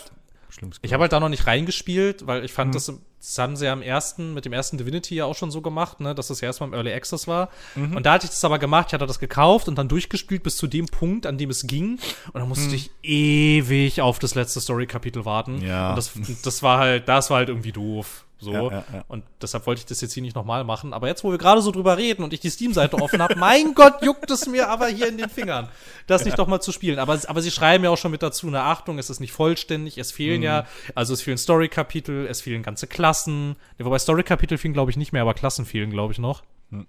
ich 0.82 0.92
habe 0.92 1.02
halt 1.02 1.12
da 1.12 1.20
noch 1.20 1.28
nicht 1.28 1.46
reingespielt, 1.46 2.26
weil 2.26 2.44
ich 2.44 2.52
fand, 2.52 2.70
mhm. 2.70 2.74
das, 2.74 2.92
das 3.18 3.38
haben 3.38 3.56
sie 3.56 3.64
ja 3.64 3.72
im 3.72 3.82
ersten, 3.82 4.34
mit 4.34 4.44
dem 4.44 4.52
ersten 4.52 4.78
Divinity 4.78 5.14
ja 5.14 5.24
auch 5.24 5.34
schon 5.34 5.50
so 5.50 5.60
gemacht, 5.60 6.00
ne, 6.00 6.14
dass 6.14 6.28
das 6.28 6.40
ja 6.40 6.46
erstmal 6.46 6.68
im 6.68 6.74
Early 6.74 6.92
Access 6.92 7.26
war. 7.26 7.50
Mhm. 7.74 7.96
Und 7.96 8.06
da 8.06 8.12
hatte 8.12 8.26
ich 8.26 8.30
das 8.30 8.44
aber 8.44 8.58
gemacht, 8.58 8.88
ich 8.88 8.94
hatte 8.94 9.06
das 9.06 9.18
gekauft 9.18 9.68
und 9.68 9.76
dann 9.76 9.88
durchgespielt 9.88 10.42
bis 10.42 10.56
zu 10.56 10.66
dem 10.66 10.86
Punkt, 10.86 11.26
an 11.26 11.38
dem 11.38 11.50
es 11.50 11.66
ging. 11.66 11.98
Und 12.32 12.40
dann 12.40 12.48
musste 12.48 12.68
mhm. 12.68 12.74
ich 12.74 12.90
ewig 13.02 14.00
auf 14.00 14.18
das 14.18 14.34
letzte 14.34 14.60
Story-Kapitel 14.60 15.24
warten. 15.24 15.60
Ja. 15.62 15.90
Und 15.90 15.96
das, 15.96 16.12
das 16.42 16.62
war 16.62 16.78
halt, 16.78 17.08
das 17.08 17.30
war 17.30 17.38
halt 17.38 17.48
irgendwie 17.48 17.72
doof. 17.72 18.25
So. 18.38 18.52
Ja, 18.52 18.62
ja, 18.62 18.84
ja. 18.92 19.04
Und 19.08 19.24
deshalb 19.40 19.66
wollte 19.66 19.80
ich 19.80 19.86
das 19.86 20.00
jetzt 20.02 20.12
hier 20.12 20.22
nicht 20.22 20.36
nochmal 20.36 20.62
machen. 20.64 20.92
Aber 20.92 21.06
jetzt, 21.06 21.24
wo 21.24 21.30
wir 21.30 21.38
gerade 21.38 21.62
so 21.62 21.70
drüber 21.70 21.96
reden 21.96 22.22
und 22.22 22.34
ich 22.34 22.40
die 22.40 22.50
Steam-Seite 22.50 22.96
offen 22.96 23.22
habe, 23.22 23.36
mein 23.38 23.74
Gott, 23.74 24.02
juckt 24.02 24.30
es 24.30 24.46
mir 24.46 24.68
aber 24.68 24.88
hier 24.88 25.08
in 25.08 25.16
den 25.16 25.30
Fingern, 25.30 25.68
das 26.06 26.24
nicht 26.24 26.38
doch 26.38 26.46
mal 26.46 26.60
zu 26.60 26.70
spielen. 26.70 26.98
Aber, 26.98 27.18
aber 27.26 27.40
sie 27.40 27.50
schreiben 27.50 27.84
ja 27.84 27.90
auch 27.90 27.96
schon 27.96 28.10
mit 28.10 28.22
dazu, 28.22 28.46
eine 28.46 28.62
Achtung, 28.62 28.98
es 28.98 29.08
ist 29.08 29.20
nicht 29.20 29.32
vollständig, 29.32 29.96
es 29.96 30.12
fehlen 30.12 30.38
mhm. 30.38 30.44
ja, 30.44 30.66
also 30.94 31.14
es 31.14 31.22
fehlen 31.22 31.38
Story-Kapitel, 31.38 32.26
es 32.26 32.42
fehlen 32.42 32.62
ganze 32.62 32.86
Klassen. 32.86 33.56
Wobei 33.78 33.98
Story-Kapitel 33.98 34.58
fehlen, 34.58 34.74
glaube 34.74 34.90
ich, 34.90 34.98
nicht 34.98 35.12
mehr, 35.12 35.22
aber 35.22 35.34
Klassen 35.34 35.64
fehlen, 35.64 35.90
glaube 35.90 36.12
ich, 36.12 36.18
noch. 36.18 36.42
Mhm. 36.70 36.86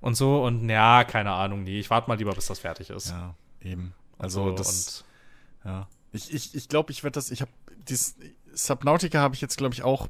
Und 0.00 0.14
so, 0.14 0.42
und 0.44 0.68
ja, 0.70 1.04
keine 1.04 1.32
Ahnung, 1.32 1.64
nee, 1.64 1.80
ich 1.80 1.90
warte 1.90 2.08
mal 2.08 2.16
lieber, 2.16 2.32
bis 2.32 2.46
das 2.46 2.60
fertig 2.60 2.90
ist. 2.90 3.10
Ja, 3.10 3.34
eben. 3.62 3.92
Also, 4.18 4.44
also 4.44 4.56
das. 4.56 5.04
ja. 5.64 5.88
Ich, 6.12 6.32
ich, 6.32 6.54
ich 6.54 6.68
glaube, 6.68 6.92
ich 6.92 7.04
werde 7.04 7.14
das, 7.14 7.30
ich 7.30 7.42
habe 7.42 7.50
dieses 7.88 8.16
Subnautica 8.54 9.18
habe 9.18 9.34
ich 9.34 9.40
jetzt, 9.40 9.58
glaube 9.58 9.74
ich, 9.74 9.82
auch 9.82 10.08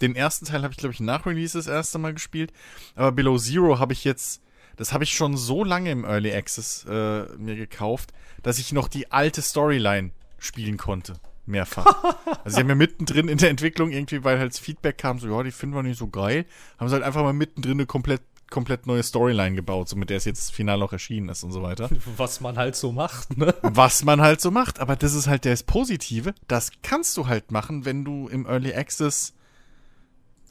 den 0.00 0.16
ersten 0.16 0.46
Teil 0.46 0.62
habe 0.62 0.72
ich, 0.72 0.78
glaube 0.78 0.92
ich, 0.92 1.00
nach 1.00 1.26
Release 1.26 1.56
das 1.56 1.66
erste 1.66 1.98
Mal 1.98 2.14
gespielt. 2.14 2.52
Aber 2.94 3.12
Below 3.12 3.38
Zero 3.38 3.78
habe 3.78 3.92
ich 3.92 4.04
jetzt, 4.04 4.42
das 4.76 4.92
habe 4.92 5.04
ich 5.04 5.14
schon 5.14 5.36
so 5.36 5.64
lange 5.64 5.90
im 5.90 6.04
Early 6.04 6.34
Access 6.34 6.84
äh, 6.88 7.24
mir 7.36 7.56
gekauft, 7.56 8.12
dass 8.42 8.58
ich 8.58 8.72
noch 8.72 8.88
die 8.88 9.12
alte 9.12 9.42
Storyline 9.42 10.10
spielen 10.38 10.76
konnte. 10.76 11.14
Mehrfach. 11.46 11.84
also 12.44 12.56
sie 12.56 12.60
haben 12.60 12.68
ja 12.68 12.74
mittendrin 12.74 13.28
in 13.28 13.38
der 13.38 13.50
Entwicklung 13.50 13.90
irgendwie, 13.90 14.24
weil 14.24 14.38
halt 14.38 14.52
das 14.52 14.58
Feedback 14.58 14.98
kam, 14.98 15.18
so, 15.18 15.28
ja, 15.28 15.42
die 15.42 15.52
finden 15.52 15.74
wir 15.74 15.82
nicht 15.82 15.98
so 15.98 16.08
geil, 16.08 16.46
haben 16.78 16.88
sie 16.88 16.94
halt 16.94 17.04
einfach 17.04 17.22
mal 17.22 17.32
mittendrin 17.32 17.72
eine 17.72 17.86
komplett 17.86 18.22
komplett 18.50 18.86
neue 18.86 19.02
Storyline 19.02 19.56
gebaut, 19.56 19.88
so 19.88 19.96
mit 19.96 20.10
der 20.10 20.18
es 20.18 20.26
jetzt 20.26 20.52
final 20.52 20.80
auch 20.82 20.92
erschienen 20.92 21.28
ist 21.28 21.42
und 21.42 21.50
so 21.50 21.62
weiter. 21.62 21.90
Was 22.16 22.40
man 22.40 22.56
halt 22.56 22.76
so 22.76 22.92
macht, 22.92 23.36
ne? 23.36 23.52
Was 23.62 24.04
man 24.04 24.20
halt 24.20 24.40
so 24.40 24.52
macht, 24.52 24.78
aber 24.78 24.94
das 24.94 25.12
ist 25.14 25.26
halt 25.26 25.44
das 25.44 25.64
Positive, 25.64 26.34
das 26.46 26.70
kannst 26.82 27.16
du 27.16 27.26
halt 27.26 27.50
machen, 27.50 27.84
wenn 27.84 28.04
du 28.04 28.28
im 28.28 28.46
Early 28.46 28.72
Access 28.72 29.34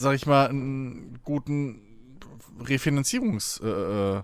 sag 0.03 0.15
ich 0.15 0.25
mal, 0.27 0.49
einen 0.49 1.19
guten 1.23 2.19
Refinanzierungs, 2.59 3.59
äh, 3.63 3.67
äh, 3.67 4.23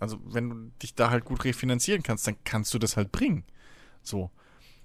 also 0.00 0.18
wenn 0.24 0.50
du 0.50 0.56
dich 0.82 0.94
da 0.94 1.10
halt 1.10 1.24
gut 1.24 1.44
refinanzieren 1.44 2.02
kannst, 2.02 2.26
dann 2.26 2.36
kannst 2.44 2.72
du 2.74 2.78
das 2.78 2.96
halt 2.96 3.12
bringen. 3.12 3.44
So. 4.02 4.30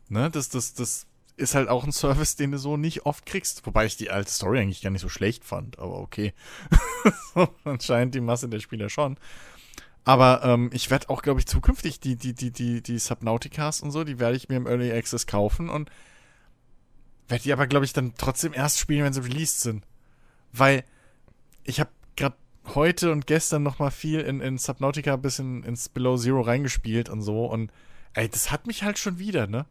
Ne, 0.09 0.29
das, 0.29 0.49
das, 0.49 0.73
das 0.73 1.07
ist 1.37 1.55
halt 1.55 1.69
auch 1.69 1.83
ein 1.83 1.91
Service, 1.91 2.35
den 2.35 2.51
du 2.51 2.57
so 2.57 2.77
nicht 2.77 3.05
oft 3.05 3.25
kriegst. 3.25 3.65
Wobei 3.65 3.85
ich 3.85 3.97
die 3.97 4.09
alte 4.09 4.31
Story 4.31 4.59
eigentlich 4.59 4.81
gar 4.81 4.89
nicht 4.89 5.01
so 5.01 5.09
schlecht 5.09 5.43
fand, 5.43 5.79
aber 5.79 5.99
okay. 5.99 6.33
anscheinend 7.63 8.15
die 8.15 8.21
Masse 8.21 8.49
der 8.49 8.59
Spieler 8.59 8.89
schon. 8.89 9.17
Aber 10.03 10.41
ähm, 10.43 10.69
ich 10.71 10.89
werde 10.89 11.09
auch, 11.09 11.21
glaube 11.21 11.39
ich, 11.39 11.47
zukünftig 11.47 11.99
die, 11.99 12.15
die, 12.15 12.33
die, 12.33 12.51
die, 12.51 12.81
die 12.81 12.97
Subnauticas 12.97 13.81
und 13.81 13.91
so, 13.91 14.03
die 14.03 14.19
werde 14.19 14.37
ich 14.37 14.49
mir 14.49 14.55
im 14.55 14.65
Early 14.65 14.91
Access 14.91 15.27
kaufen 15.27 15.69
und 15.69 15.91
werde 17.27 17.43
die 17.43 17.53
aber, 17.53 17.67
glaube 17.67 17.85
ich, 17.85 17.93
dann 17.93 18.13
trotzdem 18.17 18.53
erst 18.53 18.79
spielen, 18.79 19.03
wenn 19.03 19.13
sie 19.13 19.23
released 19.23 19.59
sind. 19.61 19.83
Weil 20.57 20.83
ich 21.63 21.79
habe 21.79 21.89
gerade 22.15 22.35
heute 22.75 23.11
und 23.11 23.27
gestern 23.27 23.63
noch 23.63 23.79
mal 23.79 23.91
viel 23.91 24.21
in, 24.21 24.41
in 24.41 24.57
Subnautica 24.57 25.15
bis 25.15 25.39
in, 25.39 25.63
ins 25.63 25.89
Below 25.89 26.17
Zero 26.17 26.41
reingespielt 26.41 27.09
und 27.09 27.21
so. 27.21 27.45
Und 27.45 27.71
ey, 28.13 28.29
das 28.29 28.51
hat 28.51 28.67
mich 28.67 28.83
halt 28.83 28.97
schon 28.97 29.19
wieder, 29.19 29.47
ne? 29.47 29.65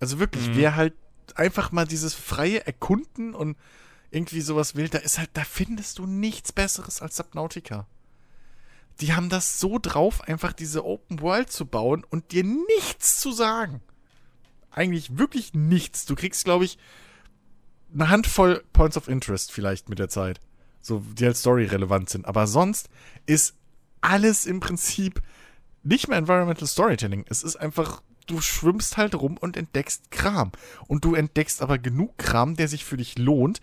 Also 0.00 0.18
wirklich, 0.18 0.48
mhm. 0.48 0.56
wer 0.56 0.76
halt 0.76 0.94
einfach 1.34 1.72
mal 1.72 1.86
dieses 1.86 2.14
freie 2.14 2.66
Erkunden 2.66 3.34
und 3.34 3.56
irgendwie 4.10 4.40
sowas 4.42 4.74
will, 4.74 4.88
da 4.88 4.98
ist 4.98 5.18
halt, 5.18 5.30
da 5.32 5.44
findest 5.44 5.98
du 5.98 6.06
nichts 6.06 6.52
Besseres 6.52 7.00
als 7.00 7.16
Subnautica. 7.16 7.86
Die 9.00 9.14
haben 9.14 9.30
das 9.30 9.58
so 9.58 9.78
drauf, 9.80 10.22
einfach 10.22 10.52
diese 10.52 10.84
Open 10.84 11.20
World 11.20 11.50
zu 11.50 11.64
bauen 11.64 12.04
und 12.10 12.32
dir 12.32 12.44
nichts 12.44 13.20
zu 13.20 13.32
sagen. 13.32 13.80
Eigentlich 14.70 15.16
wirklich 15.16 15.54
nichts. 15.54 16.04
Du 16.04 16.14
kriegst, 16.14 16.44
glaube 16.44 16.64
ich, 16.64 16.78
eine 17.92 18.10
Handvoll 18.10 18.62
Points 18.72 18.96
of 18.96 19.08
Interest 19.08 19.52
vielleicht 19.52 19.88
mit 19.88 19.98
der 19.98 20.08
Zeit. 20.08 20.40
So, 20.80 21.02
die 21.16 21.26
als 21.26 21.40
Story 21.40 21.64
relevant 21.64 22.10
sind. 22.10 22.26
Aber 22.26 22.46
sonst 22.46 22.88
ist 23.26 23.54
alles 24.00 24.46
im 24.46 24.60
Prinzip 24.60 25.22
nicht 25.82 26.08
mehr 26.08 26.18
Environmental 26.18 26.66
Storytelling. 26.66 27.24
Es 27.28 27.42
ist 27.42 27.56
einfach, 27.56 28.02
du 28.26 28.40
schwimmst 28.40 28.96
halt 28.96 29.14
rum 29.14 29.36
und 29.36 29.56
entdeckst 29.56 30.10
Kram. 30.10 30.52
Und 30.86 31.04
du 31.04 31.14
entdeckst 31.14 31.62
aber 31.62 31.78
genug 31.78 32.18
Kram, 32.18 32.56
der 32.56 32.68
sich 32.68 32.84
für 32.84 32.96
dich 32.96 33.18
lohnt. 33.18 33.60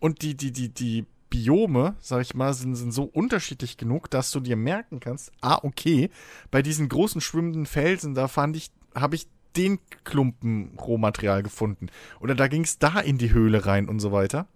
Und 0.00 0.22
die, 0.22 0.34
die, 0.36 0.52
die, 0.52 0.68
die 0.70 1.06
Biome, 1.30 1.96
sag 2.00 2.22
ich 2.22 2.34
mal, 2.34 2.54
sind, 2.54 2.76
sind 2.76 2.92
so 2.92 3.04
unterschiedlich 3.04 3.76
genug, 3.76 4.10
dass 4.10 4.30
du 4.30 4.40
dir 4.40 4.56
merken 4.56 5.00
kannst, 5.00 5.32
ah, 5.40 5.58
okay, 5.62 6.10
bei 6.50 6.62
diesen 6.62 6.88
großen 6.88 7.20
schwimmenden 7.20 7.66
Felsen, 7.66 8.14
da 8.14 8.28
fand 8.28 8.56
ich, 8.56 8.70
habe 8.94 9.16
ich 9.16 9.26
den 9.56 9.78
Klumpen 10.04 10.76
Rohmaterial 10.78 11.42
gefunden. 11.42 11.88
Oder 12.20 12.34
da 12.34 12.48
ging 12.48 12.64
es 12.64 12.78
da 12.78 13.00
in 13.00 13.18
die 13.18 13.32
Höhle 13.32 13.66
rein 13.66 13.88
und 13.88 14.00
so 14.00 14.12
weiter. 14.12 14.46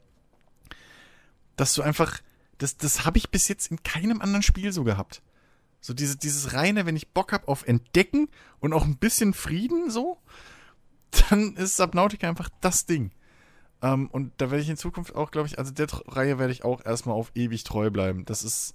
Dass 1.57 1.75
du 1.75 1.83
einfach, 1.83 2.21
das, 2.59 2.77
das 2.77 3.05
habe 3.05 3.19
ich 3.19 3.31
bis 3.31 3.49
jetzt 3.49 3.71
in 3.71 3.83
keinem 3.83 4.21
anderen 4.21 4.43
Spiel 4.43 4.73
so 4.73 4.85
gehabt. 4.85 5.23
So 5.81 5.95
diese, 5.95 6.17
dieses 6.17 6.55
reine, 6.55 6.87
wenn 6.87 6.97
ich 6.97 7.09
Bock 7.09 7.33
habe 7.33 7.49
auf 7.49 7.67
Entdecken 7.67 8.29
und 8.61 8.73
auch 8.73 8.85
ein 8.85 8.97
bisschen 8.97 9.33
Frieden 9.33 9.91
so, 9.91 10.19
dann 11.31 11.55
ist 11.57 11.77
Subnautica 11.77 12.29
einfach 12.29 12.51
das 12.61 12.87
Ding. 12.87 13.13
Ähm, 13.83 14.09
und 14.09 14.33
da 14.39 14.51
werde 14.51 14.63
ich 14.63 14.69
in 14.69 14.77
Zukunft 14.77 15.15
auch, 15.15 15.31
glaube 15.31 15.49
ich, 15.49 15.59
also 15.59 15.73
der 15.73 15.87
Reihe 16.09 16.39
werde 16.39 16.53
ich 16.53 16.65
auch 16.65 16.85
erstmal 16.85 17.15
auf 17.15 17.31
ewig 17.35 17.65
treu 17.65 17.91
bleiben. 17.91 18.25
Das 18.25 18.43
ist, 18.43 18.75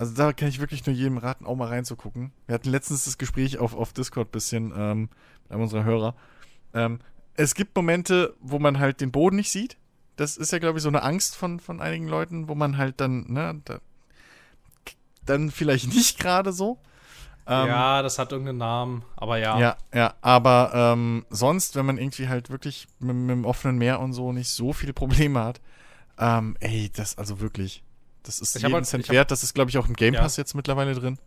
also 0.00 0.14
da 0.14 0.32
kann 0.32 0.48
ich 0.48 0.60
wirklich 0.60 0.86
nur 0.86 0.96
jedem 0.96 1.18
raten, 1.18 1.44
auch 1.44 1.56
mal 1.56 1.68
reinzugucken. 1.68 2.32
Wir 2.46 2.54
hatten 2.54 2.70
letztens 2.70 3.04
das 3.04 3.18
Gespräch 3.18 3.58
auf, 3.58 3.74
auf 3.74 3.92
Discord 3.92 4.28
ein 4.28 4.30
bisschen 4.30 4.72
ähm, 4.74 5.10
mit 5.42 5.52
einem 5.52 5.60
unserer 5.60 5.84
Hörer. 5.84 6.14
Ähm, 6.72 7.00
es 7.34 7.54
gibt 7.54 7.76
Momente, 7.76 8.34
wo 8.40 8.58
man 8.58 8.78
halt 8.78 9.02
den 9.02 9.12
Boden 9.12 9.36
nicht 9.36 9.50
sieht. 9.50 9.76
Das 10.16 10.38
ist 10.38 10.52
ja, 10.52 10.58
glaube 10.58 10.78
ich, 10.78 10.82
so 10.82 10.88
eine 10.88 11.02
Angst 11.02 11.36
von, 11.36 11.60
von 11.60 11.82
einigen 11.82 12.08
Leuten, 12.08 12.48
wo 12.48 12.54
man 12.54 12.78
halt 12.78 12.98
dann, 12.98 13.30
ne, 13.30 13.60
da, 13.66 13.80
dann 15.26 15.50
vielleicht 15.50 15.88
nicht 15.94 16.18
gerade 16.18 16.54
so. 16.54 16.78
Ähm, 17.46 17.68
ja, 17.68 18.00
das 18.00 18.18
hat 18.18 18.32
irgendeinen 18.32 18.56
Namen, 18.56 19.04
aber 19.16 19.36
ja. 19.36 19.60
Ja, 19.60 19.76
ja, 19.92 20.14
aber 20.22 20.70
ähm, 20.72 21.26
sonst, 21.28 21.76
wenn 21.76 21.84
man 21.84 21.98
irgendwie 21.98 22.28
halt 22.28 22.48
wirklich 22.48 22.88
mit, 23.00 23.16
mit, 23.16 23.28
dem 23.28 23.44
offenen 23.44 23.76
Meer 23.76 24.00
und 24.00 24.14
so 24.14 24.32
nicht 24.32 24.48
so 24.48 24.72
viele 24.72 24.94
Probleme 24.94 25.44
hat, 25.44 25.60
ähm, 26.18 26.56
ey, 26.60 26.88
das 26.88 27.18
also 27.18 27.40
wirklich, 27.40 27.82
das 28.22 28.40
ist 28.40 28.56
ich 28.56 28.62
jeden 28.62 28.74
halt, 28.74 28.86
Cent 28.86 29.08
wert. 29.08 29.30
Das 29.30 29.42
ist, 29.42 29.54
glaube 29.54 29.70
ich, 29.70 29.78
auch 29.78 29.88
im 29.88 29.94
Game 29.94 30.14
Pass 30.14 30.36
ja. 30.36 30.42
jetzt 30.42 30.54
mittlerweile 30.54 30.94
drin. 30.94 31.18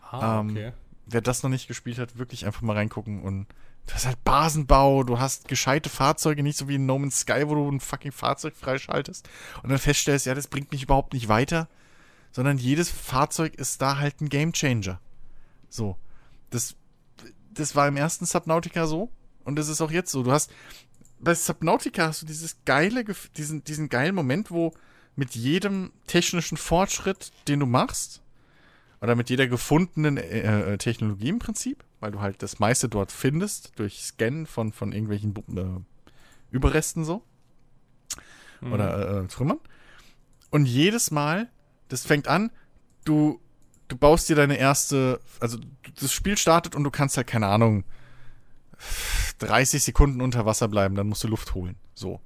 Ah, 0.00 0.40
ähm, 0.40 0.50
okay. 0.50 0.72
Wer 1.06 1.20
das 1.20 1.42
noch 1.42 1.50
nicht 1.50 1.68
gespielt 1.68 1.98
hat, 1.98 2.18
wirklich 2.18 2.46
einfach 2.46 2.62
mal 2.62 2.76
reingucken 2.76 3.22
und 3.22 3.46
du 3.86 3.94
hast 3.94 4.06
halt 4.06 4.22
Basenbau, 4.24 5.02
du 5.02 5.18
hast 5.18 5.48
gescheite 5.48 5.90
Fahrzeuge, 5.90 6.42
nicht 6.42 6.56
so 6.56 6.68
wie 6.68 6.76
in 6.76 6.86
No 6.86 6.98
Man's 6.98 7.20
Sky, 7.20 7.48
wo 7.48 7.54
du 7.54 7.68
ein 7.68 7.80
fucking 7.80 8.12
Fahrzeug 8.12 8.54
freischaltest 8.56 9.28
und 9.62 9.70
dann 9.70 9.78
feststellst, 9.78 10.26
ja, 10.26 10.34
das 10.34 10.46
bringt 10.46 10.70
mich 10.70 10.84
überhaupt 10.84 11.12
nicht 11.12 11.28
weiter, 11.28 11.68
sondern 12.30 12.58
jedes 12.58 12.90
Fahrzeug 12.90 13.54
ist 13.56 13.82
da 13.82 13.98
halt 13.98 14.20
ein 14.20 14.28
Gamechanger. 14.28 15.00
So. 15.68 15.96
Das, 16.50 16.76
das 17.52 17.74
war 17.74 17.88
im 17.88 17.96
ersten 17.96 18.26
Subnautica 18.26 18.86
so 18.86 19.10
und 19.44 19.56
das 19.56 19.68
ist 19.68 19.80
auch 19.80 19.90
jetzt 19.90 20.12
so. 20.12 20.22
Du 20.22 20.32
hast, 20.32 20.52
bei 21.18 21.34
Subnautica 21.34 22.08
hast 22.08 22.22
du 22.22 22.26
dieses 22.26 22.64
geile, 22.64 23.04
diesen, 23.36 23.64
diesen 23.64 23.88
geilen 23.88 24.14
Moment, 24.14 24.50
wo 24.50 24.72
mit 25.16 25.34
jedem 25.34 25.92
technischen 26.06 26.56
Fortschritt, 26.56 27.32
den 27.48 27.60
du 27.60 27.66
machst, 27.66 28.22
oder 29.00 29.16
mit 29.16 29.30
jeder 29.30 29.48
gefundenen 29.48 30.16
äh, 30.16 30.74
äh, 30.74 30.78
Technologie 30.78 31.28
im 31.28 31.40
Prinzip, 31.40 31.84
weil 32.00 32.12
du 32.12 32.20
halt 32.20 32.42
das 32.42 32.60
meiste 32.60 32.88
dort 32.88 33.10
findest, 33.10 33.72
durch 33.76 34.00
Scannen 34.02 34.46
von, 34.46 34.72
von 34.72 34.92
irgendwelchen 34.92 35.34
äh, 35.56 36.54
Überresten 36.54 37.04
so. 37.04 37.22
Mhm. 38.60 38.72
Oder 38.72 39.22
äh, 39.22 39.26
Trümmern. 39.26 39.58
Und 40.50 40.66
jedes 40.66 41.10
Mal, 41.10 41.50
das 41.88 42.06
fängt 42.06 42.28
an, 42.28 42.52
du, 43.04 43.40
du 43.88 43.96
baust 43.96 44.28
dir 44.28 44.36
deine 44.36 44.56
erste, 44.56 45.20
also 45.40 45.58
das 46.00 46.12
Spiel 46.12 46.38
startet 46.38 46.76
und 46.76 46.84
du 46.84 46.90
kannst 46.90 47.16
halt, 47.16 47.26
keine 47.26 47.48
Ahnung, 47.48 47.84
30 49.38 49.82
Sekunden 49.82 50.20
unter 50.20 50.46
Wasser 50.46 50.68
bleiben, 50.68 50.94
dann 50.94 51.08
musst 51.08 51.24
du 51.24 51.28
Luft 51.28 51.54
holen. 51.54 51.76
So. 51.94 52.20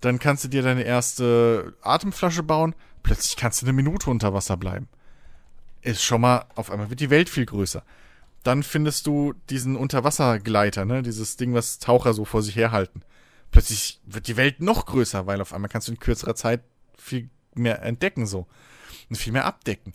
Dann 0.00 0.18
kannst 0.18 0.44
du 0.44 0.48
dir 0.48 0.62
deine 0.62 0.82
erste 0.82 1.74
Atemflasche 1.82 2.42
bauen. 2.42 2.74
Plötzlich 3.02 3.36
kannst 3.36 3.62
du 3.62 3.66
eine 3.66 3.72
Minute 3.72 4.10
unter 4.10 4.34
Wasser 4.34 4.56
bleiben. 4.56 4.88
Ist 5.82 6.02
schon 6.02 6.20
mal, 6.20 6.46
auf 6.54 6.70
einmal 6.70 6.90
wird 6.90 7.00
die 7.00 7.10
Welt 7.10 7.28
viel 7.28 7.46
größer. 7.46 7.82
Dann 8.42 8.62
findest 8.62 9.06
du 9.06 9.34
diesen 9.50 9.76
Unterwassergleiter, 9.76 10.84
ne? 10.84 11.02
Dieses 11.02 11.36
Ding, 11.36 11.54
was 11.54 11.78
Taucher 11.78 12.14
so 12.14 12.24
vor 12.24 12.42
sich 12.42 12.56
herhalten. 12.56 13.02
Plötzlich 13.50 14.00
wird 14.04 14.28
die 14.28 14.36
Welt 14.36 14.60
noch 14.60 14.86
größer, 14.86 15.26
weil 15.26 15.40
auf 15.40 15.52
einmal 15.52 15.68
kannst 15.68 15.88
du 15.88 15.92
in 15.92 15.98
kürzerer 15.98 16.34
Zeit 16.34 16.62
viel 16.96 17.30
mehr 17.54 17.82
entdecken 17.82 18.26
so. 18.26 18.46
Und 19.08 19.16
viel 19.16 19.32
mehr 19.32 19.44
abdecken. 19.44 19.94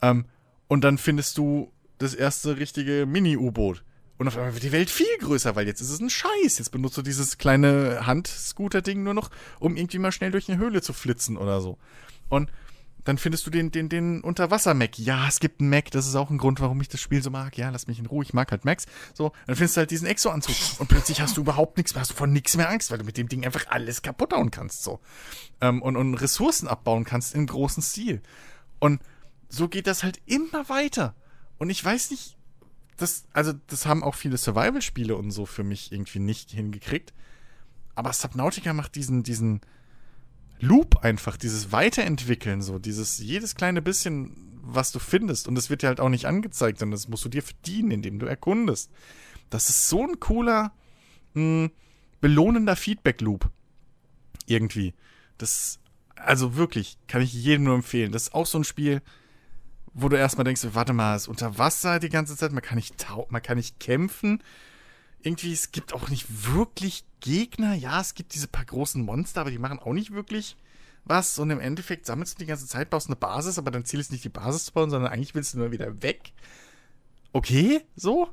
Ähm, 0.00 0.24
und 0.68 0.82
dann 0.84 0.98
findest 0.98 1.38
du 1.38 1.72
das 1.98 2.14
erste 2.14 2.56
richtige 2.56 3.06
Mini-U-Boot. 3.06 3.84
Und 4.18 4.28
auf 4.28 4.36
einmal 4.36 4.52
wird 4.52 4.62
die 4.62 4.72
Welt 4.72 4.90
viel 4.90 5.18
größer, 5.18 5.56
weil 5.56 5.66
jetzt 5.66 5.80
ist 5.80 5.90
es 5.90 6.00
ein 6.00 6.10
Scheiß. 6.10 6.58
Jetzt 6.58 6.70
benutzt 6.70 6.96
du 6.96 7.02
dieses 7.02 7.38
kleine 7.38 8.06
Hand-Scooter-Ding 8.06 9.02
nur 9.02 9.14
noch, 9.14 9.30
um 9.58 9.76
irgendwie 9.76 9.98
mal 9.98 10.12
schnell 10.12 10.30
durch 10.30 10.48
eine 10.48 10.58
Höhle 10.58 10.82
zu 10.82 10.92
flitzen 10.92 11.36
oder 11.36 11.60
so. 11.60 11.78
Und 12.28 12.50
dann 13.04 13.18
findest 13.18 13.46
du 13.46 13.50
den, 13.50 13.72
den, 13.72 13.88
den 13.88 14.20
Unterwasser-Mac. 14.20 14.98
Ja, 14.98 15.26
es 15.26 15.40
gibt 15.40 15.60
einen 15.60 15.70
Mac, 15.70 15.90
das 15.90 16.06
ist 16.06 16.14
auch 16.14 16.30
ein 16.30 16.38
Grund, 16.38 16.60
warum 16.60 16.80
ich 16.80 16.88
das 16.88 17.00
Spiel 17.00 17.22
so 17.22 17.30
mag. 17.30 17.58
Ja, 17.58 17.70
lass 17.70 17.88
mich 17.88 17.98
in 17.98 18.06
Ruhe, 18.06 18.22
ich 18.22 18.32
mag 18.32 18.50
halt 18.52 18.64
Macs. 18.64 18.86
So, 19.12 19.32
dann 19.46 19.56
findest 19.56 19.76
du 19.76 19.80
halt 19.80 19.90
diesen 19.90 20.06
Exo-Anzug 20.06 20.54
und 20.78 20.88
plötzlich 20.88 21.20
hast 21.20 21.36
du 21.36 21.40
überhaupt 21.40 21.76
nichts 21.76 21.94
mehr, 21.94 22.02
hast 22.02 22.12
du 22.12 22.14
von 22.14 22.32
nichts 22.32 22.56
mehr 22.56 22.70
Angst, 22.70 22.90
weil 22.90 22.98
du 22.98 23.04
mit 23.04 23.16
dem 23.16 23.28
Ding 23.28 23.44
einfach 23.44 23.66
alles 23.68 24.02
kaputt 24.02 24.32
hauen 24.32 24.50
kannst, 24.52 24.84
so. 24.84 25.00
Ähm, 25.60 25.82
und, 25.82 25.96
und 25.96 26.14
Ressourcen 26.14 26.68
abbauen 26.68 27.04
kannst 27.04 27.34
im 27.34 27.46
großen 27.46 27.82
Stil. 27.82 28.22
Und 28.78 29.00
so 29.48 29.68
geht 29.68 29.88
das 29.88 30.04
halt 30.04 30.20
immer 30.26 30.68
weiter. 30.68 31.14
Und 31.58 31.70
ich 31.70 31.84
weiß 31.84 32.12
nicht, 32.12 32.36
das, 32.96 33.24
also, 33.32 33.52
das 33.66 33.86
haben 33.86 34.02
auch 34.02 34.14
viele 34.14 34.36
Survival-Spiele 34.36 35.16
und 35.16 35.30
so 35.30 35.46
für 35.46 35.64
mich 35.64 35.92
irgendwie 35.92 36.20
nicht 36.20 36.50
hingekriegt. 36.50 37.12
Aber 37.94 38.12
Subnautica 38.12 38.72
macht 38.72 38.94
diesen, 38.94 39.22
diesen, 39.22 39.60
Loop 40.62 40.98
einfach, 41.04 41.36
dieses 41.36 41.72
Weiterentwickeln, 41.72 42.62
so, 42.62 42.78
dieses 42.78 43.18
jedes 43.18 43.56
kleine 43.56 43.82
bisschen, 43.82 44.60
was 44.62 44.92
du 44.92 45.00
findest. 45.00 45.48
Und 45.48 45.58
es 45.58 45.70
wird 45.70 45.82
dir 45.82 45.88
halt 45.88 45.98
auch 45.98 46.08
nicht 46.08 46.26
angezeigt, 46.26 46.78
sondern 46.78 46.92
das 46.92 47.08
musst 47.08 47.24
du 47.24 47.28
dir 47.28 47.42
verdienen, 47.42 47.90
indem 47.90 48.20
du 48.20 48.26
erkundest. 48.26 48.88
Das 49.50 49.68
ist 49.68 49.88
so 49.88 50.06
ein 50.06 50.20
cooler, 50.20 50.72
mh, 51.34 51.64
hm, 51.64 51.70
belohnender 52.20 52.76
Feedback-Loop. 52.76 53.50
Irgendwie. 54.46 54.94
Das, 55.36 55.80
also 56.14 56.54
wirklich, 56.54 56.96
kann 57.08 57.22
ich 57.22 57.32
jedem 57.32 57.64
nur 57.64 57.74
empfehlen. 57.74 58.12
Das 58.12 58.28
ist 58.28 58.34
auch 58.34 58.46
so 58.46 58.58
ein 58.58 58.64
Spiel, 58.64 59.02
wo 59.94 60.08
du 60.08 60.16
erstmal 60.16 60.44
denkst, 60.44 60.66
warte 60.72 60.92
mal, 60.92 61.16
ist 61.16 61.28
unter 61.28 61.58
Wasser 61.58 61.98
die 61.98 62.08
ganze 62.08 62.36
Zeit, 62.36 62.52
man 62.52 62.62
kann 62.62 62.76
nicht 62.76 62.98
tau 62.98 63.26
man 63.30 63.42
kann 63.42 63.56
nicht 63.56 63.80
kämpfen 63.80 64.42
irgendwie, 65.24 65.52
es 65.52 65.72
gibt 65.72 65.92
auch 65.94 66.08
nicht 66.08 66.46
wirklich 66.46 67.04
Gegner. 67.20 67.74
Ja, 67.74 68.00
es 68.00 68.14
gibt 68.14 68.32
diese 68.34 68.48
paar 68.48 68.64
großen 68.64 69.04
Monster, 69.04 69.42
aber 69.42 69.50
die 69.50 69.58
machen 69.58 69.78
auch 69.78 69.92
nicht 69.92 70.12
wirklich 70.12 70.56
was. 71.04 71.38
Und 71.38 71.50
im 71.50 71.60
Endeffekt 71.60 72.06
sammelst 72.06 72.34
du 72.34 72.38
die 72.40 72.46
ganze 72.46 72.66
Zeit, 72.66 72.90
baust 72.90 73.06
eine 73.08 73.16
Basis, 73.16 73.58
aber 73.58 73.70
dein 73.70 73.84
Ziel 73.84 74.00
ist 74.00 74.10
nicht 74.12 74.24
die 74.24 74.28
Basis 74.28 74.64
zu 74.66 74.72
bauen, 74.72 74.90
sondern 74.90 75.12
eigentlich 75.12 75.34
willst 75.34 75.54
du 75.54 75.58
nur 75.58 75.72
wieder 75.72 76.02
weg. 76.02 76.32
Okay, 77.32 77.80
so. 77.96 78.28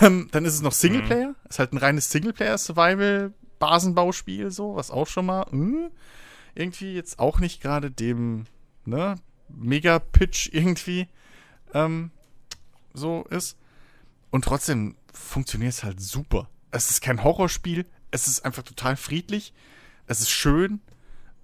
Ähm, 0.00 0.28
dann 0.32 0.46
ist 0.46 0.54
es 0.54 0.62
noch 0.62 0.72
Singleplayer. 0.72 1.28
Mhm. 1.28 1.36
Ist 1.48 1.58
halt 1.58 1.72
ein 1.72 1.78
reines 1.78 2.10
Singleplayer-Survival-Basenbauspiel, 2.10 4.50
so, 4.50 4.76
was 4.76 4.90
auch 4.90 5.06
schon 5.06 5.26
mal 5.26 5.46
mh, 5.50 5.50
hm, 5.50 5.90
irgendwie 6.54 6.94
jetzt 6.94 7.18
auch 7.18 7.38
nicht 7.38 7.60
gerade 7.60 7.90
dem, 7.90 8.46
ne, 8.86 9.16
Mega-Pitch 9.56 10.50
irgendwie 10.52 11.08
ähm, 11.72 12.10
so 12.92 13.24
ist. 13.30 13.56
Und 14.30 14.44
trotzdem 14.44 14.96
funktioniert 15.12 15.72
es 15.72 15.84
halt 15.84 16.00
super. 16.00 16.48
Es 16.70 16.90
ist 16.90 17.00
kein 17.00 17.22
Horrorspiel, 17.22 17.86
es 18.10 18.26
ist 18.26 18.44
einfach 18.44 18.62
total 18.62 18.96
friedlich, 18.96 19.52
es 20.06 20.20
ist 20.20 20.30
schön 20.30 20.80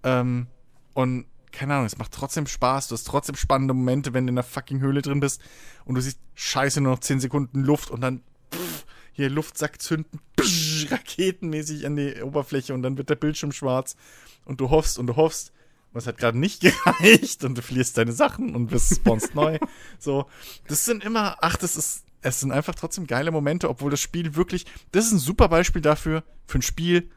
ähm, 0.02 0.48
und 0.94 1.26
keine 1.52 1.74
Ahnung, 1.74 1.86
es 1.86 1.98
macht 1.98 2.12
trotzdem 2.12 2.46
Spaß, 2.46 2.88
du 2.88 2.94
hast 2.94 3.04
trotzdem 3.04 3.34
spannende 3.34 3.74
Momente, 3.74 4.14
wenn 4.14 4.26
du 4.26 4.30
in 4.30 4.36
der 4.36 4.44
fucking 4.44 4.80
Höhle 4.80 5.02
drin 5.02 5.20
bist 5.20 5.40
und 5.84 5.96
du 5.96 6.00
siehst 6.00 6.20
scheiße 6.34 6.80
nur 6.80 6.92
noch 6.92 7.00
10 7.00 7.20
Sekunden 7.20 7.64
Luft 7.64 7.90
und 7.90 8.00
dann 8.00 8.22
pff, 8.52 8.86
hier 9.12 9.30
Luftsack 9.30 9.80
zünden, 9.80 10.20
pff, 10.38 10.90
raketenmäßig 10.90 11.86
an 11.86 11.96
die 11.96 12.22
Oberfläche 12.22 12.74
und 12.74 12.82
dann 12.82 12.96
wird 12.98 13.10
der 13.10 13.16
Bildschirm 13.16 13.52
schwarz 13.52 13.96
und 14.44 14.60
du 14.60 14.70
hoffst 14.70 14.98
und 14.98 15.06
du 15.08 15.16
hoffst 15.16 15.52
und 15.92 15.98
es 15.98 16.06
hat 16.06 16.18
gerade 16.18 16.38
nicht 16.38 16.60
gereicht 16.60 17.44
und 17.44 17.56
du 17.56 17.62
verlierst 17.62 17.98
deine 17.98 18.12
Sachen 18.12 18.54
und 18.54 18.68
bist 18.68 18.96
spawnst 18.96 19.34
neu. 19.34 19.58
So, 19.98 20.26
das 20.66 20.84
sind 20.84 21.04
immer, 21.04 21.36
ach, 21.40 21.56
das 21.56 21.76
ist 21.76 22.04
es 22.22 22.40
sind 22.40 22.52
einfach 22.52 22.74
trotzdem 22.74 23.06
geile 23.06 23.30
Momente, 23.30 23.68
obwohl 23.68 23.90
das 23.90 24.00
Spiel 24.00 24.34
wirklich, 24.34 24.66
das 24.92 25.06
ist 25.06 25.12
ein 25.12 25.18
super 25.18 25.48
Beispiel 25.48 25.82
dafür, 25.82 26.22
für 26.46 26.58
ein 26.58 26.62
Spiel, 26.62 27.10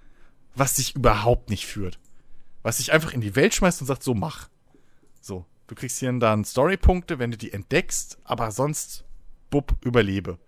was 0.56 0.76
sich 0.76 0.96
überhaupt 0.96 1.50
nicht 1.50 1.66
führt. 1.66 2.00
Was 2.62 2.78
sich 2.78 2.94
einfach 2.94 3.12
in 3.12 3.22
die 3.22 3.36
Welt 3.36 3.54
schmeißt 3.54 3.82
und 3.82 3.88
sagt, 3.88 4.04
so 4.04 4.14
mach. 4.14 4.48
So, 5.20 5.46
du 5.68 5.76
kriegst 5.76 6.00
hier 6.00 6.10
und 6.10 6.20
da 6.20 6.42
Storypunkte, 6.44 7.20
wenn 7.20 7.32
du 7.32 7.38
die 7.38 7.52
entdeckst, 7.52 8.18
aber 8.24 8.52
sonst, 8.52 9.04
bub, 9.50 9.76
überlebe. 9.84 10.40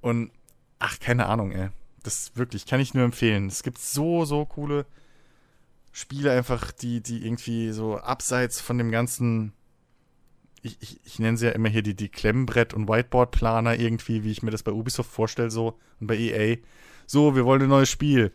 Und, 0.00 0.30
ach, 0.78 0.98
keine 1.00 1.26
Ahnung, 1.26 1.52
ey. 1.52 1.70
Das 2.02 2.32
wirklich, 2.36 2.66
kann 2.66 2.80
ich 2.80 2.94
nur 2.94 3.04
empfehlen. 3.04 3.48
Es 3.48 3.62
gibt 3.62 3.78
so, 3.78 4.24
so 4.24 4.44
coole 4.44 4.86
Spiele 5.96 6.30
einfach, 6.30 6.72
die, 6.72 7.02
die 7.02 7.24
irgendwie 7.24 7.70
so 7.70 7.96
abseits 7.96 8.60
von 8.60 8.76
dem 8.76 8.90
ganzen 8.90 9.54
ich, 10.60 10.76
ich, 10.80 11.00
ich 11.06 11.18
nenne 11.18 11.38
sie 11.38 11.46
ja 11.46 11.52
immer 11.52 11.70
hier 11.70 11.82
die, 11.82 11.94
die 11.94 12.10
Klemmbrett- 12.10 12.74
und 12.74 12.86
Whiteboard-Planer 12.86 13.78
irgendwie, 13.78 14.22
wie 14.22 14.30
ich 14.30 14.42
mir 14.42 14.50
das 14.50 14.62
bei 14.62 14.72
Ubisoft 14.72 15.10
vorstelle, 15.10 15.50
so 15.50 15.78
und 16.00 16.06
bei 16.06 16.18
EA. 16.18 16.58
So, 17.06 17.34
wir 17.34 17.46
wollen 17.46 17.62
ein 17.62 17.70
neues 17.70 17.88
Spiel. 17.88 18.30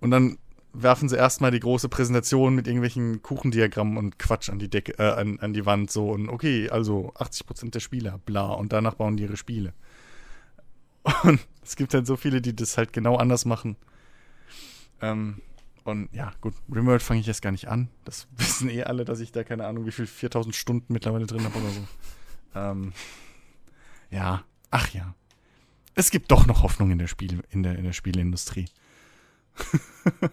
Und 0.00 0.10
dann 0.10 0.38
werfen 0.72 1.08
sie 1.08 1.16
erstmal 1.16 1.52
die 1.52 1.60
große 1.60 1.88
Präsentation 1.88 2.56
mit 2.56 2.66
irgendwelchen 2.66 3.22
Kuchendiagrammen 3.22 3.96
und 3.96 4.18
Quatsch 4.18 4.50
an 4.50 4.58
die 4.58 4.68
Decke, 4.68 4.98
äh, 4.98 5.20
an, 5.20 5.38
an 5.38 5.52
die 5.52 5.66
Wand 5.66 5.92
so 5.92 6.10
und 6.10 6.28
okay, 6.28 6.68
also 6.68 7.12
80% 7.14 7.70
der 7.70 7.80
Spieler, 7.80 8.18
bla, 8.24 8.48
und 8.48 8.72
danach 8.72 8.94
bauen 8.94 9.16
die 9.16 9.22
ihre 9.22 9.36
Spiele. 9.36 9.72
Und 11.22 11.38
es 11.62 11.76
gibt 11.76 11.94
halt 11.94 12.06
so 12.08 12.16
viele, 12.16 12.42
die 12.42 12.56
das 12.56 12.76
halt 12.76 12.92
genau 12.92 13.16
anders 13.16 13.44
machen. 13.44 13.76
Ähm, 15.00 15.40
und 15.88 16.08
ja, 16.12 16.32
gut, 16.40 16.54
Rimworld 16.72 17.02
fange 17.02 17.20
ich 17.20 17.26
jetzt 17.26 17.42
gar 17.42 17.50
nicht 17.50 17.68
an. 17.68 17.88
Das 18.04 18.28
wissen 18.36 18.68
eh 18.68 18.84
alle, 18.84 19.04
dass 19.04 19.20
ich 19.20 19.32
da 19.32 19.44
keine 19.44 19.66
Ahnung, 19.66 19.86
wie 19.86 19.92
viel 19.92 20.06
4000 20.06 20.54
Stunden 20.54 20.92
mittlerweile 20.92 21.26
drin 21.26 21.44
habe 21.44 21.58
oder 21.58 21.70
so. 21.70 21.88
Ähm, 22.54 22.92
ja, 24.10 24.44
ach 24.70 24.88
ja. 24.90 25.14
Es 25.94 26.10
gibt 26.10 26.30
doch 26.30 26.46
noch 26.46 26.62
Hoffnung 26.62 26.90
in 26.90 26.98
der, 26.98 27.08
Spiel, 27.08 27.42
in 27.50 27.62
der, 27.62 27.76
in 27.76 27.84
der 27.84 27.92
Spieleindustrie. 27.92 28.66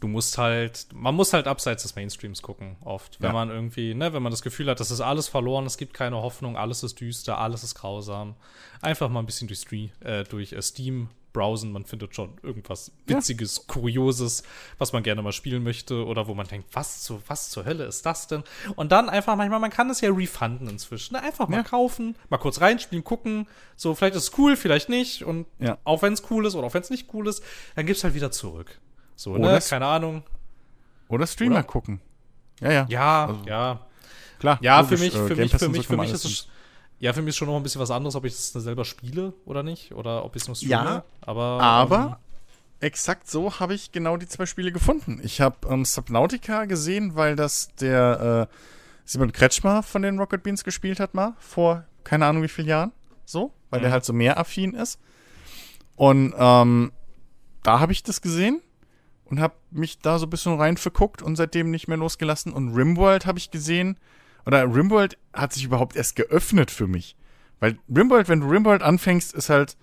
du 0.00 0.08
musst 0.08 0.38
halt, 0.38 0.88
man 0.94 1.14
muss 1.14 1.32
halt 1.32 1.46
abseits 1.46 1.82
des 1.82 1.94
Mainstreams 1.94 2.40
gucken, 2.40 2.76
oft. 2.80 3.20
Wenn 3.20 3.28
ja. 3.28 3.32
man 3.34 3.50
irgendwie, 3.50 3.94
ne, 3.94 4.12
wenn 4.14 4.22
man 4.22 4.30
das 4.30 4.42
Gefühl 4.42 4.68
hat, 4.68 4.80
das 4.80 4.90
ist 4.90 5.02
alles 5.02 5.28
verloren, 5.28 5.66
es 5.66 5.76
gibt 5.76 5.92
keine 5.92 6.16
Hoffnung, 6.16 6.56
alles 6.56 6.82
ist 6.82 7.00
düster, 7.00 7.38
alles 7.38 7.62
ist 7.62 7.74
grausam. 7.74 8.34
Einfach 8.80 9.10
mal 9.10 9.20
ein 9.20 9.26
bisschen 9.26 9.48
durch, 9.48 9.66
äh, 10.00 10.24
durch 10.24 10.52
äh, 10.52 10.62
Steam 10.62 11.10
browsen, 11.32 11.72
man 11.72 11.84
findet 11.84 12.14
schon 12.14 12.38
irgendwas 12.42 12.92
Witziges, 13.06 13.58
ja. 13.58 13.62
Kurioses, 13.66 14.42
was 14.78 14.92
man 14.92 15.02
gerne 15.02 15.22
mal 15.22 15.32
spielen 15.32 15.62
möchte 15.62 16.04
oder 16.04 16.26
wo 16.26 16.34
man 16.34 16.46
denkt, 16.46 16.68
was, 16.72 17.02
zu, 17.02 17.22
was 17.26 17.50
zur 17.50 17.64
Hölle 17.64 17.84
ist 17.84 18.04
das 18.06 18.26
denn? 18.26 18.42
Und 18.76 18.92
dann 18.92 19.08
einfach 19.08 19.36
manchmal, 19.36 19.60
man 19.60 19.70
kann 19.70 19.90
es 19.90 20.00
ja 20.00 20.10
refunden 20.10 20.68
inzwischen. 20.68 21.14
Ne? 21.14 21.22
Einfach 21.22 21.48
mal 21.48 21.58
ja. 21.58 21.62
kaufen, 21.62 22.16
mal 22.28 22.38
kurz 22.38 22.60
reinspielen, 22.60 23.04
gucken, 23.04 23.46
so 23.76 23.94
vielleicht 23.94 24.16
ist 24.16 24.24
es 24.24 24.38
cool, 24.38 24.56
vielleicht 24.56 24.88
nicht 24.88 25.24
und 25.24 25.46
ja. 25.58 25.78
auch 25.84 26.02
wenn 26.02 26.12
es 26.12 26.22
cool 26.30 26.46
ist 26.46 26.54
oder 26.54 26.66
auch 26.66 26.74
wenn 26.74 26.82
es 26.82 26.90
nicht 26.90 27.12
cool 27.14 27.28
ist, 27.28 27.42
dann 27.76 27.86
gibt's 27.86 28.04
halt 28.04 28.14
wieder 28.14 28.30
zurück. 28.30 28.78
So, 29.16 29.32
oder 29.32 29.52
ne? 29.52 29.60
keine 29.60 29.86
Ahnung. 29.86 30.22
Oder 31.08 31.26
Streamer 31.26 31.56
oder? 31.56 31.64
gucken. 31.64 32.00
Ja, 32.60 32.72
ja. 32.72 32.86
Ja, 32.88 33.26
also, 33.26 33.40
ja. 33.46 33.86
Klar. 34.38 34.58
Ja, 34.62 34.80
logisch, 34.80 34.98
für 34.98 35.04
mich, 35.04 35.12
für 35.12 35.18
äh, 35.18 35.36
mich, 35.36 35.56
für 35.56 35.68
mich, 35.68 35.86
für 35.86 35.96
mich 35.96 36.10
ist 36.12 36.24
es 36.24 36.48
ja, 37.00 37.14
für 37.14 37.22
mich 37.22 37.30
ist 37.30 37.36
schon 37.36 37.48
noch 37.48 37.56
ein 37.56 37.62
bisschen 37.62 37.80
was 37.80 37.90
anderes, 37.90 38.14
ob 38.14 38.26
ich 38.26 38.34
das 38.34 38.52
selber 38.52 38.84
spiele 38.84 39.32
oder 39.46 39.62
nicht. 39.62 39.92
Oder 39.94 40.22
ob 40.24 40.36
ich 40.36 40.42
es 40.42 40.48
nur 40.48 40.54
streame. 40.54 40.90
Ja, 40.90 41.04
aber. 41.22 41.60
Aber 41.60 41.96
ähm, 41.96 42.16
exakt 42.80 43.28
so 43.28 43.58
habe 43.58 43.74
ich 43.74 43.90
genau 43.90 44.18
die 44.18 44.28
zwei 44.28 44.44
Spiele 44.44 44.70
gefunden. 44.70 45.18
Ich 45.24 45.40
habe 45.40 45.56
ähm, 45.68 45.86
Subnautica 45.86 46.66
gesehen, 46.66 47.16
weil 47.16 47.36
das 47.36 47.74
der 47.80 48.48
äh, 48.50 48.54
Simon 49.06 49.32
Kretschmer 49.32 49.82
von 49.82 50.02
den 50.02 50.18
Rocket 50.18 50.42
Beans 50.42 50.62
gespielt 50.62 51.00
hat, 51.00 51.14
mal 51.14 51.34
vor 51.38 51.84
keine 52.04 52.26
Ahnung 52.26 52.42
wie 52.42 52.48
vielen 52.48 52.68
Jahren. 52.68 52.92
So, 53.24 53.52
weil 53.70 53.80
mhm. 53.80 53.84
der 53.84 53.92
halt 53.92 54.04
so 54.04 54.12
mehr 54.12 54.38
affin 54.38 54.74
ist. 54.74 55.00
Und 55.96 56.34
ähm, 56.36 56.92
da 57.62 57.80
habe 57.80 57.92
ich 57.92 58.02
das 58.02 58.20
gesehen 58.20 58.60
und 59.24 59.40
habe 59.40 59.54
mich 59.70 60.00
da 60.00 60.18
so 60.18 60.26
ein 60.26 60.30
bisschen 60.30 60.58
rein 60.58 60.76
verguckt 60.76 61.22
und 61.22 61.36
seitdem 61.36 61.70
nicht 61.70 61.88
mehr 61.88 61.96
losgelassen. 61.96 62.52
Und 62.52 62.74
Rimworld 62.74 63.24
habe 63.24 63.38
ich 63.38 63.50
gesehen 63.50 63.98
oder 64.46 64.62
Rimworld 64.64 65.18
hat 65.32 65.52
sich 65.52 65.64
überhaupt 65.64 65.96
erst 65.96 66.16
geöffnet 66.16 66.70
für 66.70 66.86
mich. 66.86 67.16
Weil 67.60 67.78
Rimworld, 67.94 68.28
wenn 68.28 68.40
du 68.40 68.48
Rimworld 68.48 68.82
anfängst, 68.82 69.34
ist 69.34 69.50
halt, 69.50 69.76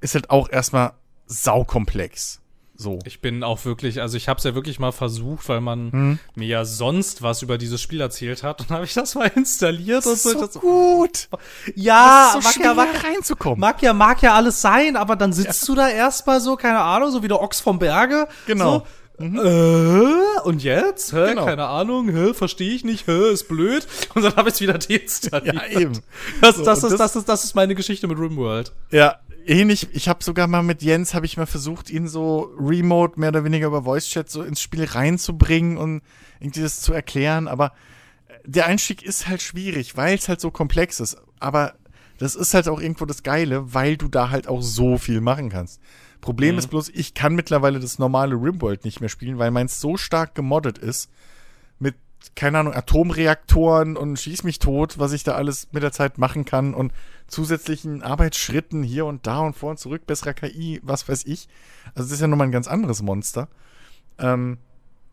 ist 0.00 0.14
halt 0.14 0.30
auch 0.30 0.48
erstmal 0.48 0.92
saukomplex. 1.26 2.40
So. 2.76 2.98
Ich 3.04 3.20
bin 3.20 3.44
auch 3.44 3.64
wirklich, 3.64 4.00
also 4.00 4.16
ich 4.16 4.28
habe 4.28 4.38
es 4.38 4.44
ja 4.44 4.56
wirklich 4.56 4.80
mal 4.80 4.90
versucht, 4.90 5.48
weil 5.48 5.60
man 5.60 5.92
hm. 5.92 6.18
mir 6.34 6.48
ja 6.48 6.64
sonst 6.64 7.22
was 7.22 7.42
über 7.42 7.56
dieses 7.56 7.80
Spiel 7.80 8.00
erzählt 8.00 8.42
hat 8.42 8.60
und 8.60 8.70
habe 8.70 8.84
ich 8.84 8.94
das 8.94 9.14
mal 9.14 9.28
installiert 9.36 10.04
das 10.04 10.26
und 10.26 10.40
so. 10.40 10.46
so 10.50 10.60
gut. 10.60 11.28
Ja, 11.76 12.30
so 12.32 12.40
mag 12.40 12.56
ja 12.56 12.74
mag, 12.74 13.04
reinzukommen. 13.04 13.60
Mag 13.60 13.80
ja 13.80 13.92
mag 13.92 14.22
ja 14.22 14.34
alles 14.34 14.60
sein, 14.60 14.96
aber 14.96 15.14
dann 15.14 15.32
sitzt 15.32 15.62
ja. 15.62 15.66
du 15.66 15.74
da 15.76 15.88
erstmal 15.88 16.40
so, 16.40 16.56
keine 16.56 16.80
Ahnung, 16.80 17.12
so 17.12 17.22
wie 17.22 17.28
der 17.28 17.40
Ochs 17.40 17.60
vom 17.60 17.78
Berge. 17.78 18.26
Genau. 18.46 18.78
So, 18.78 18.86
Mhm. 19.18 19.38
Äh, 19.38 20.40
und 20.44 20.62
jetzt? 20.62 21.12
Hä, 21.12 21.28
genau. 21.30 21.44
Keine 21.44 21.66
Ahnung, 21.66 22.08
hä, 22.08 22.34
verstehe 22.34 22.74
ich 22.74 22.84
nicht, 22.84 23.06
hä, 23.06 23.32
ist 23.32 23.48
blöd. 23.48 23.86
Und 24.14 24.22
dann 24.22 24.34
habe 24.36 24.48
ich 24.48 24.56
es 24.56 24.60
wieder 24.60 24.78
deinstalliert. 24.78 25.54
Ja, 25.54 25.66
eben. 25.66 26.00
Das, 26.40 26.56
so, 26.56 26.64
das, 26.64 26.82
ist, 26.82 26.92
das, 26.92 26.98
das, 26.98 27.16
ist, 27.16 27.28
das 27.28 27.44
ist 27.44 27.54
meine 27.54 27.74
Geschichte 27.74 28.08
mit 28.08 28.18
RimWorld. 28.18 28.72
Ja, 28.90 29.18
ähnlich. 29.46 29.88
Ich 29.92 30.08
habe 30.08 30.24
sogar 30.24 30.46
mal 30.46 30.62
mit 30.62 30.82
Jens, 30.82 31.14
habe 31.14 31.26
ich 31.26 31.36
mal 31.36 31.46
versucht, 31.46 31.90
ihn 31.90 32.08
so 32.08 32.52
remote, 32.58 33.18
mehr 33.20 33.28
oder 33.28 33.44
weniger 33.44 33.68
über 33.68 33.84
Voice-Chat 33.84 34.28
so 34.28 34.42
ins 34.42 34.60
Spiel 34.60 34.84
reinzubringen 34.84 35.76
und 35.76 36.02
irgendwie 36.40 36.62
das 36.62 36.80
zu 36.80 36.92
erklären. 36.92 37.46
Aber 37.46 37.72
der 38.44 38.66
Einstieg 38.66 39.02
ist 39.02 39.28
halt 39.28 39.42
schwierig, 39.42 39.96
weil 39.96 40.16
es 40.16 40.28
halt 40.28 40.40
so 40.40 40.50
komplex 40.50 41.00
ist. 41.00 41.16
Aber 41.38 41.74
das 42.18 42.34
ist 42.34 42.54
halt 42.54 42.68
auch 42.68 42.80
irgendwo 42.80 43.06
das 43.06 43.22
Geile, 43.22 43.74
weil 43.74 43.96
du 43.96 44.08
da 44.08 44.30
halt 44.30 44.48
auch 44.48 44.62
so 44.62 44.98
viel 44.98 45.20
machen 45.20 45.50
kannst. 45.50 45.80
Problem 46.24 46.54
mhm. 46.54 46.58
ist 46.58 46.68
bloß, 46.68 46.88
ich 46.88 47.12
kann 47.12 47.34
mittlerweile 47.34 47.78
das 47.78 47.98
normale 47.98 48.34
Rimworld 48.34 48.86
nicht 48.86 49.00
mehr 49.00 49.10
spielen, 49.10 49.38
weil 49.38 49.50
meins 49.50 49.78
so 49.78 49.98
stark 49.98 50.34
gemoddet 50.34 50.78
ist 50.78 51.10
mit 51.78 51.96
keine 52.34 52.60
Ahnung, 52.60 52.72
Atomreaktoren 52.72 53.98
und 53.98 54.18
schieß 54.18 54.42
mich 54.44 54.58
tot, 54.58 54.98
was 54.98 55.12
ich 55.12 55.22
da 55.22 55.34
alles 55.34 55.68
mit 55.72 55.82
der 55.82 55.92
Zeit 55.92 56.16
machen 56.16 56.46
kann 56.46 56.72
und 56.72 56.94
zusätzlichen 57.26 58.02
Arbeitsschritten 58.02 58.82
hier 58.82 59.04
und 59.04 59.26
da 59.26 59.40
und 59.40 59.54
vor 59.54 59.72
und 59.72 59.78
zurück, 59.78 60.06
besserer 60.06 60.32
KI, 60.32 60.80
was 60.82 61.06
weiß 61.06 61.26
ich. 61.26 61.46
Also 61.88 62.04
das 62.08 62.12
ist 62.12 62.20
ja 62.22 62.26
nochmal 62.26 62.46
ein 62.46 62.52
ganz 62.52 62.68
anderes 62.68 63.02
Monster. 63.02 63.48
Ähm, 64.16 64.56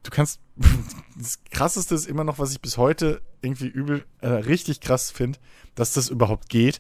du 0.04 0.12
kannst, 0.12 0.40
das 1.18 1.44
krasseste 1.52 1.94
ist 1.94 2.08
immer 2.08 2.24
noch, 2.24 2.40
was 2.40 2.54
ich 2.54 2.62
bis 2.62 2.78
heute 2.78 3.22
irgendwie 3.42 3.68
übel, 3.68 4.06
äh, 4.22 4.30
richtig 4.30 4.80
krass 4.80 5.12
finde, 5.12 5.40
dass 5.76 5.92
das 5.92 6.08
überhaupt 6.08 6.48
geht. 6.48 6.80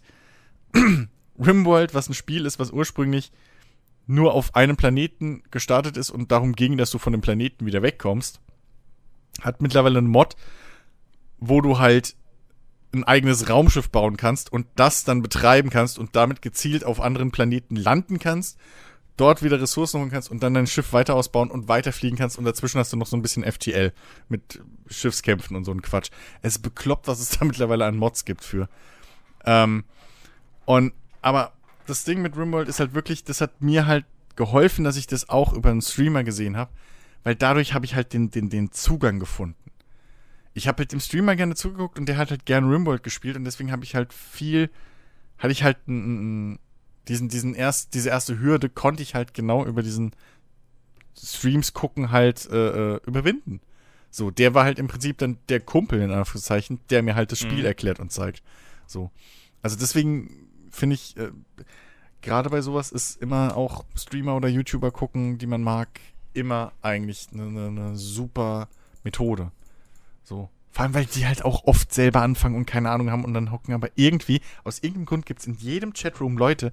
Rimworld, 1.37 1.93
was 1.93 2.07
ein 2.07 2.13
Spiel 2.13 2.45
ist, 2.45 2.59
was 2.59 2.71
ursprünglich 2.71 3.33
nur 4.07 4.33
auf 4.33 4.55
einem 4.55 4.77
Planeten 4.77 5.43
gestartet 5.51 5.97
ist 5.97 6.09
und 6.09 6.31
darum 6.31 6.53
ging, 6.53 6.77
dass 6.77 6.91
du 6.91 6.97
von 6.97 7.13
dem 7.13 7.21
Planeten 7.21 7.65
wieder 7.65 7.81
wegkommst, 7.81 8.41
hat 9.41 9.61
mittlerweile 9.61 9.99
einen 9.99 10.07
Mod, 10.07 10.35
wo 11.37 11.61
du 11.61 11.79
halt 11.79 12.15
ein 12.93 13.03
eigenes 13.03 13.49
Raumschiff 13.49 13.89
bauen 13.89 14.17
kannst 14.17 14.51
und 14.51 14.67
das 14.75 15.03
dann 15.03 15.21
betreiben 15.21 15.69
kannst 15.69 15.97
und 15.97 16.15
damit 16.15 16.41
gezielt 16.41 16.83
auf 16.83 16.99
anderen 16.99 17.31
Planeten 17.31 17.75
landen 17.75 18.19
kannst, 18.19 18.57
dort 19.17 19.43
wieder 19.43 19.61
Ressourcen 19.61 19.99
holen 19.99 20.11
kannst 20.11 20.29
und 20.29 20.43
dann 20.43 20.53
dein 20.53 20.67
Schiff 20.67 20.93
weiter 20.93 21.15
ausbauen 21.15 21.51
und 21.51 21.67
weiterfliegen 21.67 22.17
kannst 22.17 22.37
und 22.37 22.45
dazwischen 22.45 22.79
hast 22.79 22.91
du 22.91 22.97
noch 22.97 23.07
so 23.07 23.15
ein 23.15 23.21
bisschen 23.21 23.49
FTL 23.49 23.93
mit 24.27 24.61
Schiffskämpfen 24.87 25.55
und 25.55 25.63
so 25.63 25.71
ein 25.71 25.81
Quatsch. 25.81 26.09
Es 26.41 26.59
bekloppt, 26.59 27.07
was 27.07 27.19
es 27.19 27.29
da 27.39 27.45
mittlerweile 27.45 27.85
an 27.85 27.97
Mods 27.97 28.25
gibt 28.25 28.43
für. 28.43 28.67
Ähm, 29.45 29.85
und, 30.65 30.93
aber 31.21 31.53
das 31.91 32.05
Ding 32.05 32.22
mit 32.22 32.38
Rimworld 32.38 32.69
ist 32.69 32.80
halt 32.80 32.93
wirklich, 32.93 33.23
das 33.23 33.41
hat 33.41 33.61
mir 33.61 33.85
halt 33.85 34.05
geholfen, 34.35 34.84
dass 34.85 34.95
ich 34.95 35.07
das 35.07 35.30
auch 35.30 35.53
über 35.53 35.69
einen 35.69 35.81
Streamer 35.81 36.23
gesehen 36.23 36.55
habe, 36.55 36.72
weil 37.23 37.35
dadurch 37.35 37.73
habe 37.73 37.85
ich 37.85 37.95
halt 37.95 38.13
den, 38.13 38.31
den, 38.31 38.49
den 38.49 38.72
Zugang 38.72 39.19
gefunden. 39.19 39.72
Ich 40.53 40.68
habe 40.68 40.80
halt 40.80 40.93
dem 40.93 41.01
Streamer 41.01 41.35
gerne 41.35 41.55
zugeguckt 41.55 41.99
und 41.99 42.07
der 42.07 42.18
hat 42.18 42.31
halt 42.31 42.45
gern 42.45 42.69
Rimworld 42.69 43.03
gespielt 43.03 43.35
und 43.35 43.43
deswegen 43.43 43.72
habe 43.72 43.84
ich 43.84 43.93
halt 43.93 44.13
viel, 44.13 44.69
hatte 45.38 45.51
ich 45.51 45.63
halt 45.63 45.77
n, 45.88 46.53
n, 46.53 46.59
diesen, 47.07 47.27
diesen 47.27 47.55
erst, 47.55 47.93
diese 47.93 48.09
erste 48.09 48.39
Hürde 48.39 48.69
konnte 48.69 49.03
ich 49.03 49.13
halt 49.13 49.34
genau 49.34 49.65
über 49.65 49.84
diesen 49.84 50.11
Streams 51.18 51.73
gucken 51.73 52.11
halt 52.11 52.49
äh, 52.49 52.95
äh, 52.95 52.99
überwinden. 53.05 53.59
So, 54.09 54.31
der 54.31 54.53
war 54.53 54.63
halt 54.63 54.80
im 54.80 54.88
Prinzip 54.88 55.18
dann 55.18 55.38
der 55.49 55.59
Kumpel 55.59 56.01
in 56.01 56.11
Anführungszeichen, 56.11 56.80
der 56.89 57.03
mir 57.03 57.15
halt 57.15 57.31
das 57.31 57.39
Spiel 57.39 57.59
mhm. 57.59 57.65
erklärt 57.65 57.99
und 57.99 58.11
zeigt. 58.11 58.43
So. 58.88 59.11
Also 59.61 59.77
deswegen 59.77 60.50
finde 60.72 60.95
ich, 60.95 61.15
äh, 61.18 61.31
gerade 62.22 62.49
bei 62.49 62.61
sowas 62.61 62.91
ist 62.91 63.22
immer 63.22 63.56
auch 63.56 63.85
Streamer 63.95 64.35
oder 64.35 64.48
YouTuber 64.48 64.91
gucken, 64.91 65.38
die 65.38 65.48
man 65.48 65.64
mag, 65.64 65.99
immer 66.34 66.72
eigentlich 66.81 67.27
eine, 67.34 67.43
eine, 67.43 67.68
eine 67.68 67.95
super 67.98 68.68
Methode. 69.03 69.52
So. 70.23 70.49
Vor 70.72 70.84
allem, 70.84 70.93
weil 70.93 71.06
die 71.06 71.27
halt 71.27 71.43
auch 71.43 71.65
oft 71.65 71.93
selber 71.93 72.22
anfangen 72.22 72.56
und 72.56 72.65
keine 72.65 72.89
Ahnung 72.89 73.11
haben 73.11 73.26
und 73.26 73.34
dann 73.34 73.52
hocken. 73.52 73.73
Aber 73.73 73.89
irgendwie, 73.95 74.41
aus 74.64 74.80
irgendeinem 74.80 75.06
Grund 75.06 75.26
gibt 75.26 75.41
es 75.41 75.48
in 75.48 75.56
jedem 75.56 75.93
Chatroom 75.93 76.38
Leute, 76.38 76.72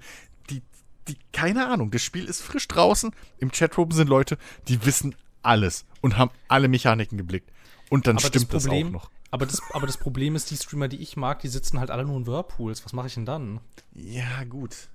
die, 0.51 0.63
die, 1.09 1.17
keine 1.33 1.67
Ahnung, 1.67 1.91
das 1.91 2.03
Spiel 2.03 2.25
ist 2.25 2.41
frisch 2.41 2.69
draußen. 2.69 3.11
Im 3.39 3.51
Chatroom 3.51 3.91
sind 3.91 4.09
Leute, 4.09 4.39
die 4.69 4.85
wissen 4.87 5.17
alles 5.43 5.85
und 6.01 6.17
haben 6.17 6.31
alle 6.47 6.69
Mechaniken 6.69 7.19
geblickt. 7.19 7.51
Und 7.91 8.07
dann 8.07 8.17
aber 8.17 8.27
stimmt 8.27 8.53
das, 8.53 8.65
Problem, 8.65 8.93
das 8.93 9.03
auch 9.03 9.05
noch. 9.05 9.11
Aber 9.31 9.47
das, 9.47 9.63
aber 9.73 9.87
das 9.87 9.97
Problem 9.97 10.37
ist, 10.37 10.51
die 10.51 10.57
Streamer, 10.57 10.89
die 10.89 10.99
ich 10.99 11.17
mag, 11.17 11.41
die 11.41 11.49
sitzen 11.49 11.79
halt 11.81 11.91
alle 11.91 12.05
nur 12.05 12.17
in 12.17 12.27
Whirlpools. 12.27 12.85
Was 12.85 12.93
mache 12.93 13.07
ich 13.09 13.15
denn 13.15 13.27
dann? 13.27 13.61
Ja, 13.95 14.45
gut. 14.45 14.89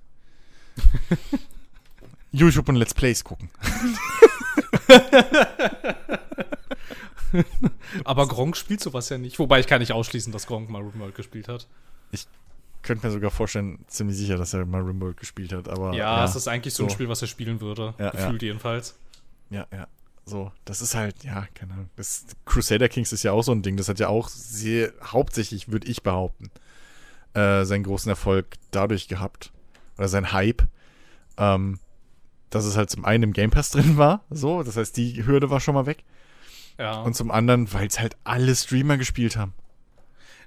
YouTube 2.32 2.68
und 2.68 2.76
Let's 2.76 2.94
Plays 2.94 3.22
gucken. 3.24 3.50
Aber 8.04 8.28
Gronk 8.28 8.56
spielt 8.56 8.80
sowas 8.80 9.08
ja 9.08 9.18
nicht. 9.18 9.38
Wobei 9.38 9.60
ich 9.60 9.66
kann 9.66 9.80
nicht 9.80 9.92
ausschließen, 9.92 10.32
dass 10.32 10.46
Gronk 10.46 10.68
mal 10.68 10.82
Rimworld 10.82 11.14
gespielt 11.14 11.48
hat. 11.48 11.68
Ich 12.10 12.26
könnte 12.82 13.06
mir 13.06 13.12
sogar 13.12 13.30
vorstellen, 13.30 13.84
ziemlich 13.88 14.16
sicher, 14.16 14.36
dass 14.36 14.52
er 14.54 14.66
mal 14.66 14.82
Rimworld 14.82 15.16
gespielt 15.16 15.52
hat. 15.52 15.68
Aber, 15.68 15.92
ja, 15.92 16.18
ja 16.18 16.24
es 16.24 16.36
ist 16.36 16.48
eigentlich 16.48 16.74
so, 16.74 16.82
so, 16.82 16.88
ein 16.88 16.90
Spiel, 16.90 17.08
was 17.08 17.22
er 17.22 17.28
spielen 17.28 17.60
würde. 17.60 17.94
Ja, 17.98 18.10
gefühlt 18.10 18.42
ja. 18.42 18.48
jedenfalls. 18.48 18.96
Ja, 19.50 19.66
ja. 19.72 19.86
So, 20.26 20.52
das 20.64 20.80
ist 20.80 20.94
halt, 20.94 21.22
ja, 21.22 21.46
keine 21.54 21.74
Ahnung. 21.74 21.90
Das, 21.96 22.24
Crusader 22.46 22.88
Kings 22.88 23.12
ist 23.12 23.22
ja 23.22 23.32
auch 23.32 23.42
so 23.42 23.52
ein 23.52 23.62
Ding. 23.62 23.76
Das 23.76 23.88
hat 23.88 23.98
ja 23.98 24.08
auch 24.08 24.28
sehr, 24.28 24.92
hauptsächlich, 25.02 25.70
würde 25.70 25.86
ich 25.86 26.02
behaupten, 26.02 26.50
äh, 27.34 27.64
seinen 27.64 27.84
großen 27.84 28.08
Erfolg 28.08 28.56
dadurch 28.70 29.08
gehabt. 29.08 29.52
Oder 29.98 30.08
sein 30.08 30.32
Hype. 30.32 30.62
Ähm, 31.36 31.78
dass 32.54 32.64
es 32.64 32.76
halt 32.76 32.88
zum 32.88 33.04
einen 33.04 33.24
im 33.24 33.32
Game 33.32 33.50
Pass 33.50 33.70
drin 33.70 33.96
war, 33.96 34.24
so, 34.30 34.62
das 34.62 34.76
heißt, 34.76 34.96
die 34.96 35.26
Hürde 35.26 35.50
war 35.50 35.60
schon 35.60 35.74
mal 35.74 35.86
weg. 35.86 36.04
Ja. 36.78 37.02
Und 37.02 37.14
zum 37.14 37.30
anderen, 37.30 37.72
weil 37.72 37.86
es 37.86 38.00
halt 38.00 38.16
alle 38.24 38.54
Streamer 38.54 38.96
gespielt 38.96 39.36
haben. 39.36 39.54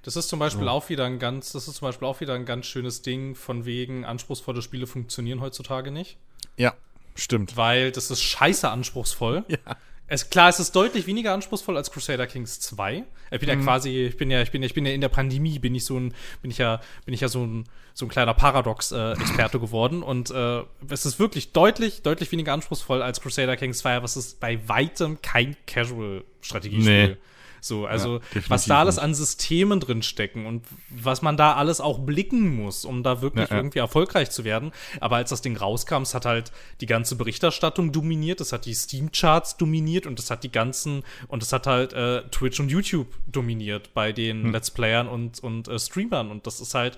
Das 0.04 0.16
ist 0.16 0.30
zum 0.30 0.40
Beispiel 0.40 0.66
so. 0.66 0.70
auch 0.70 0.90
wieder 0.90 1.06
ein 1.06 1.20
ganz, 1.20 1.52
das 1.52 1.68
ist 1.68 1.76
zum 1.76 1.88
Beispiel 1.88 2.08
auch 2.08 2.22
wieder 2.22 2.34
ein 2.34 2.46
ganz 2.46 2.66
schönes 2.66 3.02
Ding, 3.02 3.36
von 3.36 3.66
wegen 3.66 4.06
anspruchsvolle 4.06 4.62
Spiele 4.62 4.88
funktionieren 4.88 5.42
heutzutage 5.42 5.92
nicht. 5.92 6.18
Ja, 6.56 6.74
stimmt. 7.18 7.58
Weil 7.58 7.92
das 7.92 8.12
ist 8.12 8.22
scheiße 8.24 8.70
anspruchsvoll. 8.70 9.44
Ja. 9.58 9.78
Es, 10.10 10.30
klar, 10.30 10.48
es 10.48 10.60
ist 10.60 10.74
deutlich 10.74 11.06
weniger 11.06 11.34
anspruchsvoll 11.34 11.76
als 11.76 11.92
Crusader 11.92 12.28
Kings 12.28 12.62
2. 12.62 13.04
Ich 13.30 13.40
bin 13.42 13.50
mhm. 13.50 13.60
ja 13.60 13.64
quasi, 13.66 14.06
ich 14.06 14.16
bin 14.16 14.32
ja, 14.32 14.42
ich 14.42 14.52
bin, 14.52 14.64
ich 14.64 14.74
bin 14.74 14.86
ja 14.86 14.94
in 14.94 15.02
der 15.02 15.10
Pandemie, 15.10 15.60
bin 15.60 15.76
ich 15.76 15.84
so 15.84 16.00
ein, 16.00 16.14
bin 16.42 16.50
ich 16.50 16.60
ja, 16.60 16.80
bin 17.04 17.14
ich 17.14 17.20
ja 17.20 17.28
so 17.28 17.46
ein, 17.46 17.66
so 17.94 18.06
ein 18.06 18.10
kleiner 18.10 18.34
Paradox-Experte 18.34 19.58
äh, 19.58 19.60
geworden. 19.60 20.04
Und 20.04 20.32
äh, 20.32 20.62
es 20.90 21.06
ist 21.06 21.20
wirklich 21.20 21.52
deutlich, 21.52 22.04
deutlich 22.04 22.32
weniger 22.32 22.54
anspruchsvoll 22.54 23.02
als 23.02 23.20
Crusader 23.20 23.58
Kings 23.58 23.80
2, 23.80 23.98
aber 23.98 24.06
es 24.06 24.16
ist 24.16 24.40
bei 24.40 24.66
weitem 24.70 25.22
kein 25.22 25.58
Casual-Strategiespiel. 25.66 27.08
Nee. 27.10 27.18
So, 27.68 27.86
also 27.86 28.20
ja, 28.34 28.42
was 28.48 28.66
da 28.66 28.80
alles 28.80 28.98
an 28.98 29.14
Systemen 29.14 29.80
drin 29.80 30.02
stecken 30.02 30.46
und 30.46 30.66
was 30.90 31.22
man 31.22 31.38
da 31.38 31.56
alles 31.56 31.82
auch 31.82 32.00
blicken 32.00 32.56
muss, 32.56 32.86
um 32.86 33.04
da 33.04 33.22
wirklich 33.22 33.50
ja, 33.50 33.56
ja. 33.56 33.58
irgendwie 33.58 33.80
erfolgreich 33.80 34.30
zu 34.32 34.44
werden. 34.44 34.72
Aber 35.00 35.18
als 35.18 35.30
das 35.30 35.42
Ding 35.42 35.58
rauskam, 35.58 36.02
es 36.04 36.14
hat 36.14 36.26
halt 36.26 36.52
die 36.82 36.86
ganze 36.86 37.16
Berichterstattung 37.16 37.92
dominiert, 37.92 38.42
es 38.42 38.54
hat 38.54 38.66
die 38.66 38.74
Steam-Charts 38.74 39.58
dominiert 39.58 40.08
und 40.08 40.20
es 40.20 40.32
hat 40.32 40.44
die 40.44 40.52
ganzen, 40.52 41.04
und 41.28 41.44
es 41.44 41.52
hat 41.54 41.68
halt 41.68 41.94
äh, 41.94 42.24
Twitch 42.30 42.60
und 42.60 42.70
YouTube 42.70 43.08
dominiert 43.28 43.94
bei 43.94 44.12
den 44.12 44.44
hm. 44.44 44.52
Let's 44.52 44.72
Playern 44.72 45.08
und, 45.08 45.40
und 45.42 45.68
äh, 45.68 45.80
Streamern. 45.80 46.32
Und 46.32 46.48
das 46.48 46.62
ist 46.62 46.74
halt 46.74 46.98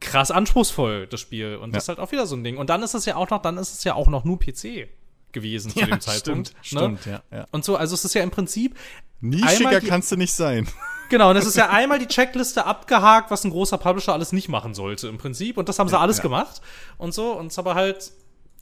krass 0.00 0.30
anspruchsvoll, 0.30 1.06
das 1.06 1.20
Spiel. 1.20 1.56
Und 1.56 1.74
das 1.74 1.84
ist 1.84 1.88
halt 1.88 1.98
auch 1.98 2.12
wieder 2.12 2.26
so 2.26 2.36
ein 2.36 2.44
Ding. 2.44 2.58
Und 2.58 2.70
dann 2.70 2.82
ist 2.82 2.94
es 2.94 3.06
ja 3.06 3.16
auch 3.16 3.30
noch, 3.30 3.40
dann 3.42 3.56
ist 3.56 3.72
es 3.72 3.84
ja 3.84 3.94
auch 3.94 4.08
noch 4.08 4.24
nur 4.24 4.38
PC 4.38 4.88
gewesen 5.32 5.70
zu 5.70 5.80
ja, 5.80 5.86
dem 5.86 6.00
Zeitpunkt. 6.00 6.54
Stimmt, 6.62 6.72
ne? 6.72 6.98
stimmt 6.98 7.06
ja, 7.06 7.38
ja. 7.38 7.46
Und 7.50 7.64
so, 7.64 7.76
also 7.76 7.94
es 7.94 8.04
ist 8.04 8.14
ja 8.14 8.22
im 8.22 8.30
Prinzip. 8.30 8.76
Nischiger 9.20 9.80
kannst 9.80 10.12
du 10.12 10.16
nicht 10.16 10.32
sein. 10.32 10.68
Genau, 11.10 11.30
und 11.30 11.36
es 11.36 11.46
ist 11.46 11.56
ja 11.56 11.70
einmal 11.70 11.98
die 11.98 12.06
Checkliste 12.06 12.66
abgehakt, 12.66 13.30
was 13.30 13.42
ein 13.42 13.50
großer 13.50 13.78
Publisher 13.78 14.12
alles 14.12 14.32
nicht 14.32 14.50
machen 14.50 14.74
sollte, 14.74 15.08
im 15.08 15.16
Prinzip. 15.16 15.56
Und 15.56 15.66
das 15.66 15.78
haben 15.78 15.88
sie 15.88 15.94
ja, 15.94 16.00
alles 16.00 16.18
ja. 16.18 16.22
gemacht. 16.22 16.60
Und 16.98 17.14
so, 17.14 17.32
und 17.32 17.46
es 17.46 17.58
aber 17.58 17.74
halt 17.74 18.12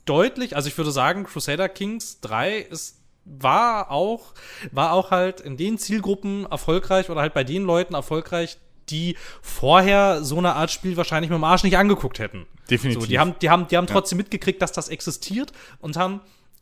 deutlich, 0.04 0.54
also 0.54 0.68
ich 0.68 0.78
würde 0.78 0.92
sagen, 0.92 1.24
Crusader 1.24 1.68
Kings 1.68 2.20
3 2.20 2.58
ist 2.58 2.98
war 3.26 3.90
auch, 3.90 4.34
war 4.70 4.92
auch 4.92 5.10
halt 5.10 5.40
in 5.40 5.56
den 5.56 5.78
Zielgruppen 5.78 6.46
erfolgreich 6.46 7.10
oder 7.10 7.20
halt 7.20 7.34
bei 7.34 7.42
den 7.42 7.64
Leuten 7.64 7.94
erfolgreich, 7.94 8.56
die 8.88 9.16
vorher 9.42 10.22
so 10.22 10.38
eine 10.38 10.54
Art 10.54 10.70
Spiel 10.70 10.96
wahrscheinlich 10.96 11.28
mit 11.28 11.36
dem 11.36 11.44
Arsch 11.44 11.64
nicht 11.64 11.76
angeguckt 11.76 12.20
hätten. 12.20 12.46
Definitiv. 12.70 13.02
So, 13.02 13.08
die 13.08 13.18
haben, 13.18 13.34
die 13.42 13.50
haben, 13.50 13.66
die 13.66 13.76
haben 13.76 13.88
trotzdem 13.88 14.18
ja. 14.18 14.22
mitgekriegt, 14.22 14.62
dass 14.62 14.70
das 14.70 14.88
existiert 14.88 15.52
und 15.80 15.96
haben 15.96 16.20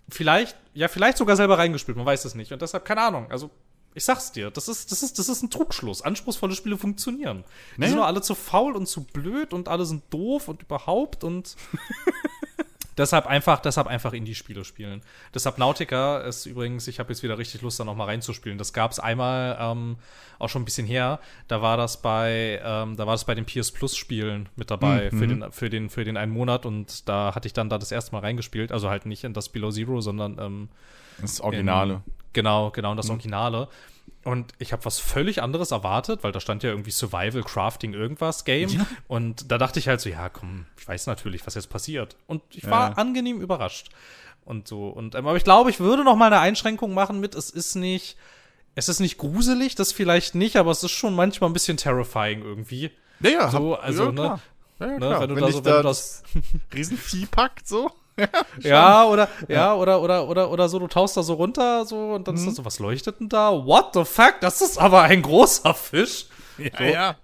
vielleicht, 0.09 0.57
ja, 0.75 0.89
vielleicht 0.89 1.19
sogar 1.19 1.37
selber 1.37 1.59
reingespielt, 1.59 1.97
man 1.97 2.07
weiß 2.07 2.25
es 2.25 2.35
nicht. 2.35 2.53
Und 2.53 2.63
deshalb, 2.63 2.85
keine 2.85 3.03
Ahnung, 3.03 3.31
also 3.31 3.51
ich 3.95 4.05
sag's 4.05 4.33
dir, 4.33 4.51
das 4.51 4.69
ist, 4.69 4.91
das 4.91 5.03
ist, 5.03 5.19
das 5.19 5.29
ist 5.29 5.43
ein 5.43 5.51
Trugschluss. 5.51 6.03
Anspruchsvolle 6.03 6.55
Spiele 6.55 6.77
funktionieren. 6.77 7.45
Die 7.77 7.81
nee. 7.81 7.87
sind 7.87 7.97
nur 7.97 8.07
alle 8.07 8.23
zu 8.23 8.35
faul 8.35 8.75
und 8.75 8.87
zu 8.87 9.05
blöd 9.05 9.53
und 9.53 9.69
alle 9.69 9.85
sind 9.85 10.03
doof 10.13 10.49
und 10.49 10.63
überhaupt 10.63 11.23
und 11.23 11.57
Deshalb 12.97 13.27
einfach, 13.27 13.61
deshalb 13.61 13.87
einfach 13.87 14.12
Indie-Spiele 14.12 14.65
spielen. 14.65 15.03
Deshalb 15.35 15.59
Nautica 15.59 16.19
ist 16.19 16.47
übrigens, 16.47 16.87
ich 16.87 17.01
habe 17.01 17.12
jetzt 17.12 17.23
wieder 17.23 17.39
richtig 17.39 17.62
Lust, 17.62 17.81
da 17.81 17.85
nochmal 17.85 18.07
reinzuspielen. 18.09 18.59
Das 18.59 18.73
gab 18.73 18.93
es 18.93 19.01
einmal 19.01 19.57
ähm, 19.61 19.97
auch 20.39 20.49
schon 20.49 20.62
ein 20.62 20.65
bisschen 20.65 20.87
her. 20.87 21.19
Da 21.49 21.61
war 21.61 21.77
das 21.77 22.01
bei, 22.03 22.61
ähm, 22.65 22.97
da 22.97 23.07
war 23.07 23.15
das 23.15 23.25
bei 23.25 23.35
den 23.35 23.47
PS 23.47 23.73
Plus-Spielen 23.73 24.49
mit 24.57 24.71
dabei 24.71 25.11
mhm. 25.11 25.19
für, 25.19 25.27
den, 25.27 25.53
für, 25.53 25.71
den, 25.71 25.91
für 25.91 26.05
den 26.05 26.16
einen 26.16 26.33
Monat 26.33 26.66
und 26.66 27.09
da 27.09 27.35
hatte 27.35 27.47
ich 27.47 27.53
dann 27.53 27.69
da 27.69 27.79
das 27.79 27.91
erste 27.91 28.12
Mal 28.12 28.21
reingespielt. 28.21 28.71
Also 28.71 28.91
halt 28.91 29.07
nicht 29.07 29.25
in 29.25 29.33
das 29.33 29.49
Below 29.49 29.71
Zero, 29.71 30.01
sondern 30.01 30.39
ähm, 30.39 30.69
das 31.21 31.41
Originale. 31.41 31.95
In, 31.95 32.12
genau, 32.33 32.71
genau, 32.71 32.95
das 32.95 33.09
mhm. 33.09 33.15
Und 34.25 34.53
ich 34.59 34.73
habe 34.73 34.85
was 34.85 34.99
völlig 34.99 35.43
anderes 35.43 35.71
erwartet, 35.71 36.25
weil 36.25 36.33
da 36.33 36.41
stand 36.41 36.63
ja 36.63 36.71
irgendwie 36.71 36.91
Survival, 36.91 37.43
Crafting, 37.43 37.93
irgendwas 37.93 38.45
Game. 38.45 38.71
Ja. 38.71 38.87
Und 39.07 39.51
da 39.51 39.59
dachte 39.59 39.79
ich 39.79 39.89
halt 39.89 40.01
so, 40.01 40.09
ja, 40.09 40.29
komm, 40.29 40.67
ich 40.79 40.89
weiß 40.89 41.07
natürlich, 41.07 41.47
was 41.47 41.55
jetzt 41.55 41.69
passiert. 41.69 42.17
Und 42.27 42.43
ich 42.51 42.69
war 42.69 42.91
ja. 42.91 42.97
angenehm 42.97 43.41
überrascht. 43.41 43.91
Und 44.45 44.67
so. 44.67 44.89
Und, 44.89 45.15
ähm, 45.15 45.27
aber 45.27 45.37
ich 45.37 45.45
glaube, 45.45 45.71
ich 45.71 45.81
würde 45.81 46.05
noch 46.05 46.17
mal 46.17 46.27
eine 46.27 46.41
Einschränkung 46.41 46.95
machen 46.95 47.21
mit, 47.21 47.35
es 47.35 47.51
ist 47.51 47.75
nicht, 47.75 48.17
es 48.75 48.89
ist 48.89 49.01
nicht 49.01 49.19
gruselig, 49.19 49.75
das 49.75 49.93
vielleicht 49.93 50.35
nicht, 50.35 50.57
aber 50.57 50.71
es 50.71 50.83
ist 50.83 50.93
schon 50.93 51.15
manchmal 51.15 51.51
ein 51.51 51.55
bisschen 51.55 51.77
terrifying 51.77 52.43
irgendwie. 52.43 52.91
Ja, 53.21 53.31
ja. 53.31 53.51
So, 53.51 53.77
also, 53.77 54.07
ja, 54.07 54.13
ne? 54.13 54.41
Ja, 54.81 54.87
ne, 54.87 54.97
klar. 54.97 55.21
Wenn, 55.21 55.29
du 55.29 55.35
wenn 55.37 55.43
da 55.45 55.53
so, 55.53 55.65
wenn 55.65 55.73
da 55.73 55.77
du 55.79 55.83
das 55.83 56.23
Riesenvieh 56.73 57.27
packt, 57.27 57.69
so. 57.69 57.91
ja, 58.61 59.05
oder, 59.07 59.28
ja, 59.49 59.74
oder, 59.74 60.01
oder, 60.01 60.28
oder, 60.28 60.51
oder 60.51 60.69
so, 60.69 60.78
du 60.78 60.86
tauchst 60.86 61.16
da 61.16 61.23
so 61.23 61.35
runter, 61.35 61.85
so, 61.85 62.15
und 62.15 62.28
dann 62.28 62.35
mhm. 62.35 62.41
ist 62.41 62.47
das 62.47 62.57
so, 62.57 62.65
was 62.65 62.78
leuchtet 62.78 63.20
denn 63.20 63.28
da? 63.28 63.51
What 63.51 63.95
the 63.95 64.05
fuck? 64.05 64.36
Das 64.41 64.61
ist 64.61 64.78
aber 64.78 65.03
ein 65.03 65.23
großer 65.23 65.74
Fisch. 65.74 66.27
Ja, 66.59 66.70
so. 66.78 66.85
ja. 66.85 67.16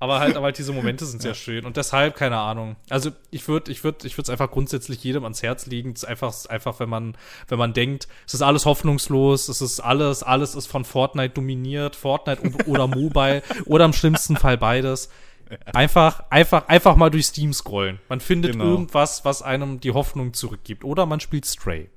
Aber 0.00 0.20
halt, 0.20 0.36
aber 0.36 0.46
halt 0.46 0.58
diese 0.58 0.72
Momente 0.72 1.04
sind 1.06 1.20
sehr 1.20 1.34
schön. 1.34 1.64
Und 1.64 1.76
deshalb, 1.76 2.14
keine 2.14 2.38
Ahnung. 2.38 2.76
Also 2.88 3.10
ich 3.30 3.48
würde, 3.48 3.72
ich 3.72 3.82
würde, 3.82 4.06
ich 4.06 4.16
würde 4.16 4.22
es 4.22 4.30
einfach 4.30 4.50
grundsätzlich 4.50 5.02
jedem 5.02 5.24
ans 5.24 5.42
Herz 5.42 5.66
legen. 5.66 5.92
Es 5.92 6.04
ist 6.04 6.08
einfach, 6.08 6.32
einfach, 6.48 6.78
wenn 6.78 6.88
man, 6.88 7.16
wenn 7.48 7.58
man 7.58 7.72
denkt, 7.72 8.06
es 8.26 8.34
ist 8.34 8.42
alles 8.42 8.64
hoffnungslos, 8.64 9.48
es 9.48 9.60
ist 9.60 9.80
alles, 9.80 10.22
alles 10.22 10.54
ist 10.54 10.68
von 10.68 10.84
Fortnite 10.84 11.34
dominiert, 11.34 11.96
Fortnite 11.96 12.42
oder 12.66 12.86
Mobile 12.86 13.42
oder 13.66 13.84
im 13.84 13.92
schlimmsten 13.92 14.36
Fall 14.36 14.56
beides. 14.56 15.10
Einfach, 15.72 16.24
einfach, 16.30 16.68
einfach 16.68 16.96
mal 16.96 17.10
durch 17.10 17.26
Steam 17.26 17.52
scrollen. 17.52 17.98
Man 18.08 18.20
findet 18.20 18.52
genau. 18.52 18.64
irgendwas, 18.64 19.24
was 19.24 19.42
einem 19.42 19.80
die 19.80 19.92
Hoffnung 19.92 20.34
zurückgibt. 20.34 20.84
Oder 20.84 21.06
man 21.06 21.20
spielt 21.20 21.46
Stray. 21.46 21.90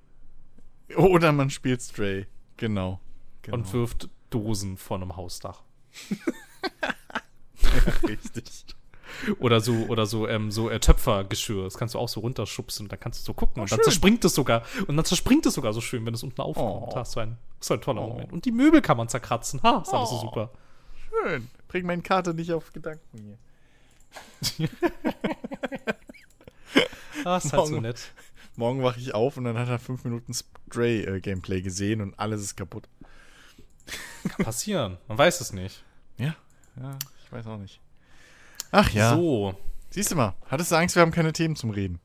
Oder 0.95 1.32
man 1.32 1.49
spielt 1.49 1.82
Stray. 1.82 2.28
Genau. 2.57 2.99
genau. 3.41 3.57
Und 3.57 3.73
wirft 3.73 4.10
Dosen 4.30 4.78
von 4.78 5.02
einem 5.02 5.15
Hausdach. 5.15 5.64
ja, 6.82 7.94
richtig. 8.07 8.65
Oder 9.40 9.60
so, 9.60 9.73
oder 9.88 10.06
so, 10.06 10.28
ähm, 10.28 10.52
so 10.52 10.69
äh, 10.69 10.80
Töpfergeschirr. 10.80 11.65
Das 11.65 11.78
kannst 11.78 11.95
du 11.95 11.99
auch 11.99 12.07
so 12.07 12.22
runterschubsen 12.22 12.88
dann 12.88 12.99
kannst 12.99 13.22
du 13.22 13.26
so 13.26 13.34
gucken. 13.34 13.60
Oh, 13.60 13.64
und 13.64 13.72
dann 13.72 13.80
schön. 13.80 13.84
zerspringt 13.84 14.23
es 14.26 14.34
sogar. 14.34 14.64
Und 14.88 14.95
dann 14.95 15.06
zerspringt 15.06 15.45
es 15.45 15.53
sogar 15.53 15.73
so 15.73 15.82
schön, 15.82 16.06
wenn 16.06 16.14
es 16.14 16.23
unten 16.23 16.41
aufkommt. 16.41 16.88
Oh. 16.88 16.91
Das 16.94 17.10
ist 17.10 17.14
so 17.14 17.19
ein, 17.19 17.38
ein 17.69 17.82
toller 17.82 18.02
oh. 18.02 18.10
Moment. 18.10 18.32
Und 18.32 18.45
die 18.45 18.52
Möbel 18.52 18.82
kann 18.82 18.98
man 18.98 19.10
zerkratzen. 19.10 19.61
Ha, 19.64 19.82
ist 19.86 19.94
alles 19.94 20.10
so 20.10 20.15
oh. 20.15 20.22
super. 20.22 20.52
Schön. 21.10 21.49
Bring 21.72 21.85
meine 21.85 22.02
Karte 22.02 22.34
nicht 22.34 22.52
auf 22.52 22.73
Gedanken 22.73 23.18
hier. 23.18 23.38
ah, 27.23 27.38
ist 27.38 27.53
halt 27.53 27.68
so 27.68 27.80
nett. 27.80 28.11
Morgen 28.57 28.84
wache 28.84 28.99
ich 28.99 29.14
auf 29.14 29.38
und 29.38 29.45
dann 29.45 29.57
hat 29.57 29.69
er 29.69 29.80
fünf 29.80 30.03
Minuten 30.03 30.34
Stray-Gameplay 30.34 31.60
äh, 31.60 31.61
gesehen 31.61 32.02
und 32.02 32.19
alles 32.19 32.41
ist 32.41 32.57
kaputt. 32.57 32.89
Kann 34.27 34.45
passieren. 34.45 34.98
Man 35.07 35.18
weiß 35.18 35.39
es 35.39 35.53
nicht. 35.53 35.85
Ja, 36.18 36.35
ja, 36.76 36.99
ich 37.23 37.31
weiß 37.31 37.48
auch 37.48 37.57
nicht. 37.57 37.80
Ach 38.72 38.89
ja. 38.91 39.15
So. 39.15 39.56
Siehst 39.91 40.11
du 40.11 40.18
mal, 40.18 40.35
hattest 40.49 40.73
du 40.73 40.76
Angst, 40.76 40.95
wir 40.95 41.02
haben 41.02 41.11
keine 41.11 41.31
Themen 41.31 41.56
zum 41.56 41.69
Reden? 41.69 42.02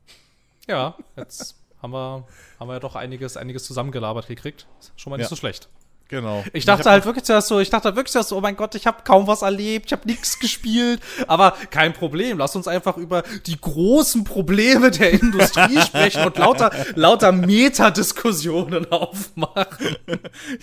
Ja, 0.68 0.96
jetzt 1.16 1.56
haben 1.82 1.92
wir, 1.92 2.24
haben 2.60 2.68
wir 2.68 2.74
ja 2.74 2.80
doch 2.80 2.94
einiges, 2.94 3.36
einiges 3.36 3.64
zusammengelabert 3.64 4.28
gekriegt. 4.28 4.68
Schon 4.94 5.10
mal 5.10 5.16
nicht 5.16 5.24
ja. 5.24 5.30
so 5.30 5.34
schlecht. 5.34 5.68
Genau. 6.08 6.44
Ich 6.52 6.64
dachte 6.64 6.82
ich 6.82 6.86
halt 6.86 7.04
wirklich 7.04 7.24
zuerst 7.24 7.48
so, 7.48 7.58
ich 7.58 7.68
dachte 7.68 7.96
wirklich 7.96 8.12
zuerst 8.12 8.28
so, 8.28 8.36
oh 8.36 8.40
mein 8.40 8.54
Gott, 8.54 8.76
ich 8.76 8.86
habe 8.86 9.02
kaum 9.02 9.26
was 9.26 9.42
erlebt, 9.42 9.86
ich 9.86 9.92
habe 9.92 10.06
nichts 10.06 10.38
gespielt, 10.38 11.00
aber 11.26 11.52
kein 11.70 11.92
Problem, 11.92 12.38
lass 12.38 12.54
uns 12.54 12.68
einfach 12.68 12.96
über 12.96 13.24
die 13.46 13.60
großen 13.60 14.22
Probleme 14.22 14.92
der 14.92 15.10
Industrie 15.10 15.80
sprechen 15.84 16.24
und 16.24 16.38
lauter 16.38 16.70
lauter 16.94 17.32
Metadiskussionen 17.32 18.86
aufmachen. 18.92 19.96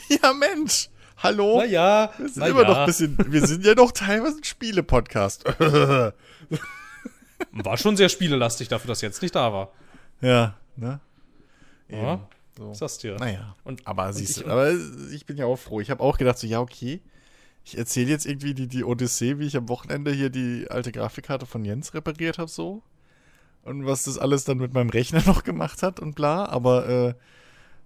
Ja, 0.08 0.34
Mensch. 0.34 0.90
Hallo? 1.18 1.58
Na 1.60 1.66
ja, 1.66 2.12
wir 2.18 2.30
sind 2.30 2.46
immer 2.46 2.62
ja. 2.62 2.68
noch 2.70 2.78
ein 2.78 2.86
bisschen, 2.86 3.18
wir 3.28 3.46
sind 3.46 3.66
ja 3.66 3.76
doch 3.76 3.92
teilweise 3.92 4.38
ein 4.38 4.44
Spiele-Podcast. 4.44 5.44
war 7.52 7.78
schon 7.78 7.98
sehr 7.98 8.10
spielelastig 8.10 8.70
dafür, 8.70 8.88
dass 8.90 9.02
jetzt 9.02 9.22
nicht 9.22 9.36
da 9.36 9.52
war. 9.52 9.72
Ja, 10.22 10.56
ne? 10.76 11.00
Eben. 11.90 12.02
Ja. 12.02 12.20
So. 12.58 12.74
Sagst 12.74 13.04
du 13.04 13.10
ja. 13.10 13.18
Naja. 13.18 13.56
Und, 13.64 13.86
aber 13.88 14.14
siehst 14.14 14.38
du, 14.38 14.46
aber 14.46 14.74
ich 15.12 15.26
bin 15.26 15.38
ja 15.38 15.46
auch 15.46 15.58
froh. 15.58 15.80
Ich 15.80 15.90
habe 15.90 16.04
auch 16.04 16.18
gedacht, 16.18 16.38
so, 16.38 16.48
ja, 16.48 16.60
okay. 16.60 17.02
Ich 17.66 17.78
erzähle 17.78 18.10
jetzt 18.10 18.26
irgendwie 18.26 18.54
die, 18.54 18.68
die 18.68 18.84
Odyssee, 18.84 19.40
wie 19.40 19.48
ich 19.48 19.56
am 19.56 19.70
Wochenende 19.70 20.12
hier 20.12 20.30
die 20.30 20.68
alte 20.70 20.92
Grafikkarte 20.92 21.46
von 21.46 21.64
Jens 21.64 21.94
repariert 21.94 22.38
habe, 22.38 22.50
so. 22.50 22.84
Und 23.64 23.86
was 23.86 24.04
das 24.04 24.18
alles 24.18 24.44
dann 24.44 24.58
mit 24.58 24.74
meinem 24.74 24.90
Rechner 24.90 25.24
noch 25.26 25.44
gemacht 25.44 25.82
hat 25.82 26.00
und 26.00 26.16
bla. 26.16 26.46
Aber 26.46 26.88
äh, 26.88 27.14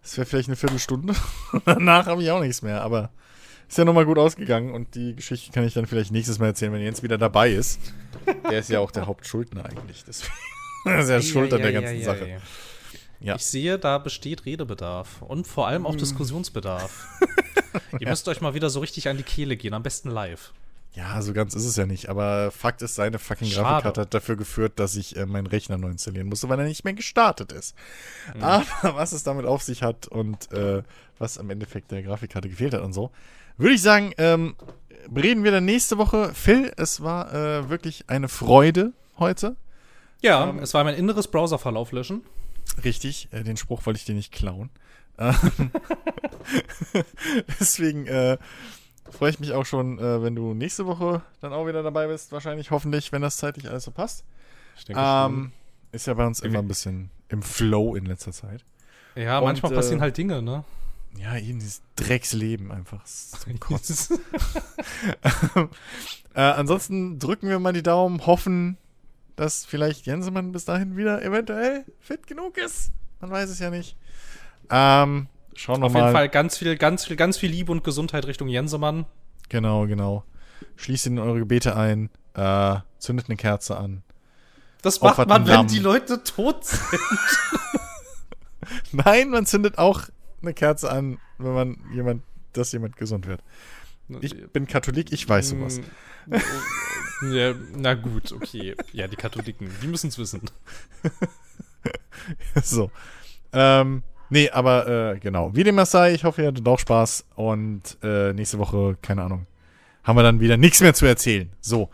das 0.01 0.17
wäre 0.17 0.25
vielleicht 0.25 0.49
eine 0.49 0.55
Viertelstunde. 0.55 1.13
Danach 1.65 2.07
habe 2.07 2.23
ich 2.23 2.31
auch 2.31 2.41
nichts 2.41 2.61
mehr. 2.61 2.81
Aber 2.81 3.11
ist 3.67 3.77
ja 3.77 3.85
nochmal 3.85 4.05
gut 4.05 4.17
ausgegangen 4.17 4.73
und 4.73 4.95
die 4.95 5.15
Geschichte 5.15 5.51
kann 5.51 5.65
ich 5.65 5.73
dann 5.73 5.85
vielleicht 5.85 6.11
nächstes 6.11 6.39
Mal 6.39 6.47
erzählen, 6.47 6.71
wenn 6.71 6.81
Jens 6.81 7.03
wieder 7.03 7.17
dabei 7.17 7.51
ist. 7.51 7.79
Der 8.49 8.59
ist 8.59 8.69
ja 8.69 8.79
auch 8.79 8.91
der 8.91 9.05
Hauptschuldner 9.05 9.65
eigentlich. 9.65 10.03
Deswegen 10.07 10.33
ist 10.99 11.09
er 11.09 11.21
schuld 11.21 11.53
an 11.53 11.61
der 11.61 11.73
ganzen 11.73 12.01
Sache. 12.01 12.39
Ja. 13.19 13.35
Ich 13.35 13.45
sehe, 13.45 13.79
da 13.79 13.97
besteht 13.97 14.45
Redebedarf 14.45 15.21
und 15.21 15.47
vor 15.47 15.67
allem 15.67 15.85
auch 15.85 15.95
mm. 15.95 15.97
Diskussionsbedarf. 15.97 17.07
Ihr 17.99 18.07
müsst 18.07 18.27
euch 18.27 18.41
mal 18.41 18.53
wieder 18.53 18.69
so 18.69 18.79
richtig 18.79 19.09
an 19.09 19.17
die 19.17 19.23
Kehle 19.23 19.57
gehen, 19.57 19.73
am 19.73 19.83
besten 19.83 20.09
live. 20.09 20.53
Ja, 20.93 21.21
so 21.21 21.31
ganz 21.31 21.53
ist 21.53 21.65
es 21.65 21.75
ja 21.75 21.85
nicht. 21.85 22.09
Aber 22.09 22.49
Fakt 22.49 22.81
ist, 22.81 22.95
seine 22.95 23.19
fucking 23.19 23.49
Schade. 23.49 23.63
Grafikkarte 23.63 24.01
hat 24.01 24.13
dafür 24.15 24.35
geführt, 24.35 24.79
dass 24.79 24.95
ich 24.95 25.15
äh, 25.15 25.27
meinen 25.27 25.45
Rechner 25.45 25.77
neu 25.77 25.89
installieren 25.89 26.27
musste, 26.27 26.49
weil 26.49 26.59
er 26.59 26.65
nicht 26.65 26.85
mehr 26.85 26.95
gestartet 26.95 27.51
ist. 27.51 27.75
Mhm. 28.35 28.43
Aber 28.43 28.65
was 28.95 29.11
es 29.11 29.23
damit 29.23 29.45
auf 29.45 29.61
sich 29.61 29.83
hat 29.83 30.07
und 30.07 30.51
äh, 30.51 30.81
was 31.19 31.37
am 31.37 31.51
Endeffekt 31.51 31.91
der 31.91 32.01
Grafikkarte 32.01 32.49
gefehlt 32.49 32.73
hat 32.73 32.81
und 32.81 32.93
so, 32.93 33.11
würde 33.57 33.75
ich 33.75 33.81
sagen, 33.81 34.13
ähm, 34.17 34.55
reden 35.15 35.43
wir 35.43 35.51
dann 35.51 35.65
nächste 35.65 35.99
Woche. 35.99 36.31
Phil, 36.33 36.71
es 36.77 37.01
war 37.01 37.31
äh, 37.31 37.69
wirklich 37.69 38.05
eine 38.07 38.27
Freude 38.27 38.93
heute. 39.19 39.55
Ja, 40.21 40.49
ähm, 40.49 40.59
es 40.59 40.73
war 40.73 40.83
mein 40.83 40.95
inneres 40.95 41.27
Browserverlauf 41.27 41.91
löschen. 41.91 42.23
Richtig, 42.83 43.29
äh, 43.31 43.43
den 43.43 43.57
Spruch 43.57 43.85
wollte 43.85 43.97
ich 43.97 44.05
dir 44.05 44.15
nicht 44.15 44.31
klauen. 44.31 44.69
Ähm, 45.17 45.71
deswegen 47.59 48.07
äh, 48.07 48.37
freue 49.11 49.31
ich 49.31 49.39
mich 49.39 49.53
auch 49.53 49.65
schon, 49.65 49.99
äh, 49.99 50.21
wenn 50.21 50.35
du 50.35 50.53
nächste 50.53 50.85
Woche 50.85 51.21
dann 51.41 51.53
auch 51.53 51.67
wieder 51.67 51.83
dabei 51.83 52.07
bist. 52.07 52.31
Wahrscheinlich, 52.31 52.71
hoffentlich, 52.71 53.11
wenn 53.11 53.21
das 53.21 53.37
zeitlich 53.37 53.69
alles 53.69 53.83
so 53.83 53.91
passt. 53.91 54.23
Ich 54.77 54.85
denke 54.85 55.01
ähm, 55.03 55.51
ist 55.91 56.07
ja 56.07 56.13
bei 56.13 56.25
uns 56.25 56.39
immer 56.41 56.59
ein 56.59 56.67
bisschen 56.67 57.09
im 57.29 57.41
Flow 57.41 57.95
in 57.95 58.05
letzter 58.05 58.31
Zeit. 58.31 58.63
Ja, 59.15 59.39
Und, 59.39 59.45
manchmal 59.45 59.73
passieren 59.73 59.99
äh, 59.99 60.03
halt 60.03 60.17
Dinge, 60.17 60.41
ne? 60.41 60.63
Ja, 61.17 61.35
eben 61.37 61.59
dieses 61.59 61.81
Drecksleben 61.95 62.71
einfach 62.71 63.03
zum 63.05 63.59
Kotzen. 63.59 64.19
äh, 66.35 66.41
ansonsten 66.41 67.17
drücken 67.17 67.49
wir 67.49 67.57
mal 67.59 67.73
die 67.73 67.83
Daumen, 67.83 68.25
hoffen, 68.27 68.77
dass 69.37 69.65
vielleicht 69.65 70.05
Jensemann 70.05 70.51
bis 70.51 70.65
dahin 70.65 70.97
wieder 70.97 71.23
eventuell 71.23 71.85
fit 71.99 72.27
genug 72.27 72.57
ist. 72.57 72.91
Man 73.21 73.31
weiß 73.31 73.49
es 73.49 73.59
ja 73.59 73.69
nicht. 73.69 73.95
Ähm, 74.69 75.27
schauen 75.55 75.81
wir 75.81 75.81
mal. 75.81 75.85
Auf 75.85 75.95
jeden 75.95 76.11
Fall 76.11 76.29
ganz 76.29 76.57
viel, 76.57 76.75
ganz 76.75 77.05
viel, 77.05 77.15
ganz 77.15 77.37
viel 77.37 77.51
Liebe 77.51 77.71
und 77.71 77.83
Gesundheit 77.83 78.25
Richtung 78.27 78.49
Jensemann. 78.49 79.05
Genau, 79.47 79.87
genau. 79.87 80.23
Schließt 80.75 81.07
in 81.07 81.19
eure 81.19 81.39
Gebete 81.39 81.75
ein, 81.75 82.09
äh, 82.33 82.77
zündet 82.97 83.29
eine 83.29 83.37
Kerze 83.37 83.77
an. 83.77 84.03
Das 84.81 85.01
macht 85.01 85.27
man, 85.27 85.47
wenn 85.47 85.67
die 85.67 85.79
Leute 85.79 86.23
tot 86.23 86.65
sind. 86.65 86.99
Nein, 88.91 89.29
man 89.29 89.45
zündet 89.45 89.77
auch 89.77 90.01
eine 90.41 90.53
Kerze 90.53 90.91
an, 90.91 91.19
wenn 91.37 91.53
man 91.53 91.77
jemand, 91.93 92.23
dass 92.53 92.71
jemand 92.71 92.97
gesund 92.97 93.27
wird. 93.27 93.43
Ich 94.21 94.35
bin 94.51 94.67
Katholik, 94.67 95.11
ich 95.11 95.27
weiß 95.27 95.49
sowas. 95.49 95.81
Mm, 96.25 97.33
ja, 97.33 97.53
na 97.75 97.93
gut, 97.93 98.31
okay. 98.31 98.75
Ja, 98.93 99.07
die 99.07 99.15
Katholiken, 99.15 99.69
die 99.81 99.87
müssen 99.87 100.07
es 100.07 100.17
wissen. 100.17 100.41
so. 102.63 102.91
Ähm, 103.53 104.03
nee, 104.29 104.49
aber 104.49 104.87
äh, 105.15 105.19
genau. 105.19 105.55
Wie 105.55 105.63
dem 105.63 105.79
auch 105.79 105.85
sei, 105.85 106.13
ich 106.13 106.23
hoffe, 106.23 106.41
ihr 106.41 106.49
hattet 106.49 106.67
auch 106.67 106.79
Spaß. 106.79 107.25
Und 107.35 107.97
äh, 108.01 108.33
nächste 108.33 108.59
Woche, 108.59 108.97
keine 109.01 109.23
Ahnung, 109.23 109.45
haben 110.03 110.17
wir 110.17 110.23
dann 110.23 110.39
wieder 110.39 110.57
nichts 110.57 110.81
mehr 110.81 110.93
zu 110.93 111.05
erzählen. 111.05 111.49
So. 111.59 111.89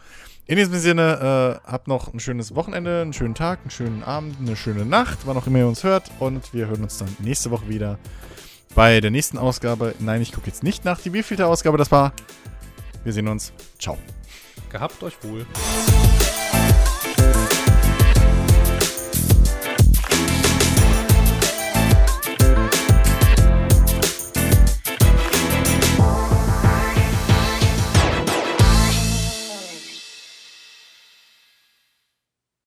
In 0.45 0.57
diesem 0.57 0.75
Sinne, 0.75 1.61
äh, 1.65 1.71
habt 1.71 1.87
noch 1.87 2.13
ein 2.13 2.19
schönes 2.19 2.53
Wochenende, 2.53 3.01
einen 3.01 3.13
schönen 3.13 3.33
Tag, 3.33 3.59
einen 3.61 3.71
schönen 3.71 4.03
Abend, 4.03 4.35
eine 4.39 4.57
schöne 4.57 4.85
Nacht, 4.85 5.19
wann 5.25 5.37
auch 5.37 5.47
immer 5.47 5.59
ihr 5.59 5.67
uns 5.67 5.85
hört. 5.85 6.11
Und 6.19 6.53
wir 6.53 6.67
hören 6.67 6.83
uns 6.83 6.97
dann 6.97 7.15
nächste 7.19 7.49
Woche 7.49 7.69
wieder 7.69 7.97
bei 8.75 9.01
der 9.01 9.11
nächsten 9.11 9.37
Ausgabe. 9.37 9.95
Nein, 9.99 10.21
ich 10.21 10.31
gucke 10.31 10.47
jetzt 10.47 10.63
nicht 10.63 10.85
nach, 10.85 10.99
die 10.99 11.13
wievielte 11.13 11.47
Ausgabe 11.47 11.77
das 11.77 11.91
war. 11.91 12.13
Wir 13.03 13.13
sehen 13.13 13.27
uns. 13.27 13.53
Ciao. 13.79 13.97
Gehabt 14.69 15.01
euch 15.03 15.15
wohl. 15.23 15.45